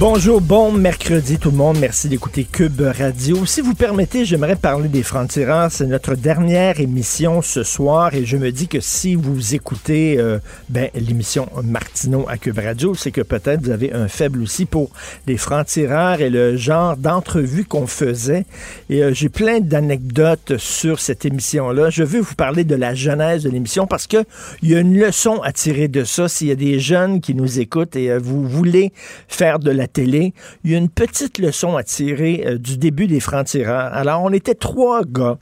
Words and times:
Bonjour, 0.00 0.40
bon 0.40 0.72
mercredi 0.72 1.38
tout 1.38 1.52
le 1.52 1.56
monde. 1.56 1.78
Merci 1.78 2.08
d'écouter 2.08 2.42
Cube 2.42 2.80
Radio. 2.80 3.46
Si 3.46 3.60
vous 3.60 3.74
permettez, 3.74 4.24
j'aimerais 4.24 4.56
parler 4.56 4.88
des 4.88 5.04
francs-tireurs. 5.04 5.70
C'est 5.70 5.86
notre 5.86 6.16
dernière 6.16 6.80
émission 6.80 7.42
ce 7.42 7.62
soir 7.62 8.12
et 8.12 8.24
je 8.24 8.36
me 8.36 8.50
dis 8.50 8.66
que 8.66 8.80
si 8.80 9.14
vous 9.14 9.54
écoutez 9.54 10.18
euh, 10.18 10.40
ben, 10.68 10.90
l'émission 10.96 11.48
Martineau 11.62 12.26
à 12.28 12.38
Cube 12.38 12.58
Radio, 12.58 12.96
c'est 12.96 13.12
que 13.12 13.20
peut-être 13.20 13.62
vous 13.62 13.70
avez 13.70 13.92
un 13.92 14.08
faible 14.08 14.42
aussi 14.42 14.66
pour 14.66 14.90
les 15.28 15.36
francs-tireurs 15.36 16.20
et 16.20 16.28
le 16.28 16.56
genre 16.56 16.96
d'entrevue 16.96 17.64
qu'on 17.64 17.86
faisait. 17.86 18.46
Et 18.90 19.00
euh, 19.00 19.14
j'ai 19.14 19.28
plein 19.28 19.60
d'anecdotes 19.60 20.58
sur 20.58 20.98
cette 20.98 21.24
émission-là. 21.24 21.90
Je 21.90 22.02
veux 22.02 22.20
vous 22.20 22.34
parler 22.34 22.64
de 22.64 22.74
la 22.74 22.94
genèse 22.94 23.44
de 23.44 23.50
l'émission 23.50 23.86
parce 23.86 24.08
que 24.08 24.24
il 24.60 24.70
y 24.70 24.74
a 24.74 24.80
une 24.80 24.98
leçon 24.98 25.40
à 25.44 25.52
tirer 25.52 25.86
de 25.86 26.02
ça. 26.02 26.28
S'il 26.28 26.48
y 26.48 26.52
a 26.52 26.56
des 26.56 26.80
jeunes 26.80 27.20
qui 27.20 27.36
nous 27.36 27.60
écoutent 27.60 27.94
et 27.94 28.10
euh, 28.10 28.18
vous 28.18 28.44
voulez 28.44 28.92
faire 29.28 29.60
de 29.60 29.70
la 29.70 29.83
télé, 29.86 30.34
il 30.64 30.70
y 30.70 30.74
a 30.74 30.78
une 30.78 30.88
petite 30.88 31.38
leçon 31.38 31.76
à 31.76 31.82
tirer 31.82 32.44
euh, 32.46 32.58
du 32.58 32.78
début 32.78 33.06
des 33.06 33.20
francs-tireurs. 33.20 33.92
Alors, 33.92 34.22
on 34.22 34.32
était 34.32 34.54
trois 34.54 35.02
gars. 35.04 35.38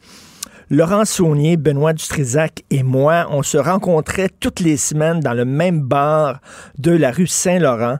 Laurent 0.70 1.04
Saunier, 1.04 1.58
Benoît 1.58 1.92
Dutrisac 1.92 2.62
et 2.70 2.82
moi, 2.82 3.26
on 3.30 3.42
se 3.42 3.58
rencontrait 3.58 4.30
toutes 4.40 4.60
les 4.60 4.78
semaines 4.78 5.20
dans 5.20 5.34
le 5.34 5.44
même 5.44 5.82
bar 5.82 6.40
de 6.78 6.92
la 6.92 7.10
rue 7.10 7.26
Saint-Laurent. 7.26 7.98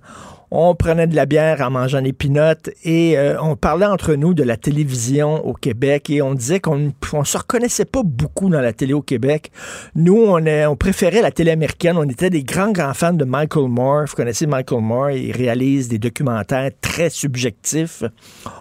On 0.55 0.75
prenait 0.75 1.07
de 1.07 1.17
la 1.17 1.25
bière 1.25 1.63
en 1.63 1.71
mangeant 1.71 2.03
des 2.03 2.13
pinottes 2.13 2.69
et 2.85 3.17
euh, 3.17 3.41
on 3.41 3.57
parlait 3.57 3.87
entre 3.87 4.17
nous 4.17 4.35
de 4.35 4.43
la 4.43 4.59
télévision 4.59 5.43
au 5.47 5.55
Québec 5.55 6.11
et 6.11 6.21
on 6.21 6.35
disait 6.35 6.61
qu'on 6.61 6.77
ne 6.77 7.25
se 7.25 7.39
reconnaissait 7.39 7.87
pas 7.87 8.03
beaucoup 8.05 8.51
dans 8.51 8.61
la 8.61 8.75
télé 8.75 8.93
au 8.93 9.01
Québec. 9.01 9.51
Nous, 9.95 10.15
on, 10.15 10.77
préférait 10.77 11.23
la 11.23 11.31
télé 11.31 11.53
américaine. 11.53 11.97
On 11.97 12.07
était 12.07 12.29
des 12.29 12.45
grands, 12.45 12.71
grands 12.71 12.93
fans 12.93 13.15
de 13.15 13.25
Michael 13.25 13.69
Moore. 13.69 14.05
Vous 14.05 14.15
connaissez 14.15 14.47
Michael 14.47 14.83
Moore. 14.83 15.13
Il 15.13 15.33
réalise 15.33 15.89
des 15.89 15.99
documentaires 15.99 16.71
très 16.83 17.09
subjectifs. 17.09 18.03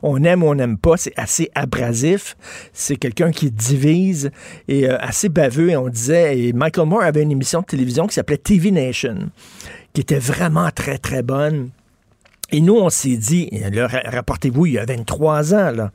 On 0.02 0.24
aime 0.24 0.44
ou 0.44 0.48
on 0.48 0.56
n'aime 0.56 0.78
pas. 0.78 0.96
C'est 0.96 1.20
assez 1.20 1.52
abrasif. 1.56 2.38
C'est 2.72 2.96
quelqu'un 2.96 3.32
qui 3.32 3.52
divise 3.52 4.32
et 4.70 4.90
euh, 4.90 4.98
assez 5.02 5.28
baveux. 5.28 5.72
Et 5.72 5.76
on 5.76 5.90
disait, 5.90 6.40
et 6.40 6.54
Michael 6.54 6.88
Moore 6.88 7.04
avait 7.04 7.24
une 7.24 7.32
émission 7.32 7.60
de 7.60 7.66
télévision 7.66 8.08
qui 8.08 8.14
s'appelait 8.14 8.38
TV 8.38 8.72
Nation 8.72 9.30
qui 9.94 10.00
était 10.00 10.20
vraiment 10.20 10.70
très, 10.72 10.98
très 10.98 11.22
bonne. 11.22 11.70
Et 12.52 12.60
nous, 12.60 12.76
on 12.76 12.90
s'est 12.90 13.16
dit, 13.18 13.50
rapportez-vous, 14.06 14.66
il 14.66 14.74
y 14.74 14.78
a 14.78 14.86
23 14.86 15.54
ans, 15.54 15.72
là, 15.72 15.92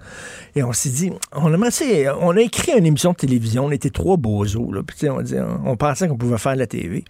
et 0.54 0.62
on 0.62 0.72
s'est 0.72 0.88
dit, 0.88 1.12
on 1.32 1.52
a, 1.52 2.16
on 2.20 2.36
a 2.36 2.40
écrit 2.40 2.72
une 2.76 2.86
émission 2.86 3.12
de 3.12 3.16
télévision, 3.16 3.66
on 3.66 3.70
était 3.70 3.90
trois 3.90 4.16
bozos, 4.16 4.72
là, 4.72 4.80
puis 4.82 5.10
on, 5.10 5.20
dit, 5.20 5.34
on 5.64 5.76
pensait 5.76 6.08
qu'on 6.08 6.16
pouvait 6.16 6.38
faire 6.38 6.56
la 6.56 6.66
TV. 6.66 7.04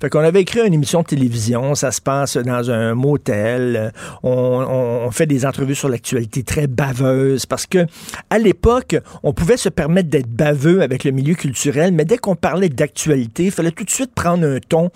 Fait 0.00 0.08
qu'on 0.08 0.20
avait 0.20 0.42
écrit 0.42 0.60
une 0.64 0.74
émission 0.74 1.02
de 1.02 1.06
télévision, 1.06 1.74
ça 1.74 1.90
se 1.90 2.00
passe 2.00 2.36
dans 2.36 2.70
un 2.70 2.94
motel, 2.94 3.92
on, 4.22 4.30
on 4.30 5.10
fait 5.10 5.26
des 5.26 5.44
entrevues 5.44 5.74
sur 5.74 5.88
l'actualité 5.88 6.44
très 6.44 6.68
baveuses, 6.68 7.44
parce 7.46 7.66
que 7.66 7.86
à 8.30 8.38
l'époque, 8.38 8.96
on 9.24 9.32
pouvait 9.32 9.56
se 9.56 9.68
permettre 9.68 10.10
d'être 10.10 10.30
baveux 10.30 10.82
avec 10.82 11.02
le 11.02 11.10
milieu 11.10 11.34
culturel, 11.34 11.92
mais 11.92 12.04
dès 12.04 12.18
qu'on 12.18 12.36
parlait 12.36 12.68
d'actualité, 12.68 13.46
il 13.46 13.50
fallait 13.50 13.72
tout 13.72 13.84
de 13.84 13.90
suite 13.90 14.14
prendre 14.14 14.46
un 14.46 14.58
ton 14.60 14.90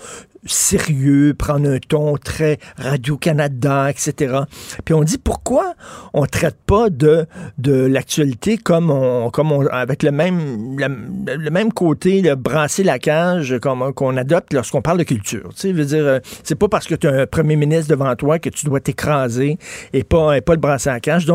sérieux, 0.47 1.35
prendre 1.37 1.69
un 1.69 1.79
ton 1.79 2.17
très 2.17 2.59
Radio-Canada, 2.79 3.91
etc. 3.91 4.41
Puis 4.85 4.95
on 4.95 5.03
dit 5.03 5.19
pourquoi 5.19 5.75
on 6.15 6.27
traite 6.27 6.57
pas 6.67 6.91
de, 6.91 7.27
l'actualité 7.65 8.59
comme 8.59 8.91
on, 8.91 9.31
avec 9.71 10.03
le 10.03 10.11
même, 10.11 10.77
le 10.79 11.51
même 11.51 11.73
côté, 11.73 12.23
de 12.23 12.35
brasser 12.35 12.83
la 12.83 12.99
cage 12.99 13.59
qu'on 13.61 14.17
adopte 14.17 14.53
lorsqu'on 14.53 14.83
parle 14.83 14.99
de 14.99 15.05
culture? 15.05 15.51
Tu 15.55 15.61
sais, 15.61 15.73
veux 15.73 15.85
dire, 15.85 16.21
c'est 16.43 16.55
pas 16.55 16.69
parce 16.69 16.87
que 16.87 16.95
tu 16.95 17.07
as 17.07 17.13
un 17.13 17.27
premier 17.27 17.57
ministre 17.57 17.91
devant 17.91 18.15
toi 18.17 18.39
que 18.39 18.49
tu 18.49 18.67
dois 18.67 18.81
t'écraser 18.81 19.59
et 19.93 20.05
pas, 20.05 20.37
et 20.37 20.41
pas 20.41 20.55
le 20.55 20.61
brasser 20.61 20.91
la 20.91 21.01
cage. 21.01 21.27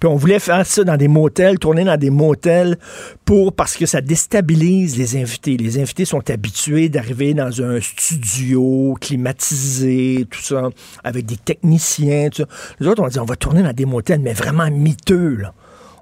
Puis 0.00 0.08
on 0.08 0.16
voulait 0.16 0.38
faire 0.38 0.66
ça 0.66 0.84
dans 0.84 0.96
des 0.96 1.08
motels, 1.08 1.58
tourner 1.58 1.84
dans 1.84 1.96
des 1.96 2.10
motels 2.10 2.78
pour, 3.24 3.52
parce 3.52 3.76
que 3.76 3.86
ça 3.86 4.00
déstabilise 4.00 4.96
les 4.96 5.16
invités. 5.16 5.56
Les 5.56 5.78
invités 5.78 6.04
sont 6.04 6.28
habitués 6.30 6.88
d'arriver 6.88 7.34
dans 7.34 7.62
un 7.62 7.80
studio 7.80 8.53
climatisé, 9.00 10.26
tout 10.30 10.40
ça, 10.40 10.70
avec 11.02 11.26
des 11.26 11.36
techniciens, 11.36 12.28
tout 12.30 12.42
ça. 12.42 12.48
Les 12.80 12.86
autres, 12.86 13.02
on 13.02 13.08
dit, 13.08 13.18
on 13.18 13.24
va 13.24 13.36
tourner 13.36 13.62
dans 13.62 13.72
des 13.72 13.84
motels, 13.84 14.20
mais 14.20 14.32
vraiment 14.32 14.70
miteux. 14.70 15.42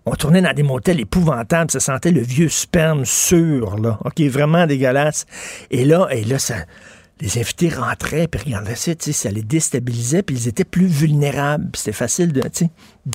On 0.04 0.12
tournait 0.12 0.42
dans 0.42 0.52
des 0.52 0.64
motels 0.64 1.00
épouvantables, 1.00 1.70
ça 1.70 1.78
sentait 1.78 2.10
le 2.10 2.22
vieux 2.22 2.48
sperme 2.48 3.04
sûr, 3.04 3.78
là. 3.78 3.98
OK, 4.04 4.20
vraiment 4.22 4.66
dégueulasse. 4.66 5.26
Et 5.70 5.84
là, 5.84 6.08
et 6.10 6.24
là, 6.24 6.40
ça, 6.40 6.56
les 7.22 7.38
invités 7.38 7.68
rentraient, 7.68 8.26
puis 8.26 8.40
regardaient 8.44 8.74
ça, 8.74 8.92
ça 8.98 9.30
les 9.30 9.42
déstabilisait, 9.42 10.24
puis 10.24 10.34
ils 10.34 10.48
étaient 10.48 10.64
plus 10.64 10.86
vulnérables. 10.86 11.70
C'était 11.74 11.92
facile 11.92 12.32
de, 12.32 12.42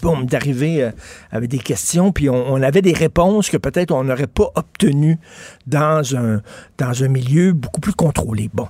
boum, 0.02 0.26
d'arriver 0.26 0.82
euh, 0.82 0.92
avec 1.30 1.50
des 1.50 1.60
questions, 1.60 2.14
puis 2.14 2.30
on, 2.30 2.54
on, 2.54 2.62
avait 2.62 2.82
des 2.82 2.94
réponses 2.94 3.50
que 3.50 3.58
peut-être 3.58 3.92
on 3.92 4.06
n'aurait 4.06 4.28
pas 4.28 4.50
obtenues 4.56 5.20
dans 5.68 6.16
un, 6.16 6.42
dans 6.78 7.04
un 7.04 7.08
milieu 7.10 7.52
beaucoup 7.52 7.82
plus 7.82 7.94
contrôlé. 7.94 8.50
Bon. 8.54 8.70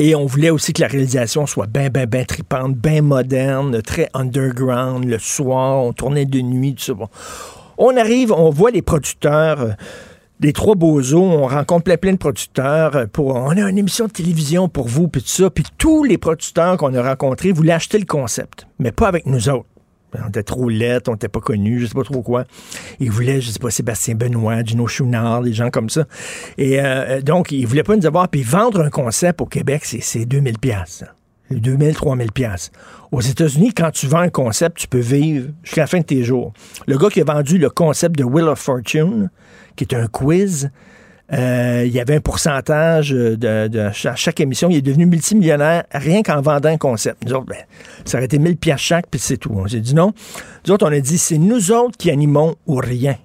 Et 0.00 0.14
on 0.14 0.26
voulait 0.26 0.50
aussi 0.50 0.72
que 0.72 0.80
la 0.80 0.86
réalisation 0.86 1.46
soit 1.46 1.66
bien, 1.66 1.88
bien, 1.90 2.06
bien 2.06 2.24
tripante, 2.24 2.76
bien 2.76 3.02
moderne, 3.02 3.82
très 3.82 4.08
underground. 4.14 5.04
Le 5.04 5.18
soir, 5.18 5.82
on 5.82 5.92
tournait 5.92 6.24
de 6.24 6.40
nuit, 6.40 6.76
tout 6.76 6.84
ça. 6.84 6.92
On 7.78 7.96
arrive, 7.96 8.32
on 8.32 8.50
voit 8.50 8.70
les 8.70 8.82
producteurs. 8.82 9.60
Euh, 9.60 9.70
des 10.38 10.52
trois 10.52 10.76
beaux 10.76 11.00
os, 11.00 11.14
on 11.14 11.48
rencontre 11.48 11.82
plein, 11.82 11.96
plein 11.96 12.12
de 12.12 12.18
producteurs. 12.18 12.94
Euh, 12.94 13.06
pour, 13.06 13.34
on 13.34 13.50
a 13.50 13.68
une 13.68 13.78
émission 13.78 14.06
de 14.06 14.12
télévision 14.12 14.68
pour 14.68 14.86
vous, 14.86 15.08
puis 15.08 15.20
tout 15.20 15.28
ça. 15.28 15.50
Puis 15.50 15.64
tous 15.78 16.04
les 16.04 16.16
producteurs 16.16 16.76
qu'on 16.76 16.94
a 16.94 17.02
rencontrés 17.02 17.50
voulaient 17.50 17.72
acheter 17.72 17.98
le 17.98 18.06
concept, 18.06 18.68
mais 18.78 18.92
pas 18.92 19.08
avec 19.08 19.26
nous 19.26 19.48
autres. 19.48 19.66
On 20.14 20.28
était 20.28 20.42
trop 20.42 20.68
lettres, 20.68 21.10
on 21.10 21.12
n'était 21.12 21.28
pas 21.28 21.40
connus, 21.40 21.80
je 21.80 21.86
sais 21.86 21.94
pas 21.94 22.02
trop 22.02 22.22
quoi. 22.22 22.44
Ils 22.98 23.10
voulaient, 23.10 23.40
je 23.40 23.50
sais 23.50 23.58
pas, 23.58 23.70
Sébastien 23.70 24.14
Benoît, 24.14 24.62
Gino 24.64 24.86
Chouinard, 24.86 25.42
des 25.42 25.52
gens 25.52 25.70
comme 25.70 25.90
ça. 25.90 26.04
Et 26.56 26.80
euh, 26.80 27.20
donc, 27.20 27.52
ils 27.52 27.66
voulaient 27.66 27.82
pas 27.82 27.96
nous 27.96 28.06
avoir. 28.06 28.28
Puis 28.28 28.42
vendre 28.42 28.80
un 28.80 28.90
concept 28.90 29.40
au 29.40 29.46
Québec, 29.46 29.84
c'est 29.84 30.24
2000 30.24 30.58
pièces. 30.58 31.04
2000, 31.50 31.94
3000 31.94 32.32
pièces. 32.32 32.70
Aux 33.10 33.20
États-Unis, 33.20 33.72
quand 33.72 33.90
tu 33.90 34.06
vends 34.06 34.18
un 34.18 34.28
concept, 34.28 34.78
tu 34.78 34.88
peux 34.88 34.98
vivre 34.98 35.48
jusqu'à 35.62 35.82
la 35.82 35.86
fin 35.86 35.98
de 35.98 36.04
tes 36.04 36.22
jours. 36.22 36.52
Le 36.86 36.98
gars 36.98 37.08
qui 37.08 37.20
a 37.20 37.24
vendu 37.24 37.58
le 37.58 37.70
concept 37.70 38.18
de 38.18 38.24
Wheel 38.24 38.48
of 38.48 38.58
Fortune, 38.58 39.30
qui 39.76 39.84
est 39.84 39.94
un 39.94 40.06
quiz, 40.08 40.70
euh, 41.32 41.82
il 41.84 41.92
y 41.92 42.00
avait 42.00 42.16
un 42.16 42.20
pourcentage 42.20 43.10
de, 43.10 43.90
chaque 43.92 44.40
émission. 44.40 44.70
Il 44.70 44.76
est 44.76 44.82
devenu 44.82 45.06
multimillionnaire 45.06 45.84
rien 45.92 46.22
qu'en 46.22 46.40
vendant 46.40 46.70
un 46.70 46.78
concept. 46.78 47.24
Nous 47.24 47.34
autres, 47.34 47.46
ben, 47.46 47.58
ça 48.04 48.18
aurait 48.18 48.24
été 48.24 48.38
1000 48.38 48.56
pièces 48.56 48.80
chaque, 48.80 49.06
puis 49.10 49.20
c'est 49.20 49.36
tout. 49.36 49.54
J'ai 49.66 49.80
dit 49.80 49.94
non. 49.94 50.12
Nous 50.66 50.72
autres, 50.72 50.86
on 50.88 50.92
a 50.92 51.00
dit, 51.00 51.18
c'est 51.18 51.38
nous 51.38 51.70
autres 51.70 51.96
qui 51.98 52.10
animons 52.10 52.56
ou 52.66 52.76
rien. 52.76 53.16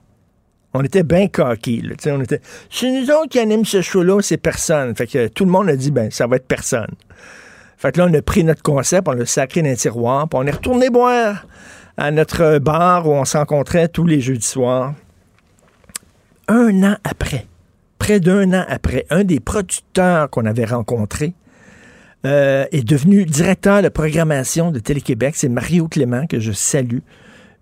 On 0.74 0.84
était 0.84 1.04
bien 1.04 1.28
coqués. 1.28 1.82
on 2.08 2.22
était, 2.22 2.42
c'est 2.70 2.92
nous 2.92 3.10
autres 3.12 3.30
qui 3.30 3.40
animons 3.40 3.64
ce 3.64 3.82
show-là, 3.82 4.22
c'est 4.22 4.38
personne. 4.38 4.96
Fait 4.96 5.08
que 5.08 5.28
tout 5.28 5.46
le 5.46 5.52
monde 5.52 5.70
a 5.70 5.76
dit, 5.76 5.92
ben, 5.92 6.10
ça 6.12 6.28
va 6.28 6.38
être 6.38 6.48
personne. 6.48 6.92
Fait 7.78 7.92
que 7.92 8.00
là, 8.00 8.08
on 8.10 8.14
a 8.14 8.22
pris 8.22 8.44
notre 8.44 8.64
concept, 8.64 9.08
on 9.08 9.12
l'a 9.12 9.26
sacré 9.26 9.62
dans 9.62 9.70
un 9.70 9.76
tiroir, 9.76 10.28
puis 10.28 10.40
on 10.42 10.48
est 10.48 10.52
retourné 10.52 10.90
boire 10.90 11.46
à 11.98 12.12
notre 12.12 12.58
bar 12.60 13.08
où 13.08 13.12
on 13.12 13.26
se 13.26 13.38
rencontrait 13.38 13.88
tous 13.88 14.06
les 14.06 14.20
jeudis 14.20 14.48
soirs. 14.48 14.94
Un 16.48 16.84
an 16.84 16.96
après, 17.04 17.46
près 18.04 18.20
d'un 18.20 18.52
an 18.52 18.66
après, 18.68 19.06
un 19.12 19.24
des 19.24 19.40
producteurs 19.40 20.30
qu'on 20.30 20.46
avait 20.46 20.66
rencontré 20.66 21.34
euh, 22.26 22.66
est 22.74 22.84
devenu 22.84 23.24
directeur 23.24 23.82
de 23.82 23.88
programmation 23.88 24.72
de 24.72 24.80
Télé-Québec. 24.80 25.36
C'est 25.38 25.48
Mario 25.48 25.88
Clément 25.88 26.28
que 26.28 26.38
je 26.38 26.52
salue. 26.52 27.00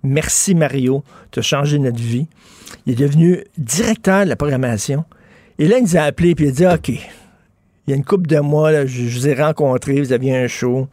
Merci 0.01 0.55
Mario, 0.55 1.03
tu 1.29 1.37
as 1.37 1.43
changé 1.43 1.77
notre 1.77 1.99
vie. 1.99 2.25
Il 2.87 2.93
est 2.93 2.95
devenu 2.95 3.43
directeur 3.59 4.23
de 4.23 4.29
la 4.29 4.35
programmation. 4.35 5.05
Et 5.59 5.67
là, 5.67 5.77
il 5.77 5.83
nous 5.83 5.95
a 5.95 6.01
appelé, 6.01 6.33
puis 6.33 6.45
il 6.45 6.49
a 6.49 6.51
dit, 6.53 6.65
OK, 6.65 6.89
il 6.89 7.91
y 7.91 7.93
a 7.93 7.95
une 7.95 8.03
couple 8.03 8.25
de 8.25 8.39
mois, 8.39 8.71
là, 8.71 8.87
je, 8.87 9.03
vous 9.03 9.27
ai 9.27 9.35
rencontré, 9.35 10.01
vous 10.01 10.11
aviez 10.11 10.35
un 10.35 10.47
show. 10.47 10.87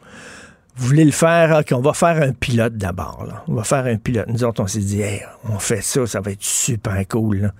Vous 0.77 0.87
voulez 0.89 1.07
le 1.07 1.11
faire? 1.11 1.61
OK, 1.61 1.73
on 1.73 1.81
va 1.81 1.95
faire 1.95 2.21
un 2.21 2.33
pilote 2.33 2.77
d'abord. 2.77 3.27
On 3.49 3.55
va 3.55 3.65
faire 3.65 3.87
un 3.87 3.97
pilote. 3.97 4.27
Nous 4.29 4.45
autres, 4.45 4.63
on 4.63 4.67
s'est 4.67 4.81
dit, 4.81 5.01
Hey, 5.01 5.23
on 5.49 5.59
fait 5.59 5.81
ça, 5.81 6.07
ça 6.07 6.21
va 6.21 6.33
être 6.33 6.45
super 6.45 7.03
cool. 7.09 7.51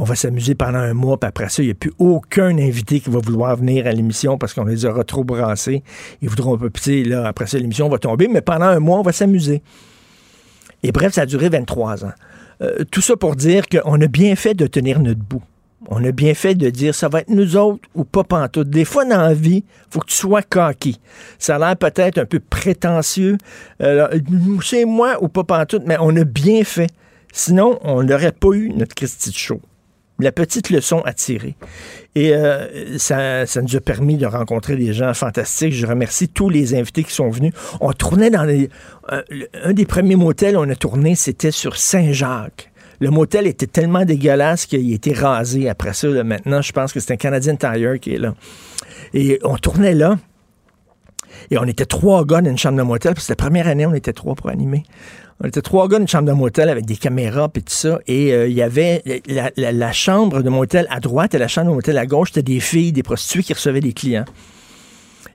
On 0.00 0.04
va 0.04 0.14
s'amuser 0.14 0.54
pendant 0.54 0.78
un 0.78 0.94
mois, 0.94 1.18
puis 1.18 1.26
après 1.26 1.48
ça, 1.48 1.60
il 1.60 1.66
n'y 1.66 1.72
a 1.72 1.74
plus 1.74 1.92
aucun 1.98 2.56
invité 2.56 3.00
qui 3.00 3.10
va 3.10 3.18
vouloir 3.18 3.56
venir 3.56 3.84
à 3.88 3.90
l'émission 3.90 4.38
parce 4.38 4.54
qu'on 4.54 4.64
les 4.64 4.84
aura 4.84 5.02
trop 5.02 5.24
brassés. 5.24 5.82
Ils 6.22 6.28
voudront 6.28 6.54
un 6.54 6.58
peu, 6.58 6.70
sais, 6.78 7.02
là, 7.02 7.26
après 7.26 7.48
ça, 7.48 7.58
l'émission 7.58 7.88
va 7.88 7.98
tomber, 7.98 8.28
mais 8.28 8.40
pendant 8.40 8.66
un 8.66 8.78
mois, 8.78 9.00
on 9.00 9.02
va 9.02 9.10
s'amuser. 9.10 9.60
Et 10.84 10.92
bref, 10.92 11.14
ça 11.14 11.22
a 11.22 11.26
duré 11.26 11.48
23 11.48 12.04
ans. 12.04 12.12
Euh, 12.62 12.84
tout 12.92 13.00
ça 13.00 13.16
pour 13.16 13.34
dire 13.34 13.64
qu'on 13.66 14.00
a 14.00 14.06
bien 14.06 14.36
fait 14.36 14.54
de 14.54 14.68
tenir 14.68 15.00
notre 15.00 15.18
bout. 15.18 15.42
On 15.88 16.04
a 16.04 16.12
bien 16.12 16.34
fait 16.34 16.54
de 16.54 16.70
dire 16.70 16.94
ça 16.94 17.08
va 17.08 17.22
être 17.22 17.30
nous 17.30 17.56
autres 17.56 17.88
ou 17.96 18.04
pas 18.04 18.22
pantoute. 18.22 18.70
Des 18.70 18.84
fois, 18.84 19.04
dans 19.04 19.20
la 19.20 19.34
vie, 19.34 19.64
faut 19.90 19.98
que 19.98 20.06
tu 20.06 20.14
sois 20.14 20.42
coquille. 20.42 21.00
Ça 21.40 21.56
a 21.56 21.58
l'air 21.58 21.76
peut-être 21.76 22.18
un 22.18 22.24
peu 22.24 22.38
prétentieux. 22.38 23.36
Euh, 23.82 24.06
c'est 24.62 24.84
moi 24.84 25.20
ou 25.20 25.26
pas 25.26 25.42
pantoute, 25.42 25.82
mais 25.86 25.96
on 25.98 26.14
a 26.14 26.22
bien 26.22 26.62
fait. 26.62 26.90
Sinon, 27.32 27.80
on 27.82 28.04
n'aurait 28.04 28.30
pas 28.30 28.52
eu 28.52 28.70
notre 28.70 28.94
Christie 28.94 29.30
de 29.30 29.36
show. 29.36 29.60
La 30.20 30.32
petite 30.32 30.70
leçon 30.70 31.00
à 31.04 31.12
tirer. 31.12 31.54
Et 32.16 32.34
euh, 32.34 32.98
ça, 32.98 33.46
ça 33.46 33.62
nous 33.62 33.76
a 33.76 33.80
permis 33.80 34.16
de 34.16 34.26
rencontrer 34.26 34.74
des 34.76 34.92
gens 34.92 35.14
fantastiques. 35.14 35.72
Je 35.72 35.86
remercie 35.86 36.28
tous 36.28 36.50
les 36.50 36.74
invités 36.74 37.04
qui 37.04 37.12
sont 37.12 37.30
venus. 37.30 37.52
On 37.80 37.92
tournait 37.92 38.30
dans 38.30 38.42
les... 38.42 38.68
Un, 39.08 39.22
un 39.62 39.72
des 39.72 39.86
premiers 39.86 40.16
motels 40.16 40.56
on 40.56 40.68
a 40.68 40.74
tourné, 40.74 41.14
c'était 41.14 41.52
sur 41.52 41.76
Saint-Jacques. 41.76 42.72
Le 43.00 43.10
motel 43.10 43.46
était 43.46 43.68
tellement 43.68 44.04
dégueulasse 44.04 44.66
qu'il 44.66 44.90
a 44.90 44.94
été 44.94 45.12
rasé 45.12 45.68
après 45.68 45.92
ça. 45.92 46.08
Maintenant, 46.24 46.62
je 46.62 46.72
pense 46.72 46.92
que 46.92 46.98
c'est 46.98 47.12
un 47.12 47.16
Canadian 47.16 47.54
Tire 47.54 48.00
qui 48.00 48.14
est 48.14 48.18
là. 48.18 48.34
Et 49.14 49.38
on 49.44 49.56
tournait 49.56 49.94
là. 49.94 50.18
Et 51.52 51.58
on 51.58 51.64
était 51.64 51.86
trois 51.86 52.24
gars 52.24 52.40
dans 52.40 52.50
une 52.50 52.58
chambre 52.58 52.78
de 52.78 52.82
motel. 52.82 53.14
C'était 53.18 53.32
la 53.32 53.36
première 53.36 53.68
année, 53.68 53.86
on 53.86 53.94
était 53.94 54.12
trois 54.12 54.34
pour 54.34 54.50
animer. 54.50 54.82
On 55.40 55.46
était 55.46 55.62
trois 55.62 55.86
gars 55.86 55.98
une 55.98 56.08
chambre 56.08 56.26
de 56.26 56.32
motel 56.32 56.68
avec 56.68 56.84
des 56.84 56.96
caméras 56.96 57.48
et 57.54 57.60
tout 57.60 57.72
ça. 57.72 58.00
Et 58.08 58.32
euh, 58.32 58.48
il 58.48 58.54
y 58.54 58.62
avait 58.62 59.02
la, 59.56 59.92
chambre 59.92 60.42
de 60.42 60.50
motel 60.50 60.86
à 60.90 60.98
droite 60.98 61.34
et 61.34 61.38
la 61.38 61.46
chambre 61.46 61.70
de 61.70 61.74
motel 61.74 61.96
à 61.96 62.06
gauche, 62.06 62.30
c'était 62.30 62.52
des 62.54 62.60
filles, 62.60 62.90
des 62.90 63.04
prostituées 63.04 63.44
qui 63.44 63.52
recevaient 63.52 63.80
des 63.80 63.92
clients. 63.92 64.24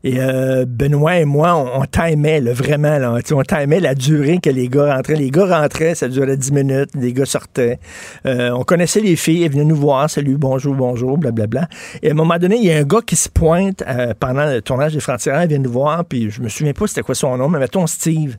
Et 0.05 0.19
euh, 0.19 0.65
Benoît 0.67 1.19
et 1.19 1.23
moi, 1.23 1.55
on, 1.55 1.81
on 1.81 1.85
timait, 1.85 2.41
là, 2.41 2.51
vraiment, 2.51 3.17
on 3.31 3.43
timait 3.43 3.79
la 3.79 3.95
durée 3.95 4.39
que 4.39 4.49
les 4.49 4.67
gars 4.67 4.93
rentraient. 4.93 5.15
Les 5.15 5.31
gars 5.31 5.61
rentraient, 5.61 5.95
ça 5.95 6.09
durait 6.09 6.35
10 6.35 6.51
minutes, 6.51 6.89
les 6.95 7.13
gars 7.13 7.25
sortaient. 7.25 7.79
Euh, 8.25 8.51
on 8.51 8.63
connaissait 8.63 8.99
les 8.99 9.15
filles, 9.15 9.43
elles 9.43 9.53
venaient 9.53 9.63
nous 9.63 9.77
voir, 9.77 10.09
salut, 10.09 10.35
bonjour, 10.35 10.75
bonjour, 10.75 11.17
blablabla. 11.17 11.69
Et 12.01 12.09
à 12.09 12.11
un 12.11 12.15
moment 12.15 12.37
donné, 12.37 12.57
il 12.57 12.65
y 12.65 12.71
a 12.73 12.77
un 12.77 12.83
gars 12.83 12.99
qui 13.05 13.15
se 13.15 13.29
pointe 13.29 13.81
pendant 14.19 14.45
le 14.45 14.61
tournage 14.61 14.93
des 14.93 14.99
Frontières, 14.99 15.41
il 15.43 15.47
vient 15.47 15.59
nous 15.59 15.71
voir, 15.71 16.03
puis 16.03 16.29
je 16.29 16.41
me 16.41 16.49
souviens 16.49 16.73
pas 16.73 16.87
c'était 16.87 17.03
quoi 17.03 17.15
son 17.15 17.37
nom, 17.37 17.47
mais 17.47 17.59
mettons 17.59 17.87
Steve. 17.87 18.35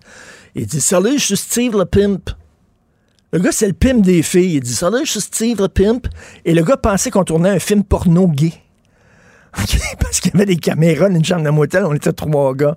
Il 0.55 0.67
dit 0.67 0.81
Salut, 0.81 1.19
je 1.19 1.25
suis 1.25 1.37
Steve 1.37 1.77
le 1.77 1.85
pimp. 1.85 2.31
Le 3.33 3.41
gars, 3.41 3.51
c'est 3.51 3.67
le 3.67 3.73
pimp 3.73 4.03
des 4.03 4.23
filles. 4.23 4.55
Il 4.55 4.61
dit 4.61 4.75
Salut, 4.75 5.05
je 5.05 5.11
suis 5.11 5.21
Steve 5.21 5.61
le 5.61 5.69
pimp. 5.69 6.06
Et 6.45 6.55
le 6.55 6.62
gars 6.62 6.77
pensait 6.77 7.11
qu'on 7.11 7.25
tournait 7.25 7.51
un 7.51 7.59
film 7.59 7.83
porno 7.83 8.29
gay. 8.29 8.53
Parce 10.01 10.21
qu'il 10.21 10.33
y 10.33 10.37
avait 10.37 10.47
des 10.47 10.56
caméras 10.56 11.09
dans 11.09 11.17
une 11.17 11.25
chambre 11.25 11.45
de 11.45 11.51
motel, 11.51 11.85
on 11.85 11.95
était 11.95 12.12
trois 12.12 12.55
gars. 12.55 12.77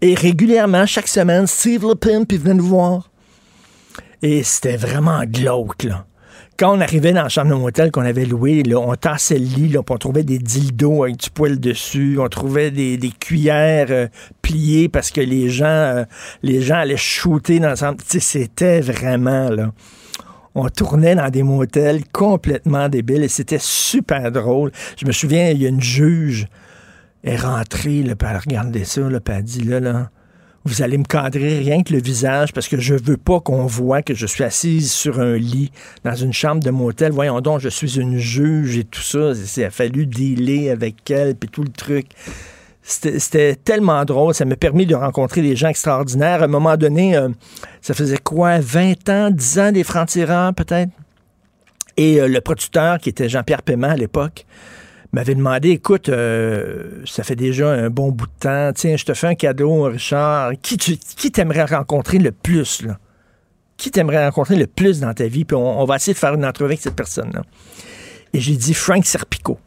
Et 0.00 0.14
régulièrement, 0.14 0.86
chaque 0.86 1.08
semaine, 1.08 1.46
Steve 1.46 1.86
le 1.86 1.94
pimp, 1.94 2.30
il 2.32 2.38
venait 2.38 2.54
nous 2.54 2.66
voir. 2.66 3.10
Et 4.22 4.42
c'était 4.42 4.76
vraiment 4.76 5.22
glauque, 5.24 5.84
là. 5.84 6.07
Quand 6.58 6.76
on 6.76 6.80
arrivait 6.80 7.12
dans 7.12 7.22
la 7.22 7.28
chambre 7.28 7.50
de 7.50 7.54
motel 7.54 7.92
qu'on 7.92 8.04
avait 8.04 8.24
louée, 8.24 8.64
là, 8.64 8.78
on 8.78 8.94
tassait 8.96 9.38
le 9.38 9.44
lit, 9.44 9.68
là, 9.68 9.80
on 9.88 9.96
trouvait 9.96 10.24
des 10.24 10.38
dildos 10.38 11.04
avec 11.04 11.16
du 11.16 11.30
poil 11.30 11.60
dessus, 11.60 12.18
on 12.18 12.28
trouvait 12.28 12.72
des, 12.72 12.96
des 12.96 13.10
cuillères 13.10 13.86
euh, 13.90 14.08
pliées 14.42 14.88
parce 14.88 15.12
que 15.12 15.20
les 15.20 15.50
gens, 15.50 15.66
euh, 15.66 16.04
les 16.42 16.60
gens 16.60 16.78
allaient 16.78 16.96
shooter 16.96 17.60
dans 17.60 17.76
chambre. 17.76 17.98
C'était 18.04 18.80
vraiment, 18.80 19.50
là 19.50 19.70
on 20.54 20.68
tournait 20.68 21.14
dans 21.14 21.30
des 21.30 21.44
motels 21.44 22.02
complètement 22.10 22.88
débiles 22.88 23.22
et 23.22 23.28
c'était 23.28 23.60
super 23.60 24.32
drôle. 24.32 24.72
Je 25.00 25.06
me 25.06 25.12
souviens, 25.12 25.50
il 25.50 25.62
y 25.62 25.66
a 25.66 25.68
une 25.68 25.80
juge, 25.80 26.48
est 27.22 27.36
rentrée, 27.36 28.02
là, 28.02 28.16
puis 28.16 28.28
elle 28.28 28.38
regardait 28.38 28.84
ça, 28.84 29.02
là, 29.02 29.20
puis 29.20 29.42
dit, 29.42 29.62
là, 29.62 29.78
là, 29.78 30.10
vous 30.68 30.82
allez 30.82 30.98
me 30.98 31.04
cadrer 31.04 31.58
rien 31.58 31.82
que 31.82 31.92
le 31.92 32.00
visage 32.00 32.52
parce 32.52 32.68
que 32.68 32.78
je 32.78 32.94
veux 32.94 33.16
pas 33.16 33.40
qu'on 33.40 33.66
voit 33.66 34.02
que 34.02 34.14
je 34.14 34.26
suis 34.26 34.44
assise 34.44 34.92
sur 34.92 35.18
un 35.18 35.36
lit 35.36 35.72
dans 36.04 36.14
une 36.14 36.32
chambre 36.32 36.62
de 36.62 36.70
motel. 36.70 37.12
Voyons 37.12 37.40
donc, 37.40 37.60
je 37.60 37.68
suis 37.68 37.98
une 37.98 38.18
juge 38.18 38.76
et 38.76 38.84
tout 38.84 39.00
ça. 39.00 39.32
Il 39.56 39.64
a 39.64 39.70
fallu 39.70 40.06
dealer 40.06 40.70
avec 40.70 41.10
elle, 41.10 41.34
puis 41.34 41.48
tout 41.48 41.62
le 41.62 41.70
truc. 41.70 42.08
C'était 42.82 43.54
tellement 43.54 44.04
drôle. 44.04 44.34
Ça 44.34 44.44
m'a 44.44 44.56
permis 44.56 44.86
de 44.86 44.94
rencontrer 44.94 45.42
des 45.42 45.56
gens 45.56 45.68
extraordinaires. 45.68 46.42
À 46.42 46.44
un 46.44 46.48
moment 46.48 46.76
donné, 46.76 47.16
euh, 47.16 47.28
ça 47.80 47.94
faisait 47.94 48.18
quoi, 48.18 48.58
20 48.60 49.08
ans, 49.08 49.30
10 49.30 49.58
ans 49.58 49.72
des 49.72 49.84
francs-tireurs 49.84 50.54
peut-être? 50.54 50.90
Et 51.96 52.20
euh, 52.20 52.28
le 52.28 52.40
producteur, 52.40 52.98
qui 52.98 53.08
était 53.08 53.28
Jean-Pierre 53.28 53.62
Paiement 53.62 53.90
à 53.90 53.96
l'époque, 53.96 54.46
m'avait 55.12 55.34
demandé, 55.34 55.70
écoute, 55.70 56.08
euh, 56.08 57.02
ça 57.06 57.22
fait 57.22 57.36
déjà 57.36 57.70
un 57.70 57.90
bon 57.90 58.10
bout 58.10 58.26
de 58.26 58.32
temps, 58.40 58.72
tiens, 58.74 58.96
je 58.96 59.04
te 59.04 59.14
fais 59.14 59.28
un 59.28 59.34
cadeau, 59.34 59.84
Richard. 59.84 60.52
Qui, 60.62 60.76
tu, 60.76 60.98
t'aimerais 61.30 61.64
rencontrer 61.64 62.18
le 62.18 62.32
plus, 62.32 62.82
là? 62.82 62.98
Qui 63.76 63.90
t'aimerais 63.90 64.24
rencontrer 64.24 64.56
le 64.56 64.66
plus 64.66 65.00
dans 65.00 65.14
ta 65.14 65.26
vie? 65.26 65.44
Puis 65.44 65.56
on, 65.56 65.84
va 65.84 65.96
essayer 65.96 66.12
de 66.12 66.18
faire 66.18 66.34
une 66.34 66.44
entrevue 66.44 66.70
avec 66.70 66.80
cette 66.80 66.96
personne-là. 66.96 67.42
Et 68.32 68.40
j'ai 68.40 68.56
dit 68.56 68.74
Frank 68.74 69.04
Serpico. 69.06 69.58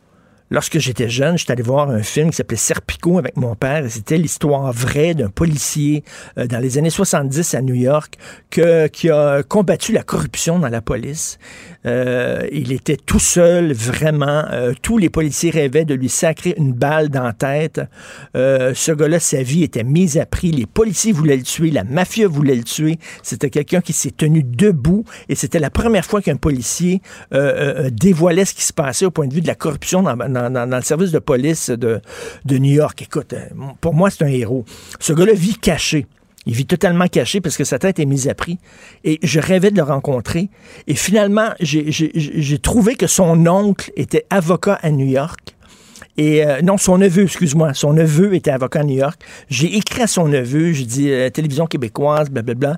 Lorsque 0.49 0.79
j'étais 0.79 1.07
jeune, 1.07 1.37
j'étais 1.37 1.53
allé 1.53 1.63
voir 1.63 1.89
un 1.89 2.03
film 2.03 2.29
qui 2.29 2.35
s'appelait 2.35 2.57
Serpico 2.57 3.17
avec 3.17 3.37
mon 3.37 3.55
père. 3.55 3.85
et 3.85 3.89
C'était 3.89 4.17
l'histoire 4.17 4.73
vraie 4.73 5.13
d'un 5.13 5.29
policier 5.29 6.03
euh, 6.37 6.45
dans 6.45 6.59
les 6.59 6.77
années 6.77 6.89
70 6.89 7.55
à 7.55 7.61
New 7.61 7.73
York 7.73 8.17
qui 8.49 9.09
a 9.09 9.43
combattu 9.43 9.93
la 9.93 10.03
corruption 10.03 10.59
dans 10.59 10.67
la 10.67 10.81
police. 10.81 11.39
Euh, 11.85 12.47
il 12.51 12.71
était 12.71 12.97
tout 12.97 13.19
seul, 13.19 13.73
vraiment. 13.73 14.45
Euh, 14.51 14.73
tous 14.81 14.97
les 14.97 15.09
policiers 15.09 15.49
rêvaient 15.49 15.85
de 15.85 15.93
lui 15.93 16.09
sacrer 16.09 16.53
une 16.57 16.73
balle 16.73 17.09
dans 17.09 17.23
la 17.23 17.33
tête. 17.33 17.81
Euh, 18.35 18.73
ce 18.75 18.91
gars-là, 18.91 19.19
sa 19.19 19.41
vie 19.41 19.63
était 19.63 19.83
mise 19.83 20.17
à 20.17 20.25
prix. 20.25 20.51
Les 20.51 20.65
policiers 20.65 21.11
voulaient 21.11 21.37
le 21.37 21.43
tuer, 21.43 21.71
la 21.71 21.83
mafia 21.83 22.27
voulait 22.27 22.55
le 22.55 22.63
tuer. 22.63 22.99
C'était 23.23 23.49
quelqu'un 23.49 23.81
qui 23.81 23.93
s'est 23.93 24.11
tenu 24.11 24.43
debout 24.43 25.05
et 25.29 25.35
c'était 25.35 25.59
la 25.59 25.69
première 25.69 26.05
fois 26.05 26.21
qu'un 26.21 26.35
policier 26.35 27.01
dévoilait 27.91 28.45
ce 28.45 28.53
qui 28.53 28.63
se 28.63 28.73
passait 28.73 29.05
au 29.05 29.11
point 29.11 29.27
de 29.27 29.33
vue 29.33 29.41
de 29.41 29.47
la 29.47 29.55
corruption 29.55 30.03
dans, 30.03 30.15
le 30.15 30.81
service 30.81 31.11
de 31.11 31.19
police 31.19 31.69
de, 31.69 32.01
de 32.45 32.57
New 32.57 32.73
York. 32.73 33.01
Écoute, 33.01 33.33
pour 33.79 33.93
moi, 33.93 34.09
c'est 34.09 34.23
un 34.23 34.27
héros. 34.27 34.65
Ce 34.99 35.13
gars-là 35.13 35.33
vit 35.33 35.55
caché. 35.55 36.05
Il 36.47 36.53
vit 36.55 36.65
totalement 36.65 37.07
caché 37.07 37.39
parce 37.39 37.55
que 37.55 37.63
sa 37.63 37.77
tête 37.77 37.99
est 37.99 38.05
mise 38.05 38.27
à 38.27 38.33
prix. 38.33 38.57
Et 39.03 39.19
je 39.21 39.39
rêvais 39.39 39.69
de 39.69 39.77
le 39.77 39.83
rencontrer. 39.83 40.49
Et 40.87 40.95
finalement, 40.95 41.49
j'ai- 41.59 42.59
trouvé 42.59 42.95
que 42.95 43.07
son 43.07 43.45
oncle 43.47 43.91
était 43.95 44.25
avocat 44.29 44.79
à 44.81 44.89
New 44.89 45.05
York. 45.05 45.55
Et 46.17 46.45
euh, 46.45 46.61
non, 46.61 46.77
son 46.77 46.97
neveu, 46.97 47.23
excuse-moi, 47.23 47.73
son 47.73 47.93
neveu 47.93 48.33
était 48.33 48.51
avocat 48.51 48.81
à 48.81 48.83
New 48.83 48.97
York. 48.97 49.21
J'ai 49.49 49.77
écrit 49.77 50.01
à 50.01 50.07
son 50.07 50.27
neveu, 50.27 50.73
j'ai 50.73 50.85
dit 50.85 51.11
euh, 51.11 51.29
télévision 51.29 51.67
québécoise, 51.67 52.29
blablabla. 52.29 52.77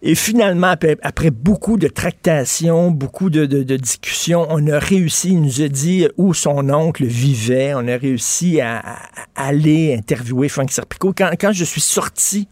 Et 0.00 0.14
finalement, 0.14 0.74
après, 1.02 1.30
beaucoup 1.30 1.76
de 1.76 1.88
tractations, 1.88 2.92
beaucoup 2.92 3.30
de, 3.30 3.46
discussions, 3.76 4.46
on 4.48 4.64
a 4.68 4.78
réussi, 4.78 5.30
il 5.30 5.42
nous 5.42 5.60
a 5.60 5.68
dit 5.68 6.06
où 6.16 6.34
son 6.34 6.70
oncle 6.70 7.04
vivait. 7.04 7.74
On 7.74 7.86
a 7.88 7.96
réussi 7.96 8.60
à 8.60 8.80
aller 9.34 9.94
interviewer 9.98 10.48
Frank 10.48 10.70
Serpico. 10.70 11.12
Quand, 11.16 11.30
quand 11.38 11.52
je 11.52 11.64
suis 11.64 11.80
sorti, 11.80 12.46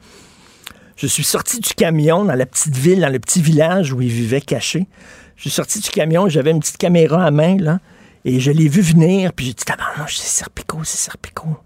je 0.96 1.06
suis 1.06 1.24
sorti 1.24 1.60
du 1.60 1.74
camion 1.74 2.24
dans 2.24 2.34
la 2.34 2.46
petite 2.46 2.76
ville, 2.76 3.00
dans 3.00 3.12
le 3.12 3.18
petit 3.18 3.42
village 3.42 3.92
où 3.92 4.00
il 4.00 4.10
vivait 4.10 4.40
caché. 4.40 4.86
Je 5.36 5.42
suis 5.42 5.50
sorti 5.50 5.80
du 5.80 5.90
camion, 5.90 6.28
j'avais 6.28 6.50
une 6.50 6.60
petite 6.60 6.78
caméra 6.78 7.24
à 7.24 7.30
main, 7.30 7.58
là, 7.58 7.80
et 8.24 8.40
je 8.40 8.50
l'ai 8.50 8.68
vu 8.68 8.80
venir, 8.80 9.32
puis 9.34 9.46
j'ai 9.46 9.52
dit, 9.52 9.64
tabarnouche, 9.64 10.16
c'est 10.16 10.26
Serpico, 10.26 10.78
c'est 10.82 10.96
Serpico. 10.96 11.58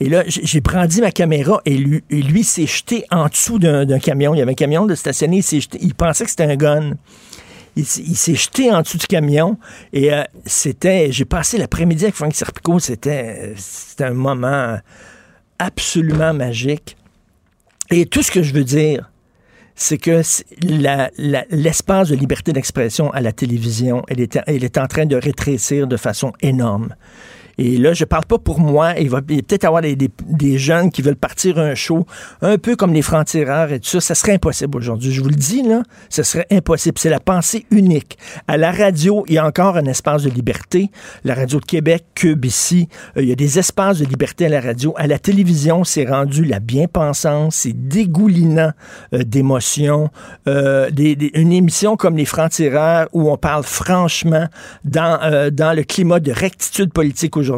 Et 0.00 0.08
là, 0.08 0.24
j'ai 0.26 0.62
brandi 0.62 1.02
ma 1.02 1.12
caméra 1.12 1.60
et 1.66 1.76
lui, 1.76 2.02
et 2.08 2.22
lui 2.22 2.42
s'est 2.42 2.66
jeté 2.66 3.04
en 3.10 3.28
dessous 3.28 3.58
d'un 3.58 3.98
camion. 3.98 4.34
Il 4.34 4.38
y 4.38 4.42
avait 4.42 4.52
un 4.52 4.54
camion 4.54 4.86
de 4.86 4.94
stationné, 4.94 5.40
il 5.80 5.94
pensait 5.94 6.24
que 6.24 6.30
c'était 6.30 6.44
un 6.44 6.56
gun. 6.56 6.92
Il 7.76 7.84
s'est 7.84 8.34
jeté 8.34 8.72
en 8.72 8.80
dessous 8.80 8.96
du 8.98 9.06
camion 9.06 9.58
et 9.92 10.12
euh, 10.12 10.24
c'était, 10.44 11.12
j'ai 11.12 11.24
passé 11.24 11.56
l'après-midi 11.56 12.04
avec 12.04 12.16
Frank 12.16 12.34
Serpico, 12.34 12.78
c'était, 12.78 13.54
c'était 13.56 14.04
un 14.04 14.14
moment 14.14 14.78
absolument 15.58 16.34
magique. 16.34 16.96
Et 17.90 18.06
tout 18.06 18.22
ce 18.22 18.30
que 18.30 18.42
je 18.42 18.54
veux 18.54 18.64
dire, 18.64 19.10
c'est 19.74 19.98
que 19.98 20.22
l'espace 21.50 22.10
de 22.10 22.14
liberté 22.14 22.52
d'expression 22.52 23.10
à 23.12 23.20
la 23.20 23.32
télévision, 23.32 24.02
elle 24.08 24.20
est, 24.20 24.38
elle 24.46 24.62
est 24.62 24.78
en 24.78 24.86
train 24.86 25.06
de 25.06 25.16
rétrécir 25.16 25.86
de 25.86 25.96
façon 25.96 26.32
énorme. 26.40 26.94
Et 27.62 27.76
là, 27.76 27.92
je 27.92 28.06
parle 28.06 28.24
pas 28.24 28.38
pour 28.38 28.58
moi. 28.58 28.94
Il 28.98 29.10
va 29.10 29.20
peut-être 29.20 29.66
avoir 29.66 29.82
des, 29.82 29.94
des, 29.94 30.56
jeunes 30.56 30.90
qui 30.90 31.02
veulent 31.02 31.14
partir 31.14 31.58
un 31.58 31.74
show, 31.74 32.06
un 32.40 32.56
peu 32.56 32.74
comme 32.74 32.94
les 32.94 33.02
francs-tireurs 33.02 33.70
et 33.70 33.80
tout 33.80 33.90
ça. 33.90 34.00
Ça 34.00 34.14
serait 34.14 34.32
impossible 34.32 34.78
aujourd'hui. 34.78 35.12
Je 35.12 35.20
vous 35.20 35.28
le 35.28 35.34
dis, 35.34 35.62
là, 35.62 35.82
ce 36.08 36.22
serait 36.22 36.46
impossible. 36.50 36.98
C'est 36.98 37.10
la 37.10 37.20
pensée 37.20 37.66
unique. 37.70 38.16
À 38.48 38.56
la 38.56 38.72
radio, 38.72 39.24
il 39.28 39.34
y 39.34 39.38
a 39.38 39.46
encore 39.46 39.76
un 39.76 39.84
espace 39.84 40.22
de 40.22 40.30
liberté. 40.30 40.90
La 41.22 41.34
radio 41.34 41.60
de 41.60 41.66
Québec, 41.66 42.06
Cube 42.14 42.46
ici, 42.46 42.88
euh, 43.18 43.22
il 43.22 43.28
y 43.28 43.32
a 43.32 43.36
des 43.36 43.58
espaces 43.58 43.98
de 43.98 44.06
liberté 44.06 44.46
à 44.46 44.48
la 44.48 44.62
radio. 44.62 44.94
À 44.96 45.06
la 45.06 45.18
télévision, 45.18 45.84
c'est 45.84 46.06
rendu 46.06 46.46
la 46.46 46.60
bien-pensance, 46.60 47.56
c'est 47.56 47.74
dégoulinant 47.74 48.72
euh, 49.12 49.22
d'émotions. 49.22 50.08
Euh, 50.48 50.88
une 51.34 51.52
émission 51.52 51.98
comme 51.98 52.16
les 52.16 52.24
francs-tireurs 52.24 53.08
où 53.12 53.30
on 53.30 53.36
parle 53.36 53.64
franchement 53.64 54.46
dans, 54.84 55.50
dans 55.52 55.76
le 55.76 55.82
climat 55.82 56.20
de 56.20 56.32
rectitude 56.32 56.92
politique 56.92 57.36
aujourd'hui, 57.36 57.49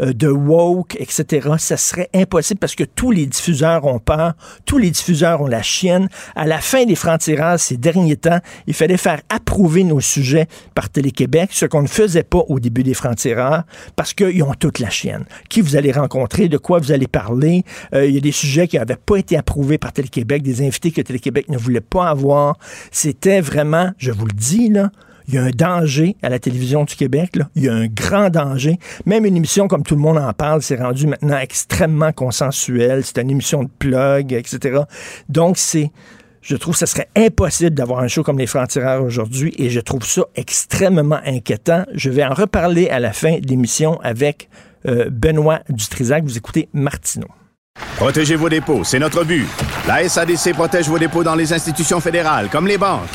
de 0.00 0.28
woke, 0.28 0.96
etc. 1.00 1.48
Ça 1.58 1.76
serait 1.76 2.08
impossible 2.14 2.58
parce 2.58 2.74
que 2.74 2.84
tous 2.84 3.10
les 3.10 3.26
diffuseurs 3.26 3.84
ont 3.84 3.98
peur, 3.98 4.34
tous 4.66 4.78
les 4.78 4.90
diffuseurs 4.90 5.40
ont 5.40 5.46
la 5.46 5.62
chienne. 5.62 6.08
À 6.34 6.46
la 6.46 6.60
fin 6.60 6.84
des 6.84 6.94
francs-tireurs, 6.94 7.58
ces 7.58 7.76
derniers 7.76 8.16
temps, 8.16 8.38
il 8.66 8.74
fallait 8.74 8.96
faire 8.96 9.20
approuver 9.28 9.84
nos 9.84 10.00
sujets 10.00 10.46
par 10.74 10.90
Télé-Québec, 10.90 11.50
ce 11.52 11.66
qu'on 11.66 11.82
ne 11.82 11.88
faisait 11.88 12.22
pas 12.22 12.42
au 12.48 12.60
début 12.60 12.82
des 12.82 12.94
francs-tireurs, 12.94 13.62
parce 13.96 14.14
qu'ils 14.14 14.42
ont 14.42 14.54
toute 14.54 14.78
la 14.78 14.90
chienne. 14.90 15.24
Qui 15.48 15.60
vous 15.60 15.76
allez 15.76 15.92
rencontrer, 15.92 16.48
de 16.48 16.58
quoi 16.58 16.78
vous 16.78 16.92
allez 16.92 17.06
parler? 17.06 17.64
Euh, 17.94 18.06
il 18.06 18.14
y 18.14 18.18
a 18.18 18.20
des 18.20 18.32
sujets 18.32 18.68
qui 18.68 18.76
n'avaient 18.76 18.96
pas 18.96 19.16
été 19.16 19.36
approuvés 19.36 19.78
par 19.78 19.92
Télé-Québec, 19.92 20.42
des 20.42 20.62
invités 20.66 20.90
que 20.90 21.00
Télé-Québec 21.00 21.48
ne 21.48 21.58
voulait 21.58 21.80
pas 21.80 22.08
avoir. 22.08 22.58
C'était 22.90 23.40
vraiment, 23.40 23.90
je 23.98 24.10
vous 24.10 24.26
le 24.26 24.32
dis, 24.32 24.68
là, 24.68 24.90
il 25.28 25.34
y 25.34 25.38
a 25.38 25.42
un 25.42 25.50
danger 25.50 26.16
à 26.22 26.28
la 26.28 26.38
télévision 26.38 26.84
du 26.84 26.94
Québec. 26.94 27.32
Il 27.54 27.64
y 27.64 27.68
a 27.68 27.74
un 27.74 27.86
grand 27.86 28.30
danger. 28.30 28.78
Même 29.06 29.24
une 29.24 29.36
émission 29.36 29.68
comme 29.68 29.82
tout 29.82 29.94
le 29.94 30.00
monde 30.00 30.18
en 30.18 30.32
parle, 30.32 30.62
c'est 30.62 30.76
rendu 30.76 31.06
maintenant 31.06 31.38
extrêmement 31.38 32.12
consensuel. 32.12 33.04
C'est 33.04 33.18
une 33.18 33.30
émission 33.30 33.64
de 33.64 33.70
plug, 33.78 34.32
etc. 34.32 34.80
Donc, 35.28 35.58
c'est 35.58 35.90
je 36.42 36.56
trouve 36.56 36.74
que 36.74 36.80
ce 36.80 36.86
serait 36.86 37.08
impossible 37.16 37.70
d'avoir 37.70 38.00
un 38.00 38.08
show 38.08 38.24
comme 38.24 38.38
les 38.38 38.48
Francs-Tireurs 38.48 39.02
aujourd'hui 39.02 39.54
et 39.58 39.70
je 39.70 39.78
trouve 39.78 40.04
ça 40.04 40.22
extrêmement 40.34 41.20
inquiétant. 41.24 41.84
Je 41.94 42.10
vais 42.10 42.24
en 42.24 42.34
reparler 42.34 42.88
à 42.88 42.98
la 42.98 43.12
fin 43.12 43.38
de 43.38 43.46
l'émission 43.46 44.00
avec 44.02 44.48
euh, 44.86 45.08
Benoît 45.08 45.60
Dutrisac. 45.68 46.24
Vous 46.24 46.36
écoutez 46.36 46.68
Martineau. 46.72 47.28
Protégez 47.96 48.36
vos 48.36 48.48
dépôts, 48.48 48.84
c'est 48.84 48.98
notre 48.98 49.24
but. 49.24 49.46
La 49.86 50.06
SADC 50.08 50.52
protège 50.52 50.88
vos 50.88 50.98
dépôts 50.98 51.24
dans 51.24 51.34
les 51.34 51.52
institutions 51.52 52.00
fédérales, 52.00 52.48
comme 52.50 52.66
les 52.66 52.76
banques. 52.76 53.08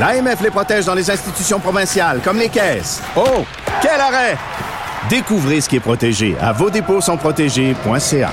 L'AMF 0.00 0.40
les 0.40 0.50
protège 0.50 0.86
dans 0.86 0.94
les 0.94 1.10
institutions 1.10 1.60
provinciales, 1.60 2.20
comme 2.24 2.38
les 2.38 2.48
caisses. 2.48 3.02
Oh, 3.14 3.44
quel 3.82 4.00
arrêt! 4.00 4.38
Découvrez 5.10 5.60
ce 5.60 5.68
qui 5.68 5.76
est 5.76 5.80
protégé 5.80 6.36
à 6.40 6.52
vos 6.52 6.70
dépôts 6.70 7.02
sont 7.02 7.18
protégés.ca. 7.18 8.30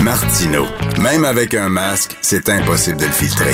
Martino, 0.00 0.66
même 0.98 1.24
avec 1.24 1.54
un 1.54 1.68
masque, 1.68 2.16
c'est 2.22 2.48
impossible 2.48 2.96
de 2.96 3.04
le 3.04 3.12
filtrer. 3.12 3.52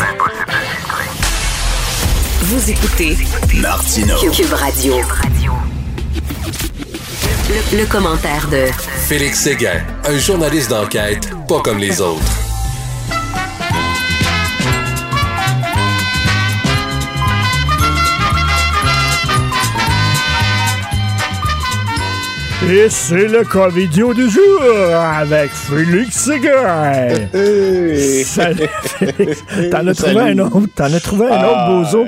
Vous 2.44 2.70
écoutez 2.70 3.18
Martino. 3.56 4.16
Cube 4.32 4.54
Radio. 4.54 4.94
Le, 7.72 7.84
commentaire 7.84 8.48
de 8.48 8.64
Félix 9.06 9.40
Séguin, 9.40 9.82
un 10.06 10.16
journaliste 10.16 10.70
d'enquête 10.70 11.28
pas 11.46 11.60
comme 11.60 11.78
les 11.78 12.00
autres. 12.00 12.49
Et 22.68 22.88
c'est 22.90 23.26
le 23.26 23.42
covidio 23.42 24.12
du 24.12 24.28
jour 24.28 24.60
avec 24.94 25.50
Félix 25.50 26.14
Séguin. 26.14 27.08
Salut 28.24 28.68
Félix. 28.82 29.42
T'en 29.70 29.86
as 29.86 29.94
trouvé 29.94 30.20
un 30.20 30.38
autre? 30.38 30.60
T'en 30.76 30.92
as 30.92 31.00
trouvé 31.00 31.26
un 31.26 31.44
autre, 31.44 31.66
Bozo? 31.68 32.06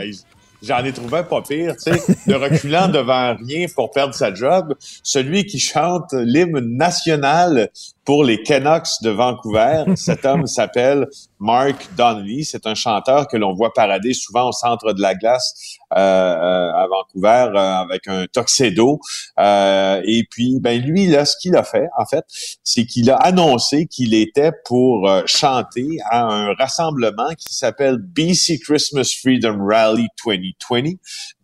J'en 0.62 0.84
ai 0.84 0.92
trouvé 0.92 1.18
un 1.18 1.22
pas 1.24 1.42
pire, 1.42 1.74
tu 1.76 1.92
sais, 1.92 2.00
de 2.26 2.34
reculant 2.34 2.86
devant 2.92 3.34
rien 3.36 3.66
pour 3.74 3.90
perdre 3.90 4.14
sa 4.14 4.32
job. 4.32 4.74
Celui 5.02 5.46
qui 5.46 5.58
chante 5.58 6.12
l'hymne 6.12 6.76
national 6.76 7.70
pour 8.04 8.24
les 8.24 8.42
Canucks 8.42 9.00
de 9.02 9.10
Vancouver. 9.10 9.84
Cet 9.96 10.24
homme 10.24 10.46
s'appelle 10.46 11.06
Mark 11.38 11.88
Donnelly. 11.96 12.44
C'est 12.44 12.66
un 12.66 12.74
chanteur 12.74 13.28
que 13.28 13.36
l'on 13.36 13.54
voit 13.54 13.72
parader 13.72 14.12
souvent 14.14 14.48
au 14.48 14.52
centre 14.52 14.92
de 14.92 15.00
la 15.00 15.14
glace 15.14 15.78
euh, 15.92 15.98
euh 15.98 16.72
à 16.72 16.86
Vancouver 16.88 17.52
euh, 17.54 17.82
avec 17.82 18.08
un 18.08 18.26
tuxedo. 18.26 18.98
Euh, 19.38 20.00
et 20.04 20.24
puis, 20.30 20.58
ben 20.60 20.80
lui, 20.80 21.06
là, 21.06 21.24
ce 21.24 21.36
qu'il 21.40 21.54
a 21.54 21.62
fait, 21.62 21.88
en 21.98 22.06
fait, 22.06 22.24
c'est 22.64 22.86
qu'il 22.86 23.10
a 23.10 23.16
annoncé 23.16 23.86
qu'il 23.86 24.14
était 24.14 24.52
pour 24.64 25.08
chanter 25.26 25.98
à 26.10 26.22
un 26.22 26.54
rassemblement 26.54 27.34
qui 27.38 27.54
s'appelle 27.54 27.98
BC 27.98 28.58
Christmas 28.60 29.14
Freedom 29.20 29.58
Rally 29.60 30.08
2020. 30.24 30.94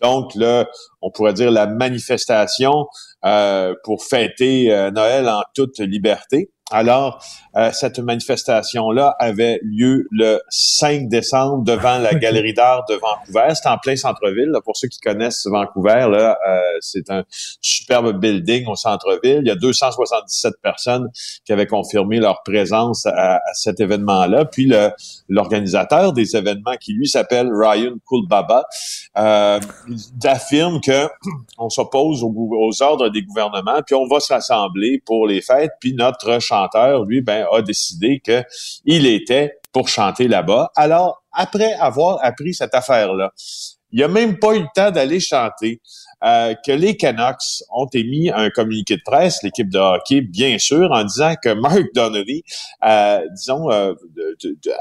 Donc, 0.00 0.34
là, 0.34 0.66
on 1.02 1.10
pourrait 1.10 1.32
dire 1.32 1.50
la 1.50 1.66
manifestation 1.66 2.86
euh, 3.24 3.74
pour 3.84 4.04
fêter 4.04 4.72
euh, 4.72 4.90
Noël 4.90 5.28
en 5.28 5.42
toute 5.54 5.78
liberté. 5.78 6.50
Alors, 6.70 7.24
euh, 7.58 7.72
cette 7.72 7.98
manifestation-là 7.98 9.16
avait 9.18 9.58
lieu 9.64 10.06
le 10.12 10.40
5 10.48 11.08
décembre 11.08 11.64
devant 11.64 11.98
la 11.98 12.14
Galerie 12.18 12.54
d'art 12.54 12.84
de 12.88 12.94
Vancouver. 12.94 13.52
C'est 13.54 13.68
en 13.68 13.78
plein 13.78 13.96
centre-ville. 13.96 14.52
Pour 14.64 14.76
ceux 14.76 14.86
qui 14.86 15.00
connaissent 15.00 15.46
Vancouver, 15.46 16.06
là, 16.10 16.38
euh, 16.46 16.60
c'est 16.80 17.10
un 17.10 17.24
superbe 17.60 18.20
building 18.20 18.66
au 18.68 18.76
centre-ville. 18.76 19.40
Il 19.42 19.48
y 19.48 19.50
a 19.50 19.56
277 19.56 20.54
personnes 20.62 21.08
qui 21.44 21.52
avaient 21.52 21.66
confirmé 21.66 22.18
leur 22.18 22.42
présence 22.44 23.06
à, 23.06 23.40
cet 23.54 23.80
événement-là. 23.80 24.44
Puis 24.44 24.72
l'organisateur 25.28 26.12
des 26.12 26.36
événements, 26.36 26.76
qui 26.80 26.92
lui 26.92 27.08
s'appelle 27.08 27.50
Ryan 27.52 27.94
Kulbaba, 28.08 28.66
euh, 29.16 29.58
affirme 30.24 30.80
que 30.80 31.08
on 31.58 31.70
s'oppose 31.70 32.22
aux, 32.22 32.32
aux 32.36 32.82
ordres 32.82 33.08
des 33.08 33.22
gouvernements, 33.22 33.82
puis 33.84 33.96
on 33.96 34.06
va 34.06 34.20
se 34.20 34.32
rassembler 34.32 35.02
pour 35.04 35.26
les 35.26 35.40
fêtes. 35.40 35.72
Puis 35.80 35.94
notre 35.94 36.40
chanteur, 36.40 37.04
lui, 37.04 37.20
ben 37.20 37.47
a 37.52 37.62
décidé 37.62 38.20
qu'il 38.20 39.06
était 39.06 39.58
pour 39.72 39.88
chanter 39.88 40.28
là-bas. 40.28 40.70
Alors, 40.76 41.22
après 41.32 41.72
avoir 41.74 42.18
appris 42.24 42.54
cette 42.54 42.74
affaire-là, 42.74 43.32
il 43.92 44.02
a 44.02 44.08
même 44.08 44.38
pas 44.38 44.54
eu 44.54 44.60
le 44.60 44.66
temps 44.74 44.90
d'aller 44.90 45.20
chanter. 45.20 45.80
Euh, 46.24 46.54
que 46.66 46.72
les 46.72 46.96
Canucks 46.96 47.62
ont 47.70 47.86
émis 47.94 48.28
un 48.30 48.50
communiqué 48.50 48.96
de 48.96 49.02
presse, 49.04 49.40
l'équipe 49.44 49.68
de 49.68 49.78
hockey, 49.78 50.20
bien 50.20 50.58
sûr, 50.58 50.90
en 50.90 51.04
disant 51.04 51.34
que 51.40 51.50
Mark 51.50 51.84
Donnelly, 51.94 52.42
euh, 52.84 53.20
disons, 53.36 53.70
euh, 53.70 53.94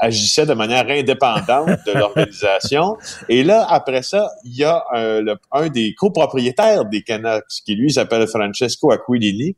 agissait 0.00 0.46
de 0.46 0.54
manière 0.54 0.86
indépendante 0.88 1.78
de 1.86 1.92
l'organisation. 1.94 2.96
Et 3.28 3.44
là, 3.44 3.64
après 3.70 4.02
ça, 4.02 4.32
il 4.44 4.56
y 4.56 4.64
a 4.64 4.82
un, 4.92 5.24
un 5.52 5.68
des 5.68 5.94
copropriétaires 5.94 6.84
des 6.86 7.02
Canucks, 7.02 7.44
qui 7.64 7.76
lui 7.76 7.92
s'appelle 7.92 8.26
Francesco 8.26 8.90
Aquilini, 8.90 9.54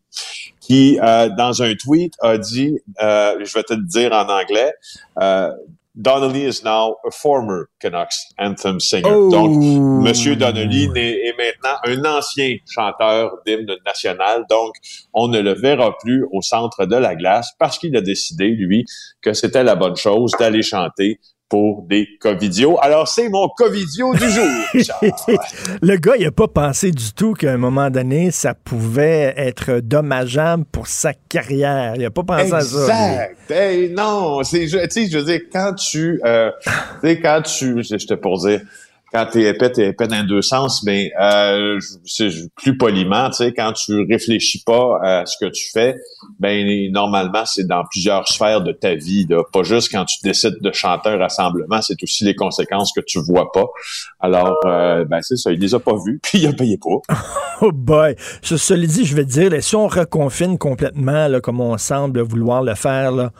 qui, 0.61 0.99
dans 0.99 1.62
un 1.62 1.75
tweet, 1.75 2.12
a 2.21 2.37
dit, 2.37 2.78
je 3.00 3.54
vais 3.54 3.62
te 3.62 3.73
le 3.73 3.85
dire 3.85 4.12
en 4.12 4.28
anglais, 4.28 4.75
Donnelly 5.97 6.45
is 6.45 6.63
now 6.63 6.97
a 7.05 7.11
former 7.11 7.69
Canucks 7.81 8.27
anthem 8.39 8.79
singer. 8.79 9.09
Oh. 9.09 9.31
Donc, 9.31 9.59
Monsieur 10.05 10.37
Donnelly 10.37 10.89
est, 10.95 11.37
maintenant 11.37 11.79
un 11.85 12.05
ancien 12.05 12.57
chanteur 12.69 13.33
d'hymne 13.45 13.75
national. 13.85 14.45
Donc, 14.49 14.75
on 15.13 15.29
ne 15.29 15.41
le 15.41 15.55
verra 15.55 15.97
plus 15.99 16.25
au 16.33 16.43
centre 16.43 16.87
de 16.87 16.97
la 16.97 17.17
glace 17.17 17.51
parce 17.59 17.79
qu'il 17.79 17.97
a 17.97 18.01
décidé, 18.01 18.51
lui, 18.51 18.85
que 19.21 19.33
c'était 19.33 19.65
la 19.65 19.75
bonne 19.75 19.97
chose 19.97 20.33
d'aller 20.39 20.63
chanter 20.63 21.19
pour 21.50 21.83
des 21.83 22.09
Covidios. 22.21 22.78
Alors, 22.80 23.09
c'est 23.09 23.28
mon 23.28 23.49
Covidio 23.49 24.14
du 24.14 24.30
jour. 24.30 24.47
le 25.83 25.97
gars, 25.97 26.14
il 26.16 26.25
n'a 26.25 26.30
pas 26.30 26.47
pensé 26.47 26.92
du 26.92 27.12
tout 27.12 27.35
qu'à 27.35 27.52
un 27.52 27.57
moment 27.57 27.90
donné, 27.90 28.30
ça 28.30 28.54
pouvait 28.54 29.35
être 29.37 29.80
dommageable 29.80 30.64
pour 30.71 30.87
sa 30.87 31.12
carrière. 31.12 31.95
Il 31.97 32.02
n'a 32.02 32.11
pas 32.11 32.23
pensé 32.23 32.52
à 32.52 32.61
ça. 32.61 33.25
Exact. 33.49 33.97
non, 33.97 34.42
c'est, 34.45 34.66
tu 34.66 34.78
sais, 34.88 35.11
je 35.11 35.19
veux 35.19 35.25
dire, 35.25 35.40
quand 35.52 35.75
tu, 35.75 36.21
euh, 36.25 36.52
tu 36.64 36.71
sais, 37.09 37.21
quand 37.21 37.42
tu, 37.42 37.83
je 37.83 38.07
te 38.07 38.14
pour 38.14 38.38
dire, 38.38 38.61
quand 39.12 39.26
t'es 39.26 39.43
épais, 39.43 39.73
t'es 39.73 39.88
épais 39.88 40.07
dans 40.07 40.25
deux 40.25 40.43
sens, 40.43 40.83
mais 40.85 41.11
euh, 41.21 41.79
c'est 42.05 42.31
plus 42.57 42.76
poliment, 42.76 43.29
tu 43.31 43.37
sais, 43.37 43.52
quand 43.52 43.73
tu 43.73 44.07
réfléchis 44.09 44.62
pas 44.64 44.99
à 45.02 45.26
ce 45.26 45.37
que 45.40 45.50
tu 45.50 45.71
fais, 45.73 45.97
ben 46.38 46.90
normalement, 46.93 47.45
c'est 47.45 47.67
dans 47.67 47.85
plusieurs 47.90 48.29
sphères 48.29 48.61
de 48.61 48.73
ta 48.73 48.95
vie, 48.95 49.26
là. 49.29 49.43
pas 49.52 49.62
juste 49.62 49.90
quand 49.90 50.05
tu 50.05 50.19
décides 50.23 50.59
de 50.61 50.73
chanter 50.73 51.11
un 51.11 51.19
rassemblement, 51.19 51.83
c'est 51.83 52.00
aussi 52.02 52.25
les 52.25 52.35
conséquences 52.35 52.93
que 52.93 53.00
tu 53.00 53.21
vois 53.21 53.50
pas. 53.52 53.67
Alors, 54.21 54.57
euh, 54.67 55.05
ben 55.05 55.21
c'est 55.23 55.37
ça, 55.37 55.50
il 55.50 55.59
les 55.59 55.75
a 55.75 55.81
pas 55.81 55.95
vus, 56.05 56.21
puis 56.23 56.38
il 56.38 56.47
a 56.47 56.52
payé 56.52 56.79
pas. 56.79 57.14
oh 57.62 57.73
boy! 57.73 58.14
Je, 58.43 58.55
le 58.75 58.87
dit, 58.87 59.05
je 59.05 59.17
vais 59.17 59.25
te 59.25 59.31
dire, 59.31 59.50
si 59.62 59.75
on 59.75 59.88
reconfine 59.88 60.57
complètement, 60.57 61.26
là, 61.26 61.40
comme 61.40 61.61
on 61.61 61.76
semble 61.79 62.21
vouloir 62.21 62.62
le 62.62 62.75
faire, 62.75 63.12
là, 63.12 63.33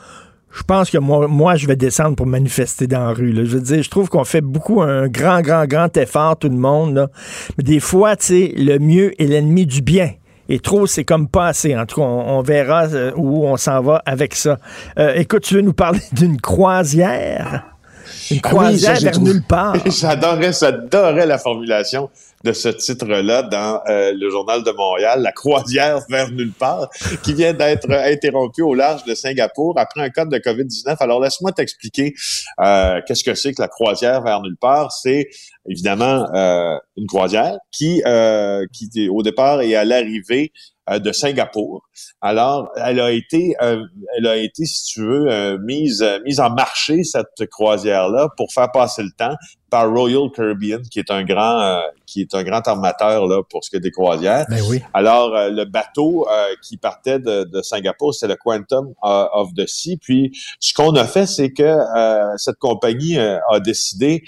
je 0.53 0.63
pense 0.65 0.91
que 0.91 0.99
moi, 0.99 1.29
moi, 1.29 1.57
je 1.57 1.67
vais 1.67 1.77
descendre 1.77 2.17
pour 2.17 2.27
manifester 2.27 2.87
dans 2.87 3.07
la 3.07 3.13
rue. 3.13 3.35
Je 3.35 3.57
veux 3.57 3.61
dire, 3.61 3.83
je 3.83 3.91
trouve 3.91 4.09
qu'on 4.09 4.25
fait 4.25 4.41
beaucoup 4.41 4.83
un 4.83 5.07
grand, 5.07 5.43
grand, 5.43 5.65
grand 5.67 5.97
effort, 5.97 6.37
tout 6.37 6.49
le 6.49 6.57
monde. 6.57 7.09
Mais 7.57 7.65
des 7.65 7.81
fois, 7.81 8.17
tu 8.17 8.27
sais, 8.27 8.55
le 8.57 8.79
mieux 8.79 9.21
est 9.21 9.27
l'ennemi 9.27 9.67
du 9.67 9.81
bien. 9.81 10.11
et 10.49 10.59
trop, 10.59 10.87
c'est 10.87 11.05
comme 11.05 11.29
pas 11.29 11.49
assez. 11.49 11.77
En 11.77 11.87
tout 11.87 12.01
cas, 12.01 12.07
on, 12.07 12.43
verra 12.43 12.87
euh, 12.89 13.13
où 13.17 13.47
on 13.47 13.57
s'en 13.57 13.81
va 13.81 14.03
avec 14.05 14.35
ça. 14.35 14.59
Euh, 14.99 15.15
écoute, 15.15 15.45
tu 15.45 15.55
veux 15.55 15.61
nous 15.61 15.73
parler 15.73 16.01
d'une 16.13 16.41
croisière? 16.41 17.67
Une 18.33 18.41
croisière 18.41 18.99
vers 19.01 19.21
nulle 19.21 19.43
part. 19.43 19.77
J'adorais, 19.87 20.53
j'adorais 20.53 21.27
la 21.27 21.39
formulation 21.39 22.11
de 22.45 22.53
ce 22.53 22.69
titre-là 22.69 23.43
dans 23.43 23.83
euh, 23.89 24.13
le 24.15 24.31
journal 24.31 24.63
de 24.63 24.71
Montréal, 24.71 25.21
La 25.23 25.33
croisière 25.33 26.01
vers 26.09 26.31
nulle 26.31 26.53
part, 26.53 26.89
qui 27.23 27.35
vient 27.35 27.53
d'être 27.53 27.91
interrompue 27.91 28.63
au 28.63 28.75
large 28.75 29.05
de 29.05 29.15
Singapour 29.15 29.75
après 29.79 30.01
un 30.01 30.11
cas 30.11 30.25
de 30.25 30.39
COVID-19. 30.39 30.97
Alors 31.01 31.21
laisse-moi 31.21 31.53
t'expliquer 31.53 32.15
euh, 32.61 33.01
qu'est-ce 33.07 33.25
que 33.25 33.35
c'est 33.35 33.53
que 33.53 33.61
la 33.61 33.69
croisière 33.69 34.23
vers 34.23 34.41
nulle 34.41 34.57
part. 34.57 34.93
C'est 34.93 35.29
évidemment 35.69 36.27
euh, 36.35 36.77
une 36.97 37.07
croisière 37.07 37.59
qui, 37.71 38.03
qui 38.73 39.09
au 39.09 39.23
départ 39.23 39.61
et 39.61 39.77
à 39.77 39.85
l'arrivée 39.85 40.53
de 40.99 41.13
Singapour. 41.13 41.83
Alors, 42.21 42.71
elle 42.77 43.01
a 43.01 43.13
été, 43.13 43.55
euh, 43.63 43.85
elle 44.17 44.27
a 44.27 44.37
été, 44.37 44.65
si 44.65 44.85
tu 44.85 45.01
veux, 45.03 45.31
euh, 45.31 45.59
mise, 45.59 46.05
mise 46.25 46.41
en 46.41 46.51
marché 46.51 47.05
cette 47.05 47.47
croisière-là 47.51 48.29
pour 48.37 48.53
faire 48.53 48.73
passer 48.73 49.03
le 49.03 49.11
temps 49.17 49.35
par 49.71 49.89
Royal 49.89 50.29
Caribbean, 50.35 50.83
qui 50.83 50.99
est 50.99 51.13
un 51.13 51.23
grand, 51.23 51.81
qui 52.05 52.23
est 52.23 52.35
un 52.35 52.43
grand 52.43 52.67
armateur 52.67 53.29
là 53.29 53.41
pour 53.49 53.63
ce 53.63 53.71
qui 53.71 53.77
est 53.77 53.81
des 53.81 53.93
croisières. 53.93 54.45
Ben 54.49 54.61
oui. 54.69 54.83
Alors, 54.93 55.31
le 55.31 55.65
bateau 55.65 56.27
qui 56.61 56.77
partait 56.77 57.21
de, 57.21 57.45
de 57.45 57.63
Singapour, 57.63 58.13
c'est 58.13 58.27
le 58.27 58.35
Quantum 58.35 58.93
of 59.01 59.55
the 59.55 59.67
Sea. 59.69 59.97
Puis, 59.97 60.37
ce 60.59 60.75
qu'on 60.75 60.97
a 60.97 61.05
fait, 61.05 61.27
c'est 61.27 61.53
que 61.53 61.79
cette 62.37 62.59
compagnie 62.59 63.17
a 63.17 63.61
décidé 63.61 64.25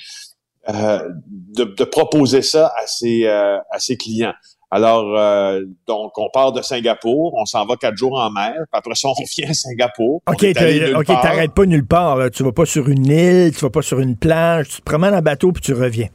de, 0.69 1.65
de, 1.65 1.85
proposer 1.85 2.43
ça 2.43 2.73
à 2.81 2.87
ses, 2.87 3.27
à 3.27 3.79
ses 3.81 3.97
clients. 3.97 4.35
Alors, 4.75 5.19
euh, 5.19 5.61
donc, 5.87 6.17
on 6.17 6.31
part 6.33 6.51
de 6.53 6.63
Singapour, 6.63 7.35
on 7.37 7.45
s'en 7.45 7.67
va 7.67 7.77
quatre 7.77 7.99
jours 7.99 8.19
en 8.19 8.31
mer, 8.31 8.55
puis 8.55 8.65
après 8.73 8.95
ça, 8.95 9.09
on 9.11 9.13
revient 9.13 9.51
à 9.51 9.53
Singapour. 9.53 10.23
OK, 10.27 10.47
OK, 10.97 11.07
t'arrêtes 11.07 11.53
pas 11.53 11.67
nulle 11.67 11.87
part. 11.87 12.17
Là. 12.17 12.31
Tu 12.31 12.43
vas 12.43 12.53
pas 12.53 12.65
sur 12.65 12.89
une 12.89 13.05
île, 13.05 13.53
tu 13.55 13.61
vas 13.61 13.71
pas 13.71 13.83
sur 13.83 14.01
une 14.01 14.17
plage, 14.17 14.71
tu 14.71 14.77
te 14.79 14.83
promènes 14.83 15.15
en 15.15 15.21
bateau, 15.21 15.53
puis 15.53 15.63
tu 15.63 15.75
reviens. 15.75 16.09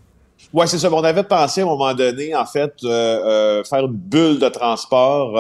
Ouais, 0.54 0.66
c'est 0.66 0.80
ça. 0.80 0.92
On 0.92 1.04
avait 1.04 1.24
pensé 1.24 1.62
à 1.62 1.66
un 1.66 1.68
moment 1.68 1.94
donné, 1.94 2.34
en 2.34 2.46
fait, 2.46 2.74
euh, 2.84 2.90
euh, 2.90 3.64
faire 3.64 3.86
une 3.86 3.94
bulle 3.94 4.40
de 4.40 4.50
transport, 4.50 5.40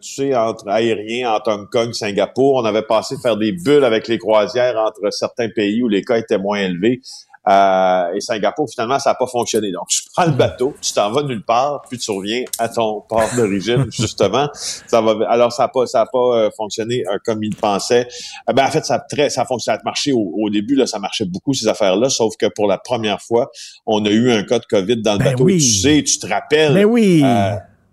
tu 0.00 0.14
sais, 0.14 0.34
entre 0.34 0.66
aérien, 0.68 1.34
entre 1.34 1.52
Hong 1.52 1.68
Kong, 1.68 1.92
Singapour. 1.92 2.54
On 2.54 2.64
avait 2.64 2.82
pensé 2.82 3.16
faire 3.22 3.36
des 3.36 3.52
bulles 3.52 3.84
avec 3.84 4.08
les 4.08 4.16
croisières 4.16 4.78
entre 4.78 5.12
certains 5.12 5.50
pays 5.50 5.82
où 5.82 5.88
les 5.88 6.02
cas 6.02 6.16
étaient 6.16 6.38
moins 6.38 6.60
élevés. 6.60 7.02
Euh, 7.46 8.14
et 8.14 8.20
Singapour, 8.20 8.68
finalement, 8.70 8.98
ça 8.98 9.10
n'a 9.10 9.14
pas 9.14 9.26
fonctionné. 9.26 9.70
Donc, 9.70 9.88
tu 9.88 10.02
prends 10.14 10.24
le 10.24 10.32
bateau, 10.32 10.74
tu 10.80 10.92
t'en 10.92 11.10
vas 11.10 11.22
nulle 11.22 11.44
part, 11.44 11.82
puis 11.88 11.98
tu 11.98 12.10
reviens 12.10 12.44
à 12.58 12.68
ton 12.68 13.02
port 13.02 13.28
d'origine, 13.36 13.86
justement. 13.90 14.48
Ça 14.54 15.00
va, 15.00 15.28
alors, 15.28 15.52
ça 15.52 15.64
n'a 15.64 15.68
pas, 15.68 15.86
ça 15.86 16.02
a 16.02 16.06
pas 16.06 16.18
euh, 16.18 16.50
fonctionné 16.56 17.04
euh, 17.06 17.18
comme 17.24 17.42
il 17.42 17.54
pensait. 17.54 18.08
ben, 18.46 18.64
en 18.64 18.70
fait, 18.70 18.84
ça 18.84 18.94
a 18.94 18.98
très, 19.00 19.28
ça 19.28 19.42
a 19.42 19.44
fonctionné, 19.44 19.78
marché 19.84 20.12
au, 20.12 20.32
au, 20.36 20.50
début, 20.50 20.74
là, 20.74 20.86
ça 20.86 20.98
marchait 20.98 21.26
beaucoup, 21.26 21.52
ces 21.52 21.68
affaires-là, 21.68 22.08
sauf 22.08 22.34
que 22.36 22.46
pour 22.46 22.66
la 22.66 22.78
première 22.78 23.20
fois, 23.20 23.50
on 23.86 24.04
a 24.06 24.10
eu 24.10 24.30
un 24.30 24.44
cas 24.44 24.58
de 24.58 24.66
COVID 24.66 25.02
dans 25.02 25.14
le 25.14 25.18
ben 25.18 25.32
bateau. 25.32 25.46
Tu 25.48 25.60
sais, 25.60 26.02
tu 26.02 26.18
te 26.18 26.26
rappelles. 26.26 26.72
Mais 26.72 26.84
ben 26.84 26.90
oui 26.90 27.22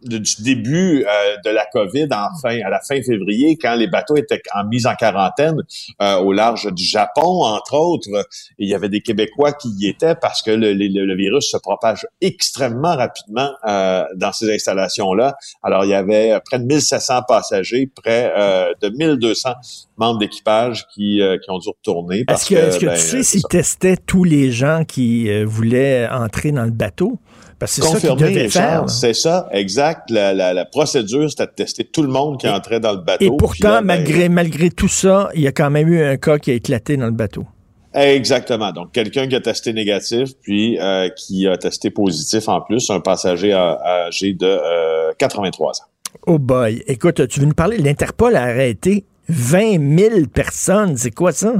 du 0.04 0.42
début 0.42 1.04
euh, 1.04 1.38
de 1.46 1.50
la 1.50 1.66
COVID 1.66 2.08
en 2.12 2.36
fin, 2.42 2.60
à 2.62 2.70
la 2.70 2.80
fin 2.80 3.02
février, 3.02 3.58
quand 3.58 3.76
les 3.76 3.88
bateaux 3.88 4.16
étaient 4.16 4.42
en 4.56 4.66
mise 4.66 4.88
en 4.88 4.96
quarantaine 4.96 5.58
euh, 6.02 6.18
au 6.18 6.34
large 6.34 6.72
du 6.74 6.84
Japon, 6.84 7.44
entre 7.44 7.76
autres, 7.76 8.10
il 8.58 8.70
y 8.70 8.74
avait 8.74 8.90
des 8.90 9.02
Québécois 9.02 9.54
qui 9.54 9.70
y 9.70 9.88
étaient 9.88 10.16
parce 10.16 10.42
que 10.42 10.52
le, 10.52 10.74
le, 10.74 11.16
virus 11.16 11.52
se 11.52 11.58
propage 11.58 12.08
extrêmement 12.22 12.96
rapidement 12.96 13.52
euh, 13.68 14.06
dans 14.16 14.32
ces 14.32 14.52
installations-là. 14.54 15.36
Alors, 15.62 15.86
il 15.86 15.90
y 15.90 15.94
avait 15.94 16.40
près 16.46 16.58
de 16.58 16.66
1700 16.66 17.22
passagers, 17.28 17.90
près 17.94 18.34
de 18.82 18.90
1200 18.90 19.50
membres 19.98 20.20
d'équipage 20.20 20.86
qui, 20.94 21.22
qui 21.44 21.52
ont 21.52 21.60
dû 21.60 21.70
retourner. 21.70 22.26
Est-ce 22.28 22.50
que, 22.50 22.56
est-ce 22.56 22.80
que 22.80 22.86
ben, 22.88 22.96
tu 22.96 23.02
sais 23.02 23.24
s'ils 23.24 23.44
testaient 23.44 23.98
tous 23.98 24.24
les 24.24 24.52
gens 24.52 24.84
qui 24.86 25.44
voulaient 25.44 26.08
entrer 26.10 26.52
dans 26.52 26.64
le 26.66 26.72
bateau? 26.72 27.20
Parce 27.60 27.80
que 27.80 27.86
c'est 27.86 28.50
ça 28.50 28.86
C'est 28.88 29.14
ça, 29.14 29.48
exact. 29.52 30.10
La, 30.10 30.34
la, 30.34 30.54
la 30.54 30.66
procédure, 30.66 31.30
c'était 31.30 31.46
de 31.46 31.52
tester 31.52 31.84
tout 31.84 32.02
le 32.02 32.08
monde 32.08 32.40
qui 32.40 32.48
entrait 32.48 32.80
dans 32.80 32.92
le 32.92 33.02
bateau. 33.02 33.26
Et 33.26 33.38
pourtant, 33.38 33.80
ben, 33.80 33.82
malgré, 33.82 34.30
malgré 34.30 34.70
tout 34.70 34.88
ça, 34.88 35.30
il 35.36 35.42
y 35.42 35.48
a 35.48 35.52
quand 35.52 35.70
même 35.70 35.88
eu 35.88 36.04
un 36.04 36.18
cas 36.18 36.40
qui 36.40 36.52
a 36.52 36.56
éclaté 36.56 36.98
dans 36.98 37.06
le 37.06 37.12
bateau. 37.12 37.46
Exactement. 37.94 38.72
Donc, 38.72 38.92
quelqu'un 38.94 39.28
qui 39.28 39.36
a 39.36 39.42
testé 39.42 39.74
négatif, 39.74 40.30
puis 40.42 40.80
euh, 40.80 41.10
qui 41.10 41.48
a 41.48 41.58
testé 41.58 41.90
positif 41.90 42.48
en 42.48 42.62
plus, 42.62 42.90
un 42.90 43.00
passager 43.00 43.54
âgé 43.54 44.34
de 44.34 45.14
83 45.18 45.68
euh, 45.68 45.70
ans. 45.70 45.86
Oh 46.28 46.40
boy. 46.40 46.84
Écoute, 46.88 47.28
tu 47.28 47.40
veux 47.42 47.46
nous 47.46 47.54
parler? 47.54 47.78
L'Interpol 47.78 48.36
a 48.36 48.44
arrêté 48.44 49.06
20 49.30 49.98
000 49.98 50.28
personnes? 50.34 50.98
C'est 50.98 51.12
quoi 51.12 51.32
ça? 51.32 51.54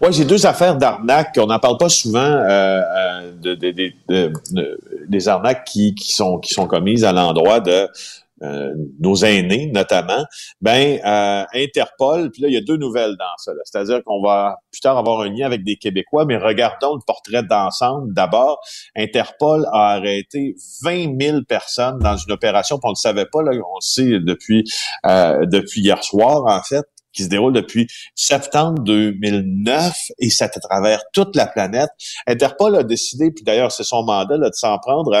Oui, 0.00 0.08
j'ai 0.12 0.24
deux 0.24 0.46
affaires 0.46 0.76
d'arnaques. 0.76 1.36
On 1.38 1.46
n'en 1.46 1.58
parle 1.58 1.78
pas 1.78 1.88
souvent 1.88 2.18
euh, 2.18 2.80
euh 2.80 3.32
de, 3.32 3.54
de, 3.54 3.92
de, 4.50 4.80
des 5.08 5.28
arnaques 5.28 5.64
qui, 5.64 5.94
qui, 5.94 6.12
sont, 6.12 6.38
qui 6.38 6.52
sont 6.52 6.66
commises 6.66 7.04
à 7.04 7.12
l'endroit 7.12 7.60
de 7.60 7.88
euh, 8.42 8.74
nos 9.00 9.16
aînés 9.24 9.70
notamment, 9.72 10.26
ben 10.60 10.98
euh, 11.06 11.44
Interpol, 11.54 12.30
puis 12.30 12.42
là 12.42 12.48
il 12.48 12.54
y 12.54 12.58
a 12.58 12.60
deux 12.60 12.76
nouvelles 12.76 13.16
dans 13.18 13.24
ça. 13.38 13.52
C'est-à-dire 13.64 14.04
qu'on 14.04 14.20
va 14.20 14.58
plus 14.70 14.80
tard 14.82 14.98
avoir 14.98 15.22
un 15.22 15.30
lien 15.30 15.46
avec 15.46 15.64
des 15.64 15.76
Québécois, 15.76 16.26
mais 16.26 16.36
regardons 16.36 16.94
le 16.94 17.00
portrait 17.06 17.42
d'ensemble. 17.42 18.12
D'abord, 18.12 18.60
Interpol 18.94 19.64
a 19.72 19.92
arrêté 19.94 20.54
20 20.82 21.18
000 21.18 21.38
personnes 21.48 21.98
dans 21.98 22.18
une 22.18 22.30
opération 22.30 22.76
qu'on 22.76 22.90
ne 22.90 22.94
savait 22.94 23.24
pas. 23.24 23.42
Là, 23.42 23.52
on 23.52 23.56
le 23.56 23.80
sait 23.80 24.20
depuis 24.20 24.64
euh, 25.06 25.46
depuis 25.46 25.80
hier 25.80 26.04
soir 26.04 26.44
en 26.44 26.62
fait 26.62 26.84
qui 27.16 27.24
se 27.24 27.28
déroule 27.28 27.52
depuis 27.52 27.88
septembre 28.14 28.82
2009 28.82 29.94
et 30.18 30.30
ça 30.30 30.44
à 30.44 30.60
travers 30.60 31.02
toute 31.12 31.34
la 31.34 31.46
planète. 31.46 31.90
Interpol 32.26 32.76
a 32.76 32.82
décidé, 32.84 33.30
puis 33.30 33.42
d'ailleurs 33.42 33.72
c'est 33.72 33.82
son 33.82 34.04
mandat, 34.04 34.38
de 34.38 34.50
s'en 34.52 34.78
prendre 34.78 35.16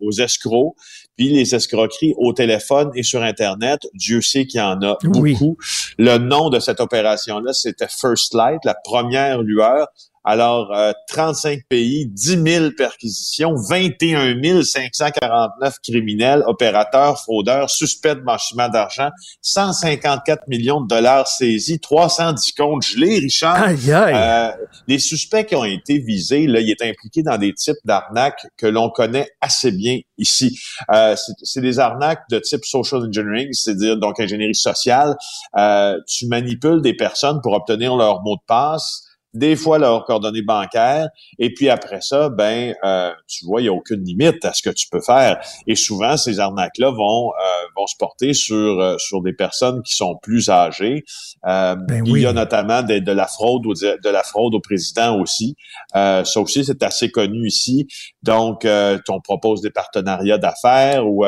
aux 0.00 0.12
escrocs, 0.12 0.74
puis 1.16 1.28
les 1.28 1.54
escroqueries 1.54 2.14
au 2.16 2.32
téléphone 2.32 2.90
et 2.94 3.02
sur 3.02 3.22
Internet. 3.22 3.80
Dieu 3.94 4.20
sait 4.20 4.46
qu'il 4.46 4.60
y 4.60 4.62
en 4.62 4.80
a 4.82 4.96
beaucoup. 5.02 5.58
Le 5.98 6.18
nom 6.18 6.48
de 6.48 6.60
cette 6.60 6.80
opération-là, 6.80 7.52
c'était 7.52 7.88
First 7.88 8.34
Light, 8.34 8.60
la 8.64 8.74
première 8.74 9.42
lueur. 9.42 9.88
Alors, 10.24 10.74
35 11.08 11.58
euh, 11.58 11.60
pays, 11.68 12.06
10 12.06 12.42
000 12.42 12.70
perquisitions, 12.76 13.54
21 13.68 14.62
549 14.62 15.78
criminels, 15.82 16.42
opérateurs, 16.46 17.20
fraudeurs, 17.20 17.68
suspects 17.68 18.14
de 18.14 18.20
blanchiment 18.20 18.68
d'argent, 18.70 19.10
154 19.42 20.48
millions 20.48 20.80
de 20.80 20.88
dollars 20.88 21.28
saisis, 21.28 21.78
310 21.78 22.52
comptes 22.52 22.86
gelés, 22.86 23.18
Richard. 23.18 23.62
Aïe, 23.62 23.92
aïe. 23.92 24.14
Euh, 24.14 24.64
les 24.88 24.98
suspects 24.98 25.44
qui 25.44 25.56
ont 25.56 25.64
été 25.64 25.98
visés, 25.98 26.46
là, 26.46 26.60
ils 26.60 26.70
étaient 26.70 26.88
impliqués 26.88 27.22
dans 27.22 27.36
des 27.36 27.52
types 27.52 27.76
d'arnaques 27.84 28.46
que 28.56 28.66
l'on 28.66 28.88
connaît 28.88 29.28
assez 29.42 29.72
bien 29.72 29.98
ici. 30.16 30.58
Euh, 30.90 31.16
c'est 31.42 31.60
des 31.60 31.78
arnaques 31.78 32.22
de 32.30 32.38
type 32.38 32.64
social 32.64 33.02
engineering, 33.02 33.52
c'est-à-dire 33.52 33.98
donc 33.98 34.20
ingénierie 34.20 34.54
sociale. 34.54 35.16
Euh, 35.58 35.98
tu 36.08 36.26
manipules 36.28 36.80
des 36.80 36.94
personnes 36.94 37.40
pour 37.42 37.52
obtenir 37.52 37.96
leur 37.96 38.22
mot 38.22 38.36
de 38.36 38.42
passe 38.46 39.04
des 39.34 39.56
fois 39.56 39.78
leurs 39.78 40.04
coordonnées 40.04 40.42
bancaires, 40.42 41.08
et 41.38 41.52
puis 41.52 41.68
après 41.68 42.00
ça, 42.00 42.28
ben, 42.28 42.74
euh, 42.84 43.10
tu 43.28 43.44
vois, 43.44 43.60
il 43.60 43.64
n'y 43.64 43.68
a 43.68 43.72
aucune 43.72 44.02
limite 44.04 44.44
à 44.44 44.52
ce 44.52 44.62
que 44.62 44.74
tu 44.74 44.86
peux 44.90 45.00
faire. 45.00 45.40
Et 45.66 45.74
souvent, 45.74 46.16
ces 46.16 46.38
arnaques-là 46.38 46.90
vont 46.90 47.30
euh, 47.30 47.66
vont 47.76 47.86
se 47.86 47.96
porter 47.98 48.32
sur 48.32 48.80
euh, 48.80 48.96
sur 48.98 49.22
des 49.22 49.32
personnes 49.32 49.82
qui 49.82 49.94
sont 49.94 50.16
plus 50.22 50.48
âgées. 50.48 51.04
Ben 51.42 51.76
il 52.06 52.18
y 52.18 52.26
a 52.26 52.32
notamment 52.32 52.82
de, 52.82 52.98
de, 52.98 53.12
la 53.12 53.26
fraude 53.26 53.66
au, 53.66 53.74
de 53.74 54.08
la 54.08 54.22
fraude 54.22 54.54
au 54.54 54.60
président 54.60 55.20
aussi. 55.20 55.56
ça 55.92 56.22
aussi, 56.36 56.64
c'est 56.64 56.82
assez 56.82 57.10
connu 57.10 57.46
ici. 57.46 57.86
Donc, 58.24 58.66
on 58.66 59.20
propose 59.20 59.60
des 59.60 59.70
partenariats 59.70 60.38
d'affaires 60.38 61.06
ou 61.06 61.24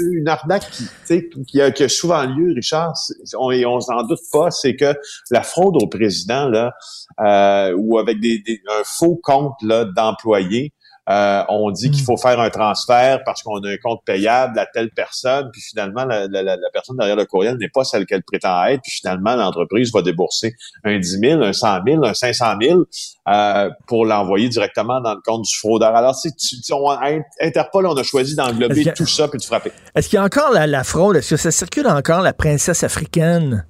une 0.00 0.26
arnaque 0.26 0.70
qui, 0.70 0.84
qui, 1.46 1.60
a, 1.60 1.70
qui 1.70 1.84
a 1.84 1.88
souvent 1.88 2.24
lieu, 2.24 2.54
Richard, 2.54 2.94
on, 3.38 3.52
on 3.52 3.80
s'en 3.80 4.02
doute 4.04 4.20
pas, 4.32 4.50
c'est 4.50 4.74
que 4.74 4.94
la 5.30 5.42
fraude 5.42 5.76
au 5.82 5.86
président, 5.86 6.48
là, 6.48 6.72
euh, 7.20 7.74
ou 7.76 7.98
avec 7.98 8.20
des, 8.20 8.42
un 8.68 8.82
faux 8.84 9.20
compte 9.22 9.54
d'employés. 9.62 10.72
Euh, 11.08 11.42
on 11.48 11.70
dit 11.70 11.90
qu'il 11.90 12.02
hmm. 12.02 12.06
faut 12.06 12.16
faire 12.16 12.38
un 12.38 12.50
transfert 12.50 13.20
parce 13.24 13.42
qu'on 13.42 13.58
a 13.60 13.68
un 13.70 13.76
compte 13.78 14.02
payable 14.04 14.58
à 14.58 14.66
telle 14.66 14.90
personne, 14.90 15.48
puis 15.50 15.60
finalement, 15.60 16.04
la, 16.04 16.28
personne 16.72 16.96
derrière 16.96 17.16
le 17.16 17.24
courriel 17.24 17.56
n'est 17.56 17.68
pas 17.68 17.84
celle 17.84 18.06
qu'elle 18.06 18.22
prétend 18.22 18.64
être, 18.66 18.82
puis 18.82 18.92
finalement, 18.92 19.34
l'entreprise 19.34 19.92
va 19.92 20.02
débourser 20.02 20.54
un 20.84 20.98
10 20.98 21.18
000, 21.18 21.42
un 21.42 21.52
100 21.52 21.78
000, 21.86 22.04
un 22.04 22.14
500 22.14 22.54
000 22.60 22.84
euh, 23.28 23.70
pour 23.86 24.04
l'envoyer 24.04 24.48
directement 24.48 25.00
dans 25.00 25.14
le 25.14 25.20
compte 25.24 25.42
du 25.42 25.56
fraudeur. 25.56 25.94
Alors, 25.96 26.14
si 26.14 26.34
tu, 26.34 26.72
on, 26.72 26.90
Interpol, 27.40 27.86
on 27.86 27.96
a 27.96 28.02
choisi 28.02 28.36
d'englober 28.36 28.92
tout 28.94 29.06
ça 29.06 29.26
puis 29.26 29.38
de 29.38 29.44
frapper. 29.44 29.72
Est-ce 29.94 30.08
qu'il 30.08 30.16
y 30.16 30.20
a 30.20 30.24
encore 30.24 30.52
la, 30.52 30.66
la 30.66 30.84
fraude? 30.84 31.16
Est-ce 31.16 31.30
que 31.30 31.36
ça 31.36 31.50
circule 31.50 31.86
encore 31.86 32.20
la 32.20 32.32
princesse 32.32 32.84
africaine? 32.84 33.64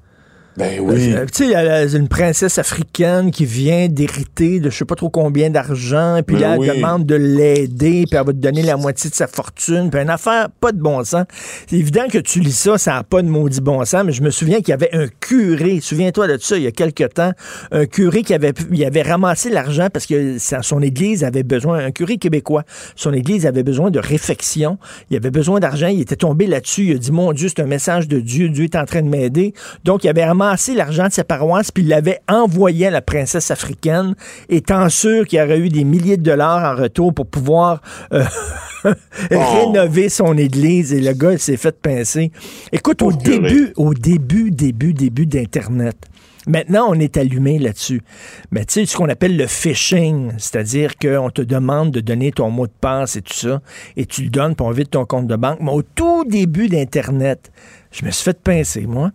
Ben 0.56 0.80
oui. 0.80 1.12
Euh, 1.14 1.26
tu 1.26 1.44
sais, 1.44 1.44
il 1.44 1.50
y 1.50 1.54
a 1.54 1.84
une 1.84 2.08
princesse 2.08 2.58
africaine 2.58 3.30
qui 3.30 3.44
vient 3.44 3.88
d'hériter 3.88 4.58
de 4.58 4.68
je 4.68 4.76
sais 4.76 4.84
pas 4.84 4.96
trop 4.96 5.08
combien 5.08 5.48
d'argent, 5.48 6.20
puis 6.26 6.36
Ben 6.36 6.42
là, 6.42 6.56
elle 6.60 6.76
demande 6.76 7.06
de 7.06 7.14
l'aider, 7.14 8.04
puis 8.08 8.18
elle 8.18 8.26
va 8.26 8.32
te 8.32 8.38
donner 8.38 8.62
la 8.62 8.76
moitié 8.76 9.10
de 9.10 9.14
sa 9.14 9.28
fortune, 9.28 9.90
puis 9.90 10.00
une 10.00 10.10
affaire 10.10 10.48
pas 10.60 10.72
de 10.72 10.80
bon 10.80 11.04
sens. 11.04 11.24
C'est 11.68 11.76
évident 11.76 12.08
que 12.10 12.18
tu 12.18 12.40
lis 12.40 12.56
ça, 12.56 12.78
ça 12.78 12.94
n'a 12.94 13.04
pas 13.04 13.22
de 13.22 13.28
maudit 13.28 13.60
bon 13.60 13.84
sens, 13.84 14.04
mais 14.04 14.12
je 14.12 14.22
me 14.22 14.30
souviens 14.30 14.58
qu'il 14.58 14.70
y 14.70 14.72
avait 14.72 14.92
un 14.92 15.06
curé, 15.20 15.80
souviens-toi 15.80 16.26
de 16.26 16.38
ça, 16.38 16.56
il 16.56 16.64
y 16.64 16.66
a 16.66 16.72
quelque 16.72 17.04
temps, 17.04 17.32
un 17.70 17.86
curé 17.86 18.22
qui 18.22 18.34
avait, 18.34 18.52
il 18.72 18.84
avait 18.84 19.02
ramassé 19.02 19.50
l'argent 19.50 19.86
parce 19.92 20.06
que 20.06 20.36
son 20.38 20.82
église 20.82 21.22
avait 21.22 21.44
besoin, 21.44 21.78
un 21.78 21.92
curé 21.92 22.16
québécois, 22.16 22.64
son 22.96 23.12
église 23.12 23.46
avait 23.46 23.62
besoin 23.62 23.90
de 23.90 24.00
réfection, 24.00 24.78
il 25.10 25.16
avait 25.16 25.30
besoin 25.30 25.60
d'argent, 25.60 25.86
il 25.86 26.00
était 26.00 26.16
tombé 26.16 26.46
là-dessus, 26.46 26.86
il 26.86 26.96
a 26.96 26.98
dit, 26.98 27.12
mon 27.12 27.32
Dieu, 27.32 27.48
c'est 27.48 27.62
un 27.62 27.66
message 27.66 28.08
de 28.08 28.18
Dieu, 28.18 28.48
Dieu 28.48 28.64
est 28.64 28.76
en 28.76 28.84
train 28.84 29.02
de 29.02 29.08
m'aider. 29.08 29.54
Donc, 29.84 30.04
il 30.04 30.08
avait 30.08 30.24
ramassé 30.24 30.39
l'argent 30.74 31.09
de 31.09 31.12
sa 31.12 31.24
paroisse, 31.24 31.70
puis 31.70 31.83
il 31.83 31.88
l'avait 31.88 32.20
envoyé 32.29 32.87
à 32.87 32.90
la 32.90 33.03
princesse 33.03 33.50
africaine, 33.50 34.14
étant 34.48 34.88
sûr 34.88 35.26
qu'il 35.26 35.40
aurait 35.40 35.59
eu 35.59 35.68
des 35.68 35.85
milliers 35.85 36.16
de 36.16 36.22
dollars 36.22 36.72
en 36.72 36.81
retour 36.81 37.14
pour 37.14 37.26
pouvoir 37.26 37.81
euh, 38.12 38.24
rénover 39.31 40.09
son 40.09 40.37
église. 40.37 40.92
Et 40.92 41.00
le 41.00 41.12
gars, 41.12 41.33
il 41.33 41.38
s'est 41.38 41.57
fait 41.57 41.76
pincer. 41.81 42.33
Écoute, 42.72 43.03
au 43.03 43.12
début, 43.12 43.72
au 43.76 43.94
début, 43.94 44.50
début, 44.50 44.92
début 44.92 45.26
d'Internet, 45.26 45.96
Maintenant, 46.46 46.87
on 46.88 46.94
est 46.94 47.18
allumé 47.18 47.59
là-dessus. 47.59 48.03
Mais 48.50 48.64
tu 48.64 48.72
sais, 48.72 48.87
ce 48.87 48.96
qu'on 48.96 49.11
appelle 49.11 49.37
le 49.37 49.46
phishing, 49.46 50.33
c'est-à-dire 50.38 50.96
qu'on 50.96 51.29
te 51.29 51.42
demande 51.42 51.90
de 51.90 52.00
donner 52.00 52.33
ton 52.33 52.50
mot 52.50 52.66
de 52.66 52.72
passe 52.81 53.16
et 53.16 53.22
tout 53.22 53.35
ça, 53.35 53.61
et 53.96 54.07
tu 54.07 54.22
le 54.22 54.31
donnes 54.31 54.55
pour 54.55 54.66
on 54.66 54.70
vide 54.70 54.88
ton 54.88 55.05
compte 55.05 55.26
de 55.26 55.37
banque. 55.37 55.59
Mais 55.61 55.70
au 55.70 55.83
tout 55.83 56.24
début 56.24 56.68
d'Internet, 56.68 57.53
je 57.92 58.07
me 58.07 58.11
suis 58.11 58.24
fait 58.24 58.40
pincer, 58.40 58.87
moi. 58.87 59.11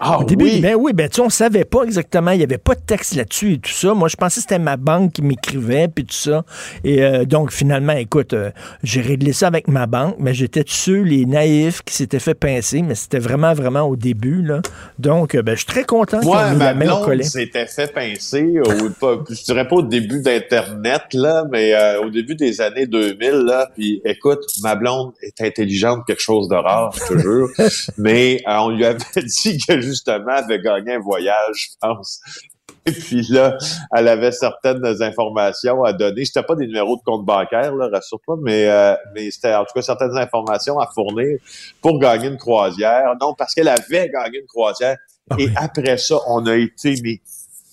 Ah 0.00 0.20
Au 0.20 0.24
début, 0.24 0.44
oui. 0.44 0.60
ben 0.60 0.76
oui, 0.76 0.92
ben 0.92 1.08
tu 1.08 1.20
on 1.20 1.28
savait 1.28 1.64
pas 1.64 1.82
exactement, 1.82 2.30
il 2.30 2.40
y 2.40 2.44
avait 2.44 2.58
pas 2.58 2.76
de 2.76 2.80
texte 2.80 3.16
là-dessus 3.16 3.54
et 3.54 3.58
tout 3.58 3.72
ça. 3.72 3.94
Moi, 3.94 4.08
je 4.08 4.14
pensais 4.14 4.36
que 4.36 4.42
c'était 4.42 4.60
ma 4.60 4.76
banque 4.76 5.14
qui 5.14 5.22
m'écrivait 5.22 5.88
puis 5.88 6.04
tout 6.04 6.14
ça. 6.14 6.44
Et 6.84 7.02
euh, 7.02 7.24
donc 7.24 7.50
finalement, 7.50 7.94
écoute, 7.94 8.32
euh, 8.32 8.50
j'ai 8.84 9.00
réglé 9.00 9.32
ça 9.32 9.48
avec 9.48 9.66
ma 9.66 9.86
banque, 9.86 10.14
mais 10.20 10.34
j'étais 10.34 10.62
dessus 10.62 11.04
les 11.04 11.26
naïfs 11.26 11.82
qui 11.82 11.94
s'étaient 11.94 12.20
fait 12.20 12.34
pincer, 12.34 12.82
mais 12.82 12.94
c'était 12.94 13.18
vraiment 13.18 13.54
vraiment 13.54 13.82
au 13.82 13.96
début 13.96 14.42
là. 14.42 14.62
Donc 15.00 15.34
euh, 15.34 15.42
ben 15.42 15.52
je 15.52 15.58
suis 15.58 15.66
très 15.66 15.84
content 15.84 16.20
qu'on 16.20 16.34
ma 16.54 16.74
blonde 16.74 17.04
collet. 17.04 17.24
s'était 17.24 17.66
fait 17.66 17.92
pincer, 17.92 18.60
au, 18.60 18.90
pas, 19.00 19.24
je 19.28 19.42
dirais 19.42 19.66
pas 19.66 19.76
au 19.76 19.82
début 19.82 20.20
d'Internet, 20.20 21.02
là, 21.12 21.44
mais 21.50 21.74
au 22.04 22.10
début 22.10 22.36
des 22.36 22.60
années 22.60 22.86
2000, 22.86 23.30
là, 23.30 23.68
puis 23.74 24.00
écoute, 24.04 24.44
ma 24.62 24.76
blonde 24.76 25.12
est 25.22 25.40
intelligente, 25.40 26.02
quelque 26.06 26.22
chose 26.22 26.48
de 26.48 26.54
rare, 26.54 26.94
je 26.94 27.14
te 27.14 27.18
jure, 27.18 27.48
mais 27.98 28.40
on 28.46 28.70
lui 28.70 28.84
avait 28.84 28.98
dit 29.16 29.58
que 29.58 29.87
justement, 29.88 30.32
avait 30.32 30.60
gagné 30.60 30.94
un 30.94 31.00
voyage, 31.00 31.54
je 31.54 31.68
pense. 31.80 32.20
Et 32.86 32.92
puis 32.92 33.22
là, 33.28 33.56
elle 33.94 34.08
avait 34.08 34.32
certaines 34.32 34.84
informations 35.02 35.84
à 35.84 35.92
donner. 35.92 36.24
C'était 36.24 36.42
pas 36.42 36.54
des 36.54 36.66
numéros 36.66 36.96
de 36.96 37.02
compte 37.02 37.24
bancaire, 37.24 37.74
là, 37.74 37.88
rassure-toi, 37.92 38.38
mais, 38.42 38.66
euh, 38.66 38.94
mais 39.14 39.30
c'était 39.30 39.54
en 39.54 39.64
tout 39.64 39.72
cas 39.74 39.82
certaines 39.82 40.16
informations 40.16 40.78
à 40.78 40.86
fournir 40.94 41.38
pour 41.82 41.98
gagner 41.98 42.28
une 42.28 42.38
croisière. 42.38 43.14
Non, 43.20 43.34
parce 43.36 43.54
qu'elle 43.54 43.68
avait 43.68 44.08
gagné 44.08 44.38
une 44.38 44.46
croisière. 44.46 44.96
Ah 45.30 45.36
Et 45.38 45.48
après 45.56 45.98
ça, 45.98 46.16
on 46.28 46.46
a 46.46 46.56
été 46.56 46.94
mais 47.02 47.20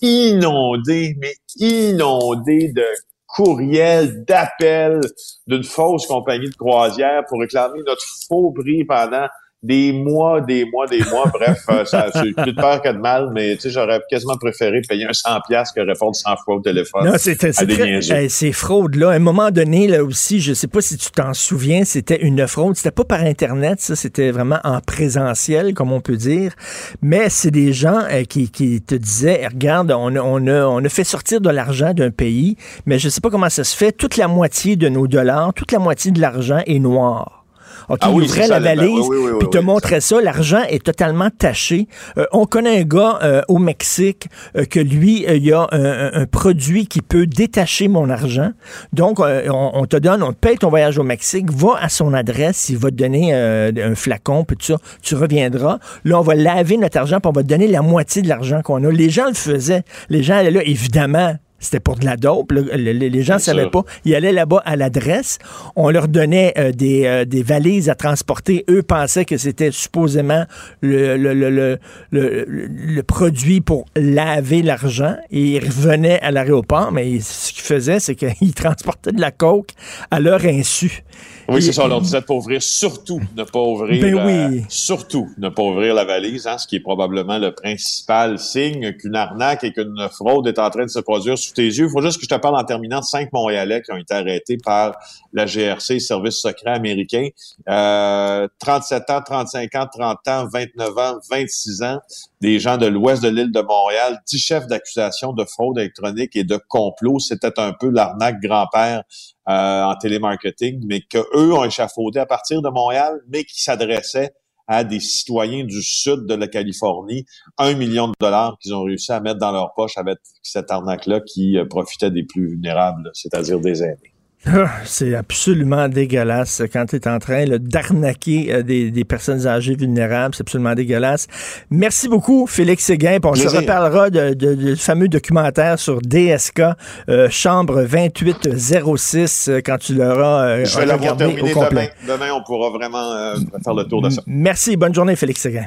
inondé, 0.02 1.16
mais 1.20 1.36
inondé 1.56 2.74
de 2.74 2.86
courriels, 3.28 4.24
d'appels 4.26 5.02
d'une 5.48 5.64
fausse 5.64 6.08
compagnie 6.08 6.50
de 6.50 6.56
croisière 6.56 7.24
pour 7.28 7.40
réclamer 7.40 7.80
notre 7.86 8.06
faux 8.28 8.52
prix 8.52 8.86
pendant 8.86 9.28
des 9.66 9.92
mois, 9.92 10.42
des 10.42 10.66
mois, 10.66 10.86
des 10.86 11.00
mois. 11.10 11.26
Bref, 11.34 11.64
euh, 11.70 11.86
ça 11.86 12.08
c'est 12.14 12.34
plus 12.34 12.54
de 12.54 12.62
peur 12.62 12.82
que 12.82 12.90
de 12.90 12.98
mal, 12.98 13.32
mais 13.34 13.56
tu 13.56 13.62
sais, 13.62 13.70
j'aurais 13.72 14.00
quasiment 14.10 14.38
préféré 14.38 14.82
payer 14.88 15.06
un 15.06 15.14
100 15.14 15.42
pièces 15.48 15.72
que 15.72 15.82
répondre 15.82 16.16
100 16.16 16.36
fois 16.44 16.56
au 16.56 16.60
téléphone. 16.60 17.06
Non, 17.06 17.14
c'était 17.18 17.50
eh, 17.50 18.30
ces 18.30 18.52
fraudes-là. 18.52 19.10
À 19.10 19.14
un 19.14 19.20
moment 19.20 19.50
donné, 19.50 19.88
là 19.88 20.04
aussi, 20.04 20.40
je 20.40 20.54
sais 20.54 20.68
pas 20.68 20.82
si 20.82 20.98
tu 20.98 21.10
t'en 21.10 21.34
souviens, 21.34 21.84
c'était 21.84 22.22
une 22.22 22.48
fraude. 22.48 22.76
C'était 22.76 22.92
pas 22.92 23.06
par 23.06 23.22
Internet, 23.22 23.82
ça, 23.82 23.96
c'était 23.96 24.30
vraiment 24.30 24.60
en 24.64 24.80
présentiel, 24.82 25.74
comme 25.74 25.92
on 25.92 26.02
peut 26.02 26.18
dire. 26.18 26.54
Mais 27.02 27.30
c'est 27.30 27.52
des 27.52 27.74
gens 27.74 28.02
euh, 28.12 28.24
qui, 28.24 28.52
qui 28.52 28.82
te 28.82 28.96
disaient, 28.96 29.40
Eh, 29.42 29.48
regarde, 29.48 29.92
on 29.92 30.16
a, 30.16 30.20
on, 30.20 30.46
a, 30.46 30.66
on 30.66 30.84
a 30.84 30.90
fait 30.90 31.04
sortir 31.04 31.42
de 31.42 31.50
l'argent 31.50 31.94
d'un 31.94 32.12
pays, 32.12 32.56
mais 32.86 33.00
je 33.00 33.10
sais 33.10 33.22
pas 33.22 33.32
comment 33.32 33.50
ça 33.50 33.64
se 33.64 33.76
fait. 33.76 33.92
Toute 33.92 34.18
la 34.18 34.28
moitié 34.28 34.76
de 34.76 34.90
nos 34.90 35.08
dollars, 35.08 35.54
toute 35.56 35.72
la 35.72 35.80
moitié 35.80 36.12
de 36.12 36.22
l'argent 36.22 36.62
est 36.68 36.80
noir. 36.80 37.45
OK, 37.90 38.00
Ah 38.02 38.10
il 38.10 38.16
oui, 38.16 38.26
ouvrait 38.26 38.48
la 38.48 38.60
valise, 38.60 39.06
oui, 39.08 39.18
oui, 39.18 39.32
puis 39.40 39.50
te 39.50 39.58
montrait 39.58 40.02
ça. 40.02 40.22
L'argent 40.22 40.62
est 40.70 40.84
totalement 40.84 41.30
taché. 41.30 41.88
Euh, 42.18 42.26
on 42.32 42.46
connaît 42.46 42.80
un 42.80 42.84
gars 42.84 43.20
euh, 43.24 43.42
au 43.48 43.60
Mexique 43.60 44.28
euh, 44.58 44.66
que 44.66 44.80
lui, 44.80 45.26
euh, 45.28 45.36
il 45.36 45.46
y 45.46 45.54
a 45.54 45.68
un, 45.72 46.26
produit 46.26 46.88
qui 46.88 47.02
peut 47.02 47.28
détacher 47.28 47.88
mon 47.88 48.10
argent. 48.10 48.52
Donc, 48.94 49.20
euh, 49.20 49.48
on, 49.50 49.72
on 49.74 49.86
te 49.86 49.98
donne, 49.98 50.24
on 50.24 50.32
te 50.34 50.38
paye 50.38 50.58
ton 50.58 50.70
voyage 50.70 50.98
au 50.98 51.04
Mexique, 51.04 51.52
va 51.52 51.78
à 51.80 51.90
son 51.90 52.14
adresse, 52.14 52.70
il 52.70 52.78
va 52.78 52.90
te 52.90 52.96
donner 52.96 53.32
euh, 53.34 53.72
un 53.78 53.96
flacon, 53.96 54.44
puis 54.44 54.58
tout 54.58 54.66
ça, 54.66 54.78
tu 55.02 55.16
reviendras. 55.16 55.80
Là, 56.04 56.20
on 56.20 56.24
va 56.24 56.36
laver 56.36 56.78
notre 56.78 56.98
argent, 56.98 57.20
puis 57.20 57.30
on 57.30 57.34
va 57.34 57.44
te 57.44 57.48
donner 57.48 57.68
la 57.68 57.82
moitié 57.82 58.22
de 58.22 58.28
l'argent 58.28 58.62
qu'on 58.64 58.84
a. 58.84 58.90
Les 58.92 59.10
gens 59.10 59.28
le 59.28 59.34
faisaient. 59.34 59.84
Les 60.10 60.24
gens 60.24 60.36
allaient 60.36 60.52
là, 60.52 60.62
évidemment. 60.64 61.36
C'était 61.66 61.80
pour 61.80 61.98
de 61.98 62.06
la 62.06 62.16
dope. 62.18 62.52
là. 62.52 62.62
Le- 62.76 62.94
le- 62.94 63.08
Les 63.08 63.22
gens 63.24 63.36
ne 63.36 63.40
savaient 63.40 63.62
sûr. 63.64 63.72
pas. 63.72 63.84
Ils 64.06 64.16
allaient 64.16 64.32
là-bas 64.32 64.62
à 64.66 64.76
l'adresse. 64.76 65.40
On 65.76 65.90
leur 65.90 66.08
donnait 66.08 66.54
euh, 66.58 66.72
des, 66.72 67.06
euh, 67.06 67.26
des 67.26 67.44
valises 67.44 67.90
à 67.90 67.96
transporter. 67.96 68.64
Eux 68.70 68.84
pensaient 68.84 69.26
que 69.26 69.38
c'était 69.38 69.72
supposément 69.72 70.46
le, 70.82 71.18
le, 71.18 71.34
le, 71.34 71.50
le, 71.50 71.80
le- 72.12 72.46
le 72.48 73.04
produit 73.04 73.62
pour 73.62 73.86
laver 73.96 74.62
l'argent. 74.62 75.16
Et 75.32 75.42
ils 75.42 75.60
revenaient 75.60 76.20
à 76.22 76.32
l'aéroport, 76.32 76.92
mais 76.92 77.10
ils- 77.12 77.24
ce 77.24 77.52
qu'ils 77.54 77.64
faisaient, 77.64 78.00
c'est 78.00 78.16
qu'ils 78.16 78.54
transportaient 78.56 79.12
de 79.12 79.22
la 79.22 79.32
coke 79.32 79.72
à 80.12 80.20
leur 80.20 80.46
insu. 80.46 81.04
Oui, 81.48 81.62
c'est 81.62 81.74
ça. 81.74 81.84
On 81.86 81.88
leur 81.88 82.02
disait 82.02 82.22
de 82.22 82.26
pas 82.26 82.34
ouvrir, 82.34 82.62
surtout 82.62 83.22
ne 83.36 83.44
pas 83.44 83.60
ouvrir, 83.60 84.02
Ben 84.02 84.18
euh, 84.18 84.48
oui. 84.50 84.66
surtout 84.70 85.30
ne 85.38 85.50
pas 85.50 85.62
ouvrir 85.64 85.94
la 85.94 86.04
valise, 86.04 86.48
hein, 86.48 86.58
ce 86.58 86.66
qui 86.68 86.78
est 86.78 86.80
probablement 86.80 87.38
le 87.38 87.54
principal 87.54 88.40
signe 88.40 88.94
qu'une 88.94 89.16
arnaque 89.16 89.64
et 89.64 89.72
qu'une 89.72 90.08
fraude 90.12 90.48
est 90.48 90.58
en 90.58 90.70
train 90.70 90.84
de 90.86 90.90
se 90.90 91.00
produire 91.00 91.38
sous 91.38 91.54
tes 91.54 91.66
yeux. 91.66 91.86
Il 91.86 91.92
faut 91.92 92.02
juste 92.02 92.18
que 92.18 92.24
je 92.24 92.30
te 92.30 92.40
parle 92.40 92.56
en 92.56 92.64
terminant 92.64 93.00
de 93.00 93.06
cinq 93.06 93.32
Montréalais 93.32 93.82
qui 93.84 93.92
ont 93.92 93.98
été 93.98 94.14
arrêtés 94.14 94.58
par 94.58 94.96
la 95.34 95.46
GRC, 95.46 96.00
Service 96.00 96.36
secret 96.36 96.72
américain. 96.72 97.28
Euh, 97.70 98.48
37 98.60 99.10
ans, 99.10 99.22
35 99.26 99.76
ans, 99.76 99.88
30 99.92 100.28
ans, 100.28 100.48
29 100.52 100.98
ans, 100.98 101.20
26 101.30 101.82
ans, 101.84 102.00
des 102.46 102.60
gens 102.60 102.78
de 102.78 102.86
l'ouest 102.86 103.24
de 103.24 103.30
l'île 103.30 103.52
de 103.52 103.62
Montréal, 103.62 104.20
10 104.28 104.38
chefs 104.38 104.68
d'accusation 104.68 105.34
de 105.34 105.44
fraude 105.46 105.80
électronique 105.80 106.36
et 106.36 106.44
de 106.44 106.60
complot. 106.68 107.18
C'était 107.18 107.60
un 107.60 107.74
peu 107.74 107.90
l'arnaque 107.90 108.40
grand-père 108.40 109.02
euh, 109.50 109.84
en 109.84 109.96
télémarketing, 109.96 110.86
mais 110.88 111.02
qu'eux 111.02 111.54
ont 111.54 111.64
échafaudé 111.64 112.20
à 112.20 112.28
partir 112.28 112.62
de 112.62 112.70
Montréal, 112.70 113.20
mais 113.30 113.46
qui 113.46 113.64
s'adressaient 113.64 114.36
à 114.68 114.84
des 114.84 115.00
citoyens 115.00 115.64
du 115.64 115.82
sud 115.82 116.28
de 116.28 116.36
la 116.36 116.48
Californie, 116.48 117.26
un 117.58 117.74
million 117.74 118.10
de 118.10 118.14
dollars 118.20 118.58
qu'ils 118.62 118.76
ont 118.76 118.84
réussi 118.84 119.12
à 119.12 119.20
mettre 119.22 119.40
dans 119.40 119.52
leur 119.52 119.74
poche 119.74 119.98
avec 119.98 120.20
cette 120.44 120.70
arnaque-là 120.70 121.22
qui 121.22 121.58
euh, 121.58 121.66
profitait 121.66 122.12
des 122.12 122.24
plus 122.24 122.50
vulnérables, 122.50 123.10
c'est-à-dire 123.14 123.60
des 123.60 123.82
aînés. 123.82 124.15
Ah, 124.48 124.70
C'est 124.86 125.16
absolument 125.16 125.88
dégueulasse 125.88 126.62
quand 126.72 126.86
tu 126.86 126.98
es 126.98 127.08
en 127.08 127.18
train 127.18 127.46
d'arnaquer 127.60 128.54
euh, 128.54 128.62
des, 128.62 128.92
des 128.92 129.04
personnes 129.04 129.48
âgées 129.48 129.76
vulnérables. 129.76 130.36
C'est 130.36 130.42
absolument 130.44 130.76
dégueulasse. 130.76 131.26
Merci 131.72 132.08
beaucoup, 132.08 132.46
Félix 132.46 132.84
Séguin. 132.86 133.18
On 133.24 133.34
se 133.34 133.48
reparlera 133.48 134.10
de, 134.12 134.34
de- 134.36 134.54
de- 134.54 134.74
du 134.74 134.76
fameux 134.76 135.08
documentaire 135.08 135.80
sur 135.80 136.00
DSK, 136.02 136.62
euh, 137.10 137.28
chambre 137.32 137.84
2806, 137.86 139.50
euh, 139.50 139.62
quand 139.66 139.78
tu 139.80 139.96
l'auras 139.96 140.46
euh, 140.46 140.66
Je 140.66 140.78
vais 140.80 140.86
l'avoir 140.86 141.14
regardé 141.14 141.26
au 141.26 141.30
terminé 141.30 141.52
complet. 141.54 141.92
demain. 142.08 142.16
Demain, 142.18 142.32
on 142.34 142.44
pourra 142.44 142.70
vraiment 142.70 143.12
euh, 143.14 143.36
faire 143.64 143.74
le 143.74 143.84
tour 143.86 144.02
de 144.04 144.10
ça. 144.12 144.22
Merci. 144.28 144.78
Bonne 144.78 144.94
journée, 144.94 145.16
Félix 145.16 145.42
Séguin. 145.42 145.66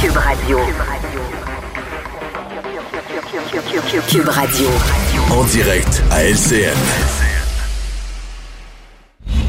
Cube 0.00 0.12
Radio. 0.16 0.58
Cube 4.08 4.28
Radio. 4.28 4.68
En 5.30 5.44
direct 5.44 6.02
à 6.10 6.24
LCN. 6.24 6.74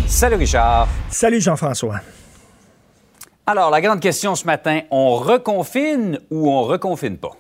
Salut 0.08 0.36
Richard. 0.36 0.88
Salut, 1.10 1.40
Jean-François. 1.40 2.02
Alors, 3.52 3.72
la 3.72 3.82
grande 3.82 4.00
question 4.00 4.36
ce 4.36 4.46
matin, 4.46 4.82
on 4.92 5.16
reconfine 5.16 6.20
ou 6.30 6.52
on 6.52 6.62
reconfine 6.62 7.18
pas? 7.18 7.32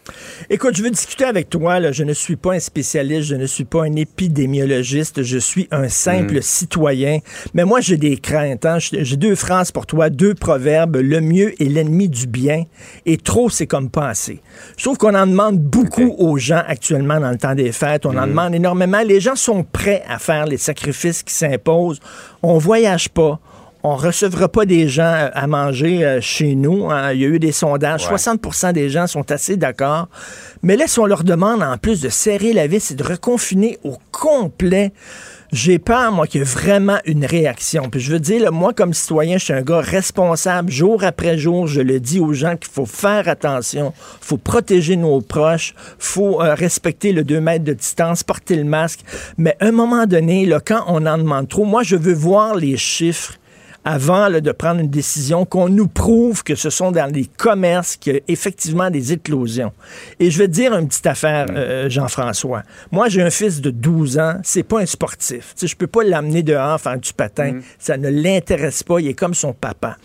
Écoute, 0.49 0.75
je 0.75 0.81
veux 0.81 0.89
discuter 0.89 1.23
avec 1.23 1.51
toi. 1.51 1.79
là. 1.79 1.91
Je 1.91 2.03
ne 2.03 2.13
suis 2.13 2.35
pas 2.35 2.53
un 2.53 2.59
spécialiste, 2.59 3.27
je 3.27 3.35
ne 3.35 3.45
suis 3.45 3.63
pas 3.63 3.83
un 3.83 3.93
épidémiologiste, 3.95 5.21
je 5.21 5.37
suis 5.37 5.67
un 5.69 5.87
simple 5.87 6.37
Mm. 6.37 6.41
citoyen. 6.41 7.19
Mais 7.53 7.63
moi, 7.63 7.79
j'ai 7.79 7.97
des 7.97 8.17
craintes. 8.17 8.65
hein. 8.65 8.79
J'ai 8.79 9.17
deux 9.17 9.35
phrases 9.35 9.71
pour 9.71 9.85
toi, 9.85 10.09
deux 10.09 10.33
proverbes. 10.33 10.95
Le 10.95 11.21
mieux 11.21 11.53
est 11.61 11.65
l'ennemi 11.69 12.09
du 12.09 12.25
bien. 12.25 12.63
Et 13.05 13.17
trop, 13.17 13.51
c'est 13.51 13.67
comme 13.67 13.91
pas 13.91 14.07
assez. 14.07 14.41
Je 14.77 14.83
trouve 14.85 14.97
qu'on 14.97 15.13
en 15.13 15.27
demande 15.27 15.59
beaucoup 15.59 16.15
aux 16.17 16.37
gens 16.39 16.63
actuellement 16.67 17.19
dans 17.19 17.29
le 17.29 17.37
temps 17.37 17.53
des 17.53 17.71
fêtes. 17.71 18.07
On 18.07 18.17
en 18.17 18.25
Mm. 18.25 18.29
demande 18.29 18.55
énormément. 18.55 19.01
Les 19.05 19.19
gens 19.19 19.35
sont 19.35 19.63
prêts 19.63 20.01
à 20.09 20.17
faire 20.17 20.47
les 20.47 20.57
sacrifices 20.57 21.21
qui 21.21 21.35
s'imposent. 21.35 21.99
On 22.41 22.57
voyage 22.57 23.09
pas. 23.09 23.39
On 23.83 23.95
recevra 23.95 24.49
pas 24.49 24.65
des 24.65 24.87
gens 24.87 25.03
euh, 25.03 25.29
à 25.33 25.47
manger 25.47 26.05
euh, 26.05 26.21
chez 26.21 26.55
nous. 26.55 26.89
hein. 26.89 27.13
Il 27.13 27.21
y 27.21 27.25
a 27.25 27.27
eu 27.27 27.39
des 27.39 27.51
sondages. 27.51 28.05
60% 28.07 28.73
des 28.73 28.89
gens 28.89 29.07
sont 29.07 29.31
assez 29.31 29.55
d'accord. 29.57 30.07
Mais 30.63 30.75
là, 30.75 30.85
si 30.87 30.99
on 30.99 31.05
leur 31.05 31.23
demande 31.23 31.63
en 31.63 31.77
plus 31.77 32.01
de 32.01 32.09
serrer 32.09 32.53
la 32.53 32.67
vis 32.67 32.91
et 32.91 32.95
de 32.95 33.03
reconfiner 33.03 33.77
au 33.83 33.97
complet, 34.11 34.91
j'ai 35.51 35.79
peur, 35.79 36.11
moi, 36.11 36.27
qu'il 36.27 36.39
y 36.39 36.43
ait 36.43 36.45
vraiment 36.45 36.99
une 37.05 37.25
réaction. 37.25 37.89
Puis 37.89 38.01
je 38.01 38.11
veux 38.11 38.19
dire, 38.19 38.43
là, 38.43 38.51
moi, 38.51 38.73
comme 38.73 38.93
citoyen, 38.93 39.37
je 39.37 39.45
suis 39.45 39.53
un 39.53 39.61
gars 39.63 39.79
responsable. 39.79 40.69
Jour 40.71 41.03
après 41.03 41.37
jour, 41.37 41.65
je 41.65 41.81
le 41.81 41.99
dis 41.99 42.19
aux 42.19 42.33
gens 42.33 42.55
qu'il 42.55 42.71
faut 42.71 42.85
faire 42.85 43.27
attention, 43.27 43.93
faut 44.21 44.37
protéger 44.37 44.95
nos 44.95 45.21
proches, 45.21 45.73
faut 45.97 46.41
euh, 46.41 46.53
respecter 46.53 47.13
le 47.13 47.23
2 47.23 47.39
mètres 47.39 47.63
de 47.65 47.73
distance, 47.73 48.23
porter 48.23 48.57
le 48.57 48.65
masque. 48.65 48.99
Mais 49.37 49.55
à 49.59 49.67
un 49.67 49.71
moment 49.71 50.05
donné, 50.05 50.45
là, 50.45 50.59
quand 50.63 50.83
on 50.87 51.05
en 51.07 51.17
demande 51.17 51.47
trop, 51.47 51.63
moi, 51.65 51.81
je 51.81 51.95
veux 51.95 52.13
voir 52.13 52.55
les 52.55 52.77
chiffres 52.77 53.33
avant 53.85 54.27
là, 54.27 54.41
de 54.41 54.51
prendre 54.51 54.81
une 54.81 54.89
décision, 54.89 55.45
qu'on 55.45 55.69
nous 55.69 55.87
prouve 55.87 56.43
que 56.43 56.55
ce 56.55 56.69
sont 56.69 56.91
dans 56.91 57.11
les 57.11 57.25
commerces 57.25 57.95
qu'il 57.95 58.13
y 58.13 58.17
a 58.17 58.19
effectivement 58.27 58.89
des 58.89 59.13
éclosions. 59.13 59.71
Et 60.19 60.31
je 60.31 60.37
vais 60.37 60.47
te 60.47 60.53
dire 60.53 60.73
une 60.75 60.87
petite 60.87 61.07
affaire, 61.07 61.47
euh, 61.51 61.89
Jean-François. 61.89 62.63
Moi, 62.91 63.09
j'ai 63.09 63.21
un 63.21 63.29
fils 63.29 63.61
de 63.61 63.71
12 63.71 64.19
ans, 64.19 64.39
c'est 64.43 64.63
pas 64.63 64.79
un 64.79 64.85
sportif. 64.85 65.53
Sais, 65.55 65.67
je 65.67 65.75
peux 65.75 65.87
pas 65.87 66.03
l'amener 66.03 66.43
dehors 66.43 66.79
faire 66.79 66.99
du 66.99 67.13
patin. 67.13 67.59
Ça 67.77 67.97
ne 67.97 68.09
l'intéresse 68.09 68.83
pas, 68.83 68.99
il 68.99 69.07
est 69.07 69.13
comme 69.13 69.33
son 69.33 69.53
papa. 69.53 69.97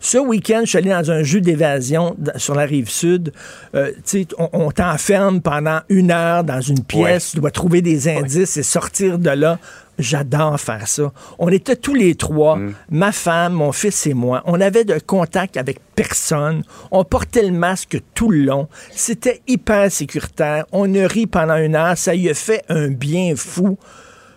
Ce 0.00 0.18
week-end, 0.18 0.60
je 0.64 0.70
suis 0.70 0.78
allé 0.78 0.90
dans 0.90 1.10
un 1.10 1.22
jeu 1.22 1.40
d'évasion 1.40 2.16
sur 2.36 2.54
la 2.54 2.64
rive 2.64 2.88
sud. 2.88 3.32
Euh, 3.74 3.92
on, 4.38 4.48
on 4.52 4.70
t'enferme 4.70 5.40
pendant 5.40 5.80
une 5.88 6.10
heure 6.10 6.44
dans 6.44 6.60
une 6.60 6.82
pièce, 6.84 7.32
tu 7.32 7.40
dois 7.40 7.50
trouver 7.50 7.82
des 7.82 8.08
indices 8.08 8.56
et 8.56 8.62
sortir 8.62 9.18
de 9.18 9.30
là. 9.30 9.58
J'adore 9.98 10.60
faire 10.60 10.86
ça. 10.86 11.10
On 11.38 11.48
était 11.48 11.76
tous 11.76 11.94
les 11.94 12.16
trois, 12.16 12.58
ma 12.90 13.12
femme, 13.12 13.54
mon 13.54 13.72
fils 13.72 14.06
et 14.06 14.12
moi. 14.12 14.42
On 14.44 14.60
avait 14.60 14.84
de 14.84 14.98
contact 14.98 15.56
avec 15.56 15.78
personne. 15.94 16.64
On 16.90 17.02
portait 17.02 17.44
le 17.44 17.52
masque 17.52 18.02
tout 18.12 18.30
le 18.30 18.42
long. 18.42 18.68
C'était 18.90 19.40
hyper 19.46 19.90
sécuritaire. 19.90 20.66
On 20.70 20.94
a 20.94 21.06
ri 21.06 21.26
pendant 21.26 21.56
une 21.56 21.74
heure. 21.76 21.96
Ça 21.96 22.14
y 22.14 22.28
a 22.28 22.34
fait 22.34 22.62
un 22.68 22.88
bien 22.88 23.34
fou. 23.36 23.78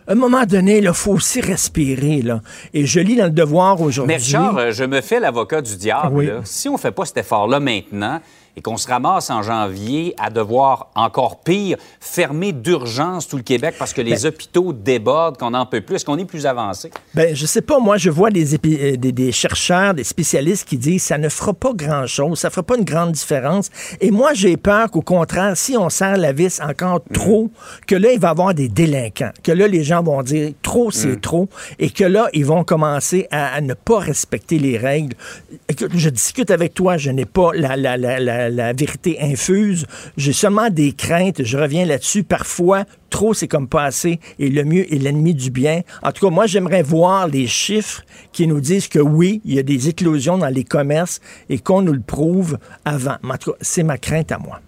À 0.09 0.13
un 0.13 0.15
moment 0.15 0.43
donné, 0.43 0.79
il 0.79 0.91
faut 0.91 1.11
aussi 1.11 1.39
respirer. 1.39 2.23
Là. 2.23 2.41
Et 2.73 2.87
je 2.87 2.99
lis 2.99 3.15
dans 3.15 3.25
le 3.25 3.29
devoir 3.29 3.79
aujourd'hui. 3.79 4.15
Mais 4.15 4.19
Richard, 4.19 4.57
euh, 4.57 4.71
je 4.71 4.83
me 4.83 5.01
fais 5.01 5.19
l'avocat 5.19 5.61
du 5.61 5.77
diable. 5.77 6.15
Oui. 6.15 6.29
Si 6.45 6.67
on 6.67 6.73
ne 6.73 6.77
fait 6.79 6.89
pas 6.89 7.05
cet 7.05 7.17
effort-là 7.17 7.59
maintenant 7.59 8.19
et 8.57 8.61
qu'on 8.61 8.77
se 8.77 8.87
ramasse 8.87 9.29
en 9.29 9.41
janvier 9.41 10.13
à 10.17 10.29
devoir, 10.29 10.89
encore 10.95 11.41
pire, 11.41 11.77
fermer 11.99 12.51
d'urgence 12.51 13.27
tout 13.27 13.37
le 13.37 13.43
Québec 13.43 13.75
parce 13.79 13.93
que 13.93 14.01
les 14.01 14.11
Ben- 14.11 14.25
hôpitaux 14.27 14.73
débordent, 14.73 15.37
qu'on 15.37 15.51
n'en 15.51 15.65
peut 15.65 15.81
plus, 15.81 15.95
est-ce 15.95 16.05
qu'on 16.05 16.17
est 16.17 16.25
plus 16.25 16.45
avancé? 16.45 16.91
Ben, 17.13 17.35
je 17.35 17.45
sais 17.45 17.61
pas, 17.61 17.79
moi, 17.79 17.97
je 17.97 18.09
vois 18.09 18.29
des, 18.29 18.55
épi- 18.55 18.77
euh, 18.79 18.97
des, 18.97 19.11
des 19.11 19.31
chercheurs, 19.31 19.93
des 19.93 20.03
spécialistes 20.03 20.67
qui 20.67 20.77
disent 20.77 21.03
ça 21.03 21.17
ne 21.17 21.29
fera 21.29 21.53
pas 21.53 21.73
grand-chose, 21.73 22.39
ça 22.39 22.49
fera 22.49 22.63
pas 22.63 22.77
une 22.77 22.83
grande 22.85 23.11
différence. 23.11 23.69
Et 24.01 24.11
moi, 24.11 24.33
j'ai 24.33 24.57
peur 24.57 24.89
qu'au 24.91 25.01
contraire, 25.01 25.55
si 25.55 25.77
on 25.77 25.89
serre 25.89 26.17
la 26.17 26.31
vis 26.33 26.59
encore 26.61 27.01
trop, 27.13 27.49
que 27.87 27.95
là, 27.95 28.11
il 28.13 28.19
va 28.19 28.29
y 28.29 28.31
avoir 28.31 28.53
des 28.53 28.69
délinquants, 28.69 29.31
que 29.43 29.51
là, 29.51 29.67
les 29.67 29.83
gens 29.83 30.03
vont 30.03 30.21
dire 30.23 30.51
trop, 30.61 30.91
c'est 30.91 31.19
trop, 31.21 31.49
et 31.79 31.89
que 31.89 32.03
là, 32.03 32.27
ils 32.33 32.45
vont 32.45 32.63
commencer 32.63 33.27
à, 33.31 33.53
à 33.55 33.61
ne 33.61 33.73
pas 33.73 33.99
respecter 33.99 34.59
les 34.59 34.77
règles. 34.77 35.15
Je 35.93 36.09
discute 36.09 36.51
avec 36.51 36.73
toi, 36.73 36.97
je 36.97 37.11
n'ai 37.11 37.25
pas 37.25 37.51
la, 37.53 37.75
la, 37.75 37.97
la, 37.97 38.19
la, 38.19 38.38
la 38.47 38.71
vérité 38.71 39.17
infuse, 39.19 39.85
j'ai 40.15 40.31
seulement 40.31 40.69
des 40.69 40.93
craintes, 40.93 41.43
je 41.43 41.57
reviens 41.57 41.85
là-dessus, 41.85 42.23
parfois, 42.23 42.85
trop, 43.09 43.33
c'est 43.33 43.49
comme 43.49 43.67
pas 43.67 43.83
assez, 43.83 44.21
et 44.39 44.49
le 44.49 44.63
mieux 44.63 44.85
est 44.93 44.97
l'ennemi 44.99 45.33
du 45.33 45.49
bien. 45.51 45.81
En 46.03 46.13
tout 46.13 46.25
cas, 46.25 46.31
moi, 46.31 46.47
j'aimerais 46.47 46.83
voir 46.83 47.27
les 47.27 47.47
chiffres 47.47 48.03
qui 48.31 48.47
nous 48.47 48.61
disent 48.61 48.87
que 48.87 48.99
oui, 48.99 49.41
il 49.43 49.55
y 49.55 49.59
a 49.59 49.63
des 49.63 49.89
éclosions 49.89 50.37
dans 50.37 50.47
les 50.47 50.63
commerces 50.63 51.19
et 51.49 51.59
qu'on 51.59 51.81
nous 51.81 51.93
le 51.93 51.99
prouve 51.99 52.57
avant. 52.85 53.15
Mais 53.23 53.33
en 53.33 53.37
tout 53.37 53.51
cas, 53.51 53.57
c'est 53.59 53.83
ma 53.83 53.97
crainte 53.97 54.31
à 54.31 54.37
moi. 54.37 54.61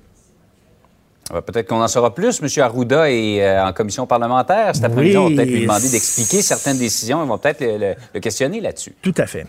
Ah 1.29 1.36
ben, 1.36 1.41
Peut-être 1.43 1.67
qu'on 1.67 1.81
en 1.81 1.88
saura 1.88 2.13
plus. 2.13 2.41
M. 2.41 2.49
Arruda 2.63 3.10
est 3.10 3.41
euh, 3.41 3.63
en 3.65 3.71
commission 3.71 4.05
parlementaire 4.05 4.75
cet 4.75 4.84
après-midi. 4.84 5.15
On 5.17 5.21
va 5.23 5.27
Oui. 5.29 5.36
peut-être 5.36 5.49
lui 5.49 5.62
demander 5.62 5.88
d'expliquer 5.89 6.41
certaines 6.41 6.77
décisions. 6.77 7.23
Ils 7.23 7.27
vont 7.27 7.38
peut-être 7.38 7.62
le, 7.62 7.77
le- 7.77 7.95
le 8.13 8.19
questionner 8.19 8.60
là-dessus. 8.60 8.93
Tout 9.01 9.13
à 9.17 9.25
fait. 9.27 9.45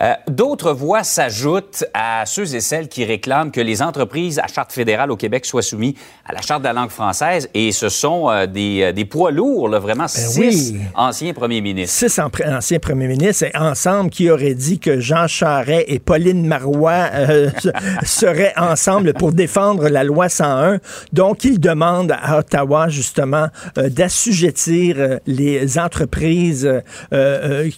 Euh, 0.00 0.12
D'autres 0.28 0.72
voix 0.72 1.04
s'ajoutent 1.04 1.84
à 1.94 2.24
ceux 2.26 2.54
et 2.54 2.60
celles 2.60 2.88
qui 2.88 3.04
réclament 3.04 3.50
que 3.50 3.60
les 3.60 3.80
entreprises 3.80 4.38
à 4.38 4.46
charte 4.46 4.72
fédérale 4.72 5.10
au 5.10 5.16
Québec 5.16 5.46
soient 5.46 5.62
soumises 5.62 5.94
à 6.26 6.34
la 6.34 6.42
charte 6.42 6.60
de 6.60 6.66
la 6.66 6.74
langue 6.74 6.90
française. 6.90 7.48
Et 7.54 7.72
ce 7.72 7.88
sont 7.88 8.28
euh, 8.28 8.46
des, 8.46 8.82
euh, 8.82 8.92
des 8.92 9.06
poids 9.06 9.30
lourds, 9.30 9.68
là, 9.68 9.78
vraiment 9.78 10.08
six 10.08 10.38
Ben 10.38 10.78
oui. 10.80 10.80
anciens 10.94 11.32
premiers 11.32 11.60
ministres. 11.62 12.08
Six 12.08 12.20
anciens 12.20 12.78
premiers 12.78 13.08
ministres 13.08 13.44
et 13.44 13.56
ensemble 13.56 14.10
qui 14.10 14.30
auraient 14.30 14.54
dit 14.54 14.78
que 14.78 15.00
Jean 15.00 15.26
Charest 15.26 15.84
et 15.88 15.98
Pauline 15.98 16.46
Marois 16.46 17.08
euh, 17.14 17.50
seraient 18.04 18.52
ensemble 18.56 19.14
pour 19.14 19.32
défendre 19.32 19.88
la 19.88 20.04
loi 20.04 20.28
101. 20.28 20.78
Donc, 21.12 21.44
ils 21.44 21.58
demandent 21.58 22.14
à 22.20 22.38
Ottawa, 22.38 22.88
justement, 22.88 23.48
d'assujettir 23.76 25.18
les 25.26 25.78
entreprises 25.78 26.70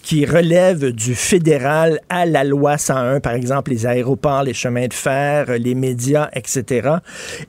qui 0.03 0.25
relèvent 0.25 0.91
du 0.91 1.15
fédéral 1.15 1.99
à 2.09 2.25
la 2.25 2.43
loi 2.43 2.77
101, 2.77 3.19
par 3.19 3.33
exemple 3.33 3.71
les 3.71 3.85
aéroports, 3.85 4.43
les 4.43 4.53
chemins 4.53 4.87
de 4.87 4.93
fer, 4.93 5.45
euh, 5.49 5.57
les 5.57 5.75
médias, 5.75 6.29
etc. 6.33 6.89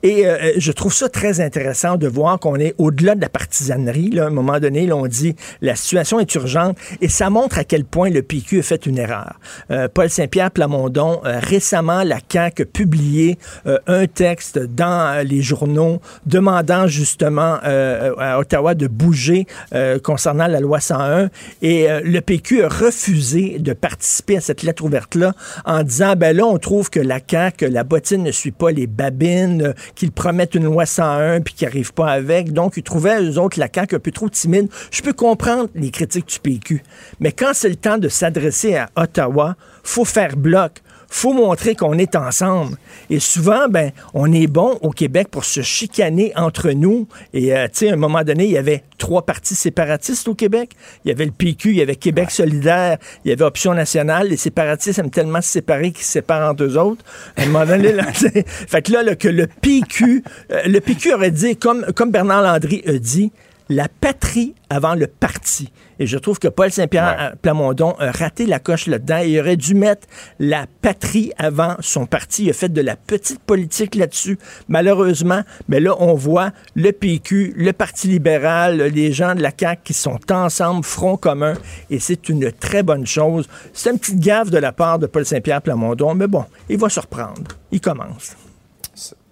Et 0.03 0.27
euh, 0.27 0.53
je 0.57 0.71
trouve 0.71 0.93
ça 0.93 1.09
très 1.09 1.41
intéressant 1.41 1.97
de 1.97 2.07
voir 2.07 2.39
qu'on 2.39 2.57
est 2.57 2.75
au-delà 2.77 3.15
de 3.15 3.21
la 3.21 3.29
partisanerie. 3.29 4.09
Là. 4.09 4.25
À 4.25 4.27
un 4.27 4.31
moment 4.31 4.59
donné, 4.59 4.91
on 4.91 5.07
dit 5.07 5.35
la 5.61 5.75
situation 5.75 6.19
est 6.19 6.33
urgente 6.35 6.77
et 7.01 7.09
ça 7.09 7.29
montre 7.29 7.57
à 7.57 7.63
quel 7.63 7.85
point 7.85 8.09
le 8.09 8.21
PQ 8.21 8.59
a 8.59 8.63
fait 8.63 8.85
une 8.85 8.97
erreur. 8.97 9.39
Euh, 9.71 9.87
Paul 9.87 10.09
Saint-Pierre 10.09 10.51
Plamondon, 10.51 11.21
euh, 11.25 11.39
récemment, 11.39 12.03
la 12.03 12.17
CAQ 12.27 12.63
a 12.63 12.65
publié 12.65 13.37
euh, 13.65 13.79
un 13.87 14.07
texte 14.07 14.59
dans 14.59 15.15
euh, 15.15 15.23
les 15.23 15.41
journaux 15.41 16.01
demandant 16.25 16.87
justement 16.87 17.57
euh, 17.63 18.13
à 18.17 18.39
Ottawa 18.39 18.75
de 18.75 18.87
bouger 18.87 19.47
euh, 19.73 19.99
concernant 19.99 20.47
la 20.47 20.59
loi 20.59 20.79
101 20.79 21.29
et 21.61 21.89
euh, 21.89 22.01
le 22.03 22.21
PQ 22.21 22.63
a 22.63 22.69
refusé 22.69 23.57
de 23.59 23.73
participer 23.73 24.37
à 24.37 24.41
cette 24.41 24.50
lettre 24.63 24.83
ouverte-là 24.83 25.33
en 25.65 25.83
disant, 25.83 26.15
ben 26.15 26.35
là, 26.35 26.45
on 26.45 26.57
trouve 26.57 26.89
que 26.89 26.99
la 26.99 27.19
CAQ, 27.25 27.69
la 27.69 27.83
bottine 27.83 28.23
ne 28.23 28.31
suit 28.31 28.51
pas 28.51 28.71
les 28.71 28.87
babines, 28.87 29.61
euh, 29.61 29.73
qu'ils 29.95 30.11
promettent 30.11 30.55
une 30.55 30.65
loi 30.65 30.85
101 30.85 31.41
puis 31.41 31.53
qu'ils 31.53 31.67
n'arrivent 31.67 31.93
pas 31.93 32.11
avec. 32.11 32.53
Donc, 32.53 32.77
ils 32.77 32.83
trouvaient, 32.83 33.21
eux 33.21 33.39
autres, 33.39 33.59
la 33.59 33.67
un 33.81 33.99
peu 33.99 34.11
trop 34.11 34.29
timide. 34.29 34.69
Je 34.91 35.01
peux 35.01 35.13
comprendre 35.13 35.69
les 35.75 35.89
critiques 35.89 36.27
du 36.27 36.39
PQ. 36.39 36.83
Mais 37.19 37.31
quand 37.31 37.51
c'est 37.53 37.69
le 37.69 37.75
temps 37.75 37.97
de 37.97 38.09
s'adresser 38.09 38.75
à 38.75 38.89
Ottawa, 38.95 39.55
faut 39.83 40.05
faire 40.05 40.37
bloc 40.37 40.81
faut 41.13 41.33
montrer 41.33 41.75
qu'on 41.75 41.97
est 41.97 42.15
ensemble. 42.15 42.77
Et 43.09 43.19
souvent, 43.19 43.67
ben, 43.67 43.91
on 44.13 44.31
est 44.31 44.47
bon 44.47 44.79
au 44.81 44.91
Québec 44.91 45.27
pour 45.29 45.43
se 45.43 45.61
chicaner 45.61 46.31
entre 46.37 46.71
nous. 46.71 47.05
Et, 47.33 47.53
euh, 47.53 47.65
tu 47.65 47.79
sais, 47.79 47.89
à 47.89 47.93
un 47.93 47.97
moment 47.97 48.23
donné, 48.23 48.45
il 48.45 48.51
y 48.51 48.57
avait 48.57 48.85
trois 48.97 49.25
partis 49.25 49.53
séparatistes 49.53 50.29
au 50.29 50.35
Québec. 50.35 50.71
Il 51.03 51.09
y 51.09 51.11
avait 51.11 51.25
le 51.25 51.31
PQ, 51.31 51.71
il 51.71 51.75
y 51.75 51.81
avait 51.81 51.97
Québec 51.97 52.31
solidaire, 52.31 52.97
il 53.25 53.29
y 53.29 53.33
avait 53.33 53.43
Option 53.43 53.73
nationale. 53.73 54.29
Les 54.29 54.37
séparatistes 54.37 54.99
aiment 54.99 55.11
tellement 55.11 55.41
se 55.41 55.49
séparer 55.49 55.91
qu'ils 55.91 56.05
se 56.05 56.13
séparent 56.13 56.49
entre 56.49 56.63
eux 56.63 56.77
autres. 56.77 57.03
À 57.35 57.43
un 57.43 57.47
moment 57.47 57.65
donné, 57.65 57.91
là, 57.91 58.05
fait 58.13 58.81
que 58.81 58.93
là, 58.93 59.03
là, 59.03 59.15
que 59.15 59.27
le 59.27 59.47
PQ, 59.47 60.23
euh, 60.51 60.61
le 60.65 60.79
PQ 60.79 61.13
aurait 61.13 61.31
dit, 61.31 61.57
comme, 61.57 61.87
comme 61.93 62.11
Bernard 62.11 62.41
Landry 62.41 62.83
a 62.87 62.93
dit, 62.93 63.33
la 63.67 63.87
patrie 63.89 64.53
avant 64.69 64.95
le 64.95 65.07
parti. 65.07 65.71
Et 66.01 66.07
je 66.07 66.17
trouve 66.17 66.39
que 66.39 66.47
Paul 66.47 66.71
Saint-Pierre 66.71 67.35
Plamondon 67.43 67.91
a 67.99 68.09
raté 68.09 68.47
la 68.47 68.57
coche 68.57 68.87
là-dedans. 68.87 69.19
Il 69.19 69.39
aurait 69.39 69.55
dû 69.55 69.75
mettre 69.75 70.07
la 70.39 70.65
patrie 70.81 71.31
avant 71.37 71.75
son 71.79 72.07
parti. 72.07 72.45
Il 72.45 72.49
a 72.49 72.53
fait 72.53 72.73
de 72.73 72.81
la 72.81 72.95
petite 72.95 73.39
politique 73.39 73.93
là-dessus. 73.93 74.39
Malheureusement, 74.67 75.41
mais 75.69 75.79
là, 75.79 75.93
on 75.99 76.15
voit 76.15 76.53
le 76.73 76.91
PQ, 76.91 77.53
le 77.55 77.71
Parti 77.71 78.07
libéral, 78.07 78.81
les 78.81 79.11
gens 79.11 79.35
de 79.35 79.43
la 79.43 79.51
CAQ 79.55 79.81
qui 79.83 79.93
sont 79.93 80.19
ensemble, 80.31 80.83
front 80.83 81.17
commun, 81.17 81.53
et 81.91 81.99
c'est 81.99 82.29
une 82.29 82.51
très 82.51 82.81
bonne 82.81 83.05
chose. 83.05 83.47
C'est 83.71 83.91
une 83.91 83.99
petite 83.99 84.19
gaffe 84.19 84.49
de 84.49 84.57
la 84.57 84.71
part 84.71 84.97
de 84.97 85.05
Paul 85.05 85.23
Saint-Pierre 85.23 85.61
Plamondon, 85.61 86.15
mais 86.15 86.25
bon, 86.25 86.45
il 86.67 86.79
va 86.79 86.89
se 86.89 86.99
reprendre. 86.99 87.43
Il 87.71 87.79
commence. 87.79 88.35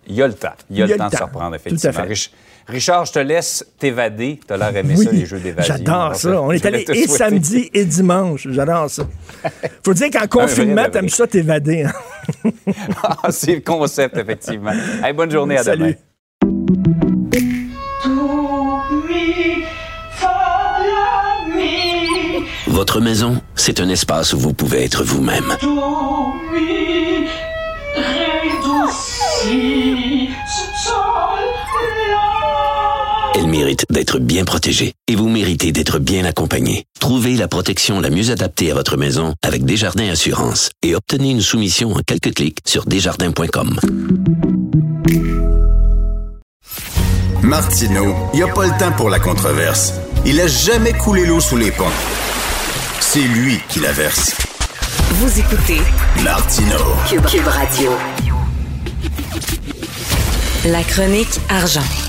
Il 0.05 0.13
y 0.13 0.21
a 0.21 0.27
le 0.27 0.36
temps. 0.36 0.49
Il 0.69 0.77
y 0.77 0.84
a, 0.84 0.86
le 0.86 0.97
temps 0.97 1.10
de 1.10 1.15
se 1.15 1.23
reprendre, 1.23 1.58
Tout 1.58 1.67
à 1.71 1.89
effectivement. 1.89 2.05
fait. 2.05 2.29
Rich- 2.69 2.71
Richard, 2.71 3.05
je 3.05 3.12
te 3.13 3.19
laisse 3.19 3.65
t'évader. 3.77 4.39
Tu 4.45 4.53
as 4.53 4.58
l'air 4.58 4.75
aimé 4.75 4.95
Oui, 4.97 5.05
ça, 5.05 5.12
les 5.12 5.25
jeux 5.25 5.39
d'évasion. 5.39 5.75
J'adore 5.77 6.15
ça. 6.15 6.41
On 6.41 6.51
je 6.51 6.55
est 6.55 6.65
allé 6.65 6.82
et 6.82 6.86
souhaiter- 6.86 7.08
samedi 7.08 7.69
et 7.73 7.86
dimanche. 7.86 8.47
J'adore 8.49 8.89
ça. 8.89 9.03
Faut 9.86 9.93
dire 9.93 10.10
qu'en 10.12 10.27
confinement, 10.27 10.86
t'aimes 10.91 11.10
ça 11.10 11.27
t'évader. 11.27 11.84
hein? 11.84 11.91
Ah, 13.03 13.32
c'est 13.32 13.55
le 13.55 13.62
concept, 13.62 14.17
effectivement. 14.17 14.71
Hey, 15.03 15.13
bonne 15.13 15.32
journée, 15.32 15.58
à 15.58 15.63
Salut. 15.63 15.95
demain. 16.43 16.99
Votre 22.67 23.01
maison, 23.01 23.41
c'est 23.55 23.79
un 23.79 23.89
espace 23.89 24.34
où 24.34 24.39
vous 24.39 24.53
pouvez 24.53 24.84
être 24.84 25.03
vous-même. 25.03 25.55
Mérite 33.49 33.85
d'être 33.89 34.19
bien 34.19 34.45
protégé 34.45 34.93
et 35.07 35.15
vous 35.15 35.27
méritez 35.27 35.71
d'être 35.71 35.99
bien 35.99 36.25
accompagné. 36.25 36.85
Trouvez 36.99 37.35
la 37.35 37.47
protection 37.47 37.99
la 37.99 38.09
mieux 38.09 38.31
adaptée 38.31 38.71
à 38.71 38.73
votre 38.73 38.97
maison 38.97 39.33
avec 39.43 39.65
Desjardins 39.65 40.09
Assurance 40.09 40.69
et 40.81 40.95
obtenez 40.95 41.31
une 41.31 41.41
soumission 41.41 41.91
en 41.93 41.99
quelques 42.05 42.33
clics 42.33 42.59
sur 42.65 42.85
desjardins.com. 42.85 43.79
Martineau, 47.41 48.15
il 48.33 48.38
n'y 48.38 48.43
a 48.43 48.53
pas 48.53 48.65
le 48.67 48.77
temps 48.77 48.91
pour 48.91 49.09
la 49.09 49.19
controverse. 49.19 49.93
Il 50.25 50.39
a 50.39 50.47
jamais 50.47 50.93
coulé 50.93 51.25
l'eau 51.25 51.39
sous 51.39 51.57
les 51.57 51.71
ponts. 51.71 51.85
C'est 52.99 53.19
lui 53.19 53.59
qui 53.69 53.79
la 53.79 53.91
verse. 53.91 54.35
Vous 55.13 55.39
écoutez 55.39 55.79
Martineau. 56.23 56.77
Cube, 57.09 57.25
Cube 57.25 57.47
Radio. 57.47 57.91
La 60.65 60.83
chronique 60.83 61.39
argent. 61.49 62.08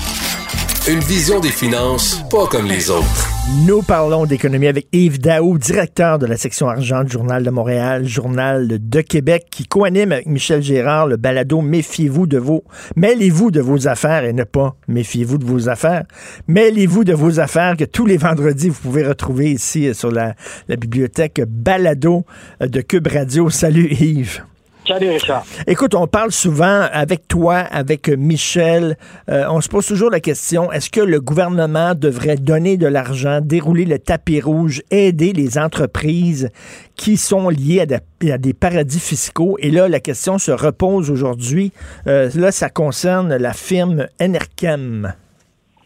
Une 0.89 0.99
vision 0.99 1.39
des 1.39 1.51
finances 1.51 2.23
pas 2.31 2.47
comme 2.47 2.65
les 2.65 2.89
autres. 2.89 3.29
Nous 3.67 3.83
parlons 3.83 4.25
d'économie 4.25 4.65
avec 4.65 4.87
Yves 4.91 5.19
Daou, 5.19 5.59
directeur 5.59 6.17
de 6.17 6.25
la 6.25 6.37
section 6.37 6.69
argent 6.69 7.03
du 7.03 7.11
Journal 7.11 7.43
de 7.43 7.51
Montréal, 7.51 8.07
Journal 8.07 8.67
de 8.67 9.01
Québec, 9.01 9.45
qui 9.51 9.67
coanime 9.67 10.11
avec 10.11 10.25
Michel 10.25 10.63
Gérard 10.63 11.05
le 11.05 11.17
balado 11.17 11.61
Méfiez-vous 11.61 12.25
de 12.25 12.39
vos, 12.39 12.63
mêlez-vous 12.95 13.51
de 13.51 13.61
vos 13.61 13.87
affaires 13.87 14.23
et 14.23 14.33
ne 14.33 14.43
pas 14.43 14.75
méfiez-vous 14.87 15.37
de 15.37 15.45
vos 15.45 15.69
affaires. 15.69 16.05
Mêlez-vous 16.47 17.03
de 17.03 17.13
vos 17.13 17.39
affaires 17.39 17.77
que 17.77 17.85
tous 17.85 18.07
les 18.07 18.17
vendredis 18.17 18.69
vous 18.69 18.81
pouvez 18.81 19.05
retrouver 19.05 19.51
ici 19.51 19.93
sur 19.93 20.09
la, 20.09 20.33
la 20.67 20.77
bibliothèque 20.77 21.43
balado 21.47 22.25
de 22.59 22.81
Cube 22.81 23.05
Radio. 23.05 23.51
Salut 23.51 23.87
Yves. 23.91 24.41
Salut 24.87 25.09
Richard. 25.09 25.43
Écoute, 25.67 25.93
on 25.93 26.07
parle 26.07 26.31
souvent 26.31 26.85
avec 26.91 27.27
toi, 27.27 27.57
avec 27.57 28.09
Michel. 28.09 28.97
euh, 29.29 29.45
on 29.49 29.61
se 29.61 29.69
pose 29.69 29.85
toujours 29.85 30.09
la 30.09 30.19
question 30.19 30.71
est-ce 30.71 30.89
que 30.89 30.99
le 31.01 31.21
gouvernement 31.21 31.93
devrait 31.93 32.35
donner 32.35 32.77
de 32.77 32.87
l'argent, 32.87 33.39
dérouler 33.41 33.85
le 33.85 33.99
tapis 33.99 34.41
rouge, 34.41 34.81
aider 34.89 35.33
les 35.33 35.59
entreprises 35.59 36.49
qui 36.95 37.15
sont 37.17 37.49
liées 37.49 37.81
à, 37.81 37.85
des- 37.85 38.31
à 38.31 38.37
des 38.39 38.53
paradis 38.53 38.99
fiscaux? 38.99 39.55
Et 39.59 39.69
là, 39.69 39.87
la 39.87 39.99
question 39.99 40.39
se 40.39 40.51
repose 40.51 41.11
aujourd'hui. 41.11 41.71
Euh, 42.07 42.29
là, 42.35 42.51
ça 42.51 42.69
concerne 42.69 43.35
la 43.37 43.53
firme 43.53 44.07
Enerchem. 44.19 45.13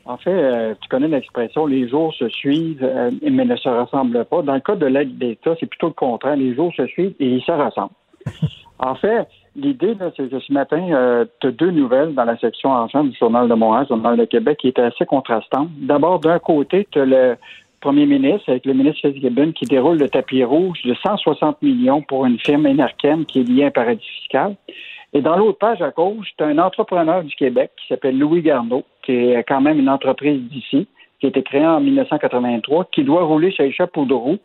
En 0.06 0.18
fait, 0.18 0.30
euh, 0.32 0.74
tu 0.82 0.88
connais 0.88 1.08
l'expression 1.10 1.66
les 1.66 1.90
jours 1.90 2.14
se 2.18 2.30
suivent, 2.30 2.84
euh, 2.84 3.12
mais 3.22 3.44
ne 3.44 3.56
se 3.58 3.68
ressemblent 3.68 4.24
pas. 4.26 4.42
Dans 4.42 4.54
le 4.54 4.62
cas 4.62 4.76
de 4.76 4.86
l'aide 4.86 5.18
d'État, 5.18 5.52
c'est 5.60 5.66
plutôt 5.66 5.88
le 5.88 5.94
contraire. 5.94 6.38
Les 6.38 6.56
jours 6.56 6.72
se 6.78 6.86
suivent 6.88 7.14
et 7.20 7.26
ils 7.28 7.42
se 7.42 7.52
ressemblent. 7.52 7.90
En 8.80 8.96
fait, 8.96 9.28
l'idée, 9.56 9.96
c'est 10.18 10.30
que 10.30 10.40
ce 10.40 10.52
matin, 10.52 11.26
tu 11.40 11.48
as 11.48 11.52
deux 11.52 11.72
nouvelles 11.72 12.14
dans 12.14 12.26
la 12.26 12.38
section 12.38 12.74
argent 12.74 13.04
du 13.04 13.16
Journal 13.18 13.48
de 13.48 13.54
Montréal, 13.54 13.86
Journal 13.88 14.18
de 14.18 14.26
Québec, 14.26 14.58
qui 14.60 14.68
étaient 14.68 14.82
assez 14.82 15.06
contrastantes. 15.06 15.70
D'abord, 15.78 16.20
d'un 16.20 16.40
côté, 16.40 16.88
tu 16.92 17.00
as 17.00 17.06
le 17.06 17.38
premier 17.80 18.06
ministre, 18.06 18.50
avec 18.50 18.66
le 18.66 18.74
ministre 18.74 19.08
Fitzgibbon, 19.08 19.54
qui 19.54 19.66
déroule 19.66 19.98
le 19.98 20.10
tapis 20.10 20.44
rouge 20.44 20.82
de 20.84 20.94
160 20.94 21.62
millions 21.62 22.02
pour 22.02 22.26
une 22.26 22.40
firme 22.40 22.66
Enerchem 22.66 23.26
qui 23.26 23.42
est 23.42 23.44
liée 23.44 23.64
à 23.64 23.68
un 23.68 23.72
paradis 23.72 24.08
fiscal. 24.20 24.56
Et 25.14 25.22
dans 25.22 25.38
l'autre 25.38 25.60
page 25.60 25.82
à 25.82 25.92
gauche, 25.92 26.28
tu 26.38 26.44
as 26.44 26.48
un 26.48 26.58
entrepreneur 26.58 27.24
du 27.24 27.34
Québec 27.36 27.72
qui 27.78 27.88
s'appelle 27.88 28.18
Louis 28.20 28.42
Garneau, 28.42 28.84
qui 29.04 29.14
est 29.14 29.44
quand 29.48 29.62
même 29.62 29.80
une 29.80 29.90
entreprise 29.90 30.42
d'ici, 30.50 30.88
qui 31.20 31.28
a 31.28 31.30
été 31.30 31.44
créée 31.44 31.66
en 31.66 31.80
1983, 31.80 32.90
qui 32.92 33.04
doit 33.06 33.24
rouler 33.24 33.54
les 33.58 33.72
chapeaux 33.72 34.04
de 34.04 34.14
roue 34.14 34.40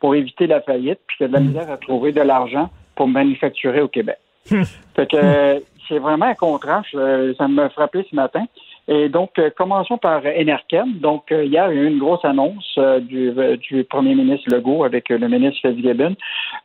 pour 0.00 0.16
éviter 0.16 0.48
la 0.48 0.60
faillite, 0.60 0.98
puis 1.06 1.18
qui 1.18 1.24
a 1.24 1.28
de 1.28 1.34
la 1.34 1.40
misère 1.40 1.70
à 1.70 1.76
trouver 1.76 2.10
de 2.10 2.22
l'argent 2.22 2.70
pour 2.96 3.08
manufacturer 3.08 3.80
au 3.80 3.88
Québec. 3.88 4.18
fait 4.46 5.10
que 5.10 5.16
euh, 5.16 5.60
c'est 5.88 5.98
vraiment 5.98 6.26
un 6.26 6.34
contraste. 6.34 6.96
ça 7.38 7.48
m'a 7.48 7.68
frappé 7.68 8.06
ce 8.10 8.16
matin. 8.16 8.44
Et 8.88 9.08
donc, 9.08 9.38
euh, 9.38 9.50
commençons 9.56 9.98
par 9.98 10.22
Enerchem. 10.24 10.98
Donc, 11.00 11.32
euh, 11.32 11.44
hier, 11.44 11.72
il 11.72 11.76
y 11.76 11.80
a 11.80 11.82
eu 11.82 11.88
une 11.88 11.98
grosse 11.98 12.24
annonce 12.24 12.78
du, 13.00 13.32
du 13.68 13.84
premier 13.84 14.14
ministre 14.14 14.48
Legault 14.54 14.84
avec 14.84 15.08
le 15.08 15.26
ministre 15.28 15.68
Fitzgibbon 15.68 16.14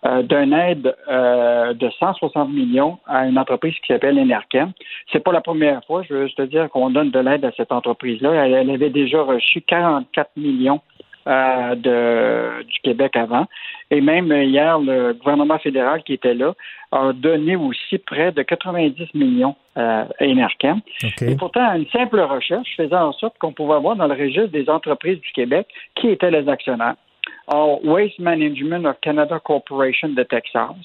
euh, 0.05 0.21
d'une 0.21 0.53
aide 0.53 0.95
euh, 1.09 1.73
de 1.73 1.89
160 1.89 2.49
millions 2.53 2.99
à 3.07 3.25
une 3.25 3.39
entreprise 3.39 3.73
qui 3.75 3.91
s'appelle 3.91 4.19
Enerchem. 4.19 4.71
C'est 5.11 5.23
pas 5.23 5.31
la 5.31 5.41
première 5.41 5.83
fois, 5.85 6.03
je 6.07 6.13
veux 6.13 6.25
juste 6.25 6.37
te 6.37 6.43
dire, 6.43 6.69
qu'on 6.69 6.91
donne 6.91 7.09
de 7.09 7.19
l'aide 7.19 7.43
à 7.43 7.51
cette 7.57 7.71
entreprise-là. 7.71 8.33
Elle, 8.33 8.53
elle 8.53 8.69
avait 8.69 8.91
déjà 8.91 9.23
reçu 9.23 9.61
44 9.61 10.29
millions 10.37 10.81
euh, 11.27 11.75
de, 11.75 12.63
du 12.63 12.79
Québec 12.83 13.15
avant. 13.15 13.45
Et 13.89 14.01
même 14.01 14.31
hier, 14.31 14.79
le 14.79 15.13
gouvernement 15.13 15.59
fédéral 15.59 16.01
qui 16.03 16.13
était 16.13 16.33
là 16.33 16.53
a 16.91 17.13
donné 17.13 17.55
aussi 17.55 17.97
près 17.99 18.31
de 18.31 18.41
90 18.41 19.13
millions 19.13 19.55
euh, 19.77 20.03
à. 20.19 20.81
Et 21.21 21.35
pourtant, 21.35 21.73
une 21.73 21.87
simple 21.87 22.19
recherche 22.19 22.67
faisait 22.75 22.95
en 22.95 23.13
sorte 23.13 23.37
qu'on 23.37 23.53
pouvait 23.53 23.75
avoir 23.75 23.95
dans 23.95 24.07
le 24.07 24.13
registre 24.13 24.51
des 24.51 24.69
entreprises 24.69 25.19
du 25.19 25.31
Québec 25.33 25.67
qui 25.95 26.09
étaient 26.09 26.31
les 26.31 26.47
actionnaires. 26.49 26.95
Or, 27.47 27.83
Waste 27.85 28.19
Management 28.19 28.85
of 28.85 28.95
Canada 29.01 29.39
Corporation 29.39 30.09
de 30.09 30.23
Texas, 30.23 30.75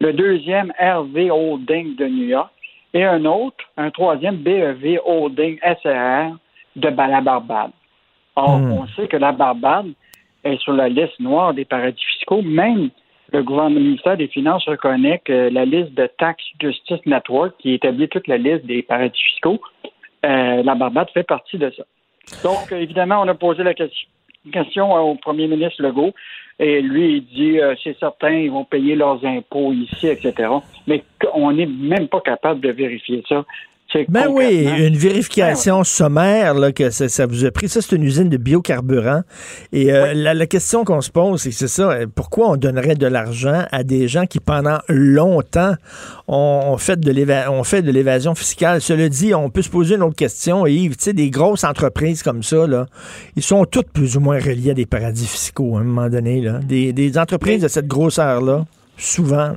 le 0.00 0.12
deuxième 0.12 0.72
RV 0.78 1.30
Holding 1.30 1.96
de 1.96 2.06
New 2.06 2.28
York 2.28 2.50
et 2.94 3.04
un 3.04 3.24
autre, 3.24 3.64
un 3.76 3.90
troisième 3.90 4.36
BEV 4.36 4.98
Holding 5.04 5.58
SRR 5.60 6.36
de 6.76 6.88
la 6.88 7.20
Barbade. 7.20 7.70
Or, 8.36 8.58
Hmm. 8.58 8.72
on 8.72 8.86
sait 8.88 9.08
que 9.08 9.16
la 9.16 9.32
Barbade 9.32 9.92
est 10.44 10.60
sur 10.60 10.72
la 10.72 10.88
liste 10.88 11.18
noire 11.20 11.54
des 11.54 11.64
paradis 11.64 12.02
fiscaux. 12.16 12.42
Même 12.42 12.90
le 13.32 13.42
gouvernement 13.42 13.80
ministère 13.80 14.16
des 14.16 14.28
Finances 14.28 14.64
reconnaît 14.66 15.20
que 15.24 15.50
la 15.50 15.64
liste 15.64 15.94
de 15.94 16.06
Tax 16.18 16.42
Justice 16.60 17.04
Network, 17.06 17.54
qui 17.58 17.72
établit 17.74 18.08
toute 18.08 18.26
la 18.28 18.38
liste 18.38 18.66
des 18.66 18.82
paradis 18.82 19.22
fiscaux, 19.22 19.60
euh, 20.24 20.62
la 20.62 20.74
Barbade 20.74 21.08
fait 21.14 21.22
partie 21.22 21.58
de 21.58 21.70
ça. 21.70 21.84
Donc, 22.44 22.70
évidemment, 22.72 23.20
on 23.22 23.28
a 23.28 23.34
posé 23.34 23.62
la 23.62 23.74
question, 23.74 24.08
question 24.52 24.92
au 24.92 25.14
premier 25.16 25.48
ministre 25.48 25.82
Legault, 25.82 26.12
et 26.58 26.80
lui, 26.80 27.16
il 27.16 27.24
dit, 27.24 27.60
euh, 27.60 27.74
c'est 27.82 27.98
certain, 27.98 28.30
ils 28.30 28.50
vont 28.50 28.64
payer 28.64 28.94
leurs 28.94 29.24
impôts 29.24 29.72
ici, 29.72 30.06
etc. 30.08 30.50
Mais 30.86 31.02
on 31.34 31.52
n'est 31.52 31.66
même 31.66 32.08
pas 32.08 32.20
capable 32.20 32.60
de 32.60 32.70
vérifier 32.70 33.22
ça. 33.28 33.44
Ben 34.08 34.26
oui, 34.30 34.64
une 34.78 34.96
vérification 34.96 35.84
sommaire 35.84 36.54
là, 36.54 36.72
que 36.72 36.90
ça, 36.90 37.08
ça 37.08 37.26
vous 37.26 37.44
a 37.44 37.50
pris. 37.50 37.68
Ça, 37.68 37.80
c'est 37.82 37.94
une 37.96 38.02
usine 38.04 38.28
de 38.28 38.36
biocarburant. 38.36 39.22
Et 39.72 39.92
euh, 39.92 40.14
la, 40.14 40.34
la 40.34 40.46
question 40.46 40.84
qu'on 40.84 41.00
se 41.00 41.10
pose, 41.10 41.42
c'est 41.42 41.50
que 41.50 41.56
c'est 41.56 41.68
ça. 41.68 41.90
euh, 41.90 42.06
Pourquoi 42.14 42.50
on 42.50 42.56
donnerait 42.56 42.94
de 42.94 43.06
l'argent 43.06 43.64
à 43.70 43.84
des 43.84 44.08
gens 44.08 44.26
qui, 44.26 44.40
pendant 44.40 44.78
longtemps, 44.88 45.74
ont, 46.28 46.60
ont 46.72 46.76
fait 46.78 46.98
de 46.98 47.10
l'éva- 47.10 47.50
ont 47.50 47.64
fait 47.64 47.82
de 47.82 47.90
l'évasion 47.90 48.34
fiscale? 48.34 48.80
Cela 48.80 49.08
dit, 49.08 49.34
on 49.34 49.50
peut 49.50 49.62
se 49.62 49.70
poser 49.70 49.96
une 49.96 50.02
autre 50.02 50.16
question, 50.16 50.66
Yves. 50.66 50.96
Tu 50.96 51.04
sais, 51.04 51.12
des 51.12 51.30
grosses 51.30 51.64
entreprises 51.64 52.22
comme 52.22 52.42
ça, 52.42 52.66
là, 52.66 52.86
ils 53.36 53.42
sont 53.42 53.64
toutes 53.64 53.90
plus 53.90 54.16
ou 54.16 54.20
moins 54.20 54.38
reliés 54.38 54.70
à 54.70 54.74
des 54.74 54.86
paradis 54.86 55.26
fiscaux 55.26 55.76
à 55.76 55.80
un 55.80 55.84
moment 55.84 56.08
donné. 56.08 56.40
Là. 56.40 56.58
Des, 56.60 56.92
des 56.92 57.18
entreprises 57.18 57.62
de 57.62 57.68
cette 57.68 57.88
grosseur-là, 57.88 58.64
souvent. 58.96 59.52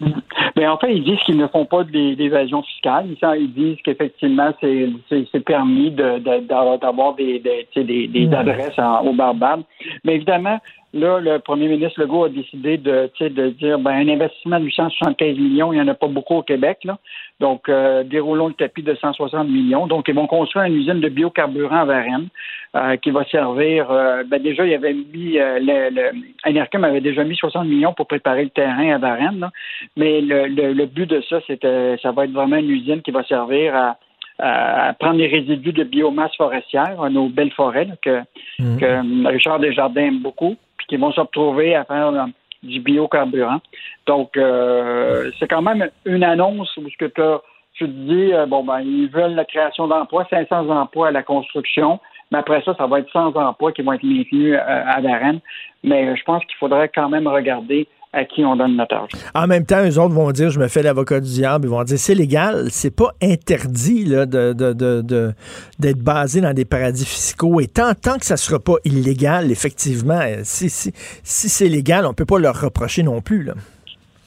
là. 0.00 0.08
Mais 0.56 0.66
en 0.68 0.76
fait, 0.78 0.94
ils 0.94 1.02
disent 1.02 1.18
qu'ils 1.26 1.36
ne 1.36 1.46
font 1.48 1.64
pas 1.64 1.82
d'é- 1.84 2.14
d'évasion 2.16 2.62
fiscale. 2.62 3.06
Ils, 3.36 3.52
disent 3.52 3.78
qu'effectivement, 3.84 4.52
c'est 4.60 5.44
permis 5.44 5.90
de- 5.90 6.18
de- 6.18 6.46
d'avoir 6.46 6.78
d'avoir 6.78 7.14
des, 7.14 7.40
des, 7.40 7.66
des, 7.82 8.06
des 8.06 8.26
Mm. 8.26 8.34
adresses 8.34 8.78
en, 8.78 9.04
au 9.04 9.12
Barbade. 9.14 9.62
Mais 10.04 10.14
évidemment, 10.14 10.58
là, 10.94 11.20
le 11.20 11.38
premier 11.40 11.68
ministre 11.68 12.00
Legault 12.00 12.24
a 12.24 12.28
décidé 12.28 12.78
de, 12.78 13.10
dire 13.50 13.78
ben, 13.78 13.90
un 13.90 14.08
investissement 14.08 14.58
de 14.58 14.64
875 14.64 15.36
millions, 15.36 15.72
il 15.72 15.76
n'y 15.76 15.82
en 15.82 15.88
a 15.88 15.94
pas 15.94 16.06
beaucoup 16.06 16.36
au 16.36 16.42
Québec. 16.42 16.78
Là. 16.84 16.98
Donc, 17.40 17.68
euh, 17.68 18.04
déroulons 18.04 18.48
le 18.48 18.54
tapis 18.54 18.82
de 18.82 18.94
160 18.94 19.48
millions. 19.48 19.86
Donc, 19.86 20.06
ils 20.08 20.14
vont 20.14 20.26
construire 20.26 20.64
une 20.66 20.76
usine 20.76 21.00
de 21.00 21.08
biocarburant 21.08 21.80
à 21.80 21.84
Varennes 21.84 22.28
euh, 22.76 22.96
qui 22.96 23.10
va 23.10 23.24
servir. 23.24 23.90
euh, 23.90 24.22
ben, 24.24 24.40
déjà, 24.40 24.64
il 24.64 24.70
y 24.70 24.74
avait 24.74 24.94
mis 24.94 25.34
le, 25.34 25.90
le 25.90 26.84
avait 26.84 27.00
déjà 27.00 27.24
mis 27.24 27.36
60 27.36 27.66
millions 27.66 27.92
pour 27.92 28.06
préparer 28.06 28.44
le 28.44 28.50
terrain 28.50 28.94
à 28.94 28.98
Varennes. 28.98 29.40
là. 29.40 29.50
Mais 29.96 30.20
le, 30.20 30.46
le, 30.46 30.72
le 30.72 30.86
but 30.86 31.06
de 31.06 31.20
ça, 31.28 31.40
c'était 31.46 31.96
ça 32.02 32.12
va 32.12 32.24
être 32.24 32.32
vraiment 32.32 32.56
une 32.56 32.70
usine 32.70 33.02
qui 33.02 33.10
va 33.10 33.24
servir 33.24 33.74
à, 33.74 33.96
à 34.38 34.92
prendre 34.94 35.18
les 35.18 35.28
résidus 35.28 35.72
de 35.72 35.84
biomasse 35.84 36.34
forestière, 36.36 37.08
nos 37.10 37.28
belles 37.28 37.52
forêts 37.52 37.84
là, 37.84 37.94
que, 38.02 38.20
que 38.58 38.84
euh, 38.84 39.28
Richard 39.28 39.60
Desjardins 39.60 40.06
aime 40.06 40.20
beaucoup, 40.20 40.56
qui 40.88 40.96
vont 40.96 41.12
se 41.12 41.20
retrouver 41.20 41.74
à 41.74 41.84
faire 41.84 42.08
euh, 42.08 42.26
du 42.64 42.80
biocarburant. 42.80 43.60
Donc, 44.06 44.36
euh, 44.36 45.30
c'est 45.38 45.48
quand 45.48 45.62
même 45.62 45.88
une 46.04 46.24
annonce 46.24 46.76
où 46.76 46.88
ce 46.88 46.96
que 46.96 47.40
tu 47.74 47.84
te 47.86 47.90
dis, 47.90 48.32
euh, 48.32 48.46
bon, 48.46 48.64
ben, 48.64 48.80
ils 48.80 49.08
veulent 49.08 49.34
la 49.34 49.44
création 49.44 49.86
d'emplois, 49.86 50.26
500 50.30 50.68
emplois 50.68 51.08
à 51.08 51.10
la 51.10 51.22
construction, 51.22 52.00
mais 52.30 52.38
après 52.38 52.62
ça, 52.62 52.74
ça 52.76 52.86
va 52.86 53.00
être 53.00 53.10
100 53.12 53.36
emplois 53.36 53.72
qui 53.72 53.82
vont 53.82 53.92
être 53.92 54.04
maintenus 54.04 54.54
euh, 54.54 54.82
à 54.86 55.00
Varennes. 55.00 55.40
Mais 55.82 56.16
je 56.16 56.24
pense 56.24 56.44
qu'il 56.46 56.56
faudrait 56.56 56.88
quand 56.88 57.08
même 57.08 57.28
regarder 57.28 57.86
à 58.14 58.24
qui 58.24 58.44
on 58.44 58.54
donne 58.56 58.76
notre 58.76 58.94
argent. 58.94 59.18
En 59.34 59.46
même 59.46 59.66
temps, 59.66 59.82
eux 59.84 59.98
autres 59.98 60.14
vont 60.14 60.30
dire, 60.30 60.50
je 60.50 60.60
me 60.60 60.68
fais 60.68 60.82
l'avocat 60.82 61.20
du 61.20 61.28
diable, 61.28 61.66
ils 61.66 61.70
vont 61.70 61.82
dire, 61.82 61.98
c'est 61.98 62.14
légal, 62.14 62.66
c'est 62.70 62.94
pas 62.94 63.12
interdit 63.22 64.04
là, 64.04 64.24
de, 64.26 64.52
de- 64.52 64.72
de- 64.72 65.00
de- 65.02 65.32
d'être 65.78 65.98
basé 65.98 66.40
dans 66.40 66.52
des 66.54 66.64
paradis 66.64 67.04
fiscaux. 67.04 67.60
Et 67.60 67.66
tant, 67.66 67.92
tant 67.94 68.18
que 68.18 68.24
ça 68.26 68.36
sera 68.36 68.58
pas 68.58 68.74
illégal, 68.84 69.50
effectivement, 69.50 70.20
euh, 70.22 70.40
si, 70.44 70.70
si, 70.70 70.92
si 71.22 71.48
c'est 71.48 71.68
légal, 71.68 72.06
on 72.06 72.14
peut 72.14 72.24
pas 72.24 72.38
leur 72.38 72.60
reprocher 72.60 73.02
non 73.02 73.20
plus. 73.20 73.42
Là. 73.42 73.54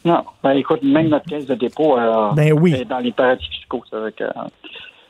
Non, 0.05 0.23
ben, 0.43 0.51
écoute, 0.51 0.83
même 0.83 1.09
notre 1.09 1.25
caisse 1.25 1.45
de 1.45 1.55
dépôt 1.55 1.97
euh, 1.97 2.31
Ben 2.33 2.53
oui. 2.53 2.73
est 2.73 2.85
dans 2.85 2.99
les 2.99 3.11
paradis 3.11 3.47
fiscaux. 3.49 3.83
Ça 3.89 3.99
veut 3.99 4.11
que, 4.11 4.23
euh, 4.23 4.29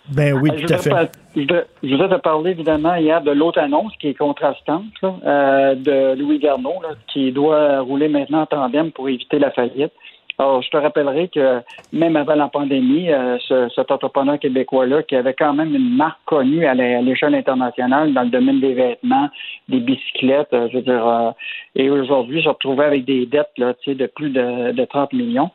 Ben 0.10 0.34
oui, 0.34 0.50
je 0.58 0.66
tout 0.66 0.74
à 0.74 0.78
fait. 0.78 1.12
Je 1.36 1.44
je 1.84 1.92
voudrais 1.96 2.10
te 2.18 2.22
parler 2.22 2.52
évidemment 2.52 2.96
hier 2.96 3.22
de 3.22 3.32
l'autre 3.32 3.60
annonce 3.60 3.94
qui 3.98 4.10
est 4.10 4.14
contrastante 4.14 4.86
là, 5.02 5.16
euh, 5.26 5.76
de 5.76 6.20
Louis 6.20 6.40
Garneau, 6.40 6.82
là, 6.82 6.90
qui 7.08 7.32
doit 7.32 7.80
rouler 7.82 8.08
maintenant 8.08 8.42
en 8.42 8.46
tandem 8.46 8.92
pour 8.92 9.10
éviter 9.10 9.38
la 9.40 9.52
faillite. 9.52 9.92
Alors, 10.40 10.62
je 10.62 10.70
te 10.70 10.78
rappellerai 10.78 11.30
que 11.30 11.62
même 11.92 12.16
avant 12.16 12.36
la 12.36 12.48
pandémie, 12.48 13.12
euh, 13.12 13.38
ce- 13.40 13.70
cet 13.74 13.90
entrepreneur 13.90 14.38
québécois-là, 14.38 15.02
qui 15.02 15.16
avait 15.16 15.34
quand 15.34 15.52
même 15.54 15.74
une 15.74 15.96
marque 15.96 16.20
connue 16.26 16.68
à 16.68 16.76
l'échelle 16.76 17.34
internationale 17.34 18.14
dans 18.14 18.22
le 18.22 18.30
domaine 18.30 18.60
des 18.60 18.76
vêtements, 18.76 19.30
des 19.68 19.80
bicyclettes, 19.80 20.54
euh, 20.54 20.68
je 20.72 20.78
veux 20.78 20.84
dire, 20.84 21.08
euh, 21.08 21.32
et 21.76 21.90
aujourd'hui, 21.90 22.44
se 22.44 22.50
retrouvait 22.50 22.86
avec 22.86 23.06
des 23.06 23.26
dettes 23.26 23.50
là, 23.58 23.74
de 23.88 24.06
plus 24.06 24.30
de, 24.30 24.74
de 24.74 24.86
30 24.86 25.12
millions. 25.14 25.50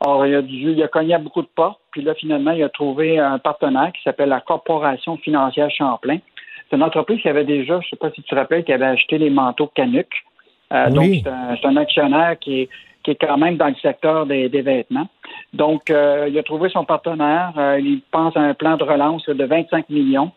Or, 0.00 0.26
il 0.26 0.34
a, 0.34 0.42
dû, 0.42 0.72
il 0.72 0.82
a 0.82 0.88
cogné 0.88 1.14
à 1.14 1.18
beaucoup 1.18 1.42
de 1.42 1.48
portes, 1.48 1.80
puis 1.90 2.02
là, 2.02 2.14
finalement, 2.14 2.52
il 2.52 2.62
a 2.62 2.68
trouvé 2.68 3.18
un 3.18 3.38
partenaire 3.38 3.90
qui 3.92 4.02
s'appelle 4.02 4.28
la 4.28 4.40
Corporation 4.40 5.16
financière 5.16 5.70
Champlain. 5.70 6.18
C'est 6.70 6.76
une 6.76 6.82
entreprise 6.82 7.20
qui 7.20 7.28
avait 7.28 7.44
déjà, 7.44 7.80
je 7.80 7.86
ne 7.86 7.90
sais 7.90 7.96
pas 7.96 8.10
si 8.10 8.22
tu 8.22 8.30
te 8.30 8.34
rappelles, 8.34 8.64
qui 8.64 8.72
avait 8.72 8.86
acheté 8.86 9.18
les 9.18 9.30
manteaux 9.30 9.70
Canuck. 9.74 10.06
Euh, 10.72 10.86
Oui. 10.92 11.22
Donc, 11.22 11.34
c'est 11.60 11.66
un, 11.66 11.76
actionnaire 11.76 12.38
qui 12.38 12.60
est, 12.60 12.68
qui 13.02 13.12
est 13.12 13.16
quand 13.16 13.38
même 13.38 13.56
dans 13.56 13.68
le 13.68 13.74
secteur 13.76 14.26
des, 14.26 14.48
des 14.48 14.62
vêtements. 14.62 15.08
Donc, 15.52 15.90
euh, 15.90 16.26
il 16.28 16.38
a 16.38 16.42
trouvé 16.42 16.68
son 16.68 16.84
partenaire. 16.84 17.52
Euh, 17.56 17.80
il 17.80 18.02
pense 18.10 18.36
à 18.36 18.40
un 18.40 18.54
plan 18.54 18.76
de 18.76 18.84
relance 18.84 19.26
de 19.26 19.44
25 19.44 19.88
millions. 19.88 20.30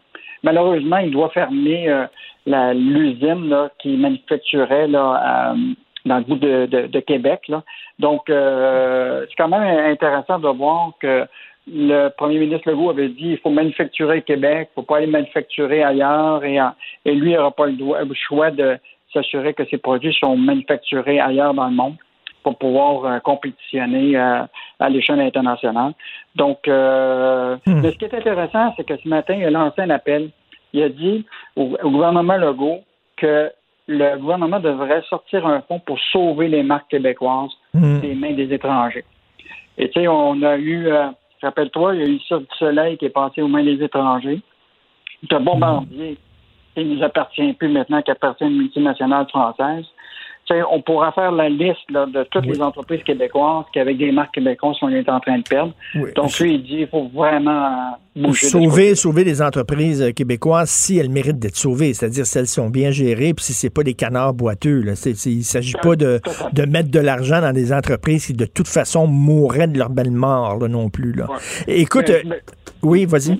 Malheureusement, 0.43 0.97
il 0.97 1.11
doit 1.11 1.29
fermer 1.29 1.87
euh, 1.89 2.73
l'usine 2.73 3.69
qui 3.79 3.97
manufacturait 3.97 4.87
là, 4.87 5.53
euh, 5.53 5.73
dans 6.05 6.17
le 6.17 6.23
bout 6.23 6.35
de, 6.37 6.65
de- 6.65 6.87
de 6.87 6.99
Québec. 6.99 7.41
Là. 7.47 7.63
Donc, 7.99 8.29
euh, 8.29 9.25
c'est 9.29 9.35
quand 9.35 9.47
même 9.49 9.91
intéressant 9.91 10.39
de 10.39 10.47
voir 10.47 10.91
que 10.99 11.25
le 11.67 12.09
premier 12.09 12.39
ministre 12.39 12.69
Legault 12.69 12.89
avait 12.89 13.09
dit 13.09 13.29
il 13.31 13.37
faut 13.37 13.51
manufacturer 13.51 14.21
Québec, 14.23 14.69
il 14.69 14.71
ne 14.71 14.81
faut 14.81 14.87
pas 14.87 14.97
aller 14.97 15.07
manufacturer 15.07 15.83
ailleurs, 15.83 16.43
et, 16.43 16.57
et 17.05 17.13
lui 17.13 17.33
n'aura 17.33 17.51
pas 17.51 17.67
le, 17.67 18.13
choix 18.15 18.49
de 18.51 18.77
s'assurer 19.13 19.53
que 19.53 19.65
ses 19.65 19.77
produits 19.77 20.13
sont 20.19 20.35
manufacturés 20.37 21.19
ailleurs 21.19 21.53
dans 21.53 21.67
le 21.67 21.75
monde 21.75 21.95
pour 22.43 22.57
pouvoir 22.57 23.05
euh, 23.05 23.19
compétitionner 23.19 24.17
euh, 24.17 24.41
à 24.79 24.89
l'échelle 24.89 25.19
internationale. 25.19 25.93
Donc, 26.35 26.67
euh, 26.67 27.57
mais 27.67 27.91
ce 27.91 27.97
qui 27.97 28.05
est 28.05 28.13
intéressant, 28.15 28.73
c'est 28.75 28.83
que 28.83 28.97
ce 28.97 29.07
matin, 29.07 29.35
il 29.35 29.45
a 29.45 29.51
lancé 29.51 29.81
un 29.81 29.91
appel. 29.91 30.31
Il 30.73 30.81
a 30.81 30.89
dit 30.89 31.25
au, 31.55 31.77
au 31.83 31.91
gouvernement 31.91 32.37
Legault 32.37 32.79
que 33.17 33.51
le 33.91 34.17
gouvernement 34.17 34.59
devrait 34.59 35.03
sortir 35.09 35.45
un 35.45 35.61
fonds 35.61 35.79
pour 35.79 35.99
sauver 36.11 36.47
les 36.47 36.63
marques 36.63 36.89
québécoises 36.89 37.51
Hmm. 37.73 38.01
des 38.01 38.15
mains 38.15 38.33
des 38.33 38.53
étrangers. 38.53 39.05
Et 39.77 39.89
tu 39.89 40.01
sais, 40.01 40.07
on 40.07 40.41
a 40.41 40.57
eu, 40.57 40.87
euh, 40.87 41.07
rappelle-toi, 41.41 41.95
il 41.95 42.01
y 42.01 42.03
a 42.03 42.07
eu 42.07 42.19
Cirque 42.19 42.41
du 42.41 42.57
Soleil 42.59 42.97
qui 42.97 43.05
est 43.05 43.09
passé 43.09 43.41
aux 43.41 43.47
mains 43.47 43.63
des 43.63 43.81
étrangers. 43.81 44.41
Le 45.29 45.39
Bombardier, 45.39 46.17
qui 46.75 46.83
ne 46.83 46.95
nous 46.95 47.03
appartient 47.03 47.53
plus 47.53 47.69
maintenant, 47.69 48.01
qui 48.01 48.11
appartient 48.11 48.43
à 48.43 48.47
une 48.47 48.57
multinationale 48.57 49.27
française. 49.29 49.85
On 50.69 50.81
pourra 50.81 51.13
faire 51.13 51.31
la 51.31 51.47
liste 51.47 51.89
là, 51.89 52.05
de 52.05 52.25
toutes 52.29 52.45
les 52.45 52.61
entreprises 52.61 53.03
québécoises 53.03 53.63
qui, 53.71 53.79
avec 53.79 53.97
des 53.97 54.11
marques 54.11 54.33
québécoises, 54.33 54.75
on 54.81 54.89
est 54.89 55.07
en 55.09 55.19
train 55.21 55.37
de 55.37 55.43
perdre. 55.43 55.73
Oui. 55.95 56.09
Donc, 56.13 56.37
lui, 56.39 56.55
il 56.55 56.63
dit 56.63 56.77
il 56.81 56.87
faut 56.87 57.07
vraiment 57.13 57.97
bouger. 58.13 58.47
Sauver, 58.47 58.95
sauver 58.95 59.23
les 59.23 59.41
entreprises 59.41 60.01
euh, 60.01 60.11
québécoises 60.11 60.69
si 60.69 60.97
elles 60.97 61.09
méritent 61.09 61.39
d'être 61.39 61.55
sauvées, 61.55 61.93
c'est-à-dire 61.93 62.25
si 62.25 62.37
elles 62.37 62.47
sont 62.47 62.69
bien 62.69 62.91
gérées, 62.91 63.33
puis 63.33 63.45
si 63.45 63.53
c'est 63.53 63.69
pas 63.69 63.83
des 63.83 63.93
canards 63.93 64.33
boiteux. 64.33 64.81
Là. 64.81 64.93
Il 65.25 65.43
s'agit 65.45 65.75
pas 65.81 65.95
de, 65.95 66.19
de 66.51 66.65
mettre 66.65 66.91
de 66.91 66.99
l'argent 66.99 67.39
dans 67.39 67.53
des 67.53 67.71
entreprises 67.71 68.25
qui 68.25 68.33
de 68.33 68.45
toute 68.45 68.67
façon 68.67 69.07
mourraient 69.07 69.67
de 69.67 69.77
leur 69.77 69.89
belle 69.89 70.11
mort 70.11 70.57
là, 70.59 70.67
non 70.67 70.89
plus. 70.89 71.13
Là. 71.13 71.27
Écoute, 71.67 72.09
Mais- 72.09 72.15
euh, 72.15 72.21
mais- 72.25 72.41
oui, 72.83 73.05
vas-y. 73.05 73.39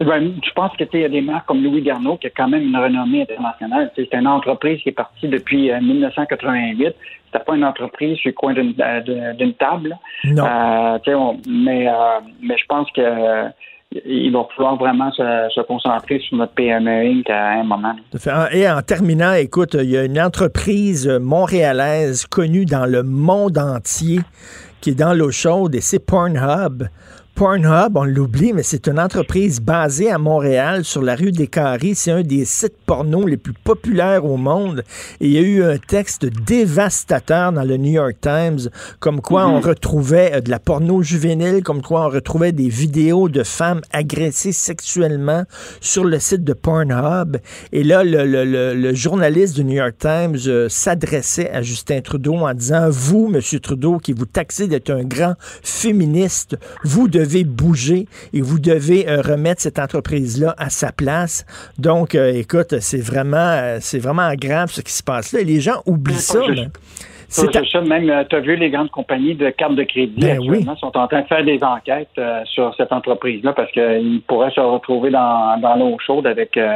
Ben, 0.00 0.32
je 0.42 0.50
pense 0.54 0.72
que 0.78 0.84
tu 0.84 0.90
sais, 0.92 0.98
il 0.98 1.02
y 1.02 1.04
a 1.04 1.08
des 1.10 1.20
marques 1.20 1.46
comme 1.46 1.62
Louis 1.62 1.82
Garneau 1.82 2.16
qui 2.16 2.26
a 2.26 2.30
quand 2.30 2.48
même 2.48 2.62
une 2.62 2.76
renommée 2.76 3.22
internationale. 3.22 3.90
C'est 3.96 4.12
une 4.14 4.26
entreprise 4.26 4.80
qui 4.82 4.88
est 4.88 4.92
partie 4.92 5.28
depuis 5.28 5.70
euh, 5.70 5.78
1988. 5.80 6.94
C'était 7.32 7.44
pas 7.44 7.54
une 7.54 7.64
entreprise 7.64 8.16
sur 8.18 8.30
le 8.30 8.34
coin 8.34 8.54
d'une 8.54 8.74
euh, 8.80 9.52
table. 9.58 9.96
Non. 10.24 10.44
Euh, 10.44 10.98
on- 11.14 11.36
mais, 11.48 11.86
euh, 11.88 11.92
mais 12.42 12.56
je 12.56 12.64
pense 12.66 12.90
que 12.92 13.50
il 14.06 14.30
va 14.32 14.46
falloir 14.56 14.76
vraiment 14.76 15.10
se, 15.10 15.48
se 15.52 15.60
concentrer 15.62 16.20
sur 16.20 16.36
notre 16.38 16.52
PME 16.52 17.06
Inc. 17.18 17.28
à 17.28 17.54
un 17.60 17.64
moment. 17.64 17.96
Et 18.52 18.70
en 18.70 18.80
terminant, 18.82 19.32
écoute, 19.32 19.74
il 19.74 19.90
y 19.90 19.98
a 19.98 20.04
une 20.04 20.20
entreprise 20.20 21.08
montréalaise 21.20 22.24
connue 22.26 22.66
dans 22.66 22.86
le 22.86 23.02
monde 23.02 23.58
entier 23.58 24.20
qui 24.80 24.90
est 24.90 24.94
dans 24.94 25.12
l'eau 25.12 25.32
chaude 25.32 25.74
et 25.74 25.80
c'est 25.80 25.98
Pornhub. 26.04 26.84
Pornhub, 27.34 27.96
on 27.96 28.04
l'oublie, 28.04 28.52
mais 28.52 28.62
c'est 28.62 28.86
une 28.86 29.00
entreprise 29.00 29.60
basée 29.60 30.10
à 30.10 30.18
Montréal 30.18 30.84
sur 30.84 31.00
la 31.00 31.14
rue 31.14 31.32
des 31.32 31.46
Carrés. 31.46 31.94
C'est 31.94 32.10
un 32.10 32.20
des 32.22 32.44
sites 32.44 32.74
porno 32.84 33.26
les 33.26 33.38
plus 33.38 33.54
populaires 33.54 34.26
au 34.26 34.36
monde. 34.36 34.82
Et 35.20 35.26
il 35.26 35.32
y 35.32 35.38
a 35.38 35.40
eu 35.40 35.62
un 35.62 35.78
texte 35.78 36.26
dévastateur 36.26 37.50
dans 37.52 37.64
le 37.64 37.78
New 37.78 37.92
York 37.92 38.16
Times, 38.20 38.68
comme 38.98 39.22
quoi 39.22 39.46
on 39.46 39.60
retrouvait 39.60 40.32
euh, 40.34 40.40
de 40.42 40.50
la 40.50 40.58
porno 40.58 41.02
juvénile, 41.02 41.62
comme 41.62 41.80
quoi 41.80 42.04
on 42.06 42.10
retrouvait 42.10 42.52
des 42.52 42.68
vidéos 42.68 43.30
de 43.30 43.42
femmes 43.42 43.80
agressées 43.90 44.52
sexuellement 44.52 45.44
sur 45.80 46.04
le 46.04 46.18
site 46.18 46.44
de 46.44 46.52
Pornhub. 46.52 47.38
Et 47.72 47.84
là, 47.84 48.04
le, 48.04 48.26
le- 48.26 48.44
le- 48.44 48.74
le 48.74 48.94
journaliste 48.94 49.56
du 49.56 49.64
New 49.64 49.76
York 49.76 49.94
Times 49.98 50.36
euh, 50.46 50.68
s'adressait 50.68 51.50
à 51.50 51.62
Justin 51.62 52.02
Trudeau 52.02 52.34
en 52.34 52.52
disant, 52.52 52.88
vous, 52.90 53.28
Monsieur 53.28 53.60
Trudeau, 53.60 53.96
qui 53.96 54.12
vous 54.12 54.26
taxez 54.26 54.66
d'être 54.68 54.90
un 54.90 55.04
grand 55.04 55.34
féministe, 55.62 56.58
vous 56.84 57.08
devez 57.08 57.29
bouger 57.44 58.06
et 58.32 58.40
vous 58.40 58.58
devez 58.58 59.08
euh, 59.08 59.20
remettre 59.22 59.60
cette 59.62 59.78
entreprise-là 59.78 60.54
à 60.58 60.70
sa 60.70 60.92
place. 60.92 61.44
Donc, 61.78 62.14
euh, 62.14 62.32
écoute, 62.34 62.74
c'est 62.80 63.00
vraiment, 63.02 63.36
euh, 63.38 63.78
c'est 63.80 63.98
vraiment 63.98 64.32
grave 64.34 64.70
ce 64.70 64.80
qui 64.80 64.92
se 64.92 65.02
passe 65.02 65.32
là. 65.32 65.40
Et 65.40 65.44
les 65.44 65.60
gens 65.60 65.82
oublient 65.86 66.14
ça. 66.14 66.40
je- 66.48 66.62
C'est 67.32 67.52
ça, 67.52 67.80
même, 67.82 68.24
tu 68.28 68.34
as 68.34 68.40
vu 68.40 68.56
les 68.56 68.70
grandes 68.70 68.90
compagnies 68.90 69.36
de 69.36 69.50
cartes 69.50 69.76
de 69.76 69.84
crédit 69.84 70.20
Ben 70.20 70.32
actuellement 70.40 70.76
sont 70.76 70.96
en 70.96 71.06
train 71.06 71.22
de 71.22 71.26
faire 71.28 71.44
des 71.44 71.60
enquêtes 71.62 72.08
euh, 72.18 72.40
sur 72.44 72.74
cette 72.76 72.90
entreprise-là 72.92 73.52
parce 73.52 73.70
qu'ils 73.70 74.20
pourraient 74.26 74.50
se 74.50 74.58
retrouver 74.60 75.10
dans, 75.10 75.56
dans 75.60 75.76
l'eau 75.76 75.96
chaude 76.04 76.26
avec 76.26 76.56
euh, 76.56 76.74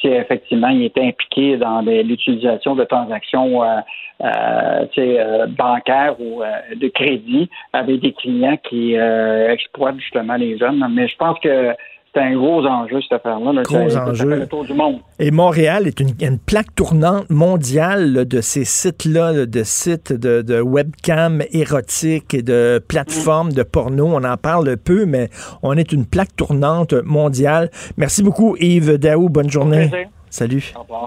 si 0.00 0.08
effectivement 0.08 0.68
ils 0.68 0.84
étaient 0.84 1.06
impliqués 1.06 1.56
dans 1.56 1.80
l'utilisation 1.82 2.74
de 2.74 2.84
transactions 2.84 3.62
euh, 3.62 3.80
euh, 4.24 4.86
euh, 4.96 5.46
bancaires 5.46 6.18
ou 6.18 6.42
euh, 6.42 6.46
de 6.74 6.88
crédit 6.88 7.50
avec 7.72 8.00
des 8.00 8.12
clients 8.12 8.56
qui 8.68 8.96
euh, 8.96 9.52
exploitent 9.52 10.00
justement 10.00 10.36
les 10.36 10.56
jeunes. 10.56 10.82
Mais 10.90 11.06
je 11.06 11.16
pense 11.16 11.38
que 11.40 11.74
c'est 12.16 12.22
un 12.22 12.34
gros 12.34 12.64
enjeu, 12.64 13.00
cette 13.02 13.12
affaire-là. 13.20 13.52
là. 13.52 13.62
Gros 13.62 13.90
Ça- 13.90 13.90
ça 13.90 14.08
enjeu. 14.10 14.30
fait 14.30 14.36
le 14.36 14.46
tour 14.46 14.64
du 14.64 14.72
monde. 14.72 14.96
Et 15.18 15.30
Montréal 15.30 15.86
est 15.86 16.00
une, 16.00 16.12
une 16.20 16.38
plaque 16.38 16.74
tournante 16.74 17.28
mondiale 17.28 18.12
là, 18.12 18.24
de 18.24 18.40
ces 18.40 18.64
sites-là, 18.64 19.32
là, 19.32 19.44
de 19.46 19.62
sites 19.62 20.12
de, 20.12 20.40
de 20.40 20.60
webcam 20.60 21.42
érotiques 21.52 22.32
et 22.32 22.42
de 22.42 22.82
plateformes 22.88 23.52
de 23.52 23.62
porno. 23.62 24.06
On 24.06 24.24
en 24.24 24.36
parle 24.38 24.76
peu, 24.78 25.04
mais 25.04 25.28
on 25.62 25.76
est 25.76 25.92
une 25.92 26.06
plaque 26.06 26.34
tournante 26.36 26.94
mondiale. 27.04 27.70
Merci 27.98 28.22
beaucoup, 28.22 28.56
Yves 28.58 28.96
Daou. 28.98 29.28
Bonne 29.28 29.50
journée. 29.50 29.90
Salut. 30.30 30.72
Au 30.76 30.82
revoir. 30.82 31.06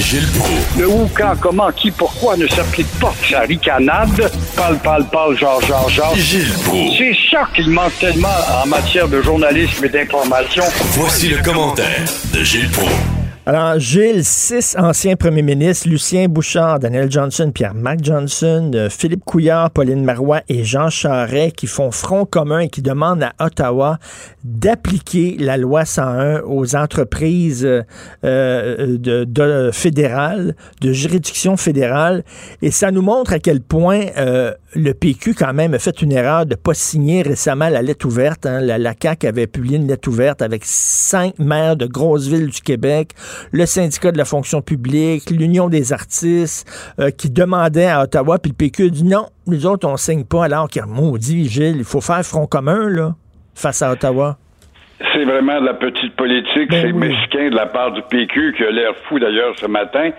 Gilles 0.00 0.28
Proulx. 0.38 0.78
Le 0.78 0.88
où, 0.88 1.10
quand, 1.14 1.34
comment, 1.40 1.70
qui, 1.72 1.90
pourquoi 1.90 2.36
ne 2.36 2.46
s'applique 2.46 2.90
pas 3.00 3.12
sa 3.28 3.40
ricanade? 3.40 4.30
Parle, 4.56 4.78
parle, 4.78 5.04
parle, 5.06 5.36
genre, 5.36 5.60
genre, 5.62 5.88
genre. 5.88 6.14
Gilles 6.16 6.52
Proulx. 6.64 6.96
C'est 6.98 7.16
ça 7.30 7.48
qu'il 7.54 7.70
manque 7.70 7.98
tellement 7.98 8.28
en 8.62 8.66
matière 8.66 9.08
de 9.08 9.20
journalisme 9.22 9.84
et 9.84 9.88
d'information. 9.88 10.64
Voici 10.92 11.28
le 11.28 11.38
commentaire 11.42 12.04
de 12.32 12.42
Gilles 12.42 12.70
Proulx. 12.70 13.17
Alors, 13.48 13.78
Gilles, 13.78 14.26
six 14.26 14.76
anciens 14.78 15.16
premiers 15.16 15.40
ministres, 15.40 15.88
Lucien 15.88 16.28
Bouchard, 16.28 16.80
Daniel 16.80 17.10
Johnson, 17.10 17.50
Pierre-Marc 17.50 18.04
Johnson, 18.04 18.70
euh, 18.74 18.90
Philippe 18.90 19.24
Couillard, 19.24 19.70
Pauline 19.70 20.04
Marois 20.04 20.42
et 20.50 20.64
Jean 20.64 20.90
Charest 20.90 21.56
qui 21.56 21.66
font 21.66 21.90
front 21.90 22.26
commun 22.26 22.58
et 22.58 22.68
qui 22.68 22.82
demandent 22.82 23.22
à 23.22 23.32
Ottawa 23.46 23.98
d'appliquer 24.44 25.36
la 25.38 25.56
loi 25.56 25.86
101 25.86 26.42
aux 26.42 26.76
entreprises 26.76 27.64
euh, 27.64 27.82
euh, 28.24 28.98
de, 28.98 29.24
de 29.24 29.70
fédérales, 29.72 30.54
de 30.82 30.92
juridiction 30.92 31.56
fédérale. 31.56 32.24
Et 32.60 32.70
ça 32.70 32.90
nous 32.90 33.02
montre 33.02 33.32
à 33.32 33.38
quel 33.38 33.62
point 33.62 34.08
euh, 34.18 34.52
le 34.74 34.92
PQ, 34.92 35.34
quand 35.34 35.54
même, 35.54 35.74
a 35.74 35.78
fait 35.78 36.02
une 36.02 36.12
erreur 36.12 36.44
de 36.44 36.50
ne 36.50 36.56
pas 36.56 36.74
signer 36.74 37.22
récemment 37.22 37.68
la 37.68 37.82
lettre 37.82 38.06
ouverte. 38.06 38.46
hein. 38.46 38.60
La, 38.60 38.78
la 38.78 38.94
CAQ 39.00 39.26
avait 39.26 39.46
publié 39.46 39.78
une 39.78 39.88
lettre 39.88 40.08
ouverte 40.08 40.42
avec 40.42 40.62
cinq 40.64 41.38
maires 41.38 41.76
de 41.76 41.86
grosses 41.86 42.26
villes 42.26 42.48
du 42.48 42.60
Québec, 42.60 43.12
le 43.52 43.66
syndicat 43.66 44.12
de 44.12 44.18
la 44.18 44.24
fonction 44.24 44.60
publique, 44.62 45.30
l'Union 45.30 45.68
des 45.68 45.92
artistes, 45.92 46.68
euh, 47.00 47.10
qui 47.10 47.30
demandaient 47.30 47.86
à 47.88 48.02
Ottawa, 48.02 48.38
puis 48.38 48.50
le 48.52 48.56
PQ 48.56 48.84
a 48.84 48.88
dit 48.88 49.04
non, 49.04 49.26
les 49.46 49.66
autres, 49.66 49.88
on 49.88 49.96
signe 49.96 50.24
pas, 50.24 50.44
alors 50.44 50.68
qu'il 50.68 50.82
a 50.82 50.86
maudit, 50.86 51.48
Gilles, 51.48 51.76
il 51.78 51.84
faut 51.84 52.00
faire 52.00 52.22
front 52.24 52.46
commun, 52.46 52.88
là, 52.88 53.14
face 53.54 53.82
à 53.82 53.92
Ottawa. 53.92 54.36
C'est 55.12 55.24
vraiment 55.24 55.60
de 55.60 55.66
la 55.66 55.74
petite 55.74 56.16
politique, 56.16 56.70
Ben 56.70 56.82
c'est 56.82 56.92
oui. 56.92 57.08
mesquin 57.08 57.50
de 57.50 57.54
la 57.54 57.66
part 57.66 57.92
du 57.92 58.02
PQ 58.02 58.54
qui 58.56 58.64
a 58.64 58.70
l'air 58.70 58.92
fou 59.08 59.18
d'ailleurs 59.18 59.54
ce 59.56 59.66
matin. 59.66 60.10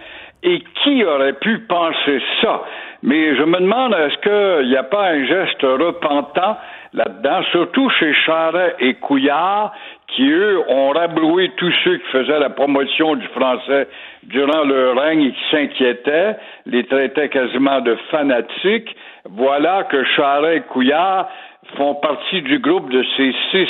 Et 0.41 0.63
qui 0.81 1.03
aurait 1.03 1.33
pu 1.33 1.59
penser 1.67 2.21
ça? 2.41 2.61
Mais 3.03 3.35
je 3.35 3.43
me 3.43 3.59
demande, 3.59 3.93
est-ce 3.93 4.17
qu'il 4.23 4.69
n'y 4.69 4.77
a 4.77 4.83
pas 4.83 5.09
un 5.09 5.25
geste 5.25 5.61
repentant 5.61 6.57
là-dedans, 6.93 7.41
surtout 7.51 7.89
chez 7.99 8.13
Charret 8.25 8.75
et 8.79 8.93
Couillard, 8.95 9.73
qui, 10.15 10.27
eux, 10.27 10.59
ont 10.67 10.89
rabroué 10.89 11.51
tous 11.57 11.73
ceux 11.83 11.97
qui 11.97 12.07
faisaient 12.11 12.39
la 12.39 12.49
promotion 12.49 13.15
du 13.15 13.27
français 13.27 13.87
durant 14.23 14.63
leur 14.63 14.95
règne 14.95 15.23
et 15.23 15.31
qui 15.31 15.43
s'inquiétaient, 15.51 16.35
les 16.65 16.85
traitaient 16.85 17.29
quasiment 17.29 17.81
de 17.81 17.95
fanatiques. 18.09 18.95
Voilà 19.29 19.83
que 19.83 20.03
Charret 20.15 20.57
et 20.57 20.61
Couillard 20.61 21.29
font 21.77 21.95
partie 21.95 22.41
du 22.41 22.59
groupe 22.59 22.89
de 22.91 23.03
ces 23.17 23.33
six. 23.51 23.69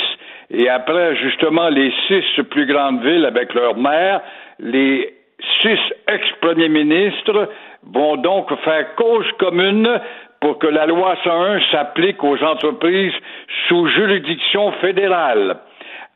Et 0.50 0.68
après, 0.68 1.16
justement, 1.16 1.68
les 1.68 1.92
six 2.08 2.42
plus 2.50 2.66
grandes 2.66 3.02
villes 3.02 3.24
avec 3.24 3.54
leur 3.54 3.76
maire, 3.76 4.20
les 4.58 5.14
six 5.60 5.78
ex-premiers 6.08 6.68
ministres 6.68 7.48
vont 7.84 8.16
donc 8.16 8.52
faire 8.64 8.94
cause 8.96 9.26
commune 9.38 9.88
pour 10.40 10.58
que 10.58 10.66
la 10.66 10.86
loi 10.86 11.16
101 11.22 11.60
s'applique 11.70 12.22
aux 12.24 12.42
entreprises 12.42 13.12
sous 13.68 13.86
juridiction 13.88 14.72
fédérale. 14.80 15.58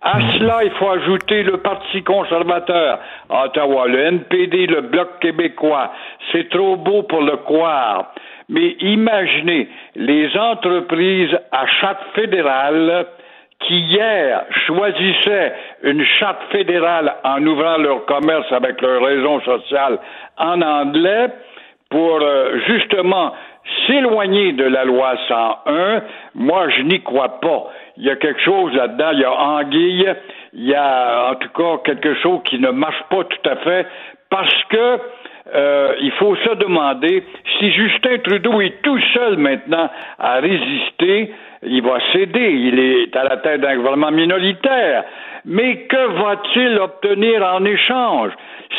À 0.07 0.21
cela, 0.33 0.63
il 0.63 0.71
faut 0.73 0.91
ajouter 0.91 1.45
le 1.45 1.57
Parti 1.57 2.03
conservateur 2.03 2.99
Ottawa, 3.31 3.89
le 3.89 4.01
NPD, 4.01 4.67
le 4.67 4.83
Bloc 4.83 5.19
québécois. 5.21 5.93
C'est 6.31 6.51
trop 6.51 6.77
beau 6.77 7.05
pour 7.05 7.23
le 7.23 7.39
croire. 7.39 8.13
Mais 8.51 8.77
imaginez 8.81 9.67
les 9.97 10.37
entreprises 10.37 11.35
à 11.51 11.67
charte 11.81 12.03
fédérale 12.15 13.07
qui 13.61 13.79
hier 13.79 14.45
choisissaient 14.67 15.55
une 15.85 16.05
charte 16.19 16.43
fédérale 16.53 17.15
en 17.25 17.43
ouvrant 17.47 17.79
leur 17.79 18.05
commerce 18.05 18.53
avec 18.53 18.83
leur 18.83 19.03
raison 19.03 19.41
sociale 19.41 19.99
en 20.37 20.61
anglais 20.61 21.29
pour 21.89 22.21
euh, 22.21 22.59
justement 22.67 23.33
s'éloigner 23.87 24.53
de 24.53 24.65
la 24.65 24.85
loi 24.85 25.15
101, 25.29 26.03
moi 26.35 26.69
je 26.69 26.83
n'y 26.83 27.03
crois 27.03 27.41
pas. 27.41 27.71
Il 27.97 28.05
y 28.05 28.11
a 28.11 28.17
quelque 28.17 28.41
chose 28.41 28.73
là-dedans, 28.75 29.11
il 29.13 29.21
y 29.21 29.25
a 29.25 29.33
anguille, 29.33 30.15
il 30.53 30.65
y 30.65 30.75
a 30.75 31.31
en 31.31 31.35
tout 31.37 31.49
cas 31.51 31.79
quelque 31.85 32.15
chose 32.15 32.41
qui 32.45 32.59
ne 32.59 32.71
marche 32.71 33.03
pas 33.09 33.25
tout 33.25 33.49
à 33.49 33.57
fait 33.57 33.87
parce 34.31 34.65
que 34.65 34.99
euh, 35.55 35.95
il 36.01 36.11
faut 36.13 36.35
se 36.37 36.55
demander 36.55 37.23
si 37.59 37.71
Justin 37.71 38.19
Trudeau 38.19 38.61
est 38.61 38.83
tout 38.83 38.99
seul 39.13 39.37
maintenant 39.37 39.91
à 40.19 40.41
résister, 40.41 41.33
il 41.63 41.83
va 41.83 41.99
céder, 42.13 42.51
il 42.51 42.79
est 42.79 43.15
à 43.15 43.25
la 43.25 43.37
tête 43.37 43.61
d'un 43.61 43.77
gouvernement 43.77 44.11
minoritaire. 44.11 45.05
Mais 45.45 45.83
que 45.87 46.07
va-t-il 46.23 46.79
obtenir 46.79 47.45
en 47.45 47.65
échange? 47.65 48.33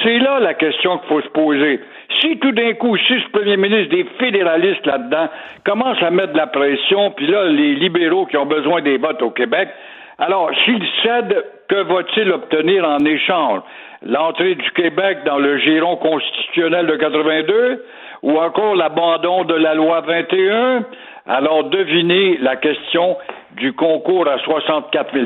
C'est 0.04 0.18
là 0.18 0.40
la 0.40 0.56
question 0.56 0.98
qu'il 0.98 1.08
faut 1.08 1.22
se 1.22 1.30
poser. 1.30 1.80
Si 2.22 2.38
tout 2.38 2.52
d'un 2.52 2.74
coup, 2.74 2.98
six 2.98 3.22
premiers 3.32 3.58
ministres 3.58 3.96
des 3.96 4.06
fédéralistes 4.20 4.86
là-dedans 4.86 5.28
commencent 5.66 6.04
à 6.04 6.12
mettre 6.12 6.34
de 6.34 6.38
la 6.38 6.48
pression, 6.48 7.12
puis 7.12 7.28
là, 7.28 7.46
les 7.46 7.76
libéraux 7.76 8.26
qui 8.26 8.38
ont 8.38 8.46
besoin 8.46 8.82
des 8.82 8.98
votes 8.98 9.22
au 9.22 9.32
Québec, 9.32 9.70
alors, 10.18 10.50
s'ils 10.64 10.88
cèdent, 11.04 11.44
que 11.68 11.84
va-t-il 11.84 12.32
obtenir 12.32 12.88
en 12.88 13.00
échange? 13.00 13.62
L'entrée 14.02 14.56
du 14.56 14.72
Québec 14.72 15.20
dans 15.26 15.40
le 15.40 15.58
giron 15.58 15.98
constitutionnel 15.98 16.88
de 16.88 16.96
82 16.96 17.86
ou 18.24 18.38
encore 18.38 18.76
l'abandon 18.76 19.44
de 19.44 19.56
la 19.56 19.74
loi 19.74 20.02
21? 20.02 20.86
Alors, 21.28 21.66
devinez 21.66 22.38
la 22.38 22.56
question 22.56 23.18
du 23.58 23.74
concours 23.74 24.28
à 24.28 24.38
64 24.40 25.14
000 25.14 25.26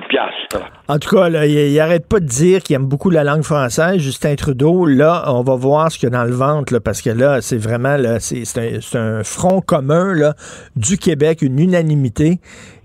En 0.88 0.98
tout 1.00 1.16
cas, 1.16 1.30
il, 1.46 1.76
n'arrête 1.76 2.08
pas 2.08 2.20
de 2.20 2.26
dire 2.26 2.62
qu'il 2.62 2.76
aime 2.76 2.86
beaucoup 2.86 3.10
la 3.10 3.24
langue 3.24 3.44
française, 3.44 3.98
Justin 3.98 4.36
Trudeau. 4.36 4.86
Là, 4.86 5.24
on 5.28 5.42
va 5.42 5.56
voir 5.56 5.92
ce 5.92 5.98
qu'il 5.98 6.10
y 6.10 6.14
a 6.14 6.18
dans 6.18 6.26
le 6.26 6.34
ventre, 6.36 6.80
parce 6.80 7.02
que 7.02 7.10
là, 7.10 7.42
c'est 7.42 7.58
vraiment 7.58 7.98
c'est 8.20 8.98
un, 8.98 9.24
front 9.24 9.62
commun 9.62 10.14
là, 10.14 10.34
du 10.76 10.98
Québec, 10.98 11.42
une 11.42 11.60
unanimité. 11.60 12.38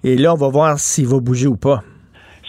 Et 0.03 0.16
là, 0.16 0.32
on 0.32 0.36
va 0.36 0.49
voir 0.49 0.78
s'il 0.78 1.07
va 1.07 1.20
bouger 1.20 1.47
ou 1.47 1.57
pas. 1.57 1.80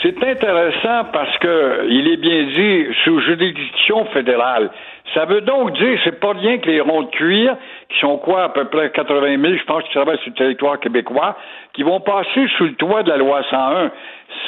C'est 0.02 0.18
intéressant 0.24 1.06
parce 1.12 1.38
que 1.40 1.88
il 1.90 2.08
est 2.08 2.18
bien 2.18 2.44
dit 2.48 2.86
sous 3.04 3.20
juridiction 3.22 4.06
fédérale. 4.14 4.70
Ça 5.14 5.26
veut 5.26 5.42
donc 5.42 5.78
dire, 5.78 6.00
c'est 6.04 6.20
pas 6.20 6.34
rien 6.34 6.58
que 6.58 6.68
les 6.68 6.82
ronds 6.82 7.04
de 7.04 7.10
cuir, 7.10 7.56
qui 7.90 8.00
sont 8.00 8.18
quoi, 8.18 8.46
à 8.46 8.50
peu 8.50 8.66
près 8.66 8.92
80 8.92 9.40
000, 9.40 9.54
je 9.56 9.64
pense, 9.66 9.84
qui 9.84 9.92
travaillent 9.92 10.18
sur 10.20 10.30
le 10.30 10.36
territoire 10.36 10.80
québécois, 10.80 11.38
qui 11.74 11.84
vont 11.84 12.00
passer 12.00 12.48
sous 12.58 12.66
le 12.66 12.74
toit 12.74 13.04
de 13.04 13.10
la 13.10 13.18
loi 13.18 13.44
101. 13.50 13.92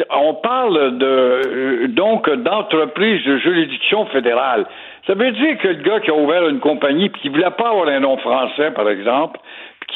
On 0.10 0.34
parle 0.34 0.98
de, 0.98 1.06
euh, 1.06 1.88
donc 1.90 2.30
d'entreprise 2.30 3.24
de 3.24 3.38
juridiction 3.38 4.06
fédérale. 4.08 4.66
Ça 5.06 5.14
veut 5.14 5.32
dire 5.32 5.58
que 5.60 5.68
le 5.70 5.84
gars 5.84 6.00
qui 6.00 6.10
a 6.10 6.16
ouvert 6.16 6.48
une 6.50 6.60
compagnie 6.60 7.10
puis 7.10 7.22
qui 7.22 7.30
voulait 7.30 7.52
pas 7.52 7.70
avoir 7.70 7.88
un 7.88 8.00
nom 8.00 8.18
français, 8.18 8.72
par 8.72 8.90
exemple, 8.90 9.40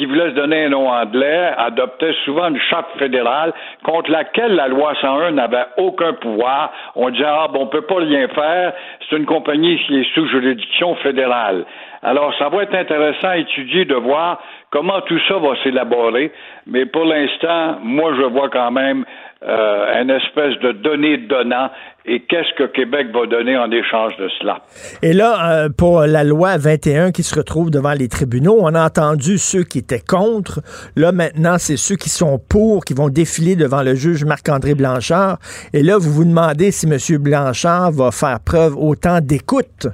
qui 0.02 0.08
voulait 0.08 0.32
se 0.32 0.36
donner 0.36 0.66
un 0.66 0.70
nom 0.70 0.90
anglais 0.90 1.52
adoptait 1.56 2.16
souvent 2.26 2.48
une 2.50 2.60
charte 2.60 2.90
fédérale 2.98 3.54
contre 3.84 4.10
laquelle 4.10 4.56
la 4.56 4.68
loi 4.68 4.96
101 5.00 5.34
n'avait 5.34 5.68
aucun 5.78 6.14
pouvoir. 6.14 6.74
On 6.96 7.12
disait, 7.12 7.24
ah, 7.28 7.48
bon, 7.54 7.62
on 7.62 7.68
peut 7.68 7.84
pas 7.84 7.98
rien 7.98 8.28
faire, 8.30 8.74
c'est 9.08 9.18
une 9.18 9.28
compagnie 9.28 9.78
qui 9.86 10.00
est 10.00 10.14
sous 10.16 10.26
juridiction 10.26 10.96
fédérale. 10.96 11.66
Alors, 12.02 12.34
ça 12.40 12.50
va 12.50 12.64
être 12.64 12.74
intéressant 12.74 13.28
à 13.28 13.38
étudier 13.38 13.86
de 13.86 13.94
voir 13.94 14.42
comment 14.72 15.02
tout 15.02 15.20
ça 15.28 15.38
va 15.38 15.54
s'élaborer, 15.64 16.32
mais 16.66 16.88
pour 16.88 17.06
l'instant, 17.06 17.78
moi, 17.84 18.12
je 18.18 18.24
vois 18.24 18.50
quand 18.50 18.72
même 18.72 19.06
euh, 19.44 20.02
une 20.02 20.10
espèce 20.10 20.58
de 20.62 20.72
données 20.72 21.18
donnant 21.18 21.70
et 22.06 22.22
qu'est-ce 22.22 22.54
que 22.56 22.64
Québec 22.64 23.08
va 23.14 23.28
donner 23.28 23.58
en 23.58 23.70
échange 23.72 24.16
de 24.18 24.28
cela? 24.40 24.62
Et 25.04 25.14
là, 25.14 25.52
euh, 25.52 25.70
pour 25.70 26.02
la 26.02 26.24
loi 26.24 26.58
21 26.58 27.12
qui 27.12 27.22
se 27.22 27.36
retrouve 27.36 27.70
devant 27.70 27.94
les 27.94 28.08
tribunaux, 28.08 28.58
on 28.60 28.74
a 28.74 28.86
entendu 28.86 29.38
ceux 29.38 29.64
qui 29.64 29.80
étaient 29.80 30.00
contre. 30.00 30.62
Là, 30.96 31.12
maintenant, 31.12 31.58
c'est 31.58 31.78
ceux 31.78 31.96
qui 31.96 32.10
sont 32.10 32.40
pour 32.50 32.86
qui 32.86 32.94
vont 32.94 33.10
défiler 33.10 33.56
devant 33.56 33.84
le 33.84 33.94
juge 33.94 34.26
Marc-André 34.26 34.74
Blanchard. 34.74 35.38
Et 35.74 35.84
là, 35.84 35.98
vous 35.98 36.12
vous 36.12 36.26
demandez 36.26 36.72
si 36.72 36.88
M. 36.88 36.98
Blanchard 37.22 37.92
va 37.92 38.12
faire 38.12 38.40
preuve 38.44 38.76
autant 38.78 39.20
d'écoute. 39.22 39.88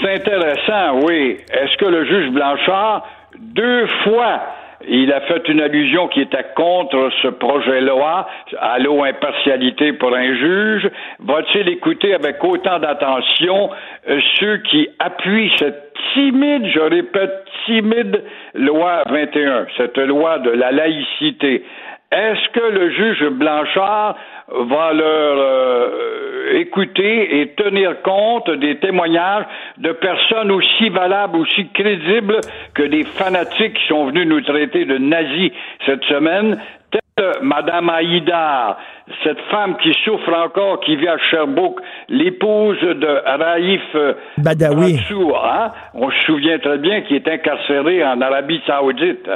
C'est 0.00 0.14
intéressant, 0.14 1.00
oui. 1.04 1.38
Est-ce 1.52 1.76
que 1.76 1.86
le 1.86 2.04
juge 2.06 2.32
Blanchard, 2.32 3.06
deux 3.38 3.86
fois, 4.04 4.40
il 4.88 5.12
a 5.12 5.20
fait 5.22 5.46
une 5.48 5.60
allusion 5.60 6.08
qui 6.08 6.22
était 6.22 6.46
contre 6.56 7.10
ce 7.22 7.28
projet 7.28 7.80
loi, 7.80 8.26
à 8.58 8.78
l'eau 8.78 9.04
impartialité 9.04 9.92
pour 9.92 10.14
un 10.14 10.34
juge. 10.34 10.88
Va-t-il 11.20 11.68
écouter 11.68 12.14
avec 12.14 12.42
autant 12.42 12.78
d'attention 12.78 13.70
euh, 14.08 14.20
ceux 14.38 14.58
qui 14.58 14.88
appuient 14.98 15.52
cette 15.58 15.92
timide, 16.14 16.66
je 16.66 16.80
répète, 16.80 17.44
timide 17.66 18.22
loi 18.54 19.02
21, 19.08 19.66
cette 19.76 19.98
loi 19.98 20.38
de 20.38 20.50
la 20.50 20.72
laïcité? 20.72 21.64
Est-ce 22.10 22.48
que 22.48 22.72
le 22.72 22.90
juge 22.90 23.28
Blanchard 23.28 24.16
va 24.50 24.92
leur 24.92 25.36
euh, 25.38 26.54
écouter 26.54 27.40
et 27.40 27.48
tenir 27.48 28.00
compte 28.02 28.50
des 28.50 28.78
témoignages 28.78 29.44
de 29.78 29.92
personnes 29.92 30.50
aussi 30.50 30.88
valables, 30.88 31.36
aussi 31.36 31.68
crédibles 31.74 32.40
que 32.74 32.82
des 32.84 33.04
fanatiques 33.04 33.74
qui 33.74 33.86
sont 33.88 34.06
venus 34.06 34.26
nous 34.26 34.40
traiter 34.40 34.84
de 34.84 34.96
nazis 34.98 35.52
cette 35.84 36.04
semaine, 36.04 36.58
telle 36.90 37.32
Madame 37.42 37.90
Aïdar, 37.90 38.78
cette 39.22 39.40
femme 39.50 39.76
qui 39.82 39.92
souffre 40.04 40.32
encore, 40.32 40.80
qui 40.80 40.96
vit 40.96 41.08
à 41.08 41.18
Sherbrooke, 41.18 41.80
l'épouse 42.08 42.80
de 42.80 43.22
Raif 43.26 43.82
euh, 43.94 44.14
Badawi. 44.38 44.98
hein? 45.36 45.72
on 45.94 46.10
se 46.10 46.18
souvient 46.26 46.58
très 46.58 46.78
bien 46.78 47.02
qu'il 47.02 47.16
est 47.16 47.28
incarcéré 47.28 48.04
en 48.04 48.20
Arabie 48.20 48.62
Saoudite. 48.66 49.28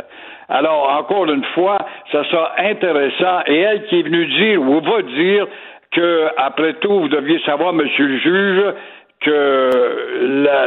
Alors, 0.52 0.90
encore 0.90 1.24
une 1.32 1.44
fois, 1.54 1.78
ça 2.12 2.24
sera 2.24 2.52
intéressant. 2.58 3.40
Et 3.46 3.58
elle 3.58 3.86
qui 3.86 4.00
est 4.00 4.02
venue 4.02 4.26
dire, 4.26 4.60
ou 4.60 4.82
va 4.82 5.00
dire, 5.00 5.46
que, 5.92 6.28
après 6.36 6.74
tout, 6.74 7.00
vous 7.00 7.08
deviez 7.08 7.40
savoir, 7.40 7.72
monsieur 7.72 8.06
le 8.06 8.18
juge, 8.18 8.62
que 9.22 9.70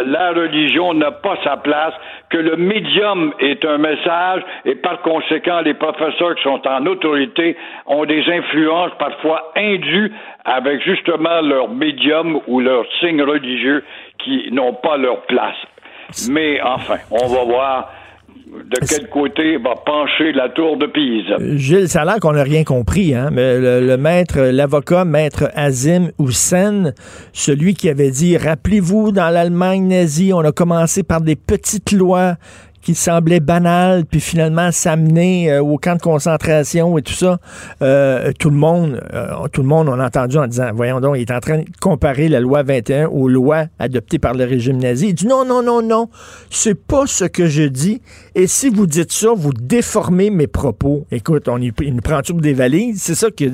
la, 0.08 0.32
religion 0.32 0.94
n'a 0.96 1.12
pas 1.12 1.38
sa 1.44 1.58
place, 1.58 1.94
que 2.32 2.38
le 2.38 2.56
médium 2.56 3.34
est 3.40 3.64
un 3.64 3.78
message 3.78 4.42
et 4.64 4.76
par 4.76 5.02
conséquent, 5.02 5.60
les 5.60 5.74
professeurs 5.74 6.36
qui 6.36 6.44
sont 6.44 6.66
en 6.66 6.86
autorité 6.88 7.56
ont 7.86 8.06
des 8.06 8.24
influences 8.32 8.92
parfois 8.98 9.52
indues 9.56 10.12
avec 10.46 10.82
justement 10.82 11.42
leur 11.42 11.70
médium 11.70 12.40
ou 12.48 12.62
leur 12.62 12.86
signe 13.02 13.22
religieux 13.22 13.84
qui 14.20 14.50
n'ont 14.52 14.74
pas 14.74 14.98
leur 14.98 15.22
place. 15.24 15.58
Mais 16.30 16.62
enfin, 16.62 16.98
on 17.12 17.28
va 17.28 17.44
voir 17.44 17.90
de 18.46 18.86
quel 18.88 19.10
côté 19.10 19.58
va 19.58 19.74
pencher 19.86 20.32
la 20.32 20.50
tour 20.50 20.78
de 20.78 20.86
Pise? 20.86 21.58
Gilles, 21.58 21.90
ça 21.90 22.02
a 22.02 22.06
l'air 22.06 22.20
qu'on 22.20 22.34
n'a 22.34 22.44
rien 22.44 22.64
compris, 22.64 23.16
hein? 23.16 23.30
Mais 23.32 23.60
le, 23.60 23.98
maître, 23.98 24.40
l'avocat, 24.40 25.04
maître 25.04 25.50
Azim 25.56 26.10
Hussein, 26.20 26.94
celui 27.34 27.74
qui 27.74 27.90
avait 27.90 28.12
dit, 28.12 28.38
rappelez-vous, 28.38 29.12
dans 29.12 29.30
l'Allemagne 29.30 29.88
nazie, 29.88 30.32
on 30.34 30.40
a 30.40 30.52
commencé 30.52 31.04
par 31.04 31.22
des 31.22 31.36
petites 31.36 31.92
lois 31.92 32.36
qui 32.86 32.94
semblait 32.94 33.40
banal, 33.40 34.06
puis 34.06 34.20
finalement 34.20 34.72
s'amener 34.72 35.52
euh, 35.52 35.64
au 35.64 35.80
camp 35.80 35.96
de 35.96 36.02
concentration 36.02 37.00
et 37.00 37.02
tout 37.02 37.14
ça, 37.14 37.40
euh, 37.82 38.32
tout 38.38 38.52
le 38.52 38.56
monde, 38.56 39.02
euh, 39.12 39.48
tout 39.52 39.64
le 39.64 39.68
monde, 39.68 39.90
on 39.90 40.00
a 40.00 40.06
entendu 40.06 40.38
en 40.38 40.46
disant, 40.46 40.70
voyons 40.72 41.02
donc, 41.02 41.16
il 41.18 41.22
est 41.22 41.32
en 41.32 41.40
train 41.40 41.58
de 41.58 41.66
comparer 41.82 42.30
la 42.30 42.40
loi 42.40 42.62
21 42.62 43.08
aux 43.08 43.28
lois 43.28 43.66
adoptées 43.80 44.20
par 44.20 44.36
le 44.36 44.44
régime 44.44 44.78
nazi. 44.78 45.10
Il 45.10 45.14
dit 45.16 45.26
non, 45.26 45.46
non, 45.46 45.64
non, 45.64 45.82
non, 45.82 46.10
c'est 46.52 46.76
pas 46.76 47.08
ce 47.08 47.26
que 47.26 47.48
je 47.48 47.64
dis. 47.64 48.04
Et 48.36 48.46
si 48.46 48.70
vous 48.70 48.86
dites 48.86 49.12
ça, 49.12 49.30
vous 49.36 49.52
déformez 49.52 50.30
mes 50.30 50.48
propos. 50.48 51.08
Écoute, 51.10 51.48
on 51.48 51.60
y, 51.60 51.74
il 51.82 51.96
nous 51.96 52.02
prend 52.02 52.22
tout 52.22 52.34
des 52.34 52.54
valises, 52.54 53.02
c'est 53.02 53.16
ça 53.16 53.32
qu'il 53.32 53.48
a 53.48 53.50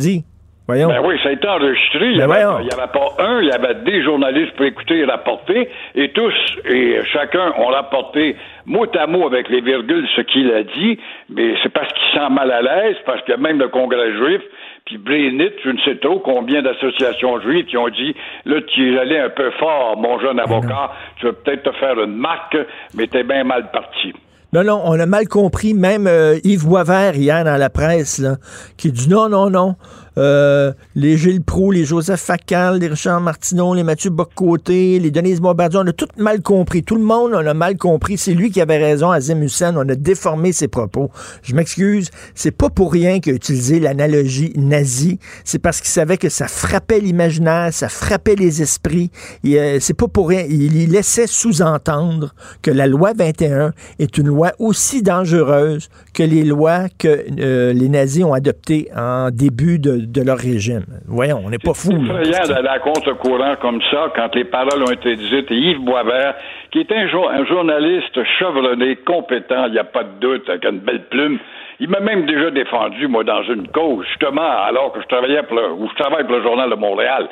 Ben 0.88 1.01
oui, 1.03 1.19
ça 1.24 1.30
a 1.30 1.32
été 1.32 1.47
enregistré. 1.47 2.05
Il 2.07 2.11
n'y 2.13 2.17
Ben 2.19 2.32
avait, 2.32 2.41
avait, 2.41 2.91
pas 2.91 3.15
un, 3.19 3.41
il 3.41 3.47
y 3.47 3.51
avait 3.51 3.76
des 3.76 4.03
journalistes 4.03 4.53
pour 4.55 4.65
écouter 4.65 4.99
et 4.99 5.05
rapporter, 5.05 5.69
et 5.95 6.09
tous 6.09 6.34
et 6.65 6.99
chacun 7.11 7.53
ont 7.57 7.67
rapporté 7.67 8.36
mot 8.65 8.86
à 8.97 9.07
mot 9.07 9.26
avec 9.26 9.49
les 9.49 9.61
virgules 9.61 10.07
ce 10.15 10.22
qu'il 10.22 10.51
a 10.51 10.63
dit, 10.63 10.99
mais 11.30 11.55
c'est 11.63 11.74
parce 11.74 11.91
qu'il 11.93 12.19
sent 12.19 12.30
mal 12.30 12.51
à 12.51 12.61
l'aise, 12.61 12.97
parce 13.05 13.22
que 13.24 13.34
même 13.34 13.59
le 13.59 13.69
Congrès 13.69 14.11
juif, 14.13 14.41
puis 14.86 14.97
Blénit, 14.97 15.51
je 15.63 15.69
ne 15.69 15.80
sais 15.80 15.95
trop 15.97 16.19
combien 16.19 16.61
d'associations 16.61 17.39
juives 17.41 17.65
qui 17.65 17.78
ont 17.78 17.89
dit 17.89 18.15
là, 18.45 18.61
tu 18.74 18.93
es 18.93 18.99
allé 18.99 19.17
un 19.17 19.30
peu 19.30 19.51
fort, 19.51 19.97
mon 19.97 20.19
jeune 20.19 20.39
avocat, 20.39 20.91
tu 21.17 21.26
vas 21.28 21.34
peut-être 21.34 21.63
te 21.63 21.72
faire 21.78 21.99
une 22.01 22.15
marque, 22.15 22.57
mais 22.95 23.07
t'es 23.07 23.24
bien 23.24 23.43
mal 23.43 23.72
parti. 23.72 24.13
Non, 24.53 24.65
non, 24.65 24.82
on 24.84 24.99
a 24.99 25.05
mal 25.05 25.30
compris. 25.30 25.74
Même 25.74 26.07
euh, 26.07 26.38
Yves 26.43 26.67
Boisvert, 26.67 27.15
hier, 27.15 27.45
dans 27.45 27.55
la 27.55 27.69
presse, 27.69 28.19
là, 28.19 28.36
qui 28.78 28.91
dit 28.91 29.07
non, 29.07 29.30
non, 29.30 29.49
non. 29.49 29.76
Euh, 30.18 30.74
les 30.95 31.18
Gilles 31.18 31.41
Proulx, 31.41 31.78
les 31.78 31.86
Joseph 31.86 32.20
Facal, 32.20 32.80
les 32.80 32.88
Richard 32.88 33.22
Martineau, 33.22 33.74
les 33.74 33.84
Mathieu 33.84 34.09
Boccoté, 34.09 34.99
les 34.99 35.12
Denise 35.12 35.39
Bombardier, 35.39 35.80
on 35.84 35.88
a 35.88 35.93
tout 35.93 36.07
mal 36.18 36.41
compris. 36.41 36.84
Tout 36.84 36.95
le 36.95 37.03
monde, 37.03 37.32
on 37.34 37.45
a 37.45 37.53
mal 37.53 37.78
compris. 37.78 38.18
C'est 38.18 38.34
lui 38.34 38.51
qui 38.51 38.62
avait 38.62 38.78
raison, 38.78 39.12
Azim 39.12 39.41
Hussein. 39.41 39.76
On 39.78 39.88
a 39.88 39.95
déformé 39.95 40.51
ses 40.51 40.68
propos. 40.68 41.12
Je 41.43 41.55
m'excuse. 41.55 42.09
C'est 42.36 42.51
pas 42.51 42.70
pour 42.70 42.91
rien 42.91 43.20
qu'il 43.20 43.34
a 43.34 43.36
utilisé 43.36 43.80
l'analogie 43.80 44.53
nazie. 44.55 45.20
C'est 45.43 45.59
parce 45.59 45.80
qu'il 45.80 45.89
savait 45.89 46.18
que 46.18 46.30
ça 46.30 46.47
frappait 46.47 46.99
l'imaginaire, 46.99 47.74
ça 47.74 47.89
frappait 47.89 48.36
les 48.36 48.62
esprits. 48.62 49.12
Euh, 49.45 49.78
c'est 49.80 49.93
pas 49.93 50.07
pour 50.07 50.30
rien. 50.30 50.45
Il, 50.49 50.76
il 50.76 50.91
laissait 50.91 51.28
sous-entendre 51.28 52.34
que 52.62 52.72
la 52.72 52.88
loi 52.88 53.14
21 53.16 53.74
est 53.99 54.18
une 54.18 54.28
loi 54.28 54.51
aussi 54.59 55.01
dangereuse 55.01 55.89
que 56.14 56.24
les 56.24 56.43
lois 56.43 56.88
que 56.97 57.26
euh, 57.39 57.74
les 57.74 57.89
nazis 57.89 58.24
ont 58.24 58.34
adoptées 58.34 58.89
en 58.95 59.32
début 59.32 59.80
de, 59.80 60.01
de 60.08 60.22
leur 60.22 60.38
régime. 60.38 60.86
Voyons, 61.08 61.41
on 61.45 61.49
n'est 61.49 61.58
pas 61.58 61.74
fou. 61.74 61.91
C'est 61.91 62.30
effrayant 62.30 62.47
d'aller 62.47 62.68
à 62.68 62.80
contre-courant 62.80 63.56
comme 63.62 63.82
ça 63.91 64.12
quand 64.16 64.34
les 64.36 64.45
paroles 64.45 64.84
ont 64.84 64.91
été 64.91 65.16
dites. 65.16 65.52
Et 65.52 65.56
Yves 65.56 65.80
Boisvert, 65.82 66.36
qui 66.72 66.80
est 66.80 66.91
un, 66.91 67.08
jo 67.08 67.28
un 67.28 67.45
journaliste 67.45 68.24
chevronné, 68.39 68.97
compétent, 68.97 69.66
il 69.68 69.74
n'y 69.74 69.80
a 69.80 69.84
pas 69.84 70.04
de 70.04 70.20
doute, 70.20 70.49
avec 70.49 70.66
une 70.66 70.80
belle 70.80 71.04
plume, 71.10 71.39
il 71.80 71.89
m'a 71.89 71.99
même 71.99 72.26
déjà 72.26 72.52
défendu, 72.52 73.08
moi, 73.08 73.24
dans 73.24 73.43
une 73.43 73.68
cause, 73.70 74.06
justement, 74.08 74.41
alors 74.41 74.93
que 74.93 75.02
je 75.02 75.08
travaillais 75.08 75.41
pour 75.43 75.58
le, 75.58 75.72
ou 75.74 75.89
je 75.89 75.95
travaille 75.95 76.24
pour 76.26 76.36
le 76.36 76.43
Journal 76.43 76.70
de 76.70 76.76
Montréal. 76.76 77.28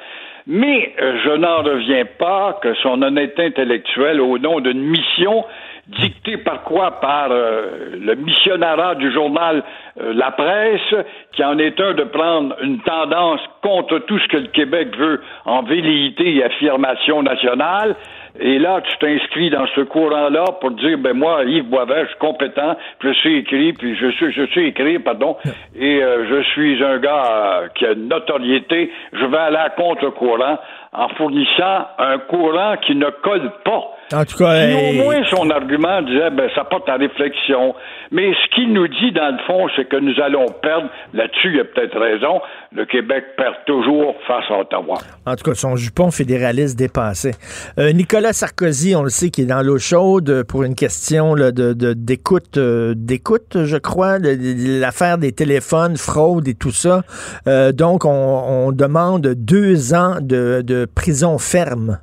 Mais 0.47 0.95
euh, 0.99 1.17
je 1.23 1.29
n'en 1.37 1.61
reviens 1.61 2.05
pas 2.17 2.57
que 2.61 2.73
son 2.75 3.01
honnêteté 3.03 3.45
intellectuelle, 3.45 4.19
au 4.19 4.39
nom 4.39 4.59
d'une 4.59 4.81
mission 4.81 5.45
dictée 5.89 6.37
par 6.37 6.63
quoi? 6.63 6.99
Par 6.99 7.29
euh, 7.31 7.91
le 7.99 8.15
missionnaire 8.15 8.95
du 8.95 9.11
journal 9.11 9.63
euh, 9.99 10.13
La 10.13 10.31
Presse, 10.31 11.05
qui 11.33 11.43
en 11.43 11.57
est 11.57 11.79
un 11.79 11.93
de 11.93 12.03
prendre 12.03 12.55
une 12.61 12.79
tendance 12.81 13.41
contre 13.61 13.99
tout 13.99 14.19
ce 14.19 14.27
que 14.27 14.37
le 14.37 14.47
Québec 14.47 14.95
veut 14.97 15.21
en 15.45 15.63
velléité 15.63 16.35
et 16.35 16.43
affirmation 16.43 17.23
nationale. 17.23 17.95
Et 18.39 18.59
là, 18.59 18.81
tu 18.81 18.97
t'inscris 18.99 19.49
dans 19.49 19.65
ce 19.75 19.81
courant-là 19.81 20.45
pour 20.61 20.71
dire, 20.71 20.97
ben 20.99 21.13
moi, 21.13 21.43
Yves 21.45 21.67
Boisvert, 21.67 22.03
je 22.03 22.09
suis 22.09 22.19
compétent, 22.19 22.75
je 23.03 23.11
suis 23.13 23.39
écrit, 23.39 23.73
puis 23.73 23.95
je 23.95 24.11
suis, 24.11 24.31
je 24.31 24.45
suis 24.47 24.67
écrit, 24.67 24.99
pardon, 24.99 25.35
et 25.75 26.01
euh, 26.01 26.25
je 26.29 26.43
suis 26.51 26.83
un 26.83 26.99
gars 26.99 27.63
qui 27.75 27.85
a 27.85 27.93
une 27.93 28.07
notoriété, 28.07 28.91
je 29.13 29.25
vais 29.25 29.37
aller 29.37 29.57
à 29.57 29.69
contre-courant 29.71 30.59
en 30.93 31.09
fournissant 31.09 31.87
un 31.97 32.19
courant 32.19 32.75
qui 32.77 32.95
ne 32.95 33.09
colle 33.09 33.51
pas. 33.65 33.95
En 34.13 34.25
tout 34.25 34.37
cas, 34.37 34.67
Si 34.67 34.99
au 34.99 35.03
moins 35.03 35.21
son 35.29 35.49
argument 35.49 36.01
disait, 36.01 36.29
ben, 36.31 36.49
ça 36.55 36.63
porte 36.63 36.89
à 36.89 36.95
réflexion. 36.95 37.75
Mais 38.11 38.31
ce 38.33 38.55
qu'il 38.55 38.73
nous 38.73 38.87
dit, 38.87 39.11
dans 39.13 39.31
le 39.31 39.37
fond, 39.45 39.67
c'est 39.75 39.87
que 39.87 39.97
nous 39.97 40.19
allons 40.23 40.47
perdre, 40.61 40.89
là-dessus, 41.13 41.51
il 41.53 41.59
a 41.59 41.63
peut-être 41.65 41.99
raison, 41.99 42.41
le 42.71 42.85
Québec 42.85 43.23
perd 43.37 43.53
toujours 43.67 44.15
face 44.27 44.45
à 44.49 44.59
Ottawa. 44.59 44.95
En 45.27 45.35
tout 45.35 45.43
cas, 45.43 45.53
son 45.53 45.75
jupon 45.75 46.09
fédéraliste 46.09 46.77
dépassé. 46.77 47.33
Euh, 47.77 47.91
Nicolas 47.91 48.33
Sarkozy, 48.33 48.95
on 48.95 49.03
le 49.03 49.09
sait, 49.09 49.29
qui 49.29 49.43
est 49.43 49.45
dans 49.45 49.61
l'eau 49.61 49.77
chaude 49.77 50.43
pour 50.47 50.63
une 50.63 50.75
question 50.75 51.35
là, 51.35 51.51
de 51.51 51.73
de- 51.73 51.93
d'écoute, 51.93 52.57
euh, 52.57 52.93
d'écoute, 52.95 53.63
je 53.65 53.77
crois, 53.77 54.17
de- 54.17 54.33
de- 54.33 54.79
l'affaire 54.81 55.17
des 55.19 55.31
téléphones, 55.33 55.97
fraude 55.97 56.47
et 56.47 56.55
tout 56.55 56.71
ça. 56.71 57.01
Euh, 57.47 57.71
donc, 57.71 58.05
on, 58.05 58.09
on 58.09 58.71
demande 58.71 59.27
deux 59.35 59.93
ans 59.93 60.15
de, 60.19 60.61
de 60.65 60.85
prison 60.85 61.37
ferme. 61.37 61.99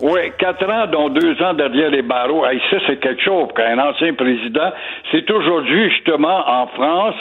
Oui, 0.00 0.32
quatre 0.38 0.68
ans, 0.68 0.86
dont 0.88 1.08
deux 1.08 1.40
ans 1.42 1.54
derrière 1.54 1.90
les 1.90 2.02
barreaux. 2.02 2.44
Hey, 2.44 2.60
ça, 2.70 2.78
c'est 2.86 2.98
quelque 2.98 3.22
chose 3.22 3.48
pour 3.54 3.64
un 3.64 3.78
ancien 3.78 4.12
président. 4.14 4.72
C'est 5.12 5.30
aujourd'hui, 5.30 5.90
justement, 5.90 6.42
en 6.46 6.66
France, 6.68 7.14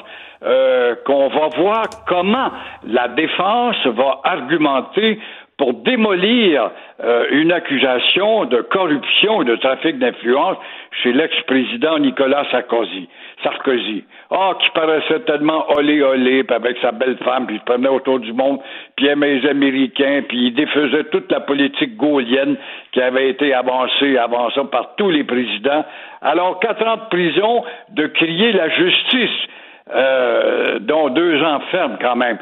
euh, 0.43 0.95
qu'on 1.05 1.30
va 1.30 1.47
voir 1.55 1.84
comment 2.07 2.51
la 2.86 3.07
défense 3.09 3.78
va 3.86 4.19
argumenter 4.24 5.19
pour 5.57 5.73
démolir 5.73 6.71
euh, 7.03 7.25
une 7.31 7.51
accusation 7.51 8.45
de 8.45 8.61
corruption 8.61 9.41
et 9.41 9.45
de 9.45 9.55
trafic 9.55 9.99
d'influence 9.99 10.57
chez 11.01 11.13
l'ex-président 11.13 11.99
Nicolas 11.99 12.45
Sarkozy. 12.51 13.07
Sarkozy. 13.43 14.03
Ah, 14.31 14.53
qui 14.59 14.69
paraissait 14.71 15.19
tellement 15.21 15.69
olé 15.71 16.01
olé, 16.01 16.43
puis 16.43 16.55
avec 16.55 16.77
sa 16.81 16.91
belle 16.91 17.17
femme, 17.17 17.45
puis 17.45 17.57
il 17.57 17.59
se 17.59 17.65
prenait 17.65 17.87
autour 17.87 18.19
du 18.19 18.33
monde, 18.33 18.59
puis 18.95 19.07
aimait 19.07 19.35
les 19.35 19.49
Américains, 19.49 20.23
puis 20.27 20.47
il 20.47 20.55
défaisait 20.55 21.03
toute 21.05 21.31
la 21.31 21.39
politique 21.39 21.97
gaulienne 21.97 22.55
qui 22.91 23.01
avait 23.01 23.29
été 23.29 23.53
avancée 23.53 24.17
avant 24.17 24.49
ça 24.51 24.63
par 24.63 24.95
tous 24.95 25.11
les 25.11 25.23
présidents. 25.23 25.85
Alors, 26.21 26.59
quatre 26.59 26.85
ans 26.87 26.97
de 26.97 27.09
prison, 27.09 27.63
de 27.91 28.07
crier 28.07 28.53
la 28.53 28.69
justice, 28.69 29.47
euh, 29.93 30.79
dont 30.79 31.09
deux 31.09 31.43
ans 31.43 31.59
ferme 31.69 31.97
quand 32.01 32.15
même. 32.15 32.37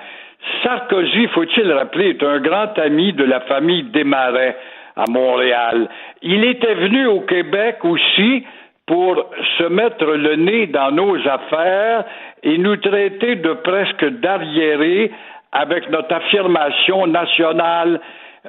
Sarkozy, 0.63 1.27
faut-il 1.27 1.67
le 1.67 1.75
rappeler, 1.75 2.09
est 2.09 2.23
un 2.23 2.39
grand 2.39 2.77
ami 2.77 3.13
de 3.13 3.23
la 3.23 3.41
famille 3.41 3.83
Desmarais 3.83 4.57
à 4.95 5.05
Montréal. 5.09 5.87
Il 6.21 6.43
était 6.43 6.73
venu 6.75 7.05
au 7.07 7.21
Québec 7.21 7.77
aussi 7.83 8.43
pour 8.87 9.25
se 9.57 9.63
mettre 9.63 10.05
le 10.05 10.35
nez 10.35 10.67
dans 10.67 10.91
nos 10.91 11.15
affaires 11.27 12.03
et 12.43 12.57
nous 12.57 12.75
traiter 12.77 13.35
de 13.35 13.53
presque 13.53 14.05
d'arriérés 14.19 15.11
avec 15.51 15.89
notre 15.89 16.13
affirmation 16.13 17.07
nationale. 17.07 17.99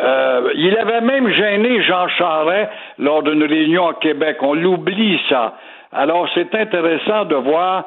Euh, 0.01 0.51
il 0.55 0.77
avait 0.79 1.03
même 1.03 1.29
gêné 1.29 1.83
Jean 1.83 2.09
Charest 2.09 2.71
lors 2.99 3.23
d'une 3.23 3.45
réunion 3.45 3.89
à 3.89 3.95
Québec. 3.95 4.39
On 4.41 4.55
l'oublie, 4.55 5.21
ça. 5.29 5.55
Alors, 5.93 6.27
c'est 6.35 6.55
intéressant 6.55 7.27
de 7.27 7.35
voir 7.35 7.85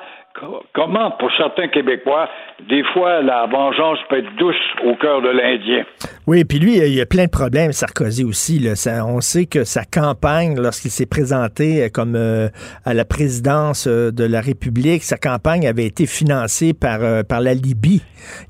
comment, 0.74 1.12
pour 1.12 1.30
certains 1.38 1.68
Québécois, 1.68 2.28
des 2.70 2.84
fois, 2.94 3.22
la 3.22 3.46
vengeance 3.48 4.00
peut 4.10 4.20
être 4.20 4.36
douce 4.38 4.56
au 4.86 4.96
cœur 4.96 5.22
de 5.22 5.30
l'Indien? 5.30 5.86
Oui, 6.28 6.44
puis 6.44 6.60
lui, 6.60 6.78
il 6.78 6.94
y 6.94 7.02
a 7.02 7.06
plein 7.06 7.26
de 7.26 7.30
problèmes, 7.30 7.72
Sarkozy 7.72 8.24
aussi. 8.24 8.60
Là. 8.60 8.74
On 9.06 9.22
sait 9.22 9.46
que 9.46 9.64
sa 9.64 9.84
campagne, 9.86 10.60
lorsqu'il 10.60 10.92
s'est 10.92 11.06
présenté 11.06 11.84
euh, 11.84 11.90
comme 11.90 12.16
euh, 12.16 12.50
à 12.84 12.94
la 12.94 13.06
présidence 13.06 13.88
euh, 13.88 14.12
de 14.12 14.24
la 14.24 14.42
République, 14.42 15.04
sa 15.04 15.18
campagne 15.18 15.68
avait 15.68 15.86
été 15.86 16.06
financée 16.06 16.74
par, 16.74 17.00
par 17.26 17.42
la 17.42 17.54
Libye. 17.54 18.02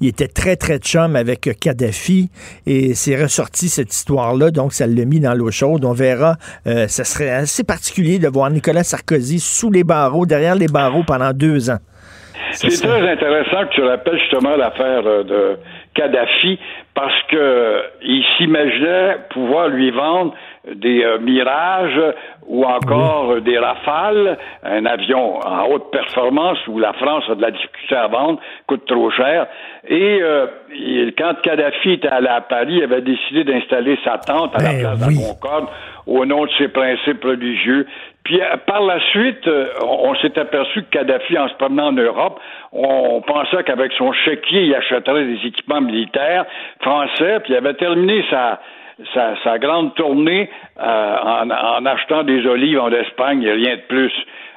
Il 0.02 0.08
était 0.08 0.28
très, 0.28 0.56
très 0.56 0.78
chum 0.78 1.16
avec 1.16 1.50
Kadhafi 1.60 2.30
et 2.66 2.94
c'est 2.94 3.22
ressorti 3.22 3.70
cette 3.70 3.94
histoire-là, 3.94 4.52
donc 4.52 4.74
ça 4.74 4.88
l'a 4.88 5.06
mis 5.06 5.20
dans 5.20 5.34
l'eau 5.34 5.52
chaude. 5.52 5.86
On 5.86 5.94
verra. 5.94 6.36
Euh, 6.68 6.88
ça 6.88 7.04
serait 7.04 7.30
assez 7.30 7.64
particulier 7.64 8.20
de 8.20 8.28
voir 8.28 8.50
Nicolas 8.50 8.84
Sarkozy 8.84 9.40
sous 9.40 9.72
les 9.72 9.84
barreaux, 9.84 10.26
derrière 10.26 10.56
les 10.56 10.68
barreaux 10.68 11.04
pendant 11.06 11.32
deux 11.34 11.70
ans. 11.70 11.75
C'est 12.52 12.88
très 12.88 13.10
intéressant 13.10 13.66
que 13.66 13.74
tu 13.74 13.82
rappelles 13.84 14.20
justement 14.20 14.56
l'affaire 14.56 15.02
euh, 15.06 15.24
de 15.24 15.58
Kadhafi 15.94 16.60
parce 16.94 17.22
que 17.30 17.82
il 18.02 18.24
s'imaginait 18.38 19.18
pouvoir 19.30 19.68
lui 19.70 19.92
vendre 19.92 20.34
des 20.74 21.04
euh, 21.04 21.20
mirages 21.20 22.00
ou 22.48 22.64
encore 22.66 23.32
euh, 23.34 23.42
des 23.42 23.58
rafales, 23.58 24.38
un 24.64 24.86
avion 24.86 25.40
en 25.46 25.68
haute 25.70 25.92
performance 25.92 26.58
où 26.68 26.80
la 26.80 26.94
France 26.94 27.24
a 27.30 27.36
de 27.36 27.42
la 27.42 27.52
difficulté 27.52 27.96
à 27.96 28.08
vendre, 28.08 28.40
coûte 28.68 28.86
trop 28.86 29.10
cher. 29.12 29.48
Et 29.88 30.20
euh, 30.22 30.48
il- 30.74 31.14
quand 31.18 31.34
Kadhafi 31.42 31.92
était 31.94 32.08
allé 32.08 32.28
à 32.28 32.42
Paris, 32.42 32.76
il 32.78 32.84
avait 32.84 33.02
décidé 33.02 33.44
d'installer 33.44 33.98
sa 34.04 34.18
tente 34.18 34.56
à 34.56 34.64
la 34.64 34.70
Ben 34.72 34.80
place 34.82 35.08
oui. 35.08 35.16
de 35.16 35.22
la 35.22 35.28
Concorde 35.34 35.68
au 36.08 36.26
nom 36.26 36.46
de 36.46 36.52
ses 36.58 36.68
principes 36.70 37.24
religieux. 37.24 37.86
Puis 38.26 38.42
euh, 38.42 38.58
par 38.66 38.82
la 38.82 39.00
suite, 39.12 39.48
euh, 39.48 39.68
on, 39.82 40.14
s'est 40.16 40.38
aperçu 40.38 40.84
que 40.84 40.90
Kadhafi, 40.90 41.38
en 41.38 41.48
se 41.48 41.54
promenant 41.54 41.88
en 41.88 41.92
Europe, 41.94 42.40
on, 42.74 43.22
pensait 43.22 43.64
qu'avec 43.64 43.94
son 43.94 44.12
chéquier, 44.12 44.64
il 44.64 44.76
achèterait 44.76 45.26
des 45.26 45.46
équipements 45.46 45.82
militaires 45.82 46.46
français, 46.82 47.40
puis 47.44 47.54
il 47.54 47.56
avait 47.56 47.76
terminé 47.76 48.26
sa, 48.30 48.60
sa, 49.14 49.36
sa 49.44 49.60
grande 49.60 49.94
tournée 49.94 50.50
euh, 50.80 51.16
en, 51.24 51.50
en 51.50 51.86
achetant 51.86 52.24
des 52.24 52.46
olives 52.46 52.80
en 52.80 52.92
Espagne 52.92 53.44
et 53.44 53.52
rien 53.52 53.76
de 53.76 53.84
plus. 53.88 54.14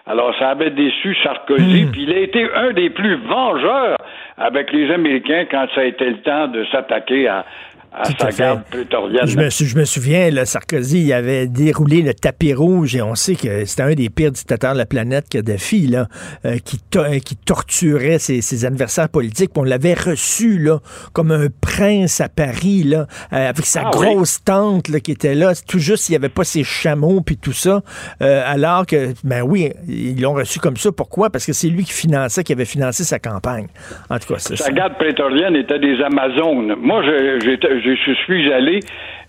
Alors, 0.06 0.34
ça 0.38 0.48
avait 0.48 0.70
déçu 0.70 1.14
Sarkozy, 1.22 1.84
Hmm. 1.84 1.90
puis 1.92 2.04
il 2.04 2.12
a 2.14 2.20
été 2.20 2.48
un 2.54 2.72
des 2.72 2.88
plus 2.88 3.16
vengeurs 3.16 3.98
avec 4.38 4.72
les 4.72 4.90
Américains 4.90 5.44
quand 5.50 5.66
ça 5.74 5.82
a 5.82 5.84
été 5.84 6.06
le 6.06 6.22
temps 6.22 6.48
de 6.48 6.64
s'attaquer 6.72 7.28
à, 7.28 7.44
à 7.92 8.06
Tout 8.06 8.14
sa 8.18 8.26
à 8.26 8.30
fait. 8.30 8.42
garde 8.42 8.64
prétorienne. 8.70 9.26
Je 9.26 9.36
me, 9.36 9.50
sou- 9.50 9.64
je 9.64 9.76
me 9.76 9.84
souviens, 9.84 10.30
là, 10.30 10.44
Sarkozy, 10.44 11.02
il 11.04 11.12
avait 11.12 11.46
déroulé 11.46 12.02
le 12.02 12.14
tapis 12.14 12.52
rouge 12.54 12.94
et 12.94 13.02
on 13.02 13.14
sait 13.14 13.34
que 13.34 13.64
c'était 13.64 13.82
un 13.82 13.94
des 13.94 14.08
pires 14.10 14.30
dictateurs 14.30 14.74
de 14.74 14.78
la 14.78 14.86
planète, 14.86 15.28
Kadhafi, 15.28 15.86
là, 15.88 16.06
euh, 16.44 16.58
qui, 16.64 16.78
to- 16.78 17.00
euh, 17.00 17.18
qui 17.18 17.36
torturait 17.36 18.18
ses, 18.18 18.40
ses 18.40 18.64
adversaires 18.64 19.08
politiques. 19.08 19.52
Puis 19.52 19.60
on 19.60 19.64
l'avait 19.64 19.94
reçu 19.94 20.58
là, 20.58 20.78
comme 21.12 21.30
un 21.32 21.46
prince 21.60 22.20
à 22.20 22.28
Paris, 22.28 22.82
là, 22.84 23.06
euh, 23.32 23.48
avec 23.48 23.64
sa 23.66 23.82
Ah 23.86 23.90
oui. 23.98 24.14
grosse 24.14 24.42
tante 24.44 24.88
là, 24.88 25.00
qui 25.00 25.12
était 25.12 25.34
là. 25.34 25.52
Tout 25.66 25.78
juste, 25.78 26.08
il 26.08 26.12
n'y 26.12 26.16
avait 26.16 26.28
pas 26.28 26.44
ses 26.44 26.64
chameaux 26.64 27.20
puis 27.20 27.36
tout 27.36 27.52
ça. 27.52 27.82
Euh, 28.22 28.42
alors 28.44 28.86
que, 28.86 29.14
ben 29.24 29.42
oui, 29.42 29.70
ils 29.88 30.20
l'ont 30.20 30.34
reçu 30.34 30.58
comme 30.60 30.76
ça. 30.76 30.92
Pourquoi? 30.92 31.30
Parce 31.30 31.46
que 31.46 31.52
c'est 31.52 31.68
lui 31.68 31.84
qui 31.84 31.92
finançait, 31.92 32.44
qui 32.44 32.52
avait 32.52 32.64
financé 32.64 33.02
sa 33.04 33.18
campagne. 33.18 33.66
En 34.10 34.18
tout 34.18 34.32
cas, 34.32 34.38
c'est 34.38 34.56
ça. 34.56 34.66
Sa 34.66 34.72
garde 34.72 34.94
prétorienne 34.98 35.56
était 35.56 35.78
des 35.78 36.00
Amazones. 36.02 36.74
Moi, 36.80 37.02
j'étais- 37.42 37.80
je, 37.94 38.12
suis 38.24 38.52
allé 38.52 38.80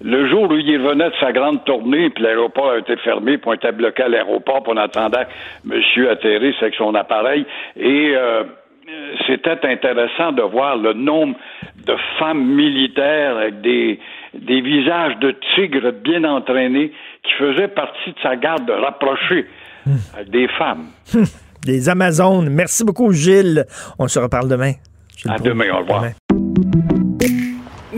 le 0.01 0.29
jour 0.29 0.49
où 0.49 0.53
il 0.55 0.81
revenait 0.81 1.09
de 1.09 1.15
sa 1.19 1.31
grande 1.31 1.63
tournée, 1.65 2.09
puis 2.09 2.23
l'aéroport 2.23 2.71
a 2.71 2.77
été 2.77 2.95
fermé, 2.97 3.37
puis 3.37 3.49
on 3.49 3.53
était 3.53 3.71
bloqué 3.71 4.03
à 4.03 4.07
l'aéroport, 4.09 4.63
puis 4.63 4.73
on 4.75 4.77
attendait 4.77 5.27
monsieur 5.63 6.09
atterrisse 6.09 6.55
avec 6.61 6.75
son 6.75 6.95
appareil. 6.95 7.45
Et 7.75 8.13
euh, 8.15 8.43
c'était 9.27 9.59
intéressant 9.63 10.31
de 10.31 10.41
voir 10.41 10.77
le 10.77 10.93
nombre 10.93 11.35
de 11.85 11.95
femmes 12.17 12.43
militaires 12.43 13.37
avec 13.37 13.61
des, 13.61 13.99
des 14.33 14.61
visages 14.61 15.17
de 15.19 15.35
tigres 15.55 15.91
bien 16.03 16.23
entraînés 16.23 16.91
qui 17.23 17.33
faisaient 17.37 17.67
partie 17.67 18.11
de 18.11 18.19
sa 18.21 18.35
garde 18.35 18.69
rapprochée 18.69 19.45
avec 20.15 20.29
des 20.29 20.47
femmes. 20.49 20.87
Des 21.65 21.89
Amazones. 21.89 22.49
Merci 22.49 22.83
beaucoup, 22.85 23.11
Gilles. 23.11 23.65
On 23.97 24.07
se 24.07 24.19
reparle 24.19 24.47
demain. 24.47 24.73
Gilles 25.17 25.31
À 25.31 25.35
Proulx. 25.35 25.49
demain, 25.49 25.73
au 25.73 25.77
revoir. 25.79 26.03
Demain. 26.29 26.98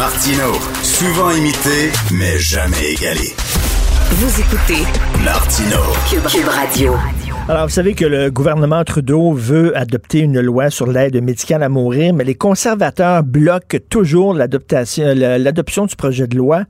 Martino, 0.00 0.54
souvent 0.82 1.30
imité, 1.30 1.92
mais 2.10 2.38
jamais 2.38 2.92
égalé. 2.92 3.34
Vous 4.12 4.40
écoutez 4.40 4.82
Martino. 5.22 5.76
Cube, 6.08 6.24
Cube 6.26 6.48
Radio. 6.48 6.94
Alors, 7.50 7.64
vous 7.64 7.72
savez 7.74 7.92
que 7.92 8.06
le 8.06 8.30
gouvernement 8.30 8.82
Trudeau 8.82 9.34
veut 9.34 9.76
adopter 9.76 10.20
une 10.20 10.40
loi 10.40 10.70
sur 10.70 10.86
l'aide 10.86 11.22
médicale 11.22 11.62
à 11.62 11.68
mourir, 11.68 12.14
mais 12.14 12.24
les 12.24 12.34
conservateurs 12.34 13.22
bloquent 13.24 13.76
toujours 13.90 14.32
l'adoption 14.32 15.84
du 15.84 15.96
projet 15.96 16.26
de 16.26 16.36
loi. 16.38 16.64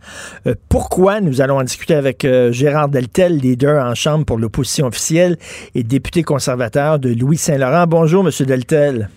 Euh, 0.49 0.57
pourquoi? 0.69 1.21
Nous 1.21 1.41
allons 1.41 1.59
en 1.59 1.63
discuter 1.63 1.95
avec 1.95 2.25
euh, 2.25 2.51
Gérard 2.51 2.89
Deltel, 2.89 3.37
leader 3.37 3.87
en 3.87 3.95
Chambre 3.95 4.25
pour 4.25 4.39
l'opposition 4.39 4.89
officielle 4.89 5.39
et 5.77 5.85
député 5.85 6.25
conservateur 6.25 6.99
de 6.99 7.11
Louis-Saint-Laurent. 7.11 7.87
Bonjour, 7.87 8.25
Monsieur 8.25 8.45
Deltel. 8.45 9.09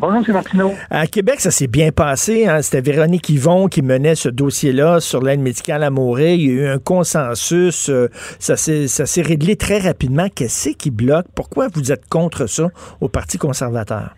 Bonjour, 0.00 0.18
M. 0.28 0.32
Martineau. 0.32 0.74
À 0.90 1.08
Québec, 1.08 1.40
ça 1.40 1.50
s'est 1.50 1.66
bien 1.66 1.90
passé. 1.90 2.46
hein. 2.46 2.62
C'était 2.62 2.80
Véronique 2.80 3.28
Yvon 3.30 3.66
qui 3.66 3.82
menait 3.82 4.14
ce 4.14 4.28
dossier-là 4.28 5.00
sur 5.00 5.20
l'aide 5.22 5.40
médicale 5.40 5.82
à 5.82 5.90
mourir. 5.90 6.34
Il 6.34 6.40
y 6.46 6.50
a 6.50 6.52
eu 6.52 6.66
un 6.68 6.78
consensus. 6.78 7.88
euh, 7.90 8.08
ça 8.38 8.56
s'est 8.56 8.86
ça 8.86 9.06
s'est 9.06 9.22
réglé 9.22 9.56
très 9.56 9.78
rapidement. 9.78 10.28
Qu'est-ce 10.32 10.70
qui 10.70 10.90
bloque? 10.92 11.26
Pourquoi 11.34 11.66
vous 11.74 11.90
êtes 11.90 12.08
contre 12.08 12.46
ça 12.46 12.68
au 13.00 13.08
Parti 13.08 13.38
conservateur? 13.38 14.14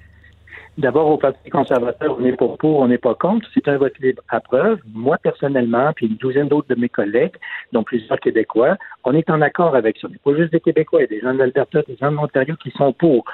D'abord, 0.81 1.11
au 1.11 1.19
Parti 1.19 1.51
conservateur, 1.51 2.17
on 2.19 2.23
n'est 2.23 2.33
pas 2.33 2.49
pour, 2.59 2.79
on 2.79 2.89
n'est 2.89 2.97
pas 2.97 3.15
contre. 3.15 3.47
C'est 3.53 3.69
un 3.69 3.77
vote 3.77 3.99
libre 3.99 4.23
à 4.31 4.41
preuve. 4.41 4.79
Moi, 4.95 5.19
personnellement, 5.23 5.93
puis 5.95 6.07
une 6.07 6.17
douzaine 6.17 6.49
d'autres 6.49 6.75
de 6.75 6.81
mes 6.81 6.89
collègues, 6.89 7.35
dont 7.73 7.83
plusieurs 7.83 8.19
Québécois, 8.19 8.79
on 9.05 9.13
est 9.13 9.29
en 9.29 9.43
accord 9.43 9.77
avec 9.77 9.99
ça. 9.99 10.09
Mais 10.11 10.17
pas 10.25 10.35
juste 10.35 10.53
des 10.53 10.61
Québécois, 10.61 11.01
il 11.01 11.03
y 11.03 11.05
a 11.05 11.09
des 11.09 11.21
gens 11.21 11.35
de 11.35 11.39
l'Alberta, 11.39 11.83
des 11.83 11.97
gens 11.97 12.11
de 12.11 12.17
l'Ontario 12.17 12.57
qui 12.57 12.71
sont 12.71 12.95
pour. 12.95 13.27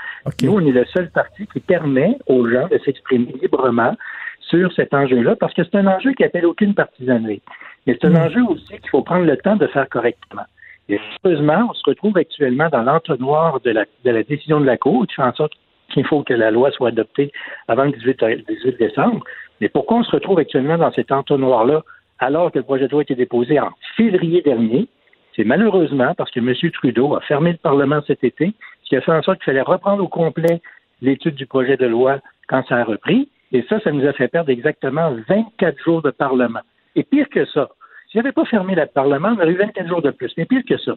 Nous, 0.43 0.53
on 0.53 0.67
est 0.67 0.73
le 0.73 0.85
seul 0.87 1.09
parti 1.11 1.47
qui 1.47 1.61
permet 1.61 2.19
aux 2.27 2.49
gens 2.49 2.67
de 2.67 2.79
s'exprimer 2.85 3.33
librement 3.41 3.95
sur 4.41 4.73
cet 4.73 4.93
enjeu-là, 4.93 5.37
parce 5.37 5.55
que 5.55 5.63
c'est 5.63 5.77
un 5.77 5.87
enjeu 5.87 6.15
qui 6.15 6.25
appelle 6.25 6.47
aucune 6.47 6.75
partisanerie. 6.75 7.43
Mais 7.87 7.97
c'est 8.01 8.09
un 8.09 8.17
enjeu 8.17 8.43
aussi 8.43 8.79
qu'il 8.81 8.91
faut 8.91 9.03
prendre 9.03 9.25
le 9.25 9.37
temps 9.37 9.55
de 9.55 9.69
faire 9.69 9.89
correctement. 9.89 10.47
Et 10.89 10.99
heureusement, 11.25 11.69
on 11.71 11.75
se 11.75 11.83
retrouve 11.87 12.17
actuellement 12.17 12.69
dans 12.71 12.83
l'entonnoir 12.83 13.61
de 13.61 13.71
la, 13.71 13.85
de 14.05 14.11
la 14.11 14.25
décision 14.25 14.61
de 14.61 14.67
la 14.67 14.77
Cour 14.77 15.07
qui 15.07 15.15
fait 15.15 15.23
en 15.23 15.35
sorte 15.35 15.53
qu'il 15.97 16.07
faut 16.07 16.23
que 16.23 16.35
la 16.35 16.51
loi 16.51 16.71
soit 16.71 16.89
adoptée 16.89 17.33
avant 17.69 17.85
le 17.85 17.93
18, 17.93 18.23
euh, 18.23 18.37
18 18.49 18.79
décembre. 18.79 19.25
Mais 19.61 19.69
pourquoi 19.69 19.99
on 19.99 20.05
se 20.05 20.11
retrouve 20.11 20.39
actuellement 20.39 20.77
dans 20.77 20.93
cet 20.93 21.11
entonnoir-là 21.11 21.83
alors 22.19 22.53
que 22.53 22.59
le 22.59 22.65
projet 22.65 22.87
de 22.87 22.91
loi 22.91 23.01
a 23.01 23.03
été 23.03 23.15
déposé 23.15 23.59
en 23.59 23.71
février 23.97 24.43
dernier? 24.43 24.89
C'est 25.35 25.45
malheureusement 25.45 26.15
parce 26.15 26.31
que 26.31 26.41
M. 26.41 26.55
Trudeau 26.73 27.15
a 27.15 27.21
fermé 27.23 27.53
le 27.53 27.59
Parlement 27.59 28.01
cet 28.07 28.25
été, 28.25 28.53
ce 28.83 28.89
qui 28.89 28.97
a 28.97 29.01
fait 29.01 29.13
en 29.13 29.23
sorte 29.23 29.39
qu'il 29.39 29.47
fallait 29.47 29.63
reprendre 29.63 30.03
au 30.03 30.09
complet 30.09 30.61
l'étude 31.01 31.35
du 31.35 31.47
projet 31.47 31.77
de 31.77 31.87
loi 31.87 32.21
quand 32.49 32.63
ça 32.69 32.77
a 32.77 32.85
repris. 32.85 33.31
Et 33.53 33.65
ça, 33.69 33.81
ça 33.81 33.93
nous 33.93 34.07
a 34.07 34.13
fait 34.13 34.29
perdre 34.29 34.51
exactement 34.51 35.15
24 35.29 35.83
jours 35.83 36.03
de 36.03 36.11
Parlement. 36.11 36.61
Et 36.95 37.05
pire 37.05 37.29
que 37.31 37.45
ça, 37.47 37.69
s'il 38.11 38.21
n'avait 38.21 38.33
pas 38.33 38.45
fermé 38.45 38.75
le 38.75 38.87
Parlement, 38.87 39.35
on 39.37 39.41
aurait 39.41 39.53
eu 39.53 39.57
24 39.57 39.89
jours 39.89 40.03
de 40.03 40.11
plus. 40.11 40.33
Mais 40.37 40.45
pire 40.45 40.63
que 40.69 40.77
ça, 40.79 40.93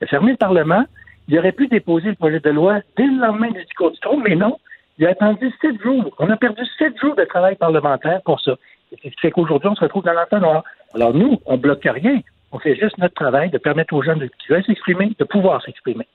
il 0.00 0.04
a 0.04 0.06
fermé 0.06 0.32
le 0.32 0.36
Parlement, 0.36 0.84
il 1.28 1.38
aurait 1.38 1.52
pu 1.52 1.68
déposer 1.68 2.08
le 2.08 2.14
projet 2.14 2.40
de 2.40 2.50
loi 2.50 2.80
dès 2.96 3.06
le 3.06 3.18
lendemain 3.18 3.50
du 3.50 3.62
discours 3.62 3.90
du 3.90 3.98
trône, 3.98 4.22
mais 4.26 4.36
non. 4.36 4.58
Il 4.98 5.06
a 5.06 5.10
attendu 5.10 5.50
sept 5.60 5.80
jours. 5.82 6.14
On 6.18 6.30
a 6.30 6.36
perdu 6.36 6.62
sept 6.78 6.98
jours 7.00 7.16
de 7.16 7.24
travail 7.24 7.56
parlementaire 7.56 8.20
pour 8.24 8.40
ça. 8.40 8.52
Et 8.92 8.96
ce 8.96 9.02
qui 9.02 9.20
fait 9.20 9.30
qu'aujourd'hui, 9.30 9.68
on 9.68 9.74
se 9.74 9.80
retrouve 9.80 10.04
dans 10.04 10.12
l'entonnoir. 10.12 10.62
Alors 10.94 11.14
nous, 11.14 11.40
on 11.46 11.56
bloque 11.56 11.84
rien. 11.84 12.20
On 12.56 12.60
fait 12.60 12.76
juste 12.76 12.96
notre 12.98 13.14
travail 13.14 13.50
de 13.50 13.58
permettre 13.58 13.92
aux 13.94 14.02
gens 14.04 14.14
de, 14.14 14.26
qui 14.26 14.48
veulent 14.48 14.62
s'exprimer 14.64 15.10
de 15.18 15.24
pouvoir 15.24 15.60
s'exprimer. 15.64 16.06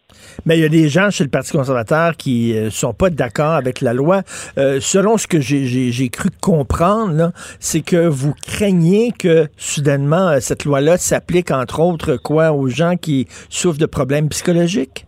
Mais 0.46 0.58
il 0.58 0.62
y 0.62 0.66
a 0.66 0.70
des 0.70 0.88
gens 0.88 1.10
chez 1.10 1.26
le 1.26 1.30
Parti 1.30 1.52
conservateur 1.52 2.16
qui 2.16 2.54
ne 2.56 2.70
sont 2.70 2.94
pas 2.94 3.10
d'accord 3.10 3.52
avec 3.52 3.82
la 3.82 3.92
loi. 3.94 4.22
Euh, 4.58 4.80
selon 4.80 5.18
ce 5.18 5.28
que 5.28 5.42
j'ai- 5.42 6.10
cru 6.10 6.30
comprendre, 6.42 7.34
c'est 7.60 7.82
que 7.82 8.08
vous 8.08 8.34
craignez 8.48 9.12
que 9.12 9.48
soudainement 9.58 10.30
euh, 10.30 10.40
cette 10.40 10.64
loi-là 10.64 10.96
s'applique 10.96 11.52
entre 11.52 11.82
autres 11.82 12.16
quoi 12.16 12.54
aux 12.54 12.70
gens 12.70 12.96
qui 12.96 13.28
souffrent 13.50 13.78
de 13.78 13.86
problèmes 13.86 14.30
psychologiques? 14.30 15.06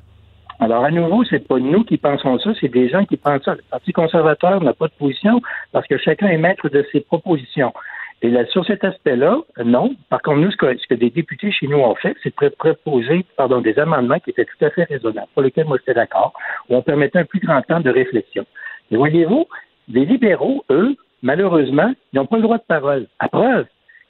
Alors, 0.60 0.84
à 0.84 0.92
nouveau, 0.92 1.24
c'est 1.24 1.48
pas 1.48 1.58
nous 1.60 1.86
qui 1.86 1.98
pensons 1.98 2.38
ça, 2.40 2.52
c'est 2.60 2.68
des 2.68 2.90
gens 2.90 3.06
qui 3.06 3.16
pensent 3.16 3.44
ça. 3.46 3.56
Le 3.56 3.64
Parti 3.72 3.94
conservateur 3.94 4.62
n'a 4.62 4.74
pas 4.74 4.88
de 4.88 4.94
position 5.00 5.42
parce 5.72 5.88
que 5.88 5.98
chacun 5.98 6.28
est 6.28 6.38
maître 6.38 6.68
de 6.68 6.86
ses 6.92 7.00
propositions. 7.00 7.74
Et 8.24 8.30
là, 8.30 8.46
sur 8.46 8.64
cet 8.66 8.84
aspect-là, 8.84 9.38
non. 9.66 9.96
Par 10.10 10.22
contre, 10.22 10.40
nous, 10.40 10.52
ce 10.52 10.58
que, 10.58 10.78
ce 10.78 10.88
que 10.88 10.94
des 10.94 11.10
députés 11.10 11.52
chez 11.52 11.68
nous 11.68 11.80
ont 11.80 11.96
fait, 11.96 12.16
c'est 12.22 12.34
de 12.40 12.50
proposer 12.50 13.26
pardon, 13.36 13.62
des 13.62 13.78
amendements 13.80 14.20
qui 14.20 14.30
étaient 14.30 14.46
tout 14.46 14.64
à 14.64 14.70
fait 14.70 14.84
raisonnables, 14.84 15.28
pour 15.34 15.42
lesquels 15.42 15.66
moi 15.66 15.78
j'étais 15.80 15.96
d'accord, 15.96 16.34
où 16.70 16.76
on 16.76 16.84
permettait 16.84 17.20
un 17.20 17.26
plus 17.26 17.40
grand 17.40 17.62
temps 17.64 17.80
de 17.80 17.90
réflexion. 17.90 18.46
Et 18.92 18.98
voyez-vous, 18.98 19.48
les 19.88 20.06
libéraux, 20.06 20.64
eux, 20.70 20.96
malheureusement, 21.24 21.92
ils 22.14 22.18
n'ont 22.18 22.28
pas 22.28 22.36
le 22.36 22.44
droit 22.44 22.58
de 22.58 22.64
parole. 22.68 23.08
À 23.18 23.28
preuve, 23.28 23.66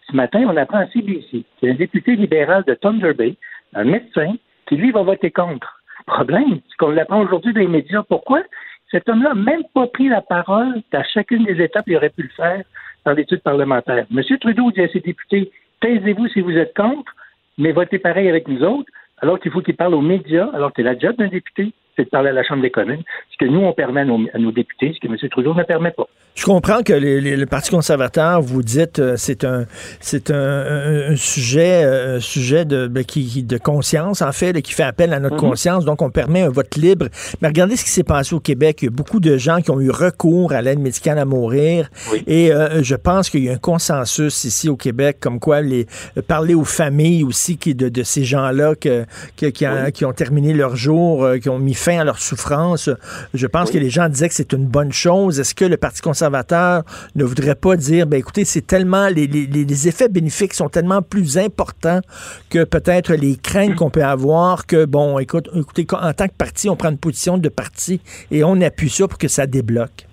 ce 0.10 0.16
matin, 0.16 0.44
on 0.46 0.58
apprend 0.58 0.80
à 0.80 0.88
CBC 0.88 1.30
qu'il 1.30 1.46
y 1.64 1.68
a 1.70 1.72
un 1.72 1.78
député 1.78 2.16
libéral 2.18 2.66
de 2.68 2.74
Thunder 2.74 3.14
Bay, 3.14 3.36
un 3.74 3.86
médecin, 3.86 4.34
qui 4.68 4.76
lui 4.76 4.92
va 4.92 5.04
voter 5.04 5.32
contre. 5.32 5.82
Problème, 6.06 6.60
c'est 6.68 6.78
qu'on 6.78 6.90
l'apprend 6.90 7.22
aujourd'hui 7.22 7.54
dans 7.54 7.62
les 7.62 7.68
médias. 7.68 8.04
Pourquoi? 8.04 8.42
Cet 8.90 9.08
homme-là 9.08 9.30
n'a 9.30 9.36
même 9.36 9.64
pas 9.74 9.88
pris 9.88 10.10
la 10.10 10.22
parole 10.22 10.82
à 10.92 11.04
chacune 11.04 11.46
des 11.46 11.64
étapes, 11.64 11.86
il 11.88 11.96
aurait 11.96 12.10
pu 12.10 12.24
le 12.24 12.30
faire 12.30 12.64
dans 13.06 13.14
l'étude 13.14 13.42
parlementaire. 13.42 14.06
M. 14.12 14.38
Trudeau 14.40 14.72
dit 14.72 14.82
à 14.82 14.88
ses 14.90 15.00
députés, 15.00 15.52
taisez-vous 15.82 16.28
si 16.30 16.42
vous 16.42 16.56
êtes 16.58 16.76
contre, 16.76 17.16
mais 17.58 17.72
votez 17.72 18.00
pareil 18.00 18.30
avec 18.30 18.48
nous 18.48 18.64
autres, 18.64 18.90
alors 19.20 19.40
qu'il 19.40 19.52
faut 19.52 19.62
qu'il 19.62 19.76
parle 19.76 19.94
aux 19.94 20.02
médias, 20.02 20.50
alors 20.54 20.74
que 20.74 20.82
la 20.82 20.98
job 20.98 21.16
d'un 21.18 21.28
député, 21.28 21.74
c'est 21.96 22.06
de 22.06 22.10
parler 22.10 22.30
à 22.30 22.34
la 22.34 22.44
Chambre 22.44 22.62
des 22.62 22.72
communes, 22.72 23.04
ce 23.32 23.38
que 23.38 23.46
nous, 23.46 23.60
on 23.60 23.74
permet 23.74 24.02
à 24.02 24.06
nos, 24.06 24.20
à 24.34 24.38
nos 24.38 24.52
députés, 24.52 24.94
ce 24.94 25.00
que 25.00 25.12
M. 25.12 25.18
Trudeau 25.30 25.54
ne 25.54 25.64
permet 25.64 25.92
pas. 25.92 26.08
Je 26.34 26.46
comprends 26.46 26.82
que 26.82 26.94
les, 26.94 27.20
les, 27.20 27.36
le 27.36 27.46
Parti 27.46 27.70
conservateur, 27.72 28.42
vous 28.42 28.64
dites, 28.64 29.00
euh, 29.00 29.16
c'est 29.18 29.44
un 29.44 29.66
c'est 30.00 30.32
un, 30.32 30.36
un, 30.36 31.12
un, 31.12 31.16
sujet 31.18 31.84
un 31.84 32.20
sujet 32.22 32.64
de, 32.64 32.88
ben, 32.88 33.04
qui, 33.04 33.44
de 33.44 33.58
conscience, 33.58 34.22
en 34.22 34.32
fait, 34.32 34.54
là, 34.54 34.62
qui 34.62 34.72
fait 34.74 34.82
appel 34.84 35.12
à 35.14 35.20
notre 35.20 35.36
Mhm. 35.36 35.42
conscience, 35.42 35.86
donc 35.86 36.02
on 36.02 36.10
permet 36.10 36.42
un 36.42 36.50
vote 36.50 36.78
libre. 36.78 37.08
Mais 37.42 37.50
regardez 37.50 37.76
ce 37.76 37.84
qui 37.84 37.90
s'est 37.90 38.04
passé 38.06 38.34
au 38.34 38.40
Québec. 38.40 38.80
Il 38.82 38.86
y 38.86 38.88
a 38.88 38.92
beaucoup 38.92 39.20
de 39.20 39.36
gens 39.38 39.62
qui 39.62 39.72
ont 39.72 39.82
eu 39.82 39.92
recours 39.92 40.54
à 40.54 40.62
l'aide 40.62 40.80
médicale 40.80 41.20
à 41.20 41.26
mourir. 41.26 41.90
Et 42.28 42.52
euh, 42.54 42.82
je 42.82 42.96
pense 42.96 43.30
qu'il 43.30 43.44
y 43.44 43.50
a 43.50 43.54
un 43.54 43.58
consensus 43.58 44.46
ici 44.46 44.70
au 44.70 44.78
Québec, 44.78 45.18
comme 45.20 45.40
quoi 45.40 45.60
les 45.62 45.86
euh, 46.18 46.22
parler 46.26 46.54
aux 46.54 46.64
familles 46.64 47.24
aussi 47.26 47.58
qui, 47.58 47.76
de, 47.76 47.90
de 47.90 48.04
ces 48.04 48.24
gens-là 48.24 48.76
que, 48.76 49.06
que- 49.36 49.48
qui, 49.48 49.66
a- 49.66 49.92
qui 49.92 50.06
ont 50.06 50.14
terminé 50.14 50.54
leur 50.54 50.78
jour, 50.78 51.26
euh, 51.26 51.38
qui 51.40 51.50
ont 51.50 51.60
mis 51.60 51.74
fin 51.74 52.00
à 52.00 52.04
leur 52.06 52.20
souffrance. 52.20 52.90
Je 53.34 53.48
pense 53.48 53.70
que 53.70 53.78
les 53.78 53.90
gens 53.90 54.08
disaient 54.08 54.30
que 54.30 54.36
c'est 54.36 54.54
une 54.54 54.66
bonne 54.66 54.94
chose. 54.94 55.40
Est-ce 55.40 55.54
que 55.54 55.66
le 55.66 55.76
Parti 55.78 56.00
conservateur 56.02 56.21
ne 56.30 57.24
voudrait 57.24 57.56
pas 57.56 57.76
dire, 57.76 58.08
ben 58.08 58.18
écoutez, 58.18 58.46
c'est 58.46 58.66
tellement 58.66 59.08
les, 59.08 59.88
effets 59.88 60.10
bénéfiques 60.10 60.54
sont 60.54 60.70
tellement 60.70 61.02
plus 61.02 61.38
importants 61.38 62.02
que 62.50 62.64
peut-être 62.64 63.14
les 63.14 63.36
craintes 63.36 63.76
qu'on 63.76 63.90
peut 63.90 64.04
avoir 64.04 64.66
que 64.66 64.86
bon, 64.86 65.20
écoute, 65.20 65.50
écoutez, 65.56 65.86
en 65.92 66.14
tant 66.14 66.28
que 66.28 66.34
parti, 66.38 66.70
on 66.70 66.76
prend 66.76 66.90
une 66.90 66.98
position 66.98 67.38
de 67.38 67.50
parti 67.50 68.02
et 68.30 68.44
on 68.44 68.60
appuie 68.62 68.90
ça 68.90 69.08
pour 69.08 69.18
que 69.18 69.28
ça 69.28 69.48
débloque. 69.48 70.08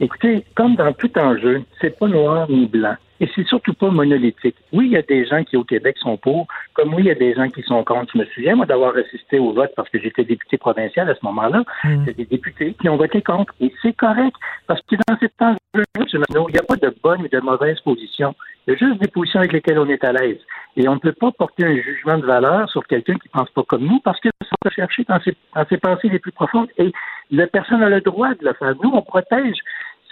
Écoutez, 0.00 0.44
comme 0.54 0.74
dans 0.76 0.92
tout 0.92 1.16
enjeu, 1.18 1.62
c'est 1.80 1.96
pas 1.96 2.08
noir 2.08 2.50
ni 2.50 2.66
blanc. 2.66 2.96
Et 3.22 3.30
c'est 3.36 3.46
surtout 3.46 3.72
pas 3.72 3.88
monolithique. 3.88 4.56
Oui, 4.72 4.86
il 4.86 4.92
y 4.92 4.96
a 4.96 5.02
des 5.02 5.24
gens 5.24 5.44
qui, 5.44 5.56
au 5.56 5.62
Québec, 5.62 5.96
sont 5.98 6.16
pour, 6.16 6.48
comme 6.74 6.92
oui, 6.92 7.04
il 7.04 7.06
y 7.06 7.10
a 7.12 7.14
des 7.14 7.34
gens 7.34 7.46
qui 7.46 7.62
sont 7.62 7.84
contre. 7.84 8.10
Je 8.14 8.18
me 8.18 8.24
souviens, 8.24 8.56
moi, 8.56 8.66
d'avoir 8.66 8.96
assisté 8.96 9.38
au 9.38 9.52
vote 9.52 9.70
parce 9.76 9.88
que 9.90 10.00
j'étais 10.00 10.24
député 10.24 10.58
provincial 10.58 11.08
à 11.08 11.14
ce 11.14 11.20
moment-là. 11.26 11.62
C'est 12.04 12.16
des 12.16 12.24
députés 12.24 12.74
qui 12.80 12.88
ont 12.88 12.96
voté 12.96 13.22
contre. 13.22 13.54
Et 13.60 13.72
c'est 13.80 13.92
correct. 13.92 14.34
Parce 14.66 14.80
que 14.90 14.96
dans 15.06 15.16
cet 15.20 15.40
enjeu-là, 15.40 15.84
M. 16.00 16.24
Marneau, 16.28 16.48
il 16.48 16.54
n'y 16.54 16.58
a 16.58 16.64
pas 16.64 16.74
de 16.74 16.92
bonne 17.00 17.22
ou 17.22 17.28
de 17.28 17.38
mauvaise 17.38 17.78
position. 17.82 18.34
Il 18.66 18.72
y 18.72 18.74
a 18.74 18.78
juste 18.78 19.00
des 19.00 19.08
positions 19.08 19.38
avec 19.38 19.52
lesquelles 19.52 19.78
on 19.78 19.88
est 19.88 20.02
à 20.02 20.12
l'aise. 20.12 20.40
Et 20.76 20.88
on 20.88 20.94
ne 20.94 21.00
peut 21.00 21.12
pas 21.12 21.30
porter 21.30 21.64
un 21.64 21.76
jugement 21.76 22.18
de 22.18 22.26
valeur 22.26 22.68
sur 22.70 22.84
quelqu'un 22.88 23.14
qui 23.14 23.28
ne 23.32 23.38
pense 23.38 23.50
pas 23.50 23.62
comme 23.62 23.84
nous 23.84 24.00
parce 24.00 24.18
que 24.18 24.30
ça 24.40 24.56
va 24.64 24.70
chercher 24.72 25.04
dans 25.04 25.20
ses, 25.20 25.36
dans 25.54 25.64
ses 25.68 25.76
pensées 25.76 26.08
les 26.08 26.18
plus 26.18 26.32
profondes. 26.32 26.68
Et 26.76 26.92
la 27.30 27.46
personne 27.46 27.84
a 27.84 27.88
le 27.88 28.00
droit 28.00 28.30
de 28.30 28.44
le 28.44 28.52
faire. 28.54 28.74
Nous, 28.82 28.90
on 28.92 29.02
protège 29.02 29.58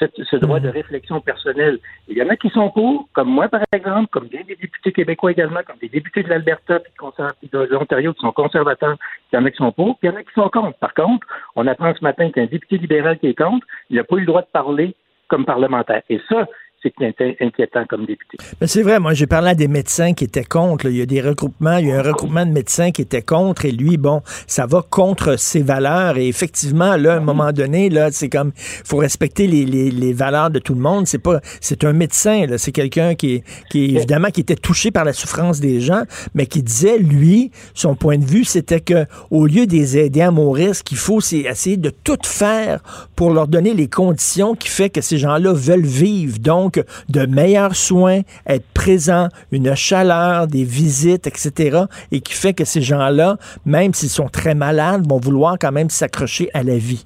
cette- 0.00 0.20
ce 0.24 0.36
droit 0.36 0.58
de 0.58 0.68
réflexion 0.68 1.20
personnelle. 1.20 1.78
Il 2.08 2.16
y 2.18 2.22
en 2.22 2.28
a 2.28 2.34
qui 2.34 2.48
sont 2.50 2.70
pour, 2.70 3.08
comme 3.12 3.28
moi 3.28 3.48
par 3.48 3.62
exemple, 3.72 4.08
comme 4.10 4.26
bien 4.26 4.40
des 4.42 4.56
députés 4.56 4.90
québécois 4.90 5.30
également, 5.30 5.60
comme 5.64 5.76
des 5.80 5.88
députés 5.88 6.24
de 6.24 6.28
l'Alberta 6.28 6.80
puis 6.80 6.90
de 6.92 6.96
conser- 6.96 7.34
puis 7.38 7.48
de 7.52 7.68
l'Ontario 7.70 8.12
qui 8.14 8.20
sont 8.20 8.32
conservateurs. 8.32 8.96
Il 9.32 9.36
y 9.36 9.38
en 9.38 9.44
a 9.44 9.50
qui 9.52 9.58
sont 9.58 9.70
pour, 9.70 9.96
puis 9.98 10.08
il 10.08 10.12
y 10.12 10.14
en 10.14 10.18
a 10.18 10.24
qui 10.24 10.32
sont 10.34 10.48
contre. 10.48 10.76
Par 10.78 10.94
contre, 10.94 11.24
on 11.54 11.68
apprend 11.68 11.94
ce 11.94 12.02
matin 12.02 12.30
qu'un 12.30 12.46
député 12.46 12.78
libéral 12.78 13.18
qui 13.20 13.28
est 13.28 13.38
contre, 13.38 13.64
il 13.90 13.96
n'a 13.96 14.04
pas 14.04 14.16
eu 14.16 14.20
le 14.20 14.26
droit 14.26 14.42
de 14.42 14.48
parler 14.52 14.96
comme 15.28 15.44
parlementaire. 15.44 16.02
Et 16.08 16.20
ça, 16.28 16.48
c'est 16.82 17.36
inquiétant 17.40 17.84
comme 17.88 18.06
député. 18.06 18.38
Mais 18.60 18.66
c'est 18.66 18.82
vrai, 18.82 18.98
moi 18.98 19.14
j'ai 19.14 19.26
parlé 19.26 19.50
à 19.50 19.54
des 19.54 19.68
médecins 19.68 20.14
qui 20.14 20.24
étaient 20.24 20.44
contre. 20.44 20.86
là. 20.86 20.90
Il 20.90 20.96
y 20.96 21.02
a 21.02 21.06
des 21.06 21.20
regroupements, 21.20 21.76
il 21.76 21.88
y 21.88 21.92
a 21.92 21.98
un 21.98 22.02
regroupement 22.02 22.46
de 22.46 22.52
médecins 22.52 22.90
qui 22.90 23.02
étaient 23.02 23.22
contre 23.22 23.64
et 23.64 23.72
lui, 23.72 23.96
bon, 23.96 24.22
ça 24.46 24.66
va 24.66 24.82
contre 24.88 25.38
ses 25.38 25.62
valeurs. 25.62 26.16
Et 26.16 26.28
effectivement, 26.28 26.96
là, 26.96 27.14
à 27.14 27.16
un 27.16 27.20
moment 27.20 27.52
donné, 27.52 27.90
là, 27.90 28.10
c'est 28.12 28.28
comme 28.28 28.52
faut 28.56 28.96
respecter 28.98 29.46
les, 29.46 29.64
les, 29.64 29.90
les 29.90 30.12
valeurs 30.12 30.50
de 30.50 30.58
tout 30.58 30.74
le 30.74 30.80
monde. 30.80 31.06
C'est 31.06 31.18
pas 31.18 31.40
c'est 31.60 31.84
un 31.84 31.92
médecin, 31.92 32.46
là, 32.46 32.58
c'est 32.58 32.72
quelqu'un 32.72 33.14
qui 33.14 33.36
est, 33.36 33.44
qui 33.70 33.96
évidemment 33.96 34.28
qui 34.30 34.40
était 34.40 34.56
touché 34.56 34.90
par 34.90 35.04
la 35.04 35.12
souffrance 35.12 35.60
des 35.60 35.80
gens, 35.80 36.02
mais 36.34 36.46
qui 36.46 36.62
disait, 36.62 36.98
lui, 36.98 37.50
son 37.74 37.94
point 37.94 38.18
de 38.18 38.24
vue, 38.24 38.44
c'était 38.44 38.80
que 38.80 39.06
au 39.30 39.46
lieu 39.46 39.66
de 39.66 39.72
les 39.72 39.98
aider 39.98 40.22
à 40.22 40.30
mourir, 40.30 40.74
ce 40.74 40.82
qu'il 40.82 40.98
faut, 40.98 41.20
c'est 41.20 41.40
essayer 41.40 41.76
de 41.76 41.90
tout 41.90 42.18
faire 42.24 42.82
pour 43.16 43.32
leur 43.32 43.48
donner 43.48 43.74
les 43.74 43.88
conditions 43.88 44.54
qui 44.54 44.68
fait 44.68 44.90
que 44.90 45.00
ces 45.00 45.18
gens-là 45.18 45.52
veulent 45.52 45.80
vivre. 45.82 46.38
Donc, 46.38 46.69
de 47.08 47.26
meilleurs 47.26 47.74
soins, 47.74 48.20
être 48.46 48.66
présent, 48.72 49.28
une 49.52 49.74
chaleur, 49.74 50.46
des 50.46 50.64
visites, 50.64 51.26
etc. 51.26 51.84
Et 52.12 52.20
qui 52.20 52.34
fait 52.34 52.54
que 52.54 52.64
ces 52.64 52.82
gens-là, 52.82 53.36
même 53.64 53.94
s'ils 53.94 54.08
sont 54.08 54.28
très 54.28 54.54
malades, 54.54 55.06
vont 55.08 55.18
vouloir 55.18 55.56
quand 55.60 55.72
même 55.72 55.90
s'accrocher 55.90 56.50
à 56.54 56.62
la 56.62 56.76
vie. 56.76 57.04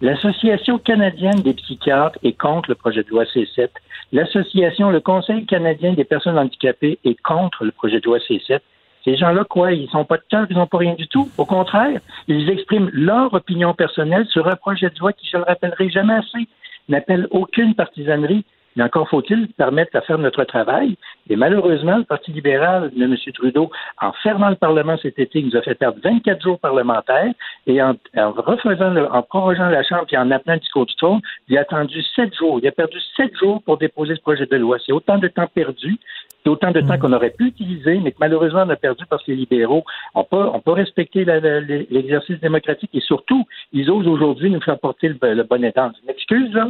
L'Association 0.00 0.78
canadienne 0.78 1.42
des 1.42 1.54
psychiatres 1.54 2.18
est 2.24 2.36
contre 2.36 2.70
le 2.70 2.74
projet 2.74 3.04
de 3.04 3.08
loi 3.08 3.24
C7. 3.24 3.68
L'association, 4.12 4.90
le 4.90 5.00
Conseil 5.00 5.46
canadien 5.46 5.94
des 5.94 6.04
personnes 6.04 6.36
handicapées 6.36 6.98
est 7.04 7.20
contre 7.22 7.64
le 7.64 7.70
projet 7.70 8.00
de 8.00 8.06
loi 8.06 8.18
C7. 8.18 8.58
Ces 9.04 9.16
gens-là, 9.16 9.44
quoi, 9.48 9.72
ils 9.72 9.88
sont 9.90 10.04
pas 10.04 10.16
de 10.16 10.22
cœur, 10.28 10.46
ils 10.50 10.56
n'ont 10.56 10.66
pas 10.66 10.78
rien 10.78 10.94
du 10.94 11.08
tout. 11.08 11.28
Au 11.38 11.44
contraire, 11.44 12.00
ils 12.28 12.50
expriment 12.50 12.90
leur 12.92 13.32
opinion 13.32 13.74
personnelle 13.74 14.26
sur 14.26 14.46
un 14.48 14.56
projet 14.56 14.90
de 14.90 14.98
loi 14.98 15.12
qui, 15.12 15.28
je 15.28 15.36
le 15.36 15.44
rappellerai 15.44 15.88
jamais 15.90 16.14
assez, 16.14 16.48
n'appelle 16.88 17.26
aucune 17.30 17.74
partisanerie. 17.74 18.44
Mais 18.76 18.84
encore 18.84 19.08
faut-il 19.08 19.48
permettre 19.48 19.98
de 19.98 20.04
faire 20.04 20.18
notre 20.18 20.44
travail. 20.44 20.96
Et 21.28 21.36
malheureusement, 21.36 21.98
le 21.98 22.04
Parti 22.04 22.32
libéral 22.32 22.90
de 22.94 23.04
M. 23.04 23.16
Trudeau, 23.34 23.70
en 24.00 24.12
fermant 24.22 24.48
le 24.50 24.56
Parlement 24.56 24.96
cet 25.00 25.18
été, 25.18 25.40
il 25.40 25.46
nous 25.46 25.56
a 25.56 25.62
fait 25.62 25.74
perdre 25.74 25.98
24 26.02 26.42
jours 26.42 26.58
parlementaires 26.58 27.32
et 27.66 27.82
en, 27.82 27.94
en 28.16 28.32
refaisant, 28.32 28.90
le- 28.90 29.10
en 29.12 29.22
prorogeant 29.22 29.68
la 29.68 29.82
Chambre 29.82 30.06
et 30.10 30.16
en 30.18 30.30
appelant 30.30 30.54
un 30.54 30.58
discours 30.58 30.86
du 30.86 30.94
trône, 30.96 31.20
il 31.48 31.58
a 31.58 31.62
attendu 31.62 32.02
sept 32.16 32.34
jours. 32.34 32.58
Il 32.62 32.66
a 32.68 32.72
perdu 32.72 32.98
sept 33.16 33.36
jours 33.36 33.62
pour 33.62 33.78
déposer 33.78 34.14
ce 34.16 34.20
projet 34.20 34.46
de 34.46 34.56
loi. 34.56 34.78
C'est 34.84 34.92
autant 34.92 35.18
de 35.18 35.28
temps 35.28 35.48
perdu. 35.54 35.98
C'est 36.42 36.48
autant 36.50 36.72
de 36.72 36.80
temps 36.80 36.98
qu'on 36.98 37.12
aurait 37.12 37.30
pu 37.30 37.46
utiliser, 37.46 38.00
mais 38.00 38.10
que 38.10 38.16
malheureusement 38.18 38.64
on 38.66 38.70
a 38.70 38.74
perdu 38.74 39.04
parce 39.08 39.22
que 39.24 39.30
les 39.30 39.36
libéraux 39.36 39.84
n'ont 40.16 40.24
pas, 40.24 40.50
ont 40.50 40.58
pas 40.58 40.72
respecté 40.74 41.24
l'exercice 41.24 42.40
démocratique 42.40 42.90
et 42.94 43.00
surtout, 43.00 43.44
ils 43.72 43.88
osent 43.90 44.08
aujourd'hui 44.08 44.50
nous 44.50 44.60
faire 44.60 44.78
porter 44.78 45.08
le, 45.08 45.34
le 45.34 45.42
bonnet 45.44 45.72
d'âne. 45.74 45.92
Je 46.00 46.06
m'excuse, 46.06 46.52
là, 46.52 46.68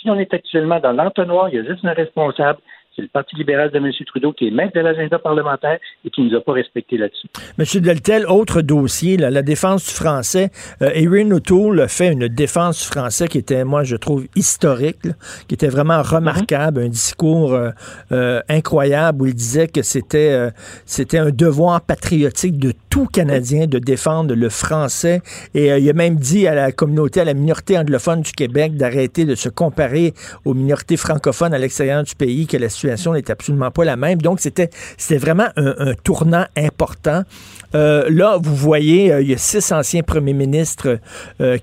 si 0.00 0.10
on 0.10 0.18
est 0.18 0.32
actuellement 0.32 0.80
dans 0.80 0.92
l'entonnoir, 0.92 1.48
il 1.48 1.56
y 1.56 1.58
a 1.58 1.64
juste 1.64 1.84
un 1.84 1.92
responsable, 1.92 2.58
c'est 2.96 3.02
le 3.02 3.08
Parti 3.08 3.36
libéral 3.36 3.70
de 3.70 3.76
M. 3.76 3.92
Trudeau 4.06 4.32
qui 4.32 4.48
est 4.48 4.50
maître 4.50 4.72
de 4.74 4.80
l'agenda 4.80 5.20
parlementaire 5.20 5.78
et 6.04 6.10
qui 6.10 6.22
ne 6.22 6.30
nous 6.30 6.36
a 6.36 6.40
pas 6.40 6.52
respecté 6.52 6.96
là-dessus. 6.96 7.28
Monsieur 7.56 7.80
Deltel, 7.80 8.26
autre 8.26 8.60
dossier, 8.60 9.16
la 9.16 9.42
défense 9.42 9.86
du 9.86 9.94
français. 9.94 10.50
Euh, 10.82 10.90
Erin 10.94 11.30
O'Toole 11.30 11.80
a 11.82 11.88
fait 11.88 12.12
une 12.12 12.26
défense 12.26 12.82
du 12.82 12.86
français 12.88 13.28
qui 13.28 13.38
était, 13.38 13.64
moi, 13.64 13.84
je 13.84 13.94
trouve, 13.94 14.26
historique, 14.34 15.06
qui 15.46 15.54
était 15.54 15.68
vraiment 15.68 16.02
remarquable, 16.02 16.80
un 16.80 16.88
discours 16.88 17.54
euh, 17.54 17.70
euh, 18.10 18.40
incroyable 18.48 19.22
où 19.22 19.26
il 19.26 19.34
disait 19.34 19.68
que 19.68 19.82
c'était 19.82 20.32
euh, 20.32 20.50
un 21.12 21.30
devoir 21.30 21.80
patriotique 21.82 22.58
de 22.58 22.72
tout 22.98 23.06
Canadien 23.06 23.68
de 23.68 23.78
défendre 23.78 24.34
le 24.34 24.48
français. 24.48 25.22
Et 25.54 25.70
euh, 25.70 25.78
il 25.78 25.88
a 25.88 25.92
même 25.92 26.16
dit 26.16 26.48
à 26.48 26.54
la 26.56 26.72
communauté, 26.72 27.20
à 27.20 27.24
la 27.24 27.34
minorité 27.34 27.78
anglophone 27.78 28.22
du 28.22 28.32
Québec 28.32 28.76
d'arrêter 28.76 29.24
de 29.24 29.36
se 29.36 29.48
comparer 29.48 30.14
aux 30.44 30.52
minorités 30.52 30.96
francophones 30.96 31.54
à 31.54 31.58
l'extérieur 31.58 32.02
du 32.02 32.16
pays, 32.16 32.48
que 32.48 32.56
la 32.56 32.68
situation 32.68 33.12
n'est 33.12 33.30
absolument 33.30 33.70
pas 33.70 33.84
la 33.84 33.94
même. 33.94 34.20
Donc, 34.20 34.40
c'était 34.40 34.70
vraiment 35.16 35.46
un, 35.54 35.74
un 35.78 35.94
tournant 35.94 36.44
important. 36.56 37.22
Euh, 37.74 38.08
là, 38.08 38.38
vous 38.42 38.56
voyez, 38.56 39.12
euh, 39.12 39.20
il 39.20 39.30
y 39.30 39.34
a 39.34 39.38
six 39.38 39.70
anciens 39.70 40.02
premiers 40.02 40.32
ministres 40.32 40.98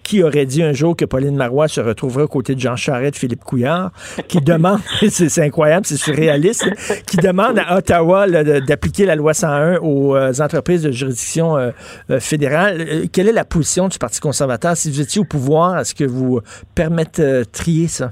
qui 0.04 0.24
auraient 0.24 0.46
dit 0.46 0.64
un 0.64 0.72
jour 0.72 0.96
que 0.96 1.04
Pauline 1.04 1.36
Marois 1.36 1.68
se 1.68 1.82
retrouverait 1.82 2.24
aux 2.24 2.30
côtés 2.30 2.56
de 2.56 2.60
Jean 2.62 2.76
Charest, 2.78 3.18
Philippe 3.18 3.44
Couillard, 3.44 3.92
qui 4.30 4.38
demandent, 4.42 4.80
c'est 5.10 5.42
incroyable, 5.42 5.86
c'est 5.86 5.98
surréaliste, 5.98 6.66
qui 7.08 7.18
demandent 7.18 7.60
à 7.60 7.78
Ottawa 7.78 8.28
d'appliquer 8.62 9.06
la 9.06 9.16
loi 9.16 9.34
101 9.34 9.80
aux 9.82 10.16
entreprises 10.42 10.84
de 10.84 10.92
juridiction 10.92 11.24
euh, 11.55 11.71
euh, 12.09 12.19
fédérale. 12.19 12.82
Euh, 12.82 13.05
quelle 13.11 13.28
est 13.28 13.34
la 13.34 13.45
position 13.45 13.88
du 13.88 13.97
Parti 13.97 14.19
conservateur? 14.19 14.76
Si 14.78 14.89
vous 14.89 15.01
étiez 15.01 15.21
au 15.21 15.26
pouvoir, 15.26 15.80
est-ce 15.80 15.95
que 15.95 16.03
vous 16.03 16.41
permettriez 16.73 17.88
ça? 17.88 18.11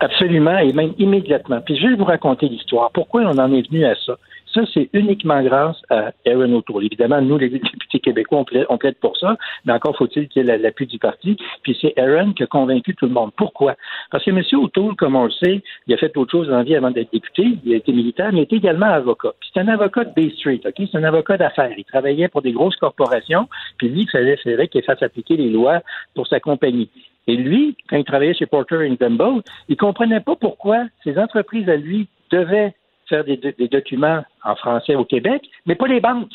Absolument, 0.00 0.58
et 0.58 0.72
même 0.72 0.92
immédiatement. 0.98 1.60
Puis 1.64 1.78
je 1.78 1.86
vais 1.88 1.96
vous 1.96 2.04
raconter 2.04 2.48
l'histoire. 2.48 2.90
Pourquoi 2.92 3.22
on 3.22 3.38
en 3.38 3.52
est 3.52 3.68
venu 3.68 3.84
à 3.84 3.94
ça? 3.94 4.16
Ça, 4.54 4.62
c'est 4.72 4.88
uniquement 4.92 5.42
grâce 5.42 5.82
à 5.90 6.12
Aaron 6.26 6.52
O'Toole. 6.54 6.84
Évidemment, 6.84 7.20
nous, 7.20 7.38
les 7.38 7.48
députés 7.48 7.98
québécois, 7.98 8.44
on 8.68 8.78
plaide, 8.78 8.96
pour 9.00 9.16
ça, 9.16 9.36
mais 9.64 9.72
encore 9.72 9.96
faut-il 9.96 10.28
qu'il 10.28 10.46
y 10.46 10.48
ait 10.48 10.58
l'appui 10.58 10.86
du 10.86 10.98
parti. 11.00 11.36
Puis 11.62 11.76
c'est 11.80 11.98
Aaron 11.98 12.32
qui 12.32 12.44
a 12.44 12.46
convaincu 12.46 12.94
tout 12.94 13.06
le 13.06 13.12
monde. 13.12 13.32
Pourquoi? 13.36 13.74
Parce 14.12 14.24
que 14.24 14.30
M. 14.30 14.42
O'Toole, 14.52 14.94
comme 14.94 15.16
on 15.16 15.24
le 15.24 15.32
sait, 15.32 15.62
il 15.88 15.94
a 15.94 15.96
fait 15.96 16.16
autre 16.16 16.30
chose 16.30 16.48
dans 16.48 16.58
la 16.58 16.62
vie 16.62 16.76
avant 16.76 16.92
d'être 16.92 17.12
député. 17.12 17.58
Il 17.64 17.72
a 17.72 17.76
été 17.76 17.92
militaire, 17.92 18.32
mais 18.32 18.40
il 18.40 18.42
était 18.42 18.56
également 18.56 18.86
avocat. 18.86 19.32
Puis 19.40 19.50
c'est 19.52 19.60
un 19.60 19.68
avocat 19.68 20.04
de 20.04 20.14
Bay 20.14 20.30
Street, 20.36 20.60
OK? 20.64 20.74
C'est 20.76 20.98
un 20.98 21.04
avocat 21.04 21.36
d'affaires. 21.36 21.74
Il 21.76 21.84
travaillait 21.84 22.28
pour 22.28 22.42
des 22.42 22.52
grosses 22.52 22.76
corporations, 22.76 23.48
puis 23.78 23.88
il 23.88 23.94
dit 23.94 24.00
qu'il 24.02 24.10
fallait, 24.10 24.36
fallait 24.36 24.68
qu'il 24.68 24.82
fasse 24.84 25.02
appliquer 25.02 25.36
les 25.36 25.50
lois 25.50 25.80
pour 26.14 26.28
sa 26.28 26.38
compagnie. 26.38 26.90
Et 27.26 27.36
lui, 27.36 27.76
quand 27.88 27.96
il 27.96 28.04
travaillait 28.04 28.34
chez 28.34 28.46
Porter 28.46 28.88
Gamble, 29.00 29.42
il 29.68 29.76
comprenait 29.76 30.20
pas 30.20 30.36
pourquoi 30.36 30.84
ces 31.02 31.18
entreprises 31.18 31.68
à 31.68 31.76
lui 31.76 32.06
devaient 32.30 32.74
faire 33.08 33.24
des, 33.24 33.36
documents 33.68 34.24
en 34.44 34.56
français 34.56 34.94
au 34.94 35.04
Québec, 35.04 35.42
mais 35.66 35.74
pas 35.74 35.86
les 35.86 36.00
banques. 36.00 36.32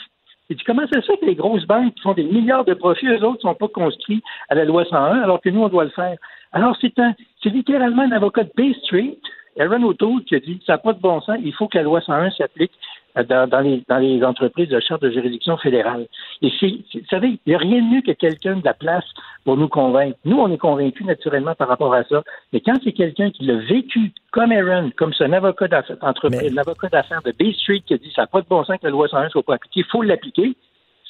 Il 0.49 0.57
dit 0.57 0.63
comment 0.63 0.83
c'est 0.91 1.05
ça 1.05 1.13
que 1.17 1.25
les 1.25 1.35
grosses 1.35 1.65
banques 1.65 1.93
qui 1.93 2.01
font 2.01 2.13
des 2.13 2.23
milliards 2.23 2.65
de 2.65 2.73
profits, 2.73 3.07
eux 3.07 3.23
autres, 3.23 3.41
sont 3.41 3.53
pas 3.53 3.67
conscrits 3.67 4.23
à 4.49 4.55
la 4.55 4.65
loi 4.65 4.83
101, 4.85 5.21
alors 5.21 5.41
que 5.41 5.49
nous, 5.49 5.61
on 5.61 5.69
doit 5.69 5.83
le 5.83 5.91
faire? 5.91 6.17
Alors, 6.51 6.75
c'est 6.81 6.97
un, 6.97 7.13
c'est 7.43 7.49
littéralement 7.49 8.01
un 8.01 8.11
avocat 8.11 8.43
de 8.43 8.51
Bay 8.55 8.73
Street, 8.83 9.17
Aaron 9.59 9.83
O'Toole, 9.83 10.23
qui 10.23 10.35
a 10.35 10.39
dit, 10.39 10.59
ça 10.65 10.73
n'a 10.73 10.77
pas 10.79 10.93
de 10.93 10.99
bon 10.99 11.21
sens, 11.21 11.37
il 11.43 11.53
faut 11.53 11.67
que 11.67 11.77
la 11.77 11.83
loi 11.83 12.01
101 12.01 12.31
s'applique 12.31 12.71
dans, 13.15 13.47
dans, 13.49 13.59
les, 13.59 13.83
dans 13.87 13.97
les 13.97 14.23
entreprises 14.23 14.69
de 14.69 14.79
charte 14.79 15.01
de 15.01 15.09
juridiction 15.09 15.57
fédérale. 15.57 16.07
Et 16.41 16.51
c'est, 16.59 16.67
vous 16.67 17.05
savez, 17.09 17.39
il 17.45 17.49
n'y 17.49 17.55
a 17.55 17.57
rien 17.57 17.81
de 17.81 17.95
mieux 17.95 18.01
que 18.01 18.11
quelqu'un 18.11 18.57
de 18.57 18.65
la 18.65 18.73
place 18.73 19.05
pour 19.45 19.57
nous 19.57 19.67
convaincre. 19.67 20.17
Nous, 20.25 20.37
on 20.37 20.51
est 20.51 20.57
convaincus 20.57 21.05
naturellement 21.05 21.55
par 21.55 21.67
rapport 21.67 21.93
à 21.93 22.03
ça. 22.03 22.23
Mais 22.53 22.61
quand 22.61 22.75
c'est 22.83 22.93
quelqu'un 22.93 23.31
qui 23.31 23.45
l'a 23.45 23.57
vécu 23.57 24.11
comme 24.31 24.51
Aaron, 24.51 24.91
comme 24.95 25.11
un 25.19 25.33
avocat 25.33 25.67
d'affaires, 25.67 25.97
un 26.01 26.57
avocat 26.57 26.89
d'affaires 26.89 27.21
de 27.23 27.31
Bay 27.31 27.53
Street 27.53 27.81
qui 27.85 27.93
a 27.93 27.97
dit 27.97 28.11
ça 28.15 28.23
n'a 28.23 28.27
pas 28.27 28.41
de 28.41 28.47
bon 28.47 28.63
sens 28.63 28.77
que 28.77 28.85
la 28.85 28.91
loi 28.91 29.07
101 29.07 29.29
soit 29.29 29.43
pas 29.43 29.55
appliquée, 29.55 29.81
il 29.81 29.91
faut 29.91 30.01
l'appliquer. 30.01 30.55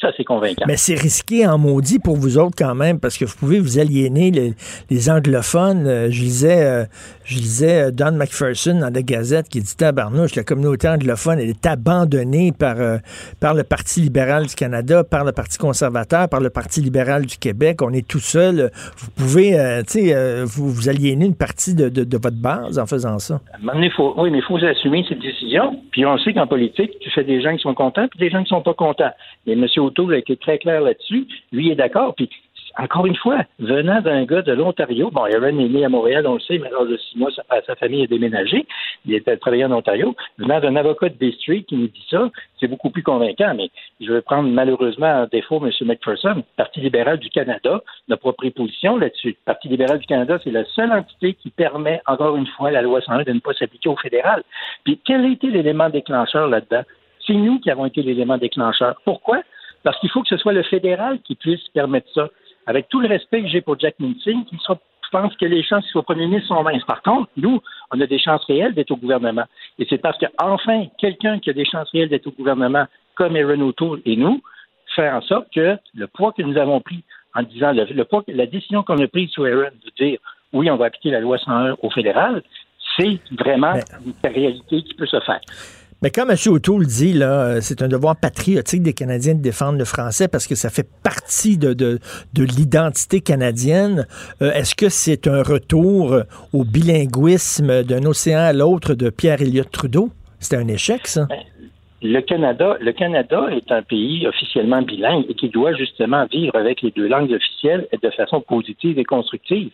Ça, 0.01 0.11
c'est 0.15 0.23
convaincant. 0.23 0.63
Mais 0.65 0.77
c'est 0.77 0.95
risqué 0.95 1.45
en 1.45 1.57
maudit 1.57 1.99
pour 1.99 2.15
vous 2.15 2.37
autres 2.37 2.55
quand 2.57 2.73
même, 2.73 3.01
parce 3.01 3.17
que 3.17 3.25
vous 3.25 3.35
pouvez 3.35 3.59
vous 3.59 3.79
aliéner 3.79 4.31
les, 4.31 4.53
les 4.89 5.09
anglophones. 5.09 5.85
Euh, 5.87 6.09
je 6.09 6.21
lisais, 6.21 6.63
euh, 6.63 6.85
je 7.25 7.35
lisais 7.35 7.81
euh, 7.81 7.91
Don 7.91 8.13
McPherson 8.13 8.79
dans 8.79 8.93
la 8.93 9.01
Gazette 9.01 9.49
qui 9.49 9.59
dit 9.59 9.75
tabarnouche, 9.75 10.35
la 10.35 10.45
communauté 10.45 10.87
anglophone, 10.87 11.39
elle 11.39 11.49
est 11.49 11.65
abandonnée 11.65 12.53
par, 12.57 12.77
par 13.41 13.53
le 13.53 13.63
Parti 13.63 13.99
libéral 13.99 14.45
du 14.45 14.55
Canada, 14.55 15.03
par 15.03 15.25
le 15.25 15.33
Parti 15.33 15.57
conservateur, 15.57 16.29
par 16.29 16.39
le 16.39 16.49
Parti 16.49 16.79
libéral 16.79 17.25
du 17.25 17.37
Québec. 17.37 17.81
On 17.81 17.91
est 17.91 18.07
tout 18.07 18.19
seul. 18.19 18.71
Vous 18.97 19.11
pouvez, 19.11 19.51
tu 19.85 19.99
sais, 19.99 20.43
vous, 20.45 20.69
vous 20.69 20.87
aliéner 20.87 21.25
une 21.25 21.35
partie 21.35 21.75
de, 21.75 21.89
de, 21.89 22.05
de, 22.05 22.17
votre 22.17 22.41
base 22.41 22.79
en 22.79 22.85
faisant 22.85 23.19
ça. 23.19 23.41
Faut, 23.95 24.13
oui, 24.17 24.31
mais 24.31 24.37
il 24.37 24.43
faut 24.43 24.57
assumer 24.63 25.05
cette 25.09 25.19
décision. 25.19 25.81
Puis 25.91 26.05
on 26.05 26.17
sait 26.19 26.33
qu'en 26.33 26.47
politique, 26.47 26.91
tu 27.01 27.09
fais 27.11 27.23
des 27.23 27.41
gens 27.41 27.53
qui 27.55 27.61
sont 27.61 27.73
contents, 27.73 28.07
puis 28.07 28.19
des 28.19 28.29
gens 28.29 28.43
qui 28.43 28.49
sont 28.49 28.61
pas 28.61 28.73
contents. 28.73 29.11
Et 29.45 29.53
M. 29.53 29.65
O'Toole 29.89 30.13
a 30.13 30.17
été 30.17 30.37
très 30.37 30.57
clair 30.57 30.81
là-dessus. 30.81 31.27
Lui 31.51 31.69
est 31.69 31.75
d'accord. 31.75 32.15
Puis, 32.15 32.29
encore 32.77 33.05
une 33.05 33.15
fois, 33.15 33.43
venant 33.59 34.01
d'un 34.01 34.23
gars 34.25 34.41
de 34.41 34.53
l'Ontario, 34.53 35.09
bon, 35.11 35.23
Aaron 35.23 35.59
est 35.59 35.69
né 35.69 35.83
à 35.83 35.89
Montréal, 35.89 36.25
on 36.27 36.35
le 36.35 36.39
sait, 36.39 36.59
mais 36.59 36.69
l'âge 36.69 36.87
de 36.87 36.97
six 36.97 37.17
mois, 37.17 37.29
sa, 37.31 37.75
famille 37.75 38.03
a 38.03 38.07
déménagé. 38.07 38.65
Il 39.05 39.13
était 39.13 39.35
travaillé 39.37 39.65
en 39.65 39.71
Ontario. 39.71 40.15
Venant 40.37 40.59
d'un 40.59 40.75
avocat 40.75 41.09
de 41.09 41.15
Bay 41.15 41.31
Street 41.31 41.63
qui 41.67 41.75
nous 41.75 41.87
dit 41.87 42.05
ça, 42.09 42.29
c'est 42.59 42.67
beaucoup 42.67 42.89
plus 42.89 43.03
convaincant. 43.03 43.53
Mais 43.55 43.69
je 43.99 44.13
vais 44.13 44.21
prendre 44.21 44.49
malheureusement 44.49 45.23
en 45.23 45.27
défaut 45.27 45.61
M. 45.63 45.71
McPherson. 45.87 46.43
Parti 46.55 46.79
libéral 46.79 47.17
du 47.17 47.29
Canada 47.29 47.81
n'a 48.07 48.17
pas 48.17 48.33
position 48.33 48.97
là-dessus. 48.97 49.29
Le 49.29 49.45
Parti 49.45 49.67
libéral 49.67 49.99
du 49.99 50.05
Canada, 50.05 50.39
c'est 50.43 50.51
la 50.51 50.65
seule 50.65 50.91
entité 50.91 51.33
qui 51.33 51.49
permet, 51.49 52.01
encore 52.05 52.35
une 52.35 52.47
fois, 52.47 52.71
la 52.71 52.81
loi 52.81 53.01
101 53.01 53.23
de 53.23 53.33
ne 53.33 53.39
pas 53.39 53.53
s'appliquer 53.53 53.89
au 53.89 53.97
fédéral. 53.97 54.43
Puis, 54.83 54.99
quel 55.03 55.25
a 55.25 55.29
été 55.29 55.47
l'élément 55.47 55.89
déclencheur 55.89 56.47
là-dedans? 56.47 56.83
C'est 57.25 57.33
nous 57.33 57.59
qui 57.59 57.69
avons 57.69 57.85
été 57.85 58.01
l'élément 58.01 58.37
déclencheur. 58.37 58.95
Pourquoi? 59.05 59.41
Parce 59.83 59.99
qu'il 59.99 60.09
faut 60.09 60.21
que 60.21 60.29
ce 60.29 60.37
soit 60.37 60.53
le 60.53 60.63
fédéral 60.63 61.19
qui 61.21 61.35
puisse 61.35 61.67
permettre 61.69 62.07
ça. 62.13 62.29
Avec 62.67 62.87
tout 62.89 62.99
le 62.99 63.07
respect 63.07 63.41
que 63.41 63.47
j'ai 63.47 63.61
pour 63.61 63.79
Jack 63.79 63.95
Mincing, 63.99 64.45
qui 64.45 64.57
je 65.11 65.17
pense 65.17 65.35
que 65.37 65.45
les 65.45 65.63
chances 65.63 65.83
qu'il 65.83 65.91
soit 65.91 66.03
premier 66.03 66.27
ministre 66.27 66.49
sont 66.49 66.61
minces. 66.61 66.83
Par 66.83 67.01
contre, 67.01 67.29
nous, 67.35 67.59
on 67.91 67.99
a 67.99 68.05
des 68.05 68.19
chances 68.19 68.43
réelles 68.45 68.75
d'être 68.75 68.91
au 68.91 68.95
gouvernement. 68.95 69.45
Et 69.79 69.87
c'est 69.89 69.97
parce 69.97 70.17
qu'enfin, 70.19 70.85
quelqu'un 70.99 71.39
qui 71.39 71.49
a 71.49 71.53
des 71.53 71.65
chances 71.65 71.89
réelles 71.91 72.09
d'être 72.09 72.27
au 72.27 72.31
gouvernement, 72.31 72.85
comme 73.15 73.35
Aaron 73.35 73.61
O'Toole 73.61 74.01
et 74.05 74.15
nous, 74.15 74.41
fait 74.95 75.09
en 75.09 75.21
sorte 75.21 75.47
que 75.53 75.77
le 75.95 76.07
poids 76.07 76.31
que 76.31 76.41
nous 76.43 76.57
avons 76.57 76.79
pris 76.81 77.03
en 77.33 77.43
disant 77.43 77.71
le, 77.71 78.03
poids, 78.03 78.23
la 78.27 78.45
décision 78.45 78.83
qu'on 78.83 78.99
a 78.99 79.07
prise 79.07 79.29
sur 79.29 79.45
Aaron 79.45 79.71
de 79.83 79.91
dire 80.05 80.19
oui, 80.53 80.69
on 80.69 80.77
va 80.77 80.85
appliquer 80.85 81.11
la 81.11 81.19
loi 81.19 81.37
101 81.37 81.75
au 81.81 81.89
fédéral, 81.89 82.41
c'est 82.97 83.19
vraiment 83.31 83.73
une 84.05 84.31
réalité 84.31 84.81
qui 84.81 84.93
peut 84.95 85.05
se 85.05 85.19
faire. 85.21 85.39
Mais 86.01 86.11
comme 86.11 86.31
M. 86.31 86.37
O'Toole 86.47 86.85
dit, 86.85 87.11
là, 87.11 87.59
c'est 87.59 87.81
un 87.81 87.89
devoir 87.89 88.15
patriotique 88.15 88.81
des 88.81 88.93
Canadiens 88.93 89.35
de 89.35 89.41
défendre 89.41 89.77
le 89.77 89.85
français 89.85 90.29
parce 90.29 90.47
que 90.47 90.55
ça 90.55 90.69
fait 90.69 90.87
partie 91.03 91.57
de, 91.57 91.73
de, 91.73 91.99
de 92.33 92.43
l'identité 92.43 93.19
canadienne. 93.19 94.07
Euh, 94.41 94.51
est-ce 94.53 94.75
que 94.75 94.87
c'est 94.87 95.27
un 95.27 95.43
retour 95.43 96.19
au 96.53 96.63
bilinguisme 96.63 97.83
d'un 97.83 98.05
océan 98.05 98.39
à 98.39 98.53
l'autre 98.53 98.93
de 98.93 99.09
Pierre 99.09 99.41
Elliott 99.41 99.69
Trudeau? 99.69 100.09
C'était 100.39 100.55
un 100.55 100.67
échec, 100.69 101.05
ça? 101.05 101.25
Ben, 101.25 101.39
le 102.01 102.21
Canada, 102.21 102.77
le 102.79 102.93
Canada 102.93 103.47
est 103.51 103.69
un 103.71 103.81
pays 103.81 104.25
officiellement 104.25 104.81
bilingue 104.81 105.25
et 105.27 105.33
qui 105.33 105.49
doit 105.49 105.73
justement 105.73 106.25
vivre 106.31 106.55
avec 106.55 106.81
les 106.81 106.91
deux 106.91 107.07
langues 107.07 107.33
officielles 107.33 107.87
de 108.01 108.09
façon 108.11 108.39
positive 108.39 108.97
et 108.99 109.03
constructive. 109.03 109.69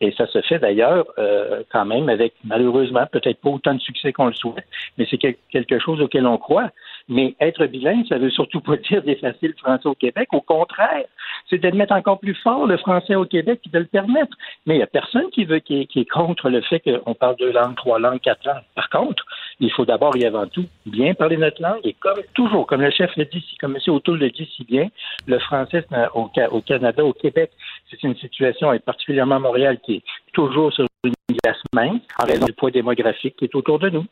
Et 0.00 0.12
ça 0.12 0.26
se 0.26 0.40
fait 0.42 0.58
d'ailleurs 0.58 1.04
euh, 1.18 1.62
quand 1.70 1.84
même 1.84 2.08
avec, 2.08 2.32
malheureusement, 2.44 3.06
peut-être 3.12 3.40
pas 3.40 3.50
autant 3.50 3.74
de 3.74 3.80
succès 3.80 4.12
qu'on 4.12 4.28
le 4.28 4.32
souhaite, 4.32 4.66
mais 4.96 5.06
c'est 5.10 5.18
quelque 5.18 5.78
chose 5.78 6.00
auquel 6.00 6.26
on 6.26 6.38
croit. 6.38 6.70
Mais 7.08 7.34
être 7.40 7.66
bilingue, 7.66 8.06
ça 8.08 8.18
veut 8.18 8.30
surtout 8.30 8.60
pas 8.60 8.76
dire 8.90 9.02
d'effacer 9.02 9.48
le 9.48 9.54
français 9.58 9.86
au 9.86 9.94
Québec. 9.94 10.28
Au 10.32 10.40
contraire, 10.40 11.04
c'est 11.48 11.58
de 11.58 11.76
mettre 11.76 11.92
encore 11.92 12.18
plus 12.18 12.34
fort 12.34 12.66
le 12.66 12.78
français 12.78 13.14
au 13.14 13.26
Québec 13.26 13.60
et 13.66 13.70
de 13.70 13.78
le 13.78 13.84
permettre. 13.84 14.36
Mais 14.64 14.74
il 14.74 14.78
n'y 14.78 14.82
a 14.82 14.86
personne 14.86 15.28
qui 15.32 15.44
veut 15.44 15.58
qui 15.58 15.88
est, 15.94 16.10
contre 16.10 16.48
le 16.48 16.62
fait 16.62 16.80
qu'on 16.80 17.14
parle 17.14 17.36
deux 17.36 17.52
langues, 17.52 17.76
trois 17.76 17.98
langues, 17.98 18.20
quatre 18.20 18.44
langues. 18.46 18.64
Par 18.74 18.88
contre, 18.88 19.24
il 19.60 19.70
faut 19.72 19.84
d'abord 19.84 20.16
et 20.16 20.24
avant 20.24 20.46
tout 20.46 20.64
bien 20.86 21.14
parler 21.14 21.36
notre 21.36 21.62
langue. 21.62 21.80
Et 21.84 21.92
comme 21.94 22.20
toujours, 22.34 22.66
comme 22.66 22.80
le 22.80 22.90
chef 22.90 23.14
le 23.16 23.26
dit, 23.26 23.44
comme 23.60 23.76
M. 23.76 23.94
O'Toole 23.94 24.18
le 24.18 24.30
dit 24.30 24.50
si 24.56 24.64
bien, 24.64 24.88
le 25.26 25.38
français 25.38 25.84
au, 26.14 26.30
au 26.50 26.60
Canada, 26.62 27.04
au 27.04 27.12
Québec, 27.12 27.50
c'est 27.90 28.02
une 28.02 28.16
situation, 28.16 28.72
et 28.72 28.78
particulièrement 28.78 29.38
Montréal, 29.38 29.78
qui 29.84 29.96
est 29.96 30.02
toujours 30.32 30.72
sur 30.72 30.86
une 31.04 31.12
glace 31.44 31.62
mince 31.72 32.00
en 32.18 32.26
raison 32.26 32.46
du 32.46 32.52
poids 32.52 32.70
démographique 32.70 33.36
qui 33.36 33.44
est 33.44 33.54
autour 33.54 33.78
de 33.78 33.90
nous. 33.90 34.06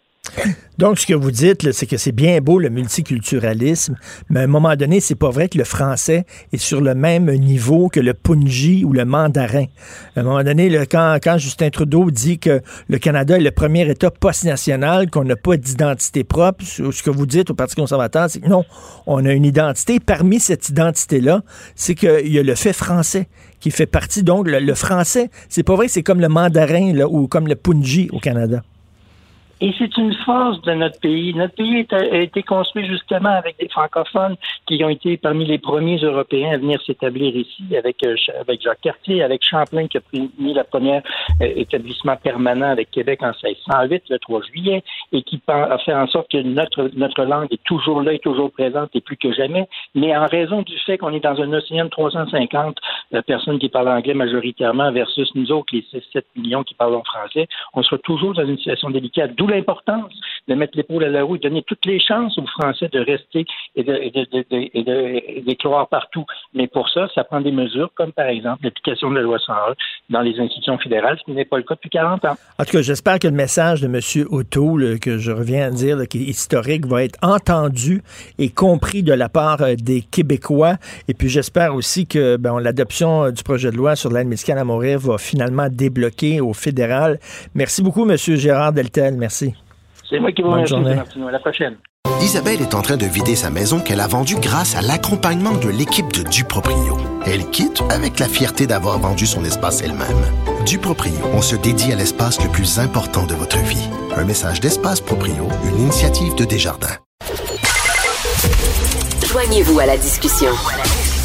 Donc, 0.78 1.00
ce 1.00 1.06
que 1.06 1.14
vous 1.14 1.32
dites, 1.32 1.72
c'est 1.72 1.86
que 1.86 1.96
c'est 1.96 2.12
bien 2.12 2.40
beau 2.40 2.60
le 2.60 2.70
multiculturalisme, 2.70 3.96
mais 4.30 4.40
à 4.40 4.42
un 4.44 4.46
moment 4.46 4.76
donné, 4.76 5.00
c'est 5.00 5.16
pas 5.16 5.30
vrai 5.30 5.48
que 5.48 5.58
le 5.58 5.64
français 5.64 6.24
est 6.52 6.58
sur 6.58 6.80
le 6.80 6.94
même 6.94 7.28
niveau 7.32 7.88
que 7.88 7.98
le 7.98 8.14
punji 8.14 8.84
ou 8.84 8.92
le 8.92 9.04
mandarin. 9.04 9.64
À 10.14 10.20
un 10.20 10.22
moment 10.22 10.44
donné, 10.44 10.70
quand, 10.88 11.18
quand 11.20 11.36
Justin 11.36 11.70
Trudeau 11.70 12.12
dit 12.12 12.38
que 12.38 12.62
le 12.86 12.98
Canada 12.98 13.36
est 13.36 13.40
le 13.40 13.50
premier 13.50 13.90
État 13.90 14.12
post-national, 14.12 15.10
qu'on 15.10 15.24
n'a 15.24 15.34
pas 15.34 15.56
d'identité 15.56 16.22
propre, 16.22 16.64
ce 16.64 17.02
que 17.02 17.10
vous 17.10 17.26
dites 17.26 17.50
au 17.50 17.54
Parti 17.54 17.74
conservateur, 17.74 18.30
c'est 18.30 18.38
que 18.38 18.48
non, 18.48 18.64
on 19.08 19.24
a 19.24 19.32
une 19.32 19.44
identité. 19.44 19.98
Parmi 19.98 20.38
cette 20.38 20.68
identité-là, 20.68 21.42
c'est 21.74 21.96
qu'il 21.96 22.28
y 22.28 22.38
a 22.38 22.42
le 22.44 22.54
fait 22.54 22.72
français 22.72 23.26
qui 23.58 23.72
fait 23.72 23.86
partie. 23.86 24.22
Donc, 24.22 24.46
le, 24.46 24.74
français, 24.74 25.28
c'est 25.48 25.64
pas 25.64 25.74
vrai 25.74 25.86
que 25.86 25.92
c'est 25.92 26.04
comme 26.04 26.20
le 26.20 26.28
mandarin 26.28 26.94
ou 27.10 27.26
comme 27.26 27.48
le 27.48 27.56
punji 27.56 28.08
au 28.12 28.20
Canada. 28.20 28.62
Et 29.60 29.74
c'est 29.76 29.96
une 29.96 30.14
force 30.14 30.60
de 30.62 30.72
notre 30.72 31.00
pays. 31.00 31.34
Notre 31.34 31.54
pays 31.54 31.84
a, 31.90 32.18
été 32.18 32.42
construit 32.42 32.86
justement 32.86 33.30
avec 33.30 33.56
des 33.58 33.68
francophones 33.68 34.36
qui 34.66 34.82
ont 34.84 34.88
été 34.88 35.16
parmi 35.16 35.44
les 35.46 35.58
premiers 35.58 35.98
Européens 35.98 36.52
à 36.52 36.56
venir 36.58 36.80
s'établir 36.82 37.34
ici, 37.34 37.64
avec, 37.76 37.96
euh, 38.04 38.14
Jacques 38.60 38.80
Cartier, 38.82 39.22
avec 39.22 39.44
Champlain 39.44 39.88
qui 39.88 39.98
a 39.98 40.00
mis 40.12 40.54
le 40.54 40.62
premier 40.62 40.98
euh, 41.42 41.52
établissement 41.56 42.16
permanent 42.16 42.70
avec 42.70 42.90
Québec 42.92 43.20
en 43.22 43.32
1608, 43.42 44.04
le 44.10 44.18
3 44.18 44.42
juillet, 44.42 44.84
et 45.12 45.22
qui 45.22 45.40
a 45.48 45.78
fait 45.78 45.94
en 45.94 46.06
sorte 46.06 46.30
que 46.30 46.38
notre, 46.38 46.90
notre 46.94 47.24
langue 47.24 47.48
est 47.50 47.62
toujours 47.64 48.02
là, 48.02 48.12
est 48.12 48.22
toujours 48.22 48.52
présente 48.52 48.90
et 48.94 49.00
plus 49.00 49.16
que 49.16 49.32
jamais. 49.32 49.68
Mais 49.94 50.16
en 50.16 50.26
raison 50.26 50.62
du 50.62 50.78
fait 50.86 50.98
qu'on 50.98 51.12
est 51.12 51.20
dans 51.20 51.40
un 51.40 51.52
océan 51.52 51.86
de 51.86 51.90
350 51.90 52.76
euh, 53.14 53.22
personnes 53.22 53.58
qui 53.58 53.68
parlent 53.68 53.88
anglais 53.88 54.14
majoritairement 54.14 54.92
versus 54.92 55.28
nous 55.34 55.50
autres, 55.50 55.74
les 55.74 55.84
6-7 55.92 56.22
millions 56.36 56.62
qui 56.62 56.74
parlent 56.74 57.00
français, 57.04 57.48
on 57.74 57.82
sera 57.82 57.98
toujours 57.98 58.34
dans 58.34 58.46
une 58.46 58.56
situation 58.56 58.90
délicate 58.90 59.34
l'importance 59.50 60.12
de 60.48 60.54
mettre 60.54 60.76
l'épaule 60.76 61.04
à 61.04 61.08
la 61.08 61.22
roue 61.22 61.36
et 61.36 61.38
donner 61.38 61.62
toutes 61.62 61.84
les 61.84 62.00
chances 62.00 62.36
aux 62.38 62.46
Français 62.46 62.88
de 62.90 63.00
rester 63.00 63.44
et 63.76 65.42
d'éclore 65.42 65.88
partout. 65.88 66.24
Mais 66.54 66.66
pour 66.66 66.88
ça, 66.88 67.08
ça 67.14 67.24
prend 67.24 67.40
des 67.40 67.52
mesures 67.52 67.90
comme, 67.94 68.12
par 68.12 68.26
exemple, 68.26 68.64
l'application 68.64 69.10
de 69.10 69.16
la 69.16 69.22
loi 69.22 69.38
101 69.38 69.74
dans 70.10 70.20
les 70.22 70.38
institutions 70.40 70.78
fédérales, 70.78 71.18
ce 71.18 71.24
qui 71.24 71.32
n'est 71.32 71.44
pas 71.44 71.58
le 71.58 71.64
cas 71.64 71.74
depuis 71.74 71.90
40 71.90 72.24
ans. 72.24 72.36
En 72.58 72.64
tout 72.64 72.72
cas, 72.72 72.82
j'espère 72.82 73.18
que 73.18 73.28
le 73.28 73.34
message 73.34 73.82
de 73.82 73.86
M. 73.86 74.26
O'Toole, 74.30 74.98
que 75.00 75.18
je 75.18 75.30
reviens 75.30 75.66
à 75.66 75.70
dire, 75.70 75.98
qui 76.08 76.18
est 76.18 76.26
historique, 76.26 76.86
va 76.86 77.04
être 77.04 77.18
entendu 77.22 78.02
et 78.38 78.48
compris 78.48 79.02
de 79.02 79.12
la 79.12 79.28
part 79.28 79.62
euh, 79.62 79.74
des 79.74 80.00
Québécois. 80.00 80.76
Et 81.08 81.14
puis, 81.14 81.28
j'espère 81.28 81.74
aussi 81.74 82.06
que 82.06 82.36
ben, 82.36 82.58
l'adoption 82.58 83.24
euh, 83.24 83.30
du 83.30 83.42
projet 83.42 83.70
de 83.70 83.76
loi 83.76 83.96
sur 83.96 84.10
l'aide 84.10 84.28
médicale 84.28 84.58
à 84.58 84.64
mourir 84.64 84.98
va 84.98 85.18
finalement 85.18 85.68
débloquer 85.70 86.40
au 86.40 86.54
fédéral. 86.54 87.18
Merci 87.54 87.82
beaucoup, 87.82 88.08
M. 88.08 88.16
Gérard 88.16 88.72
Deltel. 88.72 89.14
Merci. 89.16 89.37
C'est 90.08 90.20
moi 90.20 90.32
qui 90.32 90.42
vous 90.42 90.50
remercie, 90.50 90.74
À 90.74 91.30
la 91.30 91.38
prochaine. 91.38 91.76
Isabelle 92.20 92.60
est 92.62 92.74
en 92.74 92.82
train 92.82 92.96
de 92.96 93.06
vider 93.06 93.36
sa 93.36 93.50
maison 93.50 93.80
qu'elle 93.80 94.00
a 94.00 94.06
vendue 94.06 94.36
grâce 94.40 94.74
à 94.74 94.82
l'accompagnement 94.82 95.54
de 95.54 95.68
l'équipe 95.68 96.12
de 96.12 96.22
Duproprio. 96.22 96.96
Elle 97.26 97.48
quitte 97.50 97.82
avec 97.90 98.18
la 98.18 98.26
fierté 98.26 98.66
d'avoir 98.66 98.98
vendu 98.98 99.26
son 99.26 99.44
espace 99.44 99.82
elle-même. 99.82 100.24
Duproprio, 100.66 101.14
on 101.32 101.42
se 101.42 101.56
dédie 101.56 101.92
à 101.92 101.96
l'espace 101.96 102.42
le 102.42 102.50
plus 102.50 102.78
important 102.78 103.26
de 103.26 103.34
votre 103.34 103.58
vie. 103.58 103.88
Un 104.16 104.24
message 104.24 104.60
d'Espace 104.60 105.00
Proprio, 105.00 105.48
une 105.64 105.82
initiative 105.82 106.34
de 106.34 106.44
Desjardins. 106.44 106.96
Joignez-vous 109.26 109.78
à 109.78 109.86
la 109.86 109.96
discussion. 109.96 110.50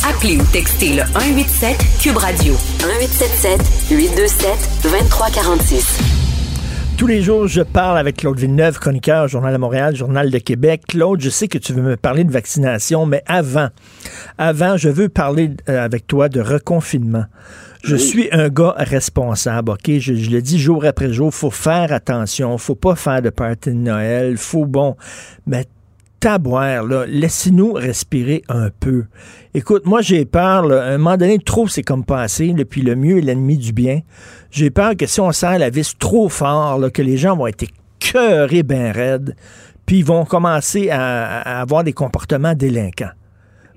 Appelez 0.08 0.38
ou 0.38 0.44
textez 0.52 0.94
le 0.94 1.04
187 1.14 1.78
Cube 2.02 2.18
Radio 2.18 2.54
1877 2.84 3.90
827 3.90 4.84
2346. 4.84 6.23
Tous 7.04 7.08
les 7.08 7.22
jours, 7.22 7.48
je 7.48 7.62
parle 7.62 7.98
avec 7.98 8.16
Claude 8.16 8.40
Villeneuve, 8.40 8.80
chroniqueur, 8.80 9.28
Journal 9.28 9.52
de 9.52 9.58
Montréal, 9.58 9.94
Journal 9.94 10.32
de 10.32 10.38
Québec. 10.38 10.84
Claude, 10.88 11.20
je 11.20 11.30
sais 11.30 11.50
que 11.50 11.58
tu 11.58 11.74
veux 11.74 11.82
me 11.82 11.98
parler 11.98 12.24
de 12.24 12.32
vaccination, 12.32 13.06
mais 13.06 13.22
avant, 13.26 13.68
avant, 14.38 14.78
je 14.78 14.88
veux 14.88 15.10
parler 15.10 15.52
euh, 15.68 15.84
avec 15.84 16.08
toi 16.08 16.30
de 16.30 16.40
reconfinement. 16.40 17.26
Je 17.84 17.98
suis 17.98 18.30
un 18.32 18.48
gars 18.48 18.74
responsable, 18.78 19.72
OK? 19.72 19.92
Je, 20.00 20.14
le 20.14 20.42
dis 20.42 20.58
jour 20.58 20.86
après 20.86 21.12
jour, 21.12 21.34
faut 21.34 21.52
faire 21.52 21.92
attention, 21.92 22.58
faut 22.58 22.76
pas 22.76 22.96
faire 22.96 23.22
de 23.22 23.32
party 23.32 23.72
de 23.72 23.76
Noël, 23.76 24.38
faut, 24.38 24.66
bon, 24.66 24.96
mais 25.46 25.66
taboire, 26.24 26.86
là, 26.86 27.06
laissez-nous 27.06 27.74
respirer 27.74 28.44
un 28.48 28.70
peu. 28.80 29.04
Écoute, 29.54 29.86
moi, 29.86 30.02
j'ai 30.02 30.24
peur, 30.24 30.66
là, 30.66 30.82
à 30.82 30.88
un 30.92 30.98
moment 30.98 31.18
donné, 31.18 31.38
trop, 31.38 31.68
c'est 31.68 31.84
comme 31.84 32.06
passé, 32.06 32.56
puis 32.64 32.82
le 32.82 32.96
mieux 32.96 33.18
est 33.18 33.22
l'ennemi 33.22 33.58
du 33.58 33.74
bien. 33.74 34.00
J'ai 34.50 34.70
peur 34.70 34.96
que 34.96 35.06
si 35.06 35.20
on 35.20 35.34
serre 35.34 35.60
la 35.60 35.70
vis 35.70 35.98
trop 35.98 36.30
fort, 36.30 36.80
là, 36.80 36.90
que 36.90 37.02
les 37.02 37.18
gens 37.18 37.36
vont 37.36 37.48
être 37.48 37.66
cœurés 38.00 38.64
ben 38.64 38.94
raides, 38.94 39.36
puis 39.86 39.98
ils 39.98 40.06
vont 40.06 40.24
commencer 40.24 40.90
à, 40.90 41.42
à 41.42 41.60
avoir 41.60 41.84
des 41.84 41.92
comportements 41.92 42.54
délinquants. 42.54 43.12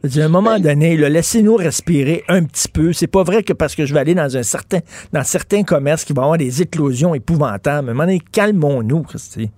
À 0.05 0.21
un 0.21 0.29
moment 0.29 0.61
donné, 0.61 0.97
là, 0.97 1.09
laissez-nous 1.09 1.57
respirer 1.57 2.23
un 2.29 2.45
petit 2.45 2.69
peu. 2.69 2.93
C'est 2.93 3.09
pas 3.09 3.25
vrai 3.25 3.43
que 3.43 3.55
parce 3.55 3.75
que 3.75 3.87
je 3.87 3.93
vais 3.93 3.99
aller 3.99 4.15
dans 4.15 4.37
un 4.37 4.45
certain, 4.45 4.79
dans 5.13 5.25
certains 5.25 5.65
commerces 5.65 6.05
qu'il 6.05 6.15
va 6.15 6.23
y 6.23 6.25
avoir 6.25 6.39
des 6.39 6.63
éclosions 6.63 7.13
épouvantables. 7.13 7.89
À 7.89 7.91
un 7.91 7.95
moment 7.95 8.05
donné, 8.05 8.23
calmons-nous, 8.31 9.03
Christy. 9.03 9.51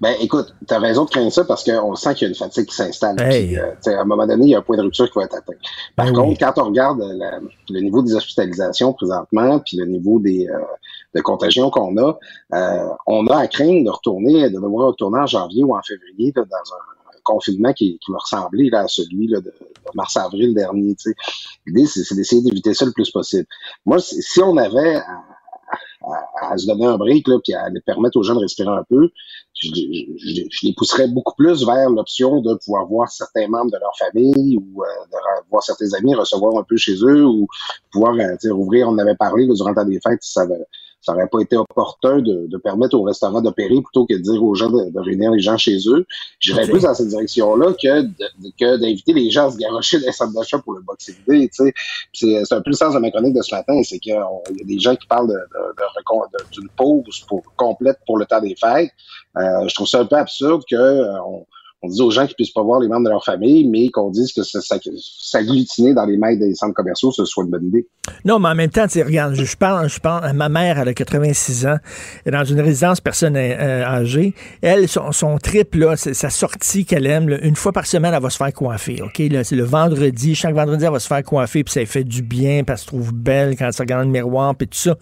Ben, 0.00 0.14
écoute, 0.20 0.54
t'as 0.66 0.78
raison 0.78 1.04
de 1.04 1.10
craindre 1.10 1.32
ça 1.32 1.44
parce 1.44 1.64
qu'on 1.64 1.94
sent 1.94 2.14
qu'il 2.14 2.22
y 2.22 2.26
a 2.26 2.28
une 2.30 2.34
fatigue 2.34 2.66
qui 2.66 2.74
s'installe. 2.74 3.20
Hey. 3.20 3.56
Euh, 3.58 3.72
tu 3.82 3.90
à 3.90 4.00
un 4.00 4.04
moment 4.04 4.26
donné, 4.26 4.44
il 4.46 4.50
y 4.50 4.54
a 4.54 4.58
un 4.58 4.62
point 4.62 4.76
de 4.76 4.82
rupture 4.82 5.10
qui 5.10 5.18
va 5.18 5.24
être 5.24 5.36
atteint. 5.36 5.52
Par 5.96 6.06
Ben 6.06 6.12
contre, 6.14 6.28
oui. 6.30 6.36
quand 6.38 6.52
on 6.58 6.64
regarde 6.66 7.00
euh, 7.00 7.12
la- 7.14 7.40
le 7.70 7.80
niveau 7.80 8.02
des 8.02 8.14
hospitalisations 8.14 8.92
présentement, 8.92 9.58
puis 9.60 9.76
le 9.76 9.86
niveau 9.86 10.18
des 10.20 10.48
euh, 10.48 10.58
de 11.14 11.20
contagion 11.20 11.70
qu'on 11.70 11.96
a, 11.98 12.18
euh, 12.54 12.88
on 13.06 13.26
a 13.28 13.36
à 13.36 13.46
craindre 13.46 13.84
de 13.84 13.90
retourner, 13.90 14.48
de 14.50 14.54
devoir 14.54 14.88
retourner 14.88 15.20
en 15.20 15.26
janvier 15.26 15.62
ou 15.64 15.76
en 15.76 15.82
février 15.82 16.32
là, 16.34 16.42
dans 16.42 16.74
un 16.74 17.18
confinement 17.22 17.72
qui, 17.72 17.98
qui 18.04 18.10
va 18.12 18.18
ressembler 18.18 18.68
là, 18.70 18.80
à 18.80 18.88
celui 18.88 19.28
là, 19.28 19.40
de, 19.40 19.52
mars-avril 19.94 20.54
dernier. 20.54 20.94
tu. 20.96 21.14
L'idée, 21.66 21.86
c'est 21.86 22.14
d'essayer 22.14 22.42
d'éviter 22.42 22.74
ça 22.74 22.84
le 22.84 22.92
plus 22.92 23.10
possible. 23.10 23.46
Moi, 23.86 23.98
si 24.00 24.40
on 24.42 24.56
avait 24.56 24.96
à, 24.96 25.06
à- 26.06 26.50
à 26.52 26.58
se 26.58 26.66
donner 26.66 26.84
un 26.86 26.98
break, 26.98 27.26
là, 27.28 27.38
puis 27.42 27.54
à 27.54 27.66
permettre 27.86 28.16
aux 28.18 28.22
gens 28.22 28.34
de 28.34 28.40
respirer 28.40 28.68
un 28.68 28.84
peu, 28.88 29.08
je, 29.68 30.42
je- 30.50 30.66
les 30.66 30.74
pousserais 30.74 31.08
beaucoup 31.08 31.34
plus 31.36 31.64
vers 31.66 31.90
l'option 31.90 32.40
de 32.40 32.54
pouvoir 32.64 32.86
voir 32.86 33.10
certains 33.10 33.48
membres 33.48 33.70
de 33.70 33.78
leur 33.78 33.96
famille 33.98 34.56
ou 34.58 34.82
euh, 34.82 34.86
de 35.12 35.48
voir 35.50 35.62
certains 35.62 35.92
amis 35.94 36.14
recevoir 36.14 36.56
un 36.58 36.64
peu 36.64 36.76
chez 36.76 36.94
eux 37.02 37.24
ou 37.26 37.46
pouvoir 37.92 38.14
euh, 38.14 38.36
rouvrir. 38.52 38.88
On 38.88 38.92
en 38.92 38.98
avait 38.98 39.16
parlé 39.16 39.46
durant 39.46 39.72
des 39.84 40.00
fêtes, 40.00 40.22
ça 41.04 41.12
n'aurait 41.12 41.28
pas 41.28 41.40
été 41.40 41.56
opportun 41.56 42.18
de, 42.18 42.46
de 42.46 42.56
permettre 42.56 42.96
aux 42.96 43.02
restaurants 43.02 43.42
d'opérer 43.42 43.80
plutôt 43.82 44.06
que 44.06 44.14
de 44.14 44.18
dire 44.18 44.42
aux 44.42 44.54
gens 44.54 44.70
de, 44.70 44.90
de 44.90 45.00
réunir 45.00 45.30
les 45.32 45.40
gens 45.40 45.58
chez 45.58 45.76
eux. 45.88 46.06
J'irais 46.40 46.64
Ok. 46.64 46.70
plus 46.70 46.82
dans 46.82 46.94
cette 46.94 47.08
direction-là 47.08 47.72
que 47.74 48.02
que 48.58 48.76
d'inviter 48.76 49.12
les 49.12 49.30
gens 49.30 49.48
à 49.48 49.50
se 49.50 49.58
garocher 49.58 50.00
dans 50.00 50.06
les 50.06 50.12
centres 50.12 50.32
d'achat 50.32 50.58
pour 50.58 50.72
le 50.72 50.80
Boxing 50.80 51.16
Day. 51.28 51.48
C'est 51.52 51.74
c'est 52.12 52.52
un 52.52 52.62
peu 52.62 52.70
le 52.70 52.76
sens 52.76 52.94
de 52.94 52.98
ma 52.98 53.10
chronique 53.10 53.34
de 53.34 53.42
ce 53.42 53.54
matin, 53.54 53.80
c'est 53.84 53.98
qu'il 53.98 54.12
y 54.12 54.16
a 54.16 54.26
des 54.64 54.78
gens 54.78 54.96
qui 54.96 55.06
parlent 55.06 55.32
d'une 56.52 56.68
pause 56.70 57.24
pour, 57.28 57.42
complète 57.56 57.98
pour 58.06 58.18
le 58.18 58.26
temps 58.26 58.40
des 58.40 58.56
fêtes. 58.56 58.90
Euh, 59.36 59.68
je 59.68 59.74
trouve 59.74 59.86
ça 59.86 60.00
un 60.00 60.06
peu 60.06 60.16
absurde 60.16 60.62
que 60.68 60.76
euh, 60.76 61.20
on, 61.22 61.44
on 61.84 61.88
dise 61.88 62.00
aux 62.00 62.10
gens 62.10 62.26
qu'ils 62.26 62.34
puissent 62.34 62.52
pas 62.52 62.62
voir 62.62 62.80
les 62.80 62.88
membres 62.88 63.04
de 63.04 63.10
leur 63.10 63.24
famille, 63.24 63.68
mais 63.68 63.88
qu'on 63.88 64.10
dise 64.10 64.32
que 64.32 64.42
s'agglutiner 64.42 65.94
dans 65.94 66.06
les 66.06 66.16
mailles 66.16 66.38
des 66.38 66.54
centres 66.54 66.74
commerciaux, 66.74 67.12
ce 67.12 67.24
soit 67.24 67.44
une 67.44 67.50
bonne 67.50 67.66
idée. 67.66 67.86
Non, 68.24 68.38
mais 68.38 68.48
en 68.48 68.54
même 68.54 68.70
temps, 68.70 68.86
tu 68.86 69.02
regarde, 69.02 69.34
je, 69.34 69.56
parle, 69.56 69.88
je 69.88 70.00
parle, 70.00 70.32
ma 70.32 70.48
mère, 70.48 70.78
elle 70.78 70.88
a 70.88 70.94
86 70.94 71.66
ans, 71.66 71.76
elle 72.24 72.34
est 72.34 72.36
dans 72.36 72.44
une 72.44 72.60
résidence 72.60 73.00
personne 73.00 73.36
euh, 73.36 73.84
âgée. 73.84 74.34
Elle, 74.62 74.88
son, 74.88 75.12
son 75.12 75.36
trip, 75.38 75.74
là, 75.74 75.96
sa 75.96 76.30
sortie 76.30 76.84
qu'elle 76.84 77.06
aime, 77.06 77.38
une 77.42 77.56
fois 77.56 77.72
par 77.72 77.86
semaine, 77.86 78.14
elle 78.14 78.22
va 78.22 78.30
se 78.30 78.38
faire 78.38 78.52
coiffer, 78.52 79.02
OK? 79.02 79.22
C'est 79.42 79.56
le 79.56 79.64
vendredi, 79.64 80.34
chaque 80.34 80.54
vendredi, 80.54 80.84
elle 80.84 80.92
va 80.92 80.98
se 80.98 81.08
faire 81.08 81.22
coiffer, 81.22 81.64
puis 81.64 81.72
ça 81.72 81.84
fait 81.84 82.04
du 82.04 82.22
bien, 82.22 82.64
puis 82.64 82.72
elle 82.72 82.78
se 82.78 82.86
trouve 82.86 83.12
belle 83.12 83.56
quand 83.56 83.66
elle 83.66 83.72
se 83.72 83.82
regarde 83.82 84.02
dans 84.02 84.08
le 84.08 84.12
miroir, 84.12 84.54
puis 84.54 84.68
tout 84.68 84.78
ça. 84.78 84.96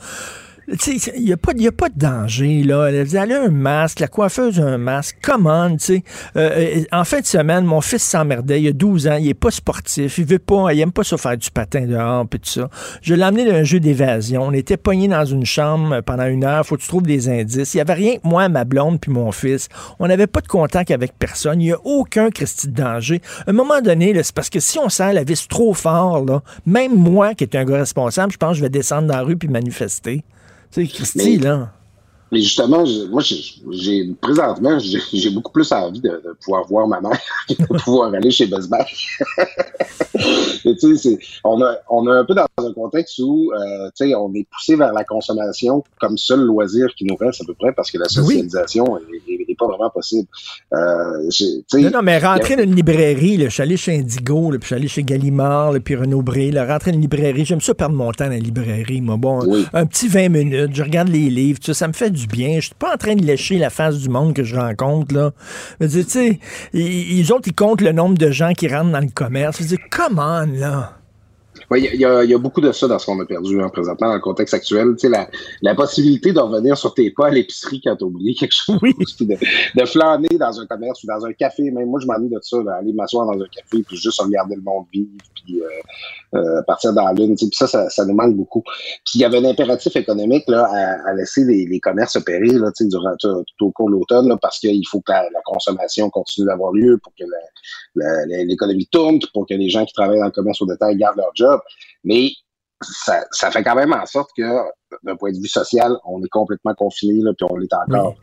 Il 0.87 1.25
n'y 1.25 1.33
a, 1.33 1.37
pas- 1.37 1.53
a 1.53 1.73
pas 1.73 1.89
de 1.91 1.99
danger, 1.99 2.62
là. 2.62 2.87
Elle, 2.87 3.05
dit, 3.07 3.16
elle 3.16 3.33
a 3.33 3.43
un 3.43 3.51
masque, 3.51 4.01
la 4.01 4.09
coiffeuse 4.09 4.59
a 4.59 4.64
un 4.64 4.79
masque. 4.79 5.18
Come 5.23 5.47
on, 5.47 5.73
tu 5.77 5.85
sais. 5.85 6.05
Euh, 6.37 6.51
euh, 6.79 6.85
en 6.93 7.05
fin 7.05 7.20
de 7.20 7.27
semaine, 7.27 7.64
mon 7.64 7.81
fils 7.83 8.03
s'emmerdait. 8.03 8.62
Il 8.62 8.68
a 8.68 8.73
12 8.73 9.07
ans, 9.09 9.16
il 9.16 9.29
est 9.29 9.35
pas 9.35 9.51
sportif, 9.51 10.16
il 10.18 10.25
veut 10.25 10.39
pas, 10.39 10.73
il 10.73 10.81
aime 10.81 10.93
pas 10.93 11.05
ça 11.05 11.16
faire 11.18 11.37
du 11.37 11.51
patin 11.51 11.83
dehors, 11.83 12.27
puis 12.27 12.41
tout 12.41 12.49
ça. 12.49 12.70
Je 13.03 13.14
l'ai 13.14 13.25
emmené 13.25 13.45
dans 13.45 13.55
un 13.57 13.64
jeu 13.64 13.81
d'évasion. 13.81 14.43
On 14.45 14.53
était 14.53 14.77
pognés 14.79 15.09
dans 15.09 15.25
une 15.27 15.45
chambre 15.45 16.01
pendant 16.01 16.27
une 16.27 16.45
heure. 16.45 16.64
Faut 16.64 16.77
que 16.77 16.83
tu 16.83 16.89
trouves 16.89 17.03
des 17.03 17.29
indices. 17.29 17.75
Il 17.75 17.79
y 17.79 17.81
avait 17.81 17.93
rien 17.93 18.16
que 18.16 18.27
moi, 18.27 18.49
ma 18.49 18.64
blonde, 18.64 18.99
puis 19.01 19.11
mon 19.11 19.31
fils. 19.31 19.68
On 19.99 20.07
n'avait 20.07 20.27
pas 20.27 20.41
de 20.41 20.49
contact 20.49 20.91
avec 20.91 21.12
personne. 21.18 21.61
Il 21.61 21.66
n'y 21.66 21.73
a 21.73 21.79
aucun 21.85 22.31
Christy 22.31 22.68
de 22.68 22.75
danger. 22.75 23.20
À 23.47 23.51
un 23.51 23.53
moment 23.53 23.81
donné, 23.83 24.14
c'est 24.23 24.35
parce 24.35 24.49
que 24.51 24.61
si 24.61 24.79
on 24.79 24.89
serre 24.89 25.12
la 25.12 25.25
vis 25.25 25.47
trop 25.49 25.75
fort, 25.75 26.25
là, 26.25 26.43
même 26.64 26.95
moi, 26.95 27.35
qui 27.35 27.45
est 27.45 27.55
un 27.57 27.64
gars 27.64 27.77
responsable, 27.79 28.33
je 28.33 28.39
pense 28.39 28.53
que 28.53 28.57
je 28.59 28.62
vais 28.62 28.70
descendre 28.70 29.09
dans 29.09 29.16
la 29.16 29.23
rue 29.23 29.37
puis 29.37 29.49
manifester. 29.49 30.23
Sais, 30.73 30.87
Christy, 30.89 31.18
Mais- 31.18 31.37
là. 31.39 31.73
Mais 32.33 32.41
justement, 32.41 32.83
je- 32.87 33.05
moi, 33.11 33.20
j'ai- 33.20 34.14
présentement, 34.18 34.79
j'ai 34.79 35.29
beaucoup 35.29 35.53
plus 35.53 35.70
envie 35.70 36.01
de, 36.01 36.09
de 36.09 36.35
pouvoir 36.43 36.66
voir 36.66 36.89
ma 36.89 36.99
mère 36.99 37.20
que 37.49 37.53
de 37.53 37.79
pouvoir 37.83 38.14
aller 38.14 38.31
chez 38.31 38.47
Best 38.47 38.70
Buy. 38.70 38.79
Tu 40.62 40.79
sais, 40.79 40.97
c'est- 40.97 41.18
on 41.45 41.61
a, 41.62 41.77
on 41.91 42.07
a 42.07 42.14
un 42.20 42.25
peu 42.25 42.35
dans 42.35 42.47
un 42.59 42.73
contexte 42.73 43.18
où, 43.18 43.51
euh, 43.53 43.89
tu 43.97 44.07
sais, 44.09 44.14
on 44.14 44.33
est 44.35 44.47
poussé 44.51 44.77
vers 44.77 44.93
la 44.93 45.03
consommation 45.05 45.83
comme 46.01 46.16
seul 46.16 46.41
loisir 46.41 46.87
qui 46.97 47.05
nous 47.05 47.16
reste 47.16 47.41
à 47.43 47.45
peu 47.45 47.55
près 47.55 47.73
parce 47.73 47.91
que 47.91 47.99
la 47.99 48.09
socialisation 48.09 48.85
n'est 49.49 49.52
pas 49.63 49.77
vraiment 49.77 49.91
possible. 49.91 50.29
Euh, 50.73 51.29
Non, 51.85 51.91
non, 51.91 52.03
mais 52.03 52.19
rentrer 52.19 52.55
a- 52.55 52.57
dans 52.59 52.63
une 52.65 52.75
librairie, 52.75 53.37
là, 53.37 53.45
je 53.47 53.51
suis 53.51 53.63
allé 53.63 53.77
chez 53.77 53.99
Indigo, 53.99 54.51
là, 54.51 54.59
puis 54.59 54.63
je 54.63 54.67
suis 54.67 54.75
allé 54.75 54.89
chez 54.89 55.03
Gallimard, 55.03 55.73
là, 55.73 55.81
puis 55.81 55.95
Renaud 55.97 56.23
Bré, 56.23 56.51
là, 56.51 56.67
rentrer 56.67 56.91
dans 56.93 56.97
une 56.97 57.03
librairie, 57.03 57.45
j'aime 57.45 57.61
ça 57.61 57.75
perdre 57.75 57.95
mon 57.95 58.11
temps 58.13 58.25
dans 58.27 58.31
la 58.33 58.39
librairie, 58.39 59.01
moi. 59.01 59.17
Bon, 59.17 59.41
un 59.73 59.87
petit 59.87 60.09
20 60.09 60.29
minutes, 60.29 60.71
je 60.75 60.83
regarde 60.83 61.09
les 61.09 61.31
livres, 61.31 61.59
ça, 61.63 61.75
ça 61.75 61.89
me 61.89 61.93
fait 61.93 62.11
du 62.11 62.27
bien. 62.27 62.57
Je 62.57 62.67
suis 62.67 62.75
pas 62.79 62.95
en 62.95 62.97
train 62.97 63.15
de 63.15 63.25
lécher 63.25 63.59
la 63.59 63.71
face 63.71 63.99
du 63.99 64.09
monde 64.09 64.35
que 64.35 64.45
je 64.45 64.57
rencontre, 64.57 65.15
là. 65.15 65.33
Je 65.81 65.87
veux 65.87 65.93
dire, 65.93 66.05
tu 66.05 66.11
sais, 66.11 66.39
ils, 66.73 67.19
ils 67.19 67.33
autres, 67.33 67.49
ils 67.49 67.55
comptent 67.55 67.81
le 67.83 67.93
nombre 67.93 68.17
de 68.19 68.31
gens 68.31 68.53
qui 68.53 68.69
rentrent 68.69 68.93
dans 68.93 69.01
le 69.01 69.11
commerce. 69.13 69.59
Je 69.59 69.63
veux 69.63 69.69
dire, 69.69 69.79
come 69.91 70.19
on, 70.19 70.47
là. 70.59 70.99
Il 71.79 71.85
y, 72.01 72.05
a- 72.05 72.25
y 72.25 72.31
y 72.31 72.35
beaucoup 72.37 72.61
de 72.61 72.73
ça 72.73 72.89
dans 72.89 72.99
ce 72.99 73.07
qu'on 73.07 73.20
a 73.20 73.27
perdu 73.27 73.61
hein, 73.61 73.68
présentement 73.68 74.09
dans 74.09 74.14
le 74.14 74.20
contexte 74.20 74.55
actuel. 74.55 74.89
Tu 74.93 74.99
sais, 75.01 75.09
la, 75.09 75.29
la 75.62 75.75
possibilité 75.75 76.33
de 76.33 76.41
revenir 76.41 76.77
sur 76.77 76.95
tes 76.95 77.11
pas 77.11 77.27
à 77.29 77.31
l'épicerie 77.31 77.81
quand 77.83 77.97
t'as 77.97 78.05
oublié 78.07 78.35
quelque 78.35 78.53
chose, 78.53 78.79
puis 79.16 79.27
de, 79.27 79.37
de 79.81 79.85
flâner 79.87 80.29
dans 80.39 80.61
un 80.61 80.66
commerce 80.66 81.03
ou 81.05 81.07
dans 81.07 81.25
un 81.27 81.33
café. 81.33 81.70
Même 81.70 81.89
moi, 81.89 82.01
je 82.01 82.07
m'ennuie 82.07 82.29
de 82.31 82.39
ça, 82.43 82.59
là, 82.62 82.77
aller 82.81 82.93
m'asseoir 82.93 83.27
dans 83.27 83.41
un 83.43 83.47
café 83.49 83.83
puis 83.87 83.97
juste 83.97 84.20
regarder 84.20 84.57
le 84.57 84.62
monde 84.62 84.87
vivre 84.93 85.09
puis 85.45 85.61
euh, 85.61 85.66
euh, 86.35 86.62
partir 86.66 86.93
dans 86.93 87.05
la 87.07 87.12
lune. 87.12 87.37
ça, 87.53 87.66
ça, 87.66 87.89
ça 87.91 88.05
nous 88.05 88.14
manque 88.14 88.35
beaucoup. 88.35 88.62
Puis 88.62 89.16
il 89.16 89.20
y 89.20 89.24
avait 89.24 89.39
un 89.39 89.45
impératif 89.45 89.95
économique 89.97 90.45
là, 90.49 90.66
à, 90.70 91.11
à 91.11 91.14
laisser 91.14 91.45
les, 91.45 91.66
les 91.66 91.80
commerces 91.80 92.16
opérer 92.16 92.53
là, 92.53 92.70
durant 92.80 93.14
tout, 93.18 93.45
tout 93.59 93.66
au 93.66 93.70
cours 93.72 93.89
de 93.89 93.95
l'automne 93.95 94.37
parce 94.41 94.59
qu'il 94.59 94.87
faut 94.89 95.01
que 95.01 95.12
la, 95.12 95.22
la 95.30 95.41
consommation 95.45 96.11
continue 96.11 96.47
d'avoir 96.47 96.72
lieu 96.72 96.99
pour 97.03 97.12
que 97.18 97.24
l'économie 98.47 98.89
tourne, 98.91 99.18
pour 99.33 99.47
que 99.47 99.55
les 99.55 99.68
gens 99.68 99.85
qui 99.85 99.93
travaillent 99.93 100.20
dans 100.20 100.26
le 100.26 100.30
commerce 100.30 100.61
au 100.62 100.66
détail 100.66 100.97
gardent 100.97 101.18
leur 101.18 101.33
job. 101.35 101.61
Mais 102.05 102.30
ça, 102.83 103.24
ça 103.30 103.51
fait 103.51 103.62
quand 103.62 103.74
même 103.74 103.93
en 103.93 104.07
sorte 104.07 104.30
que, 104.37 104.43
d'un 105.03 105.16
point 105.16 105.32
de 105.32 105.38
vue 105.38 105.49
social, 105.49 105.93
on 106.05 106.22
est 106.22 106.28
complètement 106.28 106.74
confiné, 106.74 107.20
là, 107.22 107.32
puis 107.36 107.47
on 107.51 107.57
l'est 107.57 107.72
encore. 107.74 108.14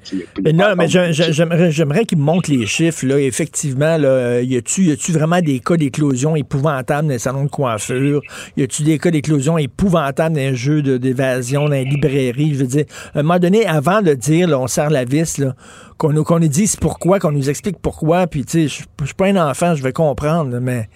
Mais 0.43 0.53
non, 0.53 0.75
mais 0.77 0.87
j'aimerais, 0.87 2.05
qu'ils 2.05 2.17
me 2.17 2.23
montrent 2.23 2.51
les 2.51 2.65
chiffres. 2.65 3.05
Là. 3.05 3.19
Effectivement, 3.19 3.97
là, 3.97 4.41
y 4.41 4.57
a-tu, 4.57 4.85
y 4.85 4.91
a-tu 4.91 5.11
vraiment 5.11 5.41
des 5.41 5.59
cas 5.59 5.77
d'éclosion 5.77 6.35
épouvantables 6.35 7.07
dans 7.07 7.13
les 7.13 7.19
salons 7.19 7.45
de 7.45 7.49
coiffure? 7.49 8.21
Y 8.57 8.63
a-tu 8.63 8.83
des 8.83 8.97
cas 8.97 9.11
d'éclosion 9.11 9.57
épouvantables 9.57 10.35
dans 10.35 10.41
les 10.41 10.55
jeux 10.55 10.81
d'évasion, 10.81 11.65
dans 11.65 11.71
les 11.71 11.85
librairies? 11.85 12.53
Je 12.53 12.59
veux 12.59 12.67
dire, 12.67 12.85
à 13.13 13.19
un 13.19 13.23
moment 13.23 13.39
donné, 13.39 13.65
avant 13.65 14.01
de 14.01 14.13
dire, 14.13 14.47
là, 14.47 14.59
on 14.59 14.67
serre 14.67 14.89
la 14.89 15.05
vis, 15.05 15.37
là, 15.37 15.55
qu'on 15.97 16.13
nous, 16.13 16.23
qu'on 16.23 16.39
nous 16.39 16.47
dise 16.47 16.77
pourquoi, 16.77 17.19
qu'on 17.19 17.33
nous 17.33 17.49
explique 17.49 17.77
pourquoi, 17.79 18.25
puis 18.25 18.45
tu 18.45 18.67
sais, 18.67 18.67
je 18.67 18.83
je 19.01 19.05
suis 19.05 19.15
pas 19.15 19.27
un 19.27 19.49
enfant, 19.49 19.75
je 19.75 19.83
vais 19.83 19.93
comprendre, 19.93 20.59
mais 20.59 20.89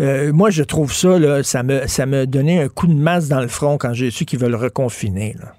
euh, 0.00 0.32
moi, 0.32 0.50
je 0.50 0.62
trouve 0.62 0.92
ça, 0.92 1.18
là, 1.18 1.42
ça 1.42 1.62
me, 1.62 1.86
ça 1.86 2.06
me 2.06 2.26
donnait 2.26 2.62
un 2.62 2.68
coup 2.68 2.86
de 2.86 2.94
masse 2.94 3.28
dans 3.28 3.40
le 3.40 3.48
front 3.48 3.78
quand 3.78 3.92
j'ai 3.92 4.10
su 4.10 4.24
qu'ils 4.24 4.38
veulent 4.38 4.54
reconfiner. 4.54 5.17
Là. 5.38 5.54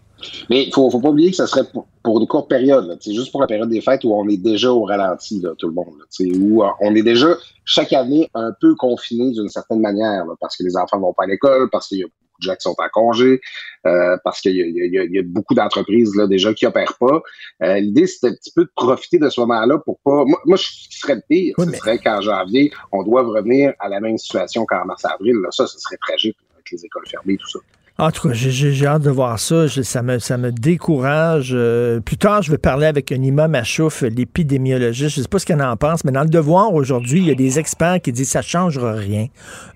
Mais 0.50 0.66
il 0.66 0.74
faut, 0.74 0.90
faut 0.90 1.00
pas 1.00 1.10
oublier 1.10 1.32
que 1.32 1.38
ça 1.38 1.48
serait 1.48 1.66
pour, 1.72 1.88
pour 2.04 2.20
une 2.20 2.28
courte 2.28 2.50
période, 2.50 2.98
sais, 3.02 3.14
juste 3.14 3.32
pour 3.32 3.42
la 3.42 3.48
période 3.48 3.70
des 3.70 3.82
fêtes 3.82 4.04
où 4.04 4.14
on 4.14 4.28
est 4.28 4.38
déjà 4.38 4.72
au 4.72 4.84
ralenti, 4.84 5.40
là, 5.42 5.52
tout 5.58 5.68
le 5.68 5.74
monde. 5.74 5.94
là, 5.98 6.26
où 6.40 6.64
euh, 6.64 6.68
on 6.82 6.96
est 6.96 7.04
déjà 7.04 7.36
chaque 7.66 7.94
année 7.94 8.30
un 8.34 8.52
peu 8.60 8.76
confiné 8.76 9.32
d'une 9.32 9.50
certaine 9.50 9.80
manière, 9.80 10.26
là, 10.26 10.34
parce 10.40 10.58
que 10.58 10.64
les 10.64 10.76
enfants 10.76 11.00
vont 11.00 11.14
pas 11.14 11.24
à 11.24 11.28
l'école, 11.28 11.70
parce 11.70 11.88
qu'il 11.88 12.00
y 12.00 12.04
a 12.04 12.08
beaucoup 12.08 12.40
de 12.40 12.44
gens 12.44 12.56
qui 12.56 12.62
sont 12.62 12.76
en 12.78 12.90
congé, 12.92 13.42
euh, 13.86 14.18
parce 14.24 14.42
qu'il 14.42 14.56
y 14.56 14.62
a, 14.62 15.06
y 15.06 15.18
y 15.18 15.22
beaucoup 15.22 15.54
d'entreprises 15.54 16.16
là 16.16 16.28
déjà 16.28 16.54
qui 16.54 16.66
opèrent 16.66 16.98
pas. 17.00 17.22
Euh, 17.64 17.80
L'idée, 17.80 18.08
c'est 18.08 18.28
un 18.28 18.34
petit 18.34 18.52
peu 18.52 18.64
de 18.64 18.72
profiter 18.76 19.20
de 19.20 19.30
ce 19.30 19.40
moment-là 19.42 19.78
pour 19.80 20.00
pas. 20.00 20.26
Moi, 20.26 20.40
moi 20.46 20.58
je 20.58 20.64
ce 20.64 20.90
qui 20.90 20.98
serait 20.98 21.16
le 21.16 21.24
pire, 21.28 21.56
ce 21.58 21.72
serait 21.72 22.00
qu'en 22.00 22.22
janvier, 22.22 22.72
on 22.92 23.04
doive 23.04 23.28
revenir 23.28 23.74
à 23.80 23.90
la 23.90 24.00
même 24.00 24.18
situation 24.18 24.66
qu'en 24.66 24.86
mars-avril. 24.86 25.36
Ça, 25.52 25.68
ce 25.68 25.80
serait 25.80 25.98
tragique 25.98 26.38
avec 26.54 26.72
les 26.72 26.86
écoles 26.86 27.08
fermées, 27.08 27.38
tout 27.38 27.50
ça. 27.50 27.60
En 28.00 28.12
tout 28.12 28.30
cas, 28.30 28.34
j'ai- 28.34 28.86
hâte 28.88 29.02
de 29.02 29.10
voir 29.10 29.38
ça. 29.38 29.68
Je- 29.68 29.82
ça, 29.82 30.02
me, 30.02 30.20
ça 30.20 30.38
me 30.38 30.52
décourage. 30.54 31.52
Euh, 31.54 32.00
plus 32.00 32.16
tard, 32.18 32.42
je 32.42 32.50
vais 32.50 32.58
parler 32.58 32.86
avec 32.86 33.12
Nima 33.12 33.50
Machouf, 33.50 34.04
l'épidémiologiste. 34.04 35.16
Je 35.16 35.20
ne 35.20 35.24
sais 35.24 35.28
pas 35.28 35.38
ce 35.40 35.46
qu'elle 35.46 35.62
en 35.62 35.76
pense, 35.76 36.06
mais 36.06 36.14
dans 36.14 36.24
le 36.24 36.30
devoir 36.30 36.74
aujourd'hui, 36.74 37.20
il 37.20 37.28
y 37.28 37.32
a 37.32 37.36
des 37.36 37.60
experts 37.60 38.00
qui 38.02 38.14
disent 38.14 38.28
que 38.28 38.32
ça 38.32 38.40
ne 38.40 38.44
changera 38.46 38.94
rien. 38.94 39.28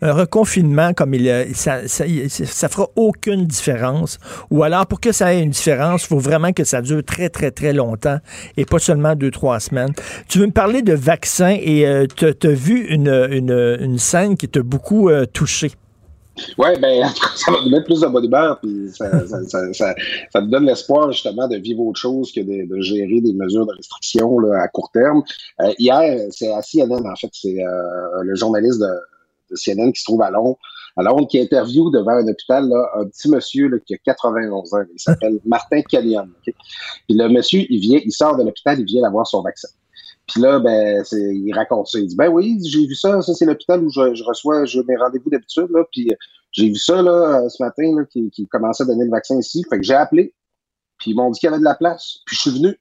Un 0.01 0.13
reconfinement, 0.13 0.93
comme 0.93 1.13
il 1.13 1.47
ça, 1.53 1.87
ça, 1.87 2.05
ça 2.29 2.69
fera 2.69 2.87
aucune 2.95 3.45
différence. 3.45 4.17
Ou 4.49 4.63
alors, 4.63 4.87
pour 4.87 5.01
que 5.01 5.11
ça 5.11 5.33
ait 5.33 5.41
une 5.43 5.49
différence, 5.49 6.03
il 6.03 6.07
faut 6.07 6.17
vraiment 6.19 6.53
que 6.53 6.63
ça 6.63 6.81
dure 6.81 7.03
très, 7.03 7.27
très, 7.29 7.51
très 7.51 7.73
longtemps 7.73 8.19
et 8.55 8.63
pas 8.63 8.79
seulement 8.79 9.15
deux, 9.15 9.31
trois 9.31 9.59
semaines. 9.59 9.91
Tu 10.29 10.39
veux 10.39 10.45
me 10.47 10.51
parler 10.51 10.81
de 10.81 10.93
vaccins 10.93 11.57
et 11.59 12.07
tu 12.15 12.25
as 12.25 12.49
vu 12.51 12.85
une, 12.87 13.09
une, 13.31 13.77
une 13.81 13.97
scène 13.99 14.37
qui 14.37 14.47
t'a 14.47 14.61
beaucoup 14.61 15.09
euh, 15.09 15.25
touché? 15.25 15.71
Ouais, 16.57 16.77
ben, 16.79 17.07
ça 17.35 17.51
va 17.51 17.61
nous 17.63 17.69
mettre 17.69 17.85
plus 17.85 18.01
de 18.01 18.07
bonne 18.07 18.25
humeur, 18.25 18.59
puis 18.59 18.89
ça, 18.91 19.27
ça, 19.27 19.43
ça, 19.43 19.73
ça, 19.73 19.93
te 20.41 20.45
donne 20.45 20.65
l'espoir, 20.65 21.11
justement, 21.11 21.47
de 21.47 21.57
vivre 21.57 21.81
autre 21.81 21.99
chose 21.99 22.31
que 22.31 22.41
de, 22.41 22.81
gérer 22.81 23.21
des 23.21 23.33
mesures 23.33 23.65
de 23.65 23.73
restriction 23.73 24.39
là, 24.39 24.63
à 24.63 24.67
court 24.67 24.91
terme. 24.91 25.23
Euh, 25.61 25.73
hier, 25.77 26.27
c'est 26.31 26.51
à 26.51 26.61
CNN, 26.61 27.05
en 27.05 27.15
fait, 27.15 27.29
c'est 27.31 27.63
euh, 27.63 28.23
le 28.23 28.35
journaliste 28.35 28.79
de, 28.79 29.55
CNN 29.55 29.91
qui 29.91 30.01
se 30.01 30.05
trouve 30.05 30.23
à 30.23 30.31
Londres, 30.31 30.57
à 30.97 31.03
Londres, 31.03 31.27
qui 31.27 31.39
interviewe 31.39 31.91
devant 31.91 32.13
un 32.13 32.27
hôpital 32.27 32.67
là, 32.67 32.89
un 32.95 33.05
petit 33.05 33.29
monsieur 33.29 33.67
là, 33.67 33.77
qui 33.85 33.93
a 33.93 33.97
91 33.97 34.73
ans. 34.73 34.77
Il 34.91 34.99
s'appelle 34.99 35.39
Martin 35.45 35.81
Canyon. 35.81 36.27
Okay? 36.39 36.55
Le 37.09 37.27
monsieur, 37.27 37.61
il 37.69 37.79
vient, 37.79 37.99
il 38.03 38.11
sort 38.11 38.35
de 38.35 38.43
l'hôpital, 38.43 38.79
il 38.79 38.85
vient 38.85 39.03
avoir 39.03 39.27
son 39.27 39.43
vaccin. 39.43 39.67
Puis 40.33 40.41
là, 40.41 40.57
ben, 40.57 41.03
c'est, 41.03 41.35
il 41.35 41.53
raconte 41.53 41.87
ça. 41.87 41.99
Il 41.99 42.07
dit, 42.07 42.15
ben 42.15 42.27
oui, 42.27 42.57
j'ai 42.65 42.87
vu 42.87 42.95
ça. 42.95 43.21
Ça, 43.21 43.35
c'est 43.35 43.45
l'hôpital 43.45 43.83
où 43.83 43.89
je, 43.91 44.15
je 44.15 44.23
reçois 44.23 44.65
je, 44.65 44.79
mes 44.81 44.97
rendez-vous 44.97 45.29
d'habitude. 45.29 45.67
Là, 45.69 45.83
puis 45.91 46.09
j'ai 46.51 46.69
vu 46.69 46.75
ça 46.75 47.03
là, 47.03 47.47
ce 47.49 47.61
matin, 47.61 47.83
là, 47.95 48.03
qui, 48.05 48.31
qui 48.31 48.47
commençait 48.47 48.81
à 48.81 48.87
donner 48.87 49.05
le 49.05 49.11
vaccin 49.11 49.37
ici. 49.37 49.63
Fait 49.69 49.77
que 49.77 49.83
j'ai 49.83 49.93
appelé. 49.93 50.33
Puis 50.97 51.11
ils 51.11 51.13
m'ont 51.13 51.29
dit 51.29 51.39
qu'il 51.39 51.47
y 51.47 51.49
avait 51.51 51.59
de 51.59 51.63
la 51.63 51.75
place. 51.75 52.17
Puis 52.25 52.35
je 52.35 52.41
suis 52.41 52.51
venu. 52.51 52.75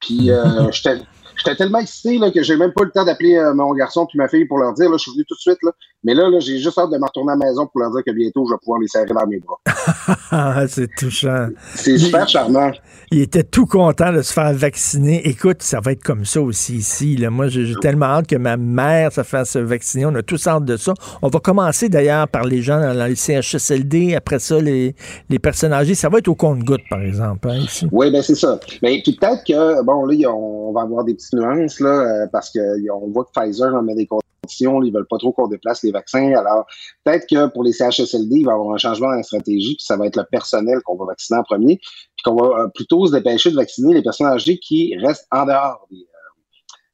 Puis 0.00 0.30
euh, 0.30 0.70
j'étais, 0.72 1.56
tellement 1.56 1.78
excité 1.78 2.18
là, 2.18 2.30
que 2.30 2.42
j'ai 2.42 2.56
même 2.56 2.74
pas 2.74 2.84
le 2.84 2.90
temps 2.90 3.04
d'appeler 3.06 3.36
euh, 3.36 3.54
mon 3.54 3.72
garçon 3.72 4.04
puis 4.04 4.18
ma 4.18 4.28
fille 4.28 4.44
pour 4.44 4.58
leur 4.58 4.74
dire. 4.74 4.90
Là, 4.90 4.98
je 4.98 5.04
suis 5.04 5.12
venu 5.12 5.24
tout 5.24 5.36
de 5.36 5.40
suite. 5.40 5.62
Là. 5.62 5.72
Mais 6.04 6.14
là, 6.14 6.28
là 6.30 6.38
j'ai 6.38 6.58
juste 6.58 6.78
hâte 6.78 6.90
de 6.90 6.96
me 6.96 7.04
retourner 7.04 7.32
à 7.32 7.36
la 7.36 7.46
maison 7.46 7.66
pour 7.66 7.80
leur 7.80 7.90
dire 7.90 8.04
que 8.06 8.12
bientôt, 8.12 8.46
je 8.46 8.54
vais 8.54 8.58
pouvoir 8.58 8.80
les 8.80 8.86
serrer 8.86 9.06
dans 9.06 9.26
mes 9.26 9.40
bras. 9.40 10.66
c'est 10.68 10.88
touchant. 10.94 11.48
C'est 11.74 11.98
super 11.98 12.28
charmant. 12.28 12.70
Il 13.10 13.20
était 13.20 13.42
tout 13.42 13.66
content 13.66 14.12
de 14.12 14.22
se 14.22 14.32
faire 14.32 14.52
vacciner. 14.52 15.26
Écoute, 15.26 15.62
ça 15.62 15.80
va 15.80 15.92
être 15.92 16.02
comme 16.02 16.24
ça 16.24 16.40
aussi 16.40 16.76
ici. 16.76 17.16
Là. 17.16 17.30
Moi, 17.30 17.48
j'ai 17.48 17.74
tellement 17.80 18.06
hâte 18.06 18.28
que 18.28 18.36
ma 18.36 18.56
mère 18.56 19.12
se 19.12 19.22
fasse 19.22 19.56
vacciner. 19.56 20.06
On 20.06 20.14
a 20.14 20.22
tous 20.22 20.46
hâte 20.46 20.64
de 20.64 20.76
ça. 20.76 20.94
On 21.20 21.28
va 21.28 21.40
commencer 21.40 21.88
d'ailleurs 21.88 22.28
par 22.28 22.44
les 22.44 22.62
gens 22.62 22.80
dans 22.80 23.06
les 23.06 23.16
CHSLD. 23.16 24.14
Après 24.14 24.38
ça, 24.38 24.60
les, 24.60 24.94
les 25.28 25.38
personnes 25.38 25.72
âgées. 25.72 25.94
Ça 25.94 26.08
va 26.08 26.18
être 26.18 26.28
au 26.28 26.36
compte-goutte, 26.36 26.82
par 26.88 27.02
exemple. 27.02 27.48
Hein, 27.50 27.58
ici. 27.58 27.88
Oui, 27.90 28.10
ben 28.12 28.22
c'est 28.22 28.36
ça. 28.36 28.60
Mais 28.82 29.00
puis 29.02 29.16
peut-être 29.16 29.42
que, 29.44 29.82
bon, 29.82 30.04
là, 30.04 30.30
on 30.30 30.72
va 30.72 30.82
avoir 30.82 31.04
des 31.04 31.14
petites 31.14 31.32
nuances, 31.32 31.80
là, 31.80 32.26
parce 32.30 32.52
qu'on 32.52 33.08
voit 33.08 33.24
que 33.24 33.40
Pfizer 33.40 33.74
en 33.74 33.82
met 33.82 33.94
des 33.94 34.06
conditions. 34.48 34.82
Ils 34.82 34.92
veulent 34.92 35.06
pas 35.06 35.18
trop 35.18 35.32
qu'on 35.32 35.48
déplace 35.48 35.82
les 35.82 35.92
vaccins. 35.92 36.32
Alors, 36.32 36.66
peut-être 37.04 37.26
que 37.28 37.46
pour 37.48 37.62
les 37.62 37.72
CHSLD, 37.72 38.36
il 38.36 38.44
va 38.44 38.52
y 38.52 38.54
avoir 38.54 38.74
un 38.74 38.78
changement 38.78 39.08
dans 39.08 39.16
la 39.16 39.22
stratégie, 39.22 39.76
puis 39.76 39.84
ça 39.84 39.96
va 39.96 40.06
être 40.06 40.16
le 40.16 40.24
personnel 40.30 40.80
qu'on 40.84 40.96
va 40.96 41.06
vacciner 41.06 41.38
en 41.38 41.42
premier, 41.42 41.76
puis 41.78 42.22
qu'on 42.24 42.36
va 42.36 42.62
euh, 42.62 42.68
plutôt 42.74 43.06
se 43.06 43.12
dépêcher 43.12 43.50
de 43.50 43.56
vacciner 43.56 43.94
les 43.94 44.02
personnes 44.02 44.28
âgées 44.28 44.58
qui 44.58 44.96
restent 44.96 45.26
en 45.30 45.46
dehors 45.46 45.86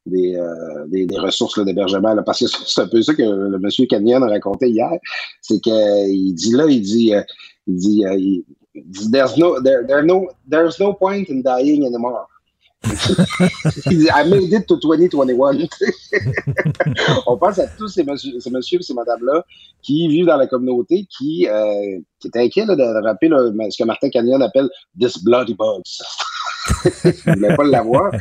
des, 0.07 0.35
euh, 0.37 0.43
euh, 0.43 0.87
des, 0.89 1.07
des, 1.07 1.19
ressources 1.19 1.65
d'hébergement. 1.65 2.17
Parce 2.25 2.41
que 2.41 2.47
c'est 2.67 2.83
un 2.83 2.89
peu 2.89 3.03
ça 3.03 3.15
que 3.15 3.23
le 3.23 3.59
monsieur 3.59 3.87
Canyon 3.87 4.23
a 4.23 4.29
raconté 4.29 4.69
hier. 4.69 4.91
C'est 5.41 5.61
qu'il 5.61 6.35
dit 6.35 6.53
là, 6.53 6.67
il 6.69 6.83
dit, 6.83 7.13
il 7.67 7.77
dit, 7.77 8.05
il 8.75 8.85
dit 8.85 9.11
there's 9.11 9.37
no, 9.37 9.61
there, 9.63 9.87
there 9.87 10.03
no, 10.03 10.29
there's 10.51 10.79
no 10.81 10.93
point 10.93 11.25
in 11.31 11.43
dying 11.43 11.87
anymore. 11.87 12.27
I 12.85 14.25
made 14.29 14.53
it 14.53 14.67
to 14.69 14.77
2021. 14.77 15.69
On 17.27 17.37
pense 17.37 17.59
à 17.59 17.67
tous 17.67 17.89
ces, 17.89 18.05
monsieur, 18.05 18.39
ces 18.41 18.51
messieurs 18.51 18.81
et 18.81 18.83
ces 18.83 18.95
madames-là 18.95 19.45
qui 19.83 20.09
vivent 20.09 20.27
dans 20.27 20.37
la 20.37 20.47
communauté, 20.47 21.07
qui, 21.17 21.47
euh, 21.49 21.99
qui 22.21 22.29
étaient 22.29 22.41
inquiets 22.41 22.67
là, 22.67 22.77
de 22.77 23.05
rappeler 23.07 23.29
là, 23.29 23.51
ce 23.71 23.79
que 23.79 23.85
Martin 23.85 24.11
Canyon 24.11 24.43
appelle 24.43 24.69
this 24.99 25.23
bloody 25.23 25.55
bug. 25.55 25.83
Ils 27.05 27.11
ne 27.27 27.35
voulaient 27.35 27.57
pas 27.57 27.65
l'avoir. 27.65 28.13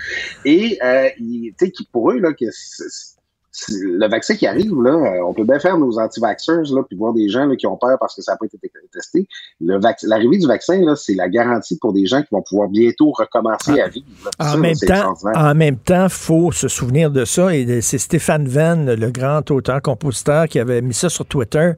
Et 0.45 0.77
euh, 0.83 1.09
il, 1.19 1.53
qui, 1.55 1.87
pour 1.91 2.11
eux, 2.11 2.19
là, 2.19 2.33
que 2.33 2.45
le 3.69 4.07
vaccin 4.07 4.35
qui 4.35 4.47
arrive, 4.47 4.73
là, 4.81 5.23
on 5.25 5.33
peut 5.33 5.43
bien 5.43 5.59
faire 5.59 5.77
nos 5.77 5.99
anti-vaxxers, 5.99 6.73
là, 6.73 6.81
puis 6.87 6.97
voir 6.97 7.13
des 7.13 7.29
gens 7.29 7.45
là, 7.45 7.55
qui 7.55 7.67
ont 7.67 7.77
peur 7.77 7.97
parce 7.99 8.15
que 8.15 8.21
ça 8.21 8.33
n'a 8.33 8.37
pas 8.37 8.45
été 8.45 8.57
testé. 8.91 9.27
L'arrivée 9.61 10.37
du 10.37 10.47
vaccin, 10.47 10.81
là, 10.81 10.95
c'est 10.95 11.13
la 11.13 11.29
garantie 11.29 11.77
pour 11.77 11.93
des 11.93 12.05
gens 12.05 12.21
qui 12.21 12.29
vont 12.31 12.41
pouvoir 12.41 12.69
bientôt 12.69 13.11
recommencer 13.11 13.79
à 13.79 13.87
vivre. 13.89 14.05
En, 14.39 14.51
ça, 14.51 14.57
même 14.57 14.75
temps, 14.75 15.13
en 15.35 15.55
même 15.55 15.77
temps, 15.77 16.09
faut 16.09 16.51
se 16.51 16.67
souvenir 16.67 17.11
de 17.11 17.25
ça. 17.25 17.55
Et 17.55 17.81
c'est 17.81 17.99
Stéphane 17.99 18.47
Venn, 18.47 18.93
le 18.93 19.11
grand 19.11 19.49
auteur-compositeur, 19.51 20.47
qui 20.47 20.59
avait 20.59 20.81
mis 20.81 20.93
ça 20.93 21.09
sur 21.09 21.25
Twitter. 21.25 21.73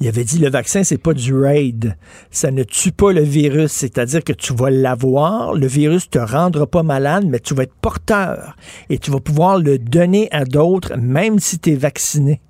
Il 0.00 0.08
avait 0.08 0.24
dit 0.24 0.38
le 0.38 0.50
vaccin, 0.50 0.84
c'est 0.84 0.98
pas 0.98 1.14
du 1.14 1.34
raid. 1.34 1.96
Ça 2.30 2.50
ne 2.50 2.64
tue 2.64 2.92
pas 2.92 3.12
le 3.12 3.22
virus. 3.22 3.72
C'est-à-dire 3.72 4.22
que 4.22 4.32
tu 4.32 4.54
vas 4.54 4.70
l'avoir, 4.70 5.54
le 5.54 5.66
virus 5.66 6.10
te 6.10 6.18
rendra 6.18 6.66
pas 6.66 6.82
malade, 6.82 7.24
mais 7.26 7.40
tu 7.40 7.54
vas 7.54 7.62
être 7.62 7.74
porteur. 7.80 8.56
Et 8.90 8.98
tu 8.98 9.10
vas 9.10 9.20
pouvoir 9.20 9.58
le 9.58 9.78
donner 9.78 10.28
à 10.30 10.44
d'autres, 10.44 10.94
même 11.14 11.38
si 11.38 11.58
tu 11.58 11.70
es 11.72 11.76
vacciné. 11.76 12.40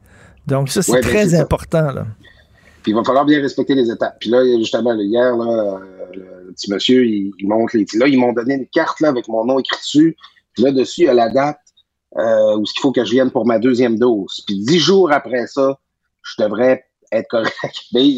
Donc, 0.46 0.68
ça, 0.70 0.82
c'est 0.82 0.92
Ouais, 0.92 1.00
ben, 1.02 1.08
très 1.10 1.28
ça. 1.28 1.40
important. 1.40 1.90
Là. 1.92 2.06
Puis 2.82 2.92
il 2.92 2.94
va 2.94 3.04
falloir 3.04 3.24
bien 3.24 3.40
respecter 3.40 3.74
les 3.74 3.90
étapes. 3.90 4.16
Puis 4.20 4.30
là, 4.30 4.42
justement, 4.58 4.92
là, 4.92 5.02
hier, 5.02 5.36
là, 5.36 5.46
euh, 5.46 5.78
le 6.46 6.52
petit 6.52 6.70
monsieur, 6.72 7.04
il, 7.06 7.32
il 7.38 7.48
montre 7.48 7.76
les. 7.76 7.86
Là, 7.94 8.06
ils 8.08 8.18
m'ont 8.18 8.32
donné 8.32 8.54
une 8.54 8.66
carte 8.66 9.00
là, 9.00 9.08
avec 9.08 9.28
mon 9.28 9.44
nom 9.44 9.58
écrit 9.58 9.76
dessus. 9.78 10.16
Puis 10.52 10.62
là, 10.64 10.70
dessus, 10.72 11.02
il 11.02 11.06
y 11.06 11.08
a 11.08 11.14
la 11.14 11.28
date 11.30 11.58
euh, 12.18 12.56
où 12.56 12.62
il 12.62 12.80
faut 12.80 12.92
que 12.92 13.04
je 13.04 13.10
vienne 13.10 13.30
pour 13.30 13.46
ma 13.46 13.58
deuxième 13.58 13.98
dose. 13.98 14.42
Puis 14.46 14.60
dix 14.64 14.78
jours 14.78 15.10
après 15.12 15.46
ça, 15.46 15.78
je 16.22 16.42
devrais 16.42 16.84
être 17.12 17.28
correct. 17.28 17.54
Mais 17.94 18.08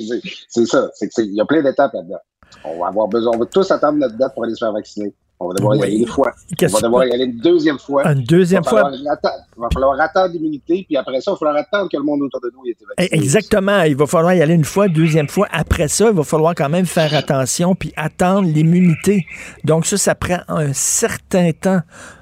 c'est- 0.49 0.67
ça. 0.67 0.91
Il 1.19 1.35
y 1.35 1.41
a 1.41 1.45
plein 1.45 1.63
d'étapes 1.63 1.93
là-dedans. 1.95 2.19
On 2.65 2.79
va 2.81 2.89
avoir 2.89 3.09
besoin. 3.09 3.33
On 3.35 3.39
va 3.39 3.47
tous 3.47 3.71
attendre 3.71 3.99
notre 3.99 4.17
date 4.17 4.35
pour 4.35 4.45
aller 4.45 4.55
se 4.55 4.59
faire 4.65 4.73
vacciner. 4.73 5.13
On 5.39 5.49
va 5.49 5.55
devoir 5.55 5.77
y 5.77 5.83
aller 5.83 5.97
une 5.97 6.07
fois. 6.07 6.33
On 6.63 6.67
va 6.67 6.81
devoir 6.81 7.05
y 7.05 7.13
aller 7.13 7.25
une 7.25 7.37
deuxième 7.39 7.79
fois. 7.79 8.11
Une 8.11 8.23
deuxième 8.23 8.63
Il 8.65 8.69
fois? 8.69 8.91
Il 8.93 9.61
va 9.61 9.69
falloir 9.73 10.01
attendre 10.01 10.33
l'immunité, 10.33 10.85
puis 10.89 10.97
après 10.97 11.21
ça, 11.21 11.31
il 11.31 11.35
va 11.35 11.39
falloir 11.39 11.57
attendre 11.57 11.91
que 11.91 11.97
le 11.99 12.03
monde 12.03 12.23
autour 12.23 12.41
de 12.41 12.51
nous 12.55 12.67
ait 12.67 12.71
été 12.71 12.85
vacciné. 12.87 13.23
Exactement. 13.23 13.83
Il 13.83 13.97
va 13.97 14.07
falloir 14.07 14.33
y 14.33 14.41
aller 14.41 14.55
une 14.55 14.65
fois, 14.65 14.89
deuxième 14.89 15.29
fois. 15.29 15.47
Après 15.51 15.89
ça, 15.89 16.09
il 16.09 16.17
va 16.17 16.23
falloir 16.23 16.55
quand 16.55 16.71
même 16.71 16.87
faire 16.87 17.13
attention 17.15 17.75
puis 17.75 17.93
attendre 17.97 18.49
l'immunité. 18.49 19.27
Donc 19.65 19.85
ça, 19.85 19.99
ça 19.99 20.15
prend 20.15 20.39
un 20.49 20.73
certain 20.73 21.53
temps. 21.53 21.81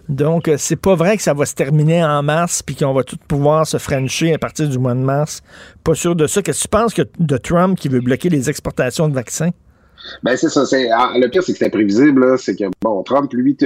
Donc, 0.08 0.48
euh, 0.48 0.56
c'est 0.58 0.76
pas 0.76 0.94
vrai 0.94 1.16
que 1.16 1.22
ça 1.22 1.32
va 1.32 1.46
se 1.46 1.54
terminer 1.54 2.04
en 2.04 2.22
mars 2.22 2.62
puis 2.62 2.76
qu'on 2.76 2.92
va 2.92 3.04
tout 3.04 3.16
pouvoir 3.28 3.66
se 3.66 3.78
frencher 3.78 4.34
à 4.34 4.38
partir 4.38 4.68
du 4.68 4.78
mois 4.78 4.94
de 4.94 4.98
mars. 5.00 5.40
Pas 5.82 5.94
sûr 5.94 6.14
de 6.14 6.26
ça. 6.26 6.42
Qu'est-ce 6.42 6.58
que 6.58 6.62
tu 6.64 6.68
penses 6.68 6.94
que 6.94 7.02
de 7.18 7.36
Trump 7.36 7.78
qui 7.78 7.88
veut 7.88 8.00
bloquer 8.00 8.28
les 8.28 8.50
exportations 8.50 9.08
de 9.08 9.14
vaccins? 9.14 9.50
Ben 10.22 10.36
c'est 10.36 10.48
ça. 10.48 10.66
C'est 10.66 10.90
ah, 10.90 11.12
le 11.16 11.28
pire, 11.28 11.42
c'est 11.42 11.52
que 11.52 11.58
c'était 11.58 11.70
prévisible. 11.70 12.38
C'est 12.38 12.56
que 12.56 12.64
bon, 12.82 13.02
Trump, 13.02 13.32
lui, 13.32 13.56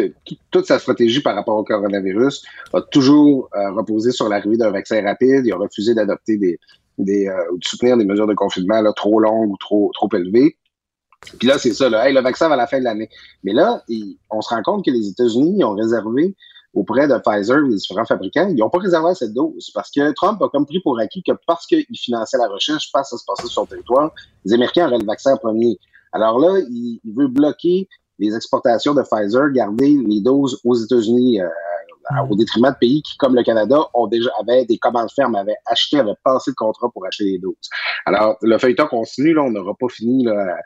toute 0.50 0.66
sa 0.66 0.78
stratégie 0.78 1.20
par 1.20 1.34
rapport 1.34 1.56
au 1.56 1.64
coronavirus 1.64 2.42
a 2.72 2.80
toujours 2.82 3.48
euh, 3.54 3.72
reposé 3.72 4.10
sur 4.12 4.28
l'arrivée 4.28 4.56
d'un 4.56 4.70
vaccin 4.70 5.02
rapide. 5.02 5.42
Il 5.44 5.52
a 5.52 5.56
refusé 5.56 5.94
d'adopter 5.94 6.36
des, 6.36 6.58
euh, 7.00 7.04
de 7.04 7.64
soutenir 7.64 7.96
des 7.96 8.04
mesures 8.04 8.26
de 8.26 8.34
confinement 8.34 8.80
là, 8.80 8.92
trop 8.92 9.20
longues 9.20 9.50
ou 9.50 9.56
trop 9.58 9.90
trop 9.94 10.08
élevées. 10.14 10.56
Puis 11.38 11.48
là, 11.48 11.58
c'est 11.58 11.72
ça. 11.72 11.88
Là, 11.88 12.08
Hey, 12.08 12.14
le 12.14 12.20
vaccin 12.20 12.48
va 12.48 12.54
à 12.54 12.58
la 12.58 12.66
fin 12.66 12.78
de 12.78 12.84
l'année. 12.84 13.08
Mais 13.42 13.52
là, 13.52 13.82
on 14.30 14.40
se 14.40 14.48
rend 14.50 14.62
compte 14.62 14.84
que 14.84 14.90
les 14.90 15.08
États-Unis 15.08 15.64
ont 15.64 15.74
réservé 15.74 16.34
auprès 16.74 17.08
de 17.08 17.18
Pfizer 17.18 17.66
des 17.68 17.76
différents 17.76 18.04
fabricants, 18.04 18.48
ils 18.48 18.56
n'ont 18.56 18.70
pas 18.70 18.78
réservé 18.78 19.14
cette 19.14 19.32
dose 19.32 19.70
parce 19.74 19.90
que 19.90 20.12
Trump 20.12 20.40
a 20.42 20.48
comme 20.48 20.66
pris 20.66 20.80
pour 20.80 20.98
acquis 20.98 21.22
que 21.22 21.32
parce 21.46 21.66
qu'il 21.66 21.84
finançait 21.94 22.38
la 22.38 22.48
recherche, 22.48 22.90
parce 22.92 23.10
que 23.10 23.16
ça 23.16 23.20
se 23.20 23.24
passait 23.26 23.48
sur 23.48 23.62
son 23.62 23.66
territoire, 23.66 24.12
les 24.44 24.54
Américains 24.54 24.86
auraient 24.86 24.98
le 24.98 25.06
vaccin 25.06 25.32
en 25.32 25.36
premier. 25.36 25.78
Alors 26.12 26.38
là, 26.38 26.60
il, 26.70 27.00
il 27.04 27.14
veut 27.14 27.28
bloquer 27.28 27.88
les 28.18 28.34
exportations 28.34 28.94
de 28.94 29.02
Pfizer, 29.02 29.50
garder 29.52 29.96
les 30.06 30.20
doses 30.20 30.60
aux 30.64 30.74
États-Unis 30.74 31.40
euh, 31.40 31.48
au 32.28 32.36
détriment 32.36 32.70
de 32.70 32.76
pays 32.78 33.02
qui, 33.02 33.16
comme 33.18 33.34
le 33.34 33.42
Canada, 33.42 33.80
ont 33.94 34.06
déjà 34.06 34.30
avaient 34.40 34.64
des 34.64 34.78
commandes 34.78 35.10
fermes, 35.14 35.34
avaient 35.34 35.56
acheté, 35.66 35.98
avaient 35.98 36.12
passé 36.24 36.50
le 36.50 36.54
contrat 36.54 36.88
pour 36.92 37.06
acheter 37.06 37.24
les 37.24 37.38
doses. 37.38 37.54
Alors, 38.06 38.36
le 38.42 38.58
feuilleton 38.58 38.86
continue, 38.86 39.34
là, 39.34 39.42
on 39.42 39.50
n'aura 39.50 39.74
pas 39.78 39.88
fini 39.88 40.24
là, 40.24 40.56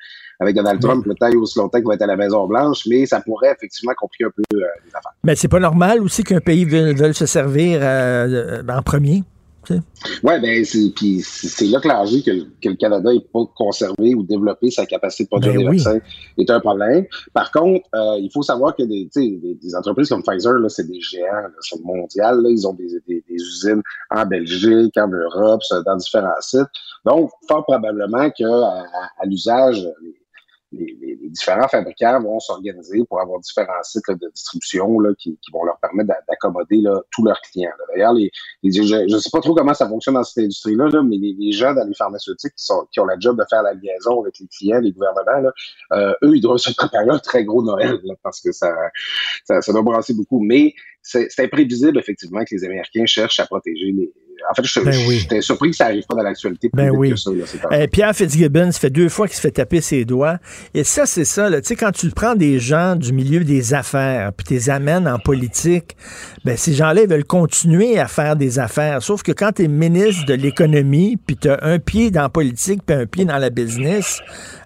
avec 0.40 0.54
Donald 0.54 0.80
Trump 0.80 1.04
le 1.06 1.14
temps 1.14 1.28
et 1.28 1.36
aussi 1.36 1.58
longtemps 1.58 1.78
qu'il 1.78 1.86
va 1.86 1.94
être 1.94 2.02
à 2.02 2.06
la 2.06 2.16
Maison-Blanche, 2.16 2.86
mais 2.88 3.06
ça 3.06 3.20
pourrait 3.20 3.52
effectivement 3.52 3.94
compliquer 3.96 4.24
un 4.26 4.30
peu 4.30 4.42
euh, 4.54 4.60
les 4.84 4.90
affaires. 4.90 5.12
Mais 5.24 5.34
c'est 5.34 5.48
pas 5.48 5.60
normal 5.60 6.00
aussi 6.02 6.22
qu'un 6.24 6.40
pays 6.40 6.64
veuille, 6.64 7.14
se 7.14 7.26
servir 7.26 7.80
euh, 7.82 8.62
en 8.68 8.82
premier. 8.82 9.24
Oui, 9.70 10.40
ben 10.40 10.64
c'est 10.64 10.92
puis 10.96 11.20
c'est 11.22 11.66
là 11.66 11.80
que 11.80 11.88
l'enjeu 11.88 12.18
que, 12.20 12.42
que, 12.60 12.68
le 12.68 12.74
Canada 12.74 13.12
n'ait 13.12 13.20
pas 13.32 13.44
conservé 13.56 14.14
ou 14.14 14.22
développé 14.22 14.70
sa 14.70 14.86
capacité 14.86 15.24
de 15.24 15.28
produire 15.28 15.52
Ben 15.52 15.58
des 15.60 15.68
oui. 15.68 15.76
vaccins 15.78 16.00
est 16.36 16.50
un 16.50 16.60
problème. 16.60 17.06
Par 17.32 17.52
contre, 17.52 17.86
euh, 17.94 18.18
il 18.18 18.30
faut 18.32 18.42
savoir 18.42 18.74
que 18.74 18.82
des, 18.82 19.08
tu 19.12 19.22
sais, 19.22 19.30
des, 19.40 19.54
des 19.54 19.74
entreprises 19.76 20.08
comme 20.08 20.22
Pfizer, 20.22 20.54
là, 20.54 20.68
c'est 20.68 20.86
des 20.86 21.00
géants, 21.00 21.48
c'est 21.60 21.80
mondial. 21.84 22.40
Là, 22.42 22.48
ils 22.50 22.66
ont 22.66 22.72
des, 22.74 22.88
des, 23.06 23.24
des 23.28 23.34
usines 23.34 23.82
en 24.10 24.26
Belgique, 24.26 24.96
en 24.98 25.08
Europe, 25.08 25.62
dans 25.86 25.96
différents 25.96 26.30
sites. 26.40 26.66
Donc, 27.04 27.30
fort 27.48 27.64
probablement 27.64 28.28
que 28.30 28.44
à, 28.44 28.80
à- 28.80 29.10
à 29.22 29.26
l'usage, 29.26 29.88
les, 30.02 30.14
les- 30.72 30.96
les- 31.00 31.18
les 31.22 31.28
différents 31.28 31.68
fabricants 31.68 32.20
vont 32.20 32.40
s'organiser 32.40 33.04
pour 33.08 33.20
avoir 33.20 33.40
différents 33.40 33.82
sites 33.82 34.02
de 34.08 34.30
distribution 34.34 34.98
là, 35.00 35.10
qui, 35.18 35.38
qui 35.40 35.50
vont 35.52 35.64
leur 35.64 35.78
permettre 35.78 36.08
d'a- 36.08 36.22
d'accommoder 36.28 36.82
tous 37.10 37.24
leurs 37.24 37.40
clients. 37.40 37.70
D'ailleurs, 37.94 38.14
les, 38.14 38.30
les- 38.62 38.72
je 38.72 38.82
ne 39.14 39.18
sais 39.18 39.30
pas 39.30 39.40
trop 39.40 39.54
comment 39.54 39.74
ça 39.74 39.88
fonctionne 39.88 40.14
dans 40.14 40.24
cette 40.24 40.44
industrie-là, 40.44 40.88
là, 40.88 41.02
mais 41.02 41.16
les, 41.18 41.52
gens 41.52 41.74
dans 41.74 41.86
les 41.86 41.94
pharmaceutiques 41.94 42.54
qui, 42.56 42.64
sont, 42.64 42.86
qui 42.90 43.00
ont 43.00 43.04
la 43.04 43.18
job 43.18 43.38
de 43.38 43.44
faire 43.48 43.62
la 43.62 43.74
liaison 43.74 44.20
avec 44.22 44.38
les 44.40 44.46
clients, 44.48 44.80
les 44.80 44.92
gouvernements, 44.92 45.50
euh, 45.92 46.14
eux, 46.24 46.36
ils 46.36 46.40
doivent 46.40 46.58
se 46.58 46.72
préparer 46.74 47.10
un 47.10 47.18
très 47.18 47.44
gros 47.44 47.62
Noël 47.62 47.98
parce 48.22 48.40
que 48.40 48.52
ça, 48.52 48.72
ça, 49.44 49.60
ça 49.60 49.72
doit 49.72 49.82
brasser 49.82 50.14
beaucoup. 50.14 50.40
Mais 50.40 50.72
c'est 51.02 51.28
imprévisible, 51.40 51.98
effectivement, 51.98 52.40
que 52.44 52.54
les 52.54 52.64
Américains 52.64 53.06
cherchent 53.06 53.40
à 53.40 53.46
protéger 53.46 53.92
les. 53.92 54.12
En 54.50 54.54
fait, 54.54 54.64
je 54.64 54.80
Ben 54.80 54.94
oui. 55.08 55.18
j'étais 55.20 55.40
surpris 55.40 55.70
que 55.70 55.76
ça 55.76 55.84
n'arrive 55.84 56.04
pas 56.08 56.16
dans 56.16 56.22
l'actualité 56.22 56.70
Ben 56.72 56.90
oui. 56.90 57.10
que 57.10 57.16
ça. 57.16 57.30
Là, 57.30 57.46
ces 57.46 57.58
temps. 57.58 57.68
Euh, 57.72 57.86
Pierre 57.86 58.14
Fitzgibbon, 58.14 58.72
ça 58.72 58.80
fait 58.80 58.90
deux 58.90 59.08
fois 59.08 59.26
qu'il 59.26 59.36
se 59.36 59.40
fait 59.40 59.50
taper 59.52 59.80
ses 59.80 60.04
doigts. 60.04 60.38
Et 60.74 60.84
ça, 60.84 61.06
c'est 61.06 61.24
ça. 61.24 61.48
là. 61.48 61.60
Tu 61.60 61.68
sais, 61.68 61.76
quand 61.76 61.92
tu 61.92 62.10
prends 62.10 62.34
des 62.34 62.58
gens 62.58 62.96
du 62.96 63.12
milieu 63.12 63.44
des 63.44 63.72
affaires, 63.74 64.32
puis 64.32 64.44
tu 64.46 64.54
les 64.54 64.70
amènes 64.70 65.06
en 65.06 65.18
politique, 65.18 65.96
ben, 66.44 66.56
ces 66.56 66.72
gens-là, 66.74 67.02
ils 67.02 67.08
veulent 67.08 67.24
continuer 67.24 67.98
à 67.98 68.08
faire 68.08 68.36
des 68.36 68.58
affaires. 68.58 69.02
Sauf 69.02 69.22
que 69.22 69.32
quand 69.32 69.52
tu 69.52 69.64
es 69.64 69.68
ministre 69.68 70.26
de 70.26 70.34
l'économie, 70.34 71.16
puis 71.24 71.36
tu 71.36 71.48
as 71.48 71.58
un 71.62 71.78
pied 71.78 72.10
dans 72.10 72.22
la 72.22 72.28
politique, 72.28 72.82
puis 72.84 72.96
un 72.96 73.06
pied 73.06 73.24
dans 73.24 73.38
la 73.38 73.50
business, 73.50 74.20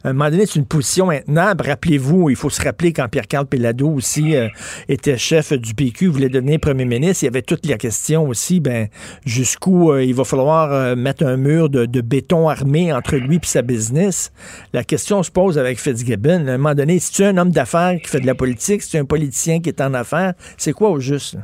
à 0.04 0.10
un 0.10 0.12
moment 0.12 0.30
donné, 0.30 0.46
c'est 0.46 0.58
une 0.58 0.66
position 0.66 1.10
intenable. 1.10 1.66
Rappelez-vous, 1.66 2.30
il 2.30 2.36
faut 2.36 2.50
se 2.50 2.62
rappeler 2.62 2.92
quand 2.92 3.08
Pierre-Carl 3.08 3.46
Pellado 3.46 3.88
aussi 3.88 4.36
euh, 4.36 4.48
était 4.88 5.18
chef 5.18 5.52
du 5.52 5.74
PQ, 5.74 6.08
voulait 6.08 6.28
devenir 6.28 6.60
premier 6.60 6.84
ministre, 6.84 7.24
il 7.24 7.26
y 7.26 7.28
avait 7.28 7.42
toutes 7.42 7.66
les 7.66 7.76
questions 7.76 8.26
aussi, 8.28 8.60
ben, 8.60 8.88
jusqu'où 9.24 9.55
euh, 9.66 10.04
il 10.04 10.14
va 10.14 10.24
falloir 10.24 10.72
euh, 10.72 10.96
mettre 10.96 11.24
un 11.24 11.36
mur 11.36 11.68
de, 11.68 12.00
béton 12.00 12.48
armé 12.48 12.92
entre 12.92 13.16
lui 13.16 13.36
et 13.36 13.46
sa 13.46 13.62
business. 13.62 14.32
La 14.72 14.84
question 14.84 15.22
se 15.22 15.30
pose 15.30 15.58
avec 15.58 15.78
Fitzgibbon. 15.78 16.46
À 16.46 16.52
un 16.52 16.58
moment 16.58 16.74
donné, 16.74 16.98
si 16.98 17.12
tu 17.12 17.22
es 17.22 17.26
un 17.26 17.36
homme 17.36 17.50
d'affaires 17.50 17.98
qui 18.02 18.08
fait 18.08 18.20
de 18.20 18.26
la 18.26 18.34
politique, 18.34 18.82
si 18.82 18.90
tu 18.90 18.96
es 18.96 19.00
un 19.00 19.04
politicien 19.04 19.60
qui 19.60 19.68
est 19.68 19.80
en 19.80 19.94
affaires, 19.94 20.34
c'est 20.56 20.72
quoi 20.72 20.90
au 20.90 21.00
juste? 21.00 21.36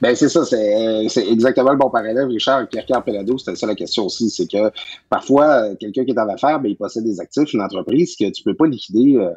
Ben 0.00 0.14
c'est 0.14 0.28
ça, 0.28 0.44
c'est 0.44 1.08
c'est 1.08 1.26
exactement 1.26 1.72
le 1.72 1.78
bon 1.78 1.90
parallèle, 1.90 2.26
Richard, 2.26 2.58
avec 2.58 2.70
Pierre 2.70 2.86
Carpellado, 2.86 3.38
c'était 3.38 3.56
ça 3.56 3.66
la 3.66 3.74
question 3.74 4.06
aussi, 4.06 4.30
c'est 4.30 4.46
que 4.46 4.70
parfois, 5.10 5.70
euh, 5.70 5.74
quelqu'un 5.74 6.04
qui 6.04 6.12
est 6.12 6.18
en 6.18 6.28
affaires, 6.28 6.60
ben, 6.60 6.68
il 6.68 6.76
possède 6.76 7.04
des 7.04 7.20
actifs, 7.20 7.52
une 7.52 7.62
entreprise 7.62 8.16
que 8.16 8.30
tu 8.30 8.42
peux 8.42 8.54
pas 8.54 8.66
liquider, 8.66 9.16
euh, 9.16 9.30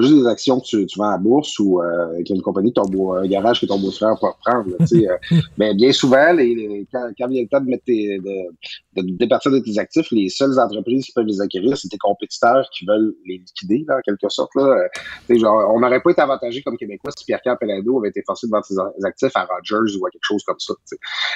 pas 0.00 0.06
juste 0.06 0.20
des 0.20 0.26
actions 0.26 0.60
que 0.60 0.64
tu, 0.66 0.86
tu 0.86 0.98
vends 0.98 1.08
à 1.08 1.12
la 1.12 1.18
bourse 1.18 1.58
ou 1.58 1.80
euh, 1.82 2.16
qu'il 2.18 2.30
y 2.30 2.32
a 2.32 2.36
une 2.36 2.42
compagnie, 2.42 2.72
ton 2.72 2.82
beau, 2.84 3.12
un 3.14 3.26
garage 3.26 3.60
que 3.60 3.66
ton 3.66 3.78
beau-frère 3.78 4.14
peut 4.20 4.26
prendre. 4.44 4.70
là, 4.70 4.76
euh. 4.92 5.38
ben, 5.58 5.76
bien 5.76 5.92
souvent, 5.92 6.32
les, 6.32 6.54
les- 6.54 6.86
quand, 6.92 7.10
quand 7.18 7.28
vient 7.28 7.42
le 7.42 7.48
temps 7.48 7.60
de 7.60 7.68
mettre 7.68 7.84
tes, 7.84 8.18
de, 8.18 9.02
de 9.02 9.16
départir 9.16 9.52
de 9.52 9.58
tes 9.58 9.78
actifs, 9.78 10.10
les 10.10 10.28
seules 10.28 10.58
entreprises 10.58 11.06
qui 11.06 11.12
peuvent 11.12 11.26
les 11.26 11.40
acquérir, 11.40 11.76
c'est 11.76 11.88
tes 11.88 11.98
compétiteurs 11.98 12.68
qui 12.76 12.84
veulent 12.86 13.14
les 13.26 13.38
liquider, 13.38 13.84
là, 13.88 13.96
en 13.98 14.00
quelque 14.00 14.28
sorte. 14.28 14.50
Là. 14.56 14.86
Euh, 15.30 15.38
genre, 15.38 15.72
on 15.74 15.80
n'aurait 15.80 16.00
pas 16.00 16.10
été 16.10 16.20
avantagé 16.20 16.62
comme 16.62 16.76
Québécois 16.76 17.10
si 17.16 17.24
Pierre 17.24 17.40
Pellado 17.58 17.98
avait 17.98 18.08
été 18.08 18.22
forcé 18.26 18.46
de 18.46 18.52
vendre 18.52 18.64
ses 18.64 18.76
actifs 19.04 19.32
à 19.36 19.44
Rogers 19.46 19.96
ou 19.98 20.06
à 20.06 20.10
quelque 20.10 20.22
chose 20.24 20.42
comme 20.44 20.58
ça. 20.58 20.74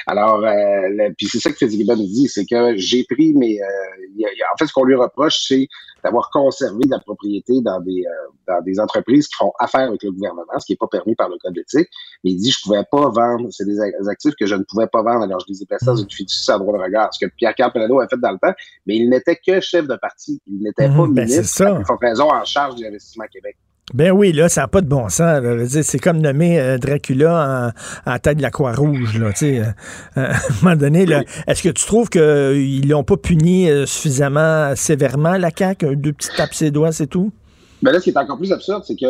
Alors, 0.07 0.43
euh, 0.43 1.09
puis 1.17 1.27
c'est 1.27 1.39
ça 1.39 1.51
que 1.51 1.57
Fitzgibbon 1.57 1.95
dit, 1.95 2.27
c'est 2.27 2.45
que 2.45 2.75
j'ai 2.77 3.03
pris, 3.09 3.33
mais 3.33 3.49
il 3.51 3.55
y 4.19 4.25
a- 4.25 4.31
il 4.33 4.37
y 4.37 4.41
a- 4.41 4.47
en 4.53 4.57
fait, 4.57 4.67
ce 4.67 4.73
qu'on 4.73 4.83
lui 4.83 4.95
reproche, 4.95 5.45
c'est 5.47 5.67
d'avoir 6.03 6.29
conservé 6.31 6.83
de 6.85 6.91
la 6.91 6.99
propriété 6.99 7.61
dans 7.61 7.79
des, 7.79 8.03
euh, 8.05 8.27
dans 8.47 8.54
des 8.63 8.79
entreprises 8.79 9.27
qui 9.27 9.35
font 9.35 9.51
affaire 9.59 9.87
avec 9.87 10.03
le 10.03 10.11
gouvernement, 10.11 10.43
ce 10.57 10.65
qui 10.65 10.73
n'est 10.73 10.77
pas 10.77 10.87
permis 10.87 11.15
par 11.15 11.29
le 11.29 11.37
code 11.37 11.53
d'éthique. 11.53 11.87
Mais 12.23 12.31
il 12.31 12.37
dit, 12.37 12.51
je 12.51 12.59
pouvais 12.63 12.83
pas 12.91 13.09
vendre, 13.09 13.47
c'est 13.51 13.65
des 13.65 13.79
actifs 14.09 14.33
que 14.39 14.45
je 14.45 14.55
ne 14.55 14.63
pouvais 14.63 14.87
pas 14.87 15.01
vendre, 15.01 15.23
alors 15.23 15.39
je 15.39 15.53
les 15.53 15.63
ai 15.63 15.65
placés 15.65 15.85
dans 15.85 15.95
une 15.95 16.09
fiducie 16.09 16.43
sans 16.43 16.59
droit 16.59 16.77
de 16.77 16.83
regard, 16.83 17.13
ce 17.13 17.25
que 17.25 17.31
Pierre 17.37 17.55
Carpellado 17.55 17.99
a 17.99 18.07
fait 18.07 18.19
dans 18.19 18.31
le 18.31 18.39
temps, 18.39 18.53
mais 18.85 18.97
il 18.97 19.09
n'était 19.09 19.35
que 19.35 19.59
chef 19.59 19.87
de 19.87 19.95
parti, 19.95 20.41
il 20.47 20.61
n'était 20.61 20.89
pas 20.89 21.05
Mhm, 21.07 21.13
ben, 21.13 21.25
ministre, 21.27 21.65
à 21.65 21.83
forte 21.83 22.01
raison, 22.01 22.29
en 22.31 22.45
charge 22.45 22.75
du 22.75 22.85
investissement 22.85 23.25
à 23.25 23.27
Québec. 23.27 23.55
Ben 23.93 24.11
oui, 24.11 24.31
là, 24.31 24.49
ça 24.49 24.61
n'a 24.61 24.67
pas 24.67 24.81
de 24.81 24.87
bon 24.87 25.09
sens. 25.09 25.43
C'est 25.83 25.99
comme 25.99 26.17
nommer 26.17 26.59
euh, 26.59 26.79
Dracula 26.79 27.71
en, 28.05 28.11
en 28.11 28.19
tête 28.19 28.37
de 28.37 28.41
la 28.41 28.49
Croix-Rouge. 28.49 29.21
Sais. 29.35 29.59
Euh, 29.59 29.65
à 30.15 30.31
un 30.31 30.39
moment 30.63 30.75
donné, 30.75 31.05
est-ce 31.45 31.61
que 31.61 31.69
tu 31.69 31.85
trouves 31.85 32.09
qu'ils 32.09 32.89
l'ont 32.89 33.03
pas 33.03 33.17
puni 33.17 33.69
euh, 33.69 33.85
suffisamment 33.85 34.75
sévèrement, 34.75 35.37
la 35.37 35.51
CAQ? 35.55 35.95
Deux 35.97 36.13
petites 36.13 36.35
tapes 36.35 36.55
ses 36.55 36.71
doigts, 36.71 36.91
c'est 36.91 37.07
tout? 37.07 37.31
Mais 37.85 37.91
là, 37.91 37.99
ce 37.99 38.05
qui 38.05 38.09
est 38.09 38.17
encore 38.17 38.37
plus 38.39 38.51
absurde, 38.51 38.81
c'est 38.83 38.95
que 38.95 39.05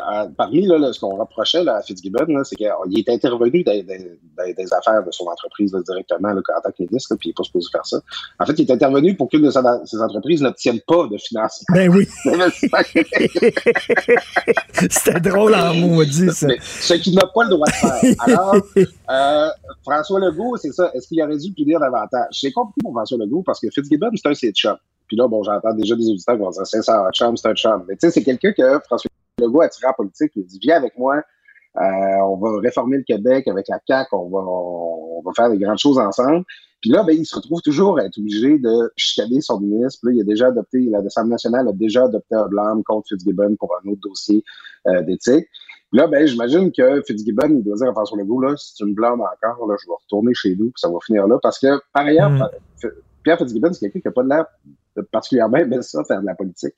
à- 0.00 0.28
parmi 0.36 0.64
là, 0.64 0.78
là, 0.78 0.92
ce 0.92 1.00
qu'on 1.00 1.16
reprochait 1.16 1.64
là, 1.64 1.78
à 1.78 1.82
Fitzgibbon, 1.82 2.24
là, 2.28 2.44
c'est 2.44 2.54
qu'il 2.54 2.68
est 2.96 3.08
intervenu 3.08 3.64
dans, 3.64 3.72
dans- 3.72 4.04
dans 4.38 4.52
des 4.56 4.72
affaires 4.72 5.02
de 5.04 5.10
son 5.10 5.24
entreprise 5.24 5.72
là, 5.72 5.80
directement 5.84 6.28
là, 6.28 6.40
en 6.56 6.60
tant 6.60 6.70
que 6.70 6.84
ministre, 6.84 7.16
puis 7.16 7.28
il 7.28 7.30
n'est 7.30 7.34
pas 7.34 7.42
supposé 7.42 7.68
faire 7.72 7.84
ça. 7.84 7.98
En 8.38 8.46
fait, 8.46 8.52
il 8.60 8.70
est 8.70 8.72
intervenu 8.72 9.16
pour 9.16 9.28
qu'une 9.28 9.42
de 9.42 9.50
ses 9.50 10.00
entreprises 10.00 10.40
n'obtienne 10.40 10.78
pas 10.86 11.08
de 11.10 11.18
financement. 11.18 11.74
Ben 11.74 11.88
oui. 11.90 12.06
C'était 14.88 15.18
drôle 15.20 15.56
en 15.56 15.74
maudit, 15.74 16.30
ça. 16.30 16.46
Mais 16.46 16.58
ce 16.60 16.94
qu'il 16.94 17.16
n'a 17.16 17.26
pas 17.34 17.42
le 17.42 17.50
droit 17.50 17.66
de 17.66 17.72
faire. 17.72 18.14
Alors, 18.20 18.56
euh, 19.10 19.48
François 19.82 20.20
Legault, 20.20 20.56
c'est 20.58 20.70
ça. 20.72 20.92
Est-ce 20.94 21.08
qu'il 21.08 21.20
aurait 21.22 21.38
dû 21.38 21.52
punir 21.52 21.80
davantage? 21.80 22.28
C'est 22.30 22.52
compliqué 22.52 22.82
pour 22.82 22.92
François 22.92 23.18
Legault 23.18 23.42
parce 23.44 23.58
que 23.58 23.68
Fitzgibbon, 23.68 24.10
c'est 24.14 24.28
un 24.28 24.34
c'est 24.34 24.52
chum. 24.52 24.76
Puis 25.12 25.18
là, 25.18 25.28
bon, 25.28 25.42
j'entends 25.42 25.74
déjà 25.74 25.94
des 25.94 26.08
auditeurs 26.08 26.36
qui 26.36 26.40
vont 26.40 26.48
dire 26.48 26.66
c'est 26.66 26.80
ça, 26.80 27.04
un 27.06 27.10
chum, 27.10 27.36
c'est 27.36 27.48
un 27.48 27.54
chum. 27.54 27.84
Mais 27.86 27.96
tu 27.96 28.06
sais, 28.06 28.10
c'est 28.10 28.22
quelqu'un 28.22 28.52
que 28.52 28.78
François 28.86 29.10
Legault 29.38 29.60
a 29.60 29.68
tiré 29.68 29.88
en 29.88 29.92
politique. 29.92 30.32
Il 30.36 30.46
dit 30.46 30.58
viens 30.62 30.76
avec 30.78 30.96
moi. 30.96 31.16
euh, 31.76 31.82
on 32.24 32.36
va 32.38 32.58
réformer 32.60 32.96
le 32.96 33.02
Québec 33.02 33.46
avec 33.46 33.68
la 33.68 33.78
CAQ, 33.86 34.08
on 34.12 34.30
va, 34.30 34.38
on 34.38 35.20
va 35.22 35.32
faire 35.36 35.50
des 35.50 35.58
grandes 35.58 35.76
choses 35.76 35.98
ensemble. 35.98 36.44
Puis 36.80 36.88
là, 36.88 37.02
ben, 37.02 37.14
il 37.14 37.26
se 37.26 37.36
retrouve 37.36 37.60
toujours 37.60 37.98
à 37.98 38.04
être 38.06 38.16
obligé 38.16 38.58
de 38.58 38.90
chicaner 38.96 39.42
son 39.42 39.60
ministre. 39.60 40.00
Puis 40.02 40.16
là, 40.16 40.16
il 40.16 40.20
a 40.22 40.24
déjà 40.24 40.46
adopté, 40.46 40.80
l'Assemblée 40.90 41.32
nationale 41.32 41.68
a 41.68 41.72
déjà 41.72 42.04
adopté 42.04 42.34
un 42.34 42.48
blâme 42.48 42.82
contre 42.84 43.08
Fitzgibbon 43.08 43.54
pour 43.56 43.70
un 43.84 43.90
autre 43.90 44.00
dossier 44.02 44.42
euh, 44.86 45.02
d'éthique. 45.02 45.46
Puis 45.90 46.00
Là, 46.00 46.06
ben, 46.06 46.26
j'imagine 46.26 46.72
que 46.72 47.02
Fitzgibbon, 47.06 47.50
il 47.50 47.62
doit 47.62 47.76
dire 47.76 47.90
à 47.90 47.92
François 47.92 48.16
Legault, 48.16 48.40
là, 48.40 48.56
si 48.56 48.72
tu 48.76 48.86
me 48.86 48.94
blâmes 48.94 49.20
encore, 49.20 49.68
là, 49.68 49.76
je 49.78 49.86
vais 49.86 49.94
retourner 50.02 50.32
chez 50.32 50.56
nous, 50.56 50.70
puis 50.70 50.78
ça 50.78 50.88
va 50.88 50.96
finir 51.04 51.26
là. 51.26 51.38
Parce 51.42 51.58
que, 51.58 51.78
par 51.92 52.06
ailleurs, 52.06 52.30
Mm. 52.30 52.88
Pierre 53.22 53.38
Fitzgibbon, 53.38 53.72
c'est 53.72 53.80
quelqu'un 53.80 54.00
qui 54.00 54.08
n'a 54.08 54.12
pas 54.12 54.22
de 54.24 54.28
l'air 54.30 54.46
particulièrement 55.10 55.58
aimer 55.58 55.82
ça, 55.82 56.04
faire 56.04 56.20
de 56.20 56.26
la 56.26 56.34
politique. 56.34 56.74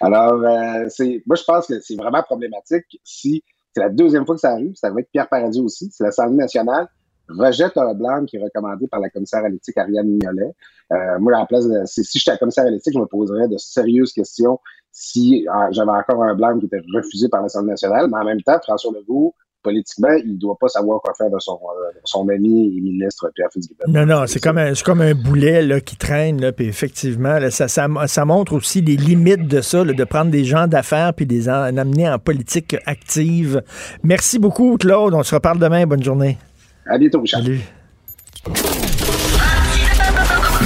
Alors, 0.00 0.42
euh, 0.42 0.86
c'est, 0.88 1.22
moi, 1.26 1.36
je 1.36 1.44
pense 1.44 1.66
que 1.66 1.80
c'est 1.80 1.96
vraiment 1.96 2.22
problématique 2.22 3.00
si 3.04 3.42
c'est 3.74 3.80
la 3.80 3.88
deuxième 3.88 4.26
fois 4.26 4.34
que 4.34 4.40
ça 4.40 4.50
arrive, 4.50 4.72
c'est 4.74 4.86
avec 4.86 5.10
Pierre 5.10 5.28
Paradis 5.28 5.60
aussi, 5.60 5.90
c'est 5.92 6.04
l'Assemblée 6.04 6.36
nationale 6.36 6.88
rejette 7.28 7.76
un 7.76 7.94
blâme 7.94 8.26
qui 8.26 8.36
est 8.36 8.42
recommandé 8.42 8.86
par 8.88 9.00
la 9.00 9.10
commissaire 9.10 9.44
à 9.44 9.48
l'éthique 9.48 9.76
Ariane 9.76 10.06
Mignolet. 10.06 10.54
Euh, 10.92 11.18
moi, 11.18 11.34
à 11.36 11.40
la 11.40 11.46
place 11.46 11.66
de, 11.66 11.82
si, 11.86 12.02
j'étais 12.18 12.36
commissaire 12.38 12.66
à 12.66 12.70
l'éthique, 12.70 12.94
je 12.94 12.98
me 12.98 13.06
poserais 13.06 13.48
de 13.48 13.56
sérieuses 13.56 14.12
questions 14.12 14.58
si 14.90 15.48
euh, 15.48 15.52
j'avais 15.70 15.90
encore 15.90 16.22
un 16.22 16.34
blâme 16.34 16.60
qui 16.60 16.66
était 16.66 16.82
refusé 16.94 17.28
par 17.28 17.42
l'Assemblée 17.42 17.70
nationale, 17.70 18.08
mais 18.10 18.18
en 18.18 18.24
même 18.24 18.42
temps, 18.42 18.58
François 18.62 18.92
Legault, 18.92 19.34
politiquement, 19.62 20.08
il 20.24 20.32
ne 20.34 20.38
doit 20.38 20.56
pas 20.60 20.68
savoir 20.68 21.00
quoi 21.00 21.12
faire 21.16 21.30
de 21.30 21.38
son, 21.38 21.52
euh, 21.54 21.90
son 22.04 22.28
ami 22.28 22.76
et 22.76 22.80
ministre 22.80 23.30
Pierre 23.34 23.48
Fitzgibbon. 23.52 23.84
Non, 23.88 24.04
non, 24.06 24.26
c'est 24.26 24.40
comme, 24.40 24.58
un- 24.58 24.74
c'est 24.74 24.84
comme 24.84 25.00
un 25.00 25.14
boulet 25.14 25.62
là, 25.62 25.80
qui 25.80 25.96
traîne, 25.96 26.40
là, 26.40 26.52
puis 26.52 26.66
effectivement, 26.66 27.38
là, 27.38 27.50
ça, 27.50 27.68
ça, 27.68 27.86
ça 28.06 28.24
montre 28.24 28.52
aussi 28.54 28.80
les 28.80 28.96
limites 28.96 29.46
de 29.46 29.60
ça, 29.60 29.84
là, 29.84 29.92
de 29.92 30.04
prendre 30.04 30.30
des 30.30 30.44
gens 30.44 30.66
d'affaires 30.66 31.14
puis 31.14 31.26
de 31.26 31.32
les 31.34 31.48
en, 31.48 31.52
en 31.72 31.76
amener 31.76 32.08
en 32.10 32.18
politique 32.18 32.76
active. 32.86 33.62
Merci 34.02 34.38
beaucoup, 34.38 34.76
Claude. 34.76 35.14
On 35.14 35.22
se 35.22 35.34
reparle 35.34 35.58
demain. 35.58 35.86
Bonne 35.86 36.02
journée. 36.02 36.38
À 36.86 36.98
bientôt, 36.98 37.20
Richard. 37.20 37.42
Salut. 37.42 37.60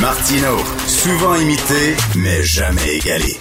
Martino, 0.01 0.56
souvent 0.86 1.35
imité, 1.36 1.94
mais 2.16 2.43
jamais 2.43 2.97
égalé. 2.97 3.36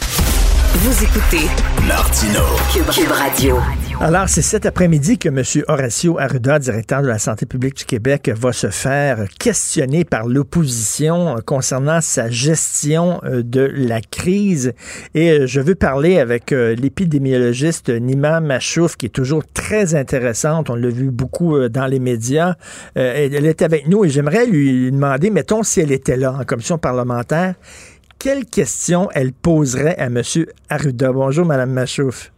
Vous 0.75 1.03
écoutez 1.03 1.47
Martino. 1.87 2.41
Cube, 2.73 2.89
Cube 2.91 3.11
Radio. 3.11 3.57
Alors, 4.01 4.27
c'est 4.27 4.41
cet 4.41 4.65
après-midi 4.65 5.17
que 5.17 5.29
M. 5.29 5.41
Horacio 5.69 6.19
Arruda, 6.19 6.59
directeur 6.59 7.01
de 7.01 7.07
la 7.07 7.17
santé 7.17 7.45
publique 7.45 7.77
du 7.77 7.85
Québec, 7.85 8.29
va 8.35 8.51
se 8.51 8.69
faire 8.69 9.25
questionner 9.39 10.03
par 10.03 10.27
l'opposition 10.27 11.37
euh, 11.37 11.41
concernant 11.41 12.01
sa 12.01 12.29
gestion 12.29 13.21
euh, 13.23 13.41
de 13.41 13.61
la 13.61 14.01
crise. 14.01 14.73
Et 15.13 15.31
euh, 15.31 15.47
je 15.47 15.61
veux 15.61 15.75
parler 15.75 16.19
avec 16.19 16.51
l'épidémiologiste 16.51 17.89
Nima 17.89 18.41
Machouf, 18.41 18.97
qui 18.97 19.05
est 19.05 19.09
toujours 19.09 19.43
très 19.53 19.95
intéressante. 19.95 20.69
On 20.69 20.75
l'a 20.75 20.89
vu 20.89 21.09
beaucoup 21.09 21.57
dans 21.69 21.87
les 21.87 21.99
médias. 21.99 22.55
Elle 22.95 23.45
est 23.45 23.61
avec 23.61 23.87
nous 23.87 24.05
et 24.05 24.09
j'aimerais 24.09 24.45
lui 24.45 24.91
demander, 24.91 25.29
mettons, 25.29 25.63
si 25.63 25.79
elle 25.79 25.91
était 25.91 26.17
là 26.17 26.33
en 26.33 26.43
commission 26.43 26.77
parlementaire, 26.77 27.55
quelles 28.19 28.45
questions 28.45 29.09
elle 29.13 29.31
poserait 29.31 29.97
à 29.97 30.05
M. 30.05 30.21
Arruda? 30.69 31.11
Bonjour, 31.11 31.45
Mme 31.45 31.71
Machouf. 31.71 32.31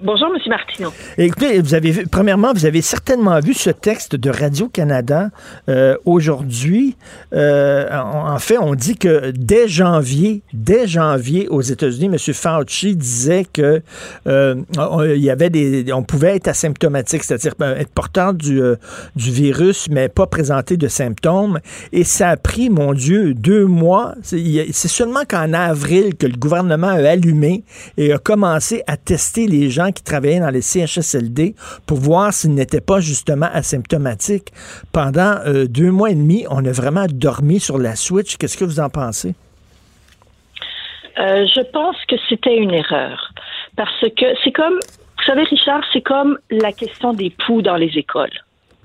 Bonjour, 0.00 0.26
M. 0.26 0.40
Martineau. 0.48 0.92
Écoutez, 1.16 1.60
vous 1.60 1.72
avez 1.72 2.04
premièrement, 2.10 2.52
vous 2.52 2.66
avez 2.66 2.82
certainement 2.82 3.38
vu 3.38 3.54
ce 3.54 3.70
texte 3.70 4.16
de 4.16 4.28
Radio-Canada 4.28 5.30
euh, 5.68 5.96
aujourd'hui. 6.04 6.96
Euh, 7.32 7.88
en, 7.92 8.40
fait, 8.40 8.58
on 8.58 8.74
dit 8.74 8.96
que 8.96 9.30
dès 9.30 9.68
janvier, 9.68 10.42
dès 10.52 10.88
janvier 10.88 11.46
aux 11.46 11.60
États-Unis, 11.60 12.06
M. 12.06 12.18
Fauci 12.18 12.96
disait 12.96 13.46
que 13.52 13.82
euh, 14.26 14.56
y 15.16 15.30
avait 15.30 15.48
des, 15.48 15.92
on 15.92 16.02
pouvait 16.02 16.34
être 16.34 16.48
asymptomatique, 16.48 17.22
c'est-à-dire 17.22 17.54
être 17.60 17.90
porteur 17.90 18.34
du 18.34 18.76
virus, 19.14 19.86
mais 19.88 20.08
pas 20.08 20.26
présenter 20.26 20.76
de 20.76 20.88
symptômes. 20.88 21.60
Et 21.92 22.02
ça 22.02 22.30
a 22.30 22.36
pris, 22.36 22.68
mon 22.68 22.94
Dieu, 22.94 23.32
deux 23.32 23.66
mois. 23.66 24.16
C'est 24.24 24.88
seulement 24.88 25.22
qu'en 25.28 25.52
avril 25.52 26.16
que 26.16 26.26
le 26.26 26.36
gouvernement 26.36 26.88
a 26.88 27.08
allumé 27.08 27.62
et 27.96 28.12
a 28.12 28.18
commencé 28.18 28.82
à 28.88 28.96
tester 28.96 29.46
les 29.46 29.70
gens 29.70 29.83
qui 29.90 30.02
travaillaient 30.02 30.40
dans 30.40 30.50
les 30.50 30.62
CHSLD 30.62 31.54
pour 31.86 31.98
voir 31.98 32.32
s'ils 32.32 32.54
n'étaient 32.54 32.80
pas 32.80 33.00
justement 33.00 33.48
asymptomatiques. 33.52 34.52
Pendant 34.92 35.36
euh, 35.46 35.66
deux 35.66 35.90
mois 35.90 36.10
et 36.10 36.14
demi, 36.14 36.46
on 36.50 36.64
a 36.64 36.72
vraiment 36.72 37.06
dormi 37.08 37.60
sur 37.60 37.78
la 37.78 37.96
switch. 37.96 38.36
Qu'est-ce 38.36 38.56
que 38.56 38.64
vous 38.64 38.80
en 38.80 38.88
pensez? 38.88 39.34
Euh, 41.18 41.46
je 41.46 41.60
pense 41.70 41.96
que 42.06 42.16
c'était 42.28 42.56
une 42.56 42.72
erreur. 42.72 43.32
Parce 43.76 44.00
que 44.00 44.26
c'est 44.42 44.52
comme, 44.52 44.74
vous 44.74 45.24
savez, 45.26 45.42
Richard, 45.44 45.82
c'est 45.92 46.02
comme 46.02 46.38
la 46.50 46.72
question 46.72 47.12
des 47.12 47.30
poux 47.30 47.62
dans 47.62 47.76
les 47.76 47.92
écoles. 47.96 48.32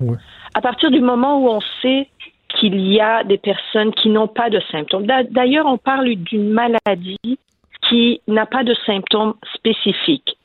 Oui. 0.00 0.16
À 0.54 0.60
partir 0.60 0.90
du 0.90 1.00
moment 1.00 1.40
où 1.40 1.48
on 1.48 1.60
sait 1.82 2.08
qu'il 2.58 2.80
y 2.80 3.00
a 3.00 3.22
des 3.24 3.38
personnes 3.38 3.92
qui 3.94 4.08
n'ont 4.08 4.28
pas 4.28 4.50
de 4.50 4.60
symptômes. 4.72 5.06
D'ailleurs, 5.30 5.66
on 5.66 5.78
parle 5.78 6.14
d'une 6.16 6.50
maladie 6.50 7.38
qui 7.88 8.20
n'a 8.26 8.46
pas 8.46 8.64
de 8.64 8.74
symptômes 8.86 9.34
spécifiques 9.54 10.36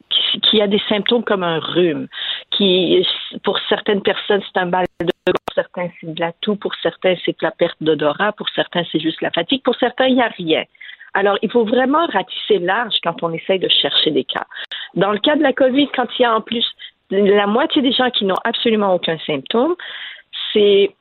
qui 0.44 0.62
a 0.62 0.68
des 0.68 0.82
symptômes 0.90 1.24
comme 1.24 1.44
un 1.44 1.60
rhume, 1.60 2.08
qui, 2.52 3.06
pour 3.44 3.60
certaines 3.70 4.02
personnes, 4.02 4.42
c'est 4.42 4.60
un 4.60 4.66
mal 4.66 4.86
de 5.00 5.12
pour 5.26 5.54
certains, 5.56 5.90
c'est 6.00 6.14
de 6.14 6.20
la 6.20 6.32
toux, 6.34 6.56
pour 6.56 6.74
certains, 6.84 7.16
c'est 7.26 7.42
la 7.42 7.52
perte 7.52 7.78
d'odorat, 7.82 8.32
pour 8.34 8.48
certains, 8.50 8.84
c'est 8.92 9.00
juste 9.00 9.22
la 9.22 9.32
fatigue, 9.32 9.64
pour 9.64 9.76
certains, 9.76 10.08
il 10.08 10.16
n'y 10.16 10.22
a 10.22 10.28
rien. 10.28 10.64
Alors, 11.14 11.38
il 11.42 11.50
faut 11.50 11.66
vraiment 11.66 12.06
ratisser 12.08 12.60
large 12.60 12.96
quand 13.02 13.24
on 13.24 13.32
essaye 13.34 13.60
de 13.60 13.70
chercher 13.70 14.12
des 14.12 14.26
cas. 14.26 14.46
Dans 14.96 15.12
le 15.12 15.20
cas 15.20 15.36
de 15.36 15.42
la 15.42 15.54
COVID, 15.54 15.88
quand 15.96 16.08
il 16.20 16.24
y 16.24 16.26
a 16.26 16.36
en 16.36 16.42
plus 16.42 16.66
la 17.10 17.48
moitié 17.48 17.82
des 17.82 17.92
gens 17.92 18.10
qui 18.10 18.26
n'ont 18.26 18.36
absolument 18.44 18.94
aucun 18.94 19.18
symptôme, 19.20 19.76
c'est 20.54 20.94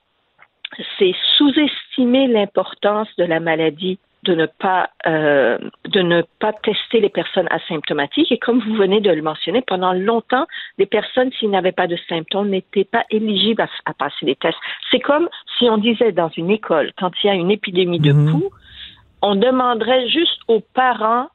sous-estimer 1.36 2.28
l'importance 2.28 3.08
de 3.18 3.24
la 3.24 3.40
maladie 3.40 3.98
de 4.24 4.34
ne 4.34 4.46
pas 4.46 4.90
euh, 5.06 5.58
de 5.84 6.00
ne 6.00 6.22
pas 6.40 6.52
tester 6.52 7.00
les 7.00 7.08
personnes 7.08 7.48
asymptomatiques 7.50 8.32
et 8.32 8.38
comme 8.38 8.60
vous 8.60 8.74
venez 8.74 9.00
de 9.00 9.10
le 9.10 9.22
mentionner 9.22 9.62
pendant 9.62 9.92
longtemps 9.92 10.46
les 10.78 10.86
personnes 10.86 11.30
s'ils 11.32 11.50
n'avaient 11.50 11.72
pas 11.72 11.86
de 11.86 11.96
symptômes 12.08 12.48
n'étaient 12.48 12.84
pas 12.84 13.04
éligibles 13.10 13.62
à, 13.62 13.68
à 13.84 13.94
passer 13.94 14.24
les 14.26 14.36
tests 14.36 14.58
c'est 14.90 15.00
comme 15.00 15.28
si 15.58 15.68
on 15.68 15.78
disait 15.78 16.12
dans 16.12 16.30
une 16.36 16.50
école 16.50 16.92
quand 16.98 17.12
il 17.22 17.26
y 17.26 17.30
a 17.30 17.34
une 17.34 17.50
épidémie 17.50 18.00
de 18.00 18.12
Mhm. 18.12 18.30
poux 18.30 18.50
on 19.22 19.34
demanderait 19.36 20.08
juste 20.08 20.40
aux 20.48 20.60
parents 20.60 21.28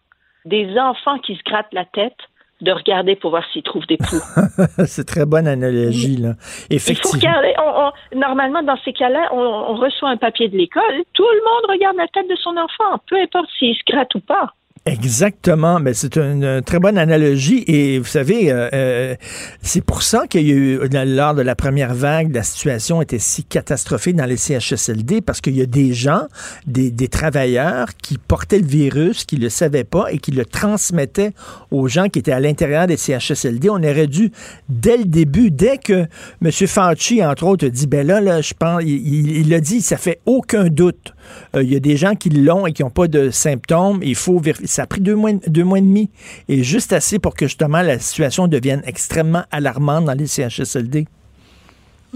des 0.45 0.78
enfants 0.80 1.20
qui 1.20 1.36
se 1.36 1.44
grattent 1.44 1.74
la 1.74 1.86
tête 1.86 2.18
de 2.61 2.72
regarder 2.72 3.15
pour 3.15 3.30
voir 3.31 3.44
s'ils 3.53 3.64
trouvent 3.64 3.86
des 3.88 3.98
poux. 3.98 4.22
C'est 4.86 5.06
très 5.06 5.26
bonne 5.26 5.48
analogie, 5.48 6.18
là. 6.18 6.34
Il 6.69 6.80
faut 6.80 6.91
Effectivement. 6.91 7.19
regarder. 7.19 7.53
On, 7.57 7.88
on- 8.15 8.19
normalement, 8.19 8.61
dans 8.64 8.77
ces 8.84 8.94
cas-là, 8.94 9.30
on, 9.31 9.38
on 9.40 9.76
reçoit 9.76 10.10
un 10.10 10.18
papier 10.18 10.49
de 10.49 10.57
l'école. 10.57 11.03
Tout 11.14 11.23
le 11.23 11.41
monde 11.49 11.72
regarde 11.77 11.95
la 11.98 12.07
tête 12.07 12.30
de 12.30 12.36
son 12.36 12.52
enfant, 12.57 13.02
peu 13.10 13.15
importe 13.19 13.48
s'il 13.57 13.73
se 13.76 13.81
gratte 13.90 14.14
ou 14.15 14.19
pas. 14.19 14.53
Exactement, 14.90 15.80
mais 15.80 15.94
c'est 15.94 16.18
une, 16.18 16.44
euh, 16.44 16.61
très 16.61 16.80
bonne 16.80 16.98
analogie 16.98 17.64
et 17.68 17.99
vous 17.99 18.07
savez, 18.07 18.52
euh, 18.52 18.70
euh, 18.74 19.16
c'est 19.61 19.84
pour 19.84 20.02
ça 20.02 20.26
qu'il 20.28 20.48
y 20.48 20.52
a 20.52 20.56
eu, 20.56 20.80
lors 21.06 21.36
de 21.36 21.44
la 21.44 21.56
première 21.56 21.94
vague, 21.94 22.34
la 22.34 22.41
situation 22.41 22.99
était 22.99 23.20
si 23.20 23.44
catastrophique 23.44 24.16
dans 24.16 24.26
les 24.26 24.38
CHSLD 24.38 25.22
parce 25.22 25.41
qu'il 25.41 25.56
y 25.56 25.61
a 25.61 25.68
des 25.68 25.94
gens, 25.94 26.24
des, 26.66 26.91
travailleurs 27.07 27.90
qui 28.02 28.18
portaient 28.18 28.57
le 28.57 28.66
virus, 28.66 29.26
qui 29.26 29.38
le 29.38 29.49
savaient 29.49 29.84
pas 29.84 30.11
et 30.11 30.18
qui 30.18 30.32
le 30.32 30.44
transmettaient 30.44 31.34
aux 31.70 31.88
gens 31.88 32.10
qui 32.10 32.18
étaient 32.18 32.32
à 32.32 32.40
l'intérieur 32.40 32.88
des 32.88 32.98
CHSLD. 32.98 33.70
On 33.70 33.84
aurait 33.84 34.07
dû, 34.07 34.32
dès 34.70 34.98
le 34.98 35.06
début, 35.06 35.52
dès 35.52 35.78
que 35.78 36.07
M. 36.44 36.52
Fauci, 36.52 37.24
entre 37.24 37.44
autres, 37.44 37.68
dit, 37.68 37.86
ben 37.86 38.07
là, 38.07 38.22
là 38.22 38.41
je 38.41 38.53
pense, 38.57 38.82
il, 38.84 39.07
il, 39.07 39.38
il 39.38 39.53
a 39.53 39.60
dit, 39.60 39.82
ça 39.82 39.98
fait 39.98 40.20
aucun 40.26 40.66
doute. 40.66 41.14
Euh, 41.56 41.64
Il 41.64 41.72
y 41.72 41.76
a 41.76 41.80
des 41.80 41.97
gens 41.97 42.15
qui 42.15 42.30
l'ont 42.30 42.65
et 42.68 42.73
qui 42.73 42.84
n'ont 42.84 42.89
pas 42.89 43.07
de 43.07 43.30
symptômes. 43.30 43.99
Il 44.03 44.15
faut 44.15 44.39
vérifier. 44.39 44.68
Ça 44.68 44.84
a 44.84 44.88
pris 44.88 45.01
deux 45.01 45.15
mois, 45.15 45.31
deux 45.47 45.64
mois 45.64 45.77
et 45.80 45.81
demi 45.81 46.10
et 46.47 46.64
juste 46.64 46.93
assez 46.93 47.19
pour 47.19 47.35
que 47.35 47.45
justement 47.47 47.81
la 47.81 47.99
situation 47.99 48.47
devienne 48.47 48.81
extrêmement 48.85 49.43
alarmante 49.51 50.06
dans 50.06 50.14
les 50.14 50.27
CHSLD. 50.27 51.07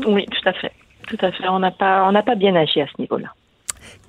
Oui, 0.05 0.25
tout 0.25 0.49
à 0.49 0.53
fait. 0.53 0.71
Tout 1.07 1.17
à 1.21 1.31
fait. 1.31 1.47
On 1.49 1.59
n'a 1.59 1.71
pas, 1.71 2.09
on 2.09 2.21
pas 2.23 2.35
bien 2.35 2.55
agi 2.55 2.81
à 2.81 2.87
ce 2.87 2.99
niveau-là. 3.01 3.27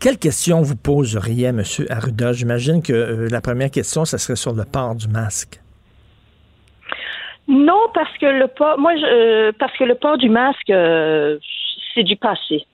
Quelle 0.01 0.19
question 0.19 0.63
vous 0.63 0.77
poseriez, 0.77 1.47
M. 1.47 1.63
Arruda? 1.91 2.33
J'imagine 2.33 2.83
que 2.83 2.93
euh, 2.93 3.29
la 3.31 3.41
première 3.41 3.71
question, 3.71 4.05
ça 4.05 4.19
serait 4.19 4.37
sur 4.37 4.53
le 4.53 4.65
port 4.65 4.95
du 4.95 5.09
masque. 5.09 5.61
Non, 7.49 7.81
parce 7.93 8.17
que 8.19 8.27
le 8.27 8.47
port, 8.49 8.79
moi, 8.79 8.97
je- 8.97 9.05
euh, 9.49 9.53
parce 9.59 9.77
que 9.77 9.85
le 9.85 9.95
port 9.97 10.17
du 10.17 10.31
masque, 10.31 10.71
euh, 10.71 11.39
c'est 11.95 12.03
du 12.05 12.17
passé. 12.17 12.65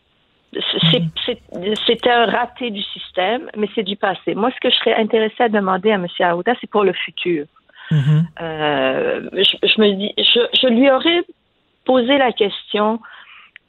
C'était 1.86 2.10
un 2.10 2.26
raté 2.26 2.70
du 2.70 2.82
système, 2.82 3.50
mais 3.56 3.68
c'est 3.74 3.84
du 3.84 3.96
passé. 3.96 4.34
Moi, 4.34 4.50
ce 4.50 4.60
que 4.60 4.70
je 4.70 4.76
serais 4.76 4.94
intéressée 4.94 5.44
à 5.44 5.48
demander 5.48 5.92
à 5.92 5.94
M. 5.94 6.06
Arruda, 6.18 6.54
c'est 6.60 6.70
pour 6.70 6.84
le 6.84 6.92
futur. 6.92 7.46
Euh, 7.92 9.28
je, 9.32 9.66
je 9.66 9.80
me 9.80 9.92
dis, 9.94 10.12
je, 10.16 10.40
je 10.60 10.68
lui 10.68 10.90
aurais 10.90 11.22
posé 11.84 12.18
la 12.18 12.32
question 12.32 13.00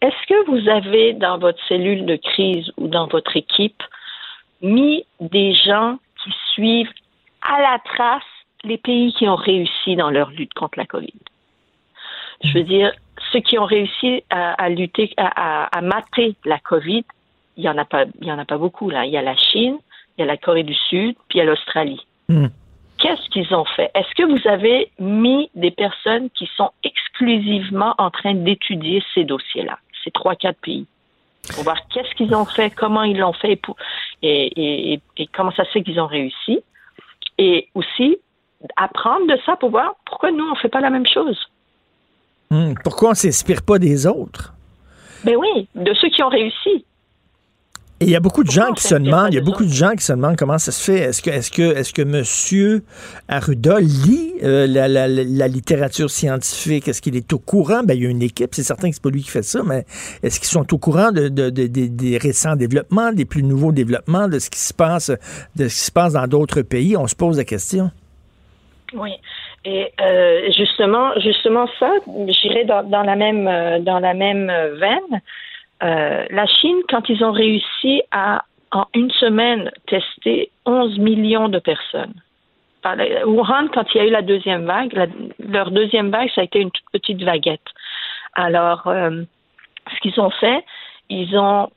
est-ce 0.02 0.28
que 0.28 0.46
vous 0.50 0.68
avez 0.68 1.14
dans 1.14 1.38
votre 1.38 1.64
cellule 1.68 2.06
de 2.06 2.16
crise 2.16 2.72
ou 2.78 2.88
dans 2.88 3.08
votre 3.08 3.38
équipe 3.38 3.84
mis 4.62 5.06
des 5.20 5.54
gens 5.54 6.00
qui 6.24 6.32
suivent 6.54 6.92
à 7.44 7.62
la 7.62 7.80
trace 7.86 8.24
les 8.64 8.78
pays 8.78 9.14
qui 9.14 9.28
ont 9.28 9.36
réussi 9.36 9.96
dans 9.96 10.10
leur 10.10 10.32
lutte 10.32 10.54
contre 10.56 10.80
la 10.80 10.86
COVID? 10.86 11.14
Je 12.44 12.54
veux 12.54 12.64
dire, 12.64 12.92
ceux 13.32 13.40
qui 13.40 13.58
ont 13.60 13.66
réussi 13.66 14.24
à, 14.30 14.54
à 14.54 14.70
lutter, 14.70 15.14
à, 15.18 15.28
à- 15.64 15.78
à 15.78 15.82
mater 15.82 16.36
la 16.46 16.60
COVID, 16.60 17.04
il 17.58 17.64
y 17.64 17.70
en 17.70 17.78
a 17.78 17.86
pas, 17.86 18.06
il 18.22 18.28
y 18.28 18.32
en 18.32 18.40
a 18.40 18.46
pas 18.46 18.58
beaucoup 18.58 18.90
là. 18.90 19.06
Il 19.06 19.12
y 19.12 19.18
a 19.18 19.22
la 19.22 19.36
Chine, 19.36 19.78
il 20.18 20.22
y 20.22 20.24
a 20.24 20.26
la 20.26 20.38
Corée 20.38 20.64
du 20.64 20.74
Sud, 20.74 21.16
puis 21.28 21.38
il 21.38 21.40
y 21.40 21.42
a 21.42 21.46
l'Australie 21.46 22.06
qu'est-ce 22.98 23.30
qu'ils 23.30 23.54
ont 23.56 23.66
fait? 23.66 23.90
Est-ce 23.96 24.14
que 24.16 24.24
vous 24.24 24.48
avez 24.48 24.92
mis 25.00 25.50
des 25.56 25.72
personnes 25.72 26.30
qui 26.30 26.48
sont 26.56 26.70
exclusivement 26.84 27.96
en 27.98 28.10
train 28.12 28.34
d'étudier 28.36 29.04
ces 29.14 29.24
dossiers-là, 29.24 29.80
ces 30.04 30.12
trois, 30.12 30.36
quatre 30.36 30.60
pays? 30.62 30.86
Pour 31.56 31.64
voir 31.64 31.78
qu'est-ce 31.90 32.14
qu'ils 32.16 32.34
ont 32.36 32.46
fait, 32.46 32.70
comment 32.70 33.04
ils 33.04 33.18
l'ont 33.18 33.34
fait 33.34 33.54
et, 33.54 33.56
pour- 33.56 33.76
et, 34.22 34.48
et- 34.56 34.94
et- 34.94 35.02
et 35.18 35.28
comment 35.28 35.52
ça 35.52 35.66
se 35.66 35.72
fait 35.72 35.82
qu'ils 35.84 36.00
ont 36.00 36.06
réussi. 36.08 36.60
Et 37.40 37.68
aussi, 37.74 38.18
apprendre 38.76 39.26
de 39.28 39.38
ça 39.46 39.56
pour 39.56 39.72
voir 39.72 39.96
pourquoi 40.06 40.32
nous, 40.32 40.46
on 40.46 40.52
ne 40.52 40.56
fait 40.58 40.70
pas 40.70 40.80
la 40.82 40.92
même 40.92 41.08
chose. 41.08 41.40
Hmm, 42.52 42.74
Pourquoi 42.84 43.10
on 43.10 43.12
ne 43.14 43.16
s'inspire 43.18 43.62
pas 43.64 43.80
des 43.80 44.06
autres? 44.06 44.54
Ben 45.24 45.36
oui, 45.38 45.68
de 45.76 45.94
ceux 45.94 46.10
qui 46.10 46.22
ont 46.22 46.30
réussi. 46.30 46.86
Et 48.02 48.06
il 48.06 48.10
y 48.10 48.16
a 48.16 48.20
beaucoup 48.20 48.44
de 48.44 48.50
gens 48.50 48.74
qui 48.74 48.82
se 48.82 48.96
demandent, 48.96 49.32
il 49.32 49.36
y 49.36 49.38
a 49.40 49.44
beaucoup 49.44 49.64
de 49.64 49.72
gens 49.72 49.92
qui 49.92 50.04
se 50.04 50.12
demandent 50.12 50.36
comment 50.36 50.58
ça 50.58 50.72
se 50.72 50.84
fait. 50.84 50.98
Est-ce 51.02 51.22
que, 51.22 51.30
est-ce 51.30 51.52
que, 51.52 51.62
est-ce 51.62 51.94
que 51.94 52.02
Monsieur 52.02 52.84
Arruda 53.28 53.80
lit 53.80 54.34
euh, 54.42 54.66
la, 54.66 54.88
la- 54.88 55.08
la- 55.08 55.24
la 55.24 55.48
littérature 55.48 56.10
scientifique? 56.10 56.88
Est-ce 56.88 57.00
qu'il 57.00 57.16
est 57.16 57.32
au 57.32 57.38
courant? 57.38 57.84
Ben, 57.84 57.94
il 57.94 58.02
y 58.04 58.08
a 58.08 58.10
une 58.10 58.24
équipe, 58.24 58.56
c'est 58.56 58.64
certain 58.64 58.90
que 58.90 58.96
c'est 58.96 59.04
pas 59.04 59.12
lui 59.12 59.22
qui 59.22 59.30
fait 59.30 59.44
ça, 59.44 59.62
mais 59.64 59.86
est-ce 60.24 60.40
qu'ils 60.40 60.50
sont 60.50 60.74
au 60.74 60.80
courant 60.80 61.12
de, 61.12 61.28
de- 61.30 61.52
de- 61.52 61.68
de- 61.68 61.86
des 61.88 62.18
récents 62.18 62.56
développements, 62.56 63.12
des 63.14 63.26
plus 63.26 63.44
nouveaux 63.44 63.72
développements, 63.72 64.28
de 64.28 64.40
ce 64.40 64.50
qui 64.50 64.60
se 64.60 64.74
passe, 64.74 65.12
de 65.56 65.68
ce 65.68 65.76
qui 65.76 65.82
se 65.86 65.92
passe 65.92 66.14
dans 66.14 66.26
d'autres 66.28 66.64
pays? 66.64 66.98
On 66.98 67.06
se 67.06 67.16
pose 67.16 67.38
la 67.38 67.46
question. 67.46 67.92
Oui. 68.96 69.12
Et 69.64 69.92
euh, 70.02 70.52
justement, 70.58 71.12
justement 71.20 71.68
ça, 71.80 71.92
j'irais 72.28 72.66
dans, 72.66 73.04
la 73.04 73.16
même 73.16 73.84
dans 73.84 74.00
la 74.00 74.14
même 74.14 74.50
euh, 74.50 74.76
veine. 74.76 75.22
Euh, 75.84 76.26
la 76.30 76.46
Chine, 76.48 76.78
quand 76.90 77.10
ils 77.10 77.24
ont 77.24 77.32
réussi 77.32 78.02
à 78.12 78.44
en 78.72 78.86
une 78.96 79.12
semaine 79.12 79.70
tester 79.88 80.50
11 80.66 80.98
millions 81.00 81.50
de 81.50 81.60
personnes. 81.60 82.14
Wuhan, 83.26 83.68
quand 83.74 83.84
il 83.94 83.98
y 83.98 84.00
a 84.00 84.08
eu 84.08 84.12
la 84.12 84.22
deuxième 84.22 84.66
vague, 84.66 85.10
leur 85.40 85.72
deuxième 85.72 86.10
vague, 86.10 86.30
ça 86.34 86.42
a 86.42 86.44
été 86.46 86.60
une 86.60 86.72
toute 86.72 86.90
petite 86.92 87.22
vaguette. 87.22 87.68
Alors, 88.34 88.84
ce 88.86 90.00
qu'ils 90.02 90.20
ont 90.20 90.32
fait, 90.32 90.64
ils 91.10 91.38
ont 91.38 91.70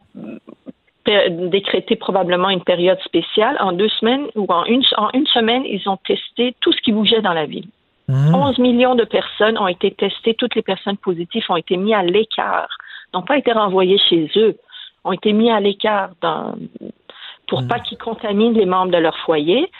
décrété 1.06 1.96
probablement 1.96 2.50
une 2.50 2.62
période 2.62 2.98
spéciale. 3.04 3.56
En 3.60 3.72
deux 3.72 3.88
semaines 3.88 4.26
ou 4.34 4.46
en 4.48 4.64
une, 4.64 4.82
en 4.96 5.10
une 5.12 5.26
semaine, 5.26 5.62
ils 5.66 5.88
ont 5.88 5.98
testé 5.98 6.54
tout 6.60 6.72
ce 6.72 6.80
qui 6.80 6.92
bougeait 6.92 7.20
dans 7.22 7.32
la 7.32 7.46
ville. 7.46 7.66
11 8.34 8.58
millions 8.58 8.94
de 8.94 9.04
personnes 9.04 9.56
ont 9.58 9.66
été 9.66 9.90
testées, 9.90 10.34
toutes 10.34 10.54
les 10.54 10.62
personnes 10.62 10.98
positives 10.98 11.44
ont 11.48 11.56
été 11.56 11.76
mises 11.76 11.94
à 11.94 12.02
l'écart, 12.02 12.68
n'ont 13.14 13.22
pas 13.22 13.38
été 13.38 13.52
renvoyées 13.52 13.98
chez 13.98 14.30
eux, 14.36 14.56
ont 15.04 15.12
été 15.12 15.32
mis 15.32 15.50
à 15.50 15.60
l'écart 15.60 16.10
dans- 16.20 16.54
pour 17.48 17.66
pas 17.66 17.78
qu'ils 17.80 17.98
contaminent 17.98 18.54
les 18.54 18.66
membres 18.66 18.92
de 18.92 18.98
leur 18.98 19.16
foyer. 19.18 19.70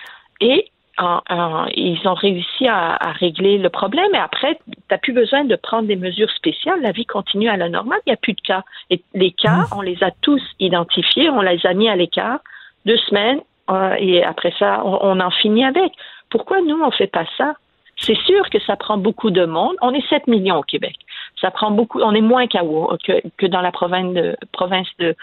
Et 0.41 0.71
ils 0.99 2.01
ont 2.05 2.15
réussi 2.15 2.69
à, 2.69 2.97
régler 3.19 3.59
le 3.59 3.69
problème 3.69 4.15
et 4.15 4.19
après, 4.19 4.59
tu 4.65 4.79
n'as 4.91 4.99
plus 4.99 5.13
besoin 5.13 5.45
de 5.45 5.57
prendre 5.57 5.89
des 5.89 5.97
mesures 5.97 6.31
spéciales. 6.31 6.81
La 6.81 6.93
vie 6.93 7.07
continue 7.07 7.49
à 7.49 7.57
la 7.57 7.69
normale. 7.69 8.01
Il 8.07 8.11
n'y 8.11 8.15
a 8.15 8.19
plus 8.19 8.35
de 8.35 8.41
cas. 8.41 8.63
Et 8.91 9.03
les 9.15 9.33
cas, 9.33 9.57
mmh. 9.57 9.67
on 9.77 9.81
les 9.81 10.03
a 10.03 10.11
tous 10.23 10.43
identifiés, 10.61 11.31
on 11.31 11.41
les 11.41 11.65
a 11.67 11.75
mis 11.75 11.89
à 11.89 11.97
l'écart. 11.97 12.41
Deux 12.87 12.99
semaines, 12.99 13.41
euh, 13.71 13.95
et 13.99 14.23
après 14.23 14.53
ça, 14.59 14.83
on, 14.85 15.19
en 15.21 15.31
finit 15.31 15.65
avec. 15.65 15.93
Pourquoi 16.31 16.61
nous, 16.61 16.81
on 16.83 16.91
fait 16.91 17.07
pas 17.07 17.25
ça? 17.37 17.55
C'est 17.97 18.19
sûr 18.27 18.51
que 18.51 18.59
ça 18.61 18.77
prend 18.77 18.99
beaucoup 18.99 19.31
de 19.31 19.45
monde. 19.45 19.77
On 19.81 19.95
est 19.95 20.07
7 20.09 20.27
millions 20.27 20.59
au 20.59 20.63
Québec. 20.63 20.97
Ça 21.41 21.51
prend 21.51 21.71
beaucoup. 21.71 22.01
On 22.03 22.13
est 22.13 22.21
moins 22.21 22.47
que, 22.47 23.29
que 23.39 23.47
dans 23.47 23.61
la 23.61 23.71
province 23.71 24.13
de, 24.13 24.37
province 24.53 24.89
de 24.99 25.15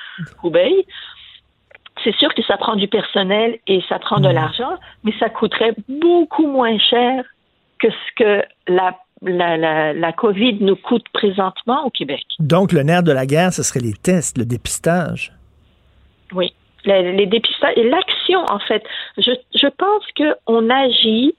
Hubei 0.43 0.85
c'est 2.03 2.15
sûr 2.15 2.33
que 2.33 2.43
ça 2.43 2.57
prend 2.57 2.75
du 2.75 2.87
personnel 2.87 3.57
et 3.67 3.81
ça 3.89 3.99
prend 3.99 4.19
de 4.19 4.29
mmh. 4.29 4.33
l'argent, 4.33 4.77
mais 5.03 5.13
ça 5.19 5.29
coûterait 5.29 5.75
beaucoup 5.87 6.47
moins 6.47 6.77
cher 6.77 7.23
que 7.79 7.89
ce 7.89 8.15
que 8.15 8.45
la, 8.67 8.95
la, 9.21 9.93
la, 9.93 10.11
COVID 10.13 10.57
nous 10.61 10.75
coûte 10.75 11.05
présentement 11.13 11.85
au 11.85 11.89
Québec. 11.89 12.23
Donc, 12.39 12.71
le 12.71 12.83
nerf 12.83 13.03
de 13.03 13.11
la 13.11 13.25
guerre, 13.25 13.53
ce 13.53 13.63
serait 13.63 13.79
les 13.79 13.93
tests, 13.93 14.37
le 14.37 14.45
dépistage. 14.45 15.31
Oui, 16.33 16.53
les, 16.85 17.25
dépistages 17.25 17.73
et 17.75 17.89
l'action, 17.89 18.43
en 18.49 18.59
fait. 18.59 18.83
Je, 19.17 19.31
je 19.55 19.67
pense 19.67 20.03
qu'on 20.15 20.69
agit, 20.69 21.35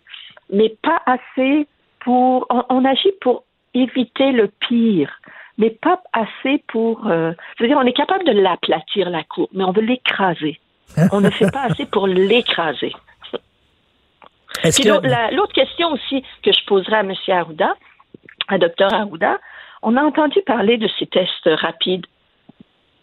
mais 0.53 0.75
pas 0.83 1.01
assez 1.07 1.67
pour. 2.01 2.47
On, 2.69 2.85
agit 2.85 3.13
pour 3.21 3.45
éviter 3.75 4.33
le 4.33 4.49
pire 4.69 5.11
mais 5.59 5.71
pas 5.71 6.01
assez 6.13 6.63
pour. 6.69 7.07
Euh, 7.07 7.33
je 7.57 7.65
veux 7.65 7.69
dire, 7.69 7.79
on 7.79 7.87
est 7.87 7.93
capable 7.93 8.25
de 8.25 8.33
l'aplatir, 8.33 9.11
la 9.11 9.25
cour, 9.25 9.49
mais 9.53 9.65
on 9.65 9.73
veut 9.73 9.83
l'écraser. 9.83 10.59
on 11.13 11.21
ne 11.21 11.31
fait 11.31 11.51
pas 11.51 11.63
assez 11.63 11.87
pour 11.87 12.07
l'écraser. 12.07 12.93
L'autre 15.33 15.55
question 15.55 15.93
aussi 15.93 16.23
que 16.43 16.53
je 16.53 16.65
poserai 16.67 16.97
à 16.97 17.01
M. 17.01 17.15
Arruda, 17.29 17.75
à 18.49 18.59
Dr. 18.59 18.93
Arruda, 18.93 19.39
on 19.83 19.97
a 19.97 20.03
entendu 20.03 20.41
parler 20.47 20.77
de 20.77 20.89
ces 20.99 21.07
tests 21.07 21.49
rapides 21.61 22.07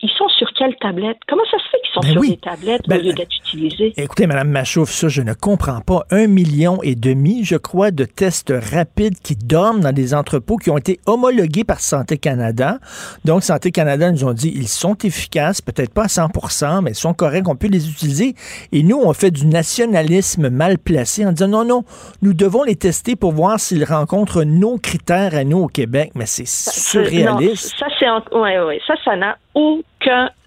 ils 0.02 0.10
sont 0.18 0.28
sur 0.30 0.48
quelle 0.54 0.76
tablette? 0.78 1.18
Comment 1.28 1.44
ça 1.52 1.58
se 1.58 1.70
fait 1.70 1.78
qu'ils 1.82 1.94
sont 1.94 2.00
ben 2.02 2.12
sur 2.14 2.22
des 2.22 2.38
tablettes 2.38 2.82
au 2.86 2.90
ben, 2.90 3.02
lieu 3.02 3.14
d'être 3.14 3.36
utilisés? 3.36 3.94
Écoutez, 3.98 4.28
Mme 4.28 4.50
Machouf, 4.50 4.90
ça, 4.90 5.10
je 5.10 5.22
ne 5.22 5.34
comprends 5.34 5.82
pas. 5.82 6.06
Un 6.12 6.28
million 6.28 6.82
et 6.84 6.96
demi, 6.96 7.44
je 7.44 7.58
crois, 7.58 7.92
de 7.92 8.06
tests 8.06 8.54
rapides 8.72 9.20
qui 9.22 9.36
dorment 9.36 9.82
dans 9.82 9.92
des 9.92 10.14
entrepôts 10.14 10.58
qui 10.58 10.70
ont 10.70 10.78
été 10.78 11.00
homologués 11.06 11.66
par 11.66 11.80
Santé 11.80 12.18
Canada. 12.18 12.80
Donc, 13.26 13.44
Santé 13.44 13.72
Canada 13.72 14.12
nous 14.12 14.24
ont 14.24 14.34
dit, 14.34 14.52
ils 14.56 14.68
sont 14.68 14.96
efficaces, 15.04 15.62
peut-être 15.62 15.94
pas 15.94 16.04
à 16.04 16.08
100% 16.08 16.82
mais 16.82 16.92
ils 16.92 16.96
sont 16.96 17.14
corrects, 17.14 17.48
on 17.48 17.56
peut 17.56 17.68
les 17.68 17.90
utiliser. 17.90 18.36
Et 18.72 18.84
nous, 18.84 18.98
on 18.98 19.14
fait 19.14 19.32
du 19.32 19.46
nationalisme 19.46 20.50
mal 20.50 20.78
placé 20.78 21.26
en 21.26 21.32
disant, 21.32 21.48
non, 21.48 21.66
non, 21.66 21.84
nous 22.22 22.34
devons 22.34 22.64
les 22.64 22.76
tester 22.76 23.16
pour 23.16 23.34
voir 23.34 23.60
s'ils 23.60 23.84
rencontrent 23.84 24.44
nos 24.44 24.78
critères 24.78 25.36
à 25.36 25.44
nous 25.44 25.60
au 25.60 25.68
Québec. 25.68 26.12
Mais 26.16 26.26
c'est 26.26 26.48
surréaliste. 26.48 27.76
ça, 27.78 27.88
c'est... 28.00 28.08
Ouais, 28.36 28.60
ouais. 28.60 28.80
Ça, 28.88 28.94
ça 29.04 29.16
n'a 29.16 29.38
aucun 29.54 29.89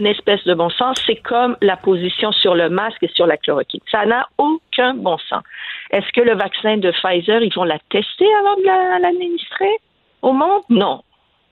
espèce 0.05 0.45
de 0.45 0.55
bon 0.55 0.71
sens. 0.71 1.03
C'est 1.07 1.17
comme 1.17 1.57
la 1.61 1.77
position 1.77 2.33
sur 2.33 2.55
le 2.55 2.69
masque 2.69 3.03
et 3.03 3.11
sur 3.15 3.27
la 3.27 3.37
chloroquine. 3.37 3.81
Ça 3.91 4.05
n'a 4.07 4.27
aucun 4.39 4.95
bon 4.95 5.19
sens. 5.29 5.43
Est-ce 5.91 6.11
que 6.13 6.21
le 6.21 6.35
vaccin 6.35 6.79
de 6.79 6.91
Pfizer, 6.91 7.43
ils 7.43 7.53
vont 7.55 7.65
la 7.65 7.79
tester 7.91 8.29
avant 8.41 8.57
de 8.57 9.03
l'administrer 9.03 9.71
au 10.23 10.33
monde? 10.33 10.63
Non. 10.69 11.03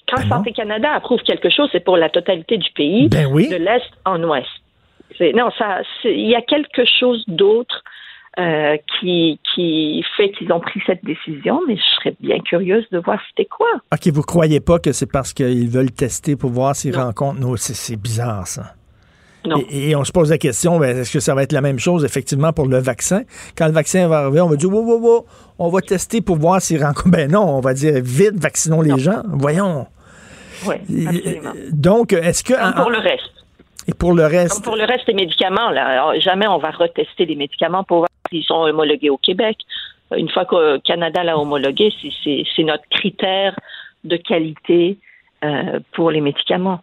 Quand 0.08 0.22
ben 0.22 0.28
Santé 0.28 0.52
Canada 0.52 0.92
approuve 0.92 1.22
quelque 1.22 1.50
chose, 1.50 1.68
c'est 1.72 1.84
pour 1.84 1.96
la 1.96 2.08
totalité 2.08 2.58
du 2.58 2.70
pays, 2.72 3.08
ben 3.08 3.28
de 3.32 3.56
l'Est 3.56 3.90
en 4.04 4.22
Ouest. 4.22 4.48
Non, 5.34 5.50
ça, 5.58 5.82
il 6.04 6.28
y 6.28 6.34
a 6.34 6.40
quelque 6.40 6.84
chose 6.84 7.24
d'autre 7.28 7.82
euh, 8.38 8.76
qui, 9.00 9.40
qui 9.54 10.04
fait 10.16 10.30
qu'ils 10.30 10.52
ont 10.52 10.60
pris 10.60 10.80
cette 10.86 11.04
décision, 11.04 11.60
mais 11.66 11.76
je 11.76 11.82
serais 11.96 12.16
bien 12.20 12.38
curieuse 12.38 12.86
de 12.92 12.98
voir 12.98 13.20
c'était 13.28 13.48
quoi. 13.48 13.66
OK, 13.92 14.06
vous 14.06 14.22
croyez 14.22 14.60
pas 14.60 14.78
que 14.78 14.92
c'est 14.92 15.10
parce 15.10 15.32
qu'ils 15.32 15.68
veulent 15.68 15.90
tester 15.90 16.36
pour 16.36 16.50
voir 16.50 16.76
s'ils 16.76 16.96
rencontrent 16.96 17.40
nos... 17.40 17.56
C'est 17.56 17.96
bizarre, 17.96 18.46
ça. 18.46 18.74
Non. 19.44 19.56
Et, 19.70 19.96
on 19.96 20.04
se 20.04 20.12
pose 20.12 20.30
la 20.30 20.38
question, 20.38 20.78
ben, 20.78 20.98
est-ce 20.98 21.12
que 21.12 21.18
ça 21.18 21.34
va 21.34 21.42
être 21.42 21.52
la 21.52 21.60
même 21.60 21.78
chose, 21.78 22.04
effectivement, 22.04 22.52
pour 22.52 22.66
le 22.66 22.78
vaccin? 22.78 23.22
Quand 23.56 23.66
le 23.66 23.72
vaccin 23.72 24.06
va 24.06 24.18
arriver, 24.18 24.40
on 24.40 24.48
va 24.48 24.56
dire, 24.56 24.70
wow, 24.70 24.84
wow, 24.84 25.00
wow, 25.00 25.26
on 25.58 25.68
va 25.68 25.80
tester 25.80 26.20
pour 26.20 26.36
voir 26.36 26.60
s'ils 26.60 26.82
rencontrent. 26.82 27.08
Ben 27.08 27.30
non, 27.30 27.56
on 27.56 27.60
va 27.60 27.74
dire, 27.74 27.94
vite, 27.96 28.34
vaccinons 28.34 28.82
les 28.82 28.98
gens. 28.98 29.22
Voyons. 29.26 29.86
Oui, 30.66 30.76
absolument. 31.06 31.52
Donc, 31.72 32.12
est-ce 32.12 32.44
que... 32.44 32.52
pour 32.80 32.90
le 32.90 32.98
reste. 32.98 33.32
Et 33.88 33.94
pour 33.94 34.12
le 34.12 34.26
reste? 34.26 34.62
pour 34.62 34.76
le 34.76 34.84
reste 34.84 35.06
des 35.06 35.14
médicaments, 35.14 35.70
là, 35.70 36.16
jamais 36.20 36.46
on 36.46 36.58
va 36.58 36.70
retester 36.70 37.24
les 37.24 37.34
médicaments 37.34 37.82
pour 37.82 38.06
s'ils 38.30 38.44
sont 38.44 38.62
homologués 38.62 39.10
au 39.10 39.18
Québec. 39.18 39.58
Une 40.16 40.28
fois 40.30 40.44
que 40.44 40.78
Canada 40.78 41.22
l'a 41.22 41.38
homologué, 41.38 41.92
c'est 42.24 42.62
notre 42.64 42.84
critère 42.90 43.58
de 44.04 44.16
qualité 44.16 44.98
euh, 45.44 45.80
pour 45.92 46.10
les 46.10 46.20
médicaments. 46.20 46.80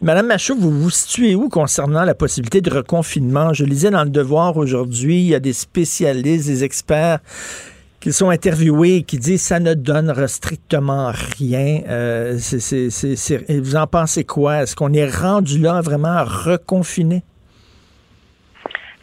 Madame 0.00 0.26
Machou, 0.26 0.56
vous 0.56 0.70
vous 0.70 0.90
situez 0.90 1.34
où 1.34 1.48
concernant 1.48 2.04
la 2.04 2.14
possibilité 2.14 2.60
de 2.60 2.70
reconfinement? 2.70 3.52
Je 3.52 3.64
lisais 3.64 3.90
dans 3.90 4.02
le 4.02 4.10
Devoir 4.10 4.56
aujourd'hui, 4.56 5.16
il 5.16 5.28
y 5.28 5.34
a 5.34 5.40
des 5.40 5.52
spécialistes, 5.52 6.48
des 6.48 6.64
experts 6.64 7.20
qui 8.00 8.12
sont 8.12 8.30
interviewés 8.30 8.96
et 8.96 9.02
qui 9.02 9.18
disent 9.18 9.42
ça 9.42 9.60
ne 9.60 9.74
donne 9.74 10.12
strictement 10.26 11.12
rien. 11.38 11.82
Euh, 11.88 12.38
vous 13.48 13.76
en 13.76 13.86
pensez 13.86 14.24
quoi? 14.24 14.62
Est-ce 14.62 14.74
qu'on 14.74 14.92
est 14.92 15.08
rendu 15.08 15.58
là 15.58 15.80
vraiment 15.80 16.08
à 16.08 16.24
reconfiner? 16.24 17.22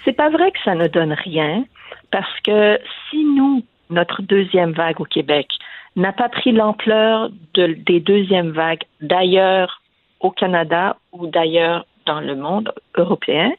C'est 0.04 0.18
pas 0.18 0.30
vrai 0.30 0.52
que 0.52 0.58
ça 0.66 0.74
ne 0.76 0.88
donne 0.88 1.14
rien 1.14 1.64
parce 2.12 2.40
que 2.42 2.80
si 3.10 3.24
nous, 3.24 3.64
notre 3.90 4.22
deuxième 4.22 4.72
vague 4.72 5.00
au 5.02 5.06
Québec, 5.06 5.48
n'a 5.96 6.14
pas 6.14 6.30
pris 6.30 6.52
l'ampleur 6.52 7.30
de, 7.54 7.78
des 7.86 8.00
deuxièmes 8.00 8.52
vagues 8.52 8.84
d'ailleurs 9.02 9.82
au 10.20 10.32
Canada 10.32 10.98
ou 11.12 11.28
d'ailleurs 11.28 11.86
dans 12.06 12.20
le 12.20 12.36
monde 12.36 12.72
européen, 12.96 13.52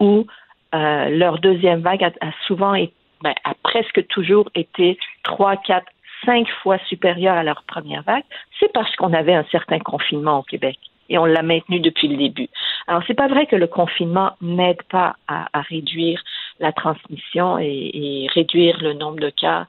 où 0.00 0.26
euh, 0.74 1.08
leur 1.10 1.38
deuxième 1.38 1.80
vague 1.80 2.02
a 2.02 2.10
souvent 2.46 2.74
été 2.74 2.94
ben, 3.24 3.34
a 3.44 3.54
presque 3.62 4.06
toujours 4.08 4.50
été 4.54 4.98
trois, 5.22 5.56
quatre, 5.56 5.90
cinq 6.26 6.46
fois 6.62 6.76
supérieure 6.88 7.36
à 7.36 7.42
leur 7.42 7.62
première 7.62 8.02
vague, 8.02 8.24
c'est 8.60 8.70
parce 8.70 8.94
qu'on 8.96 9.14
avait 9.14 9.32
un 9.32 9.46
certain 9.50 9.78
confinement 9.78 10.40
au 10.40 10.42
Québec 10.42 10.78
et 11.08 11.16
on 11.16 11.24
l'a 11.24 11.42
maintenu 11.42 11.80
depuis 11.80 12.08
le 12.08 12.18
début. 12.18 12.48
Alors, 12.86 13.02
c'est 13.06 13.14
pas 13.14 13.28
vrai 13.28 13.46
que 13.46 13.56
le 13.56 13.66
confinement 13.66 14.32
n'aide 14.42 14.82
pas 14.90 15.16
à, 15.26 15.48
réduire 15.62 16.22
la 16.60 16.72
transmission 16.72 17.58
et, 17.58 18.26
réduire 18.34 18.78
le 18.80 18.92
nombre 18.94 19.20
de 19.20 19.30
cas 19.30 19.66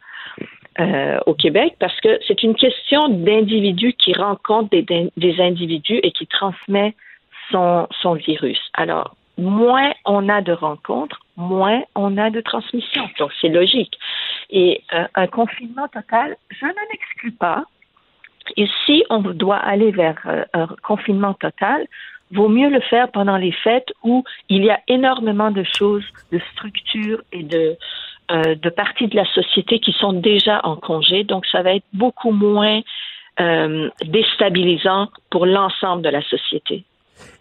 euh, 0.79 1.19
au 1.25 1.33
Québec 1.33 1.75
parce 1.79 1.99
que 2.01 2.19
c'est 2.27 2.43
une 2.43 2.55
question 2.55 3.07
d'individus 3.09 3.93
qui 3.93 4.13
rencontrent 4.13 4.69
des, 4.69 5.41
individus 5.41 5.99
et 6.03 6.11
qui 6.11 6.27
transmet 6.27 6.95
son, 7.51 7.87
son 8.01 8.13
virus. 8.13 8.59
Alors, 8.73 9.15
moins 9.37 9.93
on 10.05 10.29
a 10.29 10.41
de 10.41 10.51
rencontres, 10.53 11.19
moins 11.37 11.83
on 11.95 12.17
a 12.17 12.29
de 12.29 12.41
transmission. 12.41 13.09
Donc, 13.19 13.31
c'est 13.41 13.49
logique. 13.49 13.97
Et 14.49 14.83
euh, 14.93 15.07
un 15.15 15.27
confinement 15.27 15.87
total, 15.87 16.37
je 16.49 16.65
ne 16.65 16.91
l'exclus 16.91 17.31
pas. 17.31 17.63
Et 18.57 18.67
si 18.85 19.03
on 19.09 19.19
doit 19.19 19.57
aller 19.57 19.91
vers 19.91 20.21
euh, 20.27 20.45
un 20.53 20.67
confinement 20.83 21.33
total, 21.33 21.87
vaut 22.31 22.49
mieux 22.49 22.69
le 22.69 22.81
faire 22.81 23.11
pendant 23.11 23.37
les 23.37 23.51
fêtes 23.51 23.91
où 24.03 24.23
il 24.49 24.63
y 24.63 24.69
a 24.69 24.79
énormément 24.87 25.51
de 25.51 25.63
choses, 25.77 26.03
de 26.31 26.39
structures 26.53 27.21
et 27.31 27.43
de, 27.43 27.77
euh, 28.31 28.55
de 28.55 28.69
parties 28.69 29.07
de 29.07 29.15
la 29.15 29.25
société 29.25 29.79
qui 29.79 29.93
sont 29.93 30.13
déjà 30.13 30.61
en 30.63 30.75
congé. 30.75 31.23
Donc, 31.23 31.45
ça 31.45 31.61
va 31.61 31.75
être 31.75 31.85
beaucoup 31.93 32.31
moins 32.31 32.81
déstabilisant 34.05 35.09
pour 35.29 35.45
l'ensemble 35.45 36.01
de 36.03 36.07
la 36.07 36.21
société. 36.21 36.85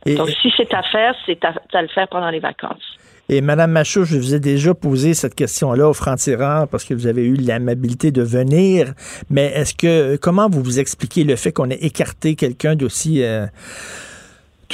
Donc, 0.06 0.28
si 0.42 0.52
c'est 0.56 0.72
à 0.74 0.82
faire, 0.82 1.14
c'est 1.26 1.42
à, 1.44 1.82
le 1.82 1.88
faire 1.88 2.08
pendant 2.08 2.30
les 2.30 2.40
vacances. 2.40 2.98
Et 3.30 3.40
Madame 3.40 3.70
Machou, 3.70 4.04
je 4.04 4.16
vous 4.16 4.34
ai 4.34 4.40
déjà 4.40 4.74
posé 4.74 5.14
cette 5.14 5.34
question-là 5.34 5.88
au 5.88 5.94
franc-tireur 5.94 6.68
parce 6.68 6.84
que 6.84 6.92
vous 6.92 7.06
avez 7.06 7.24
eu 7.24 7.36
l'amabilité 7.36 8.10
de 8.10 8.22
venir. 8.22 8.92
Mais 9.30 9.46
est-ce 9.46 9.74
que 9.74 10.16
comment 10.16 10.50
vous 10.50 10.62
vous 10.62 10.78
expliquez 10.78 11.24
le 11.24 11.34
fait 11.36 11.50
qu'on 11.50 11.70
ait 11.70 11.78
écarté 11.80 12.34
quelqu'un 12.34 12.76
d'aussi 12.76 13.22
euh, 13.22 13.46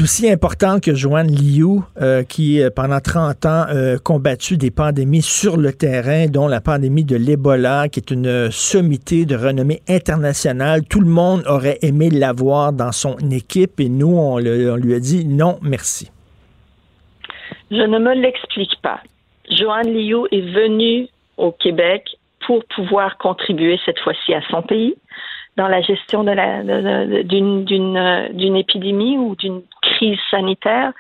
aussi 0.03 0.31
important 0.31 0.79
que 0.81 0.95
Joanne 0.95 1.31
Liu, 1.31 1.81
euh, 2.01 2.23
qui 2.23 2.63
euh, 2.63 2.71
pendant 2.75 3.01
30 3.01 3.47
ans 3.47 3.65
a 3.69 3.99
combattu 3.99 4.57
des 4.57 4.71
pandémies 4.71 5.23
sur 5.23 5.57
le 5.57 5.73
terrain, 5.73 6.27
dont 6.27 6.49
la 6.49 6.61
pandémie 6.61 7.05
de 7.05 7.17
l'Ebola, 7.17 7.89
qui 7.89 8.01
est 8.01 8.11
une 8.11 8.51
sommité 8.51 9.25
de 9.25 9.37
renommée 9.37 9.83
internationale. 9.89 10.85
Tout 10.89 11.01
le 11.01 11.09
monde 11.09 11.43
aurait 11.47 11.79
aimé 11.83 12.11
l'avoir 12.11 12.73
dans 12.73 12.93
son 12.93 13.17
équipe 13.31 13.81
et 13.81 13.89
nous, 13.89 14.17
on, 14.17 14.39
lui 14.39 14.95
a 14.95 15.01
dit 15.01 15.27
non, 15.27 15.59
merci. 15.63 16.11
Je 17.71 17.83
ne 17.83 17.99
me 17.99 18.15
l'explique 18.15 18.81
pas. 18.83 19.01
Joanne 19.51 19.93
Liu 19.93 20.27
est 20.31 20.53
venue 20.53 21.09
au 21.37 21.53
Québec 21.53 22.05
pour 22.47 22.65
pouvoir 22.75 23.19
contribuer 23.19 23.79
cette 23.85 23.99
fois-ci 23.99 24.35
à 24.35 24.41
son 24.51 24.63
pays 24.63 24.95
dans 25.61 25.69
la 25.69 25.83
gestion 25.83 26.25
de 26.25 26.31
la 26.31 26.63
d'une 27.23 27.65
d'une 27.65 27.97
euh, 27.99 28.29
d'une 28.33 28.57
épidémie 28.57 29.19
ou 29.19 29.37
d'une 29.37 29.61
crise 29.83 30.19
sanitaire. 30.31 30.93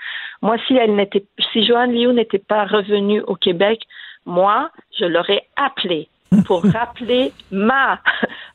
Moi, 0.43 0.57
si 0.67 0.75
elle 0.77 0.95
n'était, 0.97 1.25
si 1.51 1.67
Joanne 1.67 1.93
Liu 1.93 2.13
n'était 2.13 2.45
pas 2.53 2.65
revenue 2.67 3.23
au 3.23 3.37
Québec, 3.47 3.79
Moi, 4.27 4.71
je 4.99 5.07
l'aurais 5.07 5.45
appelé 5.57 6.09
pour 6.47 6.63
rappeler 6.79 7.33
ma 7.51 8.01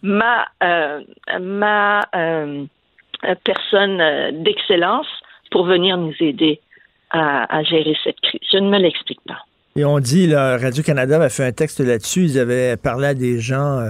ma 0.03 0.45
euh, 0.61 1.01
ma 1.41 2.01
euh, 2.15 2.65
personne 3.43 3.97
d'excellence 4.43 5.11
pour 5.49 5.65
venir 5.65 5.97
nous 5.97 6.17
aider 6.19 6.59
à, 7.09 7.57
à 7.57 7.63
gérer 7.63 7.97
cette 8.03 8.19
crise. 8.21 8.45
Je 8.53 8.59
ne 8.59 8.69
me 8.69 8.77
l'explique 8.77 9.23
pas. 9.27 9.41
Et 9.77 9.83
on 9.83 9.99
dit, 9.99 10.25
là, 10.27 10.57
Radio-Canada 10.57 11.15
avait 11.17 11.29
fait 11.29 11.43
un 11.43 11.51
texte 11.51 11.81
là-dessus, 11.81 12.25
ils 12.25 12.39
avaient 12.39 12.77
parlé 12.77 13.07
à 13.07 13.13
des 13.13 13.39
gens 13.41 13.79
euh, 13.79 13.89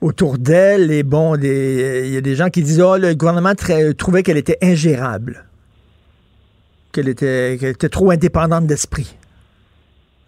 autour 0.00 0.38
d'elle, 0.38 0.90
et 0.90 1.02
bon, 1.02 1.34
il 1.36 2.08
y 2.12 2.16
a 2.16 2.20
des 2.20 2.34
gens 2.34 2.48
qui 2.50 2.62
disent, 2.62 2.80
oh, 2.80 2.96
le 2.96 3.14
gouvernement 3.14 3.52
trouvait 3.96 4.22
qu'elle 4.22 4.36
était 4.36 4.58
ingérable, 4.62 5.44
qu'elle 6.92 7.08
était, 7.08 7.54
était 7.54 7.88
trop 7.88 8.10
indépendante 8.10 8.66
d'esprit. 8.66 9.16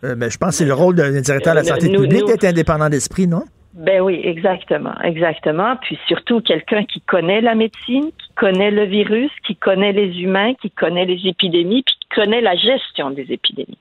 Euh, 0.05 0.15
ben, 0.15 0.31
je 0.31 0.39
pense 0.39 0.51
que 0.51 0.55
c'est 0.57 0.65
le 0.65 0.75
rôle 0.75 0.95
d'un 0.97 1.21
directeur 1.21 1.55
de 1.55 1.61
la 1.61 1.65
Euh, 1.65 1.69
santé 1.69 1.89
nous- 1.89 2.01
publique 2.03 2.27
d'être 2.27 2.45
indépendant 2.45 2.89
d'esprit, 2.89 3.27
non? 3.27 3.45
Ben 3.75 4.01
oui, 4.01 4.21
exactement, 4.25 4.95
exactement. 5.05 5.77
Puis 5.77 5.97
surtout 6.09 6.41
quelqu'un 6.41 6.85
qui 6.85 7.01
connaît 7.03 7.41
la 7.41 7.55
médecine, 7.55 8.07
qui 8.19 8.29
connaît 8.35 8.73
le 8.73 8.85
virus, 8.85 9.31
qui 9.47 9.55
connaît 9.55 9.93
les 9.93 10.19
humains, 10.21 10.55
qui 10.61 10.71
connaît 10.73 11.05
les 11.05 11.21
épidémies, 11.29 11.85
puis 11.85 11.95
qui 12.01 12.09
connaît 12.21 12.41
la 12.41 12.57
gestion 12.57 13.11
des 13.11 13.27
épidémies. 13.31 13.79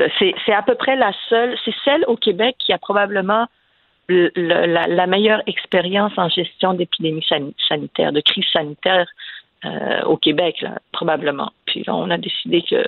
Euh, 0.00 0.08
C'est 0.18 0.34
c'est 0.44 0.52
à 0.52 0.62
peu 0.62 0.74
près 0.74 0.96
la 0.96 1.12
seule, 1.28 1.54
c'est 1.64 1.74
celle 1.84 2.04
au 2.08 2.16
Québec 2.16 2.56
qui 2.58 2.72
a 2.72 2.78
probablement 2.78 3.46
la, 4.08 5.06
meilleure 5.06 5.42
expérience 5.46 6.12
en 6.16 6.28
gestion 6.28 6.74
d'épidémies 6.74 7.24
sani- 7.28 7.54
sanitaires, 7.68 8.12
de 8.12 8.20
crise 8.20 8.44
sanitaire 8.52 9.06
euh, 9.64 10.02
au 10.02 10.16
Québec, 10.16 10.60
là, 10.60 10.78
probablement. 10.92 11.52
Puis 11.66 11.84
là, 11.86 11.94
on 11.94 12.10
a 12.10 12.18
décidé 12.18 12.62
que 12.62 12.84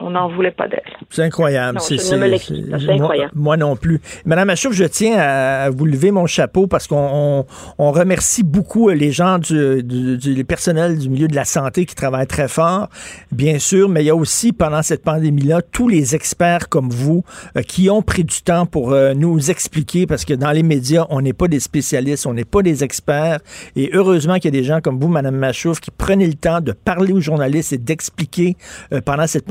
on 0.00 0.10
n'en 0.10 0.28
voulait 0.28 0.50
pas 0.50 0.68
d'elle. 0.68 0.82
C'est 1.10 1.22
incroyable. 1.22 1.80
C'est- 1.80 2.16
moi- 2.16 2.94
incroyable. 2.94 3.32
Moi, 3.34 3.56
non 3.56 3.76
plus. 3.76 4.00
Madame 4.24 4.50
Achouf, 4.50 4.72
je 4.72 4.84
tiens 4.84 5.16
à, 5.18 5.70
vous 5.70 5.84
lever 5.84 6.10
mon 6.10 6.26
chapeau 6.26 6.66
parce 6.66 6.86
qu'on 6.86 7.08
on, 7.12 7.46
on 7.78 7.92
remercie 7.92 8.42
beaucoup 8.42 8.88
les 8.90 9.12
gens 9.12 9.38
du, 9.38 9.82
du, 9.82 10.44
personnel 10.44 10.98
du 10.98 11.08
milieu 11.08 11.28
de 11.28 11.34
la 11.34 11.44
santé 11.44 11.86
qui 11.86 11.94
travaillent 11.94 12.26
très 12.26 12.48
fort, 12.48 12.88
bien 13.32 13.58
sûr, 13.58 13.88
mais 13.88 14.02
il 14.02 14.06
y 14.06 14.10
a 14.10 14.16
aussi, 14.16 14.52
pendant 14.52 14.82
cette 14.82 15.02
pandémie-là, 15.02 15.62
tous 15.62 15.88
les 15.88 16.14
experts 16.14 16.68
comme 16.68 16.90
vous 16.90 17.24
euh, 17.56 17.62
qui 17.62 17.90
ont 17.90 18.02
pris 18.02 18.24
du 18.24 18.42
temps 18.42 18.66
pour 18.66 18.92
euh, 18.92 19.14
nous 19.14 19.50
expliquer 19.50 20.06
parce 20.06 20.24
que 20.24 20.34
dans 20.34 20.50
les 20.50 20.62
médias, 20.62 21.06
on 21.10 21.20
n'est 21.20 21.32
pas 21.32 21.48
des 21.48 21.60
spécialistes, 21.60 22.26
on 22.26 22.34
n'est 22.34 22.44
pas 22.44 22.62
des 22.62 22.84
experts. 22.84 23.40
Et 23.76 23.90
heureusement 23.92 24.34
qu'il 24.36 24.46
y 24.46 24.56
a 24.56 24.60
des 24.60 24.64
gens 24.64 24.80
comme 24.80 24.98
vous, 24.98 25.08
Madame 25.08 25.36
Machouf, 25.36 25.80
qui 25.80 25.90
prenaient 25.90 26.26
le 26.26 26.34
temps 26.34 26.60
de 26.60 26.72
parler 26.72 27.12
aux 27.12 27.20
journalistes 27.20 27.72
et 27.72 27.78
d'expliquer 27.78 28.56
euh, 28.92 29.00
pendant 29.00 29.26
cette 29.26 29.46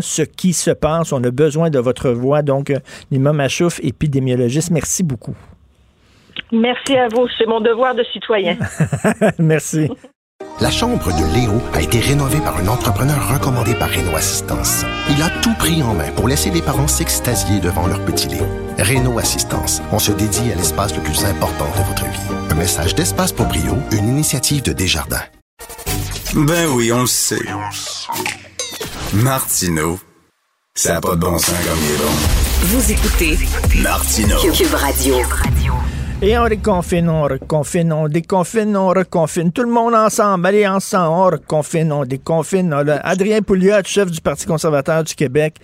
ce 0.00 0.22
qui 0.22 0.52
se 0.52 0.70
passe. 0.70 1.12
On 1.12 1.22
a 1.24 1.30
besoin 1.30 1.70
de 1.70 1.78
votre 1.78 2.10
voix. 2.10 2.42
Donc, 2.42 2.70
euh, 2.70 2.78
Nima 3.10 3.32
Machouf, 3.32 3.80
épidémiologiste, 3.82 4.70
merci 4.70 5.02
beaucoup. 5.02 5.36
Merci 6.50 6.96
à 6.96 7.08
vous. 7.08 7.26
C'est 7.38 7.46
mon 7.46 7.60
devoir 7.60 7.94
de 7.94 8.04
citoyen. 8.12 8.56
merci. 9.38 9.88
La 10.60 10.70
chambre 10.70 11.06
de 11.06 11.34
Léo 11.34 11.52
a 11.74 11.80
été 11.80 11.98
rénovée 11.98 12.40
par 12.40 12.56
un 12.58 12.68
entrepreneur 12.68 13.16
recommandé 13.32 13.74
par 13.74 13.90
Renault 13.90 14.16
Assistance. 14.16 14.84
Il 15.10 15.22
a 15.22 15.28
tout 15.40 15.54
pris 15.58 15.82
en 15.82 15.94
main 15.94 16.10
pour 16.14 16.28
laisser 16.28 16.50
les 16.50 16.62
parents 16.62 16.86
s'extasier 16.86 17.60
devant 17.60 17.86
leur 17.86 18.04
petit 18.04 18.28
Léo. 18.28 18.46
Renault 18.78 19.18
Assistance, 19.18 19.82
on 19.92 19.98
se 19.98 20.12
dédie 20.12 20.52
à 20.52 20.56
l'espace 20.56 20.94
le 20.96 21.02
plus 21.02 21.24
important 21.24 21.66
de 21.66 21.84
votre 21.88 22.04
vie. 22.04 22.34
Un 22.50 22.54
message 22.54 22.94
d'Espace 22.94 23.32
pour 23.32 23.46
Brio, 23.46 23.76
une 23.92 24.08
initiative 24.08 24.62
de 24.62 24.72
Desjardins. 24.72 25.24
Ben 26.34 26.68
oui, 26.74 26.92
on 26.92 27.00
le 27.02 27.06
sait. 27.06 27.36
Martineau, 29.14 30.00
ça 30.74 30.94
n'a 30.94 31.00
pas 31.02 31.14
de 31.16 31.20
bon 31.20 31.36
sens 31.36 31.50
comme 31.50 31.78
il 31.84 31.92
est 31.92 31.98
bon. 31.98 32.12
Vous 32.62 32.92
écoutez 32.92 33.38
Martineau. 33.82 34.38
Cube 34.54 34.72
Radio. 34.72 35.16
Et 36.22 36.38
on 36.38 36.44
reconfine, 36.44 37.10
on 37.10 37.24
reconfine, 37.24 37.92
on 37.92 38.08
déconfine, 38.08 38.74
on 38.74 38.88
reconfine. 38.88 39.52
Tout 39.52 39.64
le 39.64 39.70
monde 39.70 39.94
ensemble, 39.94 40.46
allez 40.46 40.66
ensemble, 40.66 41.10
on 41.10 41.24
reconfine, 41.24 41.92
on 41.92 42.06
déconfine. 42.06 42.72
On 42.72 42.88
Adrien 42.88 43.42
Pouliot, 43.42 43.82
chef 43.84 44.10
du 44.10 44.22
Parti 44.22 44.46
conservateur 44.46 45.04
du 45.04 45.14
Québec. 45.14 45.56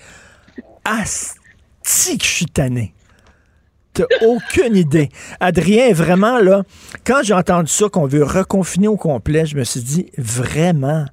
Asti 0.85 2.19
que 2.19 2.25
je 2.25 2.31
suis 2.31 2.47
tanné. 2.47 2.93
T'as 3.95 4.05
aucune 4.27 4.77
idée. 4.77 5.09
Adrien, 5.41 5.95
vraiment, 5.95 6.39
là, 6.39 6.65
quand 7.07 7.23
j'ai 7.23 7.33
entendu 7.33 7.73
ça, 7.73 7.89
qu'on 7.89 8.07
veut 8.07 8.25
reconfiner 8.25 8.89
au 8.89 8.99
complet, 8.99 9.47
je 9.47 9.57
me 9.57 9.65
suis 9.65 9.81
dit, 9.81 10.11
vraiment, 10.19 11.07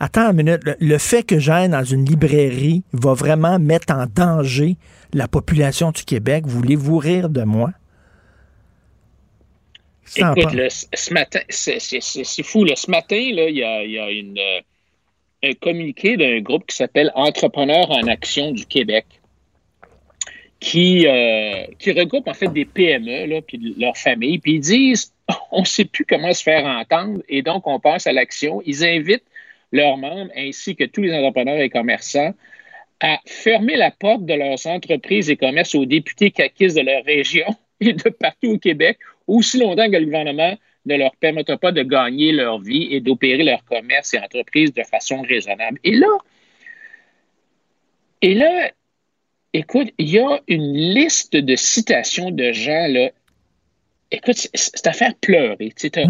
attends 0.00 0.30
une 0.30 0.36
minute, 0.36 0.64
le, 0.64 0.76
le 0.78 0.98
fait 0.98 1.22
que 1.22 1.38
j'aille 1.38 1.68
dans 1.68 1.84
une 1.84 2.04
librairie 2.04 2.82
va 2.92 3.14
vraiment 3.14 3.58
mettre 3.58 3.92
en 3.92 4.06
danger 4.06 4.76
la 5.12 5.28
population 5.28 5.90
du 5.90 6.04
Québec. 6.04 6.44
Voulez-vous 6.46 6.98
rire 6.98 7.28
de 7.28 7.42
moi? 7.42 7.70
Écoute, 10.14 10.70
ce 10.70 11.12
matin, 11.12 11.40
c'est 11.48 12.42
fou. 12.42 12.64
Là. 12.64 12.76
Ce 12.76 12.90
matin, 12.90 13.16
là, 13.32 13.48
il 13.48 13.56
y 13.56 13.64
a, 13.64 13.82
il 13.82 13.90
y 13.90 13.98
a 13.98 14.10
une, 14.10 14.38
euh, 14.38 14.60
un 15.42 15.52
communiqué 15.54 16.16
d'un 16.16 16.40
groupe 16.40 16.66
qui 16.66 16.76
s'appelle 16.76 17.10
Entrepreneurs 17.14 17.90
en 17.90 18.06
Action 18.06 18.52
du 18.52 18.64
Québec, 18.66 19.04
qui, 20.60 21.06
euh, 21.06 21.66
qui 21.78 21.92
regroupe 21.92 22.28
en 22.28 22.34
fait 22.34 22.48
des 22.48 22.64
PME, 22.64 23.26
là, 23.26 23.42
puis 23.42 23.74
leurs 23.78 23.96
familles, 23.96 24.38
puis 24.38 24.54
ils 24.54 24.60
disent 24.60 25.12
on 25.50 25.60
ne 25.60 25.66
sait 25.66 25.84
plus 25.84 26.04
comment 26.04 26.32
se 26.32 26.42
faire 26.42 26.64
entendre, 26.64 27.20
et 27.28 27.42
donc 27.42 27.66
on 27.66 27.80
passe 27.80 28.06
à 28.06 28.12
l'action. 28.12 28.62
Ils 28.64 28.84
invitent 28.84 29.24
leurs 29.72 29.96
membres 29.96 30.30
ainsi 30.36 30.76
que 30.76 30.84
tous 30.84 31.02
les 31.02 31.12
entrepreneurs 31.12 31.60
et 31.60 31.70
commerçants 31.70 32.34
à 33.00 33.18
fermer 33.26 33.76
la 33.76 33.90
porte 33.90 34.24
de 34.24 34.34
leurs 34.34 34.66
entreprises 34.66 35.28
et 35.30 35.36
commerces 35.36 35.74
aux 35.74 35.84
députés 35.84 36.30
caquistes 36.30 36.76
de 36.76 36.82
leur 36.82 37.04
région 37.04 37.46
et 37.80 37.92
de 37.92 38.08
partout 38.08 38.52
au 38.52 38.58
Québec, 38.58 38.98
aussi 39.26 39.58
longtemps 39.58 39.90
que 39.90 39.96
le 39.96 40.04
gouvernement 40.04 40.56
ne 40.86 40.96
leur 40.96 41.14
permettra 41.16 41.58
pas 41.58 41.72
de 41.72 41.82
gagner 41.82 42.32
leur 42.32 42.60
vie 42.60 42.88
et 42.90 43.00
d'opérer 43.00 43.42
leur 43.42 43.64
commerce 43.64 44.14
et 44.14 44.18
entreprises 44.18 44.72
de 44.72 44.82
façon 44.84 45.20
raisonnable. 45.22 45.78
Et 45.84 45.92
là, 45.92 46.06
et 48.22 48.34
là, 48.34 48.70
écoute, 49.52 49.88
il 49.98 50.08
y 50.08 50.18
a 50.18 50.40
une 50.48 50.72
liste 50.74 51.36
de 51.36 51.56
citations 51.56 52.30
de 52.30 52.52
gens, 52.52 52.86
là. 52.88 53.10
Écoute, 54.10 54.36
c'est- 54.54 54.86
à 54.86 54.92
faire 54.92 55.14
pleurer. 55.16 55.72
Tu 55.76 55.90
sais, 55.92 56.04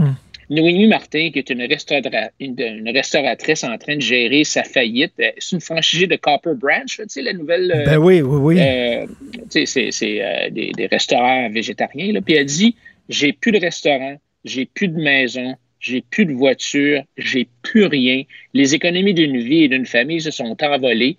Noémie 0.49 0.87
Martin, 0.87 1.31
qui 1.33 1.39
est 1.41 1.51
une, 1.51 1.63
restaura- 1.63 2.31
une- 2.41 2.61
une 2.61 2.89
restauratrice 2.91 3.65
en 3.65 3.77
train 3.79 3.97
de 3.97 4.01
gérer 4.01 4.45
sa 4.45 4.63
faillite. 4.63 5.13
Euh, 5.21 5.31
C'est 5.39 5.57
une 5.57 5.61
franchisée 5.61 6.07
de 6.07 6.17
Copper 6.17 6.53
Branch, 6.55 6.87
tu 6.97 7.03
sais, 7.09 7.23
la 7.23 7.33
nouvelle. 7.33 7.73
euh, 7.73 7.85
Ben 7.85 7.97
oui, 7.99 8.23
oui, 8.23 8.39
oui. 8.57 8.61
euh, 8.61 9.07
tu 9.51 9.51
sais, 9.51 9.67
c'est 9.67 9.91
c'est, 9.91 10.23
euh, 10.23 10.51
des, 10.51 10.73
des 10.73 10.87
restaurants 10.87 11.51
végétariens. 11.51 12.13
Là. 12.13 12.21
Puis 12.21 12.35
elle 12.35 12.47
dit 12.47 12.77
J'ai 13.09 13.33
plus 13.33 13.53
de 13.53 13.59
restaurant, 13.59 14.17
j'ai 14.45 14.67
plus 14.67 14.89
de 14.89 15.01
maison, 15.01 15.57
j'ai 15.81 16.01
plus 16.01 16.27
de 16.27 16.33
voiture, 16.33 17.03
j'ai 17.17 17.49
plus 17.63 17.85
rien. 17.87 18.23
Les 18.55 18.75
économies 18.75 19.15
d'une 19.15 19.39
vie 19.39 19.65
et 19.65 19.69
d'une 19.69 19.87
famille 19.87 20.21
se 20.21 20.31
sont 20.31 20.57
envolées. 20.63 21.17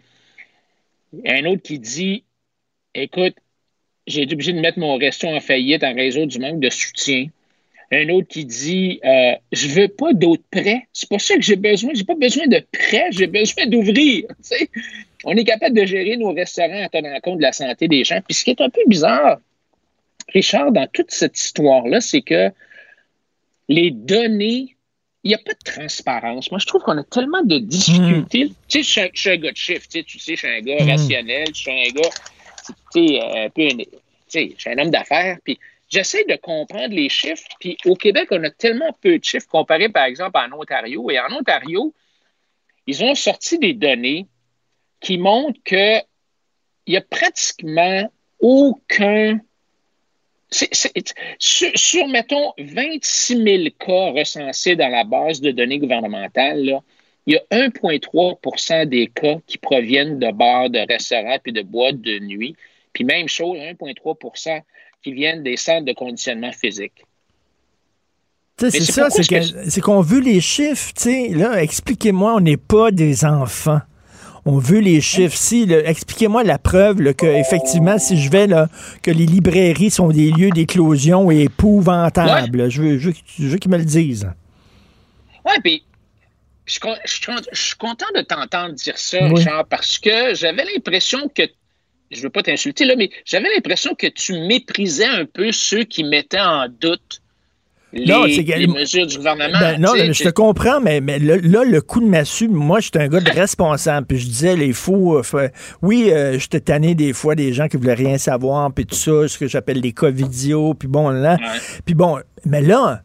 Un 1.25 1.45
autre 1.45 1.61
qui 1.63 1.79
dit 1.79 2.23
Écoute, 2.95 3.35
j'ai 4.07 4.21
été 4.23 4.33
obligé 4.33 4.53
de 4.53 4.59
mettre 4.59 4.79
mon 4.79 4.95
resto 4.97 5.27
en 5.27 5.39
faillite 5.39 5.83
en 5.83 5.93
raison 5.93 6.25
du 6.25 6.39
manque 6.39 6.59
de 6.59 6.69
soutien. 6.69 7.27
Un 7.91 8.09
autre 8.09 8.27
qui 8.27 8.43
dit 8.45 8.99
euh, 9.05 9.31
Je 9.51 9.67
veux 9.69 9.87
pas 9.87 10.13
d'autres 10.13 10.43
prêts. 10.51 10.87
C'est 10.93 11.07
pas 11.09 11.19
ça 11.19 11.35
que 11.35 11.41
j'ai 11.41 11.55
besoin. 11.55 11.91
J'ai 11.93 12.03
pas 12.03 12.15
besoin 12.15 12.47
de 12.47 12.61
prêts, 12.71 13.07
j'ai 13.11 13.27
besoin 13.27 13.65
d'ouvrir. 13.67 14.25
On 15.23 15.35
est 15.35 15.43
capable 15.45 15.75
de 15.75 15.85
gérer 15.85 16.17
nos 16.17 16.33
restaurants 16.33 16.83
en 16.83 16.89
tenant 16.89 17.19
compte 17.21 17.37
de 17.37 17.43
la 17.43 17.51
santé 17.53 17.87
des 17.87 18.03
gens. 18.03 18.19
Puis 18.27 18.33
ce 18.35 18.43
qui 18.43 18.51
est 18.51 18.61
un 18.61 18.69
peu 18.69 18.81
bizarre, 18.87 19.37
Richard, 20.33 20.71
dans 20.71 20.87
toute 20.87 21.11
cette 21.11 21.39
histoire-là, 21.39 22.01
c'est 22.01 22.21
que 22.21 22.51
les 23.69 23.91
données, 23.91 24.75
il 25.23 25.29
n'y 25.29 25.33
a 25.35 25.39
pas 25.39 25.53
de 25.53 25.59
transparence. 25.63 26.51
Moi, 26.51 26.59
je 26.59 26.65
trouve 26.65 26.81
qu'on 26.83 26.97
a 26.97 27.03
tellement 27.03 27.43
de 27.43 27.57
difficultés. 27.59 28.51
Tu 28.67 28.83
sais, 28.83 29.03
je 29.13 29.19
suis 29.19 29.29
un- 29.31 29.37
gars 29.37 29.51
de 29.51 29.57
chiffres, 29.57 29.87
tu 29.89 29.99
sais, 29.99 30.03
tu 30.03 30.19
sais, 30.19 30.33
je 30.35 30.39
suis 30.39 30.47
un 30.47 30.61
gars 30.61 30.83
Mm. 30.85 30.89
rationnel, 30.89 31.47
je 31.49 31.53
suis 31.61 31.71
un 31.71 31.91
gars, 31.91 32.09
tu 32.93 33.07
sais, 33.07 33.19
un 33.21 33.49
peu, 33.49 33.67
tu 33.69 33.85
sais, 34.27 34.51
je 34.55 34.61
suis 34.61 34.69
un 34.69 34.77
homme 34.77 34.91
d'affaires, 34.91 35.37
puis 35.43 35.57
j'essaie 35.89 36.25
de 36.25 36.35
comprendre 36.35 36.93
les 36.93 37.09
chiffres, 37.09 37.47
puis 37.59 37.77
au 37.85 37.95
Québec, 37.95 38.27
on 38.31 38.43
a 38.43 38.49
tellement 38.49 38.91
peu 39.01 39.17
de 39.17 39.23
chiffres 39.23 39.47
comparé, 39.47 39.89
par 39.89 40.05
exemple, 40.05 40.37
en 40.37 40.59
Ontario. 40.59 41.09
Et 41.09 41.19
en 41.19 41.31
Ontario, 41.31 41.93
ils 42.85 43.03
ont 43.03 43.15
sorti 43.15 43.59
des 43.59 43.73
données 43.73 44.27
qui 44.99 45.17
montrent 45.17 45.59
que 45.63 45.99
il 46.87 46.93
y 46.93 46.97
a 46.97 47.01
pratiquement 47.01 48.09
aucun. 48.39 49.39
sur, 50.49 52.07
mettons, 52.07 52.53
26 52.57 53.43
000 53.43 53.63
cas 53.77 54.11
recensés 54.11 54.77
dans 54.77 54.87
la 54.87 55.03
base 55.03 55.41
de 55.41 55.51
données 55.51 55.79
gouvernementale, 55.79 56.81
il 57.25 57.33
y 57.33 57.37
a 57.37 57.41
1,3% 57.51 58.85
des 58.85 59.07
cas 59.07 59.35
qui 59.45 59.57
proviennent 59.57 60.17
de 60.17 60.31
bars, 60.31 60.69
de 60.69 60.79
restaurants 60.87 61.39
puis 61.43 61.51
de 61.51 61.61
boîtes 61.61 61.99
de 61.99 62.19
nuit. 62.19 62.55
Puis 62.93 63.03
même 63.03 63.27
chose, 63.27 63.57
1,3 63.57 64.63
qui 65.03 65.13
viennent 65.13 65.43
des 65.43 65.57
centres 65.57 65.85
de 65.85 65.93
conditionnement 65.93 66.51
physique. 66.51 67.05
C'est 68.59 68.71
ça, 68.81 69.09
c'est 69.11 69.27
que- 69.27 69.79
qu'on 69.81 70.01
veut 70.01 70.19
les 70.19 70.41
chiffres, 70.41 70.91
tu 70.95 71.03
sais. 71.03 71.29
Là, 71.29 71.61
expliquez-moi, 71.61 72.35
on 72.35 72.39
n'est 72.39 72.57
pas 72.57 72.89
des 72.91 73.23
enfants. 73.23 73.81
On 74.45 74.57
veut 74.57 74.79
les 74.79 74.99
chiffres. 75.01 75.35
Si, 75.37 75.63
expliquez-moi 75.71 76.43
la 76.43 76.57
preuve 76.57 77.01
là, 77.01 77.13
que 77.13 77.25
effectivement, 77.27 77.99
si 77.99 78.19
je 78.19 78.31
vais 78.31 78.47
là, 78.47 78.67
que 79.03 79.11
les 79.11 79.25
librairies 79.25 79.91
sont 79.91 80.07
des 80.07 80.31
lieux 80.31 80.49
d'éclosion 80.49 81.29
épouvantables. 81.29 82.69
Je 82.71 82.81
veux, 82.81 82.97
je 82.97 83.09
veux, 83.09 83.15
je 83.37 83.47
veux 83.47 83.57
qu'ils 83.57 83.71
me 83.71 83.77
le 83.77 83.85
disent. 83.85 84.31
Oui, 85.45 85.51
puis 85.63 85.83
je, 86.65 86.79
je 87.05 87.11
suis 87.11 87.21
con- 87.21 87.41
je 87.51 87.61
suis 87.61 87.75
content 87.75 88.05
de 88.15 88.21
t'entendre 88.21 88.73
dire 88.73 88.97
ça, 88.97 89.17
Oui. 89.21 89.33
Richard, 89.35 89.65
parce 89.67 89.99
que 89.99 90.33
j'avais 90.33 90.63
l'impression 90.65 91.29
que, 91.29 91.43
je 92.11 92.21
veux 92.21 92.29
pas 92.29 92.43
t'insulter 92.43 92.85
là, 92.85 92.95
mais 92.97 93.09
j'avais 93.25 93.47
l'impression 93.53 93.95
que 93.95 94.07
tu 94.07 94.33
méprisais 94.33 95.05
un 95.05 95.25
peu 95.25 95.51
ceux 95.51 95.83
qui 95.83 96.03
mettaient 96.03 96.39
en 96.39 96.67
doute 96.69 97.21
les, 97.93 98.05
Non, 98.05 98.23
mesures 98.73 99.07
du 99.07 99.17
gouvernement. 99.17 99.59
Ben, 99.59 99.79
non, 99.79 99.93
je 99.95 100.23
te 100.23 100.29
comprends, 100.29 100.81
mais, 100.81 100.99
mais 100.99 101.19
là, 101.19 101.37
là, 101.41 101.63
le 101.63 101.81
coup 101.81 102.01
de 102.01 102.05
massue, 102.05 102.49
moi, 102.49 102.79
j'étais 102.81 102.99
un 102.99 103.07
gars 103.07 103.21
de 103.21 103.31
responsable. 103.31 104.05
Puis 104.05 104.17
je 104.19 104.25
disais, 104.25 104.55
les 104.57 104.73
faux. 104.73 105.19
euh, 105.19 105.49
oui, 105.81 106.11
euh, 106.11 106.37
j'étais 106.37 106.59
tanné 106.59 106.95
des 106.95 107.13
fois 107.13 107.35
des 107.35 107.53
gens 107.53 107.67
qui 107.67 107.77
voulaient 107.77 107.93
rien 107.93 108.17
savoir, 108.17 108.71
puis 108.73 108.85
tout 108.85 108.95
ça, 108.95 109.27
ce 109.27 109.37
que 109.37 109.47
j'appelle 109.47 109.79
les 109.79 109.93
covidios, 109.93 110.73
puis 110.73 110.87
bon, 110.87 111.09
là. 111.09 111.37
Puis 111.85 111.95
bon, 111.95 112.19
mais 112.45 112.61
là, 112.61 113.03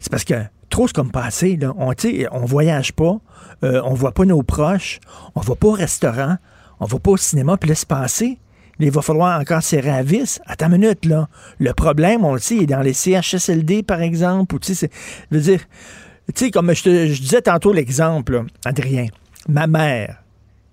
c'est 0.00 0.10
parce 0.10 0.24
que 0.24 0.34
trop, 0.68 0.88
c'est 0.88 0.96
comme 0.96 1.12
passé, 1.12 1.56
là. 1.56 1.72
On, 1.78 1.92
on 2.32 2.44
voyage 2.44 2.92
pas, 2.92 3.18
euh, 3.62 3.80
on 3.84 3.94
voit 3.94 4.12
pas 4.12 4.24
nos 4.24 4.42
proches, 4.42 4.98
on 5.36 5.40
va 5.40 5.54
pas 5.54 5.68
au 5.68 5.72
restaurant, 5.72 6.36
on 6.80 6.86
va 6.86 6.98
pas 6.98 7.12
au 7.12 7.16
cinéma, 7.16 7.56
puis 7.56 7.68
laisse 7.68 7.84
passer. 7.84 8.38
Il 8.80 8.90
va 8.90 9.02
falloir 9.02 9.40
encore 9.40 9.62
serrer 9.62 9.90
à 9.90 10.02
vis. 10.02 10.40
Attends 10.46 10.66
une 10.66 10.78
minute, 10.78 11.04
là. 11.04 11.28
Le 11.58 11.72
problème, 11.72 12.24
on 12.24 12.34
le 12.34 12.40
sait, 12.40 12.56
il 12.56 12.62
est 12.64 12.66
dans 12.66 12.80
les 12.80 12.92
CHSLD, 12.92 13.82
par 13.82 14.00
exemple, 14.02 14.54
ou 14.54 14.58
tu 14.58 14.74
sais, 14.74 14.74
c'est- 14.74 14.92
je 15.30 15.36
veux 15.36 15.42
dire, 15.42 15.60
tu 16.34 16.44
sais, 16.46 16.50
comme 16.50 16.74
je, 16.74 16.82
te, 16.82 17.06
je 17.06 17.20
disais 17.20 17.42
tantôt 17.42 17.72
l'exemple, 17.72 18.44
Adrien, 18.64 19.06
ma 19.48 19.66
mère, 19.66 20.22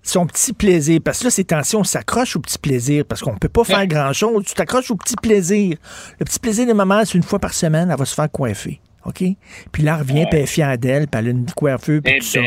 son 0.02 0.26
petit 0.26 0.52
plaisir, 0.52 1.00
parce 1.04 1.20
que 1.20 1.24
là, 1.24 1.30
ces 1.30 1.44
tensions, 1.44 1.80
on 1.80 1.84
s'accroche 1.84 2.34
au 2.34 2.40
petit 2.40 2.58
plaisir, 2.58 3.04
parce 3.06 3.20
qu'on 3.20 3.36
peut 3.36 3.48
pas 3.48 3.62
faire 3.62 3.86
grand-chose, 3.86 4.44
tu 4.46 4.54
t'accroches 4.54 4.90
au 4.90 4.96
petit 4.96 5.14
plaisir. 5.14 5.76
Le 6.18 6.24
petit 6.24 6.40
plaisir 6.40 6.66
de 6.66 6.72
ma 6.72 6.84
mère, 6.84 7.02
c'est 7.06 7.14
une 7.16 7.22
fois 7.22 7.38
par 7.38 7.54
semaine, 7.54 7.88
elle 7.90 7.96
va 7.98 8.04
se 8.04 8.14
faire 8.14 8.30
coiffer. 8.30 8.80
OK? 9.04 9.22
Puis 9.72 9.82
là, 9.82 9.94
elle 9.94 10.00
revient, 10.02 10.26
puis 10.30 10.38
elle 10.38 10.44
est 10.44 10.46
fière 10.46 10.78
d'elle, 10.78 11.08
puis 11.08 11.18
elle 11.20 11.26
a 11.26 11.30
une 11.30 11.50
coiffeuse, 11.50 12.00
puis 12.02 12.18
tout 12.18 12.24
ça. 12.26 12.40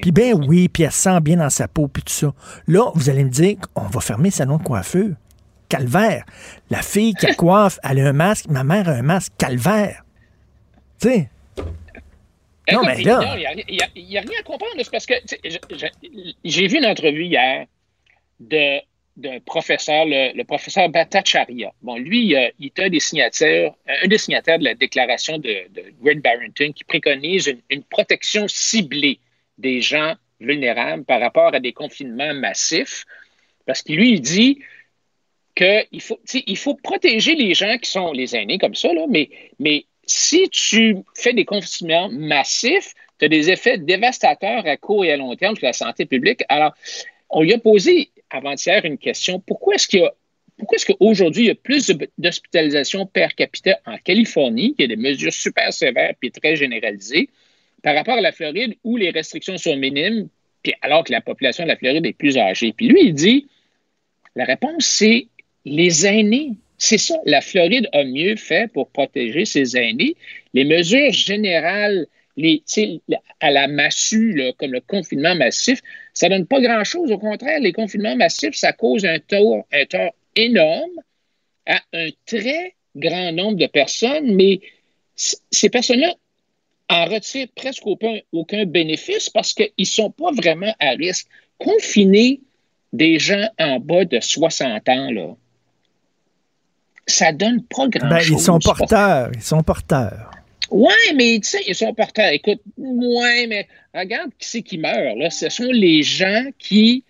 puis- 0.00 0.12
ben 0.12 0.34
oui, 0.46 0.68
puis 0.68 0.82
elle 0.84 0.92
se 0.92 0.98
sent 1.02 1.20
bien 1.20 1.36
dans 1.36 1.50
sa 1.50 1.68
peau, 1.68 1.88
puis 1.88 2.02
tout 2.02 2.12
ça. 2.12 2.32
Là, 2.66 2.90
vous 2.94 3.08
allez 3.10 3.24
me 3.24 3.30
dire 3.30 3.56
qu'on 3.74 3.82
va 3.86 4.00
fermer 4.00 4.28
le 4.30 4.34
salon 4.34 4.56
de 4.58 4.62
coiffeur. 4.62 5.08
Calvaire. 5.68 6.24
La 6.68 6.82
fille 6.82 7.14
qui 7.14 7.26
coiffe, 7.36 7.78
elle 7.88 8.00
a 8.00 8.08
un 8.08 8.12
masque, 8.12 8.46
ma 8.48 8.64
mère 8.64 8.88
a 8.88 8.92
un 8.92 9.02
masque. 9.02 9.32
Calvaire. 9.38 10.02
Tu 11.00 11.08
sais, 11.08 11.30
Non, 12.72 12.82
mais 12.84 13.02
là- 13.02 13.20
non, 13.20 13.34
Il 13.68 13.76
n'y 14.06 14.16
a, 14.16 14.20
a 14.20 14.22
rien 14.22 14.40
à 14.40 14.42
comprendre. 14.42 14.72
C'est 14.78 14.90
parce 14.90 15.06
que 15.06 15.14
j'ai 16.44 16.66
vu 16.66 16.78
une 16.78 16.86
entrevue 16.86 17.24
hier 17.24 17.66
de 18.40 18.80
d'un 19.20 19.40
professeur, 19.40 20.04
le, 20.06 20.42
professeur 20.42 20.88
Bhattacharya. 20.88 21.72
Bon, 21.82 21.96
lui, 21.96 22.26
il, 22.26 22.52
il 22.58 22.66
est 22.66 22.80
un 22.80 22.88
des 22.88 23.00
signataires, 23.00 23.72
un 23.86 24.08
des 24.08 24.18
signataires 24.18 24.58
de 24.58 24.64
la 24.64 24.74
déclaration 24.74 25.38
de, 25.38 25.68
de 25.70 25.84
Greg 26.02 26.20
Barrington 26.20 26.72
qui 26.74 26.84
préconise 26.84 27.46
une, 27.46 27.60
une 27.70 27.82
protection 27.84 28.46
ciblée 28.48 29.18
des 29.58 29.80
gens 29.80 30.14
vulnérables 30.40 31.04
par 31.04 31.20
rapport 31.20 31.54
à 31.54 31.60
des 31.60 31.72
confinements 31.72 32.34
massifs. 32.34 33.04
Parce 33.66 33.82
que 33.82 33.92
lui, 33.92 34.12
il 34.12 34.20
dit 34.20 34.58
qu'il 35.54 36.00
faut, 36.00 36.18
il 36.34 36.56
faut 36.56 36.74
protéger 36.74 37.34
les 37.34 37.54
gens 37.54 37.76
qui 37.78 37.90
sont 37.90 38.12
les 38.12 38.34
aînés 38.34 38.58
comme 38.58 38.74
ça, 38.74 38.92
là, 38.92 39.04
mais, 39.08 39.28
mais 39.58 39.84
si 40.06 40.48
tu 40.50 40.96
fais 41.14 41.34
des 41.34 41.44
confinements 41.44 42.08
massifs, 42.10 42.94
tu 43.18 43.26
as 43.26 43.28
des 43.28 43.50
effets 43.50 43.78
dévastateurs 43.78 44.66
à 44.66 44.76
court 44.76 45.04
et 45.04 45.12
à 45.12 45.16
long 45.16 45.34
terme 45.36 45.56
sur 45.56 45.66
la 45.66 45.72
santé 45.72 46.06
publique. 46.06 46.42
Alors, 46.48 46.72
on 47.28 47.42
lui 47.42 47.52
a 47.52 47.58
posé 47.58 48.10
avant-hier 48.30 48.84
une 48.84 48.98
question. 48.98 49.40
Pourquoi 49.40 49.74
est-ce 49.74 49.88
qu'il 49.88 50.00
y 50.00 50.04
a 50.04 50.12
pourquoi 50.60 50.76
est-ce 50.76 50.92
qu'aujourd'hui, 50.92 51.44
il 51.44 51.46
y 51.46 51.50
a 51.50 51.54
plus 51.54 51.86
de- 51.86 52.10
d'hospitalisation 52.18 53.06
per 53.06 53.28
capita 53.34 53.80
en 53.86 53.96
Californie, 53.96 54.74
qui 54.74 54.84
a 54.84 54.86
des 54.86 54.96
mesures 54.96 55.32
super 55.32 55.72
sévères 55.72 56.12
et 56.22 56.30
très 56.30 56.54
généralisées, 56.54 57.30
par 57.82 57.94
rapport 57.94 58.18
à 58.18 58.20
la 58.20 58.30
Floride 58.30 58.74
où 58.84 58.98
les 58.98 59.08
restrictions 59.08 59.56
sont 59.56 59.74
minimes, 59.76 60.28
puis 60.62 60.74
alors 60.82 61.02
que 61.04 61.12
la 61.12 61.22
population 61.22 61.64
de 61.64 61.68
la 61.68 61.76
Floride 61.76 62.04
est 62.04 62.12
plus 62.12 62.36
âgée? 62.36 62.74
Puis 62.74 62.88
lui, 62.88 63.00
il 63.04 63.14
dit, 63.14 63.48
la 64.36 64.44
réponse, 64.44 64.84
c'est 64.84 65.28
les 65.64 66.06
aînés. 66.06 66.50
C'est 66.76 66.98
ça. 66.98 67.16
La 67.24 67.40
Floride 67.40 67.88
a 67.92 68.04
mieux 68.04 68.36
fait 68.36 68.70
pour 68.70 68.90
protéger 68.90 69.46
ses 69.46 69.76
aînés. 69.76 70.14
Les 70.52 70.64
mesures 70.64 71.12
générales, 71.12 72.06
les, 72.36 72.62
à 73.40 73.50
la 73.50 73.68
massue, 73.68 74.32
là, 74.32 74.52
comme 74.56 74.72
le 74.72 74.80
confinement 74.80 75.34
massif, 75.34 75.80
ça 76.14 76.28
donne 76.28 76.46
pas 76.46 76.60
grand-chose. 76.60 77.10
Au 77.10 77.18
contraire, 77.18 77.60
les 77.60 77.72
confinements 77.72 78.16
massifs, 78.16 78.54
ça 78.54 78.72
cause 78.72 79.04
un 79.04 79.18
tort, 79.18 79.66
un 79.72 79.84
tort 79.86 80.14
énorme 80.36 81.00
à 81.66 81.80
un 81.92 82.08
très 82.26 82.74
grand 82.96 83.32
nombre 83.32 83.58
de 83.58 83.66
personnes, 83.66 84.34
mais 84.34 84.60
ces 85.14 85.68
personnes-là 85.68 86.14
en 86.88 87.04
retirent 87.04 87.48
presque 87.54 87.86
aucun, 87.86 88.18
aucun 88.32 88.64
bénéfice 88.64 89.30
parce 89.30 89.52
qu'ils 89.52 89.70
ne 89.78 89.84
sont 89.84 90.10
pas 90.10 90.32
vraiment 90.32 90.74
à 90.80 90.90
risque. 90.90 91.28
Confiner 91.58 92.40
des 92.92 93.18
gens 93.18 93.48
en 93.58 93.78
bas 93.78 94.04
de 94.04 94.18
60 94.18 94.88
ans, 94.88 95.10
là, 95.10 95.36
ça 97.06 97.32
donne 97.32 97.62
pas 97.64 97.88
grand-chose. 97.88 98.28
ben, 98.28 98.36
ils 98.36 98.40
sont 98.40 98.58
porteurs. 98.58 99.30
Ils 99.34 99.42
sont 99.42 99.62
porteurs. 99.62 100.30
Oui, 100.70 100.94
mais 101.16 101.40
tu 101.42 101.50
sais, 101.50 101.62
ils 101.66 101.74
sont 101.74 101.92
porteurs. 101.94 102.32
Écoute, 102.32 102.60
ouais, 102.76 103.46
mais 103.48 103.66
regarde 103.94 104.30
qui 104.38 104.48
c'est 104.48 104.62
qui 104.62 104.78
meurt. 104.78 105.16
Ce 105.32 105.48
sont 105.48 105.70
les 105.70 106.02
gens 106.02 106.46
qui 106.58 107.04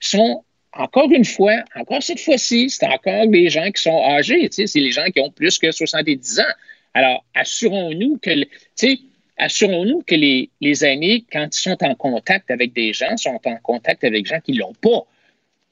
sont, 0.00 0.44
encore 0.72 1.10
une 1.10 1.24
fois, 1.24 1.62
encore 1.76 2.02
cette 2.02 2.20
fois-ci, 2.20 2.70
c'est 2.70 2.86
encore 2.86 3.26
des 3.28 3.48
gens 3.50 3.70
qui 3.70 3.82
sont 3.82 4.02
âgés. 4.04 4.48
Tu 4.48 4.56
sais, 4.56 4.66
c'est 4.66 4.80
les 4.80 4.90
gens 4.90 5.06
qui 5.14 5.20
ont 5.20 5.30
plus 5.30 5.58
que 5.58 5.70
70 5.70 6.40
ans. 6.40 6.54
Alors, 6.94 7.24
assurons-nous 7.34 8.18
que 8.18 8.30
les, 10.14 10.50
les 10.60 10.84
aînés, 10.84 11.24
quand 11.30 11.46
ils 11.54 11.60
sont 11.60 11.82
en 11.84 11.94
contact 11.94 12.50
avec 12.50 12.72
des 12.72 12.92
gens, 12.92 13.16
sont 13.16 13.40
en 13.44 13.56
contact 13.62 14.02
avec 14.02 14.24
des 14.24 14.28
gens 14.28 14.40
qui 14.40 14.52
ne 14.52 14.58
l'ont 14.58 14.74
pas. 14.74 15.06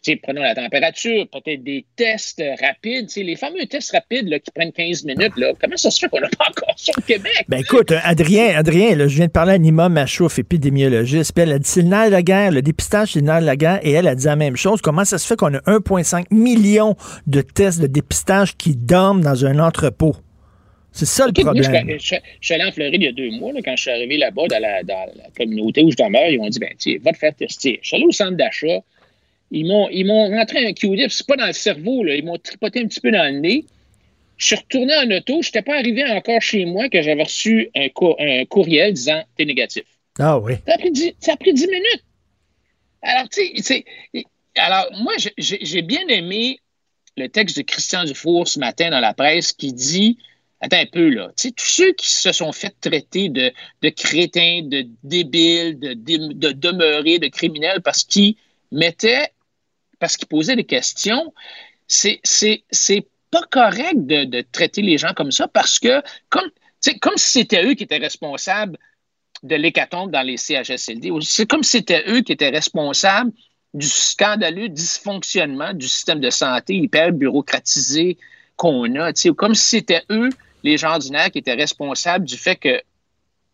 Tu 0.06 0.16
prenons 0.18 0.42
la 0.42 0.54
température, 0.54 1.26
peut-être 1.32 1.64
des 1.64 1.84
tests 1.96 2.42
rapides. 2.60 3.08
Tu 3.08 3.22
les 3.24 3.34
fameux 3.34 3.66
tests 3.66 3.90
rapides 3.92 4.28
là, 4.28 4.38
qui 4.38 4.50
prennent 4.52 4.70
15 4.72 5.04
minutes, 5.04 5.32
là, 5.36 5.52
comment 5.60 5.76
ça 5.76 5.90
se 5.90 5.98
fait 5.98 6.08
qu'on 6.08 6.20
n'a 6.20 6.28
pas 6.28 6.46
encore 6.48 6.74
ça 6.76 6.92
au 6.96 7.00
Québec? 7.00 7.44
Ben 7.48 7.58
écoute, 7.58 7.90
euh, 7.90 7.98
Adrien, 8.04 8.56
Adrien, 8.56 8.94
là, 8.94 9.08
je 9.08 9.16
viens 9.16 9.26
de 9.26 9.32
parler 9.32 9.54
à 9.54 9.58
Nima 9.58 9.88
Machouf, 9.88 10.38
épidémiologiste, 10.38 11.32
puis 11.34 11.42
elle 11.42 11.52
a 11.52 11.58
dit 11.58 11.68
c'est 11.68 11.82
le 11.82 11.88
nerf 11.88 12.06
de 12.06 12.12
la 12.12 12.22
guerre, 12.22 12.52
le 12.52 12.62
dépistage, 12.62 13.12
c'est 13.12 13.20
le 13.20 13.26
nerf 13.26 13.40
de 13.40 13.46
la 13.46 13.56
guerre, 13.56 13.80
et 13.82 13.90
elle 13.92 14.06
a 14.06 14.14
dit 14.14 14.26
la 14.26 14.36
même 14.36 14.56
chose. 14.56 14.80
Comment 14.80 15.04
ça 15.04 15.18
se 15.18 15.26
fait 15.26 15.36
qu'on 15.36 15.54
a 15.54 15.58
1,5 15.66 16.26
million 16.30 16.94
de 17.26 17.40
tests 17.40 17.80
de 17.80 17.86
dépistage 17.88 18.56
qui 18.56 18.76
dorment 18.76 19.22
dans 19.22 19.44
un 19.44 19.58
entrepôt? 19.58 20.14
C'est 20.92 21.04
ça 21.06 21.26
le 21.26 21.32
je, 21.36 21.42
problème. 21.42 21.66
je- 21.98 21.98
je 21.98 22.20
suis 22.40 22.54
allé 22.54 22.64
en 22.64 22.72
Floride 22.72 22.94
il 22.94 23.04
y 23.04 23.08
a 23.08 23.12
deux 23.12 23.30
mois, 23.32 23.52
là, 23.52 23.60
quand 23.64 23.74
je 23.76 23.82
suis 23.82 23.90
arrivé 23.90 24.16
là-bas 24.16 24.46
dans 24.48 24.58
la, 24.60 24.82
dans 24.82 25.06
la 25.16 25.24
communauté 25.36 25.82
où 25.82 25.90
je 25.90 25.96
demeure, 25.96 26.28
ils 26.30 26.38
m'ont 26.38 26.48
dit 26.48 26.58
ben 26.58 26.70
tiens, 26.78 26.96
va 27.02 27.12
te 27.12 27.18
faire 27.18 27.34
tester. 27.34 27.80
Je 27.82 27.88
suis 27.88 27.96
allé 27.96 28.06
au 28.06 28.12
centre 28.12 28.36
d'achat, 28.36 28.78
ils 29.50 29.64
m'ont, 29.66 29.88
ils 29.90 30.04
m'ont 30.04 30.28
rentré 30.28 30.66
un 30.66 30.72
Q-tip, 30.72 31.10
c'est 31.10 31.26
pas 31.26 31.36
dans 31.36 31.46
le 31.46 31.52
cerveau, 31.52 32.04
là, 32.04 32.14
ils 32.14 32.24
m'ont 32.24 32.38
tripoté 32.38 32.80
un 32.80 32.86
petit 32.86 33.00
peu 33.00 33.10
dans 33.10 33.24
le 33.32 33.38
nez. 33.38 33.64
Je 34.36 34.46
suis 34.46 34.56
retourné 34.56 34.94
en 34.96 35.10
auto, 35.10 35.40
je 35.40 35.48
n'étais 35.48 35.62
pas 35.62 35.76
arrivé 35.78 36.04
encore 36.04 36.42
chez 36.42 36.66
moi 36.66 36.88
que 36.88 37.00
j'avais 37.00 37.22
reçu 37.22 37.70
un, 37.74 37.88
cour- 37.88 38.16
un 38.18 38.44
courriel 38.44 38.92
disant 38.92 39.22
t'es 39.36 39.44
négatif. 39.44 39.84
Ah 40.18 40.38
oui. 40.38 40.54
Ça 40.66 40.74
a 40.74 40.78
pris 40.78 40.90
dix, 40.90 41.12
ça 41.20 41.32
a 41.32 41.36
pris 41.36 41.52
minutes. 41.52 42.04
Alors, 43.02 43.28
tu 43.28 43.62
sais, 43.62 43.84
alors, 44.56 44.86
moi, 45.02 45.12
j'ai- 45.38 45.82
bien 45.82 46.06
aimé 46.08 46.58
le 47.16 47.28
texte 47.28 47.56
de 47.56 47.62
Christian 47.62 48.04
Dufour 48.04 48.48
ce 48.48 48.58
matin 48.58 48.90
dans 48.90 49.00
la 49.00 49.14
presse 49.14 49.52
qui 49.52 49.72
dit 49.72 50.18
Attends 50.60 50.78
un 50.78 50.86
peu, 50.86 51.10
là. 51.10 51.28
Tu 51.36 51.48
sais, 51.48 51.52
tous 51.52 51.66
ceux 51.66 51.92
qui 51.92 52.10
se 52.10 52.32
sont 52.32 52.50
fait 52.50 52.74
traiter 52.80 53.28
de, 53.28 53.52
de 53.82 53.88
crétins, 53.90 54.62
de 54.64 54.86
débiles, 55.04 55.78
de, 55.78 55.92
de, 55.92 56.32
de 56.32 56.52
demeurés, 56.52 57.18
de 57.18 57.28
criminels 57.28 57.82
parce 57.82 58.04
qu'ils 58.04 58.36
mettaient, 58.72 59.28
parce 59.98 60.16
qu'ils 60.16 60.28
posaient 60.28 60.56
des 60.56 60.64
questions, 60.64 61.32
c'est 61.86 62.20
pas 63.30 63.42
correct 63.50 64.06
de, 64.06 64.24
de 64.24 64.40
traiter 64.40 64.82
les 64.82 64.98
gens 64.98 65.12
comme 65.14 65.32
ça 65.32 65.48
parce 65.48 65.78
que, 65.78 66.02
comme, 66.28 66.50
comme 67.00 67.16
si 67.16 67.40
c'était 67.40 67.64
eux 67.64 67.74
qui 67.74 67.84
étaient 67.84 67.96
responsables 67.96 68.78
de 69.42 69.56
l'hécatombe 69.56 70.10
dans 70.10 70.22
les 70.22 70.36
CHSLD. 70.36 71.10
C'est 71.22 71.46
comme 71.46 71.62
si 71.62 71.78
c'était 71.78 72.04
eux 72.08 72.20
qui 72.20 72.32
étaient 72.32 72.48
responsables 72.48 73.32
du 73.74 73.86
scandaleux 73.86 74.68
dysfonctionnement 74.68 75.74
du 75.74 75.86
système 75.86 76.20
de 76.20 76.30
santé 76.30 76.74
hyper 76.74 77.12
bureaucratisé 77.12 78.16
qu'on 78.56 78.94
a. 78.96 79.12
Comme 79.36 79.54
si 79.54 79.68
c'était 79.68 80.02
eux, 80.10 80.30
les 80.62 80.78
gens 80.78 80.92
ordinaires, 80.92 81.30
qui 81.30 81.38
étaient 81.38 81.54
responsables 81.54 82.24
du 82.24 82.36
fait 82.36 82.56
que 82.56 82.80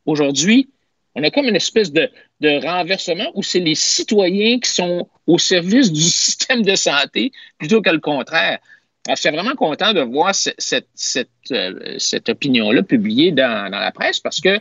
aujourd'hui, 0.07 0.69
on 1.15 1.23
a 1.23 1.31
comme 1.31 1.47
une 1.47 1.57
espèce 1.57 1.93
de, 1.93 2.09
de 2.41 2.65
renversement 2.67 3.31
où 3.35 3.43
c'est 3.43 3.59
les 3.61 3.75
citoyens 3.75 4.59
qui 4.59 4.71
sont 4.71 5.09
au 5.27 5.39
service 5.39 5.93
du 5.93 6.01
système 6.25 6.63
de 6.63 6.75
santé 6.75 7.33
plutôt 7.59 7.83
que 7.83 7.91
le 7.91 8.01
contraire. 8.01 8.59
Alors, 9.07 9.17
je 9.17 9.21
suis 9.23 9.31
vraiment 9.31 9.55
content 9.57 9.93
de 9.93 10.01
voir 10.01 10.35
ce- 10.35 10.51
cette, 10.59 10.87
cette, 10.95 11.29
euh, 11.51 11.97
cette 11.99 12.29
opinion-là 12.29 12.83
publiée 12.83 13.33
dans, 13.33 13.71
dans 13.71 13.81
la 13.81 13.91
presse 13.91 14.21
parce 14.21 14.41
que 14.41 14.59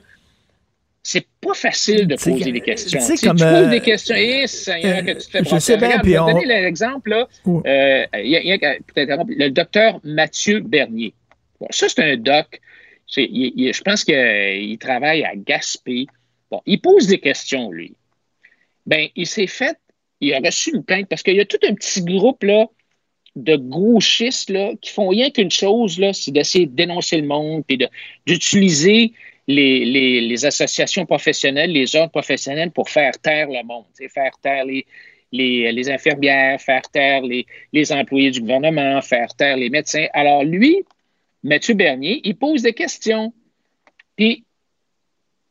c'est 1.03 1.25
pas 1.41 1.53
facile 1.55 2.07
de 2.07 2.15
poser 2.15 2.51
des 2.51 2.61
questions. 2.61 2.99
tu 2.99 3.05
sais, 3.05 3.13
Tu 3.13 3.17
sais, 3.19 3.27
comme, 3.27 3.37
tu 3.37 3.43
euh, 3.43 3.61
poses 3.61 3.69
des 3.71 3.79
questions, 3.81 4.15
et 4.15 4.45
Seigneur, 4.45 5.03
que 5.03 5.11
tu 5.13 5.17
te 5.17 5.31
fais 5.31 5.43
je 5.43 5.57
sais 5.59 5.77
bien, 5.77 5.87
Regarde, 5.87 6.03
puis 6.03 6.11
je 6.11 6.15
vais 6.17 6.19
on- 6.19 6.27
donner 6.27 6.45
l'exemple, 6.45 7.09
là. 7.09 7.27
Euh, 7.47 8.05
il 8.23 8.29
y 8.29 8.35
a- 8.37 8.55
y 8.55 8.79
le 9.35 9.49
docteur 9.49 9.99
Mathieu 10.03 10.59
Bernier. 10.59 11.13
Bon, 11.59 11.67
ça, 11.71 11.87
c'est 11.89 12.03
un 12.03 12.17
doc. 12.17 12.59
C'est- 13.07 13.23
il- 13.23 13.53
il- 13.55 13.73
je 13.73 13.81
pense 13.81 14.03
qu'il 14.03 14.77
travaille 14.79 15.23
à 15.23 15.31
Gaspé. 15.35 16.05
Il 16.65 16.81
pose 16.81 17.07
des 17.07 17.19
questions, 17.19 17.71
lui. 17.71 17.95
Ben, 18.85 19.07
il 19.15 19.27
s'est 19.27 19.47
fait, 19.47 19.77
il 20.19 20.33
a 20.33 20.39
reçu 20.39 20.71
une 20.75 20.83
plainte 20.83 21.07
parce 21.07 21.23
qu'il 21.23 21.35
y 21.35 21.39
a 21.39 21.45
tout 21.45 21.59
un 21.67 21.73
petit 21.73 22.03
groupe, 22.03 22.43
là, 22.43 22.67
de 23.35 23.55
gauchistes 23.55 24.49
là, 24.49 24.73
qui 24.81 24.91
font 24.91 25.07
rien 25.07 25.29
qu'une 25.29 25.51
chose, 25.51 26.01
c'est 26.13 26.31
d'essayer 26.31 26.65
de 26.65 26.75
dénoncer 26.75 27.17
le 27.17 27.27
monde 27.27 27.63
et 27.69 27.77
d'utiliser 28.25 29.13
les, 29.47 30.45
associations 30.45 31.05
professionnelles, 31.05 31.71
les 31.71 31.95
ordres 31.95 32.11
professionnels 32.11 32.71
pour 32.71 32.89
faire 32.89 33.17
taire 33.19 33.47
le 33.47 33.63
monde, 33.63 33.85
faire 34.13 34.31
taire 34.41 34.65
les 34.65 35.89
infirmières, 35.89 36.59
faire 36.59 36.81
taire 36.91 37.21
les, 37.21 37.45
les 37.71 37.91
employés 37.91 38.31
du 38.31 38.41
gouvernement, 38.41 39.01
faire 39.01 39.33
taire 39.35 39.57
les 39.57 39.69
médecins. 39.69 40.07
Alors 40.13 40.43
lui, 40.43 40.83
Mathieu 41.43 41.73
Bernier, 41.73 42.21
il 42.23 42.35
pose 42.35 42.61
des 42.63 42.73
questions. 42.73 43.33
Puis 44.15 44.43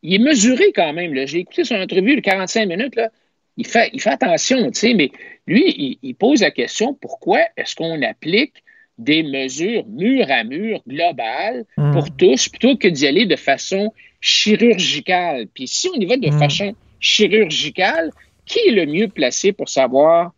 il 0.02 0.14
est 0.14 0.18
mesuré 0.18 0.72
quand 0.72 0.92
même. 0.92 1.14
J'ai 1.26 1.38
écouté 1.38 1.64
son 1.64 1.76
entrevue 1.76 2.16
de 2.16 2.20
45 2.20 2.66
minutes. 2.66 2.96
Là. 2.96 3.10
Il, 3.56 3.66
fait, 3.66 3.90
il 3.92 4.00
fait 4.00 4.10
attention, 4.10 4.70
tu 4.70 4.78
sais, 4.78 4.94
mais 4.94 5.10
lui, 5.46 5.64
il, 5.76 5.98
il 6.02 6.14
pose 6.14 6.40
la 6.40 6.50
question 6.50 6.94
pourquoi 6.94 7.40
est-ce 7.56 7.74
qu'on 7.76 8.00
applique 8.02 8.54
des 8.98 9.22
mesures 9.22 9.84
mur 9.88 10.26
à 10.30 10.44
mur 10.44 10.82
globales 10.86 11.64
Mm. 11.76 11.92
pour 11.92 12.14
tous 12.16 12.48
plutôt 12.48 12.76
que 12.76 12.88
d'y 12.88 13.06
aller 13.06 13.26
de 13.26 13.36
façon 13.36 13.92
chirurgicale? 14.20 15.46
Puis 15.54 15.66
si 15.68 15.88
on 15.94 15.98
y 15.98 16.06
va 16.06 16.16
de 16.16 16.28
Mm. 16.28 16.38
façon 16.38 16.74
chirurgicale, 17.00 18.10
qui 18.46 18.58
est 18.66 18.72
le 18.72 18.86
mieux 18.86 19.08
placé 19.08 19.52
pour 19.52 19.68
savoir 19.68 20.32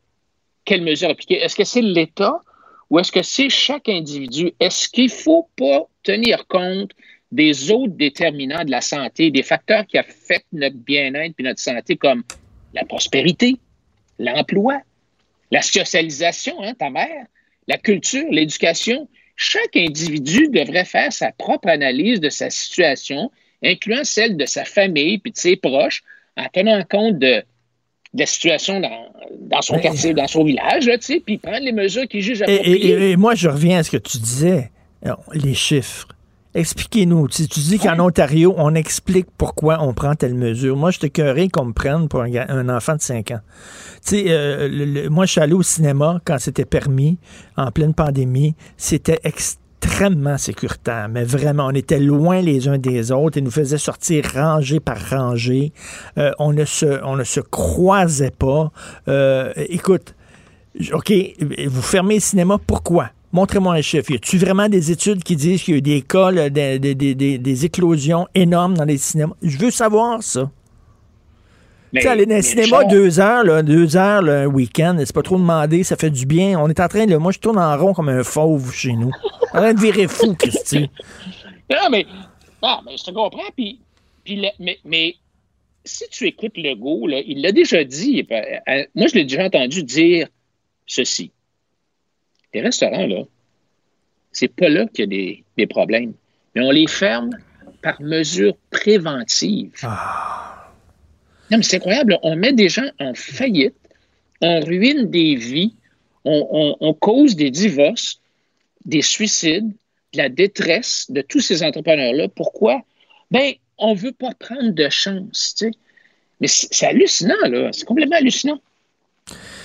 quelles 0.64 0.82
mesures 0.82 1.10
appliquer? 1.10 1.36
Est-ce 1.42 1.56
que 1.56 1.64
c'est 1.64 1.80
l'État 1.82 2.36
ou 2.90 2.98
est-ce 2.98 3.10
que 3.12 3.22
c'est 3.22 3.48
chaque 3.48 3.88
individu? 3.88 4.52
Est-ce 4.60 4.88
qu'il 4.88 5.04
ne 5.04 5.10
faut 5.10 5.48
pas 5.56 5.86
tenir 6.02 6.46
compte 6.46 6.90
des 7.32 7.70
autres 7.70 7.94
déterminants 7.96 8.64
de 8.64 8.70
la 8.70 8.80
santé, 8.82 9.30
des 9.30 9.42
facteurs 9.42 9.86
qui 9.86 9.98
affectent 9.98 10.46
notre 10.52 10.76
bien-être 10.76 11.34
et 11.38 11.42
notre 11.42 11.60
santé, 11.60 11.96
comme 11.96 12.22
la 12.74 12.84
prospérité, 12.84 13.56
l'emploi, 14.18 14.80
la 15.50 15.62
socialisation, 15.62 16.62
hein, 16.62 16.74
ta 16.78 16.90
mère, 16.90 17.26
la 17.68 17.78
culture, 17.78 18.26
l'éducation? 18.30 19.08
Chaque 19.34 19.74
individu 19.76 20.48
devrait 20.48 20.84
faire 20.84 21.12
sa 21.12 21.32
propre 21.32 21.68
analyse 21.68 22.20
de 22.20 22.28
sa 22.28 22.50
situation, 22.50 23.30
incluant 23.64 24.04
celle 24.04 24.36
de 24.36 24.44
sa 24.44 24.64
famille 24.64 25.18
puis 25.18 25.32
de 25.32 25.36
ses 25.38 25.56
proches, 25.56 26.02
en 26.36 26.46
tenant 26.52 26.82
compte 26.88 27.18
de, 27.18 27.42
de 28.14 28.20
la 28.20 28.26
situation 28.26 28.80
dans, 28.80 29.06
dans 29.40 29.62
son 29.62 29.76
Mais- 29.76 29.82
quartier, 29.82 30.12
dans 30.14 30.26
son 30.28 30.44
village, 30.44 30.86
là, 30.86 30.96
puis 30.98 31.38
prendre 31.38 31.60
les 31.64 31.72
mesures 31.72 32.06
qu'il 32.08 32.20
juge 32.20 32.42
Et, 32.42 32.44
appropriées. 32.44 32.88
et- 32.90 33.10
et 33.12 33.16
moi, 33.16 33.34
je 33.34 33.48
reviens 33.48 33.78
à 33.78 33.82
ce 33.82 33.90
que 33.90 33.96
tu 33.96 34.18
disais, 34.18 34.70
les 35.34 35.54
chiffres. 35.54 36.08
Expliquez-nous. 36.54 37.28
Tu, 37.28 37.48
tu 37.48 37.60
dis 37.60 37.78
qu'en 37.78 37.98
Ontario, 37.98 38.54
on 38.58 38.74
explique 38.74 39.26
pourquoi 39.38 39.78
on 39.80 39.94
prend 39.94 40.14
telle 40.14 40.34
mesure. 40.34 40.76
Moi, 40.76 40.90
je 40.90 40.98
te 40.98 41.06
curé 41.06 41.48
qu'on 41.48 41.64
me 41.66 41.72
prenne 41.72 42.08
pour 42.08 42.22
un, 42.22 42.68
enfant 42.68 42.94
de 42.96 43.00
5 43.00 43.30
ans. 43.30 43.40
Tu 44.06 44.16
sais, 44.18 44.24
euh, 44.28 44.68
le- 44.68 44.84
le- 44.84 45.08
moi, 45.08 45.24
je 45.24 45.32
suis 45.32 45.40
allé 45.40 45.54
au 45.54 45.62
cinéma 45.62 46.20
quand 46.26 46.38
c'était 46.38 46.66
permis, 46.66 47.18
en 47.56 47.70
pleine 47.70 47.94
pandémie. 47.94 48.54
C'était 48.76 49.18
extrêmement 49.24 50.36
sécuritaire, 50.36 51.08
mais 51.08 51.24
vraiment, 51.24 51.66
on 51.68 51.70
était 51.74 51.98
loin 51.98 52.42
les 52.42 52.68
uns 52.68 52.78
des 52.78 53.10
autres 53.12 53.38
et 53.38 53.40
nous 53.40 53.50
faisait 53.50 53.78
sortir 53.78 54.24
rangée 54.34 54.78
par 54.78 54.98
rangée. 55.08 55.72
Euh, 56.18 56.32
on, 56.38 56.52
ne 56.52 56.66
se, 56.66 57.02
on 57.02 57.16
ne 57.16 57.24
se 57.24 57.40
croisait 57.40 58.30
pas. 58.30 58.70
Euh, 59.08 59.52
écoute, 59.56 60.14
OK, 60.92 61.12
vous 61.66 61.82
fermez 61.82 62.14
le 62.16 62.20
cinéma, 62.20 62.58
pourquoi? 62.66 63.08
Montrez-moi 63.32 63.74
un 63.74 63.80
chiffre. 63.82 64.10
Y 64.10 64.16
a-tu 64.16 64.36
vraiment 64.38 64.68
des 64.68 64.90
études 64.90 65.22
qui 65.24 65.36
disent 65.36 65.62
qu'il 65.62 65.72
y 65.74 65.76
a 65.76 65.78
eu 65.78 65.82
des 65.82 66.02
cas, 66.02 66.30
là, 66.30 66.50
des, 66.50 66.78
des- 66.78 66.94
des- 66.94 67.38
des- 67.38 67.64
éclosions 67.64 68.26
énormes 68.34 68.76
dans 68.76 68.84
les 68.84 68.98
cinémas? 68.98 69.34
Je 69.42 69.56
veux 69.58 69.70
savoir 69.70 70.22
ça. 70.22 70.50
Tu 71.94 72.00
sais, 72.00 72.08
aller 72.08 72.24
dans 72.24 72.30
mais 72.34 72.38
un 72.38 72.42
cinéma 72.42 72.78
Richard- 72.78 72.88
deux 72.90 73.20
heures, 73.20 73.44
là, 73.44 73.62
deux 73.62 73.96
heures 73.96 74.22
là, 74.22 74.40
un 74.42 74.46
week-end, 74.46 74.96
c'est 74.98 75.14
pas 75.14 75.22
trop 75.22 75.36
demandé, 75.36 75.82
ça 75.82 75.96
fait 75.96 76.08
du 76.10 76.24
bien. 76.24 76.58
On 76.58 76.68
est 76.68 76.80
en 76.80 76.88
train 76.88 77.04
de. 77.06 77.16
Moi, 77.16 77.32
je 77.32 77.38
tourne 77.38 77.58
en 77.58 77.76
rond 77.76 77.92
comme 77.92 78.08
un 78.08 78.22
fauve 78.22 78.72
chez 78.72 78.92
nous. 78.92 79.10
En 79.52 79.58
train 79.58 79.74
de 79.74 79.80
virer 79.80 80.08
fou, 80.08 80.34
Christy. 80.38 80.88
Non, 81.70 81.88
mais, 81.90 82.06
non, 82.62 82.78
mais 82.86 82.96
je 82.96 83.04
te 83.04 83.10
comprends. 83.10 83.42
Puis, 83.56 83.78
puis 84.24 84.42
mais, 84.58 84.78
mais 84.86 85.14
si 85.84 86.04
tu 86.10 86.26
écoutes 86.26 86.56
Legault, 86.56 87.06
là, 87.08 87.20
il 87.26 87.42
l'a 87.42 87.52
déjà 87.52 87.84
dit. 87.84 88.26
euh, 88.30 88.84
moi, 88.94 89.06
je 89.08 89.14
l'ai 89.14 89.24
déjà 89.24 89.44
entendu 89.44 89.82
dire 89.82 90.28
ceci. 90.86 91.30
Les 92.54 92.60
restaurants, 92.60 93.06
là, 93.06 93.22
c'est 94.32 94.48
pas 94.54 94.68
là 94.68 94.86
qu'il 94.86 95.00
y 95.00 95.02
a 95.02 95.06
des, 95.06 95.44
des 95.56 95.66
problèmes. 95.66 96.12
Mais 96.54 96.62
on 96.62 96.70
les 96.70 96.86
ferme 96.86 97.30
par 97.82 98.00
mesure 98.00 98.56
préventive. 98.70 99.72
Non, 101.50 101.58
mais 101.58 101.62
c'est 101.62 101.76
incroyable. 101.76 102.12
là. 102.12 102.18
On 102.22 102.36
met 102.36 102.52
des 102.52 102.68
gens 102.68 102.88
en 103.00 103.14
faillite, 103.14 103.74
on 104.40 104.60
ruine 104.60 105.10
des 105.10 105.34
vies, 105.34 105.74
on, 106.24 106.46
on- 106.50 106.76
on 106.80 106.94
cause 106.94 107.36
des 107.36 107.50
divorces, 107.50 108.20
des 108.84 109.02
suicides, 109.02 109.68
de 110.12 110.18
la 110.18 110.28
détresse 110.28 111.10
de 111.10 111.22
tous 111.22 111.40
ces 111.40 111.62
entrepreneurs-là. 111.62 112.28
Pourquoi? 112.28 112.82
Ben, 113.30 113.52
on 113.78 113.94
veut 113.94 114.12
pas 114.12 114.32
prendre 114.38 114.70
de 114.72 114.88
chance, 114.90 115.54
tu 115.58 115.66
sais. 115.66 115.70
Mais 116.40 116.48
c'est 116.48 116.86
hallucinant, 116.86 117.34
là. 117.48 117.70
C'est 117.72 117.84
complètement 117.84 118.16
hallucinant. 118.16 118.60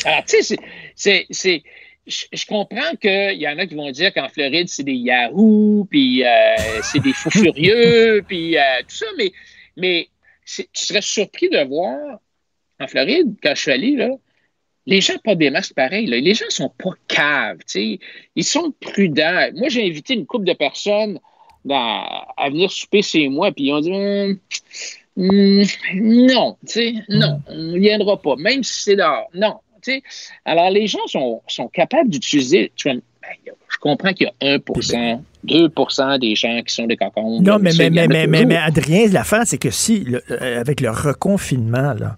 Alors, 0.05 0.23
tu 0.26 0.41
sais, 0.43 0.57
c'est. 1.30 1.64
Je 2.07 2.25
je 2.31 2.45
comprends 2.45 2.95
qu'il 3.01 3.38
y 3.38 3.47
en 3.47 3.57
a 3.57 3.67
qui 3.67 3.75
vont 3.75 3.91
dire 3.91 4.13
qu'en 4.13 4.29
Floride, 4.29 4.69
c'est 4.69 4.84
des 4.84 4.93
Yahoo, 4.93 5.85
puis 5.89 6.23
euh, 6.23 6.55
c'est 6.81 6.99
des 6.99 7.13
fous 7.13 7.29
furieux, 7.29 8.23
puis 8.27 8.57
euh, 8.57 8.61
tout 8.88 8.95
ça, 8.95 9.05
mais, 9.17 9.31
mais 9.75 10.07
tu 10.45 10.63
serais 10.73 11.01
surpris 11.01 11.49
de 11.49 11.63
voir 11.67 12.19
en 12.79 12.88
Floride, 12.88 13.35
quand 13.43 13.53
je 13.55 13.61
suis 13.61 13.71
allé, 13.71 13.95
là, 13.95 14.09
les 14.85 15.01
gens 15.01 15.17
pas 15.21 15.35
des 15.35 15.49
masques 15.49 15.75
pareils. 15.75 16.05
Les 16.07 16.34
gens 16.34 16.45
sont 16.49 16.69
pas 16.69 16.91
caves. 17.09 17.59
Ils 17.75 18.43
sont 18.43 18.73
prudents. 18.79 19.49
Moi, 19.53 19.67
j'ai 19.67 19.85
invité 19.85 20.13
une 20.13 20.25
couple 20.25 20.45
de 20.45 20.53
personnes 20.53 21.19
dans- 21.65 22.25
à 22.38 22.49
venir 22.49 22.71
souper 22.71 23.01
chez 23.01 23.27
moi, 23.27 23.51
puis 23.51 23.65
ils 23.65 23.73
ont 23.73 23.81
dit 23.81 23.91
Hum, 23.91 24.39
hum, 25.17 25.63
non, 26.27 26.57
tu 26.61 26.73
sais, 26.73 26.93
non, 27.09 27.41
on 27.47 27.55
ne 27.55 27.79
viendra 27.79 28.21
pas, 28.21 28.35
même 28.38 28.63
si 28.63 28.84
c'est 28.84 28.95
dehors. 28.95 29.29
Non, 29.34 29.59
sais. 29.93 30.03
Alors, 30.45 30.69
les 30.69 30.88
gens 30.88 31.05
sont, 31.07 31.41
sont 31.47 31.68
capables 31.68 32.09
d'utiliser. 32.09 32.72
ben, 32.85 33.01
je 33.69 33.77
comprends 33.80 34.14
qu'il 34.14 34.27
y 34.41 34.45
a 34.45 34.57
1% 34.57 35.19
2% 35.45 36.19
des 36.19 36.35
gens 36.35 36.61
qui 36.65 36.73
sont 36.73 36.85
des 36.88 36.97
cocons. 36.97 37.41
Non, 37.41 37.57
mais, 37.59 37.72
mais, 37.77 37.89
mais, 37.89 38.07
mais, 38.27 38.45
mais, 38.45 38.57
Adrien, 38.57 39.07
l'affaire, 39.09 39.43
c'est 39.45 39.57
que 39.57 39.69
si, 39.69 39.99
le- 40.01 40.22
euh, 40.31 40.59
avec 40.59 40.81
le 40.81 40.89
reconfinement, 40.89 41.93
là, 41.93 42.18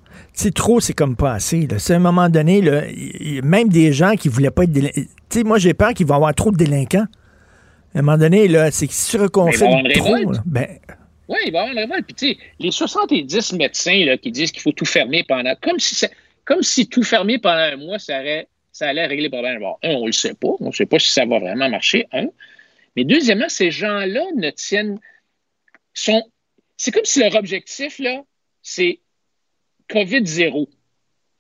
trop, 0.51 0.79
c'est 0.79 0.93
comme 0.93 1.15
pas 1.15 1.33
assez. 1.33 1.67
C'est 1.77 1.93
à 1.93 1.97
un 1.97 1.99
moment 1.99 2.29
donné, 2.29 2.61
là, 2.61 2.87
y- 2.89 3.37
y- 3.37 3.41
même 3.43 3.69
des 3.69 3.91
gens 3.93 4.15
qui 4.15 4.29
voulaient 4.29 4.51
pas 4.51 4.63
être 4.63 4.71
délinquants. 4.71 5.01
Sais, 5.29 5.43
moi, 5.43 5.59
j'ai 5.59 5.73
peur 5.75 5.93
qu'il 5.93 6.07
va 6.07 6.15
y 6.15 6.17
avoir 6.17 6.33
trop 6.33 6.51
de 6.51 6.57
délinquants. 6.57 7.05
À 7.95 7.99
un 7.99 8.01
moment 8.01 8.17
donné, 8.17 8.47
là, 8.47 8.71
c'est 8.71 8.87
que 8.87 8.93
si 8.93 9.11
une 9.79 9.93
trop, 9.93 10.31
là, 10.31 10.39
ben, 10.45 10.67
Oui, 11.27 11.37
il 11.45 11.51
va 11.51 11.59
y 11.59 11.61
avoir 11.61 11.71
une 11.73 11.79
révolte. 11.79 12.05
Puis, 12.05 12.15
tu 12.15 12.27
sais, 12.29 12.37
les 12.59 12.71
70 12.71 13.53
médecins 13.53 14.05
là, 14.05 14.17
qui 14.17 14.31
disent 14.31 14.51
qu'il 14.51 14.61
faut 14.61 14.71
tout 14.71 14.85
fermer 14.85 15.23
pendant. 15.27 15.53
Comme 15.61 15.79
si, 15.79 15.93
ça- 15.95 16.07
comme 16.45 16.61
si 16.61 16.87
tout 16.87 17.03
fermer 17.03 17.37
pendant 17.37 17.57
un 17.57 17.75
mois, 17.77 17.99
ça, 17.99 18.19
aurait- 18.19 18.47
ça 18.71 18.87
allait 18.87 19.05
régler 19.05 19.25
le 19.25 19.29
problème. 19.29 19.59
Bon, 19.59 19.75
un, 19.83 19.95
on 19.95 20.01
ne 20.01 20.07
le 20.07 20.11
sait 20.11 20.33
pas. 20.33 20.49
On 20.59 20.67
ne 20.67 20.71
sait 20.71 20.85
pas 20.85 20.99
si 20.99 21.11
ça 21.11 21.25
va 21.25 21.39
vraiment 21.39 21.69
marcher. 21.69 22.07
Un. 22.11 22.27
Mais 22.95 23.03
deuxièmement, 23.03 23.49
ces 23.49 23.71
gens-là 23.71 24.25
ne 24.35 24.49
tiennent. 24.51 24.99
sont 25.93 26.23
C'est 26.77 26.91
comme 26.91 27.05
si 27.05 27.19
leur 27.19 27.35
objectif, 27.35 27.99
là, 27.99 28.23
c'est 28.61 28.99
COVID-0. 29.89 30.67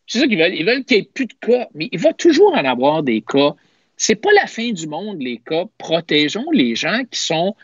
C'est 0.07 0.19
ça 0.19 0.27
qu'ils 0.27 0.39
veulent. 0.39 0.55
Ils 0.55 0.65
veulent 0.65 0.83
qu'il 0.83 0.97
n'y 0.97 1.03
ait 1.03 1.09
plus 1.13 1.27
de 1.27 1.33
cas. 1.33 1.67
Mais 1.73 1.89
il 1.91 1.99
va 1.99 2.13
toujours 2.13 2.53
en 2.53 2.65
avoir 2.65 3.03
des 3.03 3.21
cas. 3.21 3.55
C'est 3.95 4.15
pas 4.15 4.31
la 4.33 4.47
fin 4.47 4.71
du 4.71 4.87
monde, 4.87 5.21
les 5.21 5.37
cas. 5.37 5.65
Protégeons 5.77 6.49
les 6.51 6.75
gens 6.75 7.03
qui 7.09 7.19
sont 7.19 7.55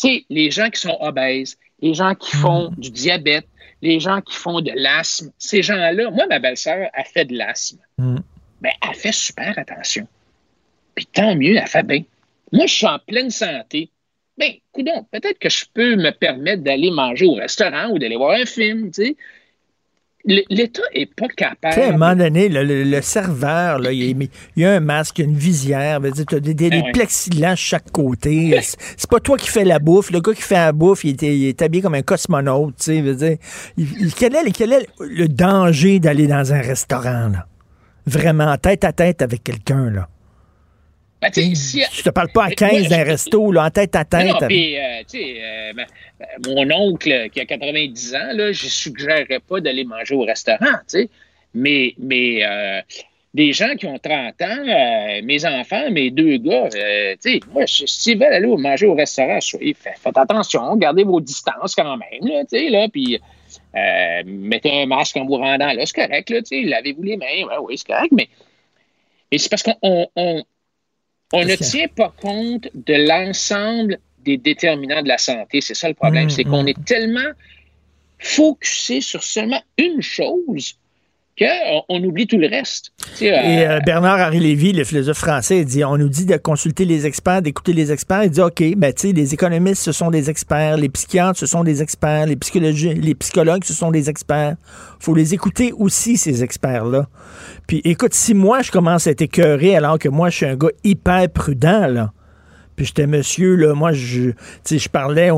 tu 0.00 0.08
sais, 0.08 0.24
les 0.28 0.50
gens 0.50 0.68
qui 0.68 0.80
sont 0.80 0.96
obèses, 1.00 1.58
les 1.80 1.94
gens 1.94 2.14
qui 2.14 2.36
font 2.36 2.70
du 2.76 2.90
diabète, 2.90 3.46
les 3.82 4.00
gens 4.00 4.20
qui 4.20 4.34
font 4.34 4.60
de 4.60 4.72
l'asthme, 4.74 5.30
ces 5.38 5.62
gens-là, 5.62 6.10
moi, 6.10 6.26
ma 6.26 6.38
belle-sœur 6.38 6.88
a 6.92 7.04
fait 7.04 7.24
de 7.26 7.36
l'asthme. 7.36 7.78
Mais 8.60 8.72
elle 8.82 8.94
fait 8.94 9.12
super 9.12 9.58
attention. 9.58 10.06
Puis 10.94 11.06
tant 11.06 11.36
mieux, 11.36 11.56
elle 11.56 11.66
fait 11.66 11.82
bien. 11.82 12.02
Moi, 12.52 12.66
je 12.66 12.74
suis 12.74 12.86
en 12.86 12.98
pleine 12.98 13.30
santé. 13.30 13.90
Bien, 14.38 14.52
coudonc, 14.72 15.06
peut-être 15.10 15.38
que 15.38 15.48
je 15.48 15.64
peux 15.72 15.96
me 15.96 16.10
permettre 16.10 16.62
d'aller 16.62 16.90
manger 16.90 17.26
au 17.26 17.34
restaurant 17.34 17.90
ou 17.90 17.98
d'aller 17.98 18.16
voir 18.16 18.32
un 18.32 18.46
film, 18.46 18.90
tu 18.90 19.04
sais. 19.04 19.16
l'État 20.26 20.82
est 20.92 21.06
pas 21.14 21.26
Tu 21.28 21.34
sais, 21.38 21.44
à 21.44 21.50
un 21.50 21.70
capable. 21.70 21.92
moment 21.98 22.16
donné, 22.16 22.48
le, 22.48 22.64
le- 22.64 22.82
le 22.84 23.00
serveur, 23.02 23.78
là, 23.78 23.92
il, 23.92 23.98
y 24.02 24.24
a- 24.24 24.26
il 24.56 24.64
a 24.64 24.72
un 24.74 24.80
masque, 24.80 25.18
il 25.18 25.22
y 25.22 25.24
a 25.28 25.30
une 25.30 25.36
visière, 25.36 26.00
tu 26.28 26.34
as 26.34 26.40
des, 26.40 26.52
des, 26.54 26.70
des 26.70 26.80
ouais. 26.80 26.92
plexiglas 26.92 27.52
de 27.52 27.56
chaque 27.58 27.90
côté. 27.92 28.58
C'est 28.62 29.08
pas 29.08 29.20
toi 29.20 29.36
qui 29.38 29.48
fais 29.48 29.64
la 29.64 29.78
bouffe. 29.78 30.10
Le 30.10 30.20
gars 30.20 30.34
qui 30.34 30.42
fait 30.42 30.54
la 30.54 30.72
bouffe, 30.72 31.04
il 31.04 31.10
est, 31.24 31.36
il 31.38 31.46
est 31.46 31.62
habillé 31.62 31.82
comme 31.82 31.94
un 31.94 32.02
cosmonaute. 32.02 32.74
tu 32.76 33.16
sais, 33.18 33.38
quel, 34.18 34.34
est, 34.34 34.50
quel 34.52 34.72
est 34.72 34.86
le 35.00 35.28
danger 35.28 36.00
d'aller 36.00 36.26
dans 36.26 36.52
un 36.52 36.60
restaurant? 36.60 37.28
Là? 37.28 37.46
Vraiment, 38.06 38.56
tête 38.56 38.84
à 38.84 38.92
tête 38.92 39.22
avec 39.22 39.44
quelqu'un. 39.44 39.90
là. 39.90 40.08
Ben, 41.34 41.54
si- 41.54 41.82
Je 41.92 42.02
te 42.02 42.10
parle 42.10 42.28
pas 42.32 42.44
à 42.44 42.50
15 42.50 42.88
d'un 42.88 43.04
resto, 43.04 43.52
là, 43.52 43.64
en 43.66 43.70
tête 43.70 43.94
à 43.96 44.04
tête. 44.04 44.26
non, 44.32 44.38
puis, 44.48 44.76
euh, 44.78 45.02
euh, 45.14 45.72
mon 46.46 46.70
oncle 46.74 47.28
qui 47.30 47.40
a 47.40 47.44
90 47.44 48.14
ans, 48.14 48.32
là, 48.32 48.52
je 48.52 48.66
suggérerais 48.66 49.40
pas 49.46 49.60
d'aller 49.60 49.84
manger 49.84 50.14
au 50.14 50.22
restaurant, 50.24 50.58
tu 50.88 51.00
sais. 51.00 51.08
Mais, 51.54 51.94
mais 51.98 52.44
euh, 52.44 52.80
des 53.34 53.52
gens 53.52 53.74
qui 53.78 53.86
ont 53.86 53.98
30 53.98 54.40
ans, 54.42 55.20
mes 55.22 55.44
enfants, 55.46 55.90
mes 55.90 56.10
deux 56.10 56.36
gars, 56.38 56.68
tu 56.70 56.78
sais, 57.20 57.40
moi, 57.52 57.64
s'ils 57.66 58.18
veulent 58.18 58.32
aller 58.32 58.46
manger 58.46 58.86
au 58.86 58.94
restaurant, 58.94 59.40
soyez- 59.40 59.74
faites, 59.78 60.16
attention, 60.16 60.76
gardez 60.76 61.04
vos 61.04 61.20
distances 61.20 61.74
quand 61.74 61.96
même, 61.96 62.20
là, 62.22 62.42
tu 62.50 62.58
sais, 62.58 62.68
là, 62.70 62.88
puis 62.88 63.18
mettez 64.24 64.82
un 64.82 64.86
masque 64.86 65.16
en 65.18 65.26
vous 65.26 65.36
rendant 65.36 65.72
là, 65.72 65.82
c'est 65.84 65.94
correct, 66.06 66.30
là, 66.30 66.40
tu 66.42 66.62
sais, 66.62 66.62
lavez-vous 66.68 67.02
les 67.02 67.16
mains, 67.16 67.26
ouais, 67.46 67.56
oui, 67.62 67.76
c'est 67.78 67.86
correct, 67.86 68.12
mais, 68.12 68.28
mais 69.30 69.38
c'est 69.38 69.50
parce 69.50 69.62
qu'on 69.62 70.08
on, 70.16 70.42
on- 71.32 71.44
ne 71.44 71.56
tient 71.56 71.88
pas 71.88 72.12
compte 72.20 72.68
de 72.74 72.94
l'ensemble 72.94 73.98
des 74.20 74.36
déterminants 74.36 75.02
de 75.02 75.08
la 75.08 75.18
santé. 75.18 75.60
C'est 75.60 75.74
ça 75.74 75.88
le 75.88 75.94
problème. 75.94 76.26
Mm, 76.26 76.30
c'est 76.30 76.44
qu'on 76.44 76.64
mm. 76.64 76.68
est 76.68 76.84
tellement 76.84 77.30
focusé 78.18 79.00
sur 79.00 79.22
seulement 79.22 79.62
une 79.78 80.02
chose 80.02 80.78
qu'on 81.38 81.82
on 81.88 82.02
oublie 82.02 82.26
tout 82.26 82.38
le 82.38 82.48
reste. 82.48 82.92
Tu 82.98 83.16
sais, 83.16 83.26
Et 83.26 83.66
euh, 83.66 83.76
euh, 83.76 83.80
Bernard-Henri 83.84 84.40
Lévy, 84.40 84.72
le 84.72 84.84
philosophe 84.84 85.18
français, 85.18 85.64
dit 85.64 85.84
on 85.84 85.96
nous 85.98 86.08
dit 86.08 86.24
de 86.24 86.36
consulter 86.36 86.84
les 86.84 87.06
experts, 87.06 87.42
d'écouter 87.42 87.72
les 87.72 87.92
experts. 87.92 88.24
Il 88.24 88.30
dit 88.30 88.40
OK, 88.40 88.62
ben, 88.76 88.92
tu 88.92 89.08
sais, 89.08 89.12
les 89.12 89.34
économistes, 89.34 89.82
ce 89.82 89.92
sont 89.92 90.10
des 90.10 90.30
experts, 90.30 90.76
les 90.76 90.88
psychiatres, 90.88 91.38
ce 91.38 91.46
sont 91.46 91.64
des 91.64 91.82
experts, 91.82 92.26
les, 92.26 92.38
les 92.94 93.14
psychologues, 93.14 93.64
ce 93.64 93.74
sont 93.74 93.90
des 93.90 94.08
experts. 94.08 94.56
faut 94.98 95.14
les 95.14 95.34
écouter 95.34 95.72
aussi, 95.76 96.16
ces 96.16 96.42
experts-là. 96.42 97.06
Puis 97.66 97.82
écoute, 97.84 98.14
si 98.14 98.34
moi, 98.34 98.62
je 98.62 98.70
commence 98.70 99.06
à 99.06 99.10
être 99.10 99.22
écœuré 99.22 99.76
alors 99.76 99.98
que 99.98 100.08
moi, 100.08 100.30
je 100.30 100.36
suis 100.36 100.46
un 100.46 100.56
gars 100.56 100.70
hyper 100.84 101.28
prudent, 101.28 101.86
là. 101.86 102.12
Puis 102.76 102.86
j'étais 102.86 103.06
monsieur, 103.06 103.56
là, 103.56 103.74
moi, 103.74 103.92
je, 103.92 104.30
je 104.70 104.88
parlais, 104.88 105.30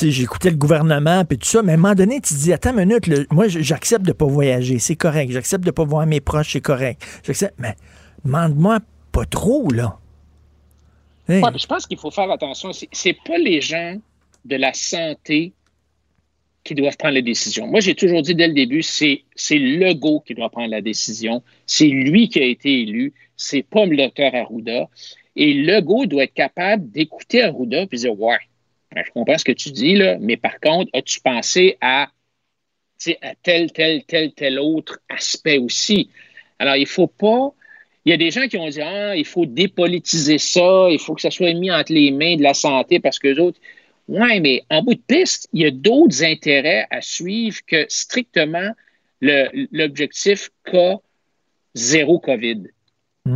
j'écoutais 0.00 0.50
le 0.50 0.56
gouvernement, 0.56 1.24
puis 1.24 1.38
tout 1.38 1.48
ça, 1.48 1.62
mais 1.62 1.72
à 1.72 1.74
un 1.74 1.78
moment 1.78 1.94
donné, 1.94 2.20
tu 2.20 2.34
te 2.34 2.38
dis, 2.38 2.52
attends 2.52 2.76
une 2.76 2.86
minute, 2.86 3.08
moi, 3.32 3.48
j'accepte 3.48 4.04
de 4.04 4.12
pas 4.12 4.26
voyager, 4.26 4.78
c'est 4.78 4.96
correct. 4.96 5.30
J'accepte 5.32 5.64
de 5.64 5.70
pas 5.70 5.84
voir 5.84 6.06
mes 6.06 6.20
proches, 6.20 6.52
c'est 6.52 6.60
correct. 6.60 7.02
J'accepte, 7.24 7.54
mais 7.58 7.74
demande-moi 8.24 8.80
pas 9.12 9.24
trop, 9.24 9.70
là. 9.70 9.98
Puis 11.26 11.60
je 11.60 11.66
pense 11.66 11.86
qu'il 11.86 11.98
faut 11.98 12.10
faire 12.10 12.30
attention. 12.30 12.70
C'est- 12.72 13.16
pas 13.24 13.38
les 13.38 13.60
gens 13.60 13.96
de 14.44 14.56
la 14.56 14.72
santé 14.72 15.52
qui 16.64 16.74
doivent 16.74 16.96
prendre 16.96 17.14
les 17.14 17.22
décisions. 17.22 17.66
Moi, 17.66 17.80
j'ai 17.80 17.94
toujours 17.94 18.22
dit 18.22 18.34
dès 18.34 18.48
le 18.48 18.54
début, 18.54 18.82
c'est 18.82 19.24
c'est 19.34 19.58
Legault 19.58 20.20
qui 20.20 20.34
doit 20.34 20.50
prendre 20.50 20.70
la 20.70 20.80
décision. 20.80 21.42
C'est 21.66 21.88
lui 21.88 22.28
qui 22.28 22.40
a 22.40 22.44
été 22.44 22.82
élu. 22.82 23.12
C'est 23.36 23.62
pas 23.62 23.86
le 23.86 23.96
docteur 23.96 24.34
Arruda. 24.34 24.88
Et 25.40 25.54
Legault 25.54 26.06
doit 26.06 26.24
être 26.24 26.34
capable 26.34 26.90
d'écouter 26.90 27.42
Arruda 27.42 27.86
puis 27.86 28.00
dire 28.00 28.20
Ouais, 28.20 28.40
ben, 28.92 29.04
je 29.06 29.12
comprends 29.12 29.38
ce 29.38 29.44
que 29.44 29.52
tu 29.52 29.70
dis, 29.70 29.94
là, 29.94 30.18
mais 30.20 30.36
par 30.36 30.58
contre, 30.58 30.90
as-tu 30.92 31.20
pensé 31.20 31.78
à, 31.80 32.10
tel, 33.44 33.70
tel, 33.72 34.02
tel, 34.04 34.32
tel 34.32 34.58
autre 34.58 34.98
aspect 35.08 35.58
aussi? 35.58 36.10
Alors, 36.58 36.74
il 36.74 36.86
faut 36.86 37.06
pas. 37.06 37.54
Il 38.04 38.10
y 38.10 38.12
a 38.12 38.16
des 38.16 38.32
gens 38.32 38.48
qui 38.48 38.56
ont 38.56 38.68
dit 38.68 38.82
Ah, 38.82 39.14
il 39.14 39.24
faut 39.24 39.46
dépolitiser 39.46 40.38
ça, 40.38 40.88
il 40.90 40.98
faut 40.98 41.14
que 41.14 41.20
ça 41.22 41.30
soit 41.30 41.54
mis 41.54 41.70
entre 41.70 41.92
les 41.92 42.10
mains 42.10 42.34
de 42.34 42.42
la 42.42 42.54
santé 42.54 42.98
parce 42.98 43.20
que 43.20 43.38
autres. 43.38 43.60
Oui, 44.08 44.40
mais 44.40 44.64
en 44.70 44.82
bout 44.82 44.94
de 44.94 45.02
piste, 45.06 45.48
il 45.52 45.62
y 45.62 45.66
a 45.66 45.70
d'autres 45.70 46.24
intérêts 46.24 46.86
à 46.90 47.00
suivre 47.00 47.58
que 47.64 47.86
strictement 47.88 48.72
l'objectif 49.20 50.50
K 50.64 51.00
zéro 51.74 52.18
COVID. 52.18 52.70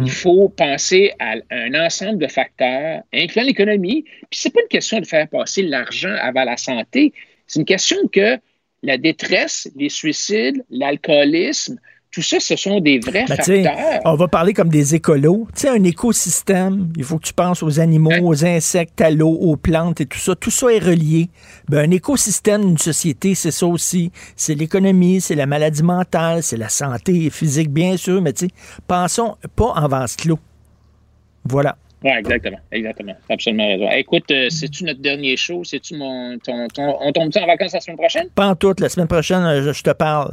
Il 0.01 0.11
faut 0.11 0.49
penser 0.49 1.13
à 1.19 1.35
un 1.51 1.75
ensemble 1.75 2.19
de 2.19 2.27
facteurs, 2.27 3.03
incluant 3.13 3.45
l'économie. 3.45 4.05
Puis 4.31 4.41
c'est 4.41 4.53
pas 4.53 4.61
une 4.63 4.69
question 4.69 5.01
de 5.01 5.07
faire 5.07 5.29
passer 5.29 5.63
l'argent 5.63 6.15
avant 6.21 6.45
la 6.45 6.57
santé. 6.57 7.13
C'est 7.47 7.61
une 7.61 7.67
question 7.67 7.97
que 8.13 8.39
la 8.83 8.99
détresse, 8.99 9.71
les 9.77 9.89
suicides, 9.89 10.65
l'alcoolisme, 10.71 11.79
tout 12.13 12.23
ça, 12.23 12.39
ce 12.39 12.55
sont 12.57 12.79
des 12.81 12.99
vrais 13.01 13.25
Ben, 13.27 13.37
facteurs. 13.37 14.01
on 14.05 14.15
va 14.15 14.29
parler 14.29 14.53
comme 14.53 14.69
des 14.69 14.95
écolos. 14.95 15.49
Tu 15.55 15.63
sais, 15.63 15.69
un 15.71 15.83
écosystème, 15.83 16.93
il 16.97 17.05
faut 17.05 17.19
que 17.19 17.25
tu 17.27 17.33
penses 17.33 17.63
aux 17.63 17.81
animaux, 17.81 18.13
aux 18.23 18.45
insectes, 18.45 19.01
à 19.01 19.11
l'eau, 19.11 19.31
aux 19.31 19.57
plantes 19.57 20.01
et 20.03 20.07
tout 20.07 20.19
ça. 20.19 20.35
Tout 20.37 20.51
ça 20.51 20.69
est 20.69 20.79
relié. 20.79 21.31
Ben, 21.69 21.89
un 21.89 21.91
écosystème 21.91 22.63
d'une 22.67 22.79
société, 22.79 23.35
c'est 23.35 23.51
ça 23.51 23.67
aussi. 23.67 24.13
C'est 24.37 24.55
l'économie, 24.55 25.21
c'est 25.23 25.35
la 25.35 25.47
maladie 25.47 25.83
mentale, 25.83 26.43
c'est 26.43 26.59
la 26.59 26.69
santé 26.69 27.31
physique, 27.31 27.71
bien 27.71 27.97
sûr, 27.97 28.21
mais 28.21 28.33
tu 28.35 28.47
sais, 28.47 28.53
pensons 28.87 29.37
pas 29.57 29.73
en 29.75 29.89
vase 29.89 30.15
clos. 30.17 30.39
Voilà. 31.45 31.77
Oui, 32.05 32.11
exactement. 32.19 32.59
Exactement. 32.73 33.15
T'as 33.29 33.35
absolument 33.35 33.67
raison. 33.67 33.89
Écoute, 33.93 34.31
euh, 34.33 34.49
c'est-tu 34.51 34.85
notre 34.85 35.01
dernier 35.01 35.37
show? 35.37 35.63
C'est-tu 35.65 35.97
mon. 35.97 36.37
Ton, 36.39 36.67
ton- 36.69 36.97
on 37.01 37.13
tombe-tu 37.13 37.39
en 37.39 37.47
vacances 37.47 37.73
la 37.75 37.81
semaine 37.81 37.97
prochaine? 37.97 38.27
Pas 38.35 38.49
en 38.49 38.55
tout, 38.57 38.75
la 38.81 38.89
semaine 38.89 39.07
prochaine, 39.07 39.43
euh, 39.45 39.63
je, 39.63 39.73
je 39.73 39.83
te 39.83 39.91
parle. 39.91 40.33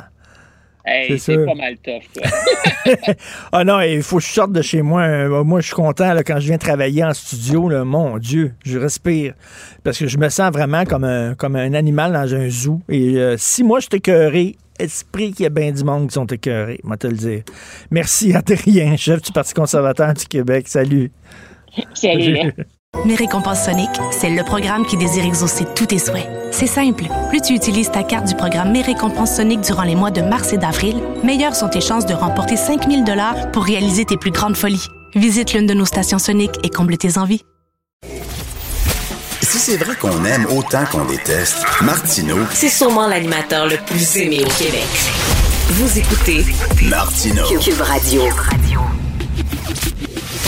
Hey, 0.85 1.19
C'est 1.19 1.45
pas 1.45 1.56
mal 1.56 1.77
tough. 1.77 2.03
Ah 3.51 3.64
non, 3.64 3.81
il 3.81 4.01
faut 4.01 4.18
que 4.18 4.23
je 4.23 4.30
sorte 4.30 4.51
de 4.53 4.61
chez 4.61 4.81
moi. 4.81 5.01
Euh, 5.01 5.43
Moi, 5.43 5.60
je 5.61 5.68
suis 5.68 5.76
content 5.76 6.14
là, 6.14 6.23
quand 6.23 6.39
je 6.39 6.47
viens 6.47 6.57
travailler 6.57 7.03
en 7.03 7.14
studio. 7.14 7.69
Là, 7.69 7.84
mon 7.84 8.18
Dieu, 8.18 8.53
je 8.65 8.80
respire. 8.80 9.34
Parce 9.84 9.99
que 9.99 10.07
je 10.07 10.18
me 10.18 10.30
sens 10.30 10.51
vraiment 10.51 10.85
comme 10.85 11.03
un, 11.03 11.35
comme 11.35 11.56
un 11.56 11.73
animal 11.73 12.14
dans 12.14 12.34
un 12.34 12.49
zoo. 12.49 12.81
Et 12.89 13.18
euh, 13.18 13.35
si 13.38 13.64
moi, 13.64 13.80
je 13.80 13.88
suis 13.91 13.97
écœuré, 13.97 14.56
esprit 14.80 15.34
qu'il 15.34 15.43
y 15.43 15.47
a 15.47 15.49
bien 15.49 15.72
du 15.72 15.84
monde 15.84 16.07
qui 16.07 16.14
sont 16.14 16.26
écœurés, 16.26 16.80
moi 16.84 16.95
te 16.97 17.07
le 17.07 17.18
dire. 17.18 17.43
Merci, 17.91 18.34
Adrien, 18.35 18.95
chef 18.95 19.22
du 19.22 19.31
Parti 19.31 19.53
conservateur 19.53 20.14
du 20.14 20.26
Québec. 20.26 20.68
Salut. 20.68 21.11
Salut. 21.93 22.53
Mes 23.06 23.16
récompenses 23.16 23.66
Sonic, 23.66 23.90
c'est 24.11 24.30
le 24.30 24.44
programme 24.44 24.86
qui 24.86 24.98
désire 24.98 25.24
exaucer 25.24 25.66
tous 25.76 25.86
tes 25.86 25.99
souhaits. 25.99 26.28
C'est 26.52 26.68
simple. 26.68 27.06
Plus 27.30 27.41
tu 27.41 27.53
utilises 27.53 27.90
ta 27.91 28.03
carte 28.03 28.28
du 28.28 28.36
programme 28.36 28.72
Mes 28.72 28.82
récompenses 28.82 29.38
Sonic 29.38 29.61
durant 29.61 29.84
les 29.84 29.95
mois 29.95 30.11
de 30.11 30.22
mars 30.22 30.52
et 30.53 30.57
d'avril, 30.57 31.02
meilleures 31.24 31.56
sont 31.56 31.70
tes 31.70 31.82
chances 31.82 32.06
de 32.06 32.14
remporter 32.14 32.57
5000 32.57 33.06
dollars 33.06 33.52
pour 33.52 33.64
réaliser 33.64 34.06
tes 34.06 34.18
plus 34.18 34.32
grandes 34.32 34.57
folies. 34.57 34.86
Visite 35.16 35.53
l'une 35.53 35.66
de 35.66 35.74
nos 35.74 35.86
stations 35.86 36.20
Sonic 36.20 36.52
et 36.64 36.70
comble 36.70 36.98
tes 36.98 37.18
envies. 37.18 37.44
Si 39.41 39.57
c'est 39.57 39.78
vrai 39.78 39.95
qu'on 39.95 40.26
aime 40.26 40.45
autant 40.56 40.84
qu'on 40.91 41.06
déteste, 41.06 41.64
Martineau, 41.82 42.40
C'est 42.52 42.70
sûrement 42.70 43.07
l'animateur 43.07 43.66
le 43.68 43.78
plus 43.78 44.18
aimé 44.18 44.41
au 44.45 44.49
Québec. 44.49 44.88
Vous 45.70 45.98
écoutez 45.98 46.45
Martineau. 46.84 47.45
Cube 47.60 47.82
Radio. 47.82 48.24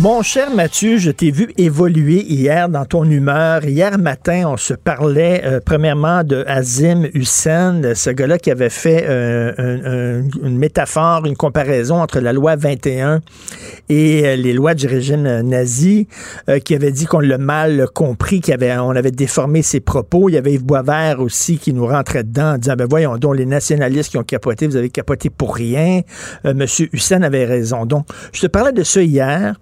Mon 0.00 0.22
cher 0.22 0.50
Mathieu, 0.50 0.96
je 0.96 1.10
t'ai 1.10 1.30
vu 1.30 1.52
évoluer 1.58 2.22
hier 2.26 2.70
dans 2.70 2.86
ton 2.86 3.04
humeur. 3.04 3.62
Hier 3.66 3.98
matin, 3.98 4.44
on 4.46 4.56
se 4.56 4.72
parlait 4.72 5.42
euh, 5.44 5.60
premièrement 5.64 6.24
de 6.24 6.44
Azim 6.48 7.04
Hussein, 7.12 7.82
ce 7.94 8.08
gars-là 8.08 8.38
qui 8.38 8.50
avait 8.50 8.70
fait 8.70 9.04
euh, 9.06 9.52
un- 9.58 10.22
un- 10.24 10.46
une 10.48 10.56
métaphore, 10.56 11.26
une 11.26 11.36
comparaison 11.36 12.00
entre 12.00 12.20
la 12.20 12.32
loi 12.32 12.56
21 12.56 13.20
et 13.90 14.22
euh, 14.24 14.36
les 14.36 14.54
lois 14.54 14.72
du 14.74 14.86
régime 14.86 15.24
nazi, 15.42 16.08
qui 16.64 16.74
avait 16.74 16.90
dit 16.90 17.04
qu'on 17.04 17.20
l'a 17.20 17.36
mal 17.38 17.86
compris, 17.94 18.40
qu'on 18.40 18.52
avait, 18.54 18.70
avait 18.70 19.10
déformé 19.10 19.60
ses 19.60 19.80
propos. 19.80 20.30
Il 20.30 20.32
y 20.36 20.38
avait 20.38 20.54
Yves 20.54 20.64
Boisvert 20.64 21.20
aussi 21.20 21.58
qui 21.58 21.74
nous 21.74 21.86
rentrait 21.86 22.24
dedans 22.24 22.54
en 22.54 22.58
disant, 22.58 22.74
ben 22.76 22.86
voyons 22.88 23.18
donc, 23.18 23.36
les 23.36 23.46
nationalistes 23.46 24.10
qui 24.10 24.16
ont 24.16 24.22
capoté, 24.24 24.66
vous 24.66 24.76
avez 24.76 24.88
capoté 24.90 25.28
pour 25.28 25.54
rien. 25.54 26.00
Monsieur 26.44 26.88
Hussein 26.94 27.22
avait 27.22 27.44
raison. 27.44 27.84
Donc, 27.84 28.06
je 28.32 28.40
te 28.40 28.46
parlais 28.46 28.72
de 28.72 28.82
ça 28.84 29.02
hier. 29.02 29.54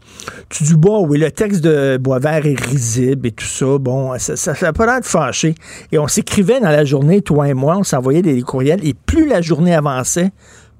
Tu 0.49 0.65
dis, 0.65 0.75
bon, 0.75 1.07
oui, 1.07 1.19
le 1.19 1.31
texte 1.31 1.63
de 1.63 1.97
Boisvert 1.99 2.47
est 2.47 2.61
risible 2.61 3.29
et 3.29 3.33
tout 3.33 3.47
ça. 3.47 3.79
Bon, 3.79 4.19
ça 4.19 4.53
n'a 4.61 4.73
pas 4.73 4.87
l'air 4.87 5.01
de 5.01 5.07
fâcher. 5.07 5.55
Et 5.93 5.99
on 5.99 6.09
s'écrivait 6.09 6.61
dans 6.61 6.71
la 6.71 6.85
journée, 6.85 7.23
toi 7.23 7.49
et 7.49 7.55
moi, 7.55 7.77
on 7.77 7.85
s'envoyait 7.85 8.23
des 8.23 8.41
courriels. 8.43 8.87
Et 8.87 8.95
plus 8.95 9.29
la 9.29 9.41
journée 9.41 9.75
avançait, 9.75 10.31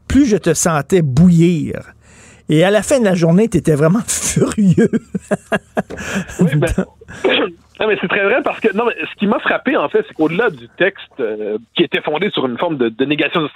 plus 0.09 0.27
je 0.27 0.37
te 0.37 0.55
sentais 0.55 1.03
bouillir. 1.03 1.95
Et 2.49 2.65
à 2.65 2.71
la 2.71 2.83
fin 2.83 2.99
de 2.99 3.05
la 3.05 3.15
journée, 3.15 3.49
tu 3.49 3.59
étais 3.59 3.77
vraiment 3.77 4.03
furieux. 4.07 4.91
Oui, 6.41 6.51
ben, 6.57 6.87
Non, 7.81 7.87
mais 7.89 7.97
c'est 8.01 8.09
très 8.09 8.25
vrai 8.25 8.43
parce 8.43 8.61
que 8.61 8.77
non, 8.77 8.85
mais 8.87 8.95
ce 9.07 9.15
qui 9.17 9.27
m'a 9.27 9.39
frappé 9.39 9.75
en 9.77 9.89
fait, 9.89 10.05
c'est 10.07 10.15
qu'au-delà 10.15 10.51
du 10.51 10.69
texte 10.77 11.19
euh, 11.19 11.57
qui 11.75 11.83
était 11.83 12.03
fondé 12.03 12.29
sur 12.31 12.45
une 12.47 12.59
forme 12.59 12.77
de, 12.77 12.91
de 12.91 13.05
négation, 13.07 13.49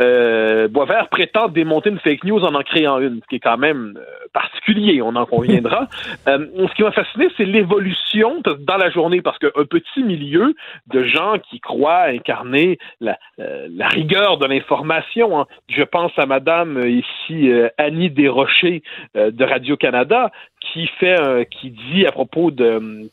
euh, 0.00 0.68
Boisvert 0.68 1.08
prétend 1.08 1.48
démonter 1.48 1.90
une 1.90 1.98
fake 1.98 2.24
news 2.24 2.42
en 2.44 2.54
en 2.54 2.62
créant 2.62 2.98
une, 2.98 3.20
ce 3.20 3.26
qui 3.28 3.36
est 3.36 3.40
quand 3.40 3.58
même 3.58 3.94
euh, 3.98 4.02
particulier, 4.32 5.02
on 5.02 5.14
en 5.16 5.26
conviendra. 5.26 5.86
euh, 6.28 6.46
ce 6.68 6.74
qui 6.74 6.82
m'a 6.82 6.92
fasciné, 6.92 7.28
c'est 7.36 7.44
l'évolution 7.44 8.40
dans 8.60 8.76
la 8.78 8.90
journée 8.90 9.20
parce 9.20 9.38
qu'un 9.38 9.64
petit 9.68 10.02
milieu 10.02 10.54
de 10.86 11.02
gens 11.04 11.34
qui 11.50 11.60
croient 11.60 12.04
incarner 12.04 12.78
la, 13.00 13.18
euh, 13.38 13.68
la 13.76 13.88
rigueur 13.88 14.38
de 14.38 14.46
l'information. 14.46 15.40
hein. 15.40 15.46
Je 15.68 15.82
pense 15.82 16.12
à 16.18 16.24
Madame 16.24 16.78
euh, 16.78 16.88
ici 16.88 17.50
euh, 17.50 17.68
Annie 17.76 18.10
Desrochers 18.10 18.82
euh, 19.16 19.30
de 19.30 19.44
Radio 19.44 19.76
Canada 19.76 20.30
qui 20.60 20.86
fait, 20.98 21.48
qui 21.50 21.70
dit 21.70 22.06
à 22.06 22.12
propos 22.12 22.50
de 22.50 23.08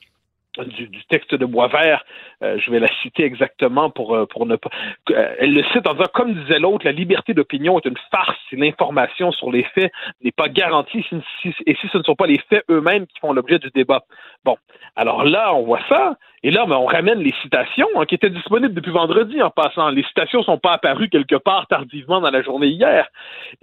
du, 0.63 0.87
du 0.87 1.03
texte 1.05 1.35
de 1.35 1.45
Boisvert, 1.45 2.03
euh, 2.43 2.57
je 2.59 2.71
vais 2.71 2.79
la 2.79 2.87
citer 3.01 3.23
exactement 3.23 3.89
pour, 3.89 4.15
euh, 4.15 4.25
pour 4.25 4.45
ne 4.45 4.55
pas. 4.55 4.69
euh, 5.11 5.35
elle 5.39 5.53
le 5.53 5.63
cite 5.73 5.87
en 5.87 5.93
disant, 5.93 6.05
comme 6.13 6.33
disait 6.33 6.59
l'autre, 6.59 6.85
la 6.85 6.91
liberté 6.91 7.33
d'opinion 7.33 7.77
est 7.79 7.85
une 7.85 7.97
farce 8.11 8.37
si 8.49 8.55
l'information 8.55 9.31
sur 9.31 9.51
les 9.51 9.63
faits 9.63 9.91
n'est 10.23 10.31
pas 10.31 10.49
garantie 10.49 11.03
si- 11.09 11.21
si- 11.41 11.55
et 11.65 11.75
si 11.75 11.87
ce 11.89 11.97
ne 11.97 12.03
sont 12.03 12.15
pas 12.15 12.27
les 12.27 12.39
faits 12.49 12.63
eux-mêmes 12.69 13.07
qui 13.07 13.19
font 13.19 13.33
l'objet 13.33 13.59
du 13.59 13.69
débat. 13.71 14.03
Bon, 14.43 14.57
alors 14.95 15.23
là, 15.25 15.53
on 15.53 15.63
voit 15.63 15.81
ça, 15.89 16.15
et 16.45 16.51
là, 16.51 16.67
ben, 16.67 16.75
on 16.75 16.85
ramène 16.85 17.21
les 17.21 17.33
citations 17.41 17.87
hein, 17.95 18.05
qui 18.05 18.13
étaient 18.13 18.29
disponibles 18.29 18.75
depuis 18.75 18.91
vendredi 18.91 19.41
en 19.41 19.49
passant. 19.49 19.89
Les 19.89 20.03
citations 20.03 20.43
sont 20.43 20.59
pas 20.59 20.73
apparues 20.73 21.09
quelque 21.09 21.37
part 21.37 21.65
tardivement 21.65 22.21
dans 22.21 22.29
la 22.29 22.43
journée 22.43 22.67
hier. 22.67 23.07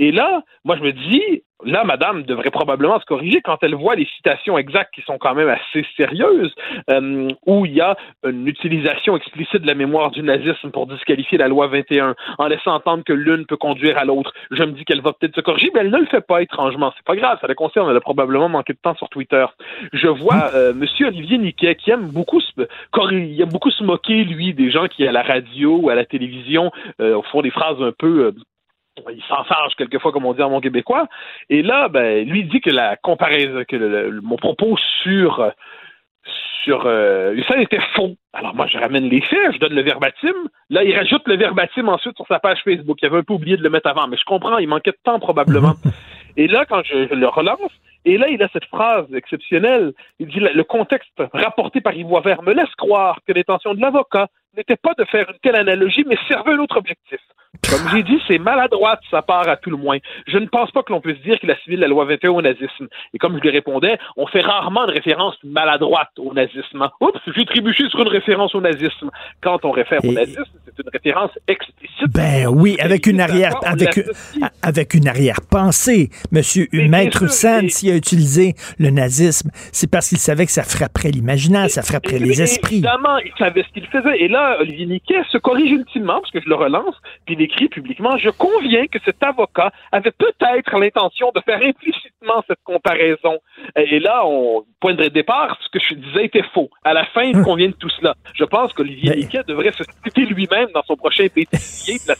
Et 0.00 0.10
là, 0.10 0.42
moi, 0.64 0.76
je 0.76 0.82
me 0.82 0.92
dis, 0.92 1.44
là, 1.64 1.84
madame 1.84 2.24
devrait 2.24 2.50
probablement 2.50 2.98
se 3.00 3.04
corriger 3.04 3.40
quand 3.40 3.58
elle 3.62 3.74
voit 3.74 3.94
les 3.94 4.06
citations 4.16 4.58
exactes 4.58 4.92
qui 4.94 5.02
sont 5.02 5.18
quand 5.18 5.34
même 5.34 5.48
assez 5.48 5.86
sérieuses, 5.96 6.52
euh, 6.90 7.28
où 7.46 7.66
il 7.66 7.74
y 7.74 7.80
a 7.80 7.96
une 8.24 8.46
utilisation 8.46 9.16
explicite 9.16 9.62
de 9.62 9.66
la 9.66 9.74
mémoire 9.74 10.10
du 10.10 10.22
nazisme 10.22 10.70
pour 10.70 10.86
disqualifier 10.86 11.38
la 11.38 11.48
loi 11.48 11.68
21, 11.68 12.14
en 12.38 12.46
laissant 12.46 12.74
entendre 12.74 13.04
que 13.04 13.12
l'une 13.12 13.46
peut 13.46 13.56
conduire 13.56 13.98
à 13.98 14.04
l'autre. 14.04 14.32
Je 14.50 14.62
me 14.64 14.72
dis 14.72 14.84
qu'elle 14.84 15.02
va 15.02 15.12
peut-être 15.12 15.36
se 15.36 15.40
corriger, 15.40 15.70
mais 15.74 15.80
elle 15.80 15.90
ne 15.90 15.98
le 15.98 16.06
fait 16.06 16.26
pas 16.26 16.42
étrangement. 16.42 16.92
C'est 16.96 17.06
pas 17.06 17.16
grave, 17.16 17.38
ça 17.40 17.46
la 17.46 17.54
concerne. 17.54 17.88
Elle 17.88 17.96
a 17.96 18.00
probablement 18.00 18.48
manqué 18.48 18.72
de 18.72 18.78
temps 18.78 18.96
sur 18.96 19.08
Twitter. 19.08 19.46
Je 19.92 20.08
vois 20.08 20.50
euh, 20.54 20.74
Monsieur 20.74 21.08
Olivier 21.08 21.38
Niquet 21.38 21.74
qui 21.76 21.90
aime 21.90 22.10
beaucoup 22.10 22.40
se, 22.40 22.50
il 23.12 23.40
aime 23.40 23.48
beaucoup 23.50 23.70
se 23.70 23.82
moquer, 23.84 24.24
lui, 24.24 24.54
des 24.54 24.70
gens 24.70 24.86
qui, 24.86 25.06
à 25.06 25.12
la 25.12 25.22
radio 25.22 25.76
ou 25.82 25.90
à 25.90 25.94
la 25.94 26.04
télévision, 26.04 26.70
euh, 27.00 27.20
font 27.30 27.42
des 27.42 27.50
phrases 27.50 27.80
un 27.82 27.92
peu 27.98 28.26
euh, 28.26 28.32
il 29.10 29.22
s'en 29.24 29.42
charge 29.44 29.74
quelquefois, 29.76 30.12
comme 30.12 30.26
on 30.26 30.34
dit 30.34 30.42
en 30.42 30.50
mon 30.50 30.60
québécois. 30.60 31.06
Et 31.48 31.62
là, 31.62 31.88
ben, 31.88 32.28
lui 32.28 32.44
dit 32.44 32.60
que 32.60 32.68
la 32.70 32.96
comparaison, 32.96 33.64
que 33.66 33.76
le- 33.76 34.10
le- 34.10 34.20
mon 34.20 34.36
propos 34.36 34.76
sur 35.02 35.50
sur 36.62 36.82
euh, 36.86 37.34
ça 37.48 37.60
était 37.60 37.80
faux. 37.94 38.14
Alors 38.32 38.54
moi, 38.54 38.66
je 38.68 38.78
ramène 38.78 39.08
les 39.08 39.20
faits, 39.22 39.54
je 39.54 39.58
donne 39.58 39.74
le 39.74 39.82
verbatim. 39.82 40.34
Là, 40.70 40.84
il 40.84 40.96
rajoute 40.96 41.26
le 41.26 41.36
verbatim 41.36 41.88
ensuite 41.88 42.14
sur 42.16 42.26
sa 42.28 42.38
page 42.38 42.58
Facebook. 42.64 42.98
Il 43.02 43.06
avait 43.06 43.18
un 43.18 43.22
peu 43.24 43.32
oublié 43.34 43.56
de 43.56 43.62
le 43.62 43.70
mettre 43.70 43.88
avant, 43.88 44.06
mais 44.06 44.16
je 44.16 44.24
comprends, 44.24 44.58
il 44.58 44.68
manquait 44.68 44.92
de 44.92 44.98
temps 45.02 45.18
probablement. 45.18 45.72
Et 46.36 46.46
là, 46.46 46.64
quand 46.66 46.82
je, 46.84 47.08
je 47.08 47.14
le 47.14 47.26
relance, 47.28 47.58
et 48.04 48.18
là, 48.18 48.28
il 48.28 48.42
a 48.42 48.48
cette 48.52 48.64
phrase 48.64 49.06
exceptionnelle. 49.14 49.92
Il 50.18 50.28
dit 50.28 50.40
le 50.40 50.64
contexte 50.64 51.22
rapporté 51.32 51.80
par 51.80 51.94
Yves 51.94 52.06
Boisvert 52.06 52.42
me 52.42 52.52
laisse 52.52 52.74
croire 52.76 53.18
que 53.26 53.32
l'intention 53.32 53.74
de 53.74 53.80
l'avocat 53.80 54.28
n'était 54.56 54.76
pas 54.76 54.94
de 54.98 55.04
faire 55.04 55.30
une 55.30 55.38
telle 55.42 55.56
analogie, 55.56 56.04
mais 56.06 56.16
servait 56.28 56.52
un 56.52 56.58
autre 56.58 56.76
objectif. 56.76 57.20
Comme 57.68 57.86
j'ai 57.92 58.02
dit, 58.02 58.18
c'est 58.26 58.38
maladroit 58.38 58.96
de 58.96 59.02
sa 59.10 59.20
part 59.20 59.46
à 59.46 59.58
tout 59.58 59.68
le 59.68 59.76
moins. 59.76 59.98
Je 60.26 60.38
ne 60.38 60.46
pense 60.46 60.70
pas 60.70 60.82
que 60.82 60.90
l'on 60.90 61.02
puisse 61.02 61.20
dire 61.20 61.38
qu'il 61.38 61.50
assimile 61.50 61.80
la 61.80 61.86
loi 61.86 62.06
21 62.06 62.30
au 62.30 62.40
nazisme. 62.40 62.88
Et 63.12 63.18
comme 63.18 63.36
je 63.36 63.42
lui 63.42 63.50
répondais, 63.50 63.98
on 64.16 64.26
fait 64.26 64.40
rarement 64.40 64.84
une 64.84 64.94
référence 64.94 65.36
maladroite 65.44 66.12
au 66.18 66.32
nazisme. 66.32 66.88
Oups, 67.02 67.20
j'ai 67.36 67.44
trébuché 67.44 67.86
sur 67.90 68.00
une 68.00 68.08
référence 68.08 68.54
au 68.54 68.62
nazisme. 68.62 69.10
Quand 69.42 69.66
on 69.66 69.70
réfère 69.70 70.02
au 70.02 70.12
nazisme, 70.12 70.44
c'est 70.64 70.82
une 70.82 70.90
référence 70.90 71.30
explicite. 71.46 72.08
Ben 72.14 72.46
oui, 72.48 72.76
avec 72.80 73.06
une 73.06 73.20
arrière, 73.20 73.52
avec, 73.64 73.96
l'associe. 73.96 74.50
avec 74.62 74.94
une 74.94 75.06
arrière-pensée. 75.06 76.08
Monsieur 76.30 76.68
Maître 76.72 77.26
Sand, 77.26 77.68
s'il 77.68 77.90
a 77.90 77.96
utilisé 77.96 78.54
le 78.78 78.88
nazisme, 78.88 79.50
c'est 79.72 79.90
parce 79.90 80.08
qu'il 80.08 80.18
savait 80.18 80.46
que 80.46 80.52
ça 80.52 80.62
frapperait 80.62 81.10
l'imaginaire, 81.10 81.68
ça 81.68 81.82
frapperait 81.82 82.18
les 82.18 82.40
esprits. 82.40 82.76
Évidemment, 82.76 83.18
il 83.18 83.32
savait 83.38 83.62
ce 83.62 83.72
qu'il 83.74 83.86
faisait. 83.88 84.20
Et 84.20 84.28
là, 84.28 84.56
Olivier 84.60 84.86
Niquet 84.86 85.22
se 85.30 85.36
corrige 85.36 85.70
ultimement, 85.70 86.20
parce 86.20 86.30
que 86.30 86.40
je 86.40 86.48
le 86.48 86.54
relance, 86.54 86.94
puis 87.26 87.36
écrit 87.42 87.68
publiquement 87.68 88.16
Je 88.18 88.30
conviens 88.30 88.86
que 88.86 88.98
cet 89.04 89.22
avocat 89.22 89.72
avait 89.92 90.12
peut-être 90.12 90.78
l'intention 90.78 91.30
de 91.34 91.40
faire 91.40 91.60
implicitement 91.62 92.42
cette 92.48 92.62
comparaison. 92.64 93.38
Et 93.76 93.98
là, 94.00 94.22
on, 94.26 94.64
point 94.80 94.94
de 94.94 95.08
départ, 95.08 95.58
ce 95.62 95.68
que 95.76 95.84
je 95.84 95.94
disais 95.94 96.24
était 96.26 96.42
faux. 96.54 96.70
À 96.84 96.92
la 96.92 97.04
fin, 97.06 97.22
il 97.22 97.40
convient 97.42 97.68
de 97.68 97.74
tout 97.74 97.90
cela. 97.90 98.14
Je 98.34 98.44
pense 98.44 98.72
qu'Olivier 98.72 99.14
Niquet 99.16 99.42
devrait 99.46 99.72
se 99.72 99.82
citer 100.04 100.22
lui-même 100.26 100.68
dans 100.74 100.82
son 100.84 100.96
prochain 100.96 101.26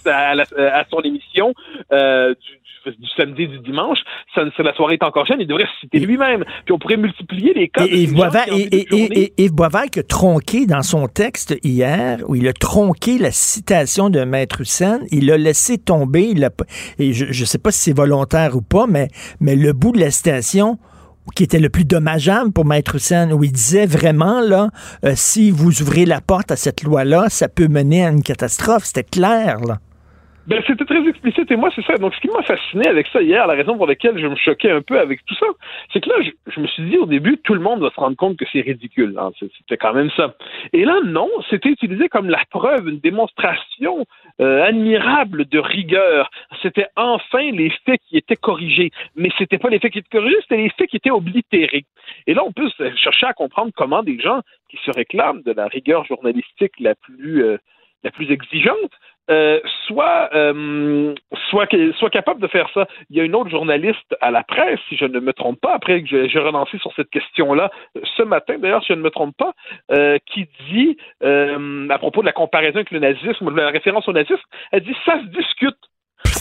la- 0.07 0.31
à, 0.31 0.35
la- 0.35 0.77
à 0.79 0.85
son 0.91 1.01
émission 1.01 1.53
euh, 1.93 2.35
du, 2.35 3.07
samedi 3.17 3.43
et 3.43 3.47
du 3.47 3.59
dimanche. 3.61 3.99
Ça, 4.35 4.43
la 4.59 4.75
soirée 4.75 4.95
est 4.95 5.05
encore 5.05 5.25
jeune, 5.27 5.41
il 5.41 5.47
devrait 5.47 5.67
se 5.67 5.81
citer 5.83 6.01
lui-même. 6.01 6.45
Puis 6.65 6.73
on 6.73 6.79
pourrait 6.79 6.97
multiplier 6.97 7.53
les 7.55 7.69
cas. 7.69 7.85
et 9.15 9.33
Yves 9.39 9.53
Boisvert 9.55 9.85
qui 9.91 10.01
a 10.01 10.03
tronqué 10.03 10.67
dans 10.67 10.83
son 10.83 11.07
texte 11.07 11.55
hier, 11.63 12.19
où 12.27 12.35
il 12.35 12.49
a 12.49 12.53
tronqué 12.53 13.19
la 13.19 13.31
citation 13.31 14.11
de 14.11 14.25
Maître 14.25 14.63
Hussein, 14.63 15.01
il 15.13 15.27
l'a 15.27 15.37
laissé 15.37 15.79
tomber, 15.79 16.23
il 16.23 16.45
a 16.45 16.51
et 16.99 17.13
je 17.13 17.27
ne 17.27 17.47
sais 17.47 17.59
pas 17.59 17.71
si 17.71 17.79
c'est 17.81 17.97
volontaire 17.97 18.57
ou 18.57 18.63
pas, 18.63 18.87
mais, 18.87 19.09
le 19.41 19.73
bout 19.73 19.93
de 19.93 20.01
la 20.01 20.11
citation 20.11 20.79
qui 21.37 21.45
était 21.45 21.61
le 21.61 21.69
plus 21.69 21.85
dommageable 21.85 22.53
pour 22.53 22.65
Maître 22.65 22.97
Hussein, 22.97 23.31
où 23.31 23.45
il 23.45 23.53
disait 23.53 23.87
vraiment, 23.87 24.41
là, 24.41 24.71
euh, 25.05 25.13
si 25.15 25.53
vous 25.53 25.81
ouvrez 25.81 26.05
la 26.05 26.21
porte 26.21 26.51
à 26.51 26.57
cette 26.57 26.83
loi-là, 26.83 27.29
ça 27.29 27.49
peut 27.49 27.69
mener 27.69 28.05
à 28.05 28.11
une 28.11 28.23
catastrophe. 28.23 28.85
C'était 28.85 29.05
clair, 29.05 29.61
là. 29.61 29.79
Ben, 30.49 30.61
c'était 30.67 30.85
très 30.85 31.07
explicite 31.07 31.49
et 31.53 31.57
moi, 31.57 31.71
c'est 31.75 31.85
ça. 31.85 31.95
Donc, 31.99 32.15
ce 32.15 32.21
qui 32.21 32.29
m'a 32.29 32.43
fasciné 32.43 32.89
avec 32.89 33.07
ça 33.13 33.23
hier, 33.23 33.47
la 33.47 33.55
raison 33.55 33.77
pour 33.77 33.87
laquelle 33.87 34.19
je 34.19 34.27
me 34.27 34.35
choquais 34.35 34.73
un 34.73 34.83
peu 34.83 34.99
avec 34.99 35.25
tout 35.25 35.37
ça, 35.37 35.47
c'est 35.93 36.01
que 36.01 36.09
là, 36.09 36.17
je, 36.49 36.61
me 36.61 36.67
suis 36.67 36.83
dit 36.91 36.99
au 36.99 37.07
début, 37.07 37.39
tout 37.45 37.55
le 37.55 37.61
monde 37.61 37.81
va 37.81 37.91
se 37.91 38.01
rendre 38.01 38.17
compte 38.17 38.37
que 38.37 38.45
c'est 38.53 38.61
ridicule. 38.61 39.15
hein. 39.21 39.31
C'était 39.39 39.77
quand 39.77 39.95
même 39.95 40.11
ça. 40.17 40.35
Et 40.73 40.85
là, 40.85 40.99
non, 41.05 41.29
c'était 41.49 41.69
utilisé 41.69 42.09
comme 42.09 42.29
la 42.29 42.43
preuve, 42.51 42.89
une 42.89 42.99
démonstration 42.99 44.05
euh, 44.41 44.65
admirable 44.65 45.47
de 45.47 45.59
rigueur. 45.59 46.31
C'était 46.63 46.89
enfin 46.97 47.51
les 47.51 47.71
faits 47.85 48.01
qui 48.09 48.17
étaient 48.17 48.37
corrigés. 48.37 48.91
Mais 49.15 49.31
c'était 49.39 49.59
pas 49.59 49.69
les 49.69 49.79
faits 49.79 49.93
qui 49.93 49.99
étaient 49.99 50.19
corrigés, 50.19 50.39
c'était 50.43 50.57
les 50.57 50.71
faits 50.71 50.89
qui 50.89 50.97
étaient 50.97 51.11
oblitérés. 51.11 51.85
Et 52.27 52.35
là, 52.35 52.43
on 52.45 52.53
peut 52.53 52.71
chercher 52.97 53.27
à 53.27 53.33
comprendre 53.33 53.73
comment 53.75 54.03
des 54.03 54.19
gens 54.19 54.41
qui 54.69 54.79
se 54.85 54.91
réclament 54.91 55.43
de 55.43 55.53
la 55.53 55.67
rigueur 55.67 56.05
journalistique 56.05 56.73
la 56.81 56.95
plus 56.95 57.45
euh, 57.45 57.59
la 58.05 58.11
plus 58.11 58.31
exigeante, 58.31 58.93
euh, 59.31 59.61
soit, 59.87 60.31
euh, 60.35 61.15
soit, 61.49 61.67
capable 62.11 62.41
de 62.41 62.49
faire 62.49 62.69
ça. 62.75 62.89
Il 63.09 63.17
y 63.17 63.21
a 63.21 63.25
une 63.25 63.37
autre 63.37 63.51
journaliste 63.51 64.17
à 64.21 64.33
la 64.33 64.43
presse, 64.43 64.81
si 64.89 64.97
je 64.97 65.05
ne 65.05 65.21
me 65.21 65.33
trompe 65.33 65.61
pas, 65.61 65.75
après 65.75 66.03
que 66.03 66.29
j'ai 66.29 66.39
relancé 66.39 66.77
sur 66.79 66.93
cette 66.97 67.09
question-là 67.11 67.71
euh, 67.97 68.01
ce 68.17 68.25
matin, 68.25 68.59
d'ailleurs, 68.59 68.83
si 68.83 68.89
je 68.89 68.99
ne 68.99 69.03
me 69.03 69.11
trompe 69.11 69.37
pas, 69.37 69.53
qui 70.27 70.49
dit, 70.71 70.97
à 71.23 71.99
propos 71.99 72.21
de 72.21 72.27
la 72.27 72.33
comparaison 72.33 72.77
avec 72.77 72.91
le 72.91 72.99
nazisme, 72.99 73.55
la 73.55 73.71
référence 73.71 74.09
au 74.09 74.13
nazisme, 74.13 74.43
elle 74.73 74.83
dit 74.83 74.97
«ça 75.05 75.21
se 75.21 75.27
discute». 75.27 75.77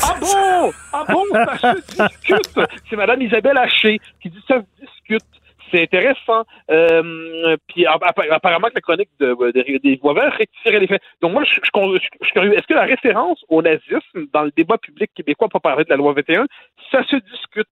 Ah 0.03 0.15
bon? 0.19 0.71
Ah 0.93 1.05
bon? 1.07 1.23
Ça 1.57 1.73
se 1.75 2.07
discute! 2.07 2.59
C'est 2.89 2.95
Mme 2.95 3.21
Isabelle 3.21 3.57
Haché 3.57 3.99
qui 4.21 4.29
dit 4.29 4.43
«ça 4.47 4.59
se 4.59 4.85
discute». 4.85 5.23
C'est 5.71 5.81
intéressant. 5.83 6.43
Euh, 6.69 7.55
puis 7.67 7.85
app- 7.85 8.03
app- 8.03 8.19
apparemment 8.31 8.67
que 8.67 8.75
la 8.75 8.81
chronique 8.81 9.09
de, 9.19 9.33
de- 9.33 9.77
des 9.79 9.95
voix 10.01 10.13
verts 10.13 10.33
rectifierait 10.37 10.79
les 10.79 10.87
faits. 10.87 11.01
Donc 11.21 11.31
moi, 11.33 11.43
je, 11.43 11.53
je, 11.53 11.59
je- 11.63 11.99
je 12.19 12.25
suis 12.25 12.33
curieux. 12.33 12.53
Est-ce 12.53 12.67
que 12.67 12.73
la 12.73 12.83
référence 12.83 13.43
au 13.49 13.61
nazisme 13.61 14.25
dans 14.33 14.43
le 14.43 14.51
débat 14.55 14.77
public 14.77 15.11
québécois 15.15 15.47
pour 15.49 15.61
parler 15.61 15.83
de 15.85 15.89
la 15.89 15.95
loi 15.95 16.13
21, 16.13 16.45
ça 16.91 17.03
se 17.05 17.15
discute? 17.15 17.67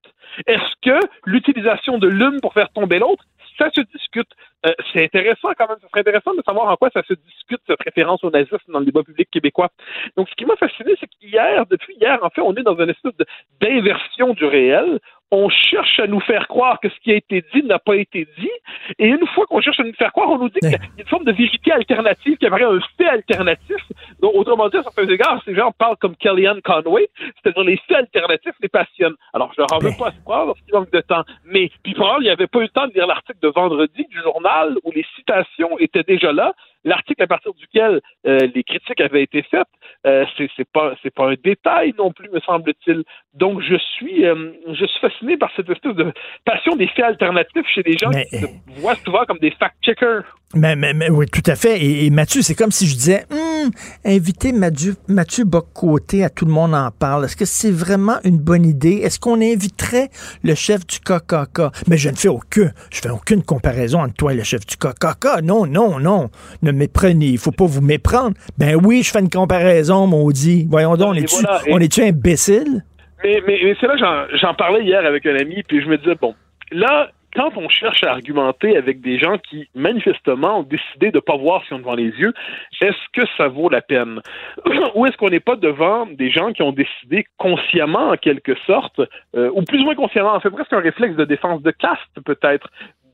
Est-ce 0.46 0.74
que 0.82 0.98
l'utilisation 1.26 1.98
de 1.98 2.08
l'une 2.08 2.40
pour 2.40 2.54
faire 2.54 2.70
tomber 2.70 2.98
l'autre, 2.98 3.24
ça 3.58 3.70
se 3.74 3.80
discute? 3.94 4.28
Euh, 4.66 4.72
c'est 4.92 5.04
intéressant 5.04 5.48
quand 5.56 5.68
même. 5.68 5.78
Ce 5.82 5.88
serait 5.88 6.00
intéressant 6.00 6.34
de 6.34 6.42
savoir 6.42 6.68
en 6.68 6.76
quoi 6.76 6.90
ça 6.92 7.02
se 7.02 7.14
discute, 7.14 7.60
cette 7.66 7.82
référence 7.82 8.22
au 8.24 8.30
nazisme 8.30 8.58
dans 8.68 8.80
le 8.80 8.84
débat 8.84 9.02
public 9.02 9.28
québécois. 9.30 9.70
Donc 10.16 10.28
ce 10.28 10.34
qui 10.34 10.44
m'a 10.44 10.56
fasciné, 10.56 10.94
c'est 11.00 11.06
qu'hier, 11.06 11.64
depuis 11.66 11.94
hier, 12.00 12.18
en 12.22 12.30
fait, 12.30 12.42
on 12.42 12.54
est 12.54 12.62
dans 12.62 12.78
une 12.78 12.90
espèce 12.90 13.14
d'inversion 13.60 14.34
du 14.34 14.44
réel 14.44 15.00
on 15.32 15.48
cherche 15.48 16.00
à 16.00 16.06
nous 16.06 16.20
faire 16.20 16.48
croire 16.48 16.80
que 16.80 16.88
ce 16.88 16.98
qui 17.00 17.12
a 17.12 17.14
été 17.14 17.44
dit 17.54 17.62
n'a 17.62 17.78
pas 17.78 17.96
été 17.96 18.26
dit. 18.38 18.50
Et 18.98 19.06
une 19.06 19.26
fois 19.28 19.46
qu'on 19.46 19.60
cherche 19.60 19.78
à 19.78 19.84
nous 19.84 19.94
faire 19.94 20.12
croire, 20.12 20.30
on 20.30 20.38
nous 20.38 20.48
dit 20.48 20.58
qu'il 20.60 20.72
y 20.72 20.74
a 20.74 20.80
une 20.98 21.06
forme 21.06 21.24
de 21.24 21.32
vérité 21.32 21.70
alternative, 21.70 22.36
qu'il 22.36 22.48
y 22.48 22.50
aurait 22.50 22.64
un 22.64 22.80
fait 22.96 23.06
alternatif. 23.06 23.76
Donc, 24.20 24.34
autrement 24.34 24.68
dit, 24.68 24.78
à 24.78 24.82
certains 24.82 25.08
égards, 25.08 25.40
ces 25.44 25.54
gens 25.54 25.70
parlent 25.72 25.96
comme 25.98 26.16
Kellyanne 26.16 26.60
Conway, 26.62 27.08
c'est-à-dire 27.42 27.62
les 27.62 27.76
faits 27.88 27.98
alternatifs 27.98 28.54
les 28.60 28.68
passionnent. 28.68 29.14
Alors, 29.32 29.52
je 29.56 29.60
ne 29.60 29.66
leur 29.66 29.76
en 29.76 29.78
veux 29.78 29.96
pas 29.96 30.08
à 30.08 30.12
ce 30.12 30.20
point 30.24 30.46
parce 30.46 30.60
qu'il 30.60 30.74
manque 30.74 30.90
de 30.90 31.00
temps. 31.00 31.22
Mais, 31.44 31.70
puis, 31.84 31.94
probablement, 31.94 32.20
il 32.20 32.24
n'y 32.24 32.30
avait 32.30 32.48
pas 32.48 32.58
eu 32.58 32.62
le 32.62 32.68
temps 32.68 32.88
de 32.88 32.92
lire 32.92 33.06
l'article 33.06 33.38
de 33.40 33.48
vendredi 33.48 34.06
du 34.10 34.20
journal 34.22 34.49
où 34.84 34.90
les 34.92 35.06
citations 35.16 35.78
étaient 35.78 36.02
déjà 36.02 36.32
là. 36.32 36.54
L'article 36.84 37.22
à 37.22 37.26
partir 37.26 37.52
duquel 37.54 38.00
euh, 38.26 38.38
les 38.54 38.64
critiques 38.64 39.00
avaient 39.00 39.22
été 39.22 39.42
faites, 39.50 39.68
euh, 40.06 40.24
c'est 40.36 40.68
pas 40.72 40.94
c'est 41.02 41.14
pas 41.14 41.30
un 41.30 41.34
détail 41.42 41.94
non 41.98 42.12
plus, 42.12 42.28
me 42.30 42.40
semble-t-il. 42.40 43.04
Donc 43.34 43.60
je 43.60 43.76
suis 43.76 44.24
euh, 44.26 44.52
je 44.72 44.84
suis 44.84 45.00
fasciné 45.00 45.36
par 45.36 45.50
cette 45.56 45.68
espèce 45.68 45.94
de 45.94 46.12
passion 46.44 46.76
des 46.76 46.88
faits 46.88 47.04
alternatifs 47.04 47.66
chez 47.74 47.82
des 47.82 47.96
gens 47.96 48.10
qui 48.10 48.38
se 48.38 48.46
voient 48.80 48.96
souvent 48.96 49.24
comme 49.26 49.38
des 49.38 49.52
fact-checkers. 49.52 50.24
Mais, 50.52 50.74
mais, 50.74 50.92
mais, 50.94 51.08
oui, 51.10 51.26
tout 51.26 51.48
à 51.48 51.54
fait. 51.54 51.80
Et, 51.80 52.06
et 52.06 52.10
Mathieu, 52.10 52.42
c'est 52.42 52.56
comme 52.56 52.72
si 52.72 52.88
je 52.88 52.94
disais, 52.94 53.24
hum, 53.30 53.70
inviter 54.04 54.50
Mathieu, 54.50 54.96
Mathieu 55.06 55.44
Bocoté 55.44 56.24
à 56.24 56.28
tout 56.28 56.44
le 56.44 56.50
monde 56.50 56.74
en 56.74 56.90
parle. 56.90 57.24
Est-ce 57.24 57.36
que 57.36 57.44
c'est 57.44 57.70
vraiment 57.70 58.18
une 58.24 58.38
bonne 58.38 58.66
idée? 58.66 58.96
Est-ce 59.04 59.20
qu'on 59.20 59.40
inviterait 59.40 60.08
le 60.42 60.56
chef 60.56 60.84
du 60.88 60.98
KKK? 60.98 61.86
Mais 61.86 61.96
je 61.96 62.08
ne 62.08 62.16
fais 62.16 62.26
aucun, 62.26 62.72
je 62.90 63.00
fais 63.00 63.10
aucune 63.10 63.44
comparaison 63.44 64.00
entre 64.00 64.14
toi 64.14 64.32
et 64.32 64.36
le 64.36 64.42
chef 64.42 64.66
du 64.66 64.76
KKK. 64.76 65.40
Non, 65.44 65.66
non, 65.66 66.00
non. 66.00 66.30
Ne 66.62 66.69
méprenez. 66.72 67.26
Il 67.26 67.38
faut 67.38 67.52
pas 67.52 67.66
vous 67.66 67.80
méprendre. 67.80 68.34
Ben 68.58 68.76
oui, 68.82 69.02
je 69.02 69.10
fais 69.10 69.20
une 69.20 69.30
comparaison, 69.30 70.06
maudit. 70.06 70.66
Voyons 70.70 70.96
donc, 70.96 71.08
on 71.10 71.14
est-tu, 71.14 71.42
voilà, 71.42 71.60
et- 71.66 71.72
on 71.72 72.04
imbécile? 72.06 72.84
Mais, 73.22 73.42
mais, 73.46 73.58
mais 73.62 73.76
c'est 73.80 73.86
là, 73.86 73.96
j'en- 73.98 74.36
j'en 74.38 74.54
parlais 74.54 74.82
hier 74.82 75.04
avec 75.04 75.26
un 75.26 75.36
ami, 75.36 75.62
puis 75.68 75.82
je 75.82 75.88
me 75.88 75.98
disais, 75.98 76.14
bon, 76.20 76.34
là, 76.72 77.10
quand 77.36 77.50
on 77.56 77.68
cherche 77.68 78.02
à 78.02 78.10
argumenter 78.10 78.76
avec 78.76 79.00
des 79.02 79.18
gens 79.18 79.38
qui, 79.38 79.68
manifestement, 79.74 80.60
ont 80.60 80.62
décidé 80.64 81.10
de 81.12 81.18
ne 81.18 81.20
pas 81.20 81.36
voir 81.36 81.62
ce 81.62 81.68
qu'ils 81.68 81.76
ont 81.76 81.80
devant 81.80 81.94
les 81.94 82.08
yeux, 82.18 82.32
est-ce 82.80 82.96
que 83.20 83.24
ça 83.36 83.46
vaut 83.46 83.68
la 83.68 83.82
peine? 83.82 84.20
ou 84.96 85.06
est-ce 85.06 85.16
qu'on 85.16 85.28
n'est 85.28 85.38
pas 85.38 85.54
devant 85.56 86.06
des 86.06 86.30
gens 86.30 86.52
qui 86.52 86.62
ont 86.62 86.72
décidé 86.72 87.24
consciemment, 87.36 88.08
en 88.10 88.16
quelque 88.16 88.54
sorte, 88.66 89.00
euh, 89.36 89.50
ou 89.54 89.62
plus 89.62 89.80
ou 89.80 89.84
moins 89.84 89.94
consciemment, 89.94 90.34
en 90.34 90.40
fait, 90.40 90.50
presque 90.50 90.72
un 90.72 90.80
réflexe 90.80 91.14
de 91.14 91.24
défense 91.24 91.62
de 91.62 91.70
caste, 91.70 92.00
peut-être, 92.24 92.68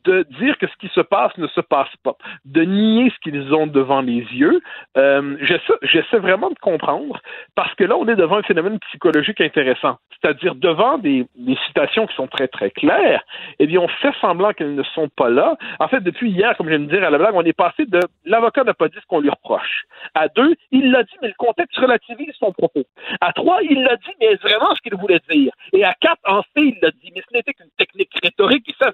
de 0.07 0.25
dire 0.39 0.57
que 0.59 0.67
ce 0.67 0.77
qui 0.79 0.89
se 0.95 1.01
passe 1.01 1.37
ne 1.37 1.47
se 1.49 1.61
passe 1.61 1.95
pas, 2.03 2.17
de 2.45 2.63
nier 2.63 3.11
ce 3.11 3.19
qu'ils 3.21 3.53
ont 3.53 3.67
devant 3.67 4.01
les 4.01 4.21
yeux. 4.33 4.61
Euh, 4.97 5.37
j'essaie, 5.83 6.19
vraiment 6.19 6.51
de 6.51 6.59
comprendre 6.61 7.21
parce 7.55 7.75
que 7.75 7.85
là, 7.85 7.97
on 7.97 8.07
est 8.09 8.17
devant 8.17 8.39
un 8.39 8.43
phénomène 8.43 8.79
psychologique 8.89 9.41
intéressant. 9.41 9.99
C'est-à-dire 10.21 10.55
devant 10.55 10.99
des, 10.99 11.27
citations 11.67 12.07
qui 12.07 12.15
sont 12.15 12.27
très, 12.27 12.49
très 12.49 12.71
claires, 12.71 13.23
eh 13.59 13.67
bien, 13.67 13.81
on 13.81 13.89
fait 13.89 14.15
semblant 14.21 14.53
qu'elles 14.53 14.75
ne 14.75 14.83
sont 14.83 15.09
pas 15.09 15.29
là. 15.29 15.57
En 15.79 15.89
fait, 15.89 16.01
depuis 16.01 16.31
hier, 16.31 16.57
comme 16.57 16.67
je 16.67 16.75
viens 16.75 16.85
de 16.85 16.91
dire 16.91 17.05
à 17.05 17.11
la 17.11 17.19
blague, 17.19 17.35
on 17.35 17.43
est 17.43 17.53
passé 17.53 17.85
de 17.85 18.01
l'avocat 18.25 18.65
n'a 18.65 18.75
pas 18.75 18.89
dit 18.89 18.97
ce 19.01 19.07
qu'on 19.07 19.21
lui 19.21 19.31
reproche. 19.31 19.85
À 20.15 20.29
deux, 20.29 20.55
il 20.71 20.91
l'a 20.91 21.03
dit, 21.03 21.15
mais 21.23 21.29
le 21.29 21.35
contexte 21.37 21.77
relativise 21.77 22.33
son 22.39 22.53
propos. 22.53 22.85
À 23.21 23.33
trois, 23.33 23.63
il 23.63 23.83
l'a 23.83 23.97
dit, 23.97 24.13
mais 24.21 24.27
est-ce 24.27 24.43
vraiment 24.43 24.75
ce 24.75 24.81
qu'il 24.81 24.97
voulait 24.97 25.21
dire? 25.31 25.53
Et 25.73 25.85
à 25.85 25.95
quatre, 26.01 26.21
en 26.25 26.43
fait, 26.43 26.63
il 26.63 26.79
l'a 26.81 26.91
dit, 26.91 27.13
mais 27.15 27.23
ce 27.29 27.35
n'était 27.35 27.53
qu'une 27.53 27.71
technique 27.77 28.11
rhétorique 28.23 28.69
et 28.69 28.75
ça. 28.81 28.93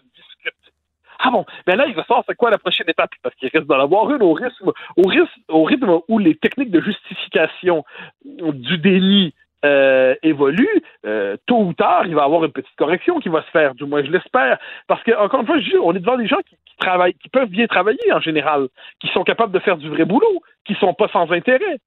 Ah 1.24 1.30
bon, 1.30 1.46
mais 1.68 1.76
là, 1.76 1.86
il 1.86 1.94
va 1.94 2.02
savoir 2.02 2.24
c'est 2.28 2.34
quoi 2.34 2.50
la 2.50 2.58
prochaine 2.58 2.88
étape, 2.88 3.10
parce 3.22 3.34
qu'il 3.36 3.48
risque 3.48 3.66
d'en 3.66 3.78
avoir 3.78 4.10
une 4.10 4.22
au 4.22 4.32
rythme, 4.32 4.72
au 4.96 5.12
au 5.48 5.64
rythme 5.64 6.00
où 6.08 6.18
les 6.18 6.34
techniques 6.34 6.72
de 6.72 6.80
justification 6.80 7.84
du 8.24 8.78
déni 8.78 9.32
euh, 9.64 10.16
évoluent, 10.24 10.82
euh, 11.06 11.36
tôt 11.46 11.60
ou 11.60 11.72
tard, 11.74 12.06
il 12.06 12.16
va 12.16 12.24
avoir 12.24 12.44
une 12.44 12.50
petite 12.50 12.74
correction 12.76 13.20
qui 13.20 13.28
va 13.28 13.42
se 13.42 13.50
faire, 13.50 13.76
du 13.76 13.84
moins 13.84 14.02
je 14.02 14.10
l'espère. 14.10 14.58
Parce 14.88 15.00
que, 15.04 15.12
encore 15.16 15.40
une 15.40 15.46
fois, 15.46 15.60
je 15.60 15.70
dis, 15.70 15.76
on 15.76 15.94
est 15.94 16.00
devant 16.00 16.16
des 16.16 16.26
gens 16.26 16.40
qui, 16.44 16.56
travaillent, 16.80 17.14
qui 17.14 17.28
peuvent 17.28 17.48
bien 17.48 17.68
travailler 17.68 18.12
en 18.12 18.18
général, 18.18 18.66
qui 18.98 19.06
sont 19.08 19.22
capables 19.22 19.52
de 19.52 19.60
faire 19.60 19.76
du 19.76 19.88
vrai 19.88 20.04
boulot, 20.04 20.42
qui 20.64 20.74
sont 20.74 20.94
pas 20.94 21.06
sans 21.12 21.30
intérêt, 21.30 21.78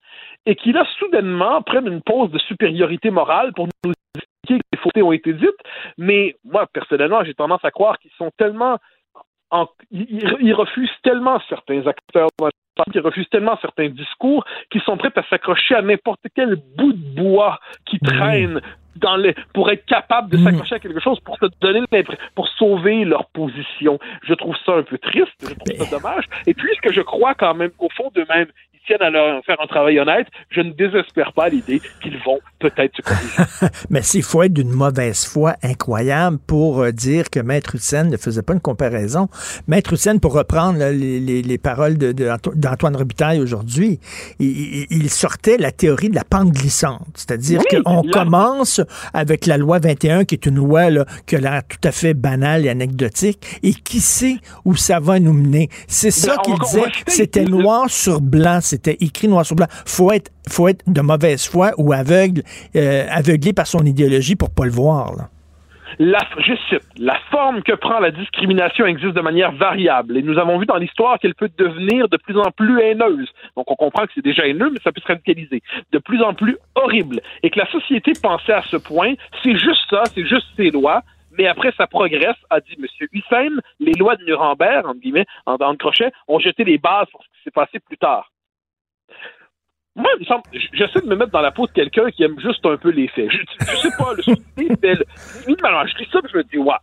et 0.45 0.55
qui 0.55 0.71
là, 0.71 0.87
soudainement, 0.97 1.61
prennent 1.63 1.87
une 1.87 2.01
pause 2.01 2.31
de 2.31 2.39
supériorité 2.39 3.09
morale 3.09 3.51
pour 3.51 3.67
nous 3.83 3.91
expliquer 4.15 4.59
que 4.59 4.67
les 4.71 4.79
faussetés 4.79 5.01
ont 5.01 5.11
été 5.11 5.33
dites. 5.33 5.59
Mais 5.97 6.37
moi, 6.45 6.67
personnellement, 6.71 7.25
j'ai 7.25 7.33
tendance 7.33 7.65
à 7.65 7.71
croire 7.71 7.99
qu'ils 7.99 8.11
sont 8.17 8.31
tellement 8.37 8.77
ils 9.91 10.53
refusent 10.53 10.89
tellement 11.03 11.39
certains 11.49 11.85
acteurs, 11.87 12.29
ils 12.93 12.99
refusent 13.01 13.29
tellement 13.29 13.57
certains 13.61 13.89
discours 13.89 14.45
qu'ils 14.71 14.81
sont 14.81 14.97
prêts 14.97 15.11
à 15.15 15.23
s'accrocher 15.29 15.75
à 15.75 15.81
n'importe 15.81 16.21
quel 16.35 16.57
bout 16.77 16.93
de 16.93 17.21
bois 17.21 17.59
qui 17.85 17.99
traîne 17.99 18.61
dans 18.97 19.17
les, 19.17 19.35
pour 19.53 19.69
être 19.71 19.85
capable 19.85 20.29
de 20.29 20.37
s'accrocher 20.43 20.75
à 20.75 20.79
quelque 20.79 21.01
chose 21.01 21.19
pour 21.21 21.37
se 21.37 21.45
donner 21.61 21.81
pour 22.33 22.47
sauver 22.49 23.03
leur 23.03 23.25
position. 23.27 23.99
Je 24.23 24.33
trouve 24.33 24.55
ça 24.65 24.73
un 24.73 24.83
peu 24.83 24.97
triste, 24.97 25.27
je 25.41 25.53
trouve 25.53 25.85
ça 25.85 25.97
dommage. 25.97 26.23
Et 26.47 26.53
puisque 26.53 26.91
je 26.93 27.01
crois 27.01 27.33
quand 27.33 27.53
même 27.55 27.71
qu'au 27.71 27.89
fond 27.95 28.09
d'eux-mêmes, 28.15 28.47
ils 28.73 28.79
tiennent 28.87 29.01
à 29.01 29.09
leur 29.09 29.43
faire 29.43 29.59
un 29.59 29.65
travail 29.67 29.99
honnête, 29.99 30.27
je 30.49 30.61
ne 30.61 30.71
désespère 30.71 31.33
pas 31.33 31.49
l'idée 31.49 31.81
qu'ils 32.03 32.17
vont 32.19 32.39
peut-être 32.59 32.95
se 32.95 33.01
corriger. 33.01 33.73
Mais 33.89 34.01
s'il 34.03 34.21
faut 34.23 34.43
être 34.43 34.53
d'une 34.53 34.69
mauvaise 34.71 35.25
foi 35.25 35.55
incroyable 35.63 36.37
pour 36.47 36.81
euh, 36.81 36.91
dire 36.91 37.29
que 37.31 37.39
Maître 37.39 37.75
Hussein 37.75 38.03
ne 38.05 38.15
faisait 38.15 38.43
pas 38.43 38.53
une 38.53 38.61
comparaison. 38.61 39.27
Maître 39.67 39.93
Hussein, 39.93 40.19
pour 40.19 40.33
reprendre 40.35 40.77
là, 40.79 40.91
les, 40.91 41.19
les- 41.19 41.41
les 41.41 41.57
paroles 41.57 41.97
de- 41.97 42.11
d'Antoine 42.65 42.95
Robitaille 42.95 43.39
aujourd'hui, 43.39 43.99
il, 44.39 45.09
sortait 45.09 45.57
la 45.57 45.71
théorie 45.71 46.09
de 46.09 46.15
la 46.15 46.23
pente 46.23 46.51
glissante. 46.51 47.07
C'est-à-dire 47.13 47.61
Oui, 47.71 47.83
qu'on 47.83 48.01
commence 48.03 48.81
avec 49.13 49.45
la 49.45 49.57
loi 49.57 49.79
21, 49.79 50.25
qui 50.25 50.35
est 50.35 50.45
une 50.45 50.55
loi 50.55 50.89
là, 50.89 51.05
qui 51.27 51.35
a 51.35 51.39
l'air 51.39 51.61
tout 51.67 51.87
à 51.87 51.91
fait 51.91 52.13
banale 52.13 52.65
et 52.65 52.69
anecdotique, 52.69 53.59
et 53.61 53.73
qui 53.73 53.99
sait 53.99 54.37
où 54.65 54.75
ça 54.75 54.99
va 54.99 55.19
nous 55.19 55.33
mener? 55.33 55.69
C'est 55.87 56.11
ça 56.11 56.37
Ben, 56.37 56.41
qu'il 56.43 56.59
disait. 56.59 56.91
C'était 57.07 57.45
noir 57.45 57.89
sur 57.89 58.19
blanc. 58.19 58.59
C'était 58.61 58.97
écrit 58.99 59.27
noir 59.27 59.45
sur 59.45 59.55
blanc. 59.55 59.67
Faut 59.85 60.11
être, 60.11 60.31
faut 60.49 60.67
être 60.67 60.81
de 60.87 61.01
mauvaise 61.01 61.45
foi 61.45 61.71
ou 61.77 61.93
aveugle, 61.93 62.41
euh, 62.75 63.05
aveuglé 63.11 63.53
par 63.53 63.67
son 63.67 63.85
idéologie 63.85 64.35
pour 64.35 64.49
pas 64.49 64.65
le 64.65 64.71
voir. 64.71 65.15
là. 65.15 65.29
La, 65.99 66.19
je 66.39 66.53
cite, 66.69 66.87
la 66.97 67.17
forme 67.31 67.61
que 67.61 67.73
prend 67.73 67.99
la 67.99 68.11
discrimination 68.11 68.85
existe 68.85 69.13
de 69.13 69.21
manière 69.21 69.51
variable 69.51 70.17
et 70.17 70.21
nous 70.21 70.37
avons 70.37 70.57
vu 70.57 70.65
dans 70.65 70.77
l'histoire 70.77 71.19
qu'elle 71.19 71.35
peut 71.35 71.49
devenir 71.57 72.09
de 72.09 72.17
plus 72.17 72.37
en 72.37 72.51
plus 72.51 72.81
haineuse. 72.81 73.29
Donc 73.55 73.69
on 73.69 73.75
comprend 73.75 74.05
que 74.05 74.11
c'est 74.15 74.23
déjà 74.23 74.47
haineux, 74.47 74.69
mais 74.71 74.79
ça 74.83 74.91
peut 74.91 75.01
se 75.01 75.07
radicaliser. 75.07 75.61
De 75.91 75.99
plus 75.99 76.21
en 76.21 76.33
plus 76.33 76.57
horrible. 76.75 77.21
Et 77.43 77.49
que 77.49 77.59
la 77.59 77.69
société 77.71 78.13
pensait 78.21 78.53
à 78.53 78.61
ce 78.63 78.77
point, 78.77 79.13
c'est 79.43 79.57
juste 79.57 79.89
ça, 79.89 80.03
c'est 80.13 80.25
juste 80.25 80.47
ces 80.55 80.71
lois, 80.71 81.01
mais 81.37 81.47
après 81.47 81.71
ça 81.77 81.87
progresse, 81.87 82.37
a 82.49 82.59
dit 82.59 82.75
M. 82.77 82.85
Hussein, 83.13 83.49
les 83.79 83.93
lois 83.93 84.15
de 84.15 84.23
Nuremberg, 84.25 84.85
entre 84.85 84.99
guillemets, 84.99 85.25
en, 85.45 85.55
en 85.55 85.75
crochet, 85.75 86.11
ont 86.27 86.39
jeté 86.39 86.63
les 86.63 86.77
bases 86.77 87.07
pour 87.11 87.23
ce 87.23 87.27
qui 87.27 87.43
s'est 87.43 87.51
passé 87.51 87.79
plus 87.79 87.97
tard. 87.97 88.31
Moi, 89.95 90.09
j'essaie 90.73 91.01
de 91.01 91.07
me 91.07 91.15
mettre 91.15 91.31
dans 91.31 91.41
la 91.41 91.51
peau 91.51 91.67
de 91.67 91.71
quelqu'un 91.71 92.09
qui 92.11 92.23
aime 92.23 92.39
juste 92.39 92.65
un 92.65 92.75
peu 92.77 92.89
les 92.89 93.07
faits. 93.07 93.29
Je, 93.31 93.37
je 93.71 93.75
sais 93.77 93.89
pas, 93.97 94.13
le 94.13 94.21
souci, 94.23 94.41
c'est 94.57 94.93
le- 94.95 95.05
alors, 95.63 95.87
je 95.87 95.97
lis 95.97 96.09
ça, 96.11 96.19
je 96.31 96.37
me 96.37 96.43
dis, 96.43 96.57
ouais. 96.57 96.75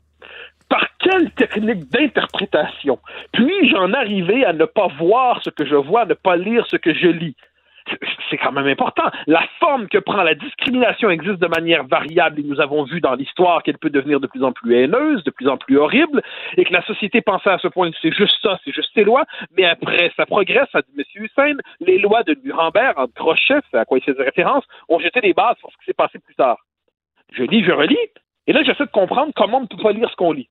Par 0.69 0.87
quelle 0.99 1.31
technique 1.33 1.91
d'interprétation 1.91 2.99
puis-je 3.33 3.77
en 3.77 3.93
arriver 3.93 4.47
à 4.47 4.55
ne 4.55 4.65
pas 4.65 4.87
voir 4.99 5.43
ce 5.43 5.51
que 5.51 5.67
je 5.67 5.75
vois, 5.75 6.03
à 6.03 6.07
ne 6.07 6.15
pas 6.15 6.37
lire 6.37 6.65
ce 6.69 6.77
que 6.77 6.95
je 6.95 7.09
lis? 7.09 7.37
C'est- 7.89 8.39
quand 8.39 8.53
même 8.53 8.67
important. 8.67 9.05
La 9.27 9.45
forme 9.61 9.89
que 9.89 9.99
prend 9.99 10.23
la 10.23 10.35
discrimination 10.35 11.11
existe 11.11 11.39
de 11.39 11.47
manière 11.47 11.85
variable 11.85 12.41
et 12.41 12.43
nous 12.43 12.61
avons 12.61 12.85
vu 12.85 13.01
dans 13.01 13.15
l'histoire 13.15 13.63
qu'elle 13.63 13.77
peut 13.79 13.91
devenir 13.91 14.21
de 14.21 14.27
plus 14.27 14.43
en 14.43 14.53
plus 14.53 14.75
haineuse, 14.75 15.23
de 15.25 15.31
plus 15.31 15.49
en 15.49 15.59
plus 15.59 15.77
horrible, 15.77 16.23
et 16.57 16.65
que 16.65 16.73
la 16.73 16.83
société 16.83 17.21
pensait 17.21 17.51
à 17.51 17.59
ce 17.59 17.69
point 17.69 17.91
que 17.91 17.97
c'est 18.01 18.13
juste 18.15 18.37
ça, 18.43 18.59
c'est 18.65 18.73
juste 18.73 18.91
ces 18.95 19.05
lois, 19.05 19.25
mais 19.57 19.65
après 19.65 20.11
ça 20.17 20.25
progresse, 20.27 20.69
a 20.75 20.81
dit 20.83 20.93
M. 20.97 21.05
Hussein, 21.25 21.57
les 21.81 21.99
lois 21.99 22.23
de 22.23 22.35
Nuremberg, 22.43 22.99
en 22.99 23.07
crochet, 23.09 23.61
à 23.75 23.85
quoi 23.85 23.99
il 23.99 24.05
faisait 24.05 24.23
référence, 24.23 24.65
ont 24.89 24.99
jeté 24.99 25.21
les 25.21 25.35
bases 25.35 25.57
pour 25.61 25.71
ce 25.71 25.77
qui 25.79 25.85
s'est 25.85 25.93
passé 25.93 26.19
plus 26.19 26.35
tard. 26.35 26.57
Je 27.33 27.43
lis, 27.45 27.63
je 27.65 27.73
relis, 27.73 27.99
et 28.47 28.53
là 28.53 28.63
j'essaie 28.65 28.87
de 28.87 28.91
comprendre 28.91 29.33
comment 29.37 29.59
on 29.59 29.63
ne 29.63 29.67
peut 29.67 29.83
pas 29.83 29.93
lire 29.93 30.09
ce 30.11 30.17
qu'on 30.17 30.33
lit. 30.33 30.49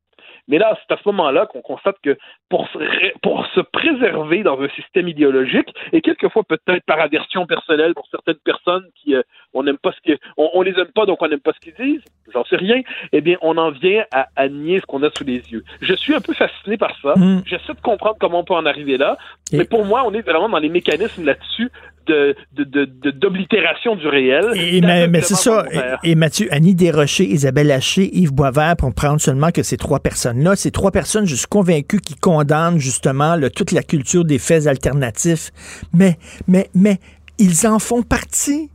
Mais 0.47 0.57
là, 0.57 0.77
c'est 0.81 0.93
à 0.93 0.97
ce 0.97 1.07
moment-là 1.09 1.45
qu'on 1.45 1.61
constate 1.61 1.97
que 2.03 2.17
pour 2.49 2.67
se, 2.69 2.77
ré- 2.77 3.13
pour 3.21 3.45
se 3.47 3.61
préserver 3.61 4.43
dans 4.43 4.59
un 4.61 4.69
système 4.69 5.07
idéologique, 5.07 5.73
et 5.93 6.01
quelquefois 6.01 6.43
peut-être 6.43 6.83
par 6.85 6.99
aversion 6.99 7.45
personnelle 7.45 7.93
pour 7.93 8.07
certaines 8.09 8.39
personnes 8.43 8.85
qui 8.95 9.15
euh, 9.15 9.21
on 9.53 9.63
n'aime 9.63 9.77
pas 9.77 9.91
ce 9.91 10.11
que 10.11 10.17
on, 10.37 10.49
on 10.53 10.61
les 10.61 10.71
aime 10.79 10.91
pas 10.93 11.05
donc 11.05 11.21
on 11.21 11.27
n'aime 11.27 11.39
pas 11.39 11.53
ce 11.53 11.59
qu'ils 11.59 11.73
disent, 11.75 12.03
j'en 12.33 12.43
sais 12.45 12.55
rien, 12.57 12.81
eh 13.11 13.21
bien 13.21 13.37
on 13.41 13.57
en 13.57 13.71
vient 13.71 14.03
à, 14.13 14.27
à 14.35 14.47
nier 14.49 14.79
ce 14.79 14.85
qu'on 14.85 15.03
a 15.03 15.09
sous 15.11 15.23
les 15.23 15.41
yeux. 15.51 15.63
Je 15.81 15.93
suis 15.93 16.13
un 16.15 16.21
peu 16.21 16.33
fasciné 16.33 16.77
par 16.77 16.95
ça. 17.01 17.13
Mm. 17.15 17.43
J'essaie 17.45 17.73
de 17.73 17.81
comprendre 17.81 18.17
comment 18.19 18.39
on 18.39 18.43
peut 18.43 18.53
en 18.53 18.65
arriver 18.65 18.97
là, 18.97 19.17
mais 19.53 19.65
pour 19.65 19.85
moi, 19.85 20.03
on 20.05 20.13
est 20.13 20.21
vraiment 20.21 20.49
dans 20.49 20.59
les 20.59 20.69
mécanismes 20.69 21.25
là-dessus 21.25 21.69
de 22.07 22.35
de- 22.53 22.63
de- 22.63 22.85
de- 22.85 23.11
d'oblitération 23.11 23.95
du 23.95 24.07
réel. 24.07 24.45
Et, 24.55 24.81
mais 24.81 25.07
mais 25.07 25.21
c'est 25.21 25.35
ça. 25.35 25.65
Et, 26.03 26.11
et 26.11 26.15
Mathieu, 26.15 26.47
Annie 26.51 26.75
Desrochers, 26.75 27.25
Isabelle 27.25 27.71
Haché, 27.71 28.09
Yves 28.15 28.33
Boisvert, 28.33 28.75
pour 28.77 28.93
prendre 28.93 29.19
seulement 29.21 29.51
que 29.51 29.63
ces 29.63 29.77
trois 29.77 29.99
personnes-là, 29.99 30.55
ces 30.55 30.71
trois 30.71 30.91
personnes, 30.91 31.25
je 31.25 31.35
suis 31.35 31.47
convaincu, 31.47 31.99
qui 31.99 32.15
condamnent 32.15 32.79
justement 32.79 33.35
là, 33.35 33.49
toute 33.49 33.71
la 33.71 33.83
culture 33.83 34.25
des 34.25 34.39
faits 34.39 34.67
alternatifs. 34.67 35.51
Mais, 35.93 36.17
mais, 36.47 36.69
mais, 36.75 36.97
ils 37.37 37.65
en 37.67 37.79
font 37.79 38.03
partie. 38.03 38.69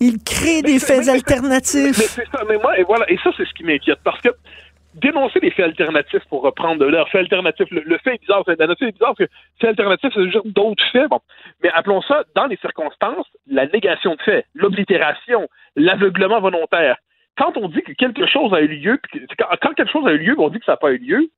Ils 0.00 0.18
créent 0.18 0.62
des 0.62 0.80
faits 0.80 1.04
Mais 1.06 1.12
alternatifs. 1.12 1.94
c'est 1.96 2.26
ça, 2.32 2.42
mais 2.48 2.56
moi, 2.56 2.76
et 2.78 2.82
voilà, 2.82 3.08
et 3.08 3.16
ça, 3.22 3.30
c'est 3.36 3.44
ce 3.46 3.52
qui 3.54 3.62
m'inquiète, 3.62 3.98
parce 4.02 4.20
que 4.20 4.30
dénoncer 4.94 5.40
les 5.40 5.50
faits 5.50 5.66
alternatifs 5.66 6.24
pour 6.28 6.42
reprendre 6.42 6.84
leur 6.86 7.08
fait 7.08 7.18
alternatif, 7.18 7.66
le, 7.70 7.80
le 7.84 7.98
fait 7.98 8.14
est 8.14 8.20
bizarre, 8.20 8.42
c'est- 8.46 8.58
la 8.58 8.66
nature 8.66 8.88
est 8.88 8.92
bizarre, 8.92 9.14
parce 9.16 9.28
que 9.28 9.34
fait 9.60 9.68
alternatif, 9.68 10.10
c'est 10.14 10.24
juste 10.30 10.46
d'autres 10.46 10.84
faits, 10.92 11.08
bon. 11.08 11.20
Mais 11.62 11.70
appelons 11.72 12.02
ça, 12.02 12.24
dans 12.34 12.46
les 12.46 12.56
circonstances, 12.58 13.26
la 13.46 13.66
négation 13.66 14.14
de 14.14 14.22
faits, 14.22 14.46
l'oblitération, 14.54 15.48
l'aveuglement 15.76 16.40
volontaire. 16.40 16.96
Quand 17.38 17.56
on 17.56 17.68
dit 17.68 17.82
que 17.82 17.92
quelque 17.92 18.26
chose 18.26 18.52
a 18.52 18.60
eu 18.60 18.68
lieu, 18.68 18.98
quand, 19.38 19.72
quelque 19.74 19.90
chose 19.90 20.06
a 20.06 20.12
eu 20.12 20.18
lieu, 20.18 20.34
on 20.38 20.48
dit 20.50 20.58
que 20.58 20.64
ça 20.66 20.72
n'a 20.72 20.76
pas 20.76 20.92
eu 20.92 20.98
lieu, 20.98 21.28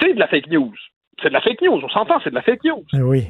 c'est 0.00 0.14
de 0.14 0.18
la 0.20 0.28
fake 0.28 0.48
news. 0.48 0.72
C'est 1.20 1.28
de 1.28 1.34
la 1.34 1.40
fake 1.40 1.60
news, 1.62 1.80
on 1.82 1.88
s'entend, 1.88 2.20
c'est 2.22 2.30
de 2.30 2.34
la 2.36 2.42
fake 2.42 2.62
news. 2.64 2.84
Ben 2.92 3.02
oui. 3.02 3.26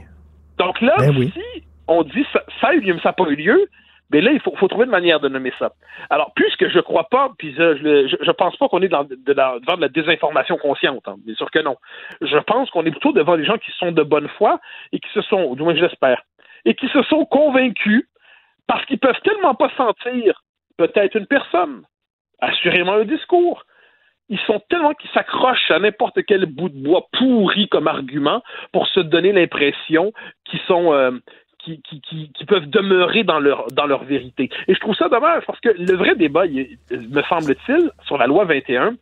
Donc 0.59 0.81
là, 0.83 0.95
Ben 0.99 1.17
oui. 1.17 1.33
si 1.35 1.65
on 1.89 2.03
dit 2.03 2.25
ça, 2.33 2.43
ça 2.61 2.69
a 2.69 2.75
eu 2.75 2.81
lieu, 2.81 2.95
mais 2.95 3.01
ça 3.01 3.09
n'a 3.09 3.13
pas 3.15 3.25
eu 3.31 3.35
lieu, 3.37 3.67
ben 4.13 4.23
là, 4.23 4.31
il 4.33 4.41
faut, 4.41 4.69
trouver 4.69 4.85
une 4.85 4.91
manière 4.91 5.21
de 5.21 5.29
nommer 5.29 5.53
ça. 5.59 5.73
Alors, 6.11 6.33
puisque 6.37 6.69
je 6.69 6.81
crois 6.81 7.09
pas, 7.11 7.31
puis 7.39 7.55
je, 7.57 7.77
je, 7.77 8.17
je- 8.21 8.31
pense 8.33 8.55
pas 8.59 8.69
qu'on 8.69 8.83
est 8.83 8.89
devant 8.89 9.05
de 9.05 9.81
la 9.81 9.89
désinformation 9.89 10.59
consciente, 10.59 11.09
hein, 11.09 11.17
bien 11.25 11.35
sûr 11.35 11.51
que 11.51 11.61
non. 11.61 11.77
Je 12.21 12.37
pense 12.39 12.71
qu'on 12.71 12.85
est 12.85 12.91
plutôt 12.91 13.13
devant 13.13 13.39
des 13.39 13.45
gens 13.45 13.57
qui 13.57 13.71
sont 13.73 13.91
de 13.91 14.03
bonne 14.03 14.29
foi 14.29 14.61
et 14.93 15.01
qui 15.01 15.09
se 15.15 15.23
sont, 15.23 15.55
du 15.55 15.63
moins 15.63 15.75
je 15.75 15.81
l'espère, 15.81 16.23
et 16.67 16.75
qui 16.75 16.89
se 16.89 17.03
sont 17.05 17.25
convaincus 17.25 18.07
parce 18.67 18.85
qu'ils 18.85 18.99
peuvent 18.99 19.21
tellement 19.25 19.55
pas 19.55 19.71
sentir 19.77 20.43
peut-être 20.77 21.17
une 21.17 21.27
personne, 21.27 21.83
assurément 22.41 22.93
un 22.93 23.05
discours. 23.05 23.65
Ils 24.29 24.39
sont 24.41 24.61
tellement 24.69 24.95
qu'ils 24.95 25.11
s'accrochent 25.11 25.71
à 25.71 25.79
n'importe 25.79 26.25
quel 26.27 26.47
bout 26.47 26.69
de 26.69 26.83
bois 26.83 27.07
pourri 27.13 27.69
comme 27.69 27.89
argument 27.89 28.43
pour 28.73 28.87
se 28.89 29.01
donner 29.01 29.33
l'impression 29.33 30.13
qu'ils 30.45 30.61
sont 30.61 30.93
euh, 30.93 31.13
qui, 31.65 31.81
qui, 31.83 32.01
qui, 32.01 32.31
qui 32.33 32.45
peuvent 32.45 32.69
demeurer 32.69 33.23
dans 33.25 33.39
leur 33.41 33.67
dans 33.73 33.87
leur 33.87 34.05
vérité. 34.05 34.51
Et 34.69 34.75
je 34.75 34.81
trouve 34.81 34.95
ça 34.97 35.09
dommage 35.09 35.43
parce 35.47 35.61
que 35.61 35.69
le 35.71 35.95
vrai 35.97 36.15
débat, 36.17 36.47
il 36.47 36.77
me 36.91 37.23
semble-t-il, 37.23 37.91
sur 38.07 38.19
la 38.19 38.27
loi 38.27 38.45
21, 38.45 38.95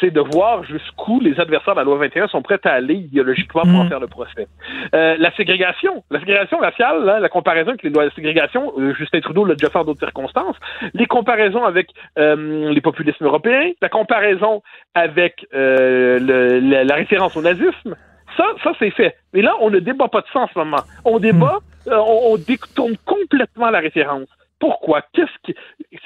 c'est 0.00 0.10
de 0.10 0.20
voir 0.20 0.62
jusqu'où 0.64 1.20
les 1.20 1.38
adversaires 1.40 1.74
de 1.74 1.80
la 1.80 1.84
loi 1.84 1.96
21 1.98 2.28
sont 2.28 2.42
prêts 2.42 2.60
à 2.64 2.70
aller 2.72 2.94
idéologiquement 2.94 3.62
pour 3.62 3.70
en 3.80 3.88
faire 3.88 4.00
le 4.00 4.06
procès. 4.08 4.46
Euh, 4.94 5.16
la 5.18 5.30
ségrégation, 5.36 6.04
la 6.10 6.18
ségrégation 6.20 6.58
raciale, 6.58 7.04
là, 7.04 7.18
la 7.20 7.28
comparaison 7.28 7.70
avec 7.70 7.82
les 7.82 7.90
lois 7.90 8.04
de 8.06 8.10
ségrégation, 8.14 8.72
euh, 8.78 8.94
Justin 8.94 9.20
Trudeau 9.20 9.44
l'a 9.44 9.54
déjà 9.54 9.70
fait 9.70 9.78
en 9.78 9.84
d'autres 9.84 10.00
circonstances, 10.00 10.56
les 10.94 11.06
comparaisons 11.06 11.64
avec 11.64 11.88
euh, 12.18 12.70
les 12.70 12.80
populismes 12.80 13.24
européens, 13.24 13.70
la 13.80 13.88
comparaison 13.88 14.62
avec 14.94 15.46
euh, 15.54 16.18
le- 16.18 16.60
la, 16.60 16.84
la 16.84 16.94
référence 16.94 17.36
au 17.36 17.42
nazisme, 17.42 17.96
ça, 18.36 18.46
ça 18.62 18.72
c'est 18.78 18.90
fait. 18.90 19.16
Mais 19.32 19.42
là, 19.42 19.54
on 19.60 19.70
ne 19.70 19.78
débat 19.78 20.08
pas 20.08 20.20
de 20.20 20.26
ça 20.32 20.40
en 20.40 20.48
ce 20.48 20.58
moment. 20.58 20.82
On 21.04 21.18
débat, 21.18 21.58
euh, 21.88 21.96
on, 21.96 22.32
on 22.32 22.36
détourne 22.36 22.96
complètement 23.04 23.70
la 23.70 23.80
référence. 23.80 24.28
Pourquoi? 24.60 25.02
Qu'est-ce 25.12 25.36
qui. 25.42 25.56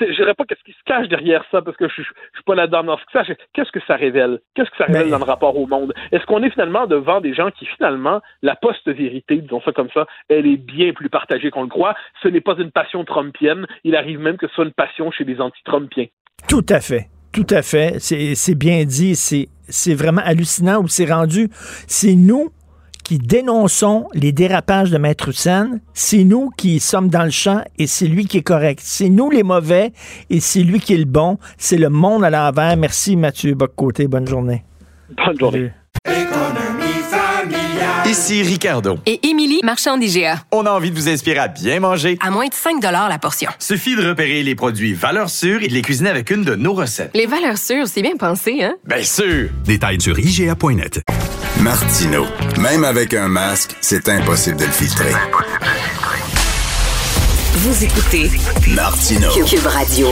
Je 0.01 0.15
dirais 0.15 0.33
pas 0.33 0.45
qu'est-ce 0.47 0.65
qui 0.65 0.73
se 0.73 0.83
cache 0.87 1.09
derrière 1.09 1.45
ça, 1.51 1.61
parce 1.61 1.77
que 1.77 1.89
je, 1.89 1.97
je 1.97 2.03
suis 2.03 2.45
pas 2.47 2.55
là-dedans 2.55 2.85
dans 2.85 2.97
ce 2.97 3.05
que 3.05 3.13
ça. 3.13 3.23
je- 3.23 3.35
Qu'est-ce 3.53 3.71
que 3.71 3.81
ça 3.87 3.97
révèle? 3.97 4.39
Qu'est-ce 4.55 4.71
que 4.71 4.79
ça 4.79 4.87
révèle 4.87 5.05
Mais- 5.05 5.11
dans 5.11 5.19
le 5.19 5.25
rapport 5.25 5.59
au 5.59 5.67
monde? 5.67 5.93
Est-ce 6.11 6.25
qu'on 6.25 6.43
est 6.43 6.49
finalement 6.49 6.87
devant 6.87 7.21
des 7.21 7.35
gens 7.35 7.51
qui, 7.51 7.67
finalement, 7.67 8.23
la 8.41 8.57
post-vérité, 8.57 9.37
disons 9.43 9.61
ça 9.61 9.73
comme 9.73 9.91
ça, 9.93 10.07
elle 10.31 10.47
est 10.47 10.57
bien 10.57 10.95
plus 10.95 11.11
partagée 11.11 11.51
qu'on 11.51 11.63
le 11.65 11.69
croit? 11.69 11.95
Ce 12.23 12.29
n'est 12.29 12.41
pas 12.41 12.55
une 12.57 12.71
passion 12.71 13.05
trumpienne. 13.05 13.67
Il 13.85 13.95
arrive 13.95 14.21
même 14.21 14.39
que 14.39 14.49
ce 14.49 14.55
soit 14.55 14.65
une 14.65 14.73
passion 14.73 15.11
chez 15.11 15.25
les 15.25 15.39
anti-trumpiens. 15.43 16.07
Tout 16.49 16.65
à 16.71 16.81
fait. 16.81 17.09
Tout 17.37 17.47
à 17.51 17.61
fait. 17.61 17.99
C'est 18.01 18.55
bien 18.55 18.87
dit. 18.87 19.15
C'est 19.15 19.51
c'est 19.69 19.93
vraiment 19.93 20.23
hallucinant 20.25 20.81
où 20.81 20.89
c'est 20.89 21.05
rendu. 21.05 21.51
C'est 21.87 22.15
nous 22.15 22.51
qui 23.05 23.19
dénonçons 23.19 24.09
les 24.15 24.33
dérapages 24.33 24.91
de 24.91 24.97
Maître 24.97 25.29
Hussein. 25.29 25.79
C'est 25.93 26.25
nous 26.25 26.49
qui 26.57 26.81
sommes 26.81 27.11
dans 27.11 27.25
le 27.25 27.31
champ 27.31 27.63
et 27.79 27.87
c'est 27.87 28.07
lui 28.07 28.25
qui 28.25 28.39
est 28.39 28.43
correct. 28.43 28.81
C'est 28.83 29.11
nous 29.11 29.29
les 29.29 29.43
mauvais 29.43 29.93
et 30.31 30.41
c'est 30.41 30.63
lui 30.63 30.81
qui 30.81 30.95
est 30.95 30.99
le 30.99 31.05
bon. 31.05 31.37
C'est 31.59 31.77
le 31.77 31.91
monde 31.91 32.25
à 32.25 32.31
l'envers. 32.31 32.75
Merci 32.79 33.17
Mathieu 33.17 33.53
Boccoté. 33.55 34.09
Bonne 34.09 34.27
journée. 34.27 34.65
Bonne 35.15 35.39
journée. 35.39 35.73
Ici 38.07 38.41
Ricardo. 38.43 38.99
Et 39.05 39.27
Émilie, 39.27 39.59
marchand 39.65 39.99
d'IGA. 39.99 40.37
On 40.53 40.65
a 40.65 40.71
envie 40.71 40.93
de 40.93 40.95
vous 40.95 41.09
inspirer 41.09 41.39
à 41.41 41.49
bien 41.49 41.81
manger. 41.81 42.17
À 42.21 42.31
moins 42.31 42.47
de 42.47 42.55
5 42.55 42.81
la 42.81 43.19
portion. 43.19 43.51
Suffit 43.59 43.97
de 43.97 44.09
repérer 44.09 44.45
les 44.45 44.55
produits 44.55 44.95
valeurs 44.95 45.29
sûres 45.29 45.61
et 45.65 45.67
de 45.67 45.75
les 45.75 45.83
cuisiner 45.83 46.11
avec 46.11 46.31
une 46.31 46.45
de 46.45 46.55
nos 46.55 46.73
recettes. 46.73 47.11
Les 47.15 47.27
valeurs 47.27 47.59
sûres, 47.59 47.89
c'est 47.89 48.03
bien 48.03 48.17
pensé, 48.17 48.63
hein? 48.63 48.77
Bien 48.87 49.03
sûr! 49.03 49.49
Détails 49.65 50.01
sur 50.01 50.17
IGA.net. 50.17 51.03
Martino. 51.59 52.27
Même 52.61 52.85
avec 52.85 53.13
un 53.13 53.27
masque, 53.27 53.75
c'est 53.81 54.09
impossible 54.09 54.59
de 54.59 54.67
le 54.67 54.71
filtrer. 54.71 55.13
Vous 57.55 57.85
écoutez 57.85 58.31
Martino. 58.69 59.29
Cube 59.49 59.67
Radio. 59.67 60.09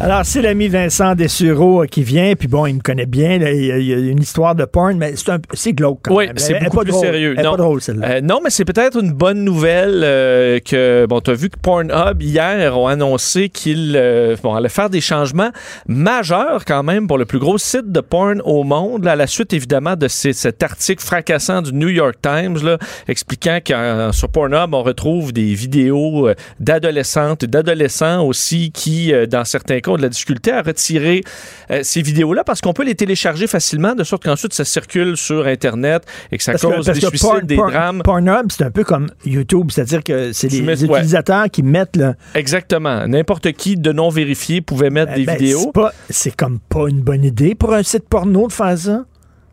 Alors, 0.00 0.20
c'est 0.24 0.42
l'ami 0.42 0.68
Vincent 0.68 1.16
Dessureau 1.16 1.82
euh, 1.82 1.86
qui 1.86 2.04
vient, 2.04 2.34
puis 2.36 2.46
bon, 2.46 2.66
il 2.66 2.74
me 2.76 2.80
connaît 2.80 3.04
bien. 3.04 3.36
là, 3.38 3.50
il, 3.50 3.64
y 3.84 3.92
a, 3.92 3.96
une 3.98 4.20
histoire 4.22 4.54
de 4.54 4.64
porn, 4.64 4.96
mais 4.96 5.16
c'est 5.16 5.30
un- 5.32 5.40
c'est 5.54 5.72
glauque 5.72 5.98
quand 6.04 6.14
Oui, 6.14 6.28
même. 6.28 6.38
c'est 6.38 6.52
Elle 6.52 6.58
est 6.62 6.64
beaucoup 6.66 6.76
pas 6.76 6.82
plus 6.84 6.90
drôle. 6.92 7.04
sérieux. 7.04 7.34
Elle 7.36 7.44
non. 7.44 7.50
pas 7.50 7.56
drôle, 7.56 7.80
celle-là. 7.80 8.08
Euh, 8.08 8.20
non, 8.20 8.38
mais 8.42 8.50
c'est 8.50 8.64
peut-être 8.64 9.00
une 9.02 9.10
bonne 9.10 9.42
nouvelle 9.42 10.02
euh, 10.04 10.60
que, 10.60 11.04
bon, 11.06 11.20
tu 11.20 11.32
as 11.32 11.34
vu 11.34 11.50
que 11.50 11.58
Pornhub, 11.60 12.22
hier, 12.22 12.78
ont 12.78 12.86
annoncé 12.86 13.48
qu'ils 13.48 13.94
euh, 13.96 14.36
bon, 14.40 14.54
allaient 14.54 14.68
faire 14.68 14.88
des 14.88 15.00
changements 15.00 15.50
majeurs 15.88 16.64
quand 16.64 16.84
même 16.84 17.08
pour 17.08 17.18
le 17.18 17.24
plus 17.24 17.40
gros 17.40 17.58
site 17.58 17.90
de 17.90 18.00
porn 18.00 18.40
au 18.44 18.62
monde, 18.62 19.02
là, 19.02 19.12
à 19.12 19.16
la 19.16 19.26
suite 19.26 19.52
évidemment 19.52 19.96
de 19.96 20.06
ces- 20.06 20.32
cet 20.32 20.62
article 20.62 21.02
fracassant 21.02 21.60
du 21.60 21.72
New 21.74 21.88
York 21.88 22.14
Times, 22.22 22.58
là, 22.64 22.78
expliquant 23.08 23.58
que 23.64 23.74
sur 24.12 24.28
Pornhub, 24.28 24.72
on 24.74 24.82
retrouve 24.84 25.32
des 25.32 25.54
vidéos 25.54 26.28
d'adolescentes 26.60 27.42
et 27.42 27.48
d'adolescents 27.48 28.24
aussi 28.24 28.70
qui, 28.70 29.12
dans 29.28 29.44
certains 29.44 29.80
cas, 29.80 29.87
ont 29.88 29.96
de 29.96 30.02
la 30.02 30.08
difficulté 30.08 30.52
à 30.52 30.62
retirer 30.62 31.22
euh, 31.70 31.80
ces 31.82 32.02
vidéos-là 32.02 32.44
parce 32.44 32.60
qu'on 32.60 32.72
peut 32.72 32.84
les 32.84 32.94
télécharger 32.94 33.46
facilement, 33.46 33.94
de 33.94 34.04
sorte 34.04 34.24
qu'ensuite 34.24 34.52
ça 34.54 34.64
circule 34.64 35.16
sur 35.16 35.46
Internet 35.46 36.04
et 36.32 36.38
que 36.38 36.42
ça 36.42 36.52
Parce 36.52 36.62
cause 36.62 36.86
des 36.86 36.94
suicides, 37.00 37.20
porn- 37.28 37.46
des 37.46 37.56
porn- 37.56 37.70
drames. 37.70 38.02
Pornhub, 38.02 38.46
c'est 38.50 38.64
un 38.64 38.70
peu 38.70 38.84
comme 38.84 39.08
YouTube, 39.24 39.70
c'est-à-dire 39.70 40.02
que 40.04 40.32
c'est 40.32 40.48
les, 40.48 40.62
mets- 40.62 40.74
les 40.76 40.84
ouais. 40.86 40.98
utilisateurs 40.98 41.50
qui 41.50 41.62
mettent 41.62 41.96
le. 41.96 42.14
Exactement. 42.34 43.06
N'importe 43.06 43.52
qui 43.52 43.76
de 43.76 43.92
non 43.92 44.08
vérifié 44.08 44.60
pouvait 44.60 44.90
mettre 44.90 45.14
des 45.14 45.24
Ben, 45.24 45.36
vidéos. 45.36 45.60
c'est 45.64 45.72
pas- 45.72 45.92
C'est 46.10 46.34
comme 46.36 46.58
pas 46.68 46.88
une 46.88 47.00
bonne 47.02 47.24
idée 47.24 47.54
pour 47.54 47.72
un 47.74 47.82
site 47.82 48.08
porno 48.08 48.46
de 48.48 48.52
faire 48.52 48.76
ça. 48.78 49.04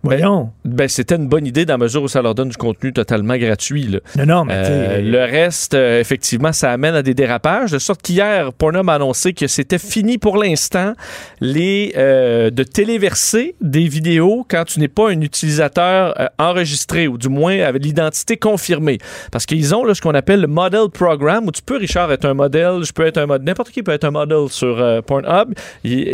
Voyons. 0.05 0.51
Ben, 0.63 0.87
c'était 0.87 1.15
une 1.15 1.27
bonne 1.27 1.45
idée 1.45 1.65
dans 1.65 1.73
la 1.73 1.77
mesure 1.79 2.03
où 2.03 2.07
ça 2.07 2.21
leur 2.21 2.35
donne 2.35 2.49
du 2.49 2.57
contenu 2.57 2.93
totalement 2.93 3.37
gratuit. 3.37 3.83
là. 3.87 3.99
Non, 4.17 4.25
non, 4.25 4.45
mais 4.45 4.53
Euh, 4.55 5.01
le 5.01 5.19
reste, 5.19 5.73
euh, 5.73 5.99
effectivement, 5.99 6.51
ça 6.53 6.71
amène 6.71 6.95
à 6.95 7.01
des 7.01 7.13
dérapages. 7.13 7.71
De 7.71 7.79
sorte 7.79 8.01
qu'hier, 8.01 8.53
Pornhub 8.53 8.89
a 8.89 8.93
annoncé 8.93 9.33
que 9.33 9.47
c'était 9.47 9.77
fini 9.79 10.17
pour 10.17 10.37
l'instant 10.37 10.93
les 11.41 11.93
euh, 11.97 12.49
de 12.49 12.63
téléverser 12.63 13.55
des 13.61 13.87
vidéos 13.87 14.45
quand 14.49 14.63
tu 14.65 14.79
n'es 14.79 14.87
pas 14.87 15.09
un 15.09 15.21
utilisateur 15.21 16.13
enregistré 16.39 17.07
ou 17.07 17.17
du 17.17 17.29
moins 17.29 17.59
avec 17.61 17.83
l'identité 17.83 18.37
confirmée. 18.37 18.97
Parce 19.31 19.45
qu'ils 19.45 19.73
ont 19.75 19.83
là, 19.83 19.93
ce 19.93 20.01
qu'on 20.01 20.13
appelle 20.13 20.41
le 20.41 20.47
Model 20.47 20.89
Program 20.93 21.45
où 21.47 21.51
tu 21.51 21.61
peux, 21.61 21.77
Richard, 21.77 22.11
être 22.11 22.25
un 22.25 22.33
modèle. 22.33 22.83
Je 22.83 22.91
peux 22.93 23.05
être 23.05 23.17
un 23.17 23.25
modèle. 23.25 23.45
N'importe 23.45 23.69
qui 23.71 23.83
peut 23.83 23.91
être 23.91 24.03
un 24.05 24.11
modèle 24.11 24.49
sur 24.49 25.01
Pornhub. 25.05 25.53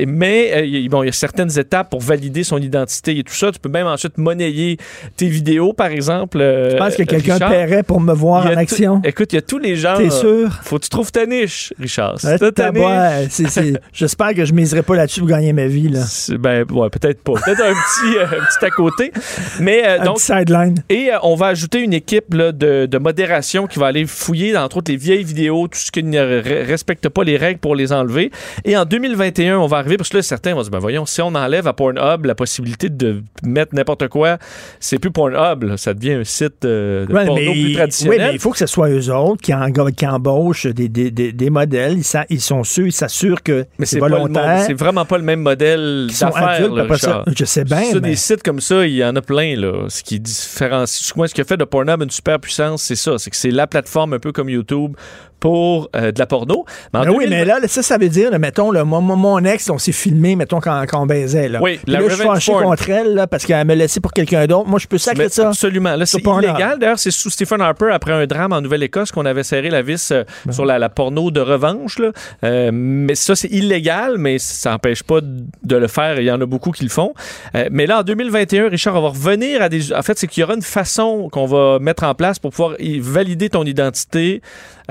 Mais 0.07 0.67
il- 0.67 0.89
bon, 0.89 1.03
il 1.03 1.07
y 1.07 1.09
a 1.09 1.13
certaines 1.13 1.57
étapes 1.59 1.89
pour 1.89 2.01
valider 2.01 2.43
son 2.43 2.57
identité 2.57 3.17
et 3.17 3.23
tout 3.23 3.33
ça. 3.33 3.51
Tu 3.51 3.59
peux 3.59 3.69
même 3.69 3.80
ensuite 3.87 4.17
monnayer 4.17 4.77
tes 5.17 5.27
vidéos, 5.27 5.73
par 5.73 5.87
exemple. 5.87 6.37
Je 6.39 6.77
pense 6.77 6.95
que 6.95 7.03
quelqu'un 7.03 7.37
paierait 7.39 7.83
pour 7.83 7.99
me 7.99 8.13
voir 8.13 8.45
en 8.45 8.55
action. 8.57 9.01
Écoute, 9.03 9.33
il 9.33 9.35
y 9.37 9.39
a 9.39 9.41
tous 9.41 9.59
les 9.59 9.75
gens. 9.75 9.95
T'es 9.97 10.09
sûr? 10.09 10.59
Faut 10.63 10.77
que 10.77 10.83
tu 10.83 10.89
trouves 10.89 11.11
ta 11.11 11.25
niche, 11.25 11.73
Richard. 11.79 12.17
Ouais, 12.23 13.27
J'espère 13.93 14.33
que 14.33 14.45
je 14.45 14.53
miserai 14.53 14.81
pas 14.83 14.95
là-dessus 14.95 15.19
pour 15.21 15.29
gagner 15.29 15.53
ma 15.53 15.67
vie. 15.67 15.89
Là. 15.89 16.01
Ben, 16.39 16.65
ouais, 16.71 16.89
peut-être 16.89 17.21
pas. 17.23 17.33
Peut-être 17.33 17.61
un 17.63 17.73
petit, 17.73 18.17
euh, 18.17 18.25
petit 18.39 18.65
à 18.65 18.69
côté. 18.69 19.11
Mais, 19.59 19.83
euh, 19.85 19.99
Un 20.01 20.05
donc. 20.05 20.15
petit 20.17 20.25
sideline. 20.25 20.75
Et 20.89 21.11
euh, 21.11 21.17
on 21.23 21.35
va 21.35 21.47
ajouter 21.47 21.79
une 21.79 21.93
équipe 21.93 22.33
là, 22.33 22.51
de, 22.51 22.85
de 22.85 22.97
modération 22.97 23.67
qui 23.67 23.79
va 23.79 23.87
aller 23.87 24.05
fouiller, 24.05 24.55
entre 24.57 24.77
autres, 24.77 24.91
les 24.91 24.97
vieilles 24.97 25.23
vidéos, 25.23 25.67
tout 25.67 25.77
ce 25.79 25.91
qui 25.91 26.03
ne 26.03 26.19
re- 26.19 26.65
respecte 26.65 27.07
pas 27.09 27.23
les 27.23 27.37
règles 27.37 27.59
pour 27.59 27.75
les 27.75 27.91
enlever. 27.93 28.31
Et 28.65 28.75
en 28.77 28.85
2021, 28.85 29.57
on 29.59 29.67
va 29.67 29.77
arriver, 29.77 29.97
parce 29.97 30.09
que 30.09 30.17
là, 30.17 30.23
certains 30.23 30.53
vont 30.53 30.61
dire, 30.61 30.71
ben 30.71 30.79
voyons, 30.79 31.05
si 31.05 31.21
on 31.21 31.33
enlève 31.35 31.67
à 31.67 31.73
Pornhub 31.73 32.25
la 32.25 32.35
possibilité 32.35 32.89
de 32.89 33.23
mettre 33.43 33.60
n'importe 33.73 34.07
quoi, 34.07 34.37
c'est 34.79 34.99
plus 34.99 35.11
Pornhub, 35.11 35.63
là. 35.63 35.77
ça 35.77 35.93
devient 35.93 36.13
un 36.13 36.23
site 36.23 36.65
euh, 36.65 37.05
de 37.05 37.13
Ouais, 37.13 37.25
porno 37.25 37.41
mais, 37.41 37.51
plus 37.51 37.65
oui, 37.65 37.73
traditionnel. 37.75 38.19
mais 38.19 38.33
il 38.33 38.39
faut 38.39 38.51
que 38.51 38.57
ce 38.57 38.65
soit 38.65 38.89
eux 38.89 39.09
autres 39.13 39.41
qui, 39.41 39.53
en- 39.53 39.71
qui 39.71 40.07
embauchent 40.07 40.65
des, 40.67 40.87
des- 40.89 41.11
des- 41.11 41.31
des 41.31 41.49
modèles. 41.49 41.97
Ils, 41.97 42.03
sa- 42.03 42.25
ils 42.29 42.41
sont 42.41 42.63
sûrs, 42.63 42.87
ils 42.87 42.91
s'assurent 42.91 43.43
que 43.43 43.65
Mais 43.79 43.85
c'est 43.85 43.95
c'est 43.95 43.99
pas 43.99 44.09
le 44.09 44.15
volontaire. 44.17 44.63
c'est 44.65 44.73
vraiment 44.73 45.05
pas 45.05 45.17
le 45.17 45.23
même 45.23 45.41
modèle 45.41 46.07
d'affaires. 46.07 47.23
je 47.35 47.45
sais 47.45 47.63
bien, 47.63 47.81
mais- 47.95 47.99
Des 48.01 48.15
sites 48.15 48.43
comme 48.43 48.59
ça, 48.59 48.85
il 48.85 48.93
y 48.95 49.03
en 49.05 49.15
a 49.15 49.21
plein. 49.21 49.55
Là. 49.55 49.85
Ce 49.89 50.03
qui 50.03 50.19
différencie, 50.19 51.13
ce 51.15 51.33
qui 51.33 51.41
a 51.41 51.43
fait 51.43 51.57
de 51.57 51.63
Pornhub 51.65 52.01
une 52.01 52.09
super 52.09 52.39
puissance, 52.39 52.83
c'est 52.83 52.95
ça. 52.95 53.17
C'est 53.17 53.29
que 53.29 53.35
c'est 53.35 53.51
la 53.51 53.67
plateforme 53.67 54.13
un 54.13 54.19
peu 54.19 54.31
comme 54.31 54.49
YouTube 54.49 54.95
pour 55.41 55.89
euh, 55.97 56.13
de 56.13 56.19
la 56.19 56.25
porno. 56.25 56.63
Mais 56.93 56.99
en 56.99 57.03
Ben 57.03 57.09
oui, 57.09 57.25
2020 57.25 57.29
mais 57.37 57.45
là, 57.45 57.67
ça, 57.67 57.81
ça 57.83 57.97
veut 57.97 58.07
dire, 58.07 58.31
là, 58.31 58.39
mettons, 58.39 58.71
là, 58.71 58.85
moi, 58.85 59.01
mon 59.01 59.43
ex, 59.43 59.69
on 59.69 59.77
s'est 59.77 59.91
filmé, 59.91 60.37
mettons, 60.37 60.61
quand, 60.61 60.85
quand 60.87 61.01
on 61.01 61.05
baisait. 61.05 61.49
Là. 61.49 61.59
Oui, 61.61 61.79
Puis 61.83 61.91
la 61.91 61.99
là, 61.99 62.05
je 62.09 62.13
suis 62.15 62.23
fâché 62.23 62.53
contre 62.53 62.89
elle 62.89 63.13
là, 63.15 63.27
parce 63.27 63.45
qu'elle 63.45 63.65
me 63.67 63.73
laissé 63.75 63.99
pour 63.99 64.13
quelqu'un 64.13 64.45
d'autre. 64.47 64.69
Moi, 64.69 64.79
je 64.79 64.87
peux 64.87 64.97
sacrer 64.99 65.23
Mais 65.23 65.29
ça. 65.29 65.49
Absolument. 65.49 65.95
Là, 65.97 66.05
c'est 66.05 66.21
illégal. 66.21 66.79
D'ailleurs, 66.79 66.99
c'est 66.99 67.11
sous 67.11 67.29
Stephen 67.29 67.59
Harper, 67.59 67.89
après 67.91 68.13
un 68.13 68.25
drame 68.27 68.53
en 68.53 68.61
Nouvelle-Écosse, 68.61 69.11
qu'on 69.11 69.25
avait 69.25 69.43
serré 69.43 69.69
la 69.69 69.81
vis 69.81 70.11
euh, 70.11 70.23
Ben 70.45 70.53
sur 70.53 70.63
la, 70.63 70.77
la 70.79 70.89
porno 70.89 71.31
de 71.31 71.41
revanche. 71.41 71.97
là. 71.99 72.11
Euh, 72.45 72.69
mais 72.71 73.15
ça, 73.15 73.35
c'est 73.35 73.49
illégal, 73.49 74.17
mais 74.19 74.37
ça 74.37 74.71
n'empêche 74.71 75.01
pas 75.03 75.19
de 75.21 75.75
le 75.75 75.87
faire. 75.87 76.19
Il 76.19 76.25
y 76.25 76.31
en 76.31 76.39
a 76.39 76.45
beaucoup 76.45 76.71
qui 76.71 76.83
le 76.83 76.89
font. 76.89 77.13
Euh, 77.55 77.67
mais 77.71 77.87
là, 77.87 77.99
en 77.99 78.03
2021, 78.03 78.69
Richard, 78.69 78.95
on 78.95 79.01
va 79.01 79.09
revenir 79.09 79.61
à 79.63 79.69
des... 79.69 79.91
En 79.91 80.03
fait, 80.03 80.19
c'est 80.19 80.27
qu'il 80.27 80.41
y 80.41 80.43
aura 80.43 80.53
une 80.53 80.61
façon 80.61 81.29
qu'on 81.31 81.47
va 81.47 81.79
mettre 81.79 82.03
en 82.03 82.13
place 82.13 82.37
pour 82.37 82.51
pouvoir 82.51 82.75
y- 82.79 82.99
valider 82.99 83.49
ton 83.49 83.63
identité 83.63 84.41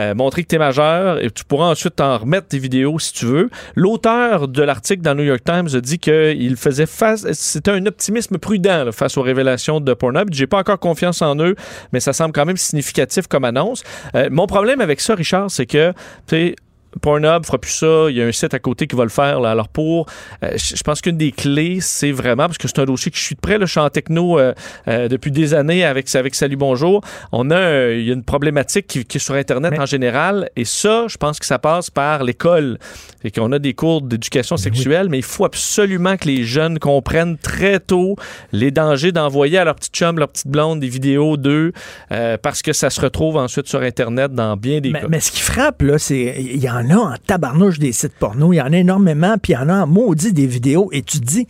euh, 0.00 0.14
montrer 0.14 0.42
que 0.42 0.48
tu 0.48 0.56
es 0.56 0.58
majeur 0.58 1.22
et 1.22 1.30
tu 1.30 1.44
pourras 1.44 1.66
ensuite 1.66 2.00
en 2.00 2.18
remettre 2.18 2.48
des 2.48 2.58
vidéos 2.58 2.98
si 2.98 3.12
tu 3.12 3.26
veux. 3.26 3.50
L'auteur 3.76 4.48
de 4.48 4.62
l'article 4.62 5.02
dans 5.02 5.14
le 5.14 5.22
New 5.22 5.28
York 5.28 5.42
Times 5.44 5.68
a 5.74 5.80
dit 5.80 5.98
qu'il 5.98 6.56
faisait 6.56 6.86
face, 6.86 7.30
c'était 7.32 7.70
un 7.70 7.84
optimisme 7.86 8.38
prudent 8.38 8.90
face 8.92 9.16
aux 9.18 9.22
révélations 9.22 9.80
de 9.80 9.92
Pornhub. 9.94 10.28
J'ai 10.32 10.46
pas 10.46 10.58
encore 10.58 10.78
confiance 10.78 11.22
en 11.22 11.36
eux, 11.38 11.54
mais 11.92 12.00
ça 12.00 12.12
semble 12.12 12.32
quand 12.32 12.46
même 12.46 12.56
significatif 12.56 13.26
comme 13.26 13.44
annonce. 13.44 13.82
Euh, 14.14 14.28
mon 14.30 14.46
problème 14.46 14.80
avec 14.80 15.00
ça, 15.00 15.14
Richard, 15.14 15.50
c'est 15.50 15.66
que, 15.66 15.92
tu 16.26 16.54
Pornhub 17.00 17.44
fera 17.44 17.58
plus 17.58 17.72
ça. 17.72 18.06
Il 18.08 18.16
y 18.16 18.22
a 18.22 18.26
un 18.26 18.32
site 18.32 18.54
à 18.54 18.58
côté 18.58 18.86
qui 18.86 18.96
va 18.96 19.04
le 19.04 19.10
faire. 19.10 19.40
Là. 19.40 19.50
Alors 19.50 19.68
pour, 19.68 20.06
euh, 20.42 20.50
je 20.56 20.82
pense 20.82 21.00
qu'une 21.00 21.16
des 21.16 21.32
clés, 21.32 21.78
c'est 21.80 22.12
vraiment 22.12 22.46
parce 22.46 22.58
que 22.58 22.68
c'est 22.68 22.78
un 22.78 22.84
dossier 22.84 23.10
que 23.10 23.18
je 23.18 23.22
suis 23.22 23.34
de 23.34 23.40
près. 23.40 23.58
Là, 23.58 23.66
je 23.66 23.70
suis 23.70 23.80
en 23.80 23.90
techno 23.90 24.38
euh, 24.38 24.52
euh, 24.88 25.08
depuis 25.08 25.30
des 25.30 25.54
années 25.54 25.84
avec 25.84 26.12
avec 26.14 26.34
Salut 26.34 26.56
Bonjour. 26.56 27.02
On 27.32 27.50
a, 27.50 27.56
euh, 27.56 27.96
il 27.98 28.06
y 28.06 28.10
a 28.10 28.14
une 28.14 28.24
problématique 28.24 28.86
qui, 28.86 29.04
qui 29.04 29.18
est 29.18 29.20
sur 29.20 29.34
Internet 29.34 29.78
en 29.78 29.86
général, 29.86 30.50
et 30.56 30.64
ça, 30.64 31.06
je 31.08 31.16
pense 31.16 31.38
que 31.38 31.46
ça 31.46 31.58
passe 31.58 31.90
par 31.90 32.24
l'école. 32.24 32.78
Et 33.22 33.30
qu'on 33.30 33.52
a 33.52 33.58
des 33.58 33.74
cours 33.74 34.00
d'éducation 34.00 34.56
sexuelle, 34.56 35.08
mais 35.10 35.18
il 35.18 35.24
faut 35.24 35.44
absolument 35.44 36.16
que 36.16 36.26
les 36.26 36.44
jeunes 36.44 36.78
comprennent 36.78 37.36
très 37.36 37.78
tôt 37.78 38.16
les 38.52 38.70
dangers 38.70 39.12
d'envoyer 39.12 39.58
à 39.58 39.64
leur 39.64 39.74
petite 39.74 39.94
chum, 39.94 40.18
leur 40.18 40.28
petite 40.28 40.48
blonde 40.48 40.80
des 40.80 40.88
vidéos 40.88 41.36
d'eux, 41.36 41.72
euh, 42.12 42.38
parce 42.38 42.62
que 42.62 42.72
ça 42.72 42.88
se 42.88 43.00
retrouve 43.00 43.36
ensuite 43.36 43.68
sur 43.68 43.82
Internet 43.82 44.32
dans 44.32 44.56
bien 44.56 44.80
des 44.80 44.90
Mais, 44.90 45.00
cas. 45.00 45.06
mais 45.08 45.20
ce 45.20 45.30
qui 45.30 45.40
frappe, 45.42 45.82
là, 45.82 45.98
c'est 45.98 46.34
il 46.38 46.62
y 46.62 46.68
en 46.80 46.90
a 46.90 46.96
en 46.96 47.14
tabarnouche 47.26 47.78
des 47.78 47.92
sites 47.92 48.14
porno, 48.18 48.52
il 48.52 48.56
y 48.56 48.60
en 48.60 48.72
a 48.72 48.76
énormément, 48.76 49.36
puis 49.42 49.52
il 49.52 49.56
y 49.56 49.58
en 49.58 49.68
a 49.68 49.82
en 49.82 49.86
maudit 49.86 50.32
des 50.32 50.46
vidéos, 50.46 50.88
et 50.92 51.02
tu 51.02 51.20
te 51.20 51.24
dis, 51.26 51.46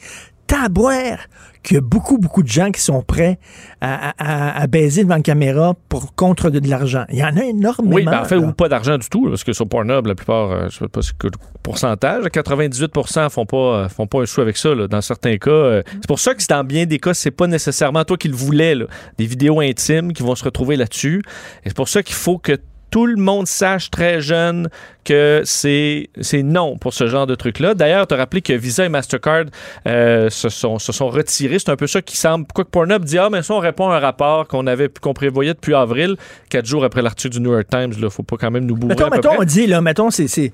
tabouère, 0.47 1.29
qu'il 1.63 1.75
y 1.75 1.79
a 1.79 1.83
beaucoup, 1.83 2.17
beaucoup 2.17 2.43
de 2.43 2.49
gens 2.49 2.71
qui 2.71 2.81
sont 2.81 3.03
prêts 3.03 3.39
à, 3.83 4.13
à- 4.19 4.63
à 4.63 4.67
baiser 4.67 5.05
devant 5.05 5.17
la 5.17 5.21
caméra 5.21 5.75
pour 5.91 6.15
contre 6.15 6.49
de, 6.49 6.59
de 6.59 6.69
l'argent. 6.69 7.05
Il 7.11 7.19
y 7.19 7.23
en 7.23 7.37
a 7.37 7.45
énormément. 7.45 7.95
Oui, 7.97 8.05
ben 8.05 8.21
en 8.21 8.25
fait, 8.25 8.37
là. 8.37 8.47
ou 8.47 8.53
pas 8.53 8.69
d'argent 8.71 8.97
du 8.97 9.07
tout, 9.11 9.29
parce 9.29 9.45
que 9.45 9.53
sur 9.53 9.69
Pornhub, 9.69 10.07
la 10.07 10.15
plupart, 10.15 10.51
euh, 10.51 10.69
je 10.71 10.79
sais 10.79 10.89
pas 10.89 11.03
c'est 11.03 11.13
quel 11.21 11.33
pourcentage, 11.63 12.25
98 12.33 12.91
font 13.31 13.45
pas, 13.45 13.57
euh, 13.57 13.89
font 13.91 14.07
pas 14.07 14.23
un 14.23 14.27
sou 14.27 14.41
avec 14.41 14.57
ça. 14.57 14.75
là. 14.75 14.89
Dans 14.89 15.03
certains 15.03 15.37
cas, 15.37 15.51
euh, 15.51 15.83
c'est 15.97 16.07
pour 16.09 16.19
ça 16.19 16.35
que 16.35 16.43
dans 16.49 16.65
bien 16.65 16.87
des 16.87 16.99
cas, 16.99 17.13
c'est 17.13 17.31
pas 17.31 17.47
nécessairement 17.47 18.05
toi 18.05 18.17
qui 18.17 18.29
le 18.29 18.37
voulais, 18.37 18.75
là. 18.75 18.87
des 19.19 19.27
vidéos 19.27 19.61
intimes 19.61 20.15
qui 20.15 20.23
vont 20.23 20.35
se 20.35 20.45
retrouver 20.45 20.77
là-dessus. 20.77 21.23
Et 21.65 21.69
c'est 21.69 21.77
pour 21.77 21.89
ça 21.91 22.03
qu'il 22.03 22.17
faut 22.17 22.39
que 22.39 22.57
tout 22.91 23.07
le 23.07 23.17
monde 23.17 23.47
sache 23.47 23.91
très 23.91 24.21
jeune 24.21 24.69
que 25.05 25.43
c'est 25.45 26.09
non 26.43 26.77
pour 26.77 26.93
ce 26.93 27.07
genre 27.07 27.27
de 27.27 27.35
truc-là. 27.35 27.75
D'ailleurs, 27.75 28.07
tu 28.07 28.15
as 28.15 28.17
rappelé 28.17 28.43
que 28.43 28.53
Visa 28.53 28.85
et 28.85 28.89
Mastercard 28.89 29.45
euh, 29.87 30.29
se, 30.31 30.49
sont, 30.49 30.79
se 30.79 30.93
sont 30.93 31.09
retirés. 31.09 31.59
C'est 31.59 31.71
un 31.71 31.77
peu 31.77 31.87
ça 31.87 32.03
qui 32.03 32.17
semble. 32.17 32.47
Pourquoi 32.47 32.65
que 32.65 32.71
Pornhub 32.71 33.05
dit 33.05 33.19
Ah, 33.19 33.29
mais 33.31 33.43
ça, 33.43 33.55
on 33.55 33.59
répond 33.61 33.89
à 33.91 33.97
un 33.97 34.01
rapport 34.01 34.47
qu'on 34.49 34.67
avait 34.67 34.91
qu'on 35.01 35.15
prévoyait 35.15 35.55
depuis 35.55 35.75
avril, 35.75 36.17
quatre 36.49 36.67
jours 36.67 36.85
après 36.85 37.03
l'article 37.03 37.35
du 37.35 37.41
New 37.41 37.53
York 37.53 37.67
Times. 37.71 37.93
Il 37.97 38.11
faut 38.11 38.23
pas 38.23 38.37
quand 38.37 38.51
même 38.51 38.67
nous 38.67 38.77
bourrer. 38.77 38.95
Mettons, 38.95 39.07
à 39.07 39.11
peu 39.11 39.17
mettons, 39.17 39.29
près. 39.31 39.39
on 39.41 39.45
dit, 39.45 39.67
là, 39.67 39.81
mettons, 39.81 40.11
c'est, 40.11 40.53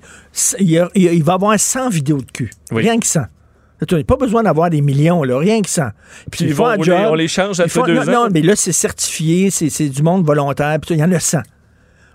il, 0.61 0.79
va 0.79 0.89
y 0.95 1.21
avoir 1.31 1.59
100 1.59 1.89
vidéos 1.91 2.19
de 2.19 2.31
cul. 2.31 2.51
Oui. 2.71 2.83
Rien 2.83 2.99
que 2.99 3.07
100. 3.07 3.23
Tu 3.87 3.95
n'as 3.95 4.05
pas 4.05 4.17
besoin 4.17 4.43
d'avoir 4.43 4.71
des 4.71 4.81
millions, 4.81 5.23
là, 5.23 5.39
rien 5.39 5.61
que 5.61 5.69
100. 5.69 5.83
Puis 6.31 6.45
ils 6.45 6.49
ils 6.49 6.55
font 6.55 6.65
vont 6.65 6.71
un 6.71 6.77
rouler, 6.77 6.87
job. 6.87 7.09
on 7.11 7.15
les 7.15 7.29
change 7.29 7.61
à 7.61 7.69
font- 7.69 7.85
deux 7.85 7.95
non, 7.95 8.03
ans. 8.03 8.25
non, 8.25 8.29
mais 8.33 8.41
là, 8.41 8.57
c'est 8.57 8.73
certifié, 8.73 9.51
c'est, 9.51 9.89
du 9.91 10.03
monde 10.03 10.25
volontaire, 10.25 10.79
puis 10.81 10.95
il 10.95 11.01
y 11.01 11.05
en 11.05 11.13
a 11.13 11.21
100. 11.21 11.41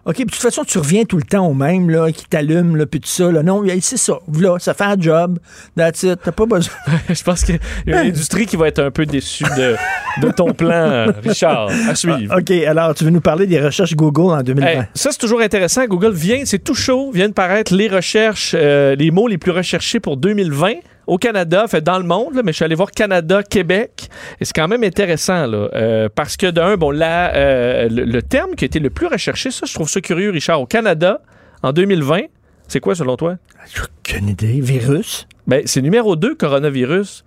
OK, 0.05 0.15
puis 0.15 0.25
de 0.25 0.31
toute 0.31 0.41
façon, 0.41 0.63
tu 0.63 0.79
reviens 0.79 1.03
tout 1.03 1.17
le 1.17 1.23
temps 1.23 1.45
au 1.47 1.53
même, 1.53 1.89
là, 1.89 2.11
qui 2.11 2.25
t'allume, 2.25 2.75
là, 2.75 2.85
puis 2.85 2.99
tout 2.99 3.07
ça. 3.07 3.31
Là. 3.31 3.43
Non, 3.43 3.63
c'est 3.81 3.97
ça. 3.97 4.19
Là, 4.39 4.57
ça 4.59 4.73
fait 4.73 4.83
un 4.83 4.99
job. 4.99 5.37
That's 5.77 6.03
it. 6.03 6.19
T'as 6.23 6.31
pas 6.31 6.45
besoin. 6.45 6.73
Je 7.09 7.23
pense 7.23 7.43
qu'il 7.43 7.59
y 7.85 7.93
a 7.93 8.01
une 8.01 8.09
industrie 8.09 8.45
qui 8.45 8.55
va 8.55 8.67
être 8.67 8.79
un 8.79 8.91
peu 8.91 9.05
déçue 9.05 9.43
de, 9.43 9.75
de 10.21 10.31
ton 10.31 10.53
plan, 10.53 11.07
Richard, 11.23 11.69
à 11.87 11.95
suivre. 11.95 12.35
OK, 12.37 12.51
alors, 12.51 12.95
tu 12.95 13.03
veux 13.03 13.11
nous 13.11 13.21
parler 13.21 13.45
des 13.45 13.59
recherches 13.59 13.95
Google 13.95 14.33
en 14.33 14.41
2020. 14.41 14.67
Hey, 14.67 14.81
ça, 14.95 15.11
c'est 15.11 15.19
toujours 15.19 15.41
intéressant. 15.41 15.85
Google 15.85 16.13
vient, 16.13 16.41
c'est 16.45 16.63
tout 16.63 16.75
chaud, 16.75 17.11
viennent 17.11 17.33
paraître 17.33 17.73
les 17.73 17.87
recherches, 17.87 18.55
euh, 18.57 18.95
les 18.95 19.11
mots 19.11 19.27
les 19.27 19.37
plus 19.37 19.51
recherchés 19.51 19.99
pour 19.99 20.17
2020 20.17 20.73
au 21.07 21.17
Canada, 21.17 21.67
fait 21.67 21.81
dans 21.81 21.97
le 21.97 22.05
monde, 22.05 22.35
là, 22.35 22.41
mais 22.43 22.51
je 22.51 22.57
suis 22.57 22.65
allé 22.65 22.75
voir 22.75 22.91
Canada, 22.91 23.43
Québec, 23.43 24.09
et 24.39 24.45
c'est 24.45 24.53
quand 24.53 24.67
même 24.67 24.83
intéressant, 24.83 25.47
là, 25.47 25.69
euh, 25.73 26.09
parce 26.13 26.37
que 26.37 26.47
d'un, 26.49 26.77
bon, 26.77 26.91
là, 26.91 27.33
euh, 27.35 27.89
le, 27.89 28.03
le 28.05 28.21
terme 28.21 28.55
qui 28.55 28.65
a 28.65 28.67
été 28.67 28.79
le 28.79 28.89
plus 28.89 29.07
recherché, 29.07 29.51
ça, 29.51 29.65
je 29.65 29.73
trouve 29.73 29.89
ça 29.89 30.01
curieux, 30.01 30.31
Richard, 30.31 30.61
au 30.61 30.65
Canada, 30.65 31.21
en 31.63 31.73
2020, 31.73 32.21
c'est 32.67 32.79
quoi 32.79 32.95
selon 32.95 33.17
toi? 33.17 33.35
Aucune 33.83 34.29
idée. 34.29 34.61
Virus? 34.61 35.27
Ben, 35.47 35.63
c'est 35.65 35.81
numéro 35.81 36.15
2, 36.15 36.35
coronavirus. 36.35 37.25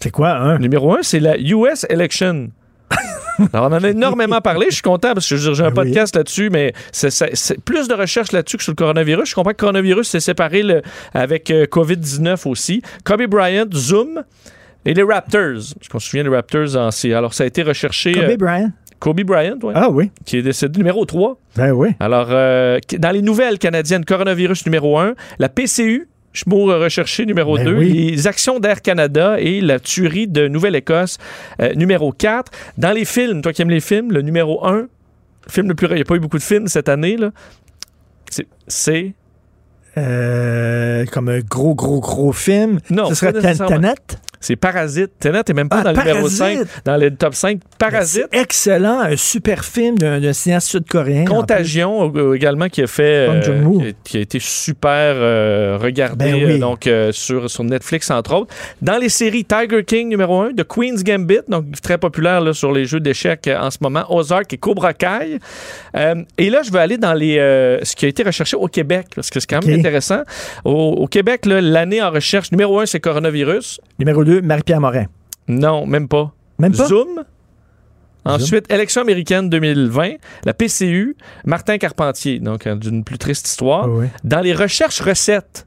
C'est 0.00 0.10
quoi, 0.10 0.30
un? 0.30 0.58
Numéro 0.58 0.94
1, 0.94 1.02
c'est 1.02 1.20
la 1.20 1.36
US 1.38 1.84
election. 1.90 2.50
Alors, 3.52 3.70
on 3.70 3.74
en 3.74 3.82
a 3.84 3.88
énormément 3.90 4.40
parlé. 4.40 4.66
Je 4.70 4.74
suis 4.74 4.82
content 4.82 5.14
parce 5.14 5.28
que 5.28 5.36
j'ai 5.36 5.48
un 5.48 5.52
Ben 5.52 5.66
oui. 5.68 5.74
podcast 5.74 6.16
là-dessus, 6.16 6.50
mais 6.50 6.72
c'est, 6.92 7.60
plus 7.64 7.88
de 7.88 7.94
recherches 7.94 8.32
là-dessus 8.32 8.56
que 8.56 8.62
sur 8.62 8.72
le 8.72 8.76
coronavirus. 8.76 9.28
Je 9.30 9.34
comprends 9.34 9.50
que 9.50 9.56
le 9.56 9.60
coronavirus 9.60 10.08
s'est 10.08 10.20
séparé 10.20 10.62
le- 10.62 10.82
avec 11.14 11.50
euh, 11.50 11.66
COVID-19 11.66 12.48
aussi. 12.48 12.82
Kobe 13.04 13.22
Bryant, 13.26 13.66
Zoom 13.72 14.22
et 14.84 14.94
les 14.94 15.02
Raptors. 15.02 15.60
Je 15.80 15.88
me 15.92 15.98
souviens 15.98 16.24
des 16.24 16.30
Raptors 16.30 16.76
en 16.76 16.90
C. 16.90 17.12
Alors, 17.12 17.34
ça 17.34 17.44
a 17.44 17.46
été 17.46 17.62
recherché. 17.62 18.12
Kobe 18.12 18.24
euh, 18.30 18.36
Bryant? 18.36 18.70
Kobe 18.98 19.22
Bryant, 19.22 19.56
ouais, 19.62 19.72
Ah 19.74 19.88
oui. 19.90 20.10
qui 20.26 20.36
est 20.36 20.42
décédé 20.42 20.76
numéro 20.76 21.06
3. 21.06 21.38
Ben 21.56 21.72
oui. 21.72 21.88
Alors, 22.00 22.26
euh, 22.30 22.78
dans 22.98 23.10
les 23.12 23.22
nouvelles 23.22 23.58
canadiennes, 23.58 24.04
coronavirus 24.04 24.66
numéro 24.66 24.98
1, 24.98 25.14
la 25.38 25.48
PCU, 25.48 26.06
Schmour 26.32 26.68
recherché 26.68 27.26
numéro 27.26 27.56
Ben 27.56 27.64
2, 27.64 27.74
oui. 27.74 28.10
les 28.12 28.26
actions 28.26 28.60
d'Air 28.60 28.82
Canada 28.82 29.36
et 29.40 29.60
la 29.60 29.80
tuerie 29.80 30.28
de 30.28 30.46
Nouvelle-Écosse 30.46 31.18
euh, 31.60 31.74
numéro 31.74 32.12
4. 32.12 32.52
Dans 32.78 32.92
les 32.92 33.04
films, 33.04 33.42
toi 33.42 33.52
qui 33.52 33.62
aimes 33.62 33.70
les 33.70 33.80
films, 33.80 34.12
le 34.12 34.22
numéro 34.22 34.64
1, 34.64 34.72
le 34.76 34.88
film 35.48 35.68
le 35.68 35.74
plus... 35.74 35.88
Il 35.88 35.94
n'y 35.94 36.00
a 36.02 36.04
pas 36.04 36.14
eu 36.14 36.20
beaucoup 36.20 36.38
de 36.38 36.42
films 36.42 36.68
cette 36.68 36.88
année, 36.88 37.16
là. 37.16 37.30
C'est-. 38.68 39.14
Euh, 39.98 41.04
comme 41.06 41.28
un 41.28 41.40
gros, 41.40 41.74
gros, 41.74 42.00
gros 42.00 42.32
film. 42.32 42.78
Non, 42.90 43.08
Ce 43.08 43.14
serait. 43.16 43.32
Tanet? 43.32 43.94
C'est 44.42 44.56
Parasite. 44.56 45.10
Tenet 45.20 45.42
n'est 45.48 45.54
même 45.54 45.68
pas 45.68 45.80
Ah, 45.80 45.84
dans 45.84 45.90
le 45.92 45.98
numéro 45.98 46.18
Parasite. 46.20 46.38
5, 46.38 46.84
dans 46.86 46.96
le 46.96 47.10
top 47.14 47.34
5. 47.34 47.60
Parasite. 47.78 48.26
Excellent, 48.32 49.00
un 49.00 49.16
super 49.16 49.64
film 49.64 49.98
d'un 49.98 50.32
cinéaste 50.32 50.68
sud-coréen. 50.68 51.22
en 51.22 51.24
Contagion 51.26 52.10
euh, 52.16 52.34
également 52.34 52.68
qui 52.68 52.82
a 52.82 52.86
fait 52.86 53.28
euh, 53.28 53.40
qui, 53.40 53.50
a, 53.50 53.92
qui 54.02 54.16
a 54.16 54.20
été 54.20 54.38
super 54.40 55.14
euh, 55.16 55.76
regardé 55.80 56.24
Ben 56.32 56.34
oui. 56.34 56.52
euh, 56.52 56.58
donc 56.58 56.86
euh, 56.86 57.12
sur 57.12 57.50
sur 57.50 57.64
Netflix 57.64 58.10
entre 58.10 58.34
autres. 58.34 58.54
Dans 58.80 58.96
les 58.96 59.10
séries 59.10 59.44
Tiger 59.44 59.84
King 59.84 60.08
numéro 60.08 60.40
1, 60.40 60.54
The 60.54 60.64
Queen's 60.64 61.04
Gambit 61.04 61.40
donc 61.48 61.66
très 61.82 61.98
populaire 61.98 62.40
là, 62.40 62.54
sur 62.54 62.72
les 62.72 62.86
jeux 62.86 63.00
d'échecs 63.00 63.48
en 63.54 63.70
ce 63.70 63.78
moment, 63.82 64.04
Ozark 64.08 64.50
et 64.54 64.58
Cobra 64.58 64.94
Kai. 64.94 65.38
Et 66.38 66.50
là 66.50 66.62
je 66.64 66.70
vais 66.72 66.78
aller 66.78 66.96
dans 66.96 67.12
les 67.14 67.36
ce 67.82 67.94
qui 67.94 68.06
a 68.06 68.08
été 68.08 68.22
recherché 68.22 68.56
au 68.56 68.68
Québec 68.68 69.08
parce 69.14 69.28
que 69.28 69.38
c'est 69.38 69.48
quand 69.50 69.64
même 69.66 69.78
intéressant. 69.78 70.22
Au, 70.64 70.70
au 70.98 71.06
Québec 71.06 71.42
l'année 71.46 72.02
en 72.02 72.10
recherche 72.10 72.50
numéro 72.52 72.80
1 72.80 72.86
c'est 72.86 73.00
coronavirus. 73.00 73.80
Numéro 73.98 74.24
2, 74.24 74.29
Marie-Pierre 74.40 74.80
Morin. 74.80 75.06
Non, 75.48 75.86
même 75.86 76.06
pas. 76.08 76.32
Même 76.58 76.76
pas? 76.76 76.86
Zoom. 76.86 77.24
Ensuite, 78.24 78.70
élection 78.70 79.00
américaine 79.00 79.48
2020, 79.48 80.12
la 80.44 80.52
PCU, 80.54 81.16
Martin 81.46 81.78
Carpentier, 81.78 82.38
donc 82.38 82.66
euh, 82.66 82.74
d'une 82.76 83.02
plus 83.02 83.16
triste 83.18 83.48
histoire. 83.48 83.84
Ah 83.86 83.88
oui. 83.90 84.06
Dans 84.24 84.40
les 84.40 84.52
recherches 84.52 85.00
recettes. 85.00 85.66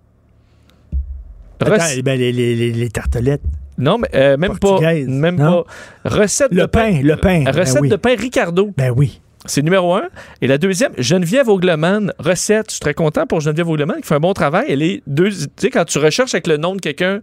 Rec- 1.60 1.82
eh 1.98 2.02
ben, 2.02 2.20
les, 2.20 2.32
les- 2.32 2.56
les- 2.56 2.72
les 2.72 2.90
tartelettes. 2.90 3.42
non, 3.78 3.98
mais 3.98 4.10
euh, 4.16 4.38
même 4.38 4.52
pas. 4.52 4.58
Portugaises, 4.70 5.08
Même 5.08 5.38
non? 5.38 5.64
pas. 6.04 6.20
Recette 6.20 6.52
Le 6.52 6.62
de 6.62 6.66
pain. 6.68 6.92
pain, 6.92 7.02
le 7.02 7.16
pain. 7.16 7.44
ben 7.46 7.56
Recette 7.56 7.82
oui. 7.82 7.90
de 7.90 7.96
pain 7.96 8.16
Ricardo. 8.18 8.72
Ben 8.78 8.92
oui. 8.96 9.22
C'est 9.46 9.62
numéro 9.62 9.94
un. 9.96 10.04
Et 10.42 10.48
la 10.48 10.58
deuxième, 10.58 10.92
Geneviève 10.98 11.50
Augleman, 11.50 12.14
recette. 12.20 12.68
Je 12.68 12.74
suis 12.76 12.80
très 12.80 12.94
content 12.94 13.26
pour 13.28 13.42
Geneviève 13.42 13.68
Augleman 13.70 13.98
qui 14.02 14.08
fait 14.08 14.16
un 14.16 14.20
bon 14.20 14.34
travail. 14.34 14.66
Elle 14.70 14.82
est 14.82 15.02
deux. 15.08 15.30
Tu 15.30 15.48
sais, 15.58 15.70
quand 15.70 15.86
tu 15.86 15.98
recherches 16.00 16.34
avec 16.34 16.48
le 16.48 16.58
nom 16.58 16.76
de 16.76 16.82
quelqu'un, 16.82 17.20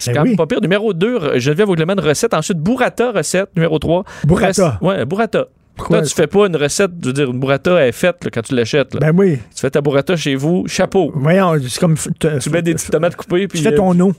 c'est 0.00 0.12
Ben 0.12 0.18
quand 0.20 0.24
même 0.26 0.36
pas 0.36 0.46
pire. 0.46 0.60
Numéro 0.60 0.92
2, 0.92 1.38
Geneviève 1.38 1.68
Augleman, 1.70 2.00
recette. 2.00 2.34
Ensuite, 2.34 2.58
Burrata, 2.58 3.12
recette. 3.12 3.50
Numéro 3.54 3.78
3. 3.78 4.04
Burrata. 4.24 4.78
Ouais, 4.82 5.04
Burrata. 5.04 5.46
Pourquoi 5.76 5.98
Là, 6.00 6.02
tu 6.06 6.14
fais 6.14 6.26
pas 6.26 6.46
une 6.46 6.56
recette, 6.56 6.90
je 7.00 7.06
veux 7.06 7.12
dire, 7.14 7.30
une 7.30 7.40
burrata 7.40 7.86
est 7.86 7.92
faite 7.92 8.22
là, 8.24 8.30
quand 8.34 8.42
tu 8.42 8.54
l'achètes. 8.54 8.96
Ben 9.00 9.12
oui. 9.16 9.36
Tu 9.54 9.60
fais 9.60 9.70
ta 9.70 9.80
burrata 9.80 10.14
chez 10.16 10.34
vous, 10.34 10.64
chapeau. 10.66 11.10
Voyons, 11.14 11.54
c'est 11.66 11.80
comme. 11.80 11.94
Tu 12.40 12.50
mets 12.50 12.60
des 12.60 12.74
petites 12.74 12.90
tomates 12.90 13.16
coupées, 13.16 13.48
puis 13.48 13.58
Tu 13.60 13.64
fais 13.64 13.72
euh, 13.72 13.76
ton 13.76 13.98
eau. 14.00 14.12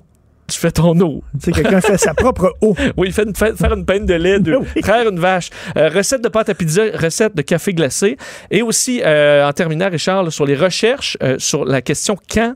tu 0.48 0.58
fais 0.60 0.72
ton 0.72 0.99
eau. 1.02 1.22
Tu 1.40 1.45
sais, 1.45 1.52
quelqu'un 1.52 1.80
fait 1.82 1.98
sa 1.98 2.16
propre 2.16 2.53
eau. 2.62 2.76
Oui, 2.98 3.12
fait 3.12 3.24
une- 3.24 3.36
fait- 3.36 3.56
faire 3.56 3.74
une 3.74 3.86
peine 3.86 4.08
de 4.08 4.14
lait, 4.16 4.40
de, 4.40 4.56
Oui. 4.76 4.82
traire 4.82 5.08
une 5.08 5.20
vache. 5.20 5.49
Euh, 5.78 5.90
recette 5.90 6.24
de 6.24 6.30
pâte 6.30 6.49
à 6.49 6.56
pizza, 6.56 6.82
recette 6.95 7.36
de 7.36 7.41
café 7.44 7.74
glacé. 7.74 8.18
Et 8.49 8.64
aussi, 8.64 9.02
euh, 9.06 9.48
en 9.48 9.52
terminant, 9.53 9.90
Richard, 9.90 10.24
là, 10.24 10.32
sur 10.32 10.45
les 10.48 10.56
recherches, 10.56 11.16
euh, 11.22 11.36
sur 11.38 11.64
la 11.66 11.82
question 11.84 12.16
quand. 12.34 12.56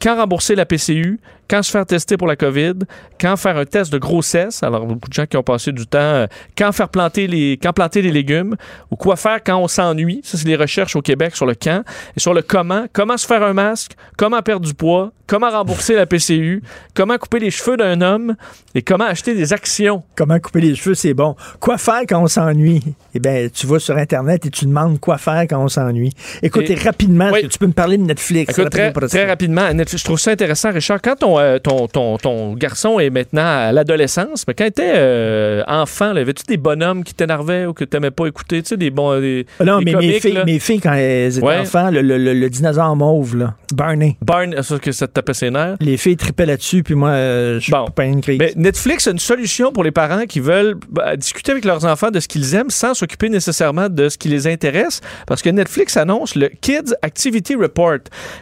Quand 0.00 0.16
rembourser 0.16 0.54
la 0.54 0.64
PCU, 0.66 1.20
quand 1.48 1.62
se 1.62 1.70
faire 1.70 1.84
tester 1.84 2.16
pour 2.16 2.28
la 2.28 2.36
COVID, 2.36 2.74
quand 3.20 3.36
faire 3.36 3.56
un 3.56 3.64
test 3.64 3.92
de 3.92 3.98
grossesse. 3.98 4.62
Alors, 4.62 4.86
beaucoup 4.86 5.08
de 5.08 5.12
gens 5.14 5.26
qui 5.26 5.36
ont 5.36 5.42
passé 5.42 5.72
du 5.72 5.84
temps, 5.86 5.98
euh, 5.98 6.26
quand 6.56 6.70
faire 6.72 6.88
planter 6.88 7.26
les, 7.26 7.58
quand 7.60 7.72
planter 7.72 8.02
les 8.02 8.12
légumes, 8.12 8.54
ou 8.90 8.96
quoi 8.96 9.16
faire 9.16 9.40
quand 9.44 9.56
on 9.58 9.66
s'ennuie. 9.68 10.20
Ça, 10.22 10.38
c'est 10.38 10.46
les 10.46 10.54
recherches 10.56 10.94
au 10.94 11.02
Québec 11.02 11.34
sur 11.34 11.46
le 11.46 11.54
quand 11.60 11.82
et 12.16 12.20
sur 12.20 12.34
le 12.34 12.42
comment. 12.42 12.86
Comment 12.92 13.16
se 13.16 13.26
faire 13.26 13.42
un 13.42 13.52
masque, 13.52 13.92
comment 14.16 14.40
perdre 14.42 14.64
du 14.64 14.74
poids, 14.74 15.10
comment 15.26 15.50
rembourser 15.50 15.94
la 15.96 16.06
PCU, 16.06 16.62
comment 16.94 17.18
couper 17.18 17.40
les 17.40 17.50
cheveux 17.50 17.76
d'un 17.76 18.00
homme 18.00 18.36
et 18.76 18.82
comment 18.82 19.04
acheter 19.06 19.34
des 19.34 19.52
actions. 19.52 20.04
Comment 20.16 20.38
couper 20.38 20.60
les 20.60 20.76
cheveux, 20.76 20.94
c'est 20.94 21.14
bon. 21.14 21.34
Quoi 21.58 21.78
faire 21.78 22.02
quand 22.08 22.22
on 22.22 22.28
s'ennuie? 22.28 22.94
Eh 23.12 23.18
bien, 23.18 23.48
tu 23.52 23.66
vas 23.66 23.80
sur 23.80 23.96
Internet 23.96 24.46
et 24.46 24.50
tu 24.50 24.66
demandes 24.66 25.00
quoi 25.00 25.18
faire 25.18 25.42
quand 25.50 25.60
on 25.62 25.68
s'ennuie. 25.68 26.12
Écoutez, 26.42 26.72
Et- 26.74 26.76
rapidement, 26.76 27.30
Oui. 27.32 27.40
est-ce 27.40 27.46
que 27.48 27.52
tu 27.54 27.58
peux 27.58 27.66
me 27.66 27.72
parler 27.72 27.96
de 27.96 28.04
Netflix? 28.04 28.56
Écoute, 28.56 28.70
très, 28.70 28.86
Rapidement, 28.86 29.08
très 29.08 29.26
rapidement, 29.26 29.62
Netflix, 29.74 29.89
je 29.96 30.04
trouve 30.04 30.18
ça 30.18 30.30
intéressant, 30.32 30.70
Richard. 30.72 31.00
Quand 31.02 31.16
ton, 31.16 31.38
euh, 31.38 31.58
ton, 31.58 31.86
ton, 31.88 32.16
ton 32.18 32.54
garçon 32.54 32.98
est 33.00 33.10
maintenant 33.10 33.44
à 33.44 33.72
l'adolescence, 33.72 34.44
mais 34.46 34.54
quand 34.54 34.64
il 34.64 34.68
était 34.68 34.92
euh, 34.96 35.62
enfant, 35.66 36.14
avais-tu 36.16 36.44
des 36.46 36.56
bonhommes 36.56 37.04
qui 37.04 37.14
t'énervaient 37.14 37.66
ou 37.66 37.72
que 37.72 37.84
tu 37.84 37.96
n'aimais 37.96 38.10
pas 38.10 38.26
écouter? 38.26 38.62
Tu 38.62 38.68
sais, 38.70 38.76
des 38.76 38.90
bons. 38.90 39.20
Des, 39.20 39.46
Ah 39.58 39.64
Non, 39.64 39.78
des 39.78 39.84
mais 39.86 39.92
mes 39.92 39.96
comiques, 39.98 40.22
filles, 40.22 40.32
là? 40.32 40.44
mes 40.44 40.58
filles, 40.58 40.80
quand 40.80 40.92
elles 40.92 41.36
étaient 41.38 41.46
Ouais. 41.46 41.58
enfants, 41.58 41.90
le, 41.90 42.00
le- 42.02 42.18
le- 42.18 42.34
le 42.34 42.50
dinosaure 42.50 42.94
mauve, 42.96 43.36
là, 43.36 43.54
Barney. 43.72 44.16
Barn, 44.22 44.62
ça 44.62 44.78
que 44.78 44.92
ça 44.92 45.06
te 45.06 45.12
tapait 45.12 45.34
ses 45.34 45.50
nerfs. 45.50 45.76
Les 45.80 45.96
filles 45.96 46.16
tripaient 46.16 46.46
là-dessus, 46.46 46.82
puis 46.82 46.94
moi, 46.94 47.10
euh, 47.10 47.54
je 47.58 47.64
suis 47.64 47.72
Bon. 47.72 47.86
pas 47.86 48.04
une 48.04 48.20
crise. 48.20 48.38
Mais 48.38 48.52
Netflix 48.56 49.06
a 49.06 49.10
une 49.12 49.18
solution 49.18 49.72
pour 49.72 49.84
les 49.84 49.90
parents 49.90 50.26
qui 50.26 50.40
veulent 50.40 50.76
bah, 50.90 51.16
discuter 51.16 51.52
avec 51.52 51.64
leurs 51.64 51.84
enfants 51.84 52.10
de 52.10 52.20
ce 52.20 52.28
qu'ils 52.28 52.54
aiment 52.54 52.70
sans 52.70 52.94
s'occuper 52.94 53.28
nécessairement 53.28 53.88
de 53.88 54.08
ce 54.08 54.18
qui 54.18 54.28
les 54.28 54.46
intéresse. 54.46 55.00
Parce 55.26 55.42
que 55.42 55.50
Netflix 55.50 55.96
annonce 55.96 56.34
le 56.34 56.48
Kids 56.60 56.94
Activity 57.02 57.54
Report 57.54 57.98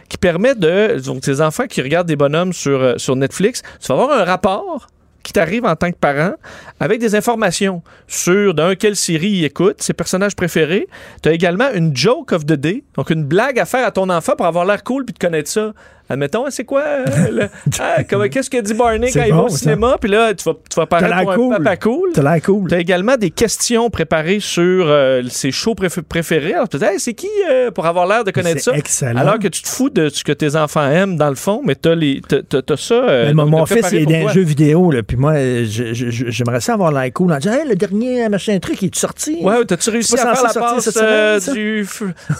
qui 0.09 0.17
permet 0.17 0.55
de. 0.55 0.99
Donc, 0.99 1.23
enfants 1.41 1.67
qui 1.67 1.81
regardent 1.81 2.07
des 2.07 2.15
bonhommes 2.15 2.53
sur, 2.53 2.81
euh, 2.81 2.93
sur 2.97 3.15
Netflix, 3.15 3.61
tu 3.81 3.87
vas 3.87 4.01
avoir 4.01 4.17
un 4.17 4.23
rapport 4.23 4.87
qui 5.23 5.33
t'arrive 5.33 5.65
en 5.65 5.75
tant 5.75 5.91
que 5.91 5.97
parent 5.97 6.33
avec 6.79 6.99
des 6.99 7.15
informations 7.15 7.83
sur 8.07 8.53
d'un 8.53 8.75
quelle 8.75 8.95
série 8.95 9.29
il 9.29 9.45
écoute, 9.45 9.81
ses 9.81 9.93
personnages 9.93 10.35
préférés. 10.35 10.87
Tu 11.21 11.29
as 11.29 11.33
également 11.33 11.69
une 11.73 11.95
joke 11.95 12.31
of 12.31 12.45
the 12.45 12.53
day, 12.53 12.83
donc 12.95 13.09
une 13.09 13.23
blague 13.23 13.59
à 13.59 13.65
faire 13.65 13.85
à 13.85 13.91
ton 13.91 14.09
enfant 14.09 14.35
pour 14.35 14.45
avoir 14.45 14.65
l'air 14.65 14.83
cool 14.83 15.05
puis 15.05 15.13
de 15.13 15.19
connaître 15.19 15.49
ça. 15.49 15.73
Admettons, 16.09 16.45
c'est 16.49 16.63
quoi? 16.65 16.81
euh, 16.81 17.47
ah, 17.79 18.03
Qu'est-ce 18.03 18.49
que 18.49 18.59
dit 18.61 18.73
Barney 18.73 19.11
quand 19.11 19.23
il 19.23 19.31
va 19.33 19.43
au 19.43 19.49
cinéma? 19.49 19.95
Puis 20.01 20.09
là, 20.09 20.33
tu 20.33 20.43
vas, 20.43 20.53
tu 20.53 20.75
vas 20.75 20.85
T'as 20.87 20.99
paraître 20.99 21.21
pour 21.21 21.31
un 21.31 21.35
cool. 21.35 21.57
papa 21.63 21.77
cool. 21.77 22.09
T'as 22.13 22.21
l'air 22.23 22.41
cool. 22.41 22.67
Tu 22.69 22.75
as 22.75 22.79
également 22.79 23.15
des 23.15 23.29
questions 23.29 23.89
préparées 23.89 24.39
sur 24.39 24.87
euh, 24.87 25.21
ses 25.29 25.51
shows 25.51 25.75
préf- 25.75 26.01
préférés. 26.01 26.53
Alors, 26.55 26.67
tu 26.67 26.79
te 26.79 26.83
dis, 26.83 26.91
Hey, 26.91 26.99
c'est 26.99 27.13
qui 27.13 27.27
euh, 27.49 27.69
pour 27.71 27.85
avoir 27.85 28.07
l'air 28.07 28.23
de 28.23 28.31
connaître 28.31 28.61
ça? 28.61 28.71
excellent. 28.75 29.19
Alors 29.19 29.37
que 29.39 29.47
tu 29.47 29.61
te 29.61 29.67
fous 29.69 29.89
de 29.91 30.09
ce 30.09 30.23
que 30.23 30.31
tes 30.31 30.55
enfants 30.55 30.89
aiment, 30.89 31.15
dans 31.15 31.29
le 31.29 31.35
fond, 31.35 31.61
mais 31.63 31.75
tu 31.75 31.89
as, 31.89 32.77
ça. 32.77 32.93
euh, 32.95 33.25
Mais 33.27 33.33
mon, 33.33 33.45
mon 33.45 33.65
fils, 33.65 33.87
il 33.91 33.99
est 33.99 34.05
dans 34.21 34.27
un 34.29 34.33
jeu 34.33 34.41
vidéo, 34.41 34.91
là, 34.91 35.03
puis 35.03 35.15
moi, 35.17 35.33
j'aimerais 35.63 36.61
ça 36.61 36.73
avoir 36.73 36.91
l'air 36.91 37.11
cool 37.13 37.33
en 37.33 37.37
disant, 37.37 37.53
hey, 37.53 37.67
le 37.67 37.75
dernier 37.75 38.27
machin 38.29 38.57
truc, 38.59 38.81
il 38.81 38.85
est 38.87 38.95
sorti? 38.95 39.37
Ouais, 39.41 39.63
t'as-tu 39.65 39.89
réussi 39.91 40.15
à 40.15 40.33
faire 40.33 40.43
la 40.43 40.53
passe 40.53 40.89
semaine, 40.89 41.53
du 41.53 41.87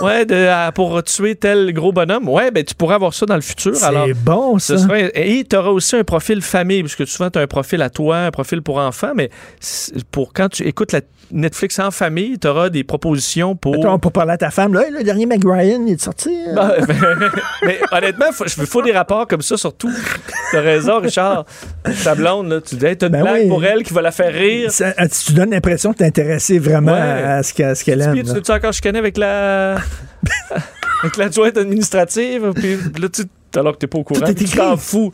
ouais, 0.02 0.26
de, 0.26 0.48
à- 0.48 0.72
pour 0.72 1.02
tuer 1.04 1.36
tel 1.36 1.72
gros 1.74 1.92
bonhomme? 1.92 2.28
Ouais, 2.28 2.52
ben 2.52 2.64
tu 2.64 2.74
pourras 2.74 2.96
avoir 2.96 3.14
ça 3.14 3.26
dans 3.26 3.36
le 3.36 3.42
futur. 3.42 3.59
C'est 3.60 4.14
bon, 4.14 4.58
ça. 4.60 4.78
ce 4.78 5.12
et 5.18 5.44
tu 5.50 5.56
auras 5.56 5.70
aussi 5.70 5.96
un 5.96 6.04
profil 6.04 6.42
famille, 6.42 6.84
puisque 6.84 7.08
souvent 7.08 7.30
tu 7.30 7.40
as 7.40 7.42
un 7.42 7.48
profil 7.48 7.82
à 7.82 7.90
toi, 7.90 8.18
un 8.18 8.32
profil 8.32 8.62
pour 8.62 8.78
enfants, 8.78 9.12
mais 9.16 9.30
pour 10.12 10.34
quand 10.34 10.50
tu 10.50 10.64
écoutes 10.68 10.92
la 10.92 11.02
Netflix 11.32 11.78
en 11.80 11.92
famille, 11.92 12.40
tu 12.40 12.48
auras 12.48 12.70
des 12.70 12.84
propositions 12.84 13.56
pour. 13.56 13.74
Mettons, 13.74 14.00
pour 14.00 14.12
parler 14.12 14.32
à 14.34 14.38
ta 14.38 14.50
femme, 14.50 14.74
là, 14.74 14.84
le 14.92 15.04
dernier 15.04 15.26
Meg 15.28 15.44
Ryan, 15.46 15.84
il 15.86 15.94
est 15.94 16.02
sorti? 16.02 16.32
Ben, 16.56 16.74
ben, 16.88 16.96
mais 17.64 17.80
honnêtement, 17.92 18.26
il 18.46 18.66
faut, 18.66 18.82
des 18.82 18.92
rapports 18.92 19.28
comme 19.28 19.42
ça 19.42 19.56
surtout. 19.58 19.92
T'as 20.52 20.62
raison, 20.62 21.00
Richard. 21.00 21.46
Ta 22.04 22.16
blonde, 22.16 22.50
là, 22.50 22.62
tu 22.62 22.76
dis, 22.76 22.86
hey, 22.86 22.98
t'as 22.98 23.08
une 23.08 23.12
Ben 23.14 23.22
blague 23.22 23.42
oui. 23.44 23.48
pour 23.48 23.64
elle 23.64 23.84
qui 23.84 23.94
va 23.94 24.02
la 24.02 24.12
faire 24.12 24.34
rire. 24.34 24.72
Ça- 24.72 24.94
euh, 25.00 25.08
tu 25.26 25.34
donnes 25.34 25.52
l'impression 25.52 25.92
de 25.92 25.98
t'intéresser 25.98 26.58
vraiment 26.58 26.94
Ouais. 26.94 27.00
à, 27.00 27.44
ce 27.44 27.54
qu'elle 27.54 27.78
qu'elle 27.78 28.02
aime. 28.02 28.14
Puis 28.14 28.24
tu 28.24 28.42
tu 28.42 28.52
encore 28.52 28.74
chicaner 28.74 29.00
avec 29.00 29.18
la. 29.18 29.76
avec 31.04 31.18
l'adjointe 31.18 31.58
administrative, 31.58 32.52
puis 32.56 32.78
là, 33.00 33.08
tu. 33.10 33.24
Alors 33.56 33.74
que 33.74 33.80
t'es 33.80 33.88
pas 33.88 33.98
au 33.98 34.04
courant, 34.04 34.20
tu 34.34 34.46
t'en 34.46 34.78
fous. 34.78 35.12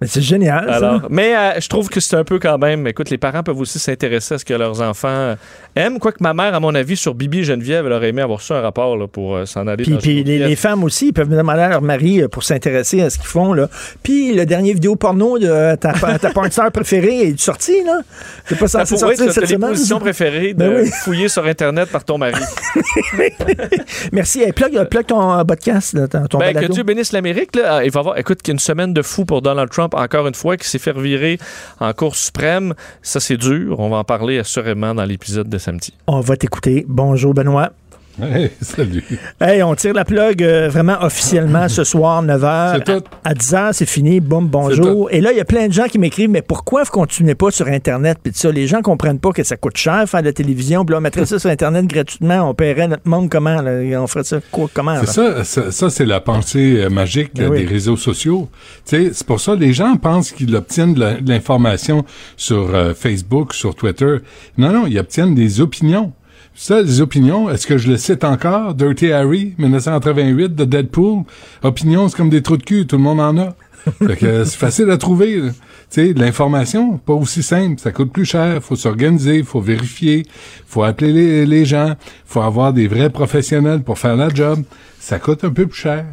Mais 0.00 0.06
c'est 0.06 0.22
génial, 0.22 0.66
ça. 0.78 1.02
Mais 1.10 1.36
euh, 1.36 1.60
je 1.60 1.68
trouve 1.68 1.88
que 1.88 2.00
c'est 2.00 2.16
un 2.16 2.24
peu 2.24 2.38
quand 2.38 2.58
même. 2.58 2.86
Écoute, 2.86 3.10
les 3.10 3.18
parents 3.18 3.42
peuvent 3.42 3.58
aussi 3.58 3.78
s'intéresser 3.78 4.34
à 4.34 4.38
ce 4.38 4.44
que 4.44 4.54
leurs 4.54 4.80
enfants 4.80 5.34
aiment. 5.74 5.98
Quoique 5.98 6.22
ma 6.22 6.34
mère, 6.34 6.54
à 6.54 6.60
mon 6.60 6.74
avis, 6.74 6.96
sur 6.96 7.14
Bibi 7.14 7.40
et 7.40 7.44
Geneviève, 7.44 7.86
elle 7.86 7.92
aurait 7.92 8.08
aimé 8.10 8.22
avoir 8.22 8.40
ça 8.40 8.58
un 8.58 8.60
rapport 8.60 8.96
là, 8.96 9.06
pour 9.06 9.36
euh, 9.36 9.46
s'en 9.46 9.66
aller. 9.66 9.84
Puis, 9.84 9.92
dans 9.92 9.98
puis 9.98 10.24
les, 10.24 10.56
femmes 10.56 10.84
aussi, 10.84 11.08
ils 11.08 11.12
peuvent 11.12 11.28
demander 11.28 11.60
à 11.60 11.68
leur 11.68 11.82
mari 11.82 12.22
euh, 12.22 12.28
pour 12.28 12.42
s'intéresser 12.42 13.02
à 13.02 13.10
ce 13.10 13.18
qu'ils 13.18 13.26
font. 13.26 13.52
Là. 13.52 13.68
Puis 14.02 14.34
le 14.34 14.46
dernier 14.46 14.72
vidéo 14.72 14.96
porno 14.96 15.38
de 15.38 15.46
euh, 15.46 15.76
ta, 15.76 15.92
ta 15.92 16.70
préférée 16.70 17.20
est 17.28 17.40
sorti, 17.40 17.82
là? 17.84 18.00
C'est 18.46 18.58
pas 18.58 18.68
Ça 18.68 18.84
censé 18.86 18.96
sortir 18.96 19.32
cette 19.32 20.00
préférées 20.00 20.54
de 20.54 20.58
Ben 20.58 20.82
oui. 20.82 20.90
fouiller 21.04 21.28
sur 21.28 21.44
Internet 21.44 21.88
par 21.90 22.04
ton 22.04 22.18
mari. 22.18 22.40
Merci. 24.12 24.42
Hey, 24.42 24.52
plug, 24.52 24.88
plug 24.88 25.06
ton 25.06 25.38
euh, 25.38 25.44
podcast, 25.44 25.94
là, 25.94 26.08
ton, 26.08 26.26
ton 26.26 26.38
Ben, 26.38 26.54
que. 26.54 26.66
Dieu 26.66 26.82
bénisse 26.82 27.12
l'Amérique. 27.12 27.56
là. 27.56 27.84
Il 27.84 27.90
va 27.90 27.98
y 27.98 28.00
avoir, 28.00 28.18
écoute, 28.18 28.42
qu'il 28.42 28.52
y 28.52 28.52
a 28.52 28.54
une 28.54 28.58
semaine 28.58 28.92
de 28.92 29.02
fou 29.02 29.24
pour 29.24 29.42
Donald 29.42 29.70
Trump, 29.70 29.87
encore 29.94 30.26
une 30.26 30.34
fois, 30.34 30.56
qui 30.56 30.68
s'est 30.68 30.78
fait 30.78 30.98
virer 30.98 31.38
en 31.80 31.92
Cour 31.92 32.16
suprême. 32.16 32.74
Ça, 33.02 33.20
c'est 33.20 33.36
dur. 33.36 33.80
On 33.80 33.88
va 33.88 33.96
en 33.98 34.04
parler 34.04 34.38
assurément 34.38 34.94
dans 34.94 35.04
l'épisode 35.04 35.48
de 35.48 35.58
samedi. 35.58 35.92
On 36.06 36.20
va 36.20 36.36
t'écouter. 36.36 36.84
Bonjour, 36.88 37.34
Benoît. 37.34 37.72
Hey, 38.28 38.50
salut. 38.60 39.04
Hey, 39.40 39.62
on 39.62 39.74
tire 39.76 39.94
la 39.94 40.04
plug 40.04 40.42
euh, 40.42 40.68
vraiment 40.68 40.96
officiellement 41.02 41.68
ce 41.68 41.84
soir, 41.84 42.22
9h. 42.24 42.74
C'est 42.74 42.84
tout. 42.84 43.04
À, 43.24 43.30
à 43.30 43.34
10h, 43.34 43.72
c'est 43.72 43.86
fini. 43.86 44.18
Boum, 44.20 44.48
bonjour. 44.48 45.08
Et 45.12 45.20
là, 45.20 45.30
il 45.30 45.38
y 45.38 45.40
a 45.40 45.44
plein 45.44 45.68
de 45.68 45.72
gens 45.72 45.86
qui 45.86 45.98
m'écrivent, 45.98 46.30
mais 46.30 46.42
pourquoi 46.42 46.82
vous 46.82 46.90
continuez 46.90 47.36
pas 47.36 47.50
sur 47.52 47.68
Internet? 47.68 48.18
Puis 48.22 48.32
ça, 48.34 48.50
les 48.50 48.66
gens 48.66 48.82
comprennent 48.82 49.20
pas 49.20 49.30
que 49.30 49.44
ça 49.44 49.56
coûte 49.56 49.76
cher 49.76 50.08
faire 50.08 50.20
de 50.20 50.26
la 50.26 50.32
télévision. 50.32 50.84
Puis 50.84 50.92
là, 50.92 50.98
on 50.98 51.00
mettrait 51.00 51.26
ça 51.26 51.38
sur 51.38 51.48
Internet 51.48 51.86
gratuitement. 51.86 52.50
On 52.50 52.54
paierait 52.54 52.88
notre 52.88 53.08
monde 53.08 53.30
comment? 53.30 53.62
là? 53.62 54.00
On 54.00 54.06
ferait 54.08 54.24
ça 54.24 54.38
quoi, 54.50 54.68
comment? 54.72 54.98
C'est 55.00 55.12
ça, 55.12 55.44
ça, 55.44 55.70
ça, 55.70 55.90
c'est 55.90 56.06
la 56.06 56.20
pensée 56.20 56.82
euh, 56.82 56.90
magique 56.90 57.30
Ben 57.36 57.48
oui. 57.48 57.60
des 57.60 57.66
réseaux 57.66 57.96
sociaux. 57.96 58.48
Tu 58.84 58.96
sais, 58.96 59.10
c'est 59.14 59.26
pour 59.26 59.40
ça 59.40 59.52
que 59.54 59.60
les 59.60 59.72
gens 59.72 59.96
pensent 59.96 60.32
qu'ils 60.32 60.54
obtiennent 60.56 60.94
de 60.94 61.18
l'information 61.30 62.04
sur 62.36 62.74
euh, 62.74 62.94
Facebook, 62.94 63.54
sur 63.54 63.74
Twitter. 63.76 64.16
Non, 64.56 64.72
non, 64.72 64.86
ils 64.86 64.98
obtiennent 64.98 65.34
des 65.34 65.60
opinions. 65.60 66.12
Ça, 66.60 66.82
les 66.82 67.00
opinions, 67.00 67.48
est-ce 67.48 67.68
que 67.68 67.78
je 67.78 67.88
le 67.88 67.96
cite 67.96 68.24
encore? 68.24 68.74
Dirty 68.74 69.12
Harry, 69.12 69.54
1988, 69.58 70.56
de 70.56 70.64
Deadpool. 70.64 71.22
Opinions, 71.62 72.08
c'est 72.08 72.16
comme 72.16 72.30
des 72.30 72.42
trous 72.42 72.56
de 72.56 72.64
cul, 72.64 72.84
tout 72.84 72.96
le 72.96 73.02
monde 73.02 73.20
en 73.20 73.38
a. 73.38 73.54
Fait 74.04 74.16
que 74.16 74.44
c'est 74.44 74.58
facile 74.58 74.90
à 74.90 74.98
trouver. 74.98 75.40
Tu 75.40 75.52
sais, 75.88 76.12
l'information, 76.14 76.98
pas 76.98 77.12
aussi 77.12 77.44
simple. 77.44 77.78
Ça 77.78 77.92
coûte 77.92 78.12
plus 78.12 78.24
cher. 78.24 78.60
Faut 78.60 78.74
s'organiser, 78.74 79.44
faut 79.44 79.60
vérifier, 79.60 80.26
faut 80.66 80.82
appeler 80.82 81.12
les, 81.12 81.46
les 81.46 81.64
gens, 81.64 81.94
faut 82.26 82.40
avoir 82.40 82.72
des 82.72 82.88
vrais 82.88 83.10
professionnels 83.10 83.84
pour 83.84 83.96
faire 83.96 84.16
la 84.16 84.28
job. 84.28 84.64
Ça 84.98 85.20
coûte 85.20 85.44
un 85.44 85.50
peu 85.50 85.68
plus 85.68 85.80
cher. 85.80 86.06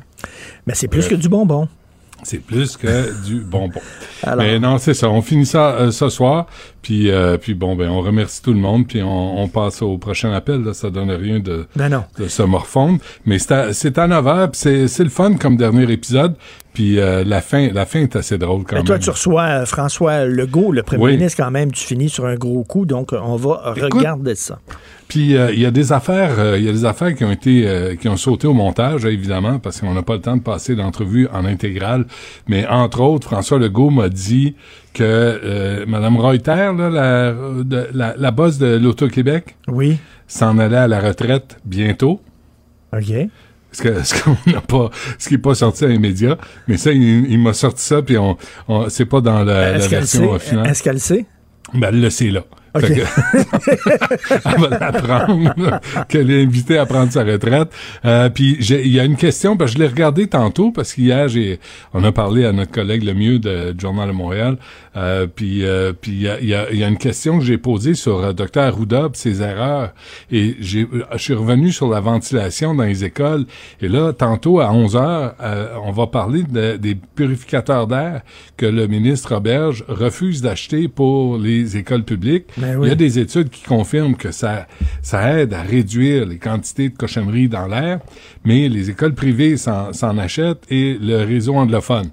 Mais 0.68 0.76
c'est 0.76 0.88
plus 0.88 1.08
que 1.08 1.16
du 1.16 1.28
bonbon. 1.28 1.68
C'est 2.26 2.40
plus 2.40 2.76
que 2.76 3.24
du 3.26 3.42
bonbon. 3.42 3.80
Alors. 4.24 4.44
Mais 4.44 4.60
non, 4.60 4.80
c'est 4.80 4.96
ça. 4.96 5.10
On 5.10 5.22
finit 5.22 5.46
ça 5.46 5.74
euh, 5.76 5.92
ce 5.92 6.10
soir. 6.10 6.48
Puis, 6.82 7.12
euh, 7.12 7.38
puis 7.38 7.54
bon, 7.54 7.76
ben, 7.76 7.88
on 7.90 8.02
remercie 8.02 8.42
tout 8.42 8.52
le 8.54 8.60
monde. 8.60 8.88
Puis 8.88 9.02
on, 9.04 9.40
on 9.42 9.48
passe 9.48 9.82
au 9.84 9.98
prochain 10.00 10.32
appel. 10.34 10.64
Là. 10.64 10.74
Ça 10.74 10.90
donne 10.90 11.12
rien 11.12 11.40
de, 11.40 11.68
Ben 11.76 11.90
non. 11.90 12.04
de 12.18 12.28
se 12.28 12.42
morfondre. 12.44 12.98
Mais 13.26 13.38
c'est 13.38 13.52
à, 13.52 13.74
c'est 13.74 13.98
à 14.00 14.08
9 14.08 14.28
heures. 14.28 14.52
puis 14.52 14.60
C'est, 14.60 14.88
c'est 14.88 15.04
le 15.04 15.10
fun 15.12 15.36
comme 15.36 15.56
dernier 15.56 15.92
épisode. 15.92 16.36
Puis 16.74 17.00
euh, 17.00 17.24
la 17.24 17.42
fin, 17.42 17.70
la 17.72 17.86
fin 17.86 18.00
est 18.02 18.16
assez 18.16 18.38
drôle 18.38 18.64
quand 18.64 18.74
Mais 18.74 18.80
même. 18.80 18.86
toi, 18.88 19.00
tu 19.00 19.10
reçois 19.12 19.66
François 19.66 20.26
Legault, 20.26 20.72
le 20.72 20.84
premier 20.84 21.04
Oui. 21.04 21.12
ministre, 21.18 21.42
quand 21.44 21.52
même. 21.52 21.72
Tu 21.72 21.86
finis 21.86 22.10
sur 22.10 22.26
un 22.26 22.36
gros 22.36 22.64
coup. 22.64 22.86
Donc, 22.86 23.14
on 23.14 23.36
va 23.36 23.74
Écoute, 23.78 23.94
regarder 23.94 24.36
ça. 24.36 24.60
Puis 25.08 25.38
euh, 25.38 25.52
il 25.54 25.60
y 25.60 25.66
a 25.66 25.72
des 25.72 25.94
affaires, 25.94 26.40
euh, 26.40 26.58
il 26.58 26.66
y 26.66 26.70
a 26.70 26.72
des 26.72 26.84
affaires 26.86 27.14
qui 27.14 27.24
ont 27.24 27.32
été, 27.32 27.68
euh, 27.68 27.96
qui 27.96 28.10
ont 28.10 28.18
sauté 28.18 28.48
au 28.48 28.54
montage, 28.54 29.06
évidemment, 29.06 29.60
parce 29.60 29.80
qu'on 29.80 29.94
n'a 29.94 30.02
pas 30.02 30.16
le 30.16 30.22
temps 30.22 30.36
de 30.36 30.42
passer 30.42 30.74
l'entrevue 30.76 31.28
en 31.32 31.46
intégrale. 31.46 32.06
Mais 32.48 32.66
entre 32.68 33.02
autres, 33.02 33.28
François 33.28 33.60
Legault 33.60 33.92
m'a 33.92 34.10
dit 34.10 34.56
que 34.94 35.86
Madame 35.88 36.18
Reuter, 36.18 36.72
là, 36.78 36.90
la, 36.90 37.32
de- 37.64 37.88
la, 37.94 38.16
la 38.18 38.32
boss 38.32 38.58
de 38.58 38.78
l'Auto-Québec, 38.78 39.56
Oui. 39.68 39.98
s'en 40.28 40.58
allait 40.58 40.78
à 40.78 40.88
la 40.88 41.00
retraite 41.00 41.58
bientôt. 41.66 42.20
OK. 42.94 43.12
Ce 43.72 43.82
que- 43.82 44.04
ce 44.04 44.24
qu'on 44.24 44.38
n'a 44.52 44.62
pas, 44.62 44.90
ce 45.20 45.28
qui 45.28 45.36
n'est 45.36 45.42
pas 45.42 45.54
sorti 45.54 45.86
les 45.86 46.00
médias, 46.00 46.38
mais 46.68 46.78
ça, 46.78 46.92
il, 46.92 47.30
il 47.30 47.38
m'a 47.40 47.54
sorti 47.54 47.84
ça, 47.84 48.02
puis 48.02 48.18
on, 48.18 48.38
on 48.70 48.90
c'est 48.90 49.06
pas 49.06 49.20
dans 49.22 49.44
la, 49.44 49.74
la 49.74 49.88
version 49.88 50.40
finale. 50.40 50.68
Est-ce 50.68 50.82
qu'elle 50.82 51.00
sait? 51.00 51.26
Ben, 51.74 51.90
elle 51.90 52.02
le 52.02 52.10
sait 52.10 52.32
là. 52.32 52.42
Fait 52.80 52.96
que- 52.96 54.40
elle 54.46 54.62
va 54.62 54.70
l'apprendre, 54.80 55.80
qu'elle 56.08 56.32
est 56.32 56.44
invitée 56.44 56.78
à 56.78 56.86
prendre 56.86 57.12
sa 57.12 57.24
retraite. 57.24 57.70
Euh, 58.06 58.30
puis 58.30 58.58
il 58.60 58.88
y 58.94 59.00
a 59.00 59.04
une 59.04 59.16
question, 59.18 59.58
parce 59.58 59.72
que 59.72 59.78
je 59.78 59.84
l'ai 59.84 59.90
regardé 59.90 60.28
tantôt, 60.28 60.72
parce 60.72 60.94
qu'hier, 60.94 61.28
j'ai, 61.28 61.60
on 61.94 62.04
a 62.04 62.12
parlé 62.12 62.46
à 62.46 62.52
notre 62.52 62.72
collègue 62.72 63.04
le 63.04 63.14
mieux 63.14 63.40
de, 63.40 63.72
du 63.72 63.80
Journal 63.82 64.08
de 64.08 64.14
Montréal. 64.14 64.58
Euh, 64.98 65.28
puis 65.28 65.66
euh, 65.66 65.92
puis 66.00 66.12
il 66.12 66.22
y 66.22 66.30
a, 66.30 66.40
y, 66.40 66.54
a, 66.54 66.72
y 66.74 66.84
a 66.84 66.88
une 66.88 66.98
question 66.98 67.38
que 67.38 67.44
j'ai 67.44 67.58
posée 67.58 67.96
sur 67.96 68.20
euh, 68.20 68.32
Dr 68.34 68.62
Arruda 68.62 69.10
ses 69.14 69.42
erreurs. 69.42 69.92
Et 70.32 70.56
j'ai, 70.62 70.88
je 71.14 71.18
suis 71.18 71.34
revenu 71.34 71.72
sur 71.72 71.90
la 71.90 72.00
ventilation 72.00 72.74
dans 72.74 72.84
les 72.84 73.04
écoles. 73.04 73.46
Et 73.82 73.88
là, 73.90 74.14
tantôt 74.14 74.60
à 74.62 74.72
11 74.72 74.96
heures, 74.96 75.36
euh, 75.42 75.68
on 75.84 75.92
va 75.92 76.08
parler 76.08 76.44
de- 76.44 76.78
des 76.78 76.96
purificateurs 76.96 77.88
d'air 77.88 78.22
que 78.58 78.66
le 78.66 78.88
ministre 78.88 79.34
Roberge 79.34 79.84
refuse 79.88 80.42
d'acheter 80.42 80.88
pour 80.88 81.38
les 81.38 81.76
écoles 81.78 82.04
publiques. 82.04 82.46
Ben 82.74 82.80
Il 82.84 82.90
y 82.90 82.92
a 82.92 82.96
des 82.96 83.20
études 83.20 83.50
qui 83.50 83.64
confirment 83.64 84.16
que 84.16 84.32
ça, 84.32 84.68
ça 85.02 85.40
aide 85.40 85.54
à 85.54 85.62
réduire 85.62 86.26
les 86.26 86.38
quantités 86.38 86.90
de 86.90 86.96
cochonneries 86.98 87.48
dans 87.50 87.68
l'air, 87.68 88.00
mais 88.44 88.68
les 88.70 88.90
écoles 88.90 89.14
privées 89.14 89.58
s'en, 89.58 89.92
achètent 90.18 90.64
et 90.70 90.98
le 91.02 91.24
réseau 91.24 91.56
anglophone 91.56 92.10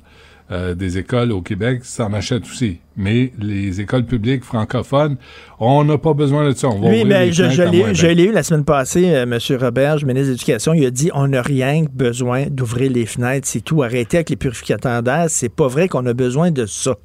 euh, 0.50 0.74
des 0.74 0.98
écoles 0.98 1.32
au 1.32 1.40
Québec 1.40 1.80
s'en 1.84 2.12
achète 2.12 2.42
aussi. 2.42 2.78
Mais 2.94 3.32
les 3.40 3.80
écoles 3.80 4.04
publiques 4.04 4.44
francophones, 4.44 5.16
on 5.58 5.82
n'a 5.82 5.96
pas 5.96 6.12
besoin 6.12 6.46
de 6.46 6.54
ça. 6.54 6.68
On 6.68 6.78
va 6.78 6.90
mais 6.90 7.04
les 7.04 7.32
je, 7.32 7.48
je 7.48 7.62
l'ai 7.62 7.78
eu- 7.80 7.94
je 7.94 8.06
20. 8.06 8.12
l'ai 8.12 8.24
eu 8.24 8.32
la 8.32 8.42
semaine 8.42 8.64
passée, 8.64 9.14
euh, 9.14 9.22
M. 9.22 9.38
Roberge, 9.58 10.04
ministre 10.04 10.26
de 10.28 10.32
l'Éducation, 10.32 10.74
il 10.74 10.84
a 10.84 10.90
dit 10.90 11.10
on 11.14 11.28
n'a 11.28 11.40
rien 11.40 11.84
besoin 11.90 12.46
d'ouvrir 12.50 12.90
les 12.92 13.06
fenêtres, 13.06 13.48
c'est 13.48 13.62
tout. 13.62 13.82
Arrêtez 13.82 14.18
avec 14.18 14.28
les 14.30 14.36
purificateurs 14.36 15.02
d'air, 15.02 15.26
c'est 15.28 15.48
pas 15.48 15.68
vrai 15.68 15.88
qu'on 15.88 16.04
a 16.04 16.12
besoin 16.12 16.50
de 16.50 16.66
ça. 16.66 16.96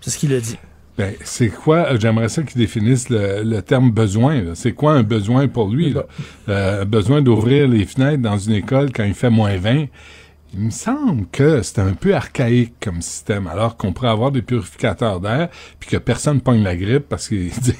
C'est 0.00 0.10
ce 0.10 0.18
qu'il 0.18 0.32
a 0.34 0.40
dit. 0.40 0.58
Ben, 0.98 1.14
c'est 1.24 1.48
quoi, 1.48 1.92
euh, 1.92 1.98
j'aimerais 1.98 2.28
ça 2.28 2.42
qu'ils 2.42 2.60
définissent 2.60 3.08
le, 3.08 3.42
le 3.42 3.62
terme 3.62 3.90
besoin. 3.90 4.54
C'est 4.54 4.72
quoi 4.72 4.92
un 4.92 5.02
besoin 5.02 5.48
pour 5.48 5.70
lui? 5.70 5.90
Là? 5.90 6.04
Euh, 6.50 6.84
besoin 6.84 7.22
d'ouvrir 7.22 7.66
les 7.66 7.86
fenêtres 7.86 8.22
dans 8.22 8.36
une 8.36 8.52
école 8.52 8.92
quand 8.92 9.04
il 9.04 9.14
fait 9.14 9.30
moins 9.30 9.56
20. 9.56 9.86
Il 10.54 10.60
me 10.60 10.70
semble 10.70 11.26
que 11.32 11.62
c'est 11.62 11.78
un 11.78 11.94
peu 11.94 12.14
archaïque 12.14 12.74
comme 12.78 13.00
système, 13.00 13.46
alors 13.46 13.78
qu'on 13.78 13.94
pourrait 13.94 14.10
avoir 14.10 14.30
des 14.30 14.42
purificateurs 14.42 15.18
d'air, 15.18 15.48
puis 15.80 15.88
que 15.88 15.96
personne 15.96 16.42
pogne 16.42 16.62
la 16.62 16.76
grippe 16.76 17.08
parce 17.08 17.28
qu'il 17.28 17.48
dit- 17.60 17.74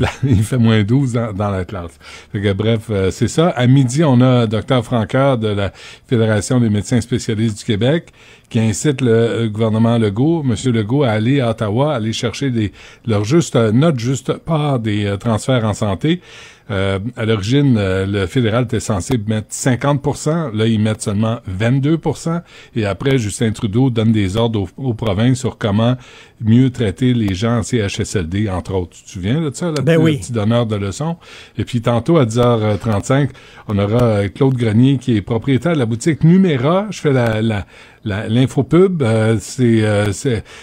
là, 0.00 0.10
il 0.22 0.42
fait 0.44 0.58
moins 0.58 0.82
12 0.82 1.14
dans, 1.14 1.32
dans 1.32 1.48
la 1.50 1.64
classe. 1.64 1.92
Fait 2.30 2.42
que, 2.42 2.52
bref, 2.52 2.88
euh, 2.90 3.10
c'est 3.10 3.28
ça. 3.28 3.48
À 3.48 3.66
midi, 3.66 4.04
on 4.04 4.20
a 4.20 4.46
Dr 4.46 4.84
Franqueur 4.84 5.38
de 5.38 5.48
la 5.48 5.72
Fédération 6.06 6.60
des 6.60 6.68
médecins 6.68 7.00
spécialistes 7.00 7.58
du 7.60 7.64
Québec 7.64 8.12
qui 8.50 8.60
incite 8.60 9.00
le 9.00 9.10
euh, 9.10 9.48
gouvernement 9.48 9.96
Legault, 9.96 10.44
M. 10.46 10.54
Legault, 10.74 11.04
à 11.04 11.10
aller 11.12 11.40
à 11.40 11.50
Ottawa, 11.50 11.94
aller 11.94 12.12
chercher 12.12 12.50
des, 12.50 12.72
leur 13.06 13.24
juste, 13.24 13.56
euh, 13.56 13.72
notre 13.72 13.98
juste 13.98 14.34
part 14.34 14.78
des 14.78 15.06
euh, 15.06 15.16
transferts 15.16 15.64
en 15.64 15.72
santé. 15.72 16.20
Euh, 16.70 16.98
à 17.16 17.26
l'origine, 17.26 17.76
euh, 17.78 18.06
le 18.06 18.26
fédéral 18.26 18.64
était 18.64 18.80
censé 18.80 19.18
mettre 19.26 19.48
50% 19.50 20.56
Là, 20.56 20.66
ils 20.66 20.80
mettent 20.80 21.02
seulement 21.02 21.38
22% 21.48 22.40
Et 22.74 22.86
après, 22.86 23.18
Justin 23.18 23.52
Trudeau 23.52 23.90
donne 23.90 24.12
des 24.12 24.36
ordres 24.36 24.62
aux, 24.62 24.90
aux 24.90 24.94
provinces 24.94 25.40
sur 25.40 25.58
comment 25.58 25.96
mieux 26.40 26.70
traiter 26.70 27.12
les 27.12 27.34
gens 27.34 27.58
en 27.58 27.62
CHSLD, 27.62 28.48
entre 28.48 28.74
autres. 28.74 28.96
Tu 28.96 29.04
te 29.04 29.10
souviens 29.10 29.40
de 29.40 29.50
ça, 29.52 29.66
là, 29.66 29.82
Ben 29.82 29.98
oui. 29.98 30.12
le 30.12 30.18
petit 30.18 30.32
donneur 30.32 30.66
de 30.66 30.76
leçons? 30.76 31.16
Et 31.58 31.64
puis 31.64 31.82
tantôt, 31.82 32.16
à 32.16 32.24
10h35, 32.24 33.30
on 33.68 33.78
aura 33.78 34.02
euh, 34.02 34.28
Claude 34.28 34.54
Grenier, 34.54 34.98
qui 34.98 35.16
est 35.16 35.22
propriétaire 35.22 35.74
de 35.74 35.78
la 35.78 35.86
boutique 35.86 36.24
Numéra. 36.24 36.86
Je 36.90 37.00
fais 37.00 37.12
la... 37.12 37.42
la 37.42 37.66
l'infopub, 38.04 39.02
euh, 39.02 39.38
c'est 39.40 39.82
euh, 39.82 40.12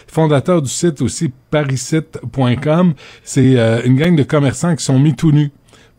fondateur 0.07 0.61
du 0.61 0.69
site 0.69 1.01
aussi 1.01 1.31
parisite.com. 1.49 2.93
C'est 3.23 3.57
euh, 3.57 3.81
une 3.83 3.95
gang 3.95 4.15
de 4.15 4.23
commerçants 4.23 4.75
qui 4.75 4.83
sont 4.83 4.99
mis 4.99 5.15
tout 5.15 5.31
nus 5.31 5.51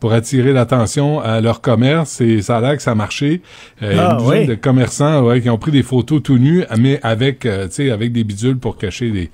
pour 0.03 0.11
attirer 0.11 0.51
l'attention 0.51 1.21
à 1.21 1.39
leur 1.39 1.61
commerce 1.61 2.19
et 2.19 2.41
ça 2.41 2.57
a 2.57 2.59
l'air 2.61 2.75
que 2.75 2.81
ça 2.83 2.91
a 2.91 2.95
marché. 2.95 3.41
Euh, 3.81 3.91
il 3.91 3.95
y 3.95 3.99
a 4.01 4.09
Ah, 4.09 4.17
une 4.19 4.27
oui. 4.27 4.45
de 4.47 4.55
commerçants 4.55 5.23
ouais, 5.23 5.39
qui 5.39 5.49
ont 5.49 5.57
pris 5.57 5.71
des 5.71 5.81
photos 5.81 6.21
tout 6.21 6.37
nus, 6.37 6.65
mais 6.77 6.99
avec, 7.03 7.45
euh, 7.45 7.67
tu 7.69 7.75
sais, 7.75 7.89
avec 7.89 8.11
des 8.11 8.25
bidules 8.25 8.57
pour 8.57 8.75
cacher 8.77 9.05
les, 9.11 9.31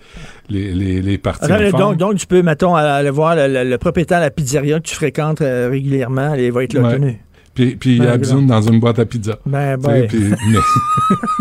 les, 0.47 0.71
les, 0.75 1.01
les 1.01 1.17
parties 1.17 1.47
donc, 1.71 1.97
donc, 1.97 2.15
tu 2.17 2.27
peux, 2.27 2.43
mettons, 2.43 2.75
aller 2.75 3.09
voir 3.09 3.35
le, 3.35 3.47
le- 3.47 3.63
le 3.67 3.77
propriétaire 3.79 4.19
de 4.19 4.25
la 4.25 4.29
pizzeria 4.29 4.77
que 4.79 4.83
tu 4.87 4.93
fréquentes 4.93 5.41
euh, 5.41 5.69
régulièrement, 5.71 6.35
il 6.35 6.51
va 6.51 6.63
être 6.63 6.73
là 6.73 6.81
Ouais. 6.81 7.19
Puis, 7.59 7.75
puis 7.75 7.95
il 7.97 7.99
Ben, 7.99 8.07
a 8.11 8.17
besoin 8.17 8.41
dans 8.41 8.61
une 8.61 8.79
boîte 8.79 8.99
à 8.99 9.05
pizza. 9.05 9.37
Ben, 9.45 9.75
ben. 9.75 10.07
puis- 10.07 10.29
mais, 10.29 10.59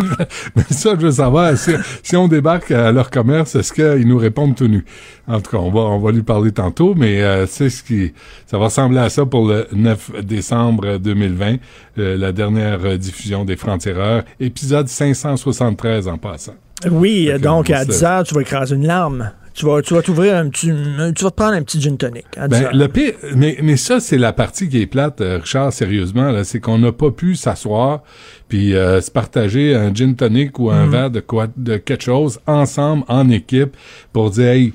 mais 0.56 0.64
ça, 0.70 0.90
je 0.98 1.06
veux 1.06 1.12
savoir, 1.12 1.56
si, 1.56 1.70
si 2.02 2.16
on 2.16 2.26
débarque 2.26 2.72
à 2.72 2.90
leur 2.90 3.08
commerce, 3.10 3.54
est-ce 3.54 3.72
qu'ils 3.72 4.04
nous 4.08 4.18
répondent 4.18 4.56
tout 4.56 4.66
nus? 4.66 4.84
En 5.28 5.40
tout 5.40 5.52
cas, 5.52 5.58
on 5.58 5.70
va, 5.70 5.80
on 5.80 6.00
va 6.00 6.10
lui 6.10 6.22
parler 6.24 6.50
tantôt, 6.50 6.94
mais 6.96 7.22
euh, 7.22 7.46
c'est 7.46 7.70
ce 7.70 7.84
qui, 7.84 8.12
ça 8.46 8.58
va 8.58 8.64
ressembler 8.64 8.98
à 8.98 9.10
ça 9.10 9.26
pour 9.26 9.46
le 9.46 9.68
9 9.72 10.22
décembre 10.24 10.98
2020, 10.98 11.56
euh, 11.98 12.16
la 12.16 12.32
dernière 12.32 12.98
diffusion 12.98 13.44
des 13.44 13.54
Francs-Tireurs, 13.54 14.24
épisode 14.40 14.88
573 14.88 16.08
en 16.08 16.18
passant. 16.18 16.54
Oui, 16.90 17.30
donc 17.40 17.68
on 17.70 17.74
à 17.74 17.82
se- 17.84 17.90
10 17.90 18.04
heures, 18.04 18.24
tu 18.24 18.34
vas 18.34 18.40
écraser 18.40 18.74
une 18.74 18.86
larme. 18.88 19.30
Tu 19.58 19.66
vas, 19.66 19.82
tu 19.82 19.92
vas 19.92 20.02
t'ouvrir 20.02 20.36
un 20.36 20.48
petit. 20.50 20.70
tu 21.16 21.24
vas 21.24 21.30
te 21.30 21.34
prendre 21.36 21.54
un 21.54 21.62
petit 21.62 21.80
gin 21.80 21.96
tonic. 21.96 22.26
À 22.36 22.46
10 22.46 22.60
Ben, 22.60 22.68
le 22.78 22.86
pire, 22.86 23.14
mais, 23.34 23.56
mais 23.60 23.76
ça, 23.76 23.98
c'est 23.98 24.16
la 24.16 24.32
partie 24.32 24.68
qui 24.68 24.80
est 24.82 24.86
plate, 24.86 25.20
euh, 25.20 25.38
Richard, 25.42 25.72
sérieusement, 25.72 26.30
là, 26.30 26.44
c'est 26.44 26.60
qu'on 26.60 26.78
n'a 26.78 26.92
pas 26.92 27.10
pu 27.10 27.34
s'asseoir 27.34 28.02
puis 28.48 28.76
euh, 28.76 29.00
se 29.00 29.10
partager 29.10 29.74
un 29.74 29.92
gin 29.92 30.14
tonic 30.14 30.60
ou 30.60 30.70
un 30.70 30.84
Mhm. 30.86 30.90
verre 30.92 31.10
de 31.10 31.18
quoi 31.20 31.48
de 31.56 31.76
quelque 31.76 32.04
chose 32.04 32.38
ensemble, 32.46 33.02
en 33.08 33.28
équipe, 33.30 33.76
pour 34.12 34.30
dire 34.30 34.46
hey, 34.48 34.72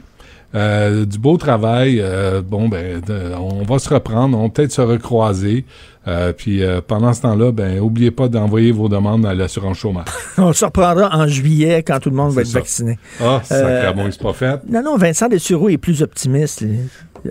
euh, 0.53 1.05
du 1.05 1.18
beau 1.18 1.38
travail, 1.38 1.99
euh, 2.01 2.41
bon 2.41 2.68
ben 2.68 3.01
on 3.39 3.64
va 3.64 3.80
se 3.80 3.88
reprendre, 3.89 4.38
on 4.38 4.43
va 4.43 4.49
peut-être 4.49 4.72
se 4.73 4.81
recroiser. 4.81 5.64
Euh, 6.07 6.34
puis 6.34 6.61
euh, 6.63 6.81
pendant 6.85 7.13
ce 7.13 7.21
temps-là, 7.21 7.51
ben 7.53 7.80
oubliez 7.80 8.11
pas 8.11 8.27
d'envoyer 8.27 8.71
vos 8.73 8.89
demandes 8.89 9.25
à 9.25 9.34
l'assurance 9.34 9.77
chômage. 9.77 10.05
On 10.38 10.51
se 10.51 10.65
reprendra 10.65 11.09
en 11.15 11.27
juillet 11.27 11.81
quand 11.81 11.99
tout 11.99 12.09
le 12.09 12.15
monde 12.15 12.31
va 12.34 12.41
être 12.41 12.47
ça. 12.47 12.59
vacciné. 12.59 12.97
Ah, 13.21 13.41
Euh, 13.51 13.81
sacrément, 13.81 14.05
il 14.07 14.11
se 14.13 14.19
pas 14.19 14.34
fait. 14.34 14.59
Non, 14.69 14.84
non, 14.84 14.97
Vincent 14.97 15.30
Dessureau 15.30 15.69
est 15.69 15.77
plus 15.77 16.01
optimiste. 16.01 16.61
lui. 16.61 16.77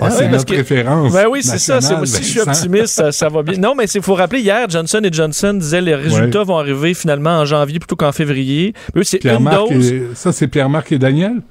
Ah, 0.00 0.08
c'est 0.10 0.24
oui, 0.24 0.30
notre 0.30 0.46
que- 0.46 0.54
préférence. 0.54 1.12
Ben 1.12 1.26
oui, 1.30 1.42
c'est 1.42 1.58
ça. 1.58 1.82
C'est, 1.82 1.94
aussi, 1.96 2.22
je 2.22 2.28
suis 2.28 2.40
optimiste. 2.40 2.86
Ça, 2.86 3.12
ça 3.12 3.28
va 3.28 3.42
bien. 3.42 3.58
Non, 3.58 3.74
mais 3.76 3.84
il 3.84 4.00
faut 4.00 4.14
rappeler, 4.14 4.40
hier, 4.40 4.66
Johnson 4.70 5.02
Johnson 5.12 5.52
disait 5.60 5.82
les 5.82 5.94
résultats 5.94 6.42
vont 6.44 6.56
arriver 6.56 6.94
finalement 6.94 7.40
en 7.40 7.44
janvier 7.44 7.78
plutôt 7.78 7.96
qu'en 7.96 8.12
février. 8.12 8.72
Eux, 8.96 9.04
c'est 9.04 9.22
une 9.24 9.44
dose. 9.50 9.92
et- 9.92 10.02
ça, 10.14 10.32
c'est 10.32 10.48
Pierre-Marc 10.48 10.92
et 10.92 10.98
Daniel? 10.98 11.42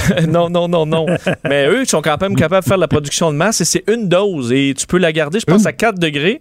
non, 0.28 0.48
non, 0.50 0.68
non, 0.68 0.86
non. 0.86 1.06
Mais 1.48 1.66
eux, 1.68 1.82
ils 1.82 1.88
sont 1.88 2.02
quand 2.02 2.20
même 2.20 2.36
capables 2.36 2.64
de 2.64 2.68
faire 2.68 2.76
de 2.78 2.82
la 2.82 2.88
production 2.88 3.30
de 3.32 3.36
masse 3.36 3.60
et 3.60 3.64
c'est 3.64 3.84
une 3.88 4.08
dose. 4.08 4.52
Et 4.52 4.74
tu 4.76 4.86
peux 4.86 4.98
la 4.98 5.12
garder, 5.12 5.40
je 5.40 5.44
pense, 5.46 5.66
à 5.66 5.72
4 5.72 5.98
degrés. 5.98 6.40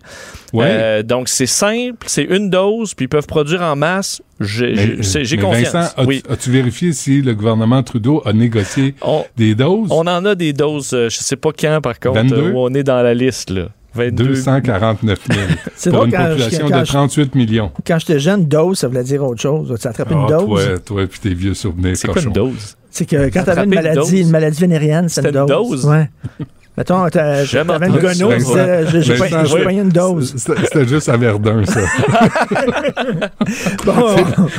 Ouais. 0.54 0.66
Euh, 0.68 1.04
donc, 1.04 1.30
c'est 1.30 1.46
simple, 1.46 2.06
c'est 2.08 2.24
une 2.24 2.50
dose, 2.50 2.94
puis 2.94 3.06
ils 3.06 3.10
peuvent 3.10 3.28
produire 3.28 3.62
en 3.62 3.76
masse. 3.76 4.22
J'ai, 4.40 4.74
mais 4.74 5.38
confiance. 5.38 5.74
Vincent, 5.74 5.94
as-tu, 5.98 6.08
oui. 6.08 6.24
as-tu 6.30 6.52
vérifié 6.52 6.94
si 6.94 7.22
le 7.22 7.34
gouvernement 7.36 7.84
Trudeau 7.84 8.22
a 8.26 8.34
négocié 8.34 8.96
des 9.38 9.56
doses? 9.56 9.88
On 9.92 10.08
en 10.08 10.26
a 10.26 10.36
des 10.36 10.52
doses, 10.54 10.94
euh, 10.94 11.10
je 11.10 11.18
sais 11.20 11.36
pas 11.36 11.52
quand, 11.58 11.80
par 11.82 12.00
contre, 12.00 12.16
22? 12.16 12.36
euh, 12.36 12.52
où 12.52 12.60
on 12.60 12.74
est 12.74 12.84
dans 12.84 13.02
la 13.02 13.14
liste. 13.14 13.50
Là. 13.52 13.68
22. 13.94 14.24
249 14.26 15.20
000 15.30 15.40
C'est 15.76 15.90
pour 15.92 16.06
une 16.06 16.12
quand- 16.12 16.26
population 16.30 16.70
quand 16.70 16.80
de 16.80 16.86
je- 16.86 16.92
38 16.92 17.36
millions. 17.36 17.72
Quand 17.86 18.00
j'étais 18.00 18.20
jeune, 18.20 18.46
dose, 18.46 18.80
ça 18.80 18.88
voulait 18.88 19.04
dire 19.04 19.22
autre 19.24 19.42
chose. 19.42 19.78
Tu 19.80 19.86
as 19.88 19.90
attrapé 19.92 20.14
une 20.14 20.26
Ah, 20.28 20.32
dose? 20.32 20.46
toi, 20.66 20.80
toi 20.80 21.08
puis 21.08 21.20
tes 21.20 21.34
vieux 21.34 21.54
souvenirs 21.54 21.98
C'est 21.98 22.08
quoi 22.08 22.22
une 22.22 22.32
dose? 22.32 22.78
C'est 22.92 23.06
que 23.06 23.30
quand 23.30 23.44
tu 23.44 23.50
avais 23.50 23.64
une 23.64 23.74
maladie, 23.74 24.22
une 24.22 24.30
maladie 24.30 24.60
vénérienne, 24.60 25.10
c'est 25.10 25.26
une 25.26 25.32
dose. 25.32 25.48
dose? 25.48 25.86
Ouais. 25.86 26.10
Mettons, 26.78 27.10
t'avais 27.10 27.42
une 27.42 27.44
j'ai- 27.44 27.64
pogné 29.64 29.82
une 29.82 29.90
dose. 29.90 30.34
C'était 30.38 30.88
juste 30.88 31.10
à 31.10 31.18
Verdun, 31.18 31.66
ça. 31.66 31.82
Bon, 33.86 34.16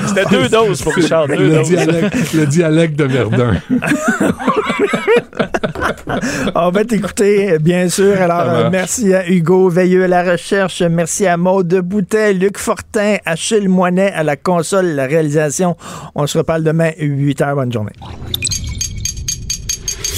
C'était 0.08 0.26
deux 0.30 0.48
doses 0.48 0.82
pour 0.82 0.94
Richard. 0.94 1.26
Deux 1.26 1.36
le, 1.36 1.48
doses. 1.56 1.68
dialecte, 1.68 2.32
le 2.34 2.46
dialecte 2.46 2.98
de 2.98 3.04
Verdun. 3.04 3.54
on 6.54 6.70
va 6.70 6.84
t'écouter, 6.84 7.58
bien 7.58 7.88
sûr. 7.88 8.20
Alors, 8.20 8.42
euh, 8.42 8.68
merci 8.70 9.14
à 9.14 9.26
Hugo 9.28 9.68
Veilleux 9.70 10.04
à 10.04 10.08
la 10.08 10.32
recherche. 10.32 10.82
Merci 10.82 11.26
à 11.26 11.36
Maude 11.38 11.74
Boutet, 11.82 12.34
Luc 12.34 12.58
Fortin, 12.58 13.16
Achille 13.24 13.68
Moinet 13.68 14.12
à 14.12 14.22
la 14.22 14.36
console, 14.36 14.86
la 14.88 15.06
réalisation. 15.06 15.76
On 16.14 16.26
se 16.26 16.36
reparle 16.38 16.62
demain, 16.62 16.90
8 16.98 17.40
h. 17.40 17.54
Bonne 17.54 17.72
journée. 17.72 17.92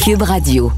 Cube 0.04 0.22
Radio. 0.22 0.72